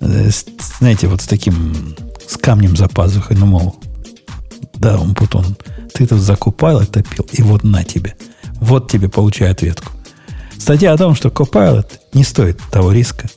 Э, 0.00 0.30
знаете, 0.78 1.06
вот 1.06 1.20
с 1.20 1.26
таким, 1.26 1.94
с 2.26 2.36
камнем 2.36 2.76
за 2.76 2.88
пазухой, 2.88 3.36
ну, 3.36 3.46
мол, 3.46 3.76
да, 4.74 4.98
он 4.98 5.14
Путон, 5.14 5.56
ты 5.94 6.06
тут 6.06 6.20
закупал 6.20 6.80
и 6.80 6.86
топил, 6.86 7.26
и 7.30 7.42
вот 7.42 7.62
на 7.62 7.84
тебе. 7.84 8.16
Вот 8.54 8.90
тебе 8.90 9.08
получай 9.08 9.50
ответку. 9.50 9.92
Статья 10.58 10.92
о 10.92 10.98
том, 10.98 11.14
что 11.14 11.28
Copilot 11.28 11.86
не 12.14 12.24
стоит 12.24 12.58
того 12.70 12.92
риска, 12.92 13.28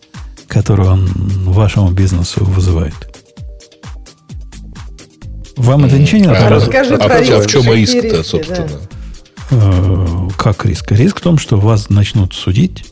который 0.47 0.87
он 0.87 1.07
вашему 1.45 1.91
бизнесу 1.91 2.43
вызывает. 2.43 3.14
Вам 5.57 5.85
это 5.85 5.97
ничего 5.97 6.19
не 6.19 6.27
надо? 6.27 6.47
А, 6.47 6.49
расскажи 6.49 6.95
а, 6.95 6.97
про 6.97 7.15
а 7.15 7.41
в 7.41 7.47
чем 7.47 7.73
риск-то, 7.73 8.23
собственно? 8.23 8.67
Э, 9.51 10.27
как 10.37 10.65
риск? 10.65 10.91
Риск 10.91 11.19
в 11.19 11.21
том, 11.21 11.37
что 11.37 11.57
вас 11.57 11.89
начнут 11.89 12.33
судить, 12.33 12.85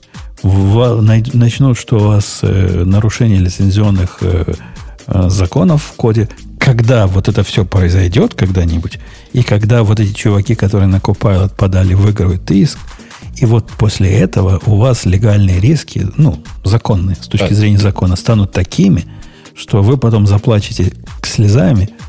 начнут, 0.43 1.77
что 1.77 1.97
у 1.97 2.03
вас 2.07 2.39
э, 2.41 2.83
нарушение 2.85 3.39
лицензионных 3.39 4.19
э, 4.21 4.53
законов 5.07 5.83
в 5.83 5.93
коде. 5.93 6.29
Когда 6.57 7.07
вот 7.07 7.27
это 7.27 7.43
все 7.43 7.65
произойдет 7.65 8.35
когда-нибудь, 8.35 8.99
и 9.33 9.43
когда 9.43 9.83
вот 9.83 9.99
эти 9.99 10.13
чуваки, 10.13 10.55
которые 10.55 10.87
на 10.87 10.97
Copilot 10.97 11.55
подали, 11.57 11.93
выиграют 11.93 12.49
иск, 12.51 12.77
и 13.35 13.45
вот 13.45 13.69
после 13.71 14.09
этого 14.11 14.61
у 14.65 14.77
вас 14.77 15.05
легальные 15.05 15.59
риски, 15.59 16.07
ну, 16.15 16.41
законные, 16.63 17.17
с 17.17 17.27
точки 17.27 17.53
зрения 17.53 17.79
закона, 17.79 18.15
станут 18.15 18.53
такими, 18.53 19.05
что 19.55 19.81
вы 19.81 19.97
потом 19.97 20.25
заплачете 20.25 20.93
слезами– 21.23 21.89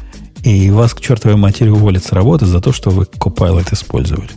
и 0.45 0.71
вас 0.71 0.95
к 0.95 1.01
чертовой 1.01 1.37
матери 1.37 1.71
уволят 1.71 2.05
с 2.05 2.13
работы 2.13 2.47
за 2.47 2.61
то, 2.61 2.73
что 2.73 2.91
вы 2.91 3.05
Copilot 3.05 3.73
использовали. 3.73 4.29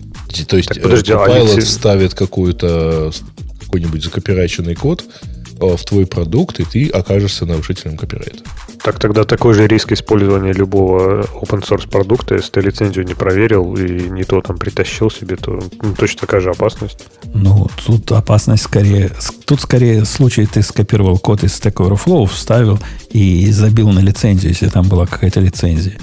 То 0.48 0.58
есть 0.58 0.70
так, 0.70 0.82
подожди, 0.82 1.12
а 1.12 1.18
Copilot 1.18 1.58
а 1.58 1.62
ставит 1.62 2.14
какую-то 2.14 3.12
какой-нибудь 3.60 4.04
закопирайченный 4.04 4.76
код 4.76 5.04
э, 5.04 5.37
в 5.60 5.84
твой 5.84 6.06
продукт, 6.06 6.60
и 6.60 6.66
ты 6.66 6.88
окажешься 6.90 7.46
нарушителем 7.46 7.98
копирайта. 7.98 8.44
Так 8.84 9.00
тогда 9.00 9.24
такой 9.24 9.54
же 9.54 9.68
риск 9.68 9.92
использования 9.92 10.54
любого 10.54 11.24
open 11.24 11.62
source 11.62 11.90
продукта, 11.90 12.36
если 12.36 12.52
ты 12.52 12.62
лицензию 12.62 13.06
не 13.06 13.16
проверил 13.16 13.76
и 13.76 14.10
не 14.10 14.24
то 14.24 14.42
там 14.42 14.58
притащил 14.58 15.12
себе, 15.12 15.36
то 15.36 15.60
ну, 15.82 15.94
точно 15.98 16.22
такая 16.22 16.42
же 16.42 16.52
опасность. 16.52 17.06
Ну, 17.34 17.68
тут 17.86 18.12
опасность 18.12 18.64
скорее... 18.64 19.12
Тут 19.46 19.62
скорее 19.62 20.06
случай, 20.06 20.46
ты 20.46 20.62
скопировал 20.62 21.18
код 21.18 21.44
из 21.44 21.60
Stack 21.60 21.76
Overflow, 21.76 22.28
вставил 22.28 22.80
и 23.10 23.50
забил 23.52 23.90
на 23.90 24.00
лицензию, 24.00 24.52
если 24.52 24.68
там 24.70 24.88
была 24.88 25.06
какая-то 25.06 25.40
лицензия. 25.40 25.98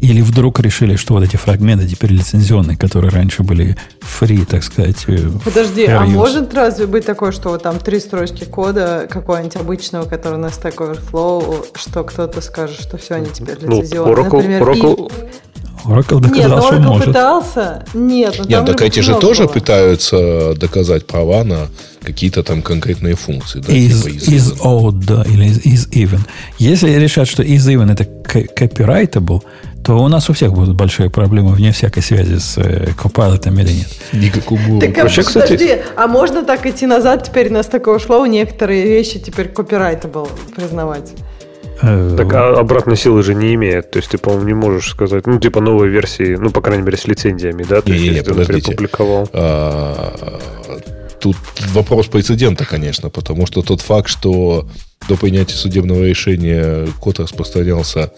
Или 0.00 0.20
вдруг 0.20 0.60
решили, 0.60 0.96
что 0.96 1.14
вот 1.14 1.24
эти 1.24 1.36
фрагменты 1.36 1.86
теперь 1.88 2.12
лицензионные, 2.12 2.76
которые 2.76 3.10
раньше 3.10 3.42
были 3.42 3.76
free, 4.00 4.44
так 4.46 4.62
сказать. 4.62 5.04
Э, 5.08 5.28
Подожди, 5.44 5.86
а 5.86 6.04
может 6.04 6.54
разве 6.54 6.86
быть 6.86 7.04
такое, 7.04 7.32
что 7.32 7.50
вот 7.50 7.62
там 7.64 7.78
три 7.78 7.98
строчки 7.98 8.44
кода 8.44 9.06
какого-нибудь 9.10 9.56
обычного, 9.56 10.04
который 10.04 10.38
на 10.38 10.46
Stack 10.46 10.76
Overflow, 10.76 11.66
что 11.74 12.04
кто-то 12.04 12.40
скажет, 12.40 12.80
что 12.80 12.96
все, 12.96 13.14
они 13.16 13.26
теперь 13.26 13.56
ну, 13.60 13.80
лицензионные? 13.80 14.14
Ну, 14.16 14.22
Oracle, 14.22 14.36
Например, 14.36 14.62
Oracle, 14.62 15.12
Oracle 15.84 16.20
доказал, 16.20 16.48
Нет, 16.48 16.50
Oracle 16.50 16.66
что 16.66 16.80
может. 16.80 17.06
пытался. 17.06 17.84
Нет, 17.94 18.34
ну, 18.38 18.44
Нет, 18.46 18.66
так 18.66 18.82
эти 18.82 19.00
же 19.00 19.14
тоже 19.16 19.44
было. 19.44 19.52
пытаются 19.52 20.54
доказать 20.54 21.06
права 21.06 21.44
на 21.44 21.68
какие-то 22.02 22.42
там 22.42 22.62
конкретные 22.62 23.14
функции. 23.16 23.60
Да, 23.60 23.72
is, 23.72 24.02
типа 24.02 24.14
is, 24.14 24.28
is 24.28 24.60
odd, 24.62 25.04
да, 25.04 25.22
или 25.24 25.48
is 25.48 25.88
even. 25.90 26.20
Если 26.58 26.90
решат, 26.90 27.28
что 27.28 27.42
is 27.42 27.66
even 27.66 27.92
это 27.92 28.04
copyrightable, 28.04 29.42
то 29.88 29.94
у 29.94 30.08
нас 30.08 30.28
у 30.28 30.34
всех 30.34 30.52
будут 30.52 30.76
большие 30.76 31.08
проблемы 31.08 31.54
вне 31.54 31.72
всякой 31.72 32.02
связи 32.02 32.36
с 32.36 32.58
э, 32.58 32.90
Copilot 32.90 33.48
или 33.48 33.72
нет. 33.72 33.88
Никакого. 34.12 34.78
Так, 34.80 34.98
а, 34.98 35.02
Вообще, 35.04 35.24
подожди, 35.24 35.56
кстати... 35.56 35.82
а 35.96 36.06
можно 36.06 36.44
так 36.44 36.66
идти 36.66 36.84
назад 36.84 37.24
теперь 37.24 37.50
на 37.50 37.60
Stack 37.60 37.84
Overflow 37.84 38.28
некоторые 38.28 38.84
вещи 38.84 39.18
теперь 39.18 39.46
copyrightable 39.46 40.28
признавать? 40.54 41.14
Э, 41.80 42.14
так 42.18 42.30
а 42.34 42.60
обратной 42.60 42.98
силы 42.98 43.22
же 43.22 43.34
не 43.34 43.54
имеет. 43.54 43.90
То 43.90 44.00
есть 44.00 44.10
ты, 44.10 44.18
по-моему, 44.18 44.46
не 44.46 44.52
можешь 44.52 44.90
сказать, 44.90 45.26
ну, 45.26 45.40
типа 45.40 45.62
новой 45.62 45.88
версии, 45.88 46.36
ну, 46.36 46.50
по 46.50 46.60
крайней 46.60 46.82
мере, 46.82 46.98
с 46.98 47.06
лицензиями, 47.06 47.64
да? 47.66 47.80
То 47.80 47.90
не, 47.90 47.96
есть, 47.96 48.12
не, 48.12 48.22
ты, 48.22 48.34
например, 48.34 48.62
публиковал. 48.62 49.30
А, 49.32 50.38
тут 51.18 51.36
вопрос 51.72 52.08
прецедента, 52.08 52.66
конечно, 52.66 53.08
потому 53.08 53.46
что 53.46 53.62
тот 53.62 53.80
факт, 53.80 54.10
что 54.10 54.68
до 55.08 55.16
принятия 55.16 55.54
судебного 55.54 56.04
решения 56.04 56.86
код 57.00 57.20
распространялся 57.20 58.12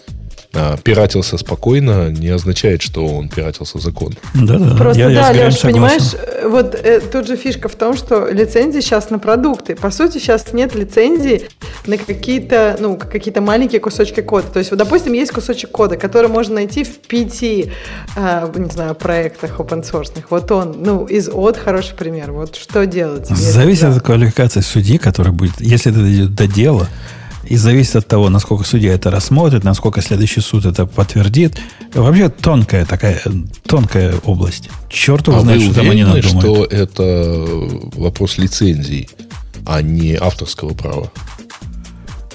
а, 0.53 0.75
пиратился 0.77 1.37
спокойно, 1.37 2.09
не 2.09 2.27
означает, 2.27 2.81
что 2.81 3.07
он 3.07 3.29
пиратился 3.29 3.79
закон. 3.79 4.13
Да, 4.33 4.57
да. 4.57 4.75
Просто 4.75 4.99
я, 4.99 5.09
да, 5.09 5.31
я 5.31 5.45
Леш, 5.45 5.61
понимаешь, 5.61 6.13
э, 6.13 6.47
вот 6.47 6.75
э, 6.75 6.99
тут 6.99 7.27
же 7.27 7.37
фишка 7.37 7.69
в 7.69 7.75
том, 7.75 7.95
что 7.95 8.27
лицензии 8.29 8.81
сейчас 8.81 9.09
на 9.09 9.17
продукты. 9.17 9.75
По 9.75 9.91
сути, 9.91 10.17
сейчас 10.17 10.51
нет 10.51 10.75
лицензии 10.75 11.47
на 11.85 11.97
какие-то, 11.97 12.75
ну, 12.81 12.97
какие-то 12.97 13.39
маленькие 13.39 13.79
кусочки 13.79 14.19
кода. 14.21 14.47
То 14.47 14.59
есть, 14.59 14.71
вот, 14.71 14.77
допустим, 14.77 15.13
есть 15.13 15.31
кусочек 15.31 15.71
кода, 15.71 15.95
который 15.95 16.27
можно 16.27 16.55
найти 16.55 16.83
в 16.83 16.97
пяти, 16.97 17.71
э, 18.17 18.51
не 18.53 18.69
знаю, 18.69 18.95
проектах 18.95 19.57
open 19.57 19.89
source. 19.89 20.11
Вот 20.29 20.51
он, 20.51 20.75
ну, 20.79 21.05
из 21.05 21.29
от 21.29 21.55
хороший 21.55 21.95
пример. 21.95 22.33
Вот 22.33 22.57
что 22.57 22.85
делать? 22.85 23.27
Зависит 23.27 23.85
от 23.85 24.03
квалификации 24.03 24.59
судьи, 24.59 24.97
который 24.97 25.31
будет, 25.31 25.61
если 25.61 25.93
это 25.93 26.13
идет 26.13 26.35
до 26.35 26.47
дела, 26.47 26.87
И 27.51 27.57
зависит 27.57 27.97
от 27.97 28.07
того, 28.07 28.29
насколько 28.29 28.63
судья 28.63 28.93
это 28.93 29.11
рассмотрит, 29.11 29.65
насколько 29.65 30.01
следующий 30.01 30.39
суд 30.39 30.65
это 30.65 30.85
подтвердит. 30.85 31.59
Вообще 31.93 32.29
тонкая 32.29 32.85
такая, 32.85 33.21
тонкая 33.67 34.15
область. 34.23 34.69
Черт 34.87 35.27
его 35.27 35.35
а 35.35 35.41
знает, 35.41 35.61
что 35.61 35.73
там 35.73 35.89
они 35.89 36.05
надумают. 36.05 36.39
что 36.39 36.63
это 36.63 37.45
вопрос 37.97 38.37
лицензий, 38.37 39.09
а 39.65 39.81
не 39.81 40.13
авторского 40.15 40.73
права? 40.73 41.11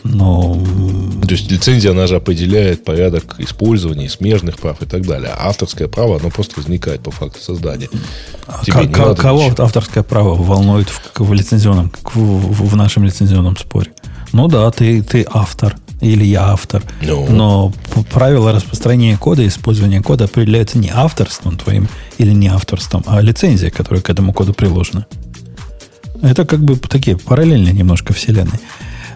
Но... 0.04 0.62
То 1.22 1.30
есть 1.30 1.50
лицензия, 1.50 1.92
она 1.92 2.06
же 2.06 2.16
определяет 2.16 2.84
порядок 2.84 3.36
использования, 3.38 4.10
смежных 4.10 4.58
прав 4.58 4.82
и 4.82 4.84
так 4.84 5.06
далее. 5.06 5.30
А 5.30 5.48
авторское 5.48 5.88
право, 5.88 6.20
оно 6.20 6.28
просто 6.28 6.60
возникает 6.60 7.00
по 7.00 7.10
факту 7.10 7.40
создания. 7.40 7.88
Тебе 8.66 8.86
к- 8.86 9.14
кого 9.14 9.44
ничего. 9.44 9.64
авторское 9.64 10.02
право 10.02 10.34
волнует 10.34 10.90
в, 10.90 11.00
в 11.18 11.32
лицензионном, 11.32 11.90
в, 12.02 12.68
в 12.68 12.76
нашем 12.76 13.04
лицензионном 13.04 13.56
споре? 13.56 13.92
Ну 14.36 14.48
да, 14.48 14.70
ты, 14.70 15.02
ты 15.02 15.26
автор, 15.30 15.76
или 16.02 16.22
я 16.22 16.48
автор. 16.48 16.82
Ну. 17.00 17.26
Но 17.30 17.72
правила 18.12 18.52
распространения 18.52 19.16
кода, 19.16 19.46
использования 19.46 20.02
кода 20.02 20.24
определяются 20.24 20.76
не 20.76 20.90
авторством 20.90 21.56
твоим 21.56 21.88
или 22.18 22.32
не 22.32 22.48
авторством, 22.48 23.02
а 23.06 23.22
лицензией, 23.22 23.70
которая 23.70 24.02
к 24.02 24.10
этому 24.10 24.34
коду 24.34 24.52
приложена. 24.52 25.06
Это 26.20 26.44
как 26.44 26.62
бы 26.62 26.76
такие 26.76 27.16
параллельные 27.16 27.72
немножко 27.72 28.12
вселенные. 28.12 28.60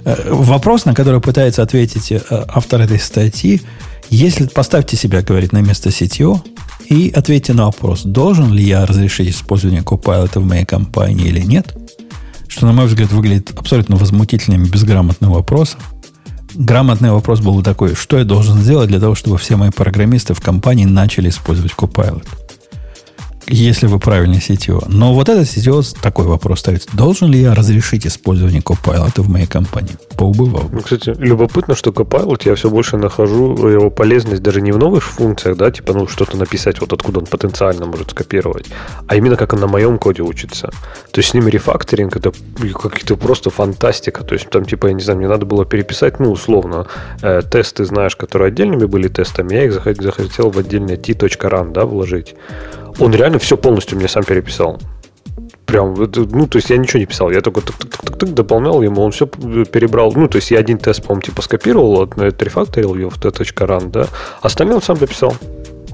Э, 0.07 0.31
вопрос, 0.31 0.87
на 0.87 0.95
который 0.95 1.21
пытается 1.21 1.63
ответить 1.63 2.13
э, 2.13 2.21
автор 2.49 2.81
этой 2.81 2.99
статьи, 2.99 3.61
если 4.09 4.47
поставьте 4.47 4.97
себя, 4.97 5.21
говорит, 5.21 5.53
на 5.53 5.61
место 5.61 5.91
CTO 5.91 6.41
и 6.89 7.13
ответьте 7.15 7.53
на 7.53 7.67
вопрос, 7.67 8.05
должен 8.05 8.55
ли 8.55 8.65
я 8.65 8.87
разрешить 8.87 9.35
использование 9.35 9.83
Copilot 9.83 10.41
в 10.41 10.47
моей 10.47 10.65
компании 10.65 11.29
или 11.29 11.41
нет, 11.41 11.77
что, 12.51 12.67
на 12.67 12.73
мой 12.73 12.87
взгляд, 12.87 13.13
выглядит 13.13 13.53
абсолютно 13.57 13.97
возмутительным 13.97 14.65
безграмотным 14.65 15.31
вопросом. 15.31 15.81
Грамотный 16.55 17.13
вопрос 17.13 17.41
был 17.41 17.63
такой, 17.63 17.95
что 17.95 18.19
я 18.19 18.25
должен 18.25 18.59
сделать 18.59 18.89
для 18.89 18.99
того, 18.99 19.15
чтобы 19.15 19.39
все 19.39 19.57
мои 19.57 19.71
программисты 19.71 20.35
в 20.35 20.41
компании 20.41 20.85
начали 20.85 21.29
использовать 21.29 21.73
Copilot 21.73 22.27
если 23.51 23.87
вы 23.87 23.99
правильный 23.99 24.39
CTO. 24.39 24.85
Но 24.89 25.15
вот 25.15 25.29
этот 25.29 25.47
CTO 25.47 25.83
такой 26.01 26.27
вопрос 26.27 26.61
ставит. 26.61 26.87
Должен 26.93 27.31
ли 27.31 27.41
я 27.41 27.55
разрешить 27.55 28.07
использование 28.07 28.61
Copilot 28.61 29.21
в 29.21 29.29
моей 29.29 29.47
компании? 29.47 29.97
Поубывал. 30.17 30.69
Ну, 30.73 30.81
кстати, 30.81 31.15
любопытно, 31.19 31.75
что 31.75 31.91
Copilot 31.91 32.43
я 32.45 32.55
все 32.55 32.71
больше 32.71 32.97
нахожу 32.97 33.69
его 33.69 33.91
полезность 33.91 34.43
даже 34.43 34.61
не 34.61 34.73
в 34.73 34.79
новых 34.79 35.03
функциях, 35.03 35.57
да, 35.57 35.71
типа, 35.71 35.93
ну, 35.93 36.07
что-то 36.07 36.37
написать, 36.37 36.81
вот 36.81 36.93
откуда 36.93 37.21
он 37.21 37.27
потенциально 37.27 37.87
может 37.87 38.11
скопировать, 38.11 38.67
а 39.07 39.17
именно 39.17 39.37
как 39.37 39.53
он 39.53 39.61
на 39.61 39.67
моем 39.67 39.99
коде 39.99 40.23
учится. 40.23 40.71
То 41.11 41.19
есть 41.19 41.31
с 41.31 41.35
ним 41.35 41.49
рефакторинг 41.49 42.17
это 42.17 42.33
какие-то 42.61 43.17
просто 43.17 43.51
фантастика. 43.51 44.25
То 44.25 44.35
есть 44.35 44.49
там, 44.51 44.65
типа, 44.65 44.89
я 44.89 44.93
не 44.93 45.03
знаю, 45.03 45.19
мне 45.19 45.29
надо 45.29 45.47
было 45.47 45.65
переписать, 45.65 46.21
ну, 46.21 46.31
условно, 46.31 46.87
э, 47.23 47.43
тесты, 47.51 47.85
знаешь, 47.85 48.17
которые 48.17 48.49
отдельными 48.49 48.85
были 48.85 49.09
тестами, 49.09 49.55
я 49.55 49.65
их 49.65 49.73
захотел 49.73 50.51
в 50.51 50.59
отдельное 50.59 50.97
t.run, 50.97 51.73
да, 51.73 51.85
вложить 51.85 52.35
он 53.01 53.15
реально 53.15 53.39
все 53.39 53.57
полностью 53.57 53.99
мне 53.99 54.09
сам 54.09 54.25
переписал. 54.25 54.79
Прям, 55.67 55.95
ну, 55.95 56.47
то 56.49 56.57
есть 56.57 56.71
я 56.71 56.77
ничего 56.77 56.99
не 56.99 57.07
писал, 57.07 57.31
я 57.31 57.41
только 57.41 57.61
так 57.61 58.35
дополнял 58.35 58.83
ему, 58.83 59.03
он 59.03 59.13
все 59.13 59.27
перебрал. 59.27 60.13
Ну, 60.15 60.27
то 60.29 60.37
есть 60.37 60.51
я 60.51 60.59
один 60.59 60.79
тест, 60.79 61.03
по-моему, 61.03 61.23
типа 61.23 61.43
скопировал, 61.43 62.11
рефакторил 62.17 62.97
его 62.97 63.11
в 63.11 63.19
t.run, 63.19 63.91
да, 63.91 64.07
остальное 64.43 64.77
он 64.77 64.83
сам 64.83 64.97
дописал. 64.99 65.35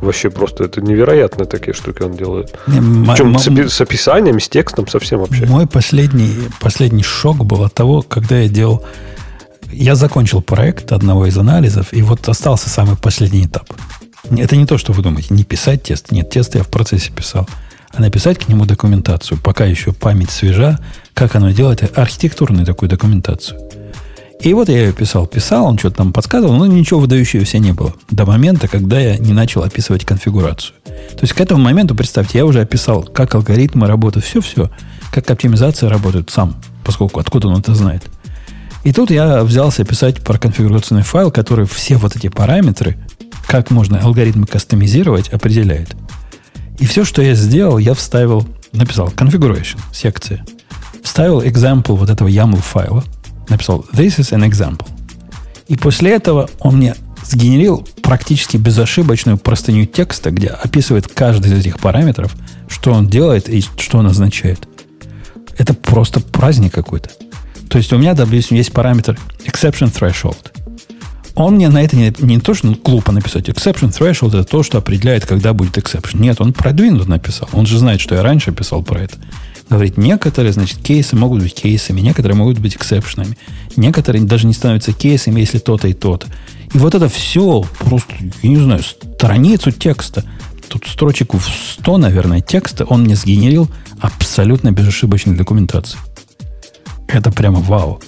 Вообще 0.00 0.30
просто 0.30 0.64
это 0.64 0.80
невероятно 0.80 1.46
такие 1.46 1.74
штуки 1.74 2.02
он 2.02 2.12
делает. 2.12 2.58
Не, 2.66 2.80
Причем 3.06 3.34
м- 3.34 3.68
с, 3.68 3.74
с 3.74 3.80
описанием, 3.80 4.40
с 4.40 4.48
текстом 4.48 4.86
совсем 4.88 5.20
вообще. 5.20 5.46
Мой 5.46 5.66
последний, 5.66 6.34
последний 6.60 7.02
шок 7.02 7.44
был 7.44 7.64
от 7.64 7.74
того, 7.74 8.02
когда 8.02 8.38
я 8.38 8.48
делал... 8.48 8.84
Я 9.72 9.94
закончил 9.94 10.42
проект 10.42 10.92
одного 10.92 11.26
из 11.26 11.36
анализов, 11.38 11.92
и 11.92 12.02
вот 12.02 12.28
остался 12.28 12.70
самый 12.70 12.96
последний 12.96 13.46
этап. 13.46 13.68
Это 14.30 14.56
не 14.56 14.66
то, 14.66 14.78
что 14.78 14.92
вы 14.92 15.02
думаете, 15.02 15.34
не 15.34 15.44
писать 15.44 15.84
тест. 15.84 16.10
Нет, 16.10 16.30
тест 16.30 16.54
я 16.54 16.62
в 16.62 16.68
процессе 16.68 17.12
писал. 17.12 17.48
А 17.92 18.00
написать 18.00 18.38
к 18.38 18.48
нему 18.48 18.66
документацию, 18.66 19.38
пока 19.40 19.64
еще 19.64 19.92
память 19.92 20.30
свежа, 20.30 20.78
как 21.14 21.34
оно 21.36 21.50
делает, 21.50 21.96
архитектурную 21.96 22.66
такую 22.66 22.88
документацию. 22.88 23.58
И 24.40 24.52
вот 24.52 24.68
я 24.68 24.78
ее 24.78 24.92
писал, 24.92 25.26
писал, 25.26 25.64
он 25.64 25.78
что-то 25.78 25.96
там 25.96 26.12
подсказывал, 26.12 26.56
но 26.56 26.66
ничего 26.66 27.00
выдающегося 27.00 27.58
не 27.58 27.72
было. 27.72 27.94
До 28.10 28.26
момента, 28.26 28.68
когда 28.68 29.00
я 29.00 29.16
не 29.16 29.32
начал 29.32 29.62
описывать 29.62 30.04
конфигурацию. 30.04 30.74
То 30.84 31.22
есть 31.22 31.32
к 31.32 31.40
этому 31.40 31.62
моменту, 31.62 31.94
представьте, 31.94 32.38
я 32.38 32.44
уже 32.44 32.60
описал, 32.60 33.02
как 33.02 33.34
алгоритмы 33.34 33.86
работают, 33.86 34.26
все-все, 34.26 34.70
как 35.10 35.30
оптимизация 35.30 35.88
работает 35.88 36.30
сам, 36.30 36.56
поскольку 36.84 37.20
откуда 37.20 37.48
он 37.48 37.60
это 37.60 37.74
знает. 37.74 38.02
И 38.84 38.92
тут 38.92 39.10
я 39.10 39.42
взялся 39.42 39.84
писать 39.84 40.22
про 40.22 40.38
конфигурационный 40.38 41.02
файл, 41.02 41.30
который 41.30 41.66
все 41.66 41.96
вот 41.96 42.14
эти 42.14 42.28
параметры 42.28 42.96
как 43.46 43.70
можно 43.70 44.00
алгоритмы 44.00 44.46
кастомизировать, 44.46 45.28
определяет. 45.28 45.96
И 46.78 46.86
все, 46.86 47.04
что 47.04 47.22
я 47.22 47.34
сделал, 47.34 47.78
я 47.78 47.94
вставил, 47.94 48.46
написал 48.72 49.08
configuration, 49.08 49.78
секция. 49.92 50.44
Вставил 51.02 51.40
example 51.40 51.96
вот 51.96 52.10
этого 52.10 52.28
YAML 52.28 52.60
файла. 52.60 53.04
Написал 53.48 53.86
this 53.92 54.18
is 54.18 54.32
an 54.32 54.48
example. 54.48 54.86
И 55.68 55.76
после 55.76 56.12
этого 56.12 56.50
он 56.58 56.76
мне 56.76 56.94
сгенерил 57.24 57.86
практически 58.02 58.56
безошибочную 58.56 59.38
простыню 59.38 59.86
текста, 59.86 60.30
где 60.30 60.48
описывает 60.48 61.08
каждый 61.08 61.52
из 61.52 61.58
этих 61.60 61.78
параметров, 61.78 62.34
что 62.68 62.92
он 62.92 63.08
делает 63.08 63.48
и 63.48 63.62
что 63.78 63.98
он 63.98 64.06
означает. 64.06 64.68
Это 65.58 65.74
просто 65.74 66.20
праздник 66.20 66.74
какой-то. 66.74 67.10
То 67.68 67.78
есть 67.78 67.92
у 67.92 67.98
меня, 67.98 68.14
допустим, 68.14 68.56
есть 68.56 68.72
параметр 68.72 69.18
exception 69.44 69.92
threshold– 69.92 70.36
он 71.36 71.56
мне 71.56 71.68
на 71.68 71.82
это 71.82 71.96
не, 71.96 72.12
не 72.18 72.40
то, 72.40 72.54
что 72.54 72.74
глупо 72.82 73.12
написать. 73.12 73.48
Exception 73.48 73.92
threshold 73.96 74.28
это 74.28 74.44
то, 74.44 74.62
что 74.62 74.78
определяет, 74.78 75.26
когда 75.26 75.52
будет 75.52 75.76
exception. 75.76 76.18
Нет, 76.18 76.40
он 76.40 76.54
продвинут 76.54 77.08
написал. 77.08 77.48
Он 77.52 77.66
же 77.66 77.78
знает, 77.78 78.00
что 78.00 78.14
я 78.14 78.22
раньше 78.22 78.52
писал 78.52 78.82
про 78.82 79.02
это. 79.02 79.16
Говорит, 79.68 79.98
некоторые, 79.98 80.52
значит, 80.52 80.78
кейсы 80.78 81.14
могут 81.14 81.42
быть 81.42 81.54
кейсами, 81.54 82.00
некоторые 82.00 82.36
могут 82.36 82.58
быть 82.58 82.76
эксепшенами. 82.76 83.36
Некоторые 83.76 84.24
даже 84.24 84.46
не 84.46 84.54
становятся 84.54 84.92
кейсами, 84.92 85.40
если 85.40 85.58
то-то 85.58 85.88
и 85.88 85.92
то-то. 85.92 86.26
И 86.72 86.78
вот 86.78 86.94
это 86.94 87.08
все, 87.08 87.64
просто, 87.80 88.14
я 88.42 88.48
не 88.48 88.56
знаю, 88.56 88.82
страницу 88.82 89.72
текста, 89.72 90.24
тут 90.68 90.86
строчек 90.86 91.34
в 91.34 91.42
100, 91.80 91.98
наверное, 91.98 92.40
текста 92.40 92.84
он 92.84 93.02
мне 93.02 93.14
сгенерил 93.14 93.68
абсолютно 94.00 94.72
безошибочной 94.72 95.36
документацией. 95.36 96.00
Это 97.08 97.30
прямо 97.30 97.60
вау. 97.60 98.00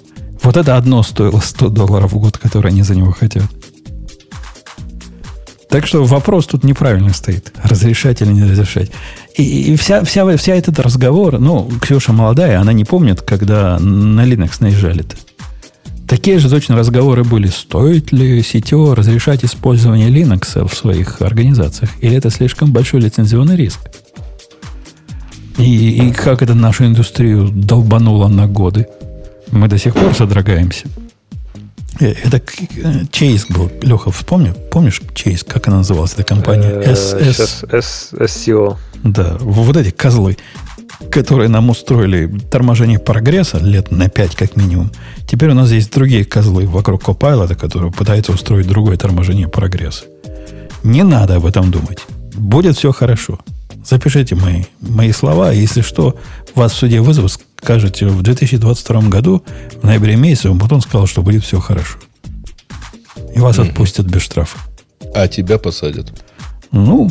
Вот 0.42 0.56
это 0.56 0.76
одно 0.76 1.02
стоило 1.02 1.40
100 1.40 1.68
долларов 1.68 2.12
в 2.12 2.18
год, 2.18 2.38
которые 2.38 2.70
они 2.70 2.82
за 2.82 2.94
него 2.94 3.12
хотят. 3.12 3.44
Так 5.68 5.86
что 5.86 6.04
вопрос 6.04 6.46
тут 6.46 6.64
неправильно 6.64 7.12
стоит. 7.12 7.52
Разрешать 7.62 8.22
или 8.22 8.32
не 8.32 8.44
разрешать. 8.44 8.90
И, 9.36 9.72
и 9.72 9.76
вся, 9.76 10.02
вся, 10.02 10.36
вся 10.36 10.54
этот 10.54 10.78
разговор, 10.78 11.38
ну, 11.38 11.70
Ксюша 11.80 12.12
молодая, 12.12 12.60
она 12.60 12.72
не 12.72 12.84
помнит, 12.84 13.20
когда 13.20 13.78
на 13.78 14.24
Linux 14.24 14.56
наезжали-то. 14.60 15.16
Такие 16.08 16.38
же 16.38 16.48
точно 16.48 16.74
разговоры 16.74 17.22
были. 17.22 17.48
Стоит 17.48 18.12
ли 18.12 18.40
CTO 18.40 18.94
разрешать 18.94 19.44
использование 19.44 20.08
Linux 20.08 20.66
в 20.66 20.74
своих 20.74 21.20
организациях? 21.20 21.90
Или 22.00 22.16
это 22.16 22.30
слишком 22.30 22.72
большой 22.72 23.00
лицензионный 23.02 23.56
риск? 23.56 23.80
И, 25.58 26.08
и 26.08 26.12
как 26.12 26.40
это 26.40 26.54
нашу 26.54 26.86
индустрию 26.86 27.50
долбануло 27.50 28.28
на 28.28 28.46
годы? 28.46 28.86
Мы 29.52 29.68
до 29.68 29.78
сих 29.78 29.94
пор 29.94 30.14
содрогаемся. 30.14 30.86
Э, 32.00 32.14
это 32.24 32.40
Чейз 33.10 33.46
был. 33.46 33.70
Леха, 33.82 34.10
вспомню? 34.10 34.54
Помнишь 34.70 35.00
Чейз? 35.14 35.44
Как 35.44 35.68
она 35.68 35.78
называлась, 35.78 36.14
эта 36.14 36.24
компания? 36.24 36.80
SCO. 38.20 38.76
Да, 39.04 39.36
вот 39.40 39.76
эти 39.76 39.90
козлы, 39.90 40.36
которые 41.10 41.48
нам 41.48 41.70
устроили 41.70 42.26
торможение 42.50 42.98
прогресса 42.98 43.58
лет 43.58 43.90
на 43.90 44.08
5 44.08 44.34
как 44.36 44.56
минимум. 44.56 44.90
Теперь 45.26 45.50
у 45.50 45.54
нас 45.54 45.70
есть 45.70 45.92
другие 45.92 46.24
козлы 46.24 46.66
вокруг 46.66 47.02
Copilot, 47.02 47.54
которые 47.54 47.92
пытаются 47.92 48.32
устроить 48.32 48.66
другое 48.66 48.96
торможение 48.96 49.48
прогресса. 49.48 50.04
Не 50.82 51.02
надо 51.02 51.36
об 51.36 51.46
этом 51.46 51.70
думать. 51.70 52.04
Будет 52.34 52.76
все 52.76 52.92
хорошо. 52.92 53.38
Запишите 53.84 54.34
мои, 54.34 54.64
мои 54.80 55.12
слова. 55.12 55.52
Если 55.52 55.80
что, 55.80 56.16
вас 56.54 56.72
в 56.72 56.76
суде 56.76 57.00
вызовут, 57.00 57.40
скажете, 57.62 58.06
в 58.06 58.22
2022 58.22 59.02
году, 59.02 59.42
в 59.80 59.84
ноябре 59.84 60.16
месяце, 60.16 60.50
он 60.50 60.58
потом 60.58 60.80
сказал, 60.80 61.06
что 61.06 61.22
будет 61.22 61.44
все 61.44 61.60
хорошо. 61.60 61.98
И 63.34 63.40
вас 63.40 63.58
mm-hmm. 63.58 63.70
отпустят 63.70 64.06
без 64.06 64.22
штрафа. 64.22 64.58
А 65.14 65.28
тебя 65.28 65.58
посадят? 65.58 66.12
Ну, 66.70 67.10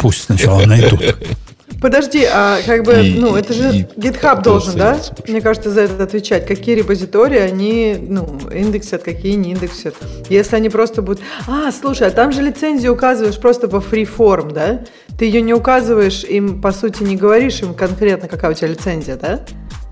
пусть 0.00 0.24
сначала 0.24 0.64
найдут. 0.64 1.00
Подожди, 1.80 2.24
а 2.24 2.58
как 2.64 2.84
бы, 2.84 2.94
и, 2.94 3.18
ну, 3.18 3.36
это 3.36 3.52
же 3.52 3.70
и, 3.70 3.82
GitHub 3.82 4.42
должен, 4.42 4.76
да? 4.76 4.98
Мне 5.28 5.40
кажется, 5.40 5.70
за 5.70 5.82
это 5.82 6.02
отвечать. 6.02 6.46
Какие 6.46 6.74
репозитории 6.74 7.38
они, 7.38 7.96
ну, 8.00 8.40
индексят, 8.50 9.02
какие 9.02 9.34
не 9.34 9.52
индексят. 9.52 9.94
Если 10.30 10.56
они 10.56 10.70
просто 10.70 11.02
будут... 11.02 11.22
А, 11.46 11.70
слушай, 11.72 12.06
а 12.06 12.10
там 12.10 12.32
же 12.32 12.40
лицензию 12.40 12.94
указываешь 12.94 13.38
просто 13.38 13.68
по 13.68 13.76
freeform, 13.76 14.52
да? 14.52 14.80
Ты 15.18 15.24
ее 15.24 15.40
не 15.40 15.54
указываешь, 15.54 16.24
им, 16.24 16.60
по 16.60 16.72
сути, 16.72 17.02
не 17.02 17.16
говоришь 17.16 17.60
им 17.60 17.74
конкретно, 17.74 18.28
какая 18.28 18.50
у 18.50 18.54
тебя 18.54 18.68
лицензия, 18.68 19.16
да? 19.16 19.40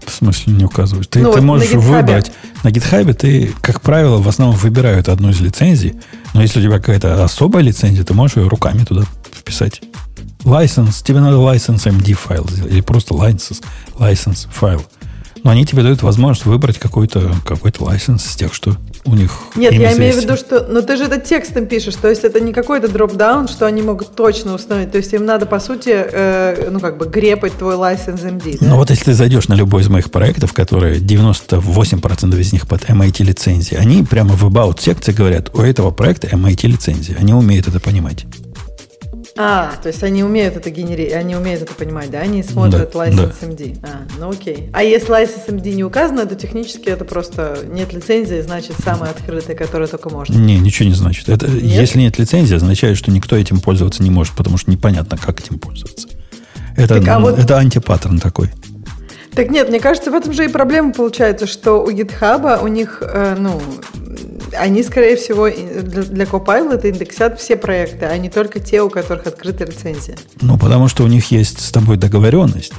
В 0.06 0.10
смысле 0.10 0.52
не 0.52 0.64
указываешь? 0.64 1.06
Ты, 1.06 1.20
ну, 1.20 1.32
ты 1.32 1.40
вот 1.40 1.44
можешь 1.44 1.72
на 1.72 1.78
выбрать. 1.78 2.30
На 2.62 2.68
GitHub 2.68 3.12
ты, 3.14 3.52
как 3.62 3.80
правило, 3.80 4.18
в 4.18 4.28
основном 4.28 4.56
выбирают 4.59 5.09
одну 5.09 5.30
из 5.30 5.40
лицензий. 5.40 5.94
Но 6.34 6.42
если 6.42 6.60
у 6.60 6.62
тебя 6.62 6.78
какая-то 6.78 7.24
особая 7.24 7.62
лицензия, 7.62 8.05
ты 8.05 8.12
можешь 8.12 8.36
ее 8.36 8.48
руками 8.48 8.84
туда 8.84 9.05
вписать. 9.32 9.80
License, 10.44 11.02
тебе 11.02 11.20
надо 11.20 11.36
license 11.36 11.86
MD 11.86 12.12
файл 12.12 12.46
или 12.66 12.82
просто 12.82 13.14
license, 13.14 13.64
license 13.94 14.46
файл. 14.51 14.84
Но 15.42 15.51
они 15.51 15.64
тебе 15.64 15.82
дают 15.82 16.02
возможность 16.02 16.44
выбрать 16.44 16.78
какой-то 16.78 17.34
какой 17.46 17.70
license 17.70 18.26
из 18.26 18.36
тех, 18.36 18.52
что 18.52 18.76
у 19.05 19.14
них. 19.14 19.32
Нет, 19.55 19.72
я 19.72 19.97
имею 19.97 20.14
в 20.14 20.22
виду, 20.22 20.36
что. 20.36 20.66
Ну 20.68 20.82
ты 20.82 20.97
же 20.97 21.05
это 21.05 21.20
текстом 21.20 21.66
пишешь, 21.66 21.94
то 21.97 22.09
есть 22.09 22.24
это 22.24 22.40
не 22.40 22.52
какой-то 22.52 22.89
дроп-даун, 22.89 23.48
что 23.48 23.66
они 23.66 23.82
могут 23.82 24.14
точно 24.14 24.55
установить. 24.55 24.93
То 24.93 24.98
есть 24.98 25.12
им 25.12 25.24
надо, 25.24 25.47
по 25.47 25.60
сути, 25.60 25.90
э, 25.93 26.68
ну 26.70 26.81
как 26.81 26.97
бы 26.97 27.06
грепать 27.06 27.52
твой 27.52 27.74
license 27.74 28.22
MD. 28.22 28.59
Да? 28.60 28.66
Ну 28.68 28.76
вот 28.76 28.90
если 28.90 29.06
ты 29.06 29.14
зайдешь 29.14 29.48
на 29.48 29.55
любой 29.55 29.82
из 29.82 29.89
моих 29.89 30.10
проектов, 30.10 30.52
которые 30.52 30.98
98% 30.98 32.40
из 32.40 32.52
них 32.52 32.66
под 32.66 32.82
MIT 32.85 33.24
лицензии, 33.24 33.76
они 33.76 34.02
прямо 34.02 34.35
в 34.35 34.44
about 34.44 34.81
секции 34.81 35.12
говорят, 35.12 35.51
у 35.55 35.60
этого 35.60 35.90
проекта 35.90 36.28
MIT 36.28 36.66
лицензия. 36.66 37.16
Они 37.18 37.35
умеют 37.35 37.68
это 37.68 37.81
понимать. 37.81 38.24
А, 39.36 39.73
то 39.82 39.89
есть 39.89 40.02
они 40.05 40.23
умеют 40.23 40.56
это 40.56 40.70
генерировать, 40.70 41.15
они 41.15 41.35
умеют 41.35 41.62
это 41.62 41.74
понимать, 41.74 42.11
да? 42.11 42.20
Они 42.20 42.43
смотрят 42.44 42.93
да, 42.93 43.06
license 43.06 43.35
да. 43.40 43.47
MD. 43.47 43.78
А, 43.82 43.89
ну 44.19 44.31
окей. 44.31 44.70
А 44.73 44.85
если 44.85 45.09
license 45.09 45.48
MD 45.48 45.74
не 45.74 45.82
указано, 45.82 46.24
то 46.27 46.36
технически 46.36 46.89
это 46.89 47.05
просто 47.05 47.59
нет 47.69 47.93
лицензии, 47.93 48.40
значит 48.43 48.77
самая 48.85 49.11
открытая, 49.11 49.56
которая 49.56 49.89
только 49.89 50.09
можно. 50.09 50.35
Не, 50.35 50.59
ничего 50.61 50.89
не 50.89 50.94
значит. 50.94 51.28
Это, 51.28 51.48
нет? 51.48 51.62
Если 51.62 51.98
нет 51.98 52.16
лицензии, 52.19 52.55
означает, 52.55 52.97
что 52.97 53.11
никто 53.11 53.36
этим 53.36 53.59
пользоваться 53.59 54.05
не 54.05 54.11
может, 54.11 54.36
потому 54.36 54.56
что 54.56 54.70
непонятно, 54.70 55.19
как 55.19 55.40
этим 55.40 55.59
пользоваться. 55.59 56.09
Это, 56.77 57.01
так, 57.01 57.09
а 57.09 57.19
вот... 57.19 57.36
это 57.36 57.59
антипаттерн 57.59 58.20
такой. 58.20 58.51
Так 59.35 59.51
нет, 59.51 59.69
мне 59.69 59.81
кажется, 59.81 60.12
в 60.12 60.15
этом 60.15 60.32
же 60.32 60.44
и 60.44 60.48
проблема 60.48 60.93
получается, 60.93 61.48
что 61.48 61.82
у 61.82 61.90
GitHub 61.90 62.62
у 62.62 62.69
них, 62.69 62.98
э, 63.01 63.35
ну, 63.36 63.61
они, 64.52 64.82
скорее 64.82 65.16
всего, 65.16 65.48
для, 65.48 66.24
Copilot 66.24 66.86
индексят 66.88 67.40
все 67.40 67.56
проекты, 67.56 68.06
а 68.06 68.16
не 68.18 68.28
только 68.28 68.60
те, 68.60 68.82
у 68.82 68.90
которых 68.90 69.26
открыта 69.26 69.64
лицензия. 69.64 70.16
Ну, 70.40 70.58
потому 70.58 70.88
что 70.88 71.04
у 71.04 71.06
них 71.06 71.30
есть 71.30 71.60
с 71.60 71.70
тобой 71.70 71.96
договоренность. 71.96 72.72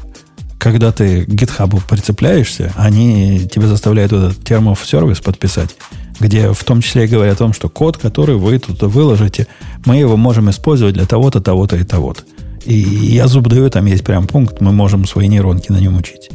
Когда 0.58 0.92
ты 0.92 1.26
к 1.26 1.30
GitHub 1.30 1.80
прицепляешься, 1.90 2.74
они 2.76 3.48
тебя 3.48 3.68
заставляют 3.68 4.14
этот 4.14 4.40
term 4.40 4.74
of 4.74 4.80
service 4.84 5.22
подписать, 5.22 5.76
где 6.20 6.52
в 6.54 6.64
том 6.64 6.82
числе 6.82 7.06
и 7.06 7.08
говорят 7.08 7.36
о 7.36 7.40
том, 7.40 7.54
что 7.54 7.70
код, 7.70 7.98
который 7.98 8.36
вы 8.36 8.58
тут 8.58 8.82
выложите, 8.82 9.48
мы 9.86 9.98
его 9.98 10.18
можем 10.18 10.50
использовать 10.50 10.96
для 10.96 11.06
того-то, 11.06 11.42
того-то 11.42 11.76
и 11.76 11.84
того-то. 11.84 12.24
И 12.66 12.74
я 12.74 13.28
зуб 13.28 13.48
даю, 13.48 13.70
там 13.70 13.86
есть 13.86 14.04
прям 14.04 14.26
пункт, 14.26 14.60
мы 14.60 14.72
можем 14.72 15.06
свои 15.06 15.28
нейронки 15.28 15.72
на 15.72 15.80
нем 15.80 15.98
учить. 15.98 16.32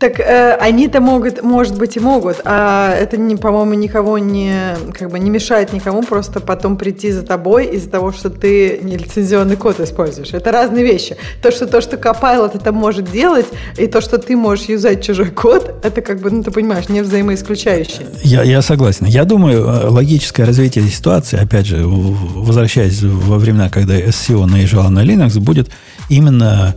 Так 0.00 0.18
э, 0.18 0.54
они-то 0.54 1.02
могут, 1.02 1.42
может 1.42 1.76
быть, 1.76 1.98
и 1.98 2.00
могут, 2.00 2.40
а 2.46 2.94
это, 2.94 3.18
не, 3.18 3.36
по-моему, 3.36 3.74
никого 3.74 4.16
не, 4.16 4.74
как 4.98 5.10
бы 5.10 5.18
не 5.18 5.28
мешает 5.28 5.74
никому 5.74 6.02
просто 6.02 6.40
потом 6.40 6.78
прийти 6.78 7.12
за 7.12 7.22
тобой 7.22 7.66
из-за 7.66 7.90
того, 7.90 8.10
что 8.10 8.30
ты 8.30 8.80
нелицензионный 8.82 9.56
код 9.56 9.78
используешь. 9.78 10.32
Это 10.32 10.52
разные 10.52 10.84
вещи. 10.84 11.18
То, 11.42 11.50
что 11.50 11.66
то, 11.66 11.82
что 11.82 11.96
Copilot 11.96 12.52
это 12.54 12.72
может 12.72 13.10
делать, 13.10 13.44
и 13.76 13.86
то, 13.86 14.00
что 14.00 14.16
ты 14.16 14.36
можешь 14.36 14.70
юзать 14.70 15.04
чужой 15.04 15.30
код, 15.30 15.74
это 15.82 16.00
как 16.00 16.20
бы, 16.20 16.30
ну, 16.30 16.42
ты 16.42 16.50
понимаешь, 16.50 16.88
не 16.88 17.02
взаимоисключающие. 17.02 18.06
Я, 18.22 18.42
я 18.42 18.62
согласен. 18.62 19.04
Я 19.04 19.26
думаю, 19.26 19.66
э, 19.66 19.88
логическое 19.88 20.46
развитие 20.46 20.88
ситуации, 20.88 21.38
опять 21.38 21.66
же, 21.66 21.84
возвращаясь 21.84 23.02
во 23.02 23.36
времена, 23.36 23.68
когда 23.68 24.00
SEO 24.00 24.46
наезжала 24.46 24.88
на 24.88 25.04
Linux, 25.04 25.38
будет 25.38 25.68
именно 26.08 26.74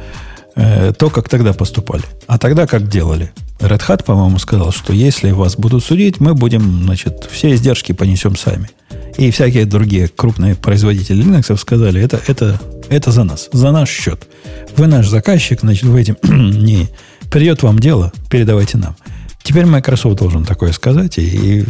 то, 0.56 1.10
как 1.10 1.30
тогда 1.30 1.54
поступали. 1.54 2.04
А 2.28 2.38
тогда 2.38 2.68
как 2.68 2.88
делали? 2.88 3.32
Red 3.60 3.82
Hat, 3.88 4.04
по-моему, 4.04 4.40
сказал, 4.40 4.72
что 4.72 4.94
если 4.94 5.32
вас 5.32 5.56
будут 5.56 5.84
судить, 5.84 6.20
мы 6.20 6.34
будем, 6.34 6.84
значит, 6.84 7.28
все 7.32 7.54
издержки 7.54 7.92
понесем 7.92 8.36
сами. 8.36 8.70
И 9.18 9.32
всякие 9.32 9.66
другие 9.66 10.08
крупные 10.08 10.56
производители 10.56 11.24
Linux 11.24 11.56
сказали, 11.58 12.02
это, 12.02 12.20
это, 12.28 12.60
это 12.90 13.12
за 13.12 13.24
нас, 13.24 13.50
за 13.52 13.72
наш 13.72 13.90
счет. 13.90 14.28
Вы 14.76 14.88
наш 14.88 15.08
заказчик, 15.08 15.62
значит, 15.62 15.84
вы 15.84 16.02
этим 16.02 16.18
не 16.64 16.90
придет 17.32 17.64
вам 17.64 17.80
дело, 17.80 18.12
передавайте 18.30 18.78
нам. 18.78 18.96
Теперь 19.44 19.66
Microsoft 19.66 20.18
должен 20.18 20.46
такое 20.46 20.72
сказать, 20.72 21.18
и, 21.18 21.62
и 21.62 21.66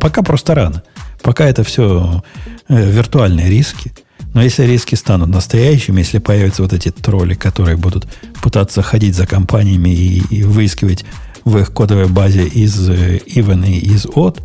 пока 0.00 0.22
просто 0.22 0.54
рано. 0.54 0.82
Пока 1.22 1.46
это 1.46 1.64
все 1.64 2.22
э, 2.68 2.90
виртуальные 2.90 3.48
риски– 3.48 3.92
но 4.34 4.42
если 4.42 4.64
риски 4.64 4.94
станут 4.94 5.30
настоящими, 5.30 6.00
если 6.00 6.18
появятся 6.18 6.62
вот 6.62 6.72
эти 6.72 6.90
тролли, 6.90 7.34
которые 7.34 7.76
будут 7.76 8.06
пытаться 8.42 8.82
ходить 8.82 9.14
за 9.14 9.26
компаниями 9.26 9.90
и, 9.90 10.22
и 10.30 10.42
выискивать 10.42 11.04
в 11.44 11.58
их 11.58 11.72
кодовой 11.72 12.08
базе 12.08 12.46
из 12.46 12.88
э, 12.88 13.18
even 13.26 13.66
и 13.66 13.78
из 13.78 14.06
от, 14.06 14.40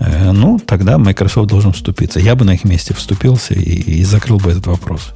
э, 0.00 0.32
ну, 0.32 0.58
тогда 0.58 0.98
Microsoft 0.98 1.48
должен 1.48 1.72
вступиться. 1.72 2.18
Я 2.20 2.34
бы 2.34 2.44
на 2.44 2.54
их 2.54 2.64
месте 2.64 2.94
вступился 2.94 3.54
и, 3.54 3.60
и 3.60 4.04
закрыл 4.04 4.38
бы 4.38 4.50
этот 4.50 4.66
вопрос. 4.66 5.12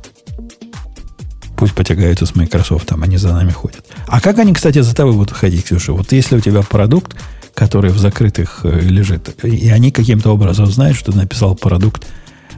Пусть 1.56 1.74
потягаются 1.74 2.26
с 2.26 2.34
Microsoft, 2.34 2.86
там 2.86 3.02
они 3.02 3.16
за 3.16 3.32
нами 3.32 3.50
ходят. 3.50 3.84
А 4.06 4.20
как 4.20 4.38
они, 4.38 4.52
кстати, 4.52 4.80
за 4.80 4.94
тобой 4.94 5.14
будут 5.14 5.32
ходить, 5.32 5.64
Ксюша? 5.64 5.92
Вот 5.92 6.12
если 6.12 6.36
у 6.36 6.40
тебя 6.40 6.62
продукт, 6.62 7.16
который 7.54 7.90
в 7.90 7.98
закрытых 7.98 8.60
э, 8.64 8.80
лежит, 8.80 9.44
и 9.44 9.68
они 9.68 9.90
каким-то 9.90 10.30
образом 10.30 10.66
знают, 10.66 10.96
что 10.96 11.12
ты 11.12 11.18
написал 11.18 11.54
продукт, 11.54 12.06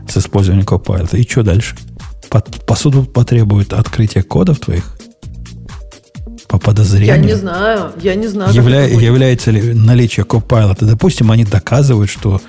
с 0.09 0.17
использованием 0.17 0.67
Copilot. 0.67 1.17
И 1.17 1.29
что 1.29 1.43
дальше? 1.43 1.77
Под, 2.29 2.65
по 2.67 2.75
суду 2.75 3.05
потребует 3.05 3.73
открытия 3.73 4.23
кодов 4.23 4.61
твоих? 4.61 4.97
По 6.49 6.59
подозрению? 6.59 7.17
Я 7.17 7.23
не 7.23 7.35
знаю. 7.35 7.93
Я 8.01 8.15
не 8.15 8.27
знаю. 8.27 8.53
Явля, 8.53 8.87
является 8.87 9.51
ли 9.51 9.75
наличие 9.75 10.25
Copilot? 10.25 10.85
Допустим, 10.85 11.31
они 11.31 11.45
доказывают, 11.45 12.11
что 12.11 12.41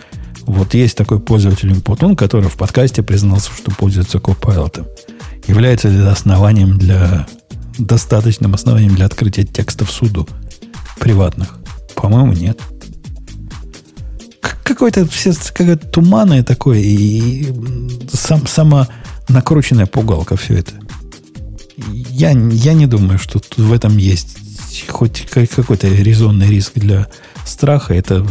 вот 0.45 0.73
есть 0.73 0.97
такой 0.97 1.19
пользователь 1.19 1.71
Imputun, 1.71 2.15
который 2.15 2.49
в 2.49 2.55
подкасте 2.57 3.03
признался, 3.03 3.51
что 3.51 3.71
пользуется 3.71 4.17
Copilot. 4.17 4.87
Является 5.47 5.89
ли 5.89 5.99
это 5.99 6.11
основанием 6.11 6.77
для 6.77 7.27
достаточным 7.77 8.53
основанием 8.53 8.95
для 8.95 9.05
открытия 9.05 9.43
текстов 9.43 9.91
суду 9.91 10.27
приватных? 10.99 11.57
По-моему, 11.95 12.33
нет 12.33 12.59
какое-то 14.67 15.07
все 15.07 15.33
какое-то 15.53 15.87
туманное 15.87 16.43
такое 16.43 16.79
и 16.79 17.47
сам, 18.11 18.45
сама 18.47 18.87
накрученная 19.29 19.85
пугалка 19.85 20.35
все 20.35 20.57
это. 20.57 20.73
Я, 21.77 22.31
я 22.31 22.73
не 22.73 22.87
думаю, 22.87 23.19
что 23.19 23.39
в 23.55 23.71
этом 23.71 23.97
есть 23.97 24.37
хоть 24.89 25.25
какой-то 25.29 25.87
резонный 25.87 26.47
риск 26.47 26.73
для 26.75 27.07
страха. 27.45 27.93
Это 27.93 28.25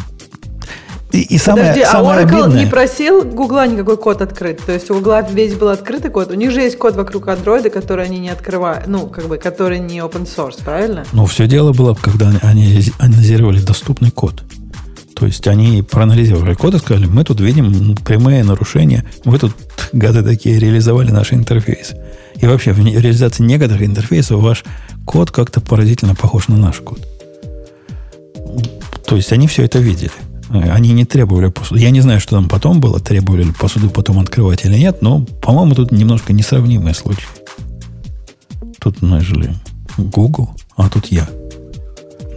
и, 1.12 1.22
и 1.22 1.38
самое, 1.38 1.68
Подожди, 1.68 1.82
а 1.82 1.92
самое 1.92 2.20
а 2.20 2.22
Oracle 2.22 2.42
обидное... 2.42 2.64
не 2.64 2.70
просил 2.70 3.24
Гугла 3.24 3.66
никакой 3.66 3.96
код 3.96 4.20
открыть? 4.20 4.58
То 4.64 4.72
есть 4.72 4.90
у 4.90 4.94
Гугла 4.94 5.26
весь 5.30 5.54
был 5.54 5.68
открытый 5.68 6.10
код. 6.10 6.30
У 6.30 6.34
них 6.34 6.50
же 6.50 6.60
есть 6.60 6.76
код 6.76 6.96
вокруг 6.96 7.28
андроида, 7.28 7.70
который 7.70 8.04
они 8.04 8.18
не 8.18 8.28
открывают, 8.28 8.86
ну, 8.86 9.06
как 9.06 9.28
бы, 9.28 9.38
который 9.38 9.78
не 9.78 9.98
open 9.98 10.26
source, 10.26 10.62
правильно? 10.62 11.04
Ну, 11.12 11.26
все 11.26 11.46
дело 11.46 11.72
было, 11.72 11.94
когда 11.94 12.30
они 12.42 12.82
анализировали 12.98 13.60
доступный 13.60 14.10
код. 14.10 14.42
То 15.16 15.24
есть 15.24 15.46
они 15.48 15.82
проанализировали 15.82 16.52
код 16.52 16.74
и 16.74 16.78
сказали, 16.78 17.06
мы 17.06 17.24
тут 17.24 17.40
видим 17.40 17.96
прямые 17.96 18.44
нарушения, 18.44 19.02
вы 19.24 19.38
тут, 19.38 19.54
гады 19.94 20.22
такие, 20.22 20.58
реализовали 20.58 21.10
наш 21.10 21.32
интерфейс. 21.32 21.94
И 22.34 22.46
вообще 22.46 22.72
в 22.72 22.78
реализации 22.78 23.42
некоторых 23.42 23.82
интерфейсов 23.82 24.42
ваш 24.42 24.62
код 25.06 25.30
как-то 25.30 25.62
поразительно 25.62 26.14
похож 26.14 26.48
на 26.48 26.58
наш 26.58 26.80
код. 26.80 27.00
То 29.06 29.16
есть 29.16 29.32
они 29.32 29.46
все 29.46 29.62
это 29.62 29.78
видели. 29.78 30.12
Они 30.50 30.92
не 30.92 31.06
требовали 31.06 31.48
посуду. 31.48 31.80
Я 31.80 31.90
не 31.90 32.02
знаю, 32.02 32.20
что 32.20 32.36
там 32.36 32.50
потом 32.50 32.80
было, 32.80 33.00
требовали 33.00 33.44
ли 33.44 33.52
посуду 33.52 33.88
потом 33.88 34.18
открывать 34.18 34.66
или 34.66 34.76
нет, 34.76 35.00
но, 35.00 35.24
по-моему, 35.40 35.74
тут 35.74 35.92
немножко 35.92 36.34
несравнимые 36.34 36.94
случаи. 36.94 37.24
Тут, 38.78 39.00
нежели 39.00 39.54
Google, 39.96 40.50
а 40.76 40.90
тут 40.90 41.06
я. 41.06 41.26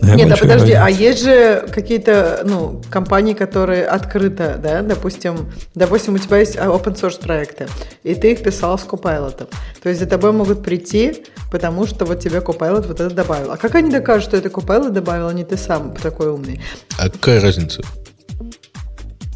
Нет, 0.01 0.29
да 0.29 0.37
подожди, 0.37 0.73
разница. 0.73 0.85
а 0.85 0.89
есть 0.89 1.23
же 1.23 1.67
какие-то 1.71 2.43
ну, 2.45 2.81
компании, 2.89 3.33
которые 3.33 3.85
открыто, 3.85 4.59
да, 4.61 4.81
допустим, 4.81 5.51
допустим, 5.75 6.13
у 6.13 6.17
тебя 6.17 6.37
есть 6.37 6.55
open 6.55 6.95
source 6.95 7.19
проекты, 7.19 7.67
и 8.03 8.15
ты 8.15 8.31
их 8.31 8.43
писал 8.43 8.77
с 8.77 8.83
Copilot. 8.83 9.47
То 9.81 9.89
есть 9.89 9.99
за 9.99 10.05
тобой 10.07 10.31
могут 10.31 10.63
прийти, 10.63 11.23
потому 11.51 11.85
что 11.85 12.05
вот 12.05 12.19
тебе 12.19 12.39
Copilot 12.39 12.87
вот 12.87 12.99
это 12.99 13.13
добавил. 13.13 13.51
А 13.51 13.57
как 13.57 13.75
они 13.75 13.91
докажут, 13.91 14.29
что 14.29 14.37
это 14.37 14.49
Copilot 14.49 14.91
добавил, 14.91 15.27
а 15.27 15.33
не 15.33 15.43
ты 15.43 15.57
сам 15.57 15.93
такой 15.95 16.29
умный? 16.29 16.61
А 16.97 17.09
какая 17.09 17.41
разница? 17.41 17.81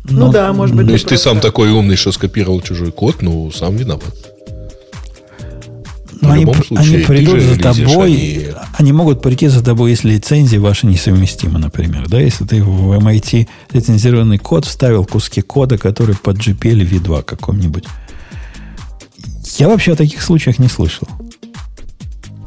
Ну, 0.06 0.25
ну 0.27 0.32
да, 0.32 0.51
может 0.51 0.75
быть. 0.75 0.85
Ну, 0.85 0.92
если 0.92 1.09
ты 1.09 1.17
сам 1.17 1.40
такой 1.40 1.72
умный, 1.72 1.95
что 1.95 2.11
скопировал 2.11 2.61
чужой 2.61 2.92
код, 2.92 3.22
ну, 3.22 3.51
сам 3.51 3.75
виноват. 3.77 4.33
Но 6.24 6.32
они, 6.32 6.45
случае, 6.45 6.80
они 6.80 6.98
придут 7.06 7.42
за 7.42 7.60
тобой, 7.60 8.11
они... 8.11 8.48
они 8.74 8.92
могут 8.93 9.22
прийти 9.22 9.48
за 9.48 9.64
тобой, 9.64 9.92
если 9.92 10.14
лицензии 10.14 10.58
ваши 10.58 10.88
несовместимы, 10.88 11.60
например. 11.60 12.08
Да? 12.08 12.19
Если 12.19 12.45
ты 12.45 12.64
в 12.64 12.93
MIT 12.93 13.48
лицензированный 13.72 14.38
код 14.38 14.66
вставил 14.66 15.06
куски 15.06 15.42
кода, 15.42 15.77
которые 15.77 16.16
под 16.16 16.38
GPL 16.38 16.88
V2 16.90 17.24
каком-нибудь. 17.24 17.85
Я 19.58 19.68
вообще 19.68 19.93
о 19.93 19.95
таких 19.95 20.22
случаях 20.22 20.60
не 20.60 20.68
слышал. 20.68 21.08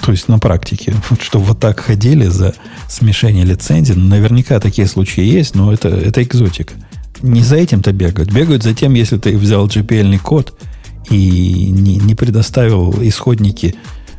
То 0.02 0.12
есть 0.12 0.28
на 0.28 0.38
практике, 0.38 0.94
чтобы 1.20 1.46
вот 1.46 1.60
так 1.60 1.80
ходили 1.80 2.26
за 2.26 2.54
смешение 2.88 3.44
лицензий. 3.44 3.94
Наверняка 3.94 4.60
такие 4.60 4.86
случаи 4.86 5.24
есть, 5.24 5.54
но 5.54 5.72
это, 5.72 5.88
это 5.88 6.22
экзотика. 6.22 6.74
Не 7.22 7.42
за 7.42 7.56
этим-то 7.56 7.92
бегают. 7.92 8.32
Бегают 8.32 8.62
за 8.62 8.72
тем, 8.72 8.94
если 8.94 9.18
ты 9.18 9.36
взял 9.36 9.66
GPL 9.66 10.18
код 10.18 10.56
и 11.10 11.70
не, 11.70 11.96
не 11.96 12.14
предоставил 12.14 12.94
исходники, 13.02 13.74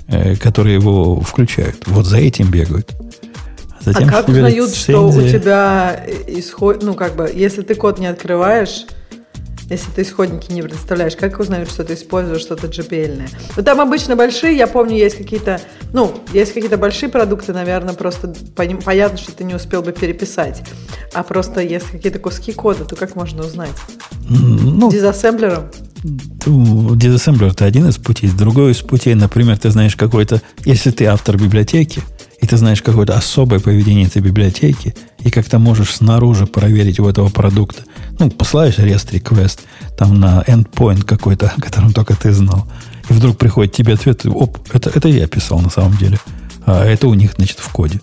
э, 0.07 0.35
которые 0.35 0.75
его 0.75 1.19
включают. 1.19 1.77
Вот 1.88 2.06
за 2.06 2.17
этим 2.17 2.49
бегают. 2.49 2.91
Затем, 3.82 4.09
а 4.09 4.11
как 4.11 4.27
узнают, 4.27 4.74
что 4.74 5.07
у 5.07 5.22
тебя 5.22 6.06
исход... 6.27 6.83
Ну, 6.83 6.93
как 6.93 7.16
бы, 7.16 7.32
если 7.33 7.61
ты 7.61 7.74
код 7.75 7.99
не 7.99 8.07
открываешь, 8.07 8.85
если 9.69 9.91
ты 9.91 10.01
исходники 10.01 10.51
не 10.51 10.61
предоставляешь, 10.61 11.16
как 11.16 11.40
узнают, 11.40 11.69
что 11.69 11.83
ты 11.83 11.93
используешь 11.93 12.41
что-то 12.41 12.67
GPL? 12.67 13.17
-ное? 13.17 13.30
Ну, 13.56 13.64
там 13.64 13.82
обычно 13.82 14.16
большие, 14.16 14.56
я 14.56 14.67
помню, 14.67 14.95
есть 14.95 15.17
какие-то, 15.17 15.59
ну, 15.93 16.14
есть 16.33 16.53
какие-то 16.53 16.77
большие 16.77 17.09
продукты, 17.09 17.53
наверное, 17.53 17.93
просто 17.93 18.33
понятно, 18.56 19.17
что 19.17 19.32
ты 19.33 19.43
не 19.43 19.56
успел 19.56 19.82
бы 19.82 19.91
переписать. 19.91 20.64
А 21.14 21.24
просто 21.24 21.61
если 21.61 21.91
какие-то 21.91 22.19
куски 22.19 22.53
кода, 22.53 22.85
то 22.85 22.95
как 22.95 23.16
можно 23.16 23.45
узнать? 23.45 23.75
Ну, 24.30 24.90
Дизассемблером? 24.90 25.69
Дизассемблер– 26.03 27.48
это 27.51 27.66
один 27.66 27.88
из 27.88 27.98
путей. 27.98 28.30
Другой 28.30 28.72
из 28.72 28.77
путей, 28.77 29.16
например, 29.16 29.58
ты 29.58 29.72
знаешь 29.72 29.95
какой-то, 29.95 30.42
если 30.66 30.92
ты 30.92 31.06
автор 31.06 31.38
библиотеки, 31.38 32.01
и 32.40 32.45
ты 32.45 32.58
знаешь 32.58 32.82
какое-то 32.82 33.16
особое 33.16 33.59
поведение 33.59 34.06
этой 34.06 34.22
библиотеки, 34.22 34.95
и 35.19 35.32
как-то 35.32 35.59
можешь 35.59 35.95
снаружи 35.95 36.45
проверить 36.45 37.00
у 37.00 37.08
этого 37.08 37.30
продукта. 37.30 37.84
Ну, 38.19 38.30
посылаешь 38.30 38.77
REST 38.77 39.11
request 39.11 39.61
там 39.98 40.19
на 40.19 40.43
endpoint 40.48 41.03
какой-то, 41.03 41.51
о 41.56 41.61
котором 41.61 41.93
только 41.93 42.16
ты 42.16 42.32
знал. 42.32 42.67
И 43.09 43.14
вдруг 43.14 43.38
приходит 43.38 43.74
тебе 43.74 43.93
ответ, 43.93 44.26
оп, 44.26 44.59
это, 44.72 44.92
это 44.93 45.08
я 45.08 45.27
писал 45.27 45.59
на 45.59 45.69
самом 45.69 45.98
деле. 45.98 46.19
А 46.66 46.85
это 46.85 47.08
у 47.08 47.14
них, 47.14 47.34
значит, 47.38 47.59
в 47.59 47.69
коде. 47.69 48.01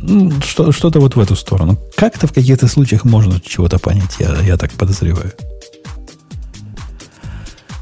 Ну, 0.00 0.32
что, 0.42 0.70
что-то 0.70 1.00
вот 1.00 1.16
в 1.16 1.20
эту 1.20 1.34
сторону. 1.34 1.76
Как-то 1.96 2.28
в 2.28 2.32
каких-то 2.32 2.68
случаях 2.68 3.04
можно 3.04 3.40
чего-то 3.40 3.78
понять, 3.78 4.16
я, 4.20 4.36
я 4.42 4.56
так 4.56 4.70
подозреваю. 4.72 5.32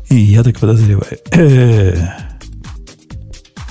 И 0.09 0.17
я 0.17 0.43
так 0.43 0.59
подозреваю. 0.59 1.18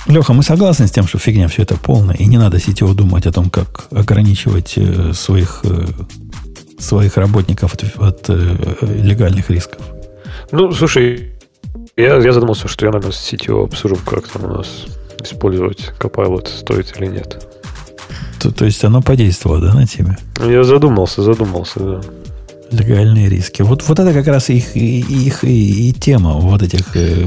Леха, 0.06 0.32
мы 0.32 0.42
согласны 0.42 0.86
с 0.86 0.92
тем, 0.92 1.06
что 1.08 1.18
фигня 1.18 1.48
все 1.48 1.62
это 1.62 1.76
полная, 1.76 2.14
и 2.14 2.26
не 2.26 2.38
надо 2.38 2.60
сетево 2.60 2.94
думать 2.94 3.26
о 3.26 3.32
том, 3.32 3.50
как 3.50 3.88
ограничивать 3.90 4.74
э, 4.76 5.12
своих, 5.12 5.62
э, 5.64 5.84
своих 6.78 7.16
работников 7.16 7.74
от, 7.74 7.84
от 7.98 8.26
э, 8.28 8.76
легальных 8.82 9.50
рисков. 9.50 9.82
Ну, 10.52 10.70
слушай, 10.70 11.32
я, 11.96 12.18
я 12.18 12.32
задумался, 12.32 12.68
что 12.68 12.86
я, 12.86 12.92
наверное, 12.92 13.12
с 13.12 13.18
сетью 13.18 13.64
обсужу, 13.64 13.96
как 13.96 14.28
там 14.28 14.44
у 14.44 14.48
нас 14.58 14.86
использовать 15.20 15.92
Copilot, 15.98 16.46
стоит 16.46 16.94
или 16.98 17.06
нет. 17.06 17.44
То, 18.38 18.52
то 18.52 18.64
есть 18.64 18.84
оно 18.84 19.02
подействовало, 19.02 19.60
да, 19.60 19.74
на 19.74 19.86
тебя? 19.86 20.16
Я 20.40 20.62
задумался, 20.62 21.22
задумался, 21.22 21.80
да. 21.80 22.00
Легальные 22.70 23.28
риски. 23.28 23.62
Вот, 23.62 23.82
вот 23.86 23.98
это 23.98 24.12
как 24.12 24.26
раз 24.26 24.48
их, 24.50 24.74
их 24.74 25.44
и, 25.44 25.88
и 25.88 25.92
тема 25.92 26.34
вот 26.34 26.62
этих 26.62 26.96
э, 26.96 27.26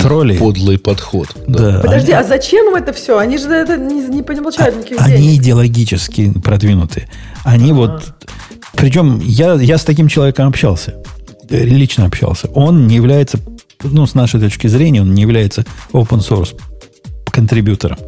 троллей. 0.00 0.36
Подлый 0.36 0.78
подход. 0.78 1.28
Да. 1.46 1.72
Да. 1.72 1.80
Подожди, 1.80 2.12
они, 2.12 2.24
а 2.24 2.28
зачем 2.28 2.68
им 2.68 2.74
это 2.74 2.92
все? 2.92 3.18
Они 3.18 3.38
же 3.38 3.48
это 3.48 3.76
не, 3.76 4.02
не 4.08 4.22
получают 4.22 4.74
а, 4.74 4.78
никаких 4.78 5.00
Они 5.00 5.28
денег. 5.28 5.40
идеологически 5.40 6.32
продвинуты. 6.38 7.08
Они 7.44 7.70
ага. 7.70 7.74
вот... 7.74 8.14
Причем 8.74 9.20
я, 9.20 9.54
я 9.54 9.78
с 9.78 9.84
таким 9.84 10.08
человеком 10.08 10.48
общался. 10.48 10.94
Лично 11.48 12.04
общался. 12.06 12.48
Он 12.48 12.86
не 12.86 12.96
является, 12.96 13.38
ну, 13.82 14.06
с 14.06 14.14
нашей 14.14 14.40
точки 14.40 14.66
зрения, 14.66 15.00
он 15.00 15.14
не 15.14 15.22
является 15.22 15.64
open 15.92 16.20
source 16.20 16.54
контрибьютором. 17.30 17.98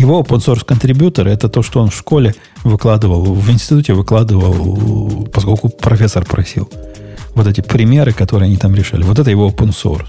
Его 0.00 0.22
open 0.22 0.38
source 0.38 0.64
контрибьютор 0.64 1.28
это 1.28 1.50
то, 1.50 1.62
что 1.62 1.82
он 1.82 1.90
в 1.90 1.94
школе 1.94 2.34
выкладывал, 2.64 3.34
в 3.34 3.50
институте 3.50 3.92
выкладывал, 3.92 5.28
поскольку 5.30 5.68
профессор 5.68 6.24
просил. 6.24 6.70
Вот 7.34 7.46
эти 7.46 7.60
примеры, 7.60 8.14
которые 8.14 8.46
они 8.46 8.56
там 8.56 8.74
решали. 8.74 9.02
Вот 9.02 9.18
это 9.18 9.30
его 9.30 9.50
open 9.50 9.72
source. 9.72 10.06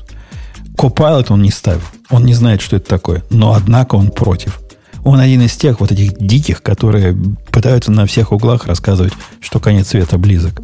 Copilot 0.77 1.25
он 1.27 1.41
не 1.41 1.51
ставил. 1.51 1.81
Он 2.09 2.25
не 2.25 2.33
знает, 2.33 2.61
что 2.61 2.77
это 2.77 2.87
такое. 2.87 3.21
Но, 3.29 3.53
однако, 3.53 3.95
он 3.95 4.11
против. 4.11 4.61
Он 5.03 5.19
один 5.19 5.41
из 5.41 5.57
тех 5.57 5.81
вот 5.81 5.91
этих 5.91 6.17
диких, 6.17 6.61
которые 6.61 7.13
пытаются 7.51 7.91
на 7.91 8.05
всех 8.05 8.31
углах 8.31 8.67
рассказывать, 8.67 9.11
что 9.41 9.59
конец 9.59 9.89
света 9.89 10.17
близок. 10.17 10.61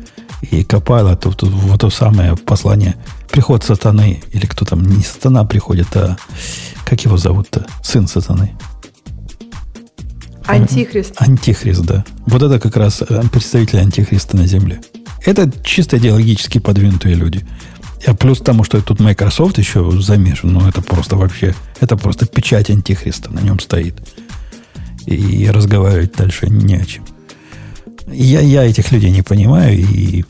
И 0.51 0.63
тут, 0.63 1.35
тут, 1.35 1.49
вот 1.49 1.81
то 1.81 1.89
самое 1.89 2.37
послание. 2.37 2.95
Приход 3.29 3.65
сатаны, 3.65 4.23
или 4.31 4.45
кто 4.45 4.63
там, 4.63 4.85
не 4.85 5.03
сатана 5.03 5.43
приходит, 5.43 5.93
а 5.97 6.15
как 6.85 7.03
его 7.03 7.17
зовут-то? 7.17 7.65
Сын 7.83 8.07
сатаны. 8.07 8.55
Антихрист. 10.47 11.13
Антихрист, 11.17 11.81
да. 11.81 12.05
Вот 12.25 12.41
это 12.41 12.59
как 12.59 12.75
раз 12.77 13.01
э, 13.01 13.21
представители 13.31 13.79
антихриста 13.79 14.37
на 14.37 14.47
Земле. 14.47 14.81
Это 15.25 15.51
чисто 15.63 15.97
идеологически 15.97 16.59
подвинутые 16.59 17.15
люди. 17.15 17.45
А 18.05 18.13
плюс 18.13 18.39
тому, 18.39 18.63
что 18.63 18.81
тут 18.81 18.99
Microsoft 18.99 19.57
еще 19.57 19.91
замешан, 19.99 20.53
ну 20.53 20.67
это 20.67 20.81
просто 20.81 21.15
вообще, 21.15 21.55
это 21.79 21.97
просто 21.97 22.25
печать 22.25 22.69
антихриста 22.69 23.33
на 23.33 23.39
нем 23.39 23.59
стоит. 23.59 23.95
И 25.05 25.49
разговаривать 25.49 26.13
дальше 26.13 26.47
не 26.47 26.75
о 26.75 26.85
чем. 26.85 27.05
Я, 28.07 28.41
я 28.41 28.63
этих 28.63 28.91
людей 28.91 29.11
не 29.11 29.21
понимаю, 29.21 29.77
и 29.77 30.23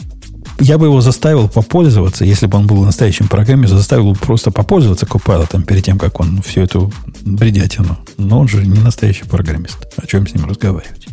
я 0.60 0.78
бы 0.78 0.88
его 0.88 1.02
заставил 1.02 1.48
попользоваться, 1.50 2.26
если 2.26 2.48
бы 2.48 2.58
он 2.58 2.68
был 2.68 2.84
настоящим 2.84 3.28
программе, 3.28 3.68
заставил 3.68 4.14
бы 4.14 4.20
просто 4.20 4.52
попользоваться 4.52 5.06
Copilot 5.06 5.64
перед 5.66 5.86
тем, 5.86 6.00
как 6.00 6.20
он 6.20 6.42
всю 6.42 6.62
эту 6.62 6.92
бредятину. 7.22 7.98
Но 8.18 8.40
он 8.40 8.48
же 8.48 8.66
не 8.66 8.80
настоящий 8.80 9.26
программист. 9.26 9.78
О 9.98 10.08
чем 10.08 10.28
с 10.28 10.34
ним 10.34 10.46
разговаривать? 10.46 11.08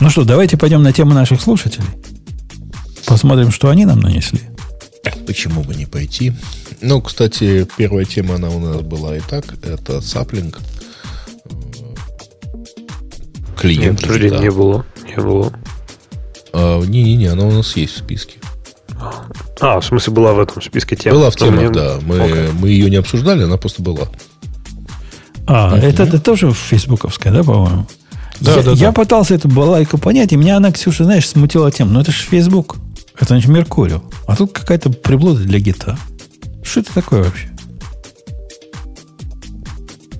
Ну 0.00 0.10
что, 0.10 0.24
давайте 0.24 0.56
пойдем 0.56 0.82
на 0.82 0.92
тему 0.92 1.12
наших 1.12 1.40
слушателей. 1.40 1.88
Посмотрим, 3.06 3.50
что 3.50 3.68
они 3.68 3.84
нам 3.84 4.00
нанесли. 4.00 4.40
Почему 5.26 5.62
бы 5.62 5.74
не 5.74 5.86
пойти? 5.86 6.32
Ну, 6.80 7.02
кстати, 7.02 7.66
первая 7.76 8.04
тема, 8.04 8.36
она 8.36 8.48
у 8.48 8.58
нас 8.58 8.80
была 8.80 9.16
и 9.16 9.20
так. 9.20 9.44
Это 9.62 10.00
саплинг. 10.00 10.58
Клиент. 13.58 14.08
Нет, 14.08 14.30
да. 14.30 14.38
не 14.38 14.50
было. 14.50 14.86
Не 15.04 15.16
было. 15.16 15.52
А, 16.52 16.80
не-не-не, 16.80 17.26
она 17.26 17.44
у 17.44 17.50
нас 17.50 17.76
есть 17.76 17.94
в 17.94 17.98
списке. 17.98 18.38
А, 19.60 19.80
в 19.80 19.84
смысле, 19.84 20.12
была 20.12 20.32
в 20.32 20.40
этом 20.40 20.62
списке 20.62 20.96
тем? 20.96 21.12
Была 21.12 21.30
в 21.30 21.36
темах, 21.36 21.60
мне... 21.60 21.70
да. 21.70 21.98
Мы, 22.02 22.16
okay. 22.16 22.52
мы 22.58 22.68
ее 22.68 22.90
не 22.90 22.96
обсуждали, 22.96 23.44
она 23.44 23.56
просто 23.56 23.82
была. 23.82 24.08
А, 25.46 25.74
mm-hmm. 25.74 25.80
это, 25.80 26.02
это 26.02 26.20
тоже 26.20 26.52
фейсбуковская, 26.52 27.32
да, 27.32 27.42
по-моему? 27.42 27.86
Да, 28.40 28.56
я, 28.56 28.62
да, 28.62 28.72
я 28.72 28.86
да. 28.88 28.92
пытался 28.92 29.34
эту 29.34 29.48
балайку 29.48 29.98
понять, 29.98 30.32
и 30.32 30.36
меня 30.36 30.56
она, 30.56 30.70
Ксюша, 30.70 31.04
знаешь, 31.04 31.28
смутила 31.28 31.70
тем, 31.72 31.92
ну 31.92 32.00
это 32.00 32.12
же 32.12 32.18
Facebook. 32.18 32.76
Это 33.16 33.26
значит 33.26 33.48
Меркуриал. 33.48 34.04
А 34.26 34.36
тут 34.36 34.52
какая-то 34.52 34.90
приблуда 34.90 35.40
для 35.42 35.58
гита. 35.58 35.98
Что 36.62 36.80
это 36.80 36.94
такое 36.94 37.24
вообще? 37.24 37.48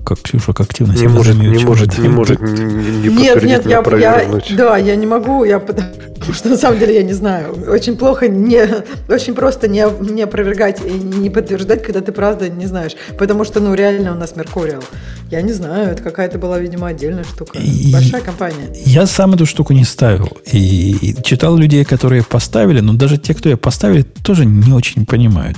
Как 0.09 0.21
Ксюша, 0.21 0.53
как 0.53 0.61
активно 0.61 0.93
не 0.93 1.07
может, 1.07 1.35
не 1.35 1.63
может, 1.63 1.97
не 1.99 2.09
может, 2.09 2.41
не, 2.41 2.63
не 2.63 3.09
Нет, 3.09 3.43
нет, 3.43 3.65
я, 3.67 3.83
я, 3.97 4.41
да, 4.57 4.77
я 4.77 4.95
не 4.95 5.05
могу, 5.05 5.43
я, 5.43 5.59
потому 6.19 6.33
что 6.33 6.49
на 6.49 6.57
самом 6.57 6.79
деле 6.79 6.95
я 6.95 7.03
не 7.03 7.13
знаю. 7.13 7.53
Очень 7.69 7.95
плохо, 7.95 8.27
не, 8.27 8.67
очень 9.07 9.35
просто 9.35 9.67
не, 9.67 9.85
не 10.01 10.23
опровергать 10.23 10.81
и 10.83 10.91
не 10.91 11.29
подтверждать, 11.29 11.83
когда 11.83 12.01
ты 12.01 12.11
правда 12.11 12.49
не 12.49 12.65
знаешь. 12.65 12.93
Потому 13.19 13.43
что, 13.43 13.59
ну, 13.59 13.75
реально 13.75 14.13
у 14.13 14.15
нас 14.15 14.35
Меркуриал. 14.35 14.83
Я 15.29 15.43
не 15.43 15.53
знаю, 15.53 15.91
это 15.91 16.01
какая-то 16.01 16.39
была, 16.39 16.57
видимо, 16.57 16.87
отдельная 16.87 17.23
штука. 17.23 17.59
И 17.59 17.93
Большая 17.93 18.21
компания. 18.21 18.67
Я 18.85 19.05
сам 19.05 19.35
эту 19.35 19.45
штуку 19.45 19.73
не 19.73 19.85
ставил. 19.85 20.37
И, 20.51 20.97
и 21.01 21.23
читал 21.23 21.55
людей, 21.55 21.85
которые 21.85 22.23
поставили, 22.23 22.79
но 22.79 22.93
даже 22.93 23.17
те, 23.17 23.35
кто 23.35 23.49
ее 23.49 23.57
поставили, 23.57 24.01
тоже 24.01 24.45
не 24.45 24.73
очень 24.73 25.05
понимают. 25.05 25.57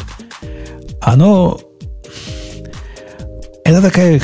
Оно 1.01 1.59
это 3.63 3.81
такая 3.81 4.21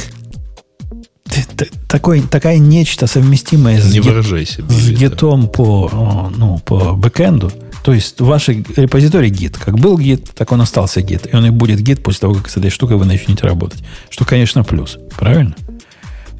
такой, 1.88 2.22
такая 2.22 2.58
нечто 2.58 3.08
совместимое 3.08 3.82
с, 3.82 3.92
Не 3.92 4.00
гит, 4.00 4.26
с 4.70 4.90
гитом 4.90 5.48
по, 5.48 6.32
ну, 6.36 6.60
по 6.60 6.94
бэкэнду. 6.94 7.52
То 7.84 7.94
есть 7.94 8.20
ваш 8.20 8.50
репозиторий 8.50 9.30
гит. 9.30 9.58
Как 9.58 9.80
был 9.80 9.98
гит, 9.98 10.32
так 10.36 10.52
он 10.52 10.62
остался 10.62 11.02
гит. 11.02 11.28
И 11.32 11.36
он 11.36 11.46
и 11.46 11.50
будет 11.50 11.80
гит 11.80 12.04
после 12.04 12.22
того, 12.22 12.36
как 12.36 12.50
с 12.50 12.58
этой 12.58 12.70
штукой 12.70 12.98
вы 12.98 13.06
начнете 13.06 13.46
работать. 13.46 13.80
Что, 14.10 14.26
конечно, 14.26 14.64
плюс. 14.64 14.98
Правильно? 15.18 15.56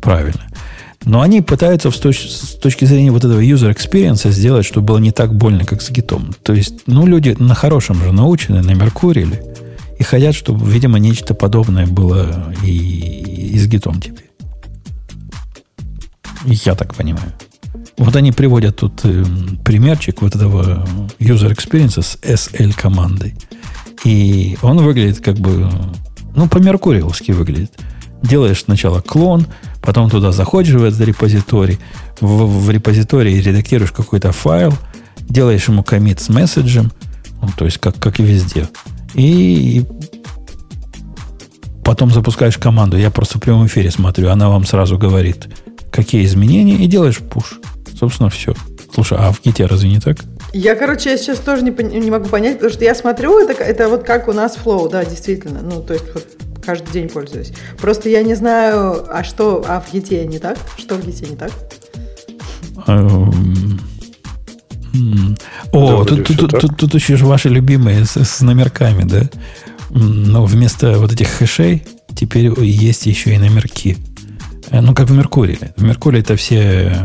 Правильно. 0.02 0.48
Но 1.06 1.22
они 1.22 1.42
пытаются 1.42 1.90
с, 1.90 1.96
точ- 1.96 2.28
с 2.28 2.58
точки 2.60 2.84
зрения 2.84 3.12
вот 3.12 3.24
этого 3.24 3.40
user 3.40 3.74
experience 3.74 4.30
сделать, 4.30 4.66
чтобы 4.66 4.88
было 4.88 4.98
не 4.98 5.12
так 5.12 5.34
больно, 5.34 5.64
как 5.64 5.82
с 5.82 5.90
гитом. 5.90 6.36
То 6.44 6.54
есть, 6.54 6.82
ну, 6.86 7.06
люди 7.06 7.36
на 7.40 7.56
хорошем 7.56 8.04
же 8.04 8.12
научены, 8.12 8.62
на 8.62 8.72
Меркурии 8.72 9.40
и 9.98 10.04
хотят, 10.04 10.36
чтобы, 10.36 10.70
видимо, 10.70 11.00
нечто 11.00 11.34
подобное 11.34 11.88
было 11.88 12.54
и, 12.64 13.52
и 13.54 13.58
с 13.58 13.68
гитом 13.68 14.02
теперь. 14.02 14.27
Я 16.48 16.76
так 16.76 16.96
понимаю. 16.96 17.34
Вот 17.98 18.16
они 18.16 18.32
приводят 18.32 18.78
тут 18.78 19.02
э, 19.04 19.24
примерчик 19.66 20.22
вот 20.22 20.36
этого 20.36 20.88
user 21.20 21.54
experience 21.54 22.02
с 22.02 22.18
SL 22.22 22.74
командой. 22.74 23.36
И 24.06 24.58
он 24.62 24.78
выглядит 24.78 25.20
как 25.20 25.38
бы, 25.38 25.70
ну, 26.36 26.48
по-меркуриалски 26.48 27.32
выглядит. 27.32 27.74
Делаешь 28.24 28.64
сначала 28.64 29.02
клон, 29.02 29.46
потом 29.82 30.10
туда 30.10 30.32
заходишь 30.32 30.76
в 30.76 30.84
этот 30.84 31.02
репозиторий, 31.02 31.80
в, 32.22 32.46
в 32.46 32.70
репозитории 32.72 33.42
редактируешь 33.42 33.92
какой-то 33.92 34.32
файл, 34.32 34.74
делаешь 35.20 35.68
ему 35.68 35.84
комит 35.84 36.22
с 36.22 36.30
месседжем, 36.30 36.92
ну, 37.42 37.50
то 37.58 37.66
есть 37.66 37.78
как, 37.80 38.00
как 38.00 38.20
и 38.20 38.24
везде. 38.24 38.70
И, 39.16 39.80
и 39.80 39.86
потом 41.84 42.12
запускаешь 42.12 42.58
команду. 42.58 42.98
Я 42.98 43.12
просто 43.12 43.38
в 43.38 43.42
прямом 43.42 43.68
эфире 43.68 43.92
смотрю, 43.92 44.30
она 44.30 44.50
вам 44.50 44.66
сразу 44.66 44.98
говорит, 44.98 45.50
какие 45.98 46.24
изменения, 46.26 46.76
и 46.76 46.86
делаешь 46.86 47.18
пуш. 47.18 47.60
Собственно, 48.00 48.30
все. 48.30 48.54
Слушай, 48.94 49.18
а 49.20 49.32
в 49.32 49.42
Гите 49.44 49.66
разве 49.66 49.90
не 49.90 50.00
так? 50.00 50.18
Я, 50.54 50.76
короче, 50.76 51.10
я 51.10 51.18
сейчас 51.18 51.40
тоже 51.40 51.64
не, 51.64 51.72
не 52.00 52.12
могу 52.12 52.30
понять, 52.30 52.54
потому 52.58 52.72
что 52.72 52.84
я 52.84 52.94
смотрю, 52.94 53.40
это, 53.40 53.64
это 53.64 53.90
вот 53.90 54.04
как 54.04 54.28
у 54.28 54.34
нас 54.34 54.58
Flow, 54.64 54.90
да, 54.90 55.04
действительно. 55.04 55.62
Ну, 55.62 55.82
то 55.82 55.94
есть 55.94 56.06
вот 56.14 56.26
каждый 56.64 56.92
день 56.92 57.10
пользуюсь. 57.10 57.52
Просто 57.82 58.10
я 58.10 58.22
не 58.22 58.36
знаю, 58.36 59.06
а 59.10 59.24
что, 59.24 59.66
а 59.68 59.82
в 59.82 59.92
Гите 59.92 60.24
не 60.28 60.38
так? 60.38 60.60
Что 60.78 60.96
в 60.96 61.06
Гите 61.06 61.26
не 61.26 61.36
так? 61.36 61.52
Эм, 62.86 63.80
о, 65.72 66.06
тут, 66.06 66.94
еще 66.94 67.16
ваши 67.18 67.50
любимые 67.50 68.06
с 68.06 68.42
номерками, 68.42 69.04
да? 69.04 69.24
Но 69.90 70.46
вместо 70.46 71.00
вот 71.00 71.12
этих 71.12 71.30
хэшей 71.30 71.84
теперь 72.16 72.52
есть 72.64 73.08
еще 73.08 73.34
и 73.34 73.38
номерки. 73.38 73.98
Э, 74.72 74.82
ну, 74.82 74.94
как 74.94 75.10
в 75.10 75.14
Меркурии. 75.14 75.60
В 75.76 75.84
Меркурии 75.84 76.20
это 76.20 76.36
все... 76.36 76.96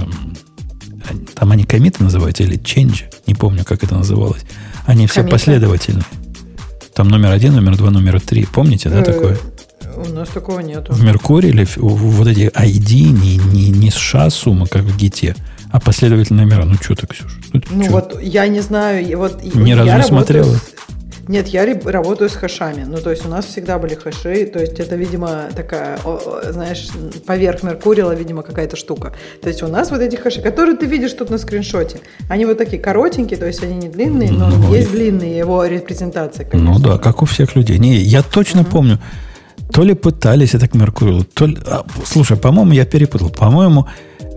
Там 1.35 1.51
они 1.51 1.65
комиты 1.65 2.03
называются 2.03 2.45
или 2.45 2.59
change, 2.59 3.05
не 3.27 3.35
помню, 3.35 3.65
как 3.65 3.83
это 3.83 3.95
называлось. 3.95 4.43
Они 4.87 5.07
все 5.07 5.21
Комита. 5.21 5.37
последовательные. 5.37 6.05
Там 6.95 7.09
номер 7.09 7.31
один, 7.31 7.55
номер 7.55 7.77
два, 7.77 7.91
номер 7.91 8.21
три. 8.21 8.45
Помните, 8.45 8.89
да, 8.89 9.01
э, 9.01 9.05
такое? 9.05 9.39
У 9.97 10.09
нас 10.09 10.29
такого 10.29 10.61
нету. 10.61 10.93
В 10.93 11.03
Меркурии 11.03 11.49
или 11.49 11.67
вот 11.77 12.27
эти 12.27 12.51
ID 12.51 13.11
не, 13.11 13.37
не, 13.37 13.71
не 13.71 13.91
США 13.91 14.31
сумма, 14.31 14.67
как 14.67 14.83
в 14.83 14.97
Гите, 14.97 15.35
а 15.71 15.81
последовательные 15.81 16.47
номера. 16.47 16.65
Ну, 16.65 16.75
что 16.75 16.95
ты, 16.95 17.07
Ксюша? 17.07 17.35
Ну, 17.53 17.61
ну 17.71 17.91
вот 17.91 18.23
я 18.23 18.47
не 18.47 18.61
знаю. 18.61 19.19
Вот, 19.19 19.43
Ни 19.43 19.73
разу 19.73 19.97
не 19.97 20.03
смотрела? 20.03 20.55
С, 20.55 20.63
нет, 21.29 21.49
я 21.49 21.65
работаю 21.85 22.29
с 22.29 22.35
хэшами. 22.35 22.85
Ну, 22.85 22.99
то 22.99 23.11
есть 23.11 23.25
у 23.25 23.29
нас 23.29 23.47
всегда 23.47 23.79
были 23.79 23.95
хэши. 23.95 24.47
То 24.47 24.59
есть 24.59 24.81
это, 24.81 24.97
видимо, 24.97 25.49
такая, 25.55 25.99
знаешь, 26.51 26.89
поверх 27.27 27.63
Меркурила, 27.63 28.13
видимо, 28.13 28.43
какая-то 28.43 28.77
штука. 28.77 29.15
То 29.41 29.49
есть 29.49 29.63
у 29.63 29.69
нас 29.69 29.91
вот 29.91 30.01
эти 30.01 30.17
хэши, 30.17 30.43
которые 30.43 30.77
ты 30.77 30.87
видишь 30.87 31.13
тут 31.13 31.31
на 31.31 31.39
скриншоте, 31.39 32.01
они 32.29 32.45
вот 32.45 32.59
такие 32.59 32.83
коротенькие, 32.83 33.39
то 33.39 33.47
есть 33.47 33.63
они 33.63 33.75
не 33.75 33.89
длинные, 33.89 34.33
но 34.33 34.49
ну, 34.49 34.75
есть 34.75 34.91
длинные 34.91 35.39
его 35.39 35.65
репрезентации. 35.65 36.45
Конечно. 36.45 36.73
Ну 36.73 36.79
да, 36.81 36.99
как 36.99 37.23
у 37.23 37.25
всех 37.25 37.55
людей. 37.57 37.79
Не, 37.79 37.97
я 37.97 38.23
точно 38.23 38.63
угу. 38.63 38.71
помню, 38.71 38.99
то 39.73 39.85
ли 39.85 39.95
пытались 39.95 40.55
это 40.55 40.69
к 40.69 40.75
Меркурилу, 40.75 41.25
то 41.25 41.47
ли... 41.47 41.57
А, 41.67 41.85
слушай, 42.05 42.37
по-моему, 42.37 42.73
я 42.73 42.85
перепутал. 42.85 43.31
По-моему, 43.31 43.87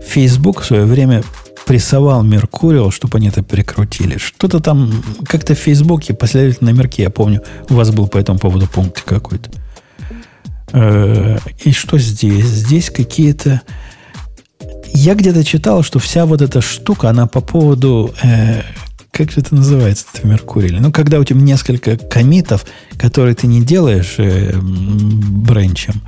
Facebook 0.06 0.60
в 0.60 0.64
свое 0.64 0.84
время 0.84 1.22
прессовал 1.66 2.22
Меркуриал, 2.22 2.90
чтобы 2.92 3.18
они 3.18 3.28
это 3.28 3.42
прикрутили. 3.42 4.18
Что-то 4.18 4.60
там, 4.60 4.90
как-то 5.24 5.54
в 5.54 5.58
Фейсбуке, 5.58 6.14
последовательно 6.14 6.70
номерки, 6.70 7.02
я 7.02 7.10
помню, 7.10 7.42
у 7.68 7.74
вас 7.74 7.90
был 7.90 8.06
по 8.06 8.18
этому 8.18 8.38
поводу 8.38 8.68
пункт 8.68 9.02
какой-то. 9.02 9.50
Э, 10.72 11.38
и 11.64 11.72
что 11.72 11.98
здесь? 11.98 12.46
Здесь 12.46 12.88
какие-то... 12.90 13.62
Я 14.94 15.14
где-то 15.14 15.44
читал, 15.44 15.82
что 15.82 15.98
вся 15.98 16.24
вот 16.24 16.40
эта 16.40 16.60
штука, 16.60 17.10
она 17.10 17.26
по 17.26 17.40
поводу... 17.40 18.14
Э, 18.22 18.62
как 19.10 19.32
же 19.32 19.40
это 19.40 19.54
называется, 19.54 20.06
в 20.12 20.24
Меркурии? 20.24 20.76
Ну, 20.78 20.92
когда 20.92 21.18
у 21.18 21.24
тебя 21.24 21.40
несколько 21.40 21.96
комитов, 21.96 22.64
которые 22.96 23.34
ты 23.34 23.48
не 23.48 23.62
делаешь 23.62 24.14
э, 24.18 24.52
бренчем, 24.60 26.00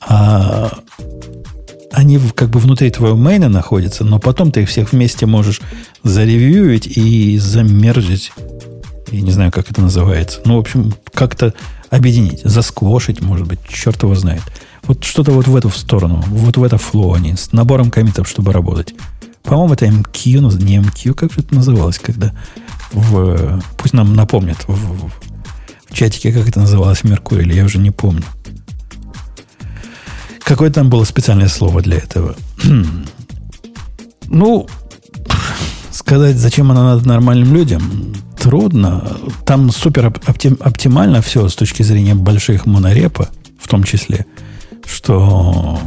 а 0.00 0.72
они 1.92 2.18
как 2.34 2.50
бы 2.50 2.58
внутри 2.58 2.90
твоего 2.90 3.16
мейна 3.16 3.48
находятся, 3.48 4.04
но 4.04 4.18
потом 4.18 4.50
ты 4.50 4.62
их 4.62 4.68
всех 4.68 4.92
вместе 4.92 5.26
можешь 5.26 5.60
заревьюить 6.02 6.86
и 6.86 7.38
замержить. 7.38 8.32
Я 9.10 9.20
не 9.20 9.30
знаю, 9.30 9.52
как 9.52 9.70
это 9.70 9.82
называется. 9.82 10.40
Ну, 10.44 10.56
в 10.56 10.60
общем, 10.60 10.94
как-то 11.12 11.52
объединить, 11.90 12.40
засквошить, 12.42 13.20
может 13.20 13.46
быть, 13.46 13.60
черт 13.68 14.02
его 14.02 14.14
знает. 14.14 14.42
Вот 14.84 15.04
что-то 15.04 15.32
вот 15.32 15.46
в 15.46 15.54
эту 15.54 15.68
сторону, 15.70 16.24
вот 16.28 16.56
в 16.56 16.64
это 16.64 16.78
флоу 16.78 17.12
они, 17.14 17.36
с 17.36 17.52
набором 17.52 17.90
комитов, 17.90 18.28
чтобы 18.28 18.52
работать. 18.52 18.94
По-моему, 19.42 19.74
это 19.74 19.86
MQ, 19.86 20.40
но 20.40 20.50
не 20.52 20.78
MQ, 20.78 21.14
как 21.14 21.32
же 21.32 21.40
это 21.40 21.54
называлось, 21.54 21.98
когда 21.98 22.32
в... 22.92 23.60
Пусть 23.76 23.94
нам 23.94 24.14
напомнят 24.14 24.58
в, 24.66 24.72
в, 24.72 25.10
в 25.88 25.94
чатике, 25.94 26.32
как 26.32 26.48
это 26.48 26.60
называлось 26.60 27.00
в 27.00 27.04
Меркурии, 27.04 27.54
я 27.54 27.64
уже 27.64 27.78
не 27.78 27.90
помню. 27.90 28.24
Какое 30.44 30.70
там 30.70 30.90
было 30.90 31.04
специальное 31.04 31.48
слово 31.48 31.82
для 31.82 31.98
этого? 31.98 32.34
ну, 34.28 34.66
сказать, 35.90 36.36
зачем 36.36 36.70
она 36.70 36.82
надо 36.94 37.06
нормальным 37.06 37.54
людям, 37.54 38.14
трудно. 38.38 39.18
Там 39.46 39.70
супер 39.70 40.06
оптим, 40.06 40.58
оптимально 40.60 41.22
все 41.22 41.48
с 41.48 41.54
точки 41.54 41.82
зрения 41.82 42.14
больших 42.14 42.66
монорепа, 42.66 43.28
в 43.58 43.68
том 43.68 43.84
числе, 43.84 44.26
что 44.84 45.78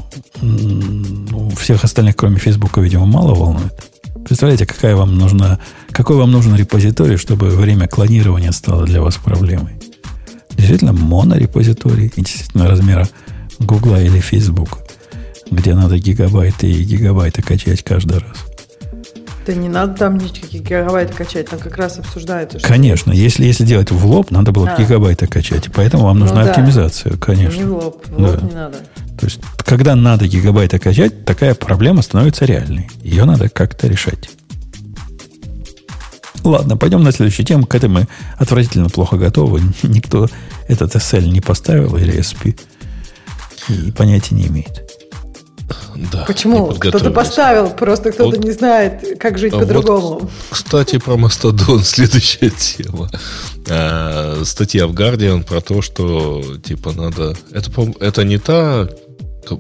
ну, 0.42 1.50
всех 1.59 1.84
остальных, 1.84 2.16
кроме 2.16 2.38
Фейсбука, 2.38 2.82
видимо, 2.82 3.06
мало 3.06 3.35
волнует. 3.35 3.74
Представляете, 4.25 4.66
какая 4.66 4.95
вам 4.95 5.17
нужна, 5.17 5.59
какой 5.92 6.17
вам 6.17 6.32
нужен 6.32 6.56
репозиторий, 6.56 7.17
чтобы 7.17 7.50
время 7.50 7.88
клонирования 7.88 8.51
стало 8.51 8.85
для 8.85 9.01
вас 9.01 9.17
проблемой? 9.17 9.74
Действительно, 10.56 10.93
монорепозиторий, 10.93 12.11
действительно 12.16 12.67
размера 12.67 13.08
Гугла 13.59 14.01
или 14.01 14.19
Фейсбука, 14.19 14.80
где 15.51 15.74
надо 15.74 15.98
гигабайты 15.98 16.69
и 16.69 16.84
гигабайты 16.84 17.42
качать 17.42 17.84
каждый 17.84 18.19
раз. 18.19 18.38
Да 19.45 19.53
не 19.53 19.69
надо 19.69 19.93
там 19.93 20.17
никакие 20.17 20.64
гигабайты 20.64 21.14
качать, 21.14 21.50
там 21.50 21.59
как 21.59 21.77
раз 21.77 22.00
обсуждается. 22.00 22.58
Что 22.58 22.67
конечно, 22.67 23.11
если, 23.11 23.45
если 23.45 23.64
делать 23.64 23.92
в 23.92 24.06
лоб, 24.06 24.32
надо 24.32 24.51
было 24.51 24.72
а. 24.72 24.82
гигабайты 24.82 25.27
качать. 25.27 25.69
Поэтому 25.72 26.06
вам 26.06 26.19
нужна 26.19 26.43
ну, 26.43 26.50
оптимизация, 26.50 27.11
да. 27.11 27.17
конечно. 27.19 27.58
Не 27.58 27.66
в 27.66 27.74
лоб, 27.74 28.06
в 28.08 28.19
лоб 28.19 28.40
да. 28.40 28.48
не 28.48 28.53
надо. 28.53 28.77
То 29.19 29.25
есть, 29.25 29.40
когда 29.64 29.95
надо 29.95 30.27
гигабайты 30.27 30.80
качать, 30.80 31.25
такая 31.25 31.53
проблема 31.53 32.01
становится 32.01 32.45
реальной. 32.45 32.90
Ее 33.03 33.25
надо 33.25 33.48
как-то 33.50 33.88
решать. 33.88 34.30
Ладно, 36.43 36.75
пойдем 36.75 37.03
на 37.03 37.11
следующую 37.11 37.45
тему. 37.45 37.66
К 37.66 37.75
этой 37.75 37.90
мы 37.90 38.08
отвратительно 38.38 38.90
плохо 38.90 39.17
готовы. 39.17 39.61
Никто 39.84 40.27
этот 40.67 40.95
SL 40.95 41.27
не 41.27 41.42
поставил 41.42 41.98
или 41.98 42.17
SP 42.17 42.58
и 43.69 43.92
понятия 43.92 44.35
не 44.35 44.48
имеет. 44.48 44.84
Да, 46.11 46.26
Почему? 46.26 46.68
Кто-то 46.68 47.10
поставил, 47.10 47.69
просто 47.69 48.11
кто-то 48.11 48.35
вот, 48.35 48.45
не 48.45 48.52
знает, 48.52 49.18
как 49.19 49.38
жить 49.38 49.53
а 49.53 49.60
по-другому. 49.60 50.19
Вот, 50.19 50.32
кстати, 50.50 51.00
про 51.00 51.18
Мастодон 51.18 51.80
следующая 51.84 52.50
тема. 52.50 53.10
А, 53.69 54.42
статья 54.44 54.88
в 54.88 54.94
Guardian 54.94 55.44
про 55.44 55.61
то, 55.61 55.82
что 55.82 56.44
типа 56.64 56.92
надо... 56.92 57.35
Это, 57.52 57.72
это 58.00 58.24
не 58.24 58.38
та, 58.38 58.90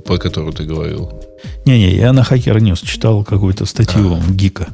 по 0.05 0.17
которой 0.17 0.53
ты 0.53 0.65
говорил? 0.65 1.11
Не-не, 1.65 1.95
я 1.95 2.11
на 2.13 2.21
Hacker 2.21 2.57
News 2.57 2.85
читал 2.85 3.23
какую-то 3.23 3.65
статью 3.65 4.15
а. 4.15 4.31
Гика. 4.31 4.67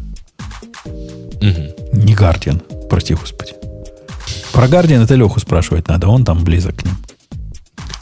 Угу. 0.85 1.93
Не 1.93 2.16
Guardian, 2.16 2.88
прости 2.90 3.14
господи. 3.14 3.53
Про 4.51 4.66
Guardian 4.66 5.03
это 5.03 5.16
Леху 5.16 5.40
спрашивать 5.40 5.88
надо, 5.88 6.08
он 6.08 6.26
там 6.26 6.43
близок 6.43 6.77
к 6.77 6.85
ним. 6.85 6.98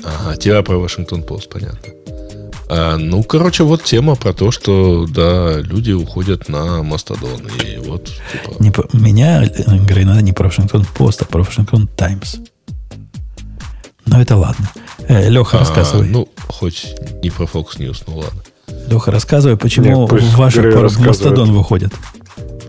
Ага, 0.04 0.36
тебя 0.38 0.62
про 0.64 0.78
Вашингтон 0.78 1.24
Пост, 1.24 1.50
понятно. 1.50 1.94
А, 2.72 2.98
ну, 2.98 3.24
короче, 3.24 3.64
вот 3.64 3.84
тема 3.84 4.16
про 4.16 4.32
то, 4.32 4.52
что, 4.52 5.08
да, 5.08 5.60
люди 5.60 5.92
уходят 5.92 6.50
на 6.50 6.84
Мастодон. 6.84 7.42
И 7.66 7.78
вот, 7.80 8.06
типа... 8.32 8.56
Не 8.60 8.70
по, 8.70 8.88
меня, 8.94 9.44
говорит, 9.66 10.06
надо 10.06 10.22
не 10.22 10.34
про 10.34 10.48
Вашингтон 10.48 10.86
Пост, 10.96 11.24
а 11.24 11.26
про 11.26 11.42
Вашингтон 11.42 11.88
Таймс. 11.88 12.36
Но 14.06 14.22
это 14.22 14.36
ладно. 14.36 14.70
Э, 15.08 15.30
Леха, 15.30 15.58
а, 15.58 15.60
рассказывай. 15.62 16.08
Ну, 16.10 16.30
хоть 16.48 16.96
не 17.24 17.32
про 17.32 17.46
Fox 17.46 17.78
News, 17.78 18.04
ну 18.06 18.18
ладно. 18.18 18.42
Леха, 18.88 19.12
рассказывай, 19.12 19.58
почему 19.58 20.08
Нет, 20.08 20.36
ваши 20.36 20.62
Мастодон 21.00 21.52
выходят. 21.54 21.92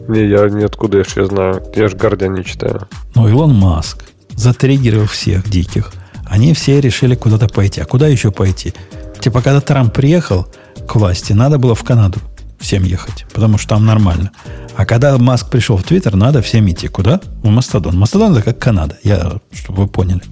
Не, 0.08 0.26
я 0.26 0.48
ниоткуда 0.48 0.98
еще 0.98 1.26
знаю. 1.26 1.62
Я 1.76 1.88
же 1.88 1.96
Гардиан 1.96 2.34
не 2.34 2.44
читаю. 2.44 2.88
Ну, 3.14 3.28
Илон 3.28 3.54
Маск 3.54 4.04
затриггерил 4.30 5.06
всех 5.06 5.48
диких 5.48 5.92
они 6.30 6.54
все 6.54 6.80
решили 6.80 7.16
куда-то 7.16 7.48
пойти. 7.48 7.80
А 7.80 7.84
куда 7.84 8.06
еще 8.06 8.30
пойти? 8.30 8.72
Типа, 9.18 9.42
когда 9.42 9.60
Трамп 9.60 9.92
приехал 9.92 10.46
к 10.88 10.94
власти, 10.94 11.32
надо 11.32 11.58
было 11.58 11.74
в 11.74 11.82
Канаду 11.82 12.20
всем 12.60 12.84
ехать, 12.84 13.26
потому 13.34 13.58
что 13.58 13.70
там 13.70 13.84
нормально. 13.84 14.30
А 14.76 14.86
когда 14.86 15.18
Маск 15.18 15.50
пришел 15.50 15.76
в 15.76 15.82
Твиттер, 15.82 16.14
надо 16.14 16.40
всем 16.40 16.70
идти. 16.70 16.86
Куда? 16.86 17.20
В 17.42 17.48
Мастодон. 17.48 17.98
Мастодон 17.98 18.32
это 18.32 18.42
как 18.42 18.58
Канада, 18.60 18.96
я, 19.02 19.40
чтобы 19.52 19.82
вы 19.82 19.88
поняли. 19.88 20.22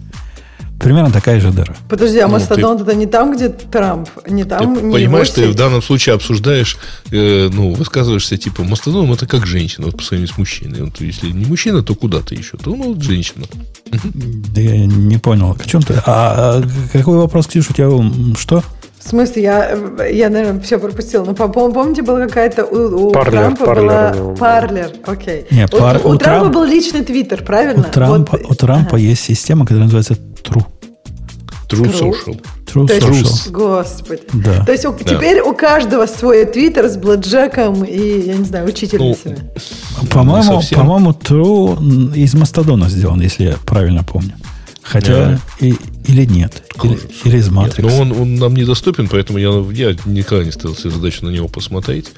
Примерно 0.78 1.10
такая 1.10 1.40
же 1.40 1.50
дыра. 1.50 1.74
Подожди, 1.88 2.18
а 2.18 2.28
ну, 2.28 2.34
Мастодон 2.34 2.78
ты... 2.78 2.84
это 2.84 2.94
не 2.94 3.06
там, 3.06 3.34
где 3.34 3.48
Трамп? 3.48 4.08
Не 4.28 4.44
там, 4.44 4.76
ты 4.76 4.82
не 4.82 4.92
Понимаешь, 4.92 5.30
ты 5.30 5.48
в 5.48 5.54
данном 5.54 5.82
случае 5.82 6.14
обсуждаешь, 6.14 6.78
э, 7.10 7.48
ну, 7.52 7.72
высказываешься 7.72 8.36
типа, 8.36 8.62
Мастодон 8.62 9.10
это 9.12 9.26
как 9.26 9.44
женщина, 9.46 9.86
вот 9.86 9.96
по 9.96 10.02
сравнению 10.02 10.32
с 10.32 10.38
мужчиной. 10.38 10.82
Вот, 10.82 11.00
если 11.00 11.30
не 11.30 11.46
мужчина, 11.46 11.82
то 11.82 11.94
куда 11.94 12.20
ты 12.20 12.36
еще? 12.36 12.56
То, 12.56 12.70
ну, 12.70 12.94
вот 12.94 13.02
женщина. 13.02 13.46
Да 14.54 14.60
я 14.60 14.86
не 14.86 15.18
понял. 15.18 15.56
О 15.58 15.64
чем 15.64 15.82
ты? 15.82 15.94
А, 16.06 16.60
а 16.60 16.62
какой 16.92 17.16
вопрос, 17.16 17.48
Ксюша, 17.48 17.72
у 17.72 17.74
тебя 17.74 18.36
что? 18.38 18.62
В 18.98 19.08
смысле, 19.08 19.42
я, 19.42 19.78
я 20.10 20.28
наверное, 20.28 20.60
все 20.60 20.78
пропустила. 20.78 21.24
Но 21.24 21.34
помните, 21.34 22.02
была 22.02 22.26
какая-то 22.26 22.64
у, 22.64 23.08
у 23.08 23.12
парлер, 23.12 23.40
Трампа 23.40 23.64
парлер, 23.64 24.14
была 24.14 24.34
парлер, 24.34 24.90
окей. 25.06 25.46
Не, 25.50 25.64
у, 25.64 25.68
пар, 25.68 26.00
у, 26.04 26.08
у 26.08 26.12
у 26.12 26.18
Трампа 26.18 26.40
Трамп, 26.40 26.54
был 26.54 26.64
личный 26.64 27.04
твиттер, 27.04 27.44
правильно? 27.44 27.86
У 27.88 27.92
Трампа, 27.92 28.36
вот, 28.36 28.50
у 28.50 28.54
Трампа 28.54 28.96
ага. 28.96 28.98
есть 28.98 29.22
система, 29.22 29.64
которая 29.64 29.84
называется 29.84 30.16
True. 30.48 30.64
True 31.68 31.84
True. 31.84 31.92
Social. 31.92 32.40
True 32.66 32.86
То 32.86 32.94
есть, 32.94 33.46
Social. 33.46 33.50
Господи. 33.52 34.22
Да. 34.32 34.64
То 34.64 34.72
есть 34.72 34.84
у- 34.86 34.94
теперь 34.98 35.40
у 35.42 35.54
каждого 35.54 36.06
свой 36.06 36.46
твиттер 36.46 36.86
с 36.88 36.96
блэкджеком 36.96 37.84
и, 37.84 38.20
я 38.26 38.36
не 38.36 38.44
знаю, 38.44 38.66
учительницами. 38.68 39.38
По-моему, 40.10 40.52
не 40.54 40.60
совсем. 40.60 40.78
по-моему, 40.78 41.10
True 41.10 42.14
из 42.16 42.34
Мастодона 42.34 42.88
сделан, 42.88 43.20
если 43.20 43.44
я 43.44 43.56
правильно 43.66 44.02
помню. 44.02 44.32
Хотя 44.82 45.12
Да. 45.12 45.38
и, 45.60 45.74
или 46.06 46.24
нет. 46.24 46.62
Или, 46.82 46.98
или 47.24 47.36
из 47.36 47.50
Нет, 47.50 47.78
Matrix. 47.78 47.82
но 47.82 47.98
он, 48.00 48.12
он 48.12 48.34
нам 48.36 48.54
недоступен, 48.56 49.06
поэтому 49.08 49.38
я, 49.38 49.50
я 49.72 49.94
никогда 50.06 50.44
не 50.44 50.50
ставил 50.52 50.74
себе 50.74 50.90
задачу 50.90 51.26
на 51.26 51.30
него 51.30 51.48
посмотреть. 51.48 52.12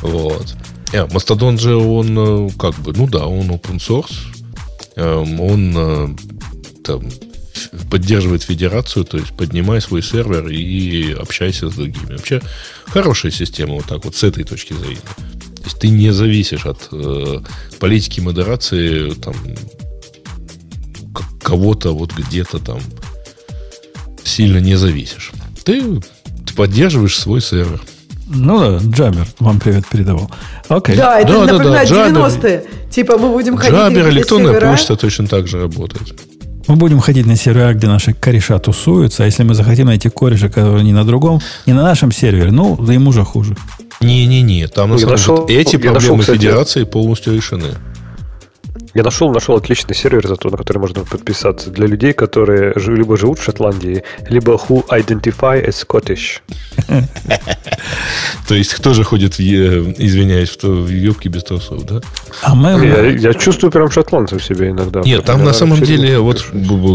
Вот. 0.00 0.54
А, 0.94 1.06
Мастодон 1.12 1.58
же, 1.58 1.76
он 1.76 2.16
э, 2.18 2.50
как 2.58 2.74
бы, 2.76 2.94
ну 2.96 3.06
да, 3.06 3.26
он 3.26 3.50
open 3.50 3.76
source. 3.76 4.12
Эм, 4.96 5.38
Он 5.40 5.74
э, 5.76 6.08
там, 6.82 7.02
поддерживает 7.90 8.42
федерацию, 8.42 9.04
то 9.04 9.18
есть 9.18 9.36
поднимай 9.36 9.80
свой 9.80 10.02
сервер 10.02 10.48
и 10.48 11.12
общайся 11.12 11.70
с 11.70 11.74
другими. 11.74 12.12
Вообще 12.12 12.40
хорошая 12.86 13.32
система 13.32 13.74
вот 13.74 13.86
так 13.86 14.04
вот 14.04 14.16
с 14.16 14.22
этой 14.22 14.44
точки 14.44 14.72
зрения. 14.72 15.00
То 15.56 15.64
есть 15.64 15.78
ты 15.78 15.88
не 15.88 16.10
зависишь 16.12 16.66
от 16.66 16.88
э, 16.92 17.40
политики 17.78 18.20
модерации 18.20 19.10
там 19.10 19.34
кого-то 21.42 21.92
вот 21.94 22.12
где-то 22.12 22.58
там 22.58 22.80
сильно 24.24 24.58
не 24.58 24.76
зависишь. 24.76 25.32
Ты, 25.64 26.00
ты 26.46 26.54
поддерживаешь 26.54 27.18
свой 27.18 27.40
сервер. 27.40 27.80
Ну 28.30 28.58
да, 28.58 28.78
Джабер 28.78 29.26
вам 29.38 29.58
привет 29.58 29.86
передавал. 29.86 30.30
Окей. 30.68 30.96
Да, 30.96 31.20
это 31.20 31.32
Да, 31.32 31.38
да, 31.40 31.46
да, 31.46 31.52
напоминает 31.52 31.88
Джабер. 31.88 32.20
90-е. 32.20 32.64
Типа 32.90 33.16
мы 33.16 33.30
будем 33.30 33.56
ходить 33.56 33.74
Джабер, 33.74 34.10
электронная 34.10 34.52
сервера. 34.52 34.70
почта 34.70 34.96
точно 34.96 35.26
так 35.26 35.48
же 35.48 35.58
работает. 35.58 36.14
Мы 36.68 36.76
будем 36.76 37.00
ходить 37.00 37.26
на 37.26 37.34
сервера, 37.34 37.72
где 37.72 37.86
наши 37.86 38.12
кореша 38.12 38.58
тусуются, 38.58 39.22
а 39.22 39.26
если 39.26 39.42
мы 39.42 39.54
захотим 39.54 39.86
найти 39.86 40.10
кореша, 40.10 40.50
который 40.50 40.84
не 40.84 40.92
на 40.92 41.04
другом, 41.04 41.40
не 41.64 41.72
на 41.72 41.82
нашем 41.82 42.12
сервере, 42.12 42.50
ну, 42.50 42.76
да 42.76 42.92
ему 42.92 43.10
же 43.10 43.24
хуже. 43.24 43.56
Не-не-не, 44.02 44.68
там 44.68 44.90
на 44.90 44.98
самом 44.98 45.46
деле 45.46 45.60
эти 45.60 45.76
я 45.76 45.80
проблемы 45.80 45.94
нашел, 45.94 46.18
кстати, 46.18 46.36
федерации 46.36 46.84
полностью 46.84 47.34
решены. 47.34 47.74
Я 48.98 49.04
нашел, 49.04 49.30
нашел 49.30 49.54
отличный 49.54 49.94
сервер, 49.94 50.26
зато 50.26 50.50
на 50.50 50.56
который 50.56 50.78
можно 50.78 51.04
подписаться 51.04 51.70
для 51.70 51.86
людей, 51.86 52.12
которые 52.12 52.72
либо 52.74 53.16
живут 53.16 53.38
в 53.38 53.44
Шотландии, 53.44 54.02
либо 54.28 54.54
who 54.54 54.84
identify 54.88 55.64
as 55.64 55.86
Scottish. 55.86 56.40
То 58.48 58.56
есть 58.56 58.74
кто 58.74 58.94
же 58.94 59.04
ходит, 59.04 59.38
извиняюсь, 59.38 60.58
в, 60.60 60.88
юбке 60.88 61.28
без 61.28 61.44
трусов, 61.44 61.86
да? 61.86 62.00
А 62.42 62.56
мы... 62.56 63.16
Я, 63.20 63.34
чувствую 63.34 63.70
прям 63.70 63.88
шотландцев 63.88 64.42
себе 64.42 64.70
иногда. 64.70 65.02
Нет, 65.02 65.24
там 65.24 65.44
на 65.44 65.52
самом 65.52 65.80
деле, 65.80 66.18
вот, 66.18 66.44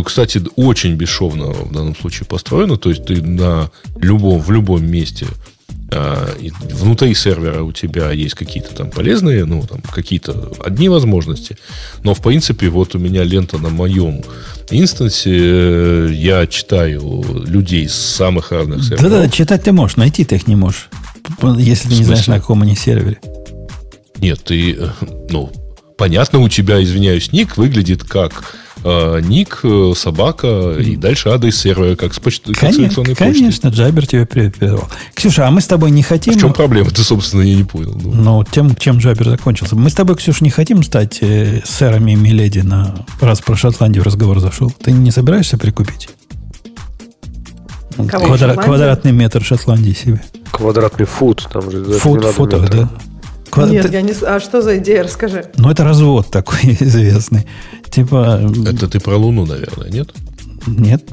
кстати, 0.06 0.42
очень 0.58 0.96
бесшовно 0.96 1.54
в 1.54 1.72
данном 1.72 1.96
случае 1.96 2.28
построено. 2.28 2.76
То 2.76 2.90
есть 2.90 3.06
ты 3.06 3.22
на 3.22 3.70
любом, 3.96 4.42
в 4.42 4.52
любом 4.52 4.86
месте 4.86 5.26
внутри 6.72 7.14
сервера 7.14 7.64
у 7.64 7.72
тебя 7.72 8.12
есть 8.12 8.36
какие-то 8.36 8.76
там 8.76 8.90
полезные, 8.90 9.46
ну, 9.46 9.64
там 9.64 9.82
какие-то 9.82 10.54
одни 10.64 10.90
возможности. 10.90 11.58
Но, 12.04 12.14
в 12.14 12.22
принципе, 12.22 12.70
вот 12.70 12.96
у 12.96 13.00
меня 13.00 13.24
лента 13.24 13.58
на 13.58 13.70
моем 13.70 14.24
инстансе, 14.70 15.32
э, 15.34 16.10
я 16.14 16.48
читаю 16.48 17.24
людей 17.46 17.88
с 17.88 17.96
самых 17.96 18.52
разных 18.52 18.84
серверов. 18.84 19.12
Да-да, 19.12 19.30
читать 19.30 19.64
ты 19.64 19.72
можешь, 19.72 19.98
найти 19.98 20.26
ты 20.26 20.36
их 20.36 20.48
не 20.48 20.56
можешь. 20.56 20.90
Если 21.58 21.90
ты 21.90 21.96
не 21.96 22.04
знаешь, 22.04 22.28
на 22.28 22.40
каком 22.40 22.62
они 22.62 22.76
сервере. 22.76 23.20
Нет, 24.18 24.42
ты, 24.44 24.74
э, 24.74 24.90
ну, 25.30 25.52
понятно, 25.98 26.40
у 26.40 26.50
тебя, 26.50 26.82
извиняюсь, 26.82 27.32
ник 27.32 27.58
выглядит 27.58 28.04
как 28.04 28.56
э, 28.84 29.22
ник, 29.24 29.60
э, 29.64 29.94
собака 29.96 30.78
и 30.80 30.96
дальше 30.96 31.30
адрес 31.30 31.58
сервера, 31.58 31.96
как 31.96 32.14
с, 32.14 32.20
почты, 32.20 32.48
как 32.54 32.58
с 32.58 32.60
Конечно, 32.60 32.82
электронной 32.84 33.16
почты. 33.16 33.24
конечно, 33.24 33.68
Джабер 33.70 34.08
тебе 34.08 34.26
привет 34.26 34.56
передавал. 34.58 34.90
Ксюша, 35.14 35.48
а 35.48 35.52
мы 35.52 35.62
с 35.62 35.68
тобой 35.68 35.92
не 35.92 36.04
хотим... 36.04 36.34
В 36.34 36.40
чем 36.40 36.54
проблема? 36.54 36.90
Ты, 36.90 37.02
собственно, 37.04 37.42
я 37.42 37.56
не 37.56 37.64
понял. 37.64 37.98
Ну, 38.02 38.12
Ну, 38.14 38.44
тем, 38.44 38.76
чем 38.76 38.98
Джабер 38.98 39.30
закончился. 39.30 39.76
Мы 39.76 39.90
с 39.90 39.94
тобой, 39.94 40.16
Ксюша, 40.16 40.44
не 40.44 40.50
хотим 40.50 40.84
стать 40.84 41.20
э, 41.22 41.62
сэрами 41.66 42.12
и 42.12 42.16
Миледи 42.16 42.60
на 42.60 42.96
раз 43.22 43.42
про 43.42 43.56
Шотландию 43.56 44.04
разговор 44.04 44.40
зашел. 44.40 44.72
Ты 44.72 44.92
не 44.92 45.12
собираешься 45.12 45.58
прикупить? 45.58 46.10
Кого, 48.10 48.26
Квадра- 48.36 48.56
квадратный 48.62 49.12
метр 49.12 49.44
Шотландии 49.44 49.92
себе. 49.92 50.22
Квадратный 50.52 51.06
фут, 51.06 51.48
там 51.52 51.70
же 51.70 51.84
Фут, 52.00 52.24
метра. 52.24 52.60
да? 52.68 52.90
Нет, 53.58 53.88
ты- 53.88 53.94
я 53.94 54.02
не... 54.02 54.14
А 54.26 54.40
что 54.40 54.62
за 54.62 54.78
идея? 54.78 55.04
Расскажи. 55.04 55.46
Ну, 55.56 55.70
это 55.70 55.84
развод 55.84 56.30
такой 56.32 56.60
известный. 56.80 57.46
Типа, 57.90 58.42
это 58.66 58.88
ты 58.88 59.00
про 59.00 59.16
Луну, 59.16 59.46
наверное, 59.46 59.90
нет? 59.90 60.10
нет, 60.68 61.04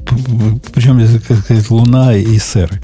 причем 0.72 1.06
сказать, 1.20 1.70
Луна 1.70 2.14
и 2.16 2.38
сэры. 2.38 2.80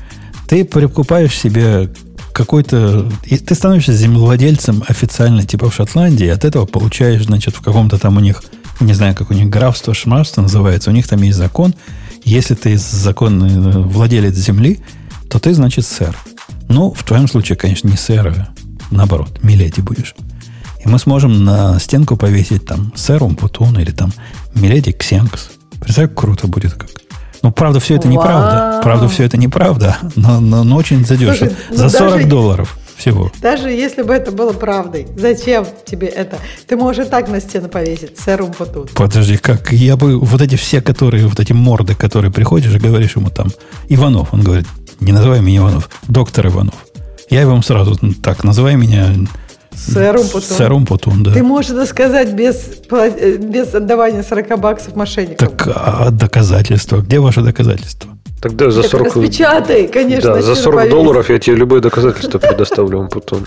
Ты 0.49 0.65
прикупаешь 0.65 1.35
себе 1.35 1.91
какой-то... 2.33 3.11
Ты 3.25 3.55
становишься 3.55 3.93
землевладельцем 3.93 4.85
официально, 4.87 5.45
типа 5.45 5.71
в 5.71 5.75
Шотландии, 5.75 6.27
и 6.27 6.31
от 6.31 6.45
этого 6.45 6.67
получаешь, 6.67 7.25
значит, 7.25 7.57
в 7.57 7.63
каком-то 7.63 7.99
там 7.99 8.17
у 8.17 8.21
них, 8.21 8.43
не 8.81 8.93
знаю, 8.93 9.15
как 9.15 9.31
у 9.31 9.35
них 9.35 9.49
графство, 9.49 9.95
шмарство 9.95 10.43
называется, 10.43 10.91
у 10.91 10.93
них 10.93 11.09
там 11.09 11.23
есть 11.23 11.39
закон. 11.39 11.75
Если 12.25 12.55
ты 12.55 12.77
законный 12.77 13.51
э, 13.51 13.79
владелец 13.79 14.35
земли, 14.35 14.81
то 15.31 15.39
ты, 15.39 15.55
значит, 15.55 15.87
сэр. 15.87 16.17
Ну, 16.69 16.93
в 16.93 17.05
твоем 17.05 17.29
случае, 17.29 17.57
конечно, 17.57 17.89
не 17.89 17.97
сэр, 17.97 18.29
а 18.29 18.49
наоборот, 18.91 19.43
миледи 19.43 19.81
будешь. 19.81 20.15
И 20.85 20.89
мы 20.89 20.99
сможем 20.99 21.45
на 21.45 21.79
стенку 21.81 22.17
повесить 22.17 22.65
там 22.67 22.93
сэр 22.97 23.23
Умпутун 23.23 23.79
или 23.79 23.91
там 23.91 24.13
миледи 24.55 24.93
Ксенкс. 24.93 25.51
Представь, 25.81 26.09
как 26.11 26.19
круто 26.19 26.47
будет 26.47 26.75
как. 26.75 26.89
Ну, 27.43 27.53
правда, 27.53 27.81
все 27.81 27.95
это 27.97 28.09
неправда. 28.09 28.71
Вау. 28.73 28.83
Правда, 28.83 29.09
все 29.09 29.25
это 29.25 29.37
неправда, 29.37 29.99
но, 30.17 30.41
но, 30.41 30.65
но 30.65 30.77
очень 30.77 31.05
задешево. 31.05 31.35
Слушай, 31.37 31.57
ну 31.71 31.77
За 31.77 31.89
40 31.91 32.13
даже- 32.15 32.27
долларов 32.29 32.79
всего. 32.97 33.31
Даже 33.43 33.69
если 33.71 34.03
бы 34.03 34.15
это 34.15 34.33
было 34.33 34.53
правдой, 34.53 35.07
зачем 35.17 35.67
тебе 35.85 36.07
это? 36.09 36.39
Ты 36.67 36.77
можешь 36.77 37.07
и 37.07 37.09
так 37.09 37.29
на 37.29 37.41
стену 37.41 37.69
повесить, 37.69 38.19
сэр 38.19 38.43
Умпутун. 38.43 38.89
Подожди, 38.95 39.37
как 39.37 39.71
я 39.73 39.97
бы 39.97 40.19
вот 40.19 40.41
эти 40.41 40.55
все, 40.57 40.81
которые, 40.81 41.27
вот 41.27 41.39
эти 41.39 41.53
морды, 41.53 41.95
которые 41.95 42.33
приходишь 42.33 42.75
и 42.75 42.79
говоришь 42.79 43.17
ему 43.17 43.29
там, 43.31 43.49
Иванов, 43.89 44.33
он 44.33 44.43
говорит, 44.43 44.67
не 45.01 45.13
называй 45.13 45.41
меня 45.41 45.59
Иванов, 45.59 45.91
доктор 46.09 46.47
Иванов. 46.47 46.75
Я 47.31 47.43
ему 47.43 47.61
сразу, 47.63 47.97
«Ну, 48.01 48.13
так, 48.23 48.45
называй 48.45 48.77
меня 48.77 49.13
Сэр 49.77 50.17
Умпутун. 50.17 50.43
Сэр 50.43 50.73
Умпутун, 50.73 51.23
да. 51.23 51.33
Ты 51.35 51.43
можешь 51.43 51.71
это 51.73 51.85
сказать 51.87 52.33
без, 52.33 52.81
э, 52.91 53.37
без 53.37 53.75
отдавания 53.75 54.23
40 54.23 54.59
баксов 54.59 54.97
мошенникам. 54.97 55.49
Так, 55.49 55.69
а 55.75 56.11
доказательства? 56.11 56.99
Где 57.03 57.19
ваше 57.19 57.43
доказательство? 57.43 58.11
Тогда 58.41 58.71
за 58.71 58.83
Так 58.83 58.91
40... 58.93 59.17
распечатай, 59.17 59.89
конечно. 59.89 60.35
Да, 60.35 60.43
за 60.43 60.55
стену 60.55 60.65
40 60.73 60.79
повесь. 60.81 60.91
долларов 60.91 61.31
я 61.31 61.39
тебе 61.39 61.57
любое 61.57 61.81
доказательство 61.81 62.39
предоставлю, 62.39 63.09
потом. 63.13 63.45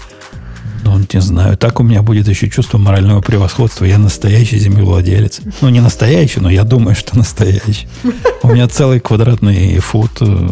Ну, 0.97 1.05
не 1.13 1.21
знаю. 1.21 1.57
Так 1.57 1.79
у 1.79 1.83
меня 1.83 2.01
будет 2.01 2.27
еще 2.27 2.49
чувство 2.49 2.77
морального 2.77 3.21
превосходства. 3.21 3.85
Я 3.85 3.97
настоящий 3.97 4.57
землевладелец. 4.57 5.41
Ну, 5.61 5.69
не 5.69 5.81
настоящий, 5.81 6.39
но 6.39 6.49
я 6.49 6.63
думаю, 6.63 6.95
что 6.95 7.17
настоящий. 7.17 7.87
У 8.41 8.49
меня 8.49 8.67
целый 8.67 8.99
квадратный 8.99 9.77
фут 9.79 10.11
э, 10.21 10.49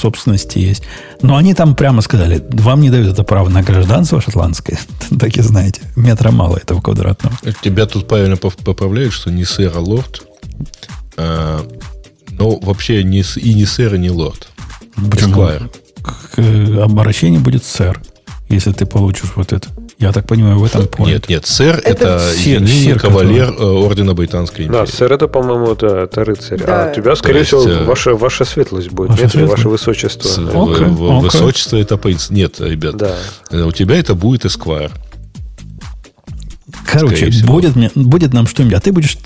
собственности 0.00 0.58
есть. 0.58 0.82
Но 1.22 1.36
они 1.36 1.54
там 1.54 1.74
прямо 1.74 2.00
сказали, 2.02 2.42
вам 2.50 2.80
не 2.80 2.90
дают 2.90 3.12
это 3.12 3.22
право 3.22 3.48
на 3.48 3.62
гражданство 3.62 4.20
шотландское. 4.20 4.78
Так 5.18 5.36
и 5.36 5.42
знаете, 5.42 5.82
метра 5.94 6.30
мало 6.30 6.56
этого 6.56 6.80
квадратного. 6.80 7.36
Тебя 7.62 7.86
тут 7.86 8.08
правильно 8.08 8.36
поправляют, 8.36 9.12
что 9.12 9.30
не 9.30 9.44
сэр, 9.44 9.72
а 9.74 9.80
лорд. 9.80 10.22
А, 11.16 11.66
но 12.30 12.58
вообще 12.58 13.02
не, 13.02 13.22
и 13.36 13.54
не 13.54 13.64
сэр, 13.64 13.94
и 13.94 13.98
не 13.98 14.10
лорд. 14.10 14.48
Почему? 15.10 15.48
Обращению 16.82 17.40
будет 17.40 17.64
сэр, 17.64 18.00
если 18.48 18.72
ты 18.72 18.86
получишь 18.86 19.32
вот 19.36 19.52
это. 19.52 19.68
Я 19.98 20.12
так 20.12 20.26
понимаю, 20.26 20.58
в 20.58 20.64
этом 20.64 20.82
point. 20.82 21.06
Нет, 21.06 21.28
нет, 21.28 21.46
сэр 21.46 21.76
Это 21.82 21.88
это, 21.90 22.32
сир- 22.36 22.66
сир, 22.68 22.98
кавалер 23.00 23.48
э, 23.50 23.62
ордена 23.64 24.12
Британской 24.14 24.66
империи. 24.66 24.80
Да, 24.80 24.86
сэр, 24.86 25.12
это, 25.12 25.26
по-моему, 25.26 25.74
да, 25.74 26.02
это 26.02 26.22
рыцарь. 26.24 26.58
Да. 26.58 26.88
А 26.88 26.90
у 26.90 26.94
тебя, 26.94 27.16
скорее 27.16 27.38
есть, 27.38 27.48
всего, 27.48 27.66
э, 27.66 27.84
ваша, 27.84 28.14
ваша 28.14 28.44
светлость 28.44 28.90
будет. 28.90 29.10
ваша 29.10 29.22
Нет, 29.22 29.32
светлость? 29.32 29.52
ваше 29.56 29.68
высочество. 29.70 30.28
С- 30.28 30.36
Да. 30.36 30.42
в- 30.42 30.70
окей. 30.72 30.86
Высочество 30.86 31.76
это 31.78 31.96
принц. 31.96 32.28
Нет, 32.30 32.60
ребят, 32.60 32.96
Да. 32.98 33.16
э, 33.50 33.62
у 33.62 33.72
тебя 33.72 33.96
это 33.98 34.14
будет 34.14 34.44
эсквайр. 34.44 34.90
Короче, 36.90 37.30
будет, 37.46 37.74
мне, 37.76 37.90
будет 37.94 38.32
нам 38.32 38.46
что-нибудь. 38.46 38.76
А 38.76 38.80
ты 38.80 38.92
будешь... 38.92 39.16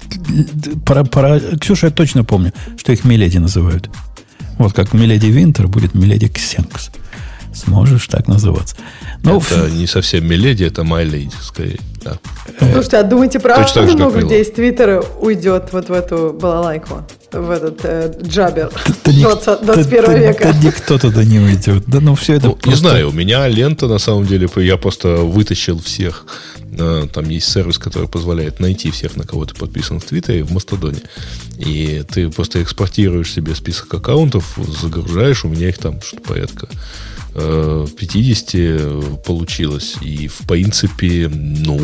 Про, 0.84 1.04
про, 1.04 1.40
Ксюша, 1.60 1.86
я 1.86 1.92
точно 1.92 2.24
помню, 2.24 2.52
что 2.76 2.92
их 2.92 3.04
Миледи 3.04 3.38
называют. 3.38 3.88
Вот 4.58 4.72
как 4.72 4.92
Миледи 4.92 5.26
Винтер 5.26 5.66
будет 5.68 5.94
Миледи 5.94 6.28
Ксенкс. 6.28 6.90
Сможешь 7.54 8.06
так 8.06 8.28
называться. 8.28 8.76
Ну, 9.22 9.38
это 9.38 9.70
не 9.70 9.86
совсем 9.86 10.26
миледи, 10.26 10.64
это 10.64 10.82
my 10.82 11.04
lady, 11.04 11.34
скорее. 11.42 11.80
Да. 12.04 12.18
Слушайте, 12.58 12.96
а 12.98 13.02
думаете, 13.02 13.40
правда 13.40 13.64
Точно 13.64 13.86
так 13.86 13.94
много 13.94 14.20
людей 14.20 14.42
из 14.42 14.50
Твиттера 14.50 15.02
уйдет 15.20 15.68
вот 15.72 15.88
в 15.88 15.92
эту 15.92 16.32
балалайку? 16.32 17.04
в 17.32 17.50
этот 17.50 17.80
э, 17.84 18.12
джабер 18.22 18.70
20, 19.04 19.62
21 19.62 20.20
века. 20.20 20.52
Да 20.52 20.66
никто 20.66 20.98
туда 20.98 21.24
не 21.24 21.38
уйдет. 21.38 21.84
Да 21.86 22.00
ну 22.00 22.14
все 22.14 22.34
это 22.34 22.48
ну, 22.48 22.52
просто... 22.54 22.70
Не 22.70 22.76
знаю, 22.76 23.10
у 23.10 23.12
меня 23.12 23.46
лента 23.48 23.86
на 23.86 23.98
самом 23.98 24.26
деле, 24.26 24.48
я 24.56 24.76
просто 24.76 25.16
вытащил 25.18 25.80
всех. 25.80 26.26
Э, 26.78 27.06
там 27.12 27.28
есть 27.28 27.48
сервис, 27.48 27.78
который 27.78 28.08
позволяет 28.08 28.60
найти 28.60 28.90
всех, 28.90 29.16
на 29.16 29.24
кого 29.24 29.44
ты 29.44 29.54
подписан 29.54 30.00
в 30.00 30.04
Твиттере, 30.04 30.42
в 30.42 30.52
Мастодоне. 30.52 31.00
И 31.58 32.02
ты 32.10 32.30
просто 32.30 32.62
экспортируешь 32.62 33.32
себе 33.32 33.54
список 33.54 33.92
аккаунтов, 33.94 34.58
загружаешь, 34.80 35.44
у 35.44 35.48
меня 35.48 35.68
их 35.68 35.78
там 35.78 36.00
что-то 36.02 36.22
порядка 36.22 36.68
50 37.34 38.50
э, 38.54 39.02
получилось. 39.24 39.96
И 40.00 40.28
в 40.28 40.46
принципе, 40.46 41.30
ну, 41.32 41.78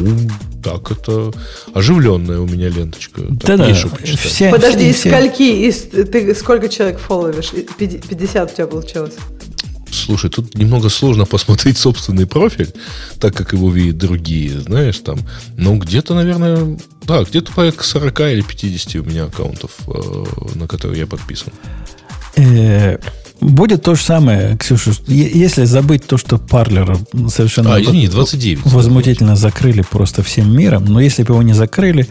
так 0.62 0.91
это 0.91 1.33
оживленная 1.73 2.41
у 2.41 2.47
меня 2.47 2.68
ленточка. 2.68 3.23
Да-да. 3.28 3.73
Все, 3.73 4.50
Подожди, 4.50 4.91
из 4.91 5.00
скольки? 5.00 5.42
Из, 5.42 5.83
ты 5.83 6.34
сколько 6.34 6.68
человек 6.68 6.99
фолловишь? 6.99 7.52
50 7.78 8.52
у 8.52 8.55
тебя 8.55 8.66
получилось? 8.66 9.15
Слушай, 9.91 10.31
тут 10.31 10.55
немного 10.57 10.89
сложно 10.89 11.25
посмотреть 11.25 11.78
собственный 11.78 12.26
профиль, 12.26 12.73
так 13.18 13.34
как 13.34 13.52
его 13.52 13.70
видят 13.70 13.99
другие, 13.99 14.60
знаешь, 14.60 14.99
там. 14.99 15.18
Ну, 15.57 15.76
где-то, 15.78 16.15
наверное, 16.15 16.78
да, 17.02 17.23
где-то 17.23 17.52
порядка 17.52 17.84
40 17.84 18.20
или 18.20 18.42
50 18.42 18.97
у 18.97 19.05
меня 19.05 19.25
аккаунтов, 19.25 19.70
э, 19.86 20.25
на 20.55 20.68
которые 20.68 21.00
я 21.00 21.07
подписан. 21.07 21.52
Будет 23.40 23.82
то 23.82 23.94
же 23.94 24.02
самое, 24.02 24.56
Ксюша, 24.56 24.92
если 25.06 25.65
забыть 25.65 26.06
то, 26.06 26.16
что 26.16 26.39
Парлер 26.39 26.97
совершенно 27.28 27.74
а, 27.74 27.81
извини, 27.81 28.08
29, 28.08 28.65
возмутительно 28.66 29.36
закрыли 29.36 29.82
просто 29.82 30.23
всем 30.23 30.56
миром, 30.56 30.86
но 30.86 31.00
если 31.00 31.23
бы 31.23 31.34
его 31.34 31.42
не 31.42 31.52
закрыли, 31.52 32.08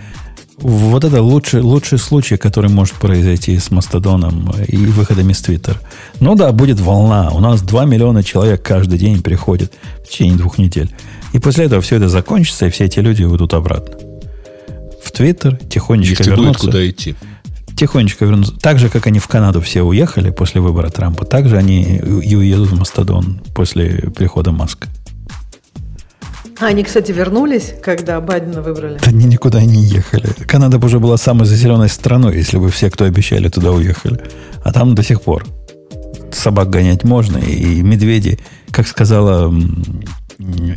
вот 0.57 1.03
это 1.03 1.21
лучший, 1.21 1.61
лучший 1.61 1.97
случай, 1.97 2.37
который 2.37 2.69
может 2.69 2.95
произойти 2.95 3.57
с 3.57 3.71
Мастодоном 3.71 4.53
и 4.67 4.77
выходом 4.77 5.29
из 5.29 5.41
Твиттера. 5.41 5.79
Ну 6.19 6.35
да, 6.35 6.51
будет 6.51 6.79
волна. 6.79 7.31
У 7.31 7.39
нас 7.39 7.61
2 7.61 7.85
миллиона 7.85 8.23
человек 8.23 8.63
каждый 8.63 8.97
день 8.97 9.21
приходит 9.21 9.73
в 10.03 10.09
течение 10.09 10.37
двух 10.37 10.57
недель. 10.57 10.89
И 11.33 11.39
после 11.39 11.65
этого 11.65 11.81
все 11.81 11.97
это 11.97 12.07
закончится, 12.07 12.67
и 12.67 12.69
все 12.69 12.85
эти 12.85 12.99
люди 12.99 13.23
уйдут 13.23 13.53
обратно. 13.53 13.97
В 15.03 15.11
Твиттер 15.11 15.57
тихонечко 15.57 16.23
Если 16.23 16.29
вернутся. 16.29 16.61
Будет 16.61 16.71
куда 16.71 16.89
идти 16.89 17.15
тихонечко 17.75 18.25
вернутся. 18.25 18.53
Так 18.59 18.79
же, 18.79 18.89
как 18.89 19.07
они 19.07 19.19
в 19.19 19.27
Канаду 19.27 19.61
все 19.61 19.83
уехали 19.83 20.29
после 20.29 20.61
выбора 20.61 20.89
Трампа, 20.89 21.25
так 21.25 21.47
же 21.47 21.57
они 21.57 21.97
и 21.97 22.35
уедут 22.35 22.69
в 22.69 22.79
Мастодон 22.79 23.41
после 23.53 24.11
прихода 24.15 24.51
Маска. 24.51 24.87
А 26.59 26.67
они, 26.67 26.83
кстати, 26.83 27.11
вернулись, 27.11 27.73
когда 27.83 28.21
Байдена 28.21 28.61
выбрали? 28.61 28.97
Да 29.03 29.09
они 29.09 29.25
никуда 29.25 29.61
не 29.61 29.83
ехали. 29.83 30.27
Канада 30.47 30.79
бы 30.79 30.87
уже 30.87 30.99
была 30.99 31.17
самой 31.17 31.45
заселенной 31.45 31.89
страной, 31.89 32.37
если 32.37 32.57
бы 32.57 32.69
все, 32.69 32.89
кто 32.89 33.03
обещали, 33.03 33.49
туда 33.49 33.71
уехали. 33.71 34.21
А 34.63 34.71
там 34.71 34.95
до 34.95 35.03
сих 35.03 35.21
пор 35.21 35.45
собак 36.31 36.69
гонять 36.69 37.03
можно, 37.03 37.37
и 37.37 37.81
медведи, 37.81 38.39
как 38.71 38.87
сказала 38.87 39.53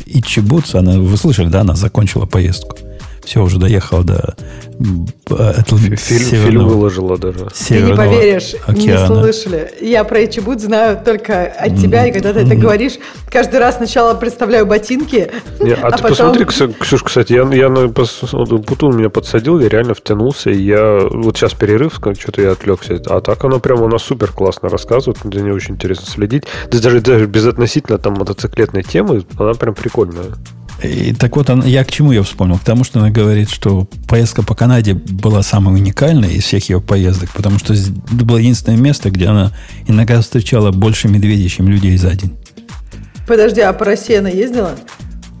Ичи 0.05 0.39
Бутс, 0.39 0.75
она, 0.75 0.99
вы 0.99 1.17
слышали, 1.17 1.47
да, 1.47 1.61
она 1.61 1.75
закончила 1.75 2.25
поездку 2.25 2.77
все, 3.23 3.43
уже 3.43 3.59
доехал 3.59 4.03
до 4.03 4.35
этого 5.29 5.79
фильм, 5.79 5.97
фильм 5.97 6.67
выложила 6.67 7.17
даже. 7.17 7.47
Ты 7.67 7.81
не 7.81 7.93
поверишь, 7.93 8.55
океана. 8.65 9.13
не 9.13 9.21
слышали. 9.21 9.71
Я 9.81 10.03
про 10.03 10.25
Эчебут 10.25 10.61
знаю 10.61 10.99
только 11.03 11.45
от 11.45 11.77
тебя, 11.77 12.07
и 12.07 12.11
когда 12.11 12.33
ты 12.33 12.39
это 12.39 12.55
говоришь, 12.55 12.93
каждый 13.29 13.59
раз 13.59 13.77
сначала 13.77 14.13
представляю 14.13 14.65
ботинки, 14.65 15.31
не, 15.59 15.71
а, 15.71 15.87
а 15.87 15.91
ты 15.91 16.03
потом... 16.03 16.09
посмотри, 16.09 16.45
Ксюш, 16.45 17.03
кстати, 17.03 17.33
я, 17.33 17.43
я 17.53 17.69
на 17.69 17.89
Путун 17.89 18.97
меня 18.97 19.09
подсадил, 19.09 19.59
я 19.59 19.69
реально 19.69 19.93
втянулся, 19.93 20.49
и 20.49 20.61
я 20.61 20.99
вот 21.11 21.37
сейчас 21.37 21.53
перерыв, 21.53 21.99
что-то 22.17 22.41
я 22.41 22.51
отвлекся, 22.51 23.01
а 23.07 23.21
так 23.21 23.43
оно 23.43 23.59
прямо 23.59 23.83
у 23.83 23.87
нас 23.89 24.03
супер 24.03 24.31
классно 24.31 24.69
рассказывает, 24.69 25.19
за 25.23 25.41
ней 25.41 25.51
очень 25.51 25.75
интересно 25.75 26.05
следить. 26.05 26.45
Даже, 26.71 27.01
даже 27.01 27.25
безотносительно 27.25 27.97
там 27.97 28.13
мотоциклетной 28.13 28.83
темы, 28.83 29.23
она 29.37 29.53
прям 29.53 29.75
прикольная. 29.75 30.25
И 30.83 31.13
так 31.13 31.35
вот, 31.35 31.49
я 31.65 31.83
к 31.83 31.91
чему 31.91 32.11
ее 32.11 32.23
вспомнил? 32.23 32.57
К 32.57 32.63
тому, 32.63 32.83
что 32.83 32.99
она 32.99 33.09
говорит, 33.09 33.49
что 33.49 33.87
поездка 34.07 34.43
по 34.43 34.55
Канаде 34.55 34.93
была 34.93 35.43
самой 35.43 35.75
уникальной 35.75 36.35
из 36.35 36.45
всех 36.45 36.69
ее 36.69 36.79
поездок, 36.79 37.29
потому 37.31 37.59
что 37.59 37.73
это 37.73 37.91
было 38.11 38.37
единственное 38.37 38.77
место, 38.77 39.11
где 39.11 39.27
она 39.27 39.51
иногда 39.87 40.21
встречала 40.21 40.71
больше 40.71 41.09
медведей, 41.09 41.49
чем 41.49 41.67
людей 41.67 41.97
за 41.97 42.11
день. 42.11 42.33
Подожди, 43.27 43.61
а 43.61 43.73
по 43.73 43.85
России 43.85 44.15
она 44.15 44.29
ездила? 44.29 44.71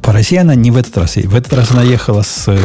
По 0.01 0.11
России 0.11 0.37
она 0.37 0.55
не 0.55 0.71
в 0.71 0.77
этот 0.77 0.97
раз. 0.97 1.15
В 1.15 1.35
этот 1.35 1.53
раз 1.53 1.71
она 1.71 1.83
ехала 1.83 2.21
с 2.21 2.45
э, 2.47 2.57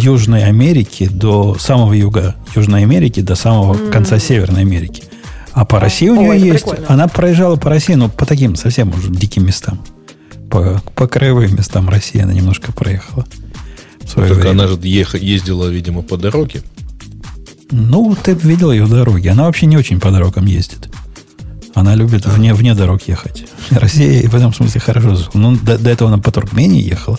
Южной 0.00 0.44
Америки 0.44 1.08
до 1.10 1.56
самого 1.58 1.92
юга 1.92 2.34
Южной 2.54 2.82
Америки, 2.82 3.20
до 3.20 3.34
самого 3.36 3.74
mm. 3.74 3.90
конца 3.90 4.18
Северной 4.18 4.62
Америки. 4.62 5.04
А 5.52 5.64
по 5.64 5.78
России 5.80 6.08
у 6.08 6.16
нее 6.16 6.30
Ой, 6.30 6.40
есть... 6.40 6.64
Прикольно. 6.64 6.86
Она 6.88 7.08
проезжала 7.08 7.56
по 7.56 7.70
России, 7.70 7.94
но 7.94 8.08
по 8.08 8.26
таким 8.26 8.56
совсем 8.56 8.92
уже 8.94 9.10
диким 9.10 9.46
местам 9.46 9.80
по, 10.50 10.82
по 10.94 11.06
краевым 11.06 11.56
местам 11.56 11.88
России 11.88 12.20
она 12.20 12.32
немножко 12.32 12.72
проехала. 12.72 13.26
Так 14.14 14.30
время. 14.30 14.50
она 14.50 14.68
же 14.68 14.78
ехала, 14.82 15.20
ездила, 15.20 15.68
видимо, 15.68 16.02
по 16.02 16.16
дороге. 16.16 16.62
Ну, 17.70 18.16
ты 18.20 18.32
видел 18.32 18.70
ее 18.70 18.86
дороги. 18.86 19.28
Она 19.28 19.44
вообще 19.44 19.66
не 19.66 19.76
очень 19.76 20.00
по 20.00 20.10
дорогам 20.10 20.46
ездит. 20.46 20.88
Она 21.74 21.94
любит 21.94 22.24
вне, 22.24 22.54
вне 22.54 22.74
дорог 22.74 23.02
ехать. 23.06 23.44
Россия 23.70 24.28
в 24.28 24.34
этом 24.34 24.54
смысле 24.54 24.80
хорошо. 24.80 25.18
Ну, 25.34 25.56
до, 25.56 25.76
до 25.76 25.90
этого 25.90 26.10
она 26.10 26.22
по 26.22 26.30
Туркмении 26.30 26.82
ехала. 26.82 27.18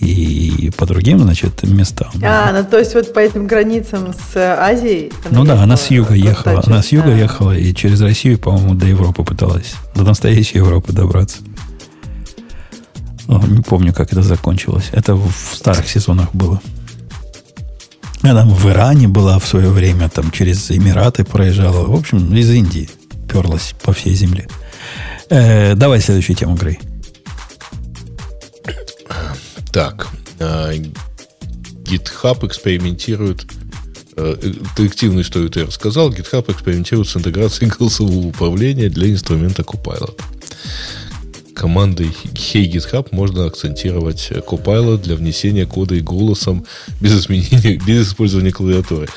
И 0.00 0.70
по 0.76 0.86
другим, 0.86 1.20
значит, 1.20 1.62
местам. 1.62 2.10
А, 2.22 2.52
ну 2.52 2.68
то 2.68 2.78
есть 2.78 2.94
вот 2.94 3.14
по 3.14 3.20
этим 3.20 3.46
границам 3.46 4.12
с 4.12 4.36
Азией? 4.36 5.12
Ну 5.30 5.44
да, 5.44 5.62
она 5.62 5.76
с 5.76 5.90
юга 5.90 6.14
ехала. 6.14 6.62
Она 6.66 6.82
с 6.82 6.88
юга 6.88 7.12
а. 7.12 7.16
ехала 7.16 7.56
и 7.56 7.72
через 7.72 8.00
Россию, 8.00 8.38
по-моему, 8.38 8.74
до 8.74 8.86
Европы 8.86 9.22
пыталась. 9.22 9.74
До 9.94 10.02
настоящей 10.02 10.58
Европы 10.58 10.92
добраться. 10.92 11.38
Не 13.28 13.62
помню, 13.62 13.92
как 13.92 14.12
это 14.12 14.22
закончилось. 14.22 14.90
Это 14.92 15.14
в 15.14 15.32
старых 15.54 15.88
сезонах 15.88 16.34
было. 16.34 16.60
Она 18.22 18.44
в 18.44 18.68
Иране 18.70 19.08
была 19.08 19.38
в 19.38 19.46
свое 19.46 19.68
время, 19.68 20.08
там 20.08 20.30
через 20.30 20.70
Эмираты 20.70 21.24
проезжала. 21.24 21.86
В 21.86 21.94
общем, 21.94 22.34
из 22.34 22.50
Индии 22.50 22.88
перлась 23.30 23.74
по 23.82 23.92
всей 23.92 24.14
земле. 24.14 24.48
Э, 25.28 25.74
давай 25.74 26.00
следующую 26.00 26.36
тему, 26.36 26.54
Грей. 26.54 26.78
Так. 29.72 30.08
Э, 30.38 30.72
GitHub 31.84 32.46
экспериментирует 32.46 33.44
э, 34.16 34.36
детективную 34.76 35.22
историю 35.22 35.50
ты 35.50 35.66
рассказал. 35.66 36.10
GitHub 36.10 36.50
экспериментирует 36.50 37.08
с 37.08 37.16
интеграцией 37.16 37.70
голосового 37.70 38.26
управления 38.26 38.88
для 38.88 39.10
инструмента 39.10 39.62
Copilot 39.62 40.18
командой 41.54 42.10
Hey 42.34 42.70
GitHub 42.70 43.08
можно 43.12 43.46
акцентировать 43.46 44.30
Copilot 44.30 45.02
для 45.02 45.16
внесения 45.16 45.66
кода 45.66 45.94
и 45.94 46.00
голосом 46.00 46.64
без 47.00 47.18
изменения, 47.18 47.80
без 47.86 48.08
использования 48.08 48.50
клавиатуры. 48.50 49.08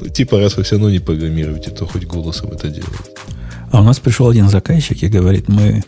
Ну, 0.00 0.08
типа, 0.08 0.38
раз 0.38 0.56
вы 0.56 0.64
все 0.64 0.74
равно 0.74 0.90
не 0.90 0.98
программируете, 0.98 1.70
то 1.70 1.86
хоть 1.86 2.04
голосом 2.04 2.50
это 2.50 2.68
делать. 2.68 3.16
А 3.70 3.80
у 3.80 3.84
нас 3.84 3.98
пришел 3.98 4.28
один 4.28 4.48
заказчик 4.48 5.02
и 5.02 5.08
говорит, 5.08 5.48
мы... 5.48 5.82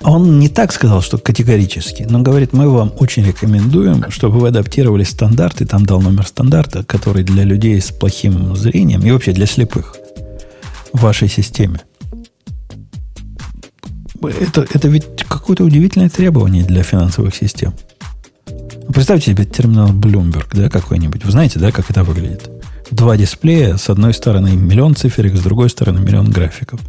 Он 0.00 0.38
не 0.38 0.48
так 0.48 0.72
сказал, 0.72 1.02
что 1.02 1.18
категорически, 1.18 2.06
но 2.08 2.20
говорит, 2.20 2.52
мы 2.52 2.70
вам 2.70 2.92
очень 2.98 3.24
рекомендуем, 3.24 4.08
чтобы 4.10 4.38
вы 4.38 4.48
адаптировали 4.48 5.02
стандарты, 5.02 5.66
там 5.66 5.84
дал 5.84 6.00
номер 6.00 6.24
стандарта, 6.24 6.84
который 6.84 7.24
для 7.24 7.42
людей 7.42 7.80
с 7.80 7.90
плохим 7.90 8.54
зрением 8.54 9.04
и 9.04 9.10
вообще 9.10 9.32
для 9.32 9.46
слепых 9.46 9.96
в 10.92 11.00
вашей 11.00 11.28
системе 11.28 11.80
это, 14.22 14.66
это 14.72 14.88
ведь 14.88 15.24
какое-то 15.28 15.64
удивительное 15.64 16.08
требование 16.08 16.64
для 16.64 16.82
финансовых 16.82 17.34
систем. 17.34 17.74
Представьте 18.92 19.32
себе 19.32 19.44
терминал 19.44 19.90
Bloomberg, 19.90 20.48
да, 20.52 20.70
какой-нибудь. 20.70 21.24
Вы 21.24 21.30
знаете, 21.30 21.58
да, 21.58 21.70
как 21.70 21.90
это 21.90 22.04
выглядит? 22.04 22.50
Два 22.90 23.16
дисплея, 23.16 23.76
с 23.76 23.90
одной 23.90 24.14
стороны 24.14 24.52
миллион 24.56 24.96
циферок, 24.96 25.36
с 25.36 25.40
другой 25.40 25.68
стороны 25.68 26.00
миллион 26.00 26.30
графиков. 26.30 26.80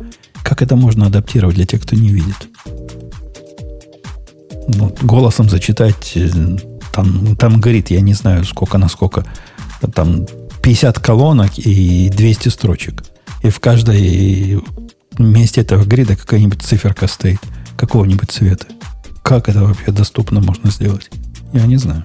Как 0.44 0.62
это 0.62 0.76
можно 0.76 1.08
адаптировать 1.08 1.56
для 1.56 1.66
тех, 1.66 1.82
кто 1.82 1.96
не 1.96 2.10
видит? 2.10 2.48
Ну, 4.68 4.96
голосом 5.02 5.50
зачитать, 5.50 6.14
э, 6.16 6.30
там, 6.94 7.36
там 7.36 7.60
горит, 7.60 7.90
я 7.90 8.02
не 8.02 8.14
знаю, 8.14 8.46
сколько 8.46 8.78
на 8.78 8.88
сколько, 8.88 9.26
там 9.94 10.26
50 10.62 11.00
колонок 11.00 11.58
и 11.58 12.10
200 12.10 12.50
строчек. 12.50 13.04
И 13.44 13.50
в 13.50 13.60
каждой 13.60 14.62
месте 15.24 15.62
этого 15.62 15.84
грида 15.84 16.16
какая-нибудь 16.16 16.62
циферка 16.62 17.08
стоит 17.08 17.40
какого-нибудь 17.78 18.32
цвета. 18.32 18.66
Как 19.24 19.50
это 19.50 19.64
вообще 19.64 19.92
доступно 19.92 20.42
можно 20.42 20.72
сделать? 20.72 21.10
Я 21.54 21.66
не 21.66 21.78
знаю. 21.78 22.04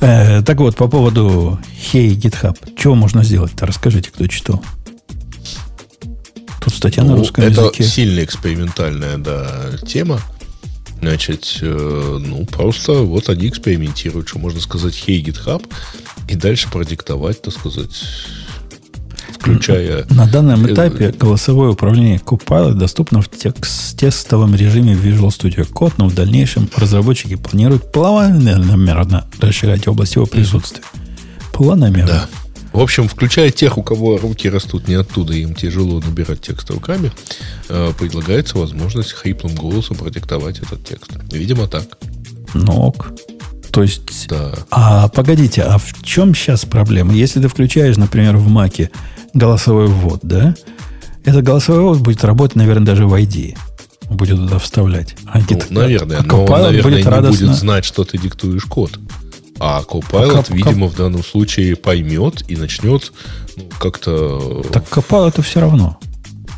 Э, 0.00 0.42
так 0.42 0.58
вот, 0.58 0.76
по 0.76 0.88
поводу 0.88 1.58
Hey 1.92 2.14
GitHub. 2.14 2.56
Чего 2.76 2.94
можно 2.94 3.24
сделать-то? 3.24 3.66
Расскажите, 3.66 4.10
кто 4.10 4.26
читал. 4.26 4.62
Тут 6.60 6.74
статья 6.74 7.02
ну, 7.02 7.10
на 7.10 7.16
русском 7.16 7.44
это 7.44 7.62
языке. 7.62 7.82
Это 7.82 7.92
сильно 7.92 8.24
экспериментальная 8.24 9.16
да, 9.16 9.76
тема. 9.86 10.20
Значит, 11.00 11.58
э, 11.62 12.18
ну, 12.20 12.44
просто 12.46 12.92
вот 13.02 13.28
они 13.28 13.48
экспериментируют, 13.48 14.28
что 14.28 14.38
можно 14.38 14.60
сказать 14.60 14.94
Hey 14.94 15.22
GitHub, 15.22 15.64
и 16.28 16.34
дальше 16.34 16.68
продиктовать, 16.70 17.40
так 17.42 17.54
сказать, 17.54 17.90
включая... 19.28 20.06
На 20.10 20.26
данном 20.26 20.66
э, 20.66 20.72
этапе 20.72 21.10
голосовое 21.10 21.72
управление 21.72 22.18
Copilot 22.18 22.74
доступно 22.74 23.22
в 23.22 23.30
текст, 23.30 23.98
тестовом 23.98 24.54
режиме 24.54 24.94
Visual 24.94 25.28
Studio 25.28 25.68
Code, 25.70 25.94
но 25.96 26.08
в 26.08 26.14
дальнейшем 26.14 26.68
разработчики 26.76 27.36
планируют 27.36 27.92
планомерно 27.92 29.26
расширять 29.40 29.86
область 29.88 30.16
его 30.16 30.26
присутствия. 30.26 30.82
Планомерно. 31.52 32.06
Да. 32.06 32.28
В 32.72 32.80
общем, 32.80 33.08
включая 33.08 33.50
тех, 33.50 33.78
у 33.78 33.82
кого 33.82 34.18
руки 34.18 34.48
растут 34.48 34.88
не 34.88 34.94
оттуда, 34.94 35.32
им 35.32 35.54
тяжело 35.54 36.00
набирать 36.00 36.42
текст 36.42 36.70
руками, 36.70 37.10
э, 37.68 37.92
предлагается 37.98 38.58
возможность 38.58 39.12
хриплым 39.12 39.54
голосом 39.54 39.96
продиктовать 39.96 40.58
этот 40.58 40.84
текст. 40.84 41.10
Видимо, 41.32 41.66
так. 41.66 41.98
Ног. 42.54 43.12
То 43.72 43.82
есть, 43.82 44.28
да. 44.28 44.52
а 44.70 45.08
погодите, 45.08 45.62
а 45.62 45.78
в 45.78 46.02
чем 46.02 46.34
сейчас 46.34 46.64
проблема? 46.64 47.14
Если 47.14 47.40
ты 47.40 47.48
включаешь, 47.48 47.96
например, 47.96 48.36
в 48.36 48.48
Маке 48.48 48.90
голосовой 49.38 49.86
ввод, 49.86 50.20
да, 50.22 50.54
этот 51.24 51.42
голосовой 51.42 51.82
ввод 51.82 51.98
будет 51.98 52.24
работать, 52.24 52.56
наверное, 52.56 52.86
даже 52.86 53.06
в 53.06 53.14
ID. 53.14 53.56
Будет 54.10 54.36
туда 54.36 54.58
вставлять. 54.58 55.16
А 55.26 55.38
ну, 55.38 55.58
наверное, 55.70 56.18
а 56.18 56.22
но 56.22 56.44
он, 56.44 56.62
наверное, 56.62 56.82
будет 56.82 57.04
не 57.04 57.10
радостно... 57.10 57.46
будет 57.46 57.58
знать, 57.58 57.84
что 57.84 58.04
ты 58.04 58.16
диктуешь 58.16 58.64
код. 58.64 58.98
А 59.60 59.82
Copilot, 59.82 60.46
а 60.48 60.54
видимо, 60.54 60.88
в 60.88 60.96
данном 60.96 61.22
случае 61.22 61.76
поймет 61.76 62.44
и 62.48 62.56
начнет 62.56 63.12
ну, 63.56 63.64
как-то... 63.78 64.62
Так 64.72 64.84
Copilot 64.84 65.42
все 65.42 65.60
равно. 65.60 65.98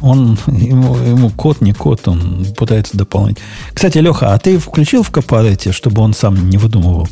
Он, 0.00 0.38
ему, 0.46 0.96
ему 0.96 1.30
код, 1.30 1.60
не 1.60 1.72
код, 1.72 2.06
он 2.08 2.46
пытается 2.56 2.96
дополнить. 2.96 3.38
Кстати, 3.74 3.98
Леха, 3.98 4.32
а 4.32 4.38
ты 4.38 4.58
включил 4.58 5.02
в 5.02 5.10
Copilot, 5.10 5.72
чтобы 5.72 6.02
он 6.02 6.14
сам 6.14 6.48
не 6.48 6.58
выдумывал? 6.58 7.08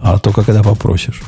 А 0.00 0.18
только 0.18 0.42
когда 0.42 0.62
попросишь. 0.62 1.22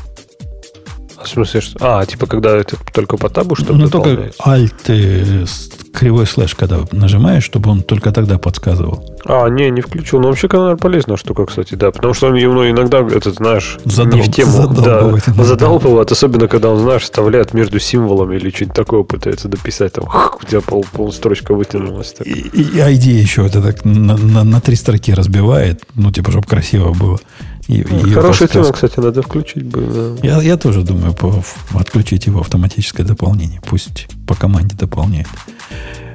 В 1.23 1.29
смысле, 1.29 1.61
что? 1.61 1.77
А, 1.81 2.05
типа, 2.05 2.27
когда 2.27 2.57
это 2.57 2.77
только 2.93 3.17
по 3.17 3.29
табу, 3.29 3.55
что 3.55 3.73
Ну, 3.73 3.89
только 3.89 4.31
Alt 4.45 5.47
кривой 5.93 6.25
слэш, 6.25 6.55
когда 6.55 6.79
нажимаешь, 6.91 7.43
чтобы 7.43 7.69
он 7.69 7.83
только 7.83 8.11
тогда 8.11 8.37
подсказывал. 8.37 9.05
А, 9.25 9.47
не, 9.49 9.69
не 9.69 9.81
включил. 9.81 10.19
Но 10.19 10.29
вообще, 10.29 10.47
наверное, 10.47 10.77
полезная 10.77 11.17
штука, 11.17 11.45
кстати, 11.45 11.75
да. 11.75 11.91
Потому 11.91 12.13
что 12.13 12.27
он 12.27 12.35
ему 12.35 12.67
иногда, 12.69 12.99
этот, 12.99 13.35
знаешь, 13.35 13.77
Задол... 13.85 14.19
не 14.19 14.21
в 14.21 14.31
тему. 14.31 14.51
Задолбывает. 14.51 15.23
Да, 15.27 15.43
задалбывает, 15.43 16.11
особенно, 16.11 16.47
когда 16.47 16.69
он, 16.69 16.79
знаешь, 16.79 17.03
вставляет 17.03 17.53
между 17.53 17.79
символами 17.79 18.35
или 18.35 18.49
что-нибудь 18.49 18.75
такое 18.75 19.03
пытается 19.03 19.47
дописать. 19.47 19.93
Там, 19.93 20.05
у 20.41 20.45
тебя 20.45 20.61
пол, 20.61 20.85
полстрочка 20.91 21.53
вытянулась. 21.53 22.13
Так. 22.13 22.25
И, 22.25 22.31
и 22.31 22.77
ID 22.77 23.09
еще 23.09 23.45
это 23.45 23.61
так 23.61 23.85
на, 23.85 24.17
на, 24.17 24.43
на 24.43 24.61
три 24.61 24.75
строки 24.75 25.13
разбивает. 25.13 25.83
Ну, 25.95 26.11
типа, 26.11 26.31
чтобы 26.31 26.47
красиво 26.47 26.93
было. 26.93 27.19
И, 27.67 27.83
Хорошая 28.13 28.47
тема, 28.47 28.71
кстати, 28.71 28.99
надо 28.99 29.21
включить 29.21 29.63
бы. 29.63 30.17
Да. 30.21 30.27
Я, 30.27 30.41
я 30.41 30.57
тоже 30.57 30.81
думаю 30.81 31.13
по, 31.13 31.43
отключить 31.73 32.25
его 32.25 32.41
автоматическое 32.41 33.05
дополнение. 33.05 33.61
Пусть 33.65 34.07
по 34.27 34.35
команде 34.35 34.75
дополняет. 34.75 35.27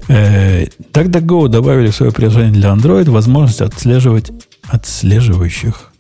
Э, 0.08 0.66
DuckDuckGo 0.92 1.48
добавили 1.48 1.90
в 1.90 1.96
свое 1.96 2.12
приложение 2.12 2.52
для 2.52 2.70
Android 2.70 3.10
возможность 3.10 3.60
отслеживать 3.60 4.30
отслеживающих, 4.68 5.92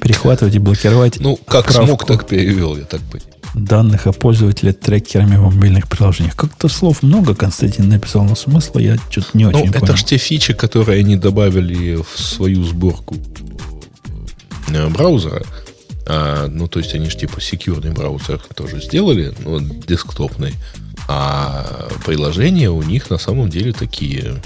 перехватывать 0.00 0.54
и 0.54 0.58
блокировать. 0.58 1.20
Ну, 1.20 1.36
как 1.46 1.70
смог, 1.70 2.06
так 2.06 2.26
перевел, 2.26 2.76
я 2.76 2.84
так 2.84 3.00
понимаю. 3.00 3.32
Данных 3.54 4.06
о 4.06 4.12
пользователе 4.12 4.72
трекерами 4.72 5.36
в 5.36 5.54
мобильных 5.54 5.86
приложениях. 5.86 6.34
Как-то 6.34 6.68
слов 6.68 7.02
много 7.02 7.34
Константин 7.34 7.90
написал, 7.90 8.24
но 8.24 8.34
смысла 8.34 8.78
я 8.78 8.96
что-то 9.10 9.28
не 9.34 9.44
очень 9.44 9.66
ну, 9.66 9.72
понял. 9.72 9.84
Это 9.84 9.96
же 9.96 10.04
те 10.06 10.16
фичи, 10.16 10.54
которые 10.54 11.00
они 11.00 11.16
добавили 11.16 11.96
в 11.96 12.18
свою 12.18 12.64
сборку 12.64 13.14
э, 13.14 13.71
браузера. 14.90 15.42
А, 16.06 16.48
ну, 16.48 16.68
то 16.68 16.78
есть 16.78 16.94
они 16.94 17.08
же 17.08 17.16
типа 17.16 17.40
секьюрный 17.40 17.92
браузер 17.92 18.40
тоже 18.54 18.80
сделали, 18.80 19.32
ну, 19.44 19.60
десктопный. 19.60 20.54
А 21.08 21.88
приложения 22.04 22.70
у 22.70 22.82
них 22.82 23.10
на 23.10 23.18
самом 23.18 23.48
деле 23.48 23.72
такие, 23.72 24.40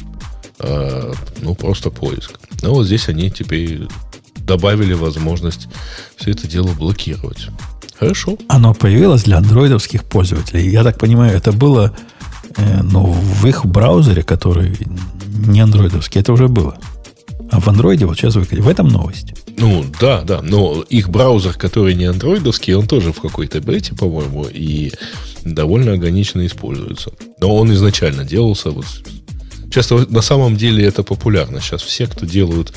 э, 0.59 1.13
ну, 1.41 1.55
просто 1.55 1.91
поиск. 1.91 2.33
Но 2.63 2.73
вот 2.73 2.87
здесь 2.87 3.09
они 3.09 3.31
теперь 3.31 3.89
добавили 4.37 4.93
возможность 4.93 5.69
все 6.17 6.31
это 6.31 6.47
дело 6.47 6.69
блокировать. 6.69 7.49
Хорошо. 7.99 8.37
Оно 8.49 8.75
появилось 8.75 9.25
для 9.25 9.39
андроидовских 9.39 10.05
пользователей. 10.05 10.69
Я 10.69 10.85
так 10.85 10.99
понимаю, 10.99 11.37
это 11.37 11.53
было 11.53 11.97
э, 12.57 12.83
ну, 12.83 13.13
в 13.13 13.47
их 13.47 13.65
браузере, 13.65 14.23
который 14.23 14.77
не 15.27 15.61
андроидовский, 15.61 16.21
это 16.21 16.33
уже 16.33 16.49
было. 16.49 16.79
А 17.51 17.61
в 17.61 17.69
андроиде 17.69 18.07
вот 18.07 18.17
сейчас 18.17 18.35
выкатили. 18.35 18.61
В 18.61 18.69
этом 18.69 18.89
новость. 18.89 19.35
Ну, 19.59 19.85
да, 20.01 20.23
да. 20.23 20.43
Но 20.43 20.83
их 20.83 21.09
браузер, 21.09 21.55
который 21.55 21.95
не 21.95 22.05
андроидовский, 22.05 22.75
он 22.75 22.87
тоже 22.87 23.13
в 23.13 23.21
какой-то 23.21 23.61
бете, 23.61 23.95
по-моему, 23.95 24.47
и 24.53 24.93
довольно 25.45 25.93
органично 25.93 26.45
используется. 26.47 27.13
Но 27.41 27.55
он 27.57 27.73
изначально 27.73 28.25
делался 28.25 28.71
вот 28.71 28.87
Часто 29.71 30.07
на 30.11 30.23
самом 30.23 30.57
деле 30.57 30.85
это 30.85 31.03
популярно. 31.03 31.61
Сейчас 31.61 31.83
все, 31.83 32.07
кто 32.07 32.25
делают 32.25 32.73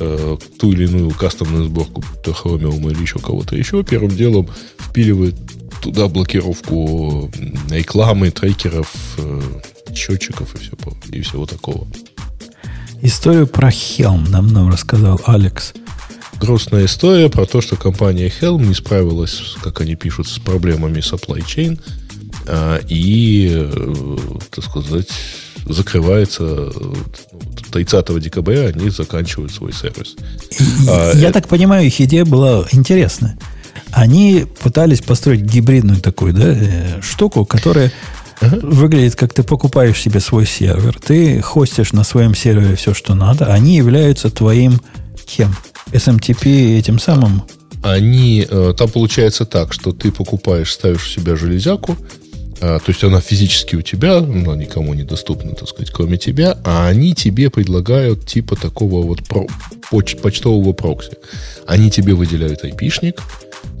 э, 0.00 0.36
ту 0.58 0.72
или 0.72 0.86
иную 0.86 1.10
кастомную 1.10 1.64
сборку, 1.64 2.02
то 2.24 2.32
Chromium 2.32 2.90
или 2.90 3.00
еще 3.00 3.18
кого-то 3.18 3.56
еще, 3.56 3.84
первым 3.84 4.16
делом 4.16 4.48
впиливают 4.78 5.36
туда 5.82 6.08
блокировку 6.08 7.30
рекламы, 7.70 8.30
трекеров, 8.30 8.92
э, 9.18 9.40
счетчиков 9.94 10.54
и, 10.54 10.58
все, 10.58 10.72
и 11.12 11.20
всего 11.20 11.46
такого. 11.46 11.86
Историю 13.02 13.46
про 13.46 13.68
Helm 13.68 14.28
нам, 14.28 14.48
нам 14.48 14.70
рассказал 14.70 15.20
Алекс 15.26 15.72
грустная 16.40 16.86
история 16.86 17.28
про 17.28 17.44
то, 17.44 17.60
что 17.60 17.76
компания 17.76 18.32
Helm 18.40 18.66
не 18.66 18.74
справилась, 18.74 19.56
как 19.62 19.80
они 19.82 19.94
пишут, 19.94 20.26
с 20.26 20.38
проблемами 20.38 20.98
supply 20.98 21.44
chain 21.44 21.78
а, 22.46 22.80
и, 22.88 23.50
э, 23.52 24.16
так 24.50 24.64
сказать, 24.64 25.08
закрывается 25.66 26.72
30 27.70 28.20
декабря, 28.20 28.66
они 28.74 28.88
заканчивают 28.90 29.52
свой 29.52 29.72
сервис. 29.72 30.16
А, 30.88 31.12
Я 31.14 31.28
а, 31.28 31.32
так 31.32 31.46
понимаю, 31.46 31.86
их 31.86 32.00
идея 32.00 32.24
была 32.24 32.64
интересная. 32.72 33.38
Они 33.92 34.46
пытались 34.62 35.00
построить 35.02 35.42
гибридную 35.42 36.00
такую 36.00 36.32
да, 36.32 36.46
э, 36.46 37.02
штуку, 37.02 37.44
которая 37.44 37.92
uh-huh. 38.40 38.66
выглядит 38.66 39.14
как 39.14 39.34
ты 39.34 39.42
покупаешь 39.42 40.00
себе 40.00 40.20
свой 40.20 40.46
сервер, 40.46 40.98
ты 40.98 41.40
хостишь 41.42 41.92
на 41.92 42.04
своем 42.04 42.34
сервере 42.34 42.76
все, 42.76 42.94
что 42.94 43.14
надо, 43.14 43.52
они 43.52 43.76
являются 43.76 44.30
твоим 44.30 44.80
кем? 45.26 45.54
SMTP 45.92 46.78
этим 46.78 46.98
самым? 46.98 47.42
Они, 47.82 48.46
э, 48.48 48.74
там 48.76 48.90
получается 48.90 49.46
так, 49.46 49.72
что 49.72 49.92
ты 49.92 50.12
покупаешь, 50.12 50.72
ставишь 50.72 51.06
у 51.06 51.20
себя 51.20 51.36
железяку, 51.36 51.96
а, 52.62 52.78
то 52.78 52.84
есть 52.88 53.02
она 53.02 53.20
физически 53.20 53.76
у 53.76 53.82
тебя, 53.82 54.18
она 54.18 54.54
никому 54.54 54.92
не 54.92 55.02
доступна, 55.02 55.54
так 55.54 55.68
сказать, 55.68 55.90
кроме 55.90 56.18
тебя, 56.18 56.58
а 56.64 56.88
они 56.88 57.14
тебе 57.14 57.48
предлагают 57.48 58.26
типа 58.26 58.54
такого 58.54 59.06
вот 59.06 59.20
поч, 59.90 60.16
почтового 60.16 60.74
прокси. 60.74 61.12
Они 61.66 61.90
тебе 61.90 62.12
выделяют 62.12 62.62
айпишник, 62.64 63.22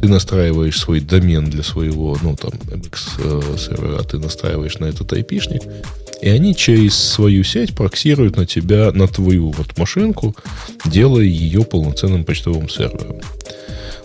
ты 0.00 0.08
настраиваешь 0.08 0.78
свой 0.78 1.00
домен 1.00 1.50
для 1.50 1.62
своего, 1.62 2.16
ну, 2.22 2.36
там, 2.36 2.52
MX 2.52 3.98
э, 3.98 4.02
ты 4.10 4.18
настраиваешь 4.18 4.78
на 4.78 4.86
этот 4.86 5.12
айпишник, 5.12 5.62
и 6.22 6.28
они 6.28 6.54
через 6.54 6.94
свою 6.94 7.44
сеть 7.44 7.74
проксируют 7.74 8.36
на 8.36 8.46
тебя, 8.46 8.92
на 8.92 9.08
твою 9.08 9.50
вот 9.50 9.78
машинку, 9.78 10.36
делая 10.84 11.24
ее 11.24 11.62
полноценным 11.62 12.24
почтовым 12.24 12.68
сервером. 12.68 13.20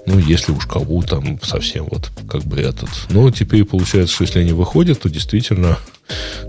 Ну, 0.05 0.19
если 0.19 0.51
уж 0.51 0.65
кого 0.67 1.01
там 1.01 1.39
совсем 1.41 1.87
вот 1.89 2.11
как 2.29 2.43
бы 2.43 2.57
этот. 2.57 2.89
Но 3.09 3.29
теперь 3.31 3.65
получается, 3.65 4.13
что 4.13 4.23
если 4.23 4.39
они 4.39 4.53
выходят, 4.53 5.01
то 5.01 5.09
действительно, 5.09 5.79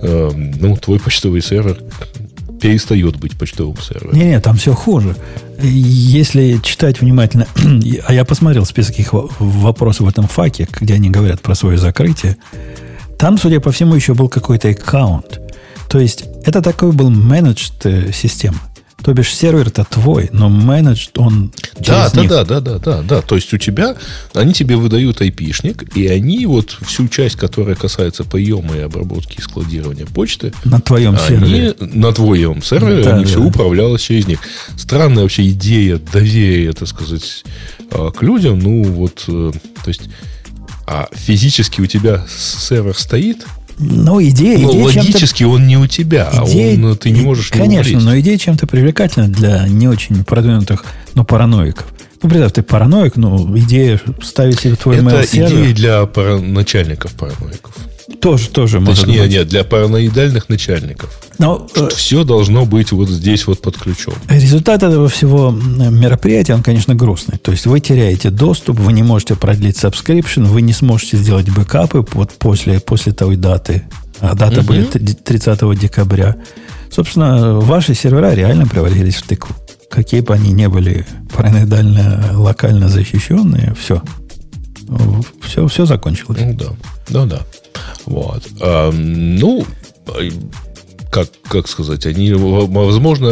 э, 0.02 0.30
ну, 0.34 0.76
твой 0.76 1.00
почтовый 1.00 1.40
сервер 1.40 1.82
перестает 2.60 3.16
быть 3.16 3.36
почтовым 3.38 3.78
сервером. 3.78 4.14
Не-не, 4.14 4.40
там 4.40 4.56
все 4.56 4.74
хуже. 4.74 5.16
Если 5.62 6.60
читать 6.62 7.00
внимательно, 7.00 7.46
а 8.06 8.12
я 8.12 8.24
посмотрел 8.24 8.66
список 8.66 8.98
их 8.98 9.10
вопросов 9.12 10.06
в 10.06 10.08
этом 10.08 10.28
факе, 10.28 10.68
где 10.78 10.94
они 10.94 11.08
говорят 11.08 11.40
про 11.40 11.54
свое 11.54 11.78
закрытие, 11.78 12.36
там, 13.18 13.38
судя 13.38 13.60
по 13.60 13.72
всему, 13.72 13.94
еще 13.94 14.12
был 14.12 14.28
какой-то 14.28 14.68
аккаунт. 14.68 15.40
То 15.88 15.98
есть 15.98 16.24
это 16.44 16.62
такой 16.62 16.92
был 16.92 17.10
менеджд 17.10 17.84
э, 17.84 18.12
система. 18.12 18.60
То 19.02 19.12
бишь 19.12 19.32
сервер-то 19.34 19.84
твой, 19.84 20.30
но 20.32 20.48
менедж 20.48 21.08
он 21.16 21.52
да, 21.78 22.10
да, 22.12 22.20
них. 22.20 22.30
да, 22.30 22.44
да, 22.44 22.60
да, 22.60 22.78
да, 22.78 23.02
да. 23.02 23.22
То 23.22 23.36
есть 23.36 23.52
у 23.54 23.58
тебя, 23.58 23.94
они 24.34 24.52
тебе 24.52 24.74
выдают 24.74 25.20
айпишник, 25.20 25.96
и 25.96 26.08
они 26.08 26.44
вот 26.46 26.76
всю 26.84 27.06
часть, 27.06 27.36
которая 27.36 27.76
касается 27.76 28.24
приема 28.24 28.74
и 28.74 28.80
обработки 28.80 29.38
и 29.38 29.42
складирования 29.42 30.06
почты, 30.06 30.52
на 30.64 30.80
твоем 30.80 31.14
они, 31.14 31.38
сервере, 31.38 31.74
на 31.78 32.12
твоем 32.12 32.62
сервере, 32.62 33.04
да, 33.04 33.14
они 33.14 33.24
да. 33.24 33.30
все 33.30 33.40
управлялось 33.40 34.02
через 34.02 34.26
них. 34.26 34.40
Странная 34.76 35.22
вообще 35.22 35.48
идея 35.50 35.98
доверия, 35.98 36.72
так 36.72 36.88
сказать, 36.88 37.44
а, 37.92 38.10
к 38.10 38.22
людям. 38.22 38.58
Ну 38.58 38.82
вот, 38.82 39.24
э, 39.28 39.52
то 39.84 39.88
есть, 39.88 40.08
а 40.86 41.08
физически 41.12 41.80
у 41.80 41.86
тебя 41.86 42.26
сервер 42.28 42.98
стоит, 42.98 43.46
ну, 43.78 44.22
идея... 44.22 44.58
Но 44.58 44.70
идея 44.70 44.84
логически 44.84 45.44
он 45.44 45.66
не 45.66 45.76
у 45.76 45.86
тебя, 45.86 46.28
а 46.32 46.44
идея, 46.46 46.82
он, 46.82 46.96
ты 46.96 47.10
не 47.10 47.20
можешь 47.20 47.50
Конечно, 47.50 48.00
но 48.00 48.18
идея 48.20 48.38
чем-то 48.38 48.66
привлекательна 48.66 49.28
для 49.28 49.66
не 49.68 49.88
очень 49.88 50.24
продвинутых, 50.24 50.84
но 51.14 51.24
параноиков. 51.24 51.86
Ну, 52.22 52.30
представь, 52.30 52.52
ты 52.52 52.62
параноик, 52.62 53.16
ну, 53.16 53.56
идея 53.58 54.00
ставить 54.22 54.60
себе 54.60 54.76
твой 54.76 54.96
Это 54.96 55.24
идея 55.30 55.74
для 55.74 56.06
пара... 56.06 56.38
начальников 56.38 57.12
параноиков. 57.12 57.74
Тоже, 58.20 58.48
тоже. 58.50 58.80
Точнее, 58.84 59.22
быть. 59.22 59.30
нет, 59.32 59.48
для 59.48 59.64
параноидальных 59.64 60.48
начальников. 60.48 61.20
Но, 61.38 61.66
э, 61.74 61.88
все 61.94 62.22
должно 62.22 62.64
быть 62.64 62.92
вот 62.92 63.08
здесь 63.08 63.46
вот 63.46 63.60
под 63.60 63.76
ключом. 63.76 64.14
Результат 64.28 64.82
этого 64.82 65.08
всего 65.08 65.50
мероприятия, 65.50 66.54
он, 66.54 66.62
конечно, 66.62 66.94
грустный. 66.94 67.38
То 67.38 67.50
есть 67.50 67.66
вы 67.66 67.80
теряете 67.80 68.30
доступ, 68.30 68.78
вы 68.78 68.92
не 68.92 69.02
можете 69.02 69.34
продлить 69.34 69.76
subscription, 69.76 70.44
вы 70.44 70.62
не 70.62 70.72
сможете 70.72 71.16
сделать 71.16 71.48
бэкапы 71.50 72.06
вот 72.12 72.32
после, 72.32 72.78
после 72.78 73.12
той 73.12 73.36
даты. 73.36 73.82
А 74.20 74.34
дата 74.34 74.60
угу. 74.60 74.68
будет 74.68 75.24
30 75.24 75.78
декабря. 75.78 76.36
Собственно, 76.90 77.58
ваши 77.58 77.94
сервера 77.94 78.32
реально 78.34 78.66
превратились 78.66 79.16
в 79.16 79.22
тыкву. 79.22 79.54
Какие 79.90 80.20
бы 80.20 80.34
они 80.34 80.52
ни 80.52 80.66
были 80.66 81.06
параноидально, 81.34 82.30
локально 82.34 82.88
защищенные, 82.88 83.74
все. 83.80 84.00
Все, 85.42 85.66
все 85.66 85.86
закончилось. 85.86 86.38
Ну 86.40 86.54
да. 86.54 86.66
Ну 87.10 87.26
да. 87.26 87.42
Вот. 88.06 88.42
А, 88.60 88.90
ну, 88.92 89.66
как, 91.10 91.28
как 91.48 91.68
сказать, 91.68 92.06
они, 92.06 92.32
возможно, 92.32 93.26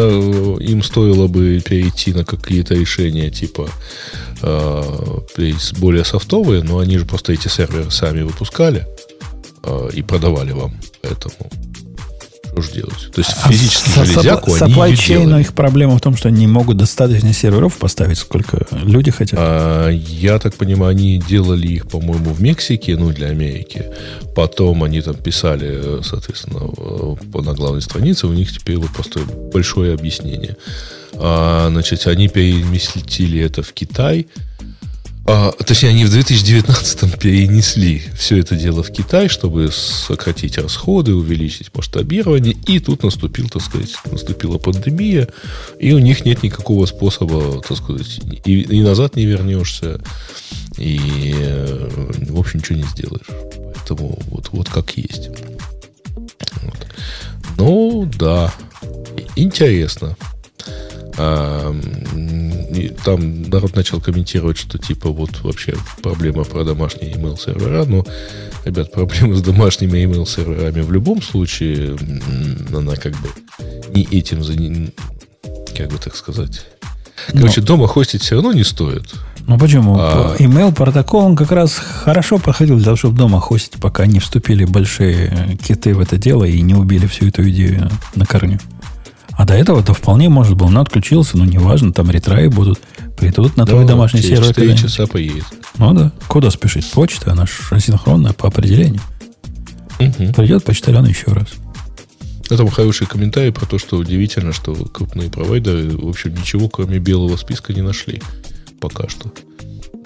им 0.58 0.82
стоило 0.82 1.26
бы 1.26 1.60
перейти 1.60 2.12
на 2.12 2.24
какие-то 2.24 2.74
решения 2.74 3.30
типа 3.30 3.68
э, 4.42 4.82
более 5.78 6.04
софтовые, 6.04 6.62
но 6.62 6.78
они 6.78 6.98
же 6.98 7.04
просто 7.04 7.32
эти 7.32 7.48
серверы 7.48 7.90
сами 7.90 8.22
выпускали 8.22 8.86
э, 9.62 9.90
и 9.92 10.02
продавали 10.02 10.52
вам. 10.52 10.74
Поэтому 11.02 11.50
что 12.54 12.62
же 12.62 12.72
делать? 12.72 13.10
То 13.12 13.20
есть 13.20 13.30
а 13.42 13.48
физически 13.48 13.98
а 13.98 14.04
железяку 14.04 14.50
с, 14.50 14.62
они 14.62 14.74
supply 14.74 14.92
chain, 14.92 15.26
но 15.26 15.40
их 15.40 15.52
проблема 15.52 15.96
в 15.98 16.00
том, 16.00 16.16
что 16.16 16.28
они 16.28 16.40
не 16.40 16.46
могут 16.46 16.76
достаточно 16.76 17.32
серверов 17.32 17.76
поставить, 17.76 18.18
сколько 18.18 18.66
люди 18.70 19.10
хотят. 19.10 19.38
А, 19.40 19.88
я 19.90 20.38
так 20.38 20.54
понимаю, 20.54 20.90
они 20.92 21.18
делали 21.18 21.66
их, 21.66 21.88
по-моему, 21.88 22.32
в 22.32 22.40
Мексике, 22.40 22.96
ну, 22.96 23.10
для 23.10 23.28
Америки. 23.28 23.86
Потом 24.34 24.84
они 24.84 25.00
там 25.00 25.14
писали, 25.14 26.02
соответственно, 26.02 26.60
на 27.42 27.54
главной 27.54 27.82
странице. 27.82 28.26
У 28.26 28.32
них 28.32 28.52
теперь 28.52 28.76
вот 28.76 28.90
просто 28.90 29.20
большое 29.52 29.94
объяснение. 29.94 30.56
А, 31.14 31.68
значит, 31.70 32.06
они 32.06 32.28
переместили 32.28 33.40
это 33.40 33.62
в 33.62 33.72
Китай. 33.72 34.26
А, 35.26 35.52
точнее, 35.52 35.90
они 35.90 36.04
в 36.04 36.14
2019-м 36.14 37.10
перенесли 37.18 38.02
все 38.14 38.38
это 38.38 38.56
дело 38.56 38.82
в 38.82 38.90
Китай, 38.90 39.28
чтобы 39.28 39.70
сократить 39.72 40.58
расходы, 40.58 41.14
увеличить 41.14 41.74
масштабирование. 41.74 42.54
И 42.66 42.78
тут 42.78 43.02
наступил, 43.02 43.48
так 43.48 43.62
сказать, 43.62 43.94
наступила 44.10 44.58
пандемия, 44.58 45.28
и 45.78 45.92
у 45.92 45.98
них 45.98 46.26
нет 46.26 46.42
никакого 46.42 46.84
способа, 46.84 47.62
так 47.66 47.78
сказать, 47.78 48.20
и, 48.44 48.60
и 48.60 48.82
назад 48.82 49.16
не 49.16 49.24
вернешься, 49.24 49.98
и, 50.76 51.34
в 52.28 52.38
общем, 52.38 52.58
ничего 52.58 52.78
не 52.78 52.84
сделаешь. 52.84 53.28
Поэтому 53.74 54.18
вот, 54.26 54.50
вот 54.52 54.68
как 54.68 54.90
есть. 54.96 55.30
Вот. 56.62 56.86
Ну, 57.56 58.10
да, 58.18 58.52
интересно. 59.36 60.16
А, 61.16 61.74
там 63.04 63.42
народ 63.42 63.76
начал 63.76 64.00
комментировать, 64.00 64.58
что 64.58 64.78
типа 64.78 65.10
вот 65.10 65.42
вообще 65.42 65.74
проблема 66.02 66.44
про 66.44 66.64
домашние 66.64 67.12
email 67.12 67.38
сервера. 67.38 67.84
Но, 67.84 68.04
ребят, 68.64 68.92
проблема 68.92 69.34
с 69.34 69.42
домашними 69.42 69.98
email 69.98 70.26
серверами 70.26 70.80
в 70.80 70.92
любом 70.92 71.22
случае, 71.22 71.96
она 72.74 72.96
как 72.96 73.12
бы 73.12 73.28
не 73.94 74.02
этим, 74.02 74.42
как 75.76 75.90
бы 75.90 75.98
так 75.98 76.16
сказать. 76.16 76.66
Короче, 77.28 77.60
Но... 77.60 77.66
дома 77.66 77.88
хостить 77.88 78.22
все 78.22 78.36
равно 78.36 78.52
не 78.52 78.64
стоит. 78.64 79.14
Ну 79.46 79.58
почему? 79.58 79.96
А... 79.98 80.36
Email 80.38 80.74
протокол 80.74 81.24
он 81.24 81.36
как 81.36 81.52
раз 81.52 81.74
хорошо 81.74 82.38
проходил 82.38 82.76
для 82.76 82.86
того, 82.86 82.96
чтобы 82.96 83.16
дома 83.16 83.40
хостить, 83.40 83.80
пока 83.80 84.06
не 84.06 84.18
вступили 84.18 84.64
большие 84.64 85.58
киты 85.62 85.94
в 85.94 86.00
это 86.00 86.16
дело 86.16 86.44
и 86.44 86.60
не 86.60 86.74
убили 86.74 87.06
всю 87.06 87.28
эту 87.28 87.48
идею 87.48 87.90
на 88.14 88.26
корню. 88.26 88.58
А 89.36 89.44
до 89.44 89.54
этого 89.54 89.82
то 89.82 89.94
вполне 89.94 90.28
может 90.28 90.56
был, 90.56 90.68
но 90.68 90.80
отключился, 90.80 91.36
ну 91.36 91.44
неважно, 91.44 91.92
там 91.92 92.10
ретраи 92.10 92.46
будут, 92.46 92.80
придут 93.16 93.56
на 93.56 93.64
да, 93.64 93.72
твой 93.72 93.86
домашний 93.86 94.22
сервер. 94.22 94.48
4 94.48 94.76
часа 94.76 95.06
поедет. 95.06 95.44
Ну 95.78 95.92
да, 95.92 96.12
куда 96.28 96.50
спешить? 96.50 96.90
Почта, 96.92 97.32
она 97.32 97.46
же 97.46 97.52
асинхронная 97.70 98.32
по 98.32 98.48
определению. 98.48 99.00
Угу. 99.98 100.32
Придет 100.34 100.64
почтальон 100.64 101.06
еще 101.06 101.26
раз. 101.26 101.48
Это 102.44 102.58
там 102.58 102.68
хороший 102.68 103.06
комментарий 103.06 103.52
про 103.52 103.66
то, 103.66 103.78
что 103.78 103.96
удивительно, 103.96 104.52
что 104.52 104.74
крупные 104.74 105.30
провайдеры, 105.30 105.96
в 105.96 106.08
общем, 106.08 106.34
ничего 106.34 106.68
кроме 106.68 106.98
белого 106.98 107.36
списка 107.36 107.72
не 107.72 107.82
нашли 107.82 108.20
пока 108.80 109.08
что. 109.08 109.32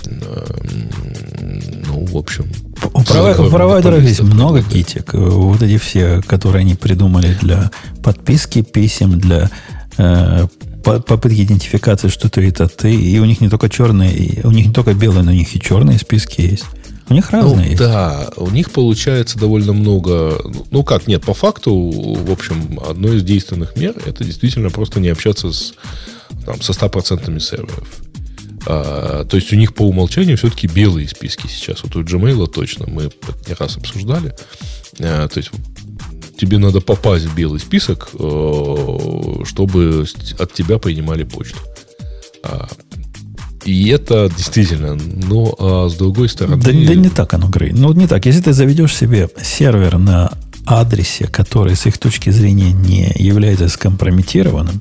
Ну, 0.06 2.04
в 2.06 2.16
общем. 2.16 2.50
У, 2.92 3.02
пров... 3.02 3.40
у 3.40 3.50
провайдеров 3.50 4.02
есть 4.02 4.20
много 4.20 4.62
китик. 4.62 5.12
Вот 5.14 5.62
эти 5.62 5.78
все, 5.78 6.22
которые 6.26 6.60
они 6.60 6.74
придумали 6.74 7.36
для 7.40 7.70
подписки 8.02 8.62
писем, 8.62 9.18
для 9.18 9.50
э, 9.96 10.46
попытки 10.82 11.42
идентификации, 11.42 12.08
что 12.08 12.28
ты 12.28 12.46
это 12.48 12.68
ты. 12.68 12.94
И 12.94 13.18
у 13.18 13.24
них 13.24 13.40
не 13.40 13.48
только 13.48 13.68
черные, 13.68 14.40
у 14.44 14.50
них 14.50 14.66
не 14.66 14.72
только 14.72 14.94
белые, 14.94 15.22
но 15.22 15.30
у 15.30 15.34
них 15.34 15.54
и 15.54 15.60
черные 15.60 15.98
списки 15.98 16.40
есть. 16.40 16.64
У 17.10 17.14
них 17.14 17.30
разные 17.30 17.56
ну, 17.56 17.62
есть. 17.62 17.78
Да, 17.78 18.30
у 18.36 18.50
них 18.50 18.70
получается 18.70 19.38
довольно 19.38 19.72
много. 19.72 20.38
Ну 20.70 20.84
как, 20.84 21.06
нет, 21.06 21.22
по 21.22 21.32
факту, 21.32 21.72
в 21.74 22.30
общем, 22.30 22.78
одно 22.86 23.12
из 23.12 23.22
действенных 23.22 23.76
мер 23.76 23.94
это 24.04 24.24
действительно 24.24 24.68
просто 24.70 25.00
не 25.00 25.08
общаться 25.08 25.50
с, 25.50 25.72
там, 26.44 26.60
со 26.60 26.72
100% 26.72 27.40
серверов. 27.40 27.88
А, 28.66 29.24
то 29.24 29.36
есть 29.36 29.52
у 29.52 29.56
них 29.56 29.74
по 29.74 29.82
умолчанию 29.82 30.36
все-таки 30.36 30.66
белые 30.66 31.08
списки 31.08 31.46
сейчас. 31.46 31.82
Вот 31.82 31.96
у 31.96 32.02
Gmail 32.02 32.46
точно 32.46 32.86
мы 32.86 33.10
не 33.46 33.54
раз 33.54 33.76
обсуждали. 33.76 34.34
А, 35.00 35.28
то 35.28 35.38
есть 35.38 35.50
тебе 36.38 36.58
надо 36.58 36.80
попасть 36.80 37.26
в 37.26 37.34
белый 37.34 37.60
список, 37.60 38.10
э, 38.14 39.42
чтобы 39.44 40.06
от 40.38 40.52
тебя 40.52 40.78
принимали 40.78 41.24
почту. 41.24 41.58
А, 42.44 42.68
и 43.64 43.88
это 43.88 44.30
действительно, 44.34 44.94
ну, 44.94 45.54
а 45.58 45.88
с 45.88 45.94
другой 45.94 46.28
стороны... 46.28 46.62
Да, 46.62 46.70
да 46.70 46.94
не 46.94 47.10
так 47.10 47.34
оно, 47.34 47.48
Грей. 47.48 47.72
Ну, 47.72 47.92
не 47.92 48.06
так. 48.06 48.24
Если 48.24 48.40
ты 48.40 48.52
заведешь 48.52 48.96
себе 48.96 49.28
сервер 49.42 49.98
на 49.98 50.32
адресе, 50.64 51.26
который 51.26 51.74
с 51.74 51.86
их 51.86 51.98
точки 51.98 52.30
зрения 52.30 52.72
не 52.72 53.12
является 53.16 53.68
скомпрометированным, 53.68 54.80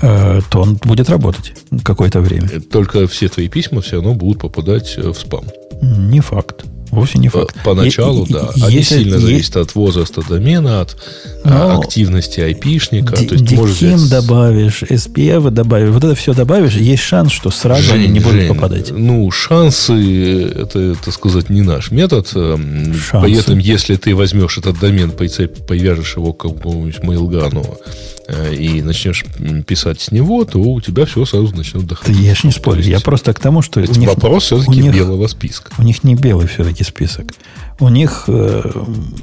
то 0.00 0.60
он 0.60 0.74
будет 0.76 1.08
работать 1.10 1.52
какое-то 1.84 2.20
время. 2.20 2.48
Только 2.60 3.06
все 3.06 3.28
твои 3.28 3.48
письма 3.48 3.80
все 3.80 3.96
равно 3.96 4.14
будут 4.14 4.40
попадать 4.42 4.94
э, 4.96 5.10
в 5.10 5.18
спам. 5.18 5.44
Не 5.80 6.20
факт. 6.20 6.64
Вовсе 6.90 7.18
не 7.18 7.28
факт. 7.28 7.54
Поначалу, 7.64 8.24
и, 8.24 8.32
да. 8.32 8.48
Они 8.62 8.76
если, 8.76 9.00
сильно 9.00 9.18
зависят 9.18 9.56
от 9.56 9.74
возраста 9.74 10.22
домена, 10.26 10.80
от 10.80 10.96
а, 11.44 11.74
Но 11.74 11.80
активности 11.80 12.40
айпишника. 12.40 13.14
Д- 13.14 13.26
то 13.26 13.34
есть, 13.34 13.44
DKIM 13.44 14.08
добавишь, 14.08 14.82
SPF 14.84 15.50
добавишь, 15.50 15.90
вот 15.90 16.04
это 16.04 16.14
все 16.14 16.32
добавишь, 16.32 16.74
есть 16.74 17.02
шанс, 17.02 17.32
что 17.32 17.50
сразу 17.50 17.82
Жень, 17.82 18.04
они 18.04 18.08
не 18.08 18.20
будут 18.20 18.40
Жень, 18.40 18.48
попадать. 18.48 18.90
Ну, 18.90 19.30
шансы, 19.30 20.44
это, 20.44 20.94
так 20.94 21.12
сказать, 21.12 21.50
не 21.50 21.62
наш 21.62 21.90
метод. 21.90 22.30
Эм, 22.34 22.94
шансы. 22.94 23.34
Поэтому, 23.34 23.60
если 23.60 23.96
ты 23.96 24.14
возьмешь 24.14 24.56
этот 24.56 24.78
домен, 24.78 25.10
повяжешь 25.10 26.16
его 26.16 26.32
к 26.32 26.40
какому-нибудь 26.40 26.98
Э, 26.98 28.17
и 28.52 28.82
начнешь 28.82 29.24
писать 29.66 30.00
с 30.00 30.10
него, 30.10 30.44
то 30.44 30.58
у 30.58 30.80
тебя 30.80 31.06
все 31.06 31.24
сразу 31.24 31.54
начнет 31.56 31.86
доходить. 31.86 32.16
Да 32.16 32.22
я 32.22 32.34
же 32.34 32.42
не 32.44 32.52
спорю. 32.52 32.82
Я 32.82 33.00
просто 33.00 33.32
к 33.32 33.40
тому, 33.40 33.62
что... 33.62 33.80
у 33.80 33.84
них, 33.84 34.08
вопрос 34.08 34.44
все-таки 34.44 34.80
них, 34.80 34.92
белого 34.92 35.26
списка. 35.28 35.72
У 35.78 35.82
них 35.82 36.04
не 36.04 36.14
белый 36.14 36.46
все-таки 36.46 36.84
список. 36.84 37.32
У 37.80 37.88
них 37.88 38.24
э, 38.26 38.70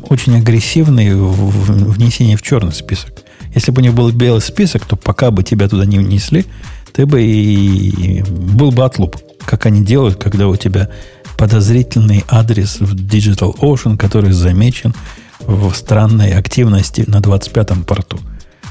очень 0.09 0.38
агрессивный 0.38 1.14
внесение 1.14 2.35
в 2.35 2.42
черный 2.42 2.74
список. 2.74 3.14
Если 3.53 3.72
бы 3.72 3.82
у 3.82 3.84
них 3.84 3.93
был 3.93 4.11
белый 4.11 4.42
список, 4.42 4.85
то 4.85 4.95
пока 4.95 5.30
бы 5.30 5.43
тебя 5.43 5.67
туда 5.67 5.85
не 5.85 6.00
внесли, 6.00 6.45
ты 6.93 7.06
бы 7.06 7.22
и, 7.22 7.90
и 7.90 8.24
был 8.24 8.72
бы 8.72 8.84
отлуп. 8.84 9.17
Как 9.45 9.67
они 9.67 9.85
делают, 9.85 10.22
когда 10.22 10.48
у 10.48 10.56
тебя 10.56 10.90
подозрительный 11.38 12.24
адрес 12.27 12.80
в 12.80 12.95
Digital 12.95 13.56
Ocean, 13.59 13.98
который 13.98 14.32
замечен 14.32 14.95
в 15.42 15.74
странной 15.74 16.32
активности 16.34 17.03
на 17.08 17.17
25-м 17.17 17.84
порту. 17.84 18.19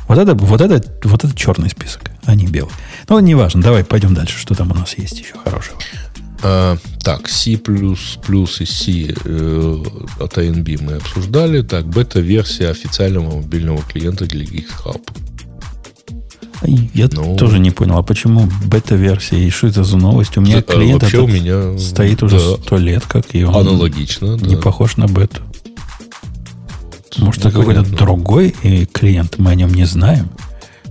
Вот 0.09 0.19
это, 0.19 0.35
вот 0.35 0.61
это, 0.61 0.83
вот 1.05 1.25
это 1.25 1.35
черный 1.35 1.71
список, 1.71 2.11
а 2.25 2.35
не 2.35 2.47
белый. 2.47 2.73
Ну, 3.09 3.19
неважно, 3.21 3.63
давай 3.63 3.85
пойдем 3.85 4.15
дальше. 4.15 4.39
Что 4.39 4.55
там 4.55 4.71
у 4.71 4.75
нас 4.75 4.97
есть 4.99 5.19
еще 5.19 5.35
хорошего? 5.43 5.79
А, 6.43 6.77
так, 7.03 7.29
C++ 7.29 7.53
и 7.53 8.67
C 8.67 9.15
э, 9.25 9.83
от 10.21 10.39
ANB 10.39 10.83
мы 10.83 10.93
обсуждали. 10.95 11.63
Так, 11.63 11.87
бета-версия 11.87 12.69
официального 12.69 13.37
мобильного 13.37 13.83
клиента 13.83 14.27
для 14.27 14.45
GitHub. 14.45 15.01
Я 16.67 17.09
ну, 17.13 17.37
тоже 17.37 17.59
не 17.59 17.71
понял, 17.71 17.99
а 17.99 18.03
почему 18.03 18.49
бета-версия 18.67 19.39
и 19.39 19.51
что 19.51 19.67
это 19.67 19.85
за 19.85 19.97
новость? 19.97 20.37
У 20.37 20.41
меня 20.41 20.57
да, 20.57 20.75
клиент 20.75 21.03
вообще 21.03 21.19
у 21.19 21.27
меня 21.27 21.79
стоит 21.79 22.23
уже 22.23 22.39
сто 22.39 22.77
лет, 22.79 23.05
как 23.07 23.35
и 23.35 23.45
он. 23.45 23.55
Аналогично, 23.55 24.37
не 24.37 24.57
да. 24.57 24.63
похож 24.63 24.97
на 24.97 25.07
бету. 25.07 25.43
Может, 27.19 27.47
это 27.47 27.57
какой-то 27.59 27.83
другой 27.83 28.51
клиент, 28.93 29.39
мы 29.39 29.51
о 29.51 29.55
нем 29.55 29.73
не 29.73 29.85
знаем. 29.85 30.31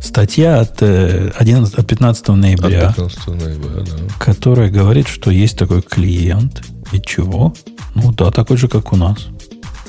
Статья 0.02 0.60
от, 0.60 0.82
11, 0.82 1.76
от 1.76 1.88
15 1.88 2.28
ноября, 2.30 2.90
от 2.90 2.96
15 2.96 3.28
ноября 3.28 3.84
да. 3.84 3.98
которая 4.20 4.70
говорит, 4.70 5.08
что 5.08 5.32
есть 5.32 5.58
такой 5.58 5.82
клиент. 5.82 6.62
И 6.92 7.02
чего? 7.02 7.54
Ну 7.96 8.12
да, 8.12 8.30
такой 8.30 8.58
же, 8.58 8.68
как 8.68 8.92
у 8.92 8.98
нас. 8.98 9.28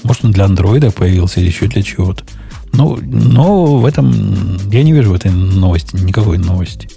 Может, 0.04 0.24
он 0.24 0.30
для 0.30 0.44
андроида 0.44 0.90
появился 0.90 1.40
или 1.40 1.48
еще 1.48 1.66
для 1.66 1.82
чего-то. 1.82 2.24
Ну, 2.72 2.98
но 3.02 3.76
в 3.76 3.84
этом 3.86 4.56
я 4.70 4.82
не 4.82 4.92
вижу 4.92 5.10
в 5.10 5.14
этой 5.14 5.30
новости 5.30 5.96
никакой 5.96 6.38
новости. 6.38 6.88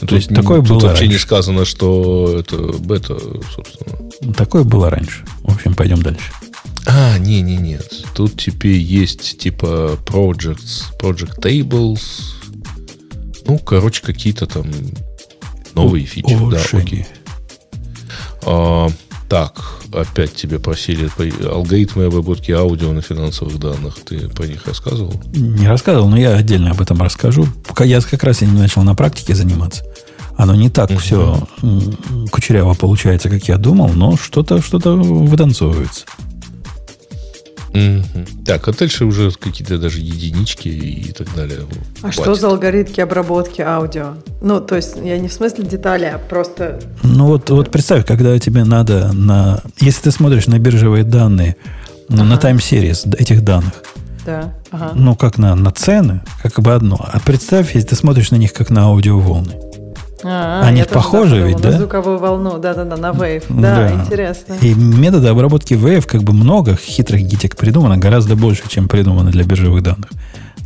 Тут, 0.00 0.08
То 0.08 0.16
есть 0.16 0.28
такое 0.28 0.60
тут 0.60 0.68
было 0.68 0.80
вообще 0.80 1.02
раньше. 1.02 1.14
не 1.14 1.18
сказано, 1.18 1.64
что 1.64 2.38
это 2.40 2.56
бета, 2.78 3.16
собственно. 3.54 4.34
Такое 4.34 4.64
было 4.64 4.90
раньше. 4.90 5.24
В 5.42 5.54
общем, 5.54 5.74
пойдем 5.74 6.02
дальше. 6.02 6.32
А, 6.86 7.18
не, 7.18 7.40
не, 7.42 7.56
нет. 7.56 8.04
Тут 8.14 8.40
теперь 8.40 8.78
есть 8.78 9.38
типа 9.38 9.98
projects, 10.04 10.84
project 11.00 11.40
tables. 11.40 12.00
Ну, 13.46 13.58
короче, 13.58 14.02
какие-то 14.02 14.46
там 14.46 14.66
новые 15.74 16.06
фичи. 16.06 16.34
О, 16.34 16.50
да, 16.50 16.60
окей. 16.72 17.06
А, 18.44 18.88
так, 19.28 19.80
опять 19.92 20.34
тебе 20.34 20.58
просили 20.58 21.08
алгоритмы 21.46 22.04
обработки 22.04 22.50
аудио 22.52 22.92
на 22.92 23.00
финансовых 23.00 23.58
данных. 23.58 23.96
Ты 24.04 24.28
про 24.28 24.46
них 24.46 24.66
рассказывал? 24.66 25.14
Не 25.32 25.68
рассказывал, 25.68 26.08
но 26.08 26.18
я 26.18 26.34
отдельно 26.36 26.72
об 26.72 26.80
этом 26.80 27.00
расскажу. 27.00 27.46
Пока 27.66 27.84
я 27.84 28.00
как 28.00 28.24
раз 28.24 28.42
и 28.42 28.46
не 28.46 28.58
начал 28.58 28.82
на 28.82 28.94
практике 28.94 29.34
заниматься. 29.34 29.84
Оно 30.36 30.54
не 30.54 30.70
так 30.70 30.90
все 30.98 31.46
кучеряво 32.30 32.74
получается, 32.74 33.28
как 33.28 33.44
я 33.48 33.58
думал, 33.58 33.90
но 33.90 34.16
что-то 34.16 34.60
что 34.60 34.78
вытанцовывается. 34.78 36.04
Угу. 37.74 38.44
Так, 38.44 38.68
а 38.68 38.72
дальше 38.72 39.04
уже 39.04 39.30
какие-то 39.30 39.78
даже 39.78 40.00
единички 40.00 40.68
и 40.68 41.12
так 41.12 41.34
далее. 41.34 41.60
А 41.98 42.00
Хватит. 42.00 42.20
что 42.20 42.34
за 42.34 42.48
алгоритмы 42.48 43.02
обработки 43.02 43.62
аудио? 43.62 44.14
Ну, 44.40 44.60
то 44.60 44.76
есть, 44.76 44.96
я 45.02 45.18
не 45.18 45.28
в 45.28 45.32
смысле 45.32 45.64
детали, 45.64 46.04
а 46.04 46.18
просто... 46.18 46.80
Ну, 47.02 47.26
вот, 47.26 47.48
вот 47.50 47.70
представь, 47.70 48.04
когда 48.04 48.38
тебе 48.38 48.64
надо 48.64 49.12
на... 49.12 49.62
Если 49.80 50.02
ты 50.02 50.10
смотришь 50.10 50.46
на 50.46 50.58
биржевые 50.58 51.04
данные, 51.04 51.56
ага. 52.08 52.24
на 52.24 52.36
тайм-серис 52.36 53.06
этих 53.06 53.42
данных, 53.42 53.72
да. 54.26 54.54
ага. 54.70 54.92
ну, 54.94 55.16
как 55.16 55.38
на, 55.38 55.54
на 55.54 55.70
цены, 55.70 56.20
как 56.42 56.60
бы 56.60 56.74
одно. 56.74 56.98
А 57.00 57.20
представь, 57.20 57.74
если 57.74 57.88
ты 57.88 57.96
смотришь 57.96 58.30
на 58.30 58.36
них 58.36 58.52
как 58.52 58.70
на 58.70 58.84
аудиоволны. 58.84 59.52
А, 60.24 60.62
Они 60.64 60.84
похожи 60.84 61.42
ведь, 61.42 61.58
да? 61.58 61.70
На 61.70 61.78
звуковую 61.78 62.18
волну, 62.18 62.58
да-да-да, 62.58 62.96
на 62.96 63.10
Wave. 63.10 63.44
Да, 63.48 63.88
да, 63.88 63.92
интересно. 63.92 64.54
И 64.60 64.74
методы 64.74 65.28
обработки 65.28 65.74
Wave 65.74 66.06
как 66.06 66.22
бы 66.22 66.32
много 66.32 66.76
хитрых 66.76 67.22
гитек 67.22 67.56
придумано, 67.56 67.96
гораздо 67.96 68.36
больше, 68.36 68.62
чем 68.68 68.88
придумано 68.88 69.30
для 69.30 69.44
биржевых 69.44 69.82
данных. 69.82 70.10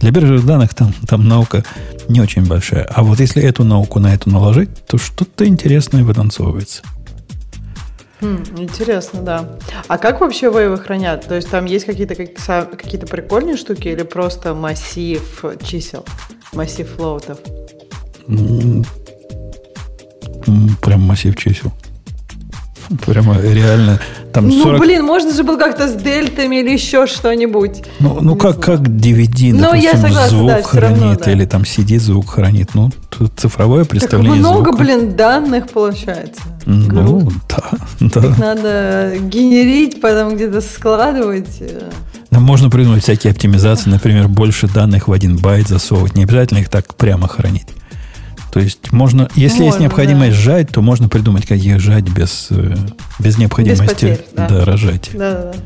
Для 0.00 0.10
биржевых 0.10 0.44
данных 0.44 0.74
там, 0.74 0.92
там 1.08 1.26
наука 1.26 1.64
не 2.08 2.20
очень 2.20 2.46
большая. 2.46 2.84
А 2.84 3.02
вот 3.02 3.18
если 3.18 3.42
эту 3.42 3.64
науку 3.64 3.98
на 3.98 4.12
эту 4.14 4.30
наложить, 4.30 4.68
то 4.86 4.98
что-то 4.98 5.46
интересное 5.46 6.04
вытанцовывается. 6.04 6.82
Хм, 8.20 8.44
интересно, 8.58 9.20
да. 9.20 9.44
А 9.88 9.98
как 9.98 10.20
вообще 10.20 10.50
вейвы 10.50 10.78
хранят? 10.78 11.26
То 11.26 11.34
есть 11.34 11.50
там 11.50 11.64
есть 11.66 11.84
какие-то 11.84 12.14
какие-то 12.14 13.06
прикольные 13.06 13.56
штуки 13.56 13.88
или 13.88 14.02
просто 14.02 14.54
массив 14.54 15.44
чисел, 15.62 16.04
массив 16.52 16.88
флоутов? 16.88 17.38
Прям 20.80 21.02
массив 21.02 21.36
чисел. 21.36 21.72
Прямо 23.04 23.40
реально. 23.40 24.00
Там 24.32 24.50
40... 24.50 24.64
Ну, 24.64 24.78
блин, 24.78 25.04
можно 25.04 25.32
же 25.32 25.42
было 25.42 25.56
как-то 25.56 25.88
с 25.88 25.94
дельтами 25.94 26.56
или 26.56 26.70
еще 26.70 27.06
что-нибудь. 27.06 27.82
Ну, 27.98 28.18
ну 28.20 28.36
как, 28.36 28.60
как 28.60 28.80
DVD, 28.80 29.52
ну, 29.52 29.60
допустим, 29.60 29.82
я 29.82 29.92
согласна, 29.92 30.28
звук 30.28 30.48
да, 30.48 30.62
хранит, 30.62 30.98
равно, 30.98 31.16
да. 31.24 31.32
или 31.32 31.44
там 31.46 31.62
CD 31.62 31.98
звук 31.98 32.30
хранит. 32.30 32.70
Ну, 32.74 32.90
цифровое 33.36 33.84
представление 33.84 34.42
так 34.42 34.50
много, 34.52 34.70
звука. 34.70 34.84
блин, 34.84 35.16
данных 35.16 35.68
получается. 35.70 36.42
Ну, 36.66 36.86
Грустно. 36.86 37.40
да, 38.00 38.20
да. 38.20 38.28
Их 38.28 38.38
надо 38.38 39.12
генерить, 39.20 40.00
потом 40.00 40.36
где-то 40.36 40.60
складывать. 40.60 41.62
Ну, 42.30 42.40
можно 42.40 42.70
придумать 42.70 43.02
всякие 43.02 43.32
оптимизации, 43.32 43.90
например, 43.90 44.28
больше 44.28 44.68
данных 44.68 45.08
в 45.08 45.12
один 45.12 45.38
байт 45.38 45.68
засовывать. 45.68 46.14
Не 46.14 46.24
обязательно 46.24 46.58
их 46.58 46.68
так 46.68 46.94
прямо 46.94 47.26
хранить. 47.26 47.66
То 48.56 48.60
есть 48.60 48.90
можно, 48.90 49.28
если 49.34 49.58
можно, 49.58 49.64
есть 49.64 49.80
необходимость 49.80 50.30
да. 50.30 50.36
сжать, 50.36 50.70
то 50.70 50.80
можно 50.80 51.10
придумать, 51.10 51.46
как 51.46 51.58
их 51.58 51.78
сжать 51.78 52.04
без, 52.04 52.46
э, 52.48 52.74
без 53.18 53.36
необходимости 53.36 53.82
без 53.82 53.90
потерь, 53.92 54.20
да. 54.34 54.48
Да, 54.48 54.64
рожать. 54.64 55.10
Да, 55.12 55.18
да, 55.18 55.52
да. 55.52 55.58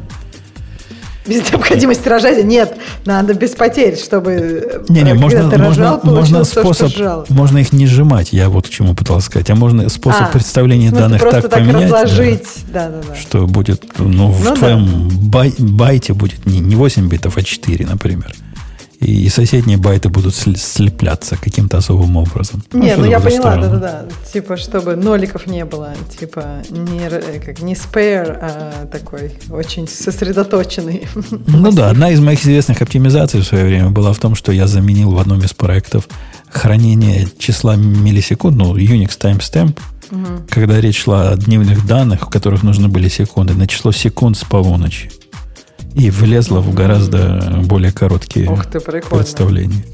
Без 1.24 1.48
необходимости 1.52 2.08
рожать 2.08 2.42
нет, 2.42 2.76
надо 3.04 3.34
без 3.34 3.50
потерь, 3.50 3.96
чтобы 3.96 4.82
не, 4.88 5.02
не, 5.02 5.14
можно, 5.14 5.48
ты 5.48 5.56
рожал, 5.56 6.00
можно, 6.02 6.18
можно 6.18 6.42
способ, 6.42 6.92
то, 6.92 7.26
можно 7.28 7.58
их 7.58 7.72
не 7.72 7.86
сжимать, 7.86 8.32
я 8.32 8.48
вот 8.48 8.66
к 8.66 8.70
чему 8.70 8.96
пытался 8.96 9.26
сказать, 9.26 9.48
а 9.50 9.54
можно 9.54 9.88
способ 9.88 10.22
а, 10.22 10.26
представления 10.26 10.90
данных 10.90 11.20
так, 11.20 11.42
так 11.42 11.50
поменять, 11.52 11.92
разложить, 11.92 12.48
да, 12.72 12.88
да, 12.88 13.02
да, 13.06 13.14
что 13.14 13.46
будет, 13.46 13.84
ну, 13.98 14.08
ну 14.08 14.32
в 14.32 14.54
твоем 14.54 15.08
да. 15.08 15.14
бай, 15.28 15.54
байте 15.58 16.12
будет 16.12 16.44
не, 16.44 16.58
не 16.58 16.74
8 16.74 17.08
битов, 17.08 17.36
а 17.36 17.44
4, 17.44 17.86
например 17.86 18.34
и 19.00 19.28
соседние 19.30 19.78
байты 19.78 20.10
будут 20.10 20.34
слепляться 20.34 21.36
каким-то 21.36 21.78
особым 21.78 22.18
образом. 22.18 22.62
Не, 22.72 22.96
ну, 22.96 23.04
ну 23.04 23.10
я 23.10 23.18
поняла, 23.18 23.56
да-да-да. 23.56 24.04
Типа, 24.30 24.58
чтобы 24.58 24.94
ноликов 24.94 25.46
не 25.46 25.64
было. 25.64 25.94
Типа, 26.18 26.62
не, 26.68 27.08
как, 27.40 27.62
не 27.62 27.74
spare, 27.74 28.38
а 28.40 28.86
такой 28.92 29.32
очень 29.50 29.88
сосредоточенный. 29.88 31.08
Ну 31.46 31.72
да, 31.72 31.90
одна 31.90 32.10
из 32.10 32.20
моих 32.20 32.42
известных 32.42 32.82
оптимизаций 32.82 33.40
в 33.40 33.44
свое 33.44 33.64
время 33.64 33.88
была 33.88 34.12
в 34.12 34.18
том, 34.18 34.34
что 34.34 34.52
я 34.52 34.66
заменил 34.66 35.12
в 35.12 35.18
одном 35.18 35.40
из 35.40 35.54
проектов 35.54 36.06
хранение 36.50 37.26
числа 37.38 37.76
миллисекунд, 37.76 38.56
ну, 38.56 38.76
Unix 38.76 39.18
timestamp, 39.18 39.78
угу. 40.10 40.26
когда 40.50 40.80
речь 40.80 41.02
шла 41.02 41.30
о 41.30 41.36
дневных 41.36 41.86
данных, 41.86 42.22
в 42.22 42.30
которых 42.30 42.62
нужны 42.62 42.88
были 42.88 43.08
секунды, 43.08 43.54
на 43.54 43.66
число 43.66 43.92
секунд 43.92 44.36
с 44.36 44.44
полуночи. 44.44 45.10
И 45.94 46.10
влезла 46.10 46.60
в 46.60 46.72
гораздо 46.74 47.62
более 47.64 47.92
короткие 47.92 48.50
Ух 48.50 48.66
ты, 48.66 48.80
представления. 48.80 49.84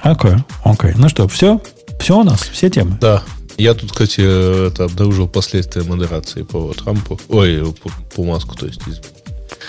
Окей, 0.00 0.32
okay, 0.32 0.40
окей. 0.64 0.90
Okay. 0.90 0.94
Ну 0.96 1.08
что, 1.08 1.28
все? 1.28 1.60
Все 2.00 2.18
у 2.18 2.22
нас? 2.22 2.40
Все 2.42 2.70
темы? 2.70 2.96
Да. 3.00 3.22
Я 3.56 3.74
тут, 3.74 3.90
кстати, 3.90 4.20
это 4.68 4.84
обнаружил 4.84 5.28
последствия 5.28 5.82
модерации 5.82 6.42
по 6.42 6.72
Трампу. 6.72 7.20
Ой, 7.28 7.74
по, 7.82 7.90
по 8.14 8.24
Маску, 8.24 8.56
то 8.56 8.66
есть. 8.66 8.80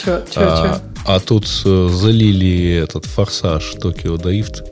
Че, 0.04 0.24
че, 0.32 0.40
а, 0.40 0.76
че? 0.76 0.82
а 1.06 1.20
тут 1.20 1.46
э, 1.66 1.90
залили 1.92 2.82
этот 2.84 3.06
форсаж 3.06 3.74
Токио 3.82 4.18
Дрифт. 4.18 4.64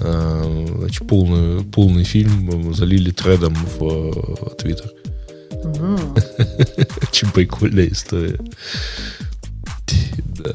А, 0.00 0.64
значит, 0.78 1.08
полный, 1.08 1.64
полный 1.64 2.04
фильм 2.04 2.74
залили 2.74 3.10
тредом 3.10 3.54
в 3.78 3.84
э, 3.84 4.56
Твиттер. 4.58 4.90
Очень 7.02 7.30
прикольная 7.32 7.88
история. 7.88 8.38
Да. 10.38 10.54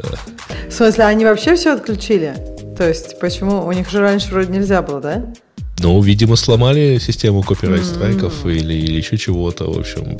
В 0.69 0.73
смысле, 0.73 1.05
они 1.05 1.25
вообще 1.25 1.55
все 1.55 1.73
отключили? 1.73 2.35
То 2.77 2.87
есть, 2.87 3.19
почему? 3.19 3.65
У 3.65 3.71
них 3.71 3.89
же 3.89 3.99
раньше 3.99 4.29
вроде 4.29 4.51
нельзя 4.51 4.81
было, 4.81 5.01
да? 5.01 5.25
Ну, 5.79 6.01
видимо, 6.01 6.35
сломали 6.35 6.99
систему 6.99 7.43
копирайт-страйков 7.43 8.45
mm-hmm. 8.45 8.55
или, 8.55 8.73
или 8.73 8.97
еще 8.97 9.17
чего-то, 9.17 9.71
в 9.71 9.79
общем. 9.79 10.17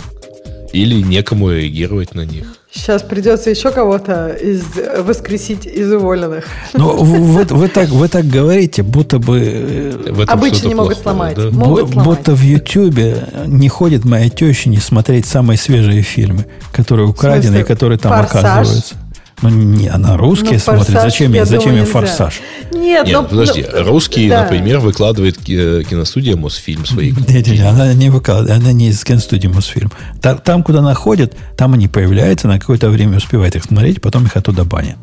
Или 0.72 1.01
некому 1.01 1.51
реагировать 1.51 2.14
на 2.14 2.25
них. 2.25 2.57
Сейчас 2.71 3.01
придется 3.01 3.49
еще 3.49 3.71
кого-то 3.71 4.29
из, 4.33 4.63
воскресить 4.99 5.65
из 5.65 5.91
уволенных. 5.91 6.45
Ну, 6.73 6.97
вы, 7.01 7.43
вы, 7.45 7.67
так, 7.69 7.87
вы 7.89 8.07
так 8.09 8.25
говорите, 8.25 8.83
будто 8.83 9.19
бы... 9.19 9.41
Э, 9.41 10.23
Обычно 10.27 10.67
не 10.67 10.75
могут 10.75 10.97
сломать. 10.97 11.35
Да? 11.35 11.49
Могут 11.51 11.91
сломать. 11.91 12.05
Будто 12.05 12.35
в 12.35 12.41
Ютьюбе 12.41 13.23
не 13.45 13.69
ходит 13.69 14.03
моя 14.03 14.29
теща 14.29 14.69
не 14.69 14.77
смотреть 14.77 15.25
самые 15.25 15.57
свежие 15.57 16.01
фильмы, 16.01 16.45
которые 16.73 17.07
украдены 17.07 17.59
и 17.59 17.63
которые 17.63 17.99
там 17.99 18.11
Форсаж? 18.11 18.43
оказываются. 18.43 18.95
Ну, 19.41 19.49
не, 19.49 19.88
она 19.88 20.17
русские 20.17 20.53
ну, 20.53 20.59
смотрит. 20.59 20.99
Зачем, 20.99 21.32
я, 21.33 21.45
зачем 21.45 21.75
я 21.75 21.85
форсаж? 21.85 22.41
Нет, 22.72 23.06
Нет 23.06 23.16
ну, 23.22 23.24
подожди. 23.24 23.66
Ну, 23.72 23.83
русские, 23.83 24.30
да. 24.30 24.43
например, 24.43 24.80
выкладывает 24.80 25.38
киностудия 25.38 26.35
Мосфильм 26.35 26.85
свои. 26.85 27.11
Нет, 27.27 27.48
нет, 27.48 27.66
она 27.66 27.93
не 27.93 28.09
выкладывает, 28.09 28.59
она 28.61 28.72
не 28.72 28.90
из 28.90 29.03
киностудии 29.03 29.48
Мосфильм. 29.48 29.91
Там, 30.22 30.40
там, 30.40 30.64
куда 30.64 30.80
она 30.80 30.93
ходит, 30.95 31.35
там 31.56 31.74
они 31.74 31.88
появляются, 31.88 32.48
на 32.48 32.59
какое-то 32.59 32.90
время 32.90 33.17
успевает 33.17 33.56
их 33.56 33.66
смотреть, 33.66 34.01
потом 34.01 34.25
их 34.25 34.35
оттуда 34.35 34.64
банят. 34.64 34.98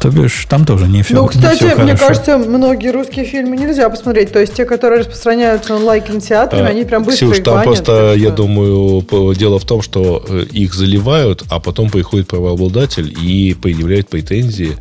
То 0.00 0.10
бишь, 0.10 0.46
там 0.48 0.64
тоже 0.64 0.86
не 0.86 1.02
все 1.02 1.14
Ну, 1.14 1.26
кстати, 1.26 1.56
все 1.56 1.76
мне 1.76 1.96
кажется, 1.96 2.38
многие 2.38 2.90
русские 2.90 3.24
фильмы 3.24 3.56
нельзя 3.56 3.88
посмотреть. 3.88 4.32
То 4.32 4.40
есть 4.40 4.54
те, 4.54 4.64
которые 4.64 5.00
распространяются 5.00 5.74
онлайн-кинотеатрами, 5.74 6.66
а, 6.66 6.68
они 6.68 6.84
прям 6.84 7.04
быстро 7.04 7.26
Ксюш, 7.26 7.38
их 7.38 7.44
там 7.44 7.54
банят, 7.54 7.84
просто, 7.84 8.14
я 8.16 8.30
думаю, 8.30 9.04
дело 9.34 9.58
в 9.58 9.64
том, 9.64 9.82
что 9.82 10.24
э, 10.28 10.44
их 10.52 10.74
заливают, 10.74 11.44
а 11.50 11.60
потом 11.60 11.90
приходит 11.90 12.28
правообладатель 12.28 13.14
и 13.22 13.54
предъявляет 13.54 14.08
претензии, 14.08 14.76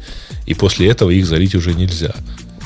и 0.45 0.53
после 0.53 0.90
этого 0.90 1.10
их 1.10 1.26
залить 1.26 1.56
уже 1.56 1.74
нельзя. 1.74 2.14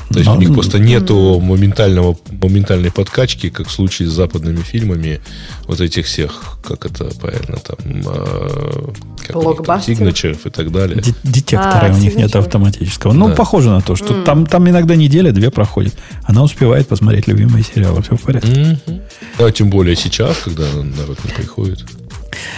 То 0.09 0.17
есть 0.17 0.25
Но, 0.25 0.35
у 0.35 0.39
них 0.39 0.53
просто 0.53 0.79
нету 0.79 1.39
моментального, 1.39 2.17
моментальной 2.31 2.91
подкачки, 2.91 3.49
как 3.49 3.67
в 3.67 3.71
случае 3.71 4.07
с 4.07 4.11
западными 4.11 4.61
фильмами, 4.61 5.21
вот 5.67 5.81
этих 5.81 6.07
всех, 6.07 6.57
как 6.63 6.85
это 6.85 7.11
правильно, 7.19 7.57
там, 7.57 7.77
э, 7.79 9.81
сигначеров 9.81 10.47
и 10.47 10.49
так 10.49 10.71
далее. 10.71 11.03
Детекторы 11.23 11.89
а, 11.89 11.93
у 11.93 11.97
них 11.97 12.15
нет 12.15 12.35
автоматического. 12.35 13.13
Ну, 13.13 13.29
да. 13.29 13.35
похоже 13.35 13.69
на 13.69 13.81
то, 13.81 13.95
что 13.95 14.15
mm. 14.15 14.23
там, 14.23 14.45
там 14.47 14.67
иногда 14.67 14.95
неделя-две 14.95 15.51
проходит. 15.51 15.93
Она 16.23 16.41
успевает 16.41 16.88
посмотреть 16.88 17.27
любимые 17.27 17.63
сериалы, 17.63 18.01
все 18.01 18.15
в 18.15 18.21
порядке. 18.21 18.49
Mm-hmm. 18.49 19.01
А 19.38 19.51
тем 19.51 19.69
более 19.69 19.95
сейчас, 19.95 20.38
когда 20.38 20.63
народ 20.73 21.19
не 21.23 21.31
приходит. 21.31 21.85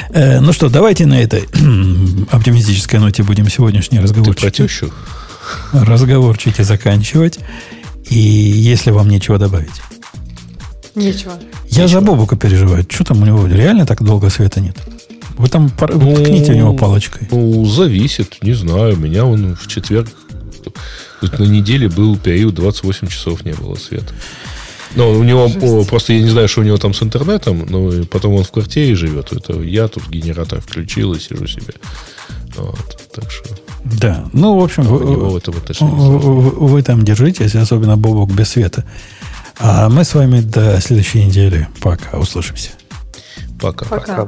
Э, 0.10 0.40
ну 0.40 0.54
что, 0.54 0.70
давайте 0.70 1.06
на 1.06 1.22
этой 1.22 1.42
оптимистической 2.32 3.00
ноте 3.00 3.24
будем 3.24 3.50
сегодняшний 3.50 4.00
разговор. 4.00 4.36
Ты 4.36 4.42
про 4.42 4.52
тещу? 4.52 4.92
Разговорчики 5.74 6.62
заканчивать. 6.62 7.40
И 8.10 8.18
если 8.18 8.92
вам 8.92 9.08
нечего 9.08 9.38
добавить. 9.38 9.82
Нечего. 10.96 11.34
Я 11.70 11.84
нечего. 11.84 11.88
за 11.88 12.02
Бобука 12.02 12.36
переживаю. 12.36 12.86
Что 12.90 13.06
там 13.06 13.22
у 13.22 13.26
него? 13.26 13.48
Реально 13.48 13.86
так 13.86 14.04
долго 14.04 14.30
света 14.30 14.60
нет? 14.60 14.78
Вы 15.38 15.48
там 15.48 15.72
ну, 15.80 16.16
ткните 16.16 16.52
у 16.52 16.56
него 16.56 16.74
палочкой. 16.74 17.28
Ну, 17.32 17.66
зависит. 17.66 18.38
Не 18.42 18.54
знаю. 18.54 18.98
Меня 18.98 19.26
он 19.26 19.56
в 19.56 19.68
четверг... 19.68 20.10
На 21.22 21.44
неделе 21.44 21.88
был 21.88 22.18
период 22.18 22.56
28 22.56 23.08
часов 23.08 23.46
не 23.46 23.54
было 23.54 23.76
света. 23.76 24.14
Но 24.96 25.12
у 25.12 25.24
него 25.24 25.46
о, 25.46 25.86
просто 25.86 26.14
я 26.14 26.22
не 26.22 26.30
знаю, 26.30 26.48
что 26.48 26.62
у 26.62 26.64
него 26.64 26.78
там 26.78 26.94
с 26.94 27.02
интернетом, 27.02 27.66
но 27.70 28.04
потом 28.06 28.34
он 28.34 28.44
в 28.44 28.52
квартире 28.52 28.96
живет. 28.96 29.32
Это 29.32 29.54
я 29.62 29.88
тут 29.88 30.08
генератор 30.10 30.60
включил 30.62 31.14
и 31.14 31.20
сижу 31.20 31.48
себе. 31.48 31.74
Вот, 32.58 33.10
так 33.14 33.32
что. 33.32 33.50
Да, 33.84 34.26
ну, 34.34 34.60
в 34.60 34.64
общем, 34.64 34.84
вы, 34.84 35.00
вы, 35.00 36.50
вы 36.50 36.84
там 36.84 37.04
держитесь, 37.04 37.56
особенно 37.56 37.98
Бобок 37.98 38.32
без 38.32 38.50
света. 38.50 38.86
А 39.60 39.90
мы 39.90 40.04
с 40.04 40.14
вами 40.14 40.42
до 40.42 40.80
следующей 40.82 41.26
недели. 41.26 41.68
Пока. 41.82 42.18
Услышимся. 42.18 42.72
Пока. 43.60 43.86
Пока. 43.86 44.28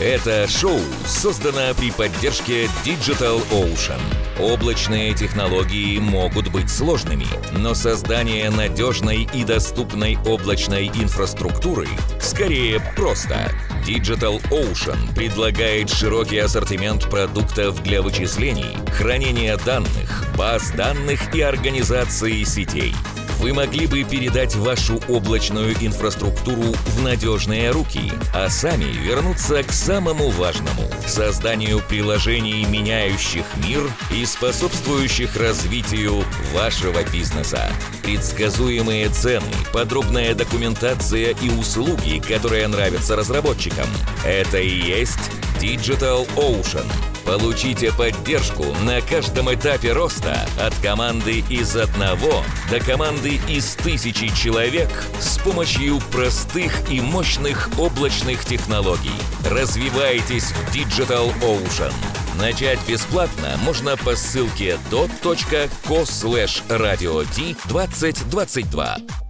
Это 0.00 0.46
шоу 0.48 0.78
создано 1.06 1.74
при 1.76 1.90
поддержке 1.90 2.66
Digital 2.84 3.42
Ocean. 3.50 4.00
Облачные 4.40 5.12
технологии 5.12 5.98
могут 5.98 6.52
быть 6.52 6.70
сложными, 6.70 7.26
но 7.52 7.74
создание 7.74 8.48
надежной 8.50 9.28
и 9.34 9.42
доступной 9.42 10.16
облачной 10.24 10.86
инфраструктуры 10.86 11.88
скорее 12.20 12.80
просто. 12.94 13.50
Digital 13.88 14.38
Ocean 14.50 14.98
предлагает 15.14 15.88
широкий 15.88 16.36
ассортимент 16.36 17.08
продуктов 17.08 17.82
для 17.82 18.02
вычислений, 18.02 18.76
хранения 18.92 19.56
данных, 19.56 20.26
баз 20.36 20.72
данных 20.72 21.34
и 21.34 21.40
организации 21.40 22.44
сетей– 22.44 22.94
вы 23.38 23.52
могли 23.52 23.86
бы 23.86 24.04
передать 24.04 24.54
вашу 24.56 25.00
облачную 25.08 25.74
инфраструктуру 25.80 26.74
в 26.86 27.02
надежные 27.02 27.70
руки, 27.70 28.12
а 28.34 28.48
сами 28.48 28.84
вернуться 28.84 29.62
к 29.62 29.72
самому 29.72 30.30
важному– 30.30 30.82
созданию 31.06 31.80
приложений, 31.88 32.66
меняющих 32.66 33.44
мир 33.64 33.82
и 34.10 34.24
способствующих 34.26 35.36
развитию 35.36 36.24
вашего 36.52 37.02
бизнеса. 37.10 37.70
Предсказуемые 38.02 39.08
цены, 39.08 39.46
подробная 39.72 40.34
документация 40.34 41.34
и 41.40 41.50
услуги, 41.50 42.20
которые 42.26 42.66
нравятся 42.68 43.16
разработчикам– 43.16 43.86
это 44.24 44.58
и 44.58 44.68
есть 44.68 45.30
Digital 45.60 46.28
Ocean. 46.36 46.86
Получите 47.28 47.92
поддержку 47.92 48.64
на 48.84 49.02
каждом 49.02 49.52
этапе 49.52 49.92
роста 49.92 50.48
от 50.58 50.74
команды 50.76 51.44
из 51.50 51.76
одного 51.76 52.42
до 52.70 52.80
команды 52.80 53.27
из 53.28 53.74
тысячи 53.74 54.28
человек 54.34 54.88
с 55.20 55.38
помощью 55.38 56.00
простых 56.12 56.90
и 56.90 57.00
мощных 57.00 57.70
облачных 57.78 58.44
технологий. 58.44 59.10
Развивайтесь 59.44 60.50
в 60.50 60.74
Digital 60.74 61.32
Ocean. 61.40 61.92
Начать 62.40 62.78
бесплатно 62.88 63.56
можно 63.64 63.96
по 63.96 64.14
ссылке 64.16 64.78
dot.co 64.90 66.02
slash 66.02 66.62
radio 66.68 67.26
2022. 67.68 69.27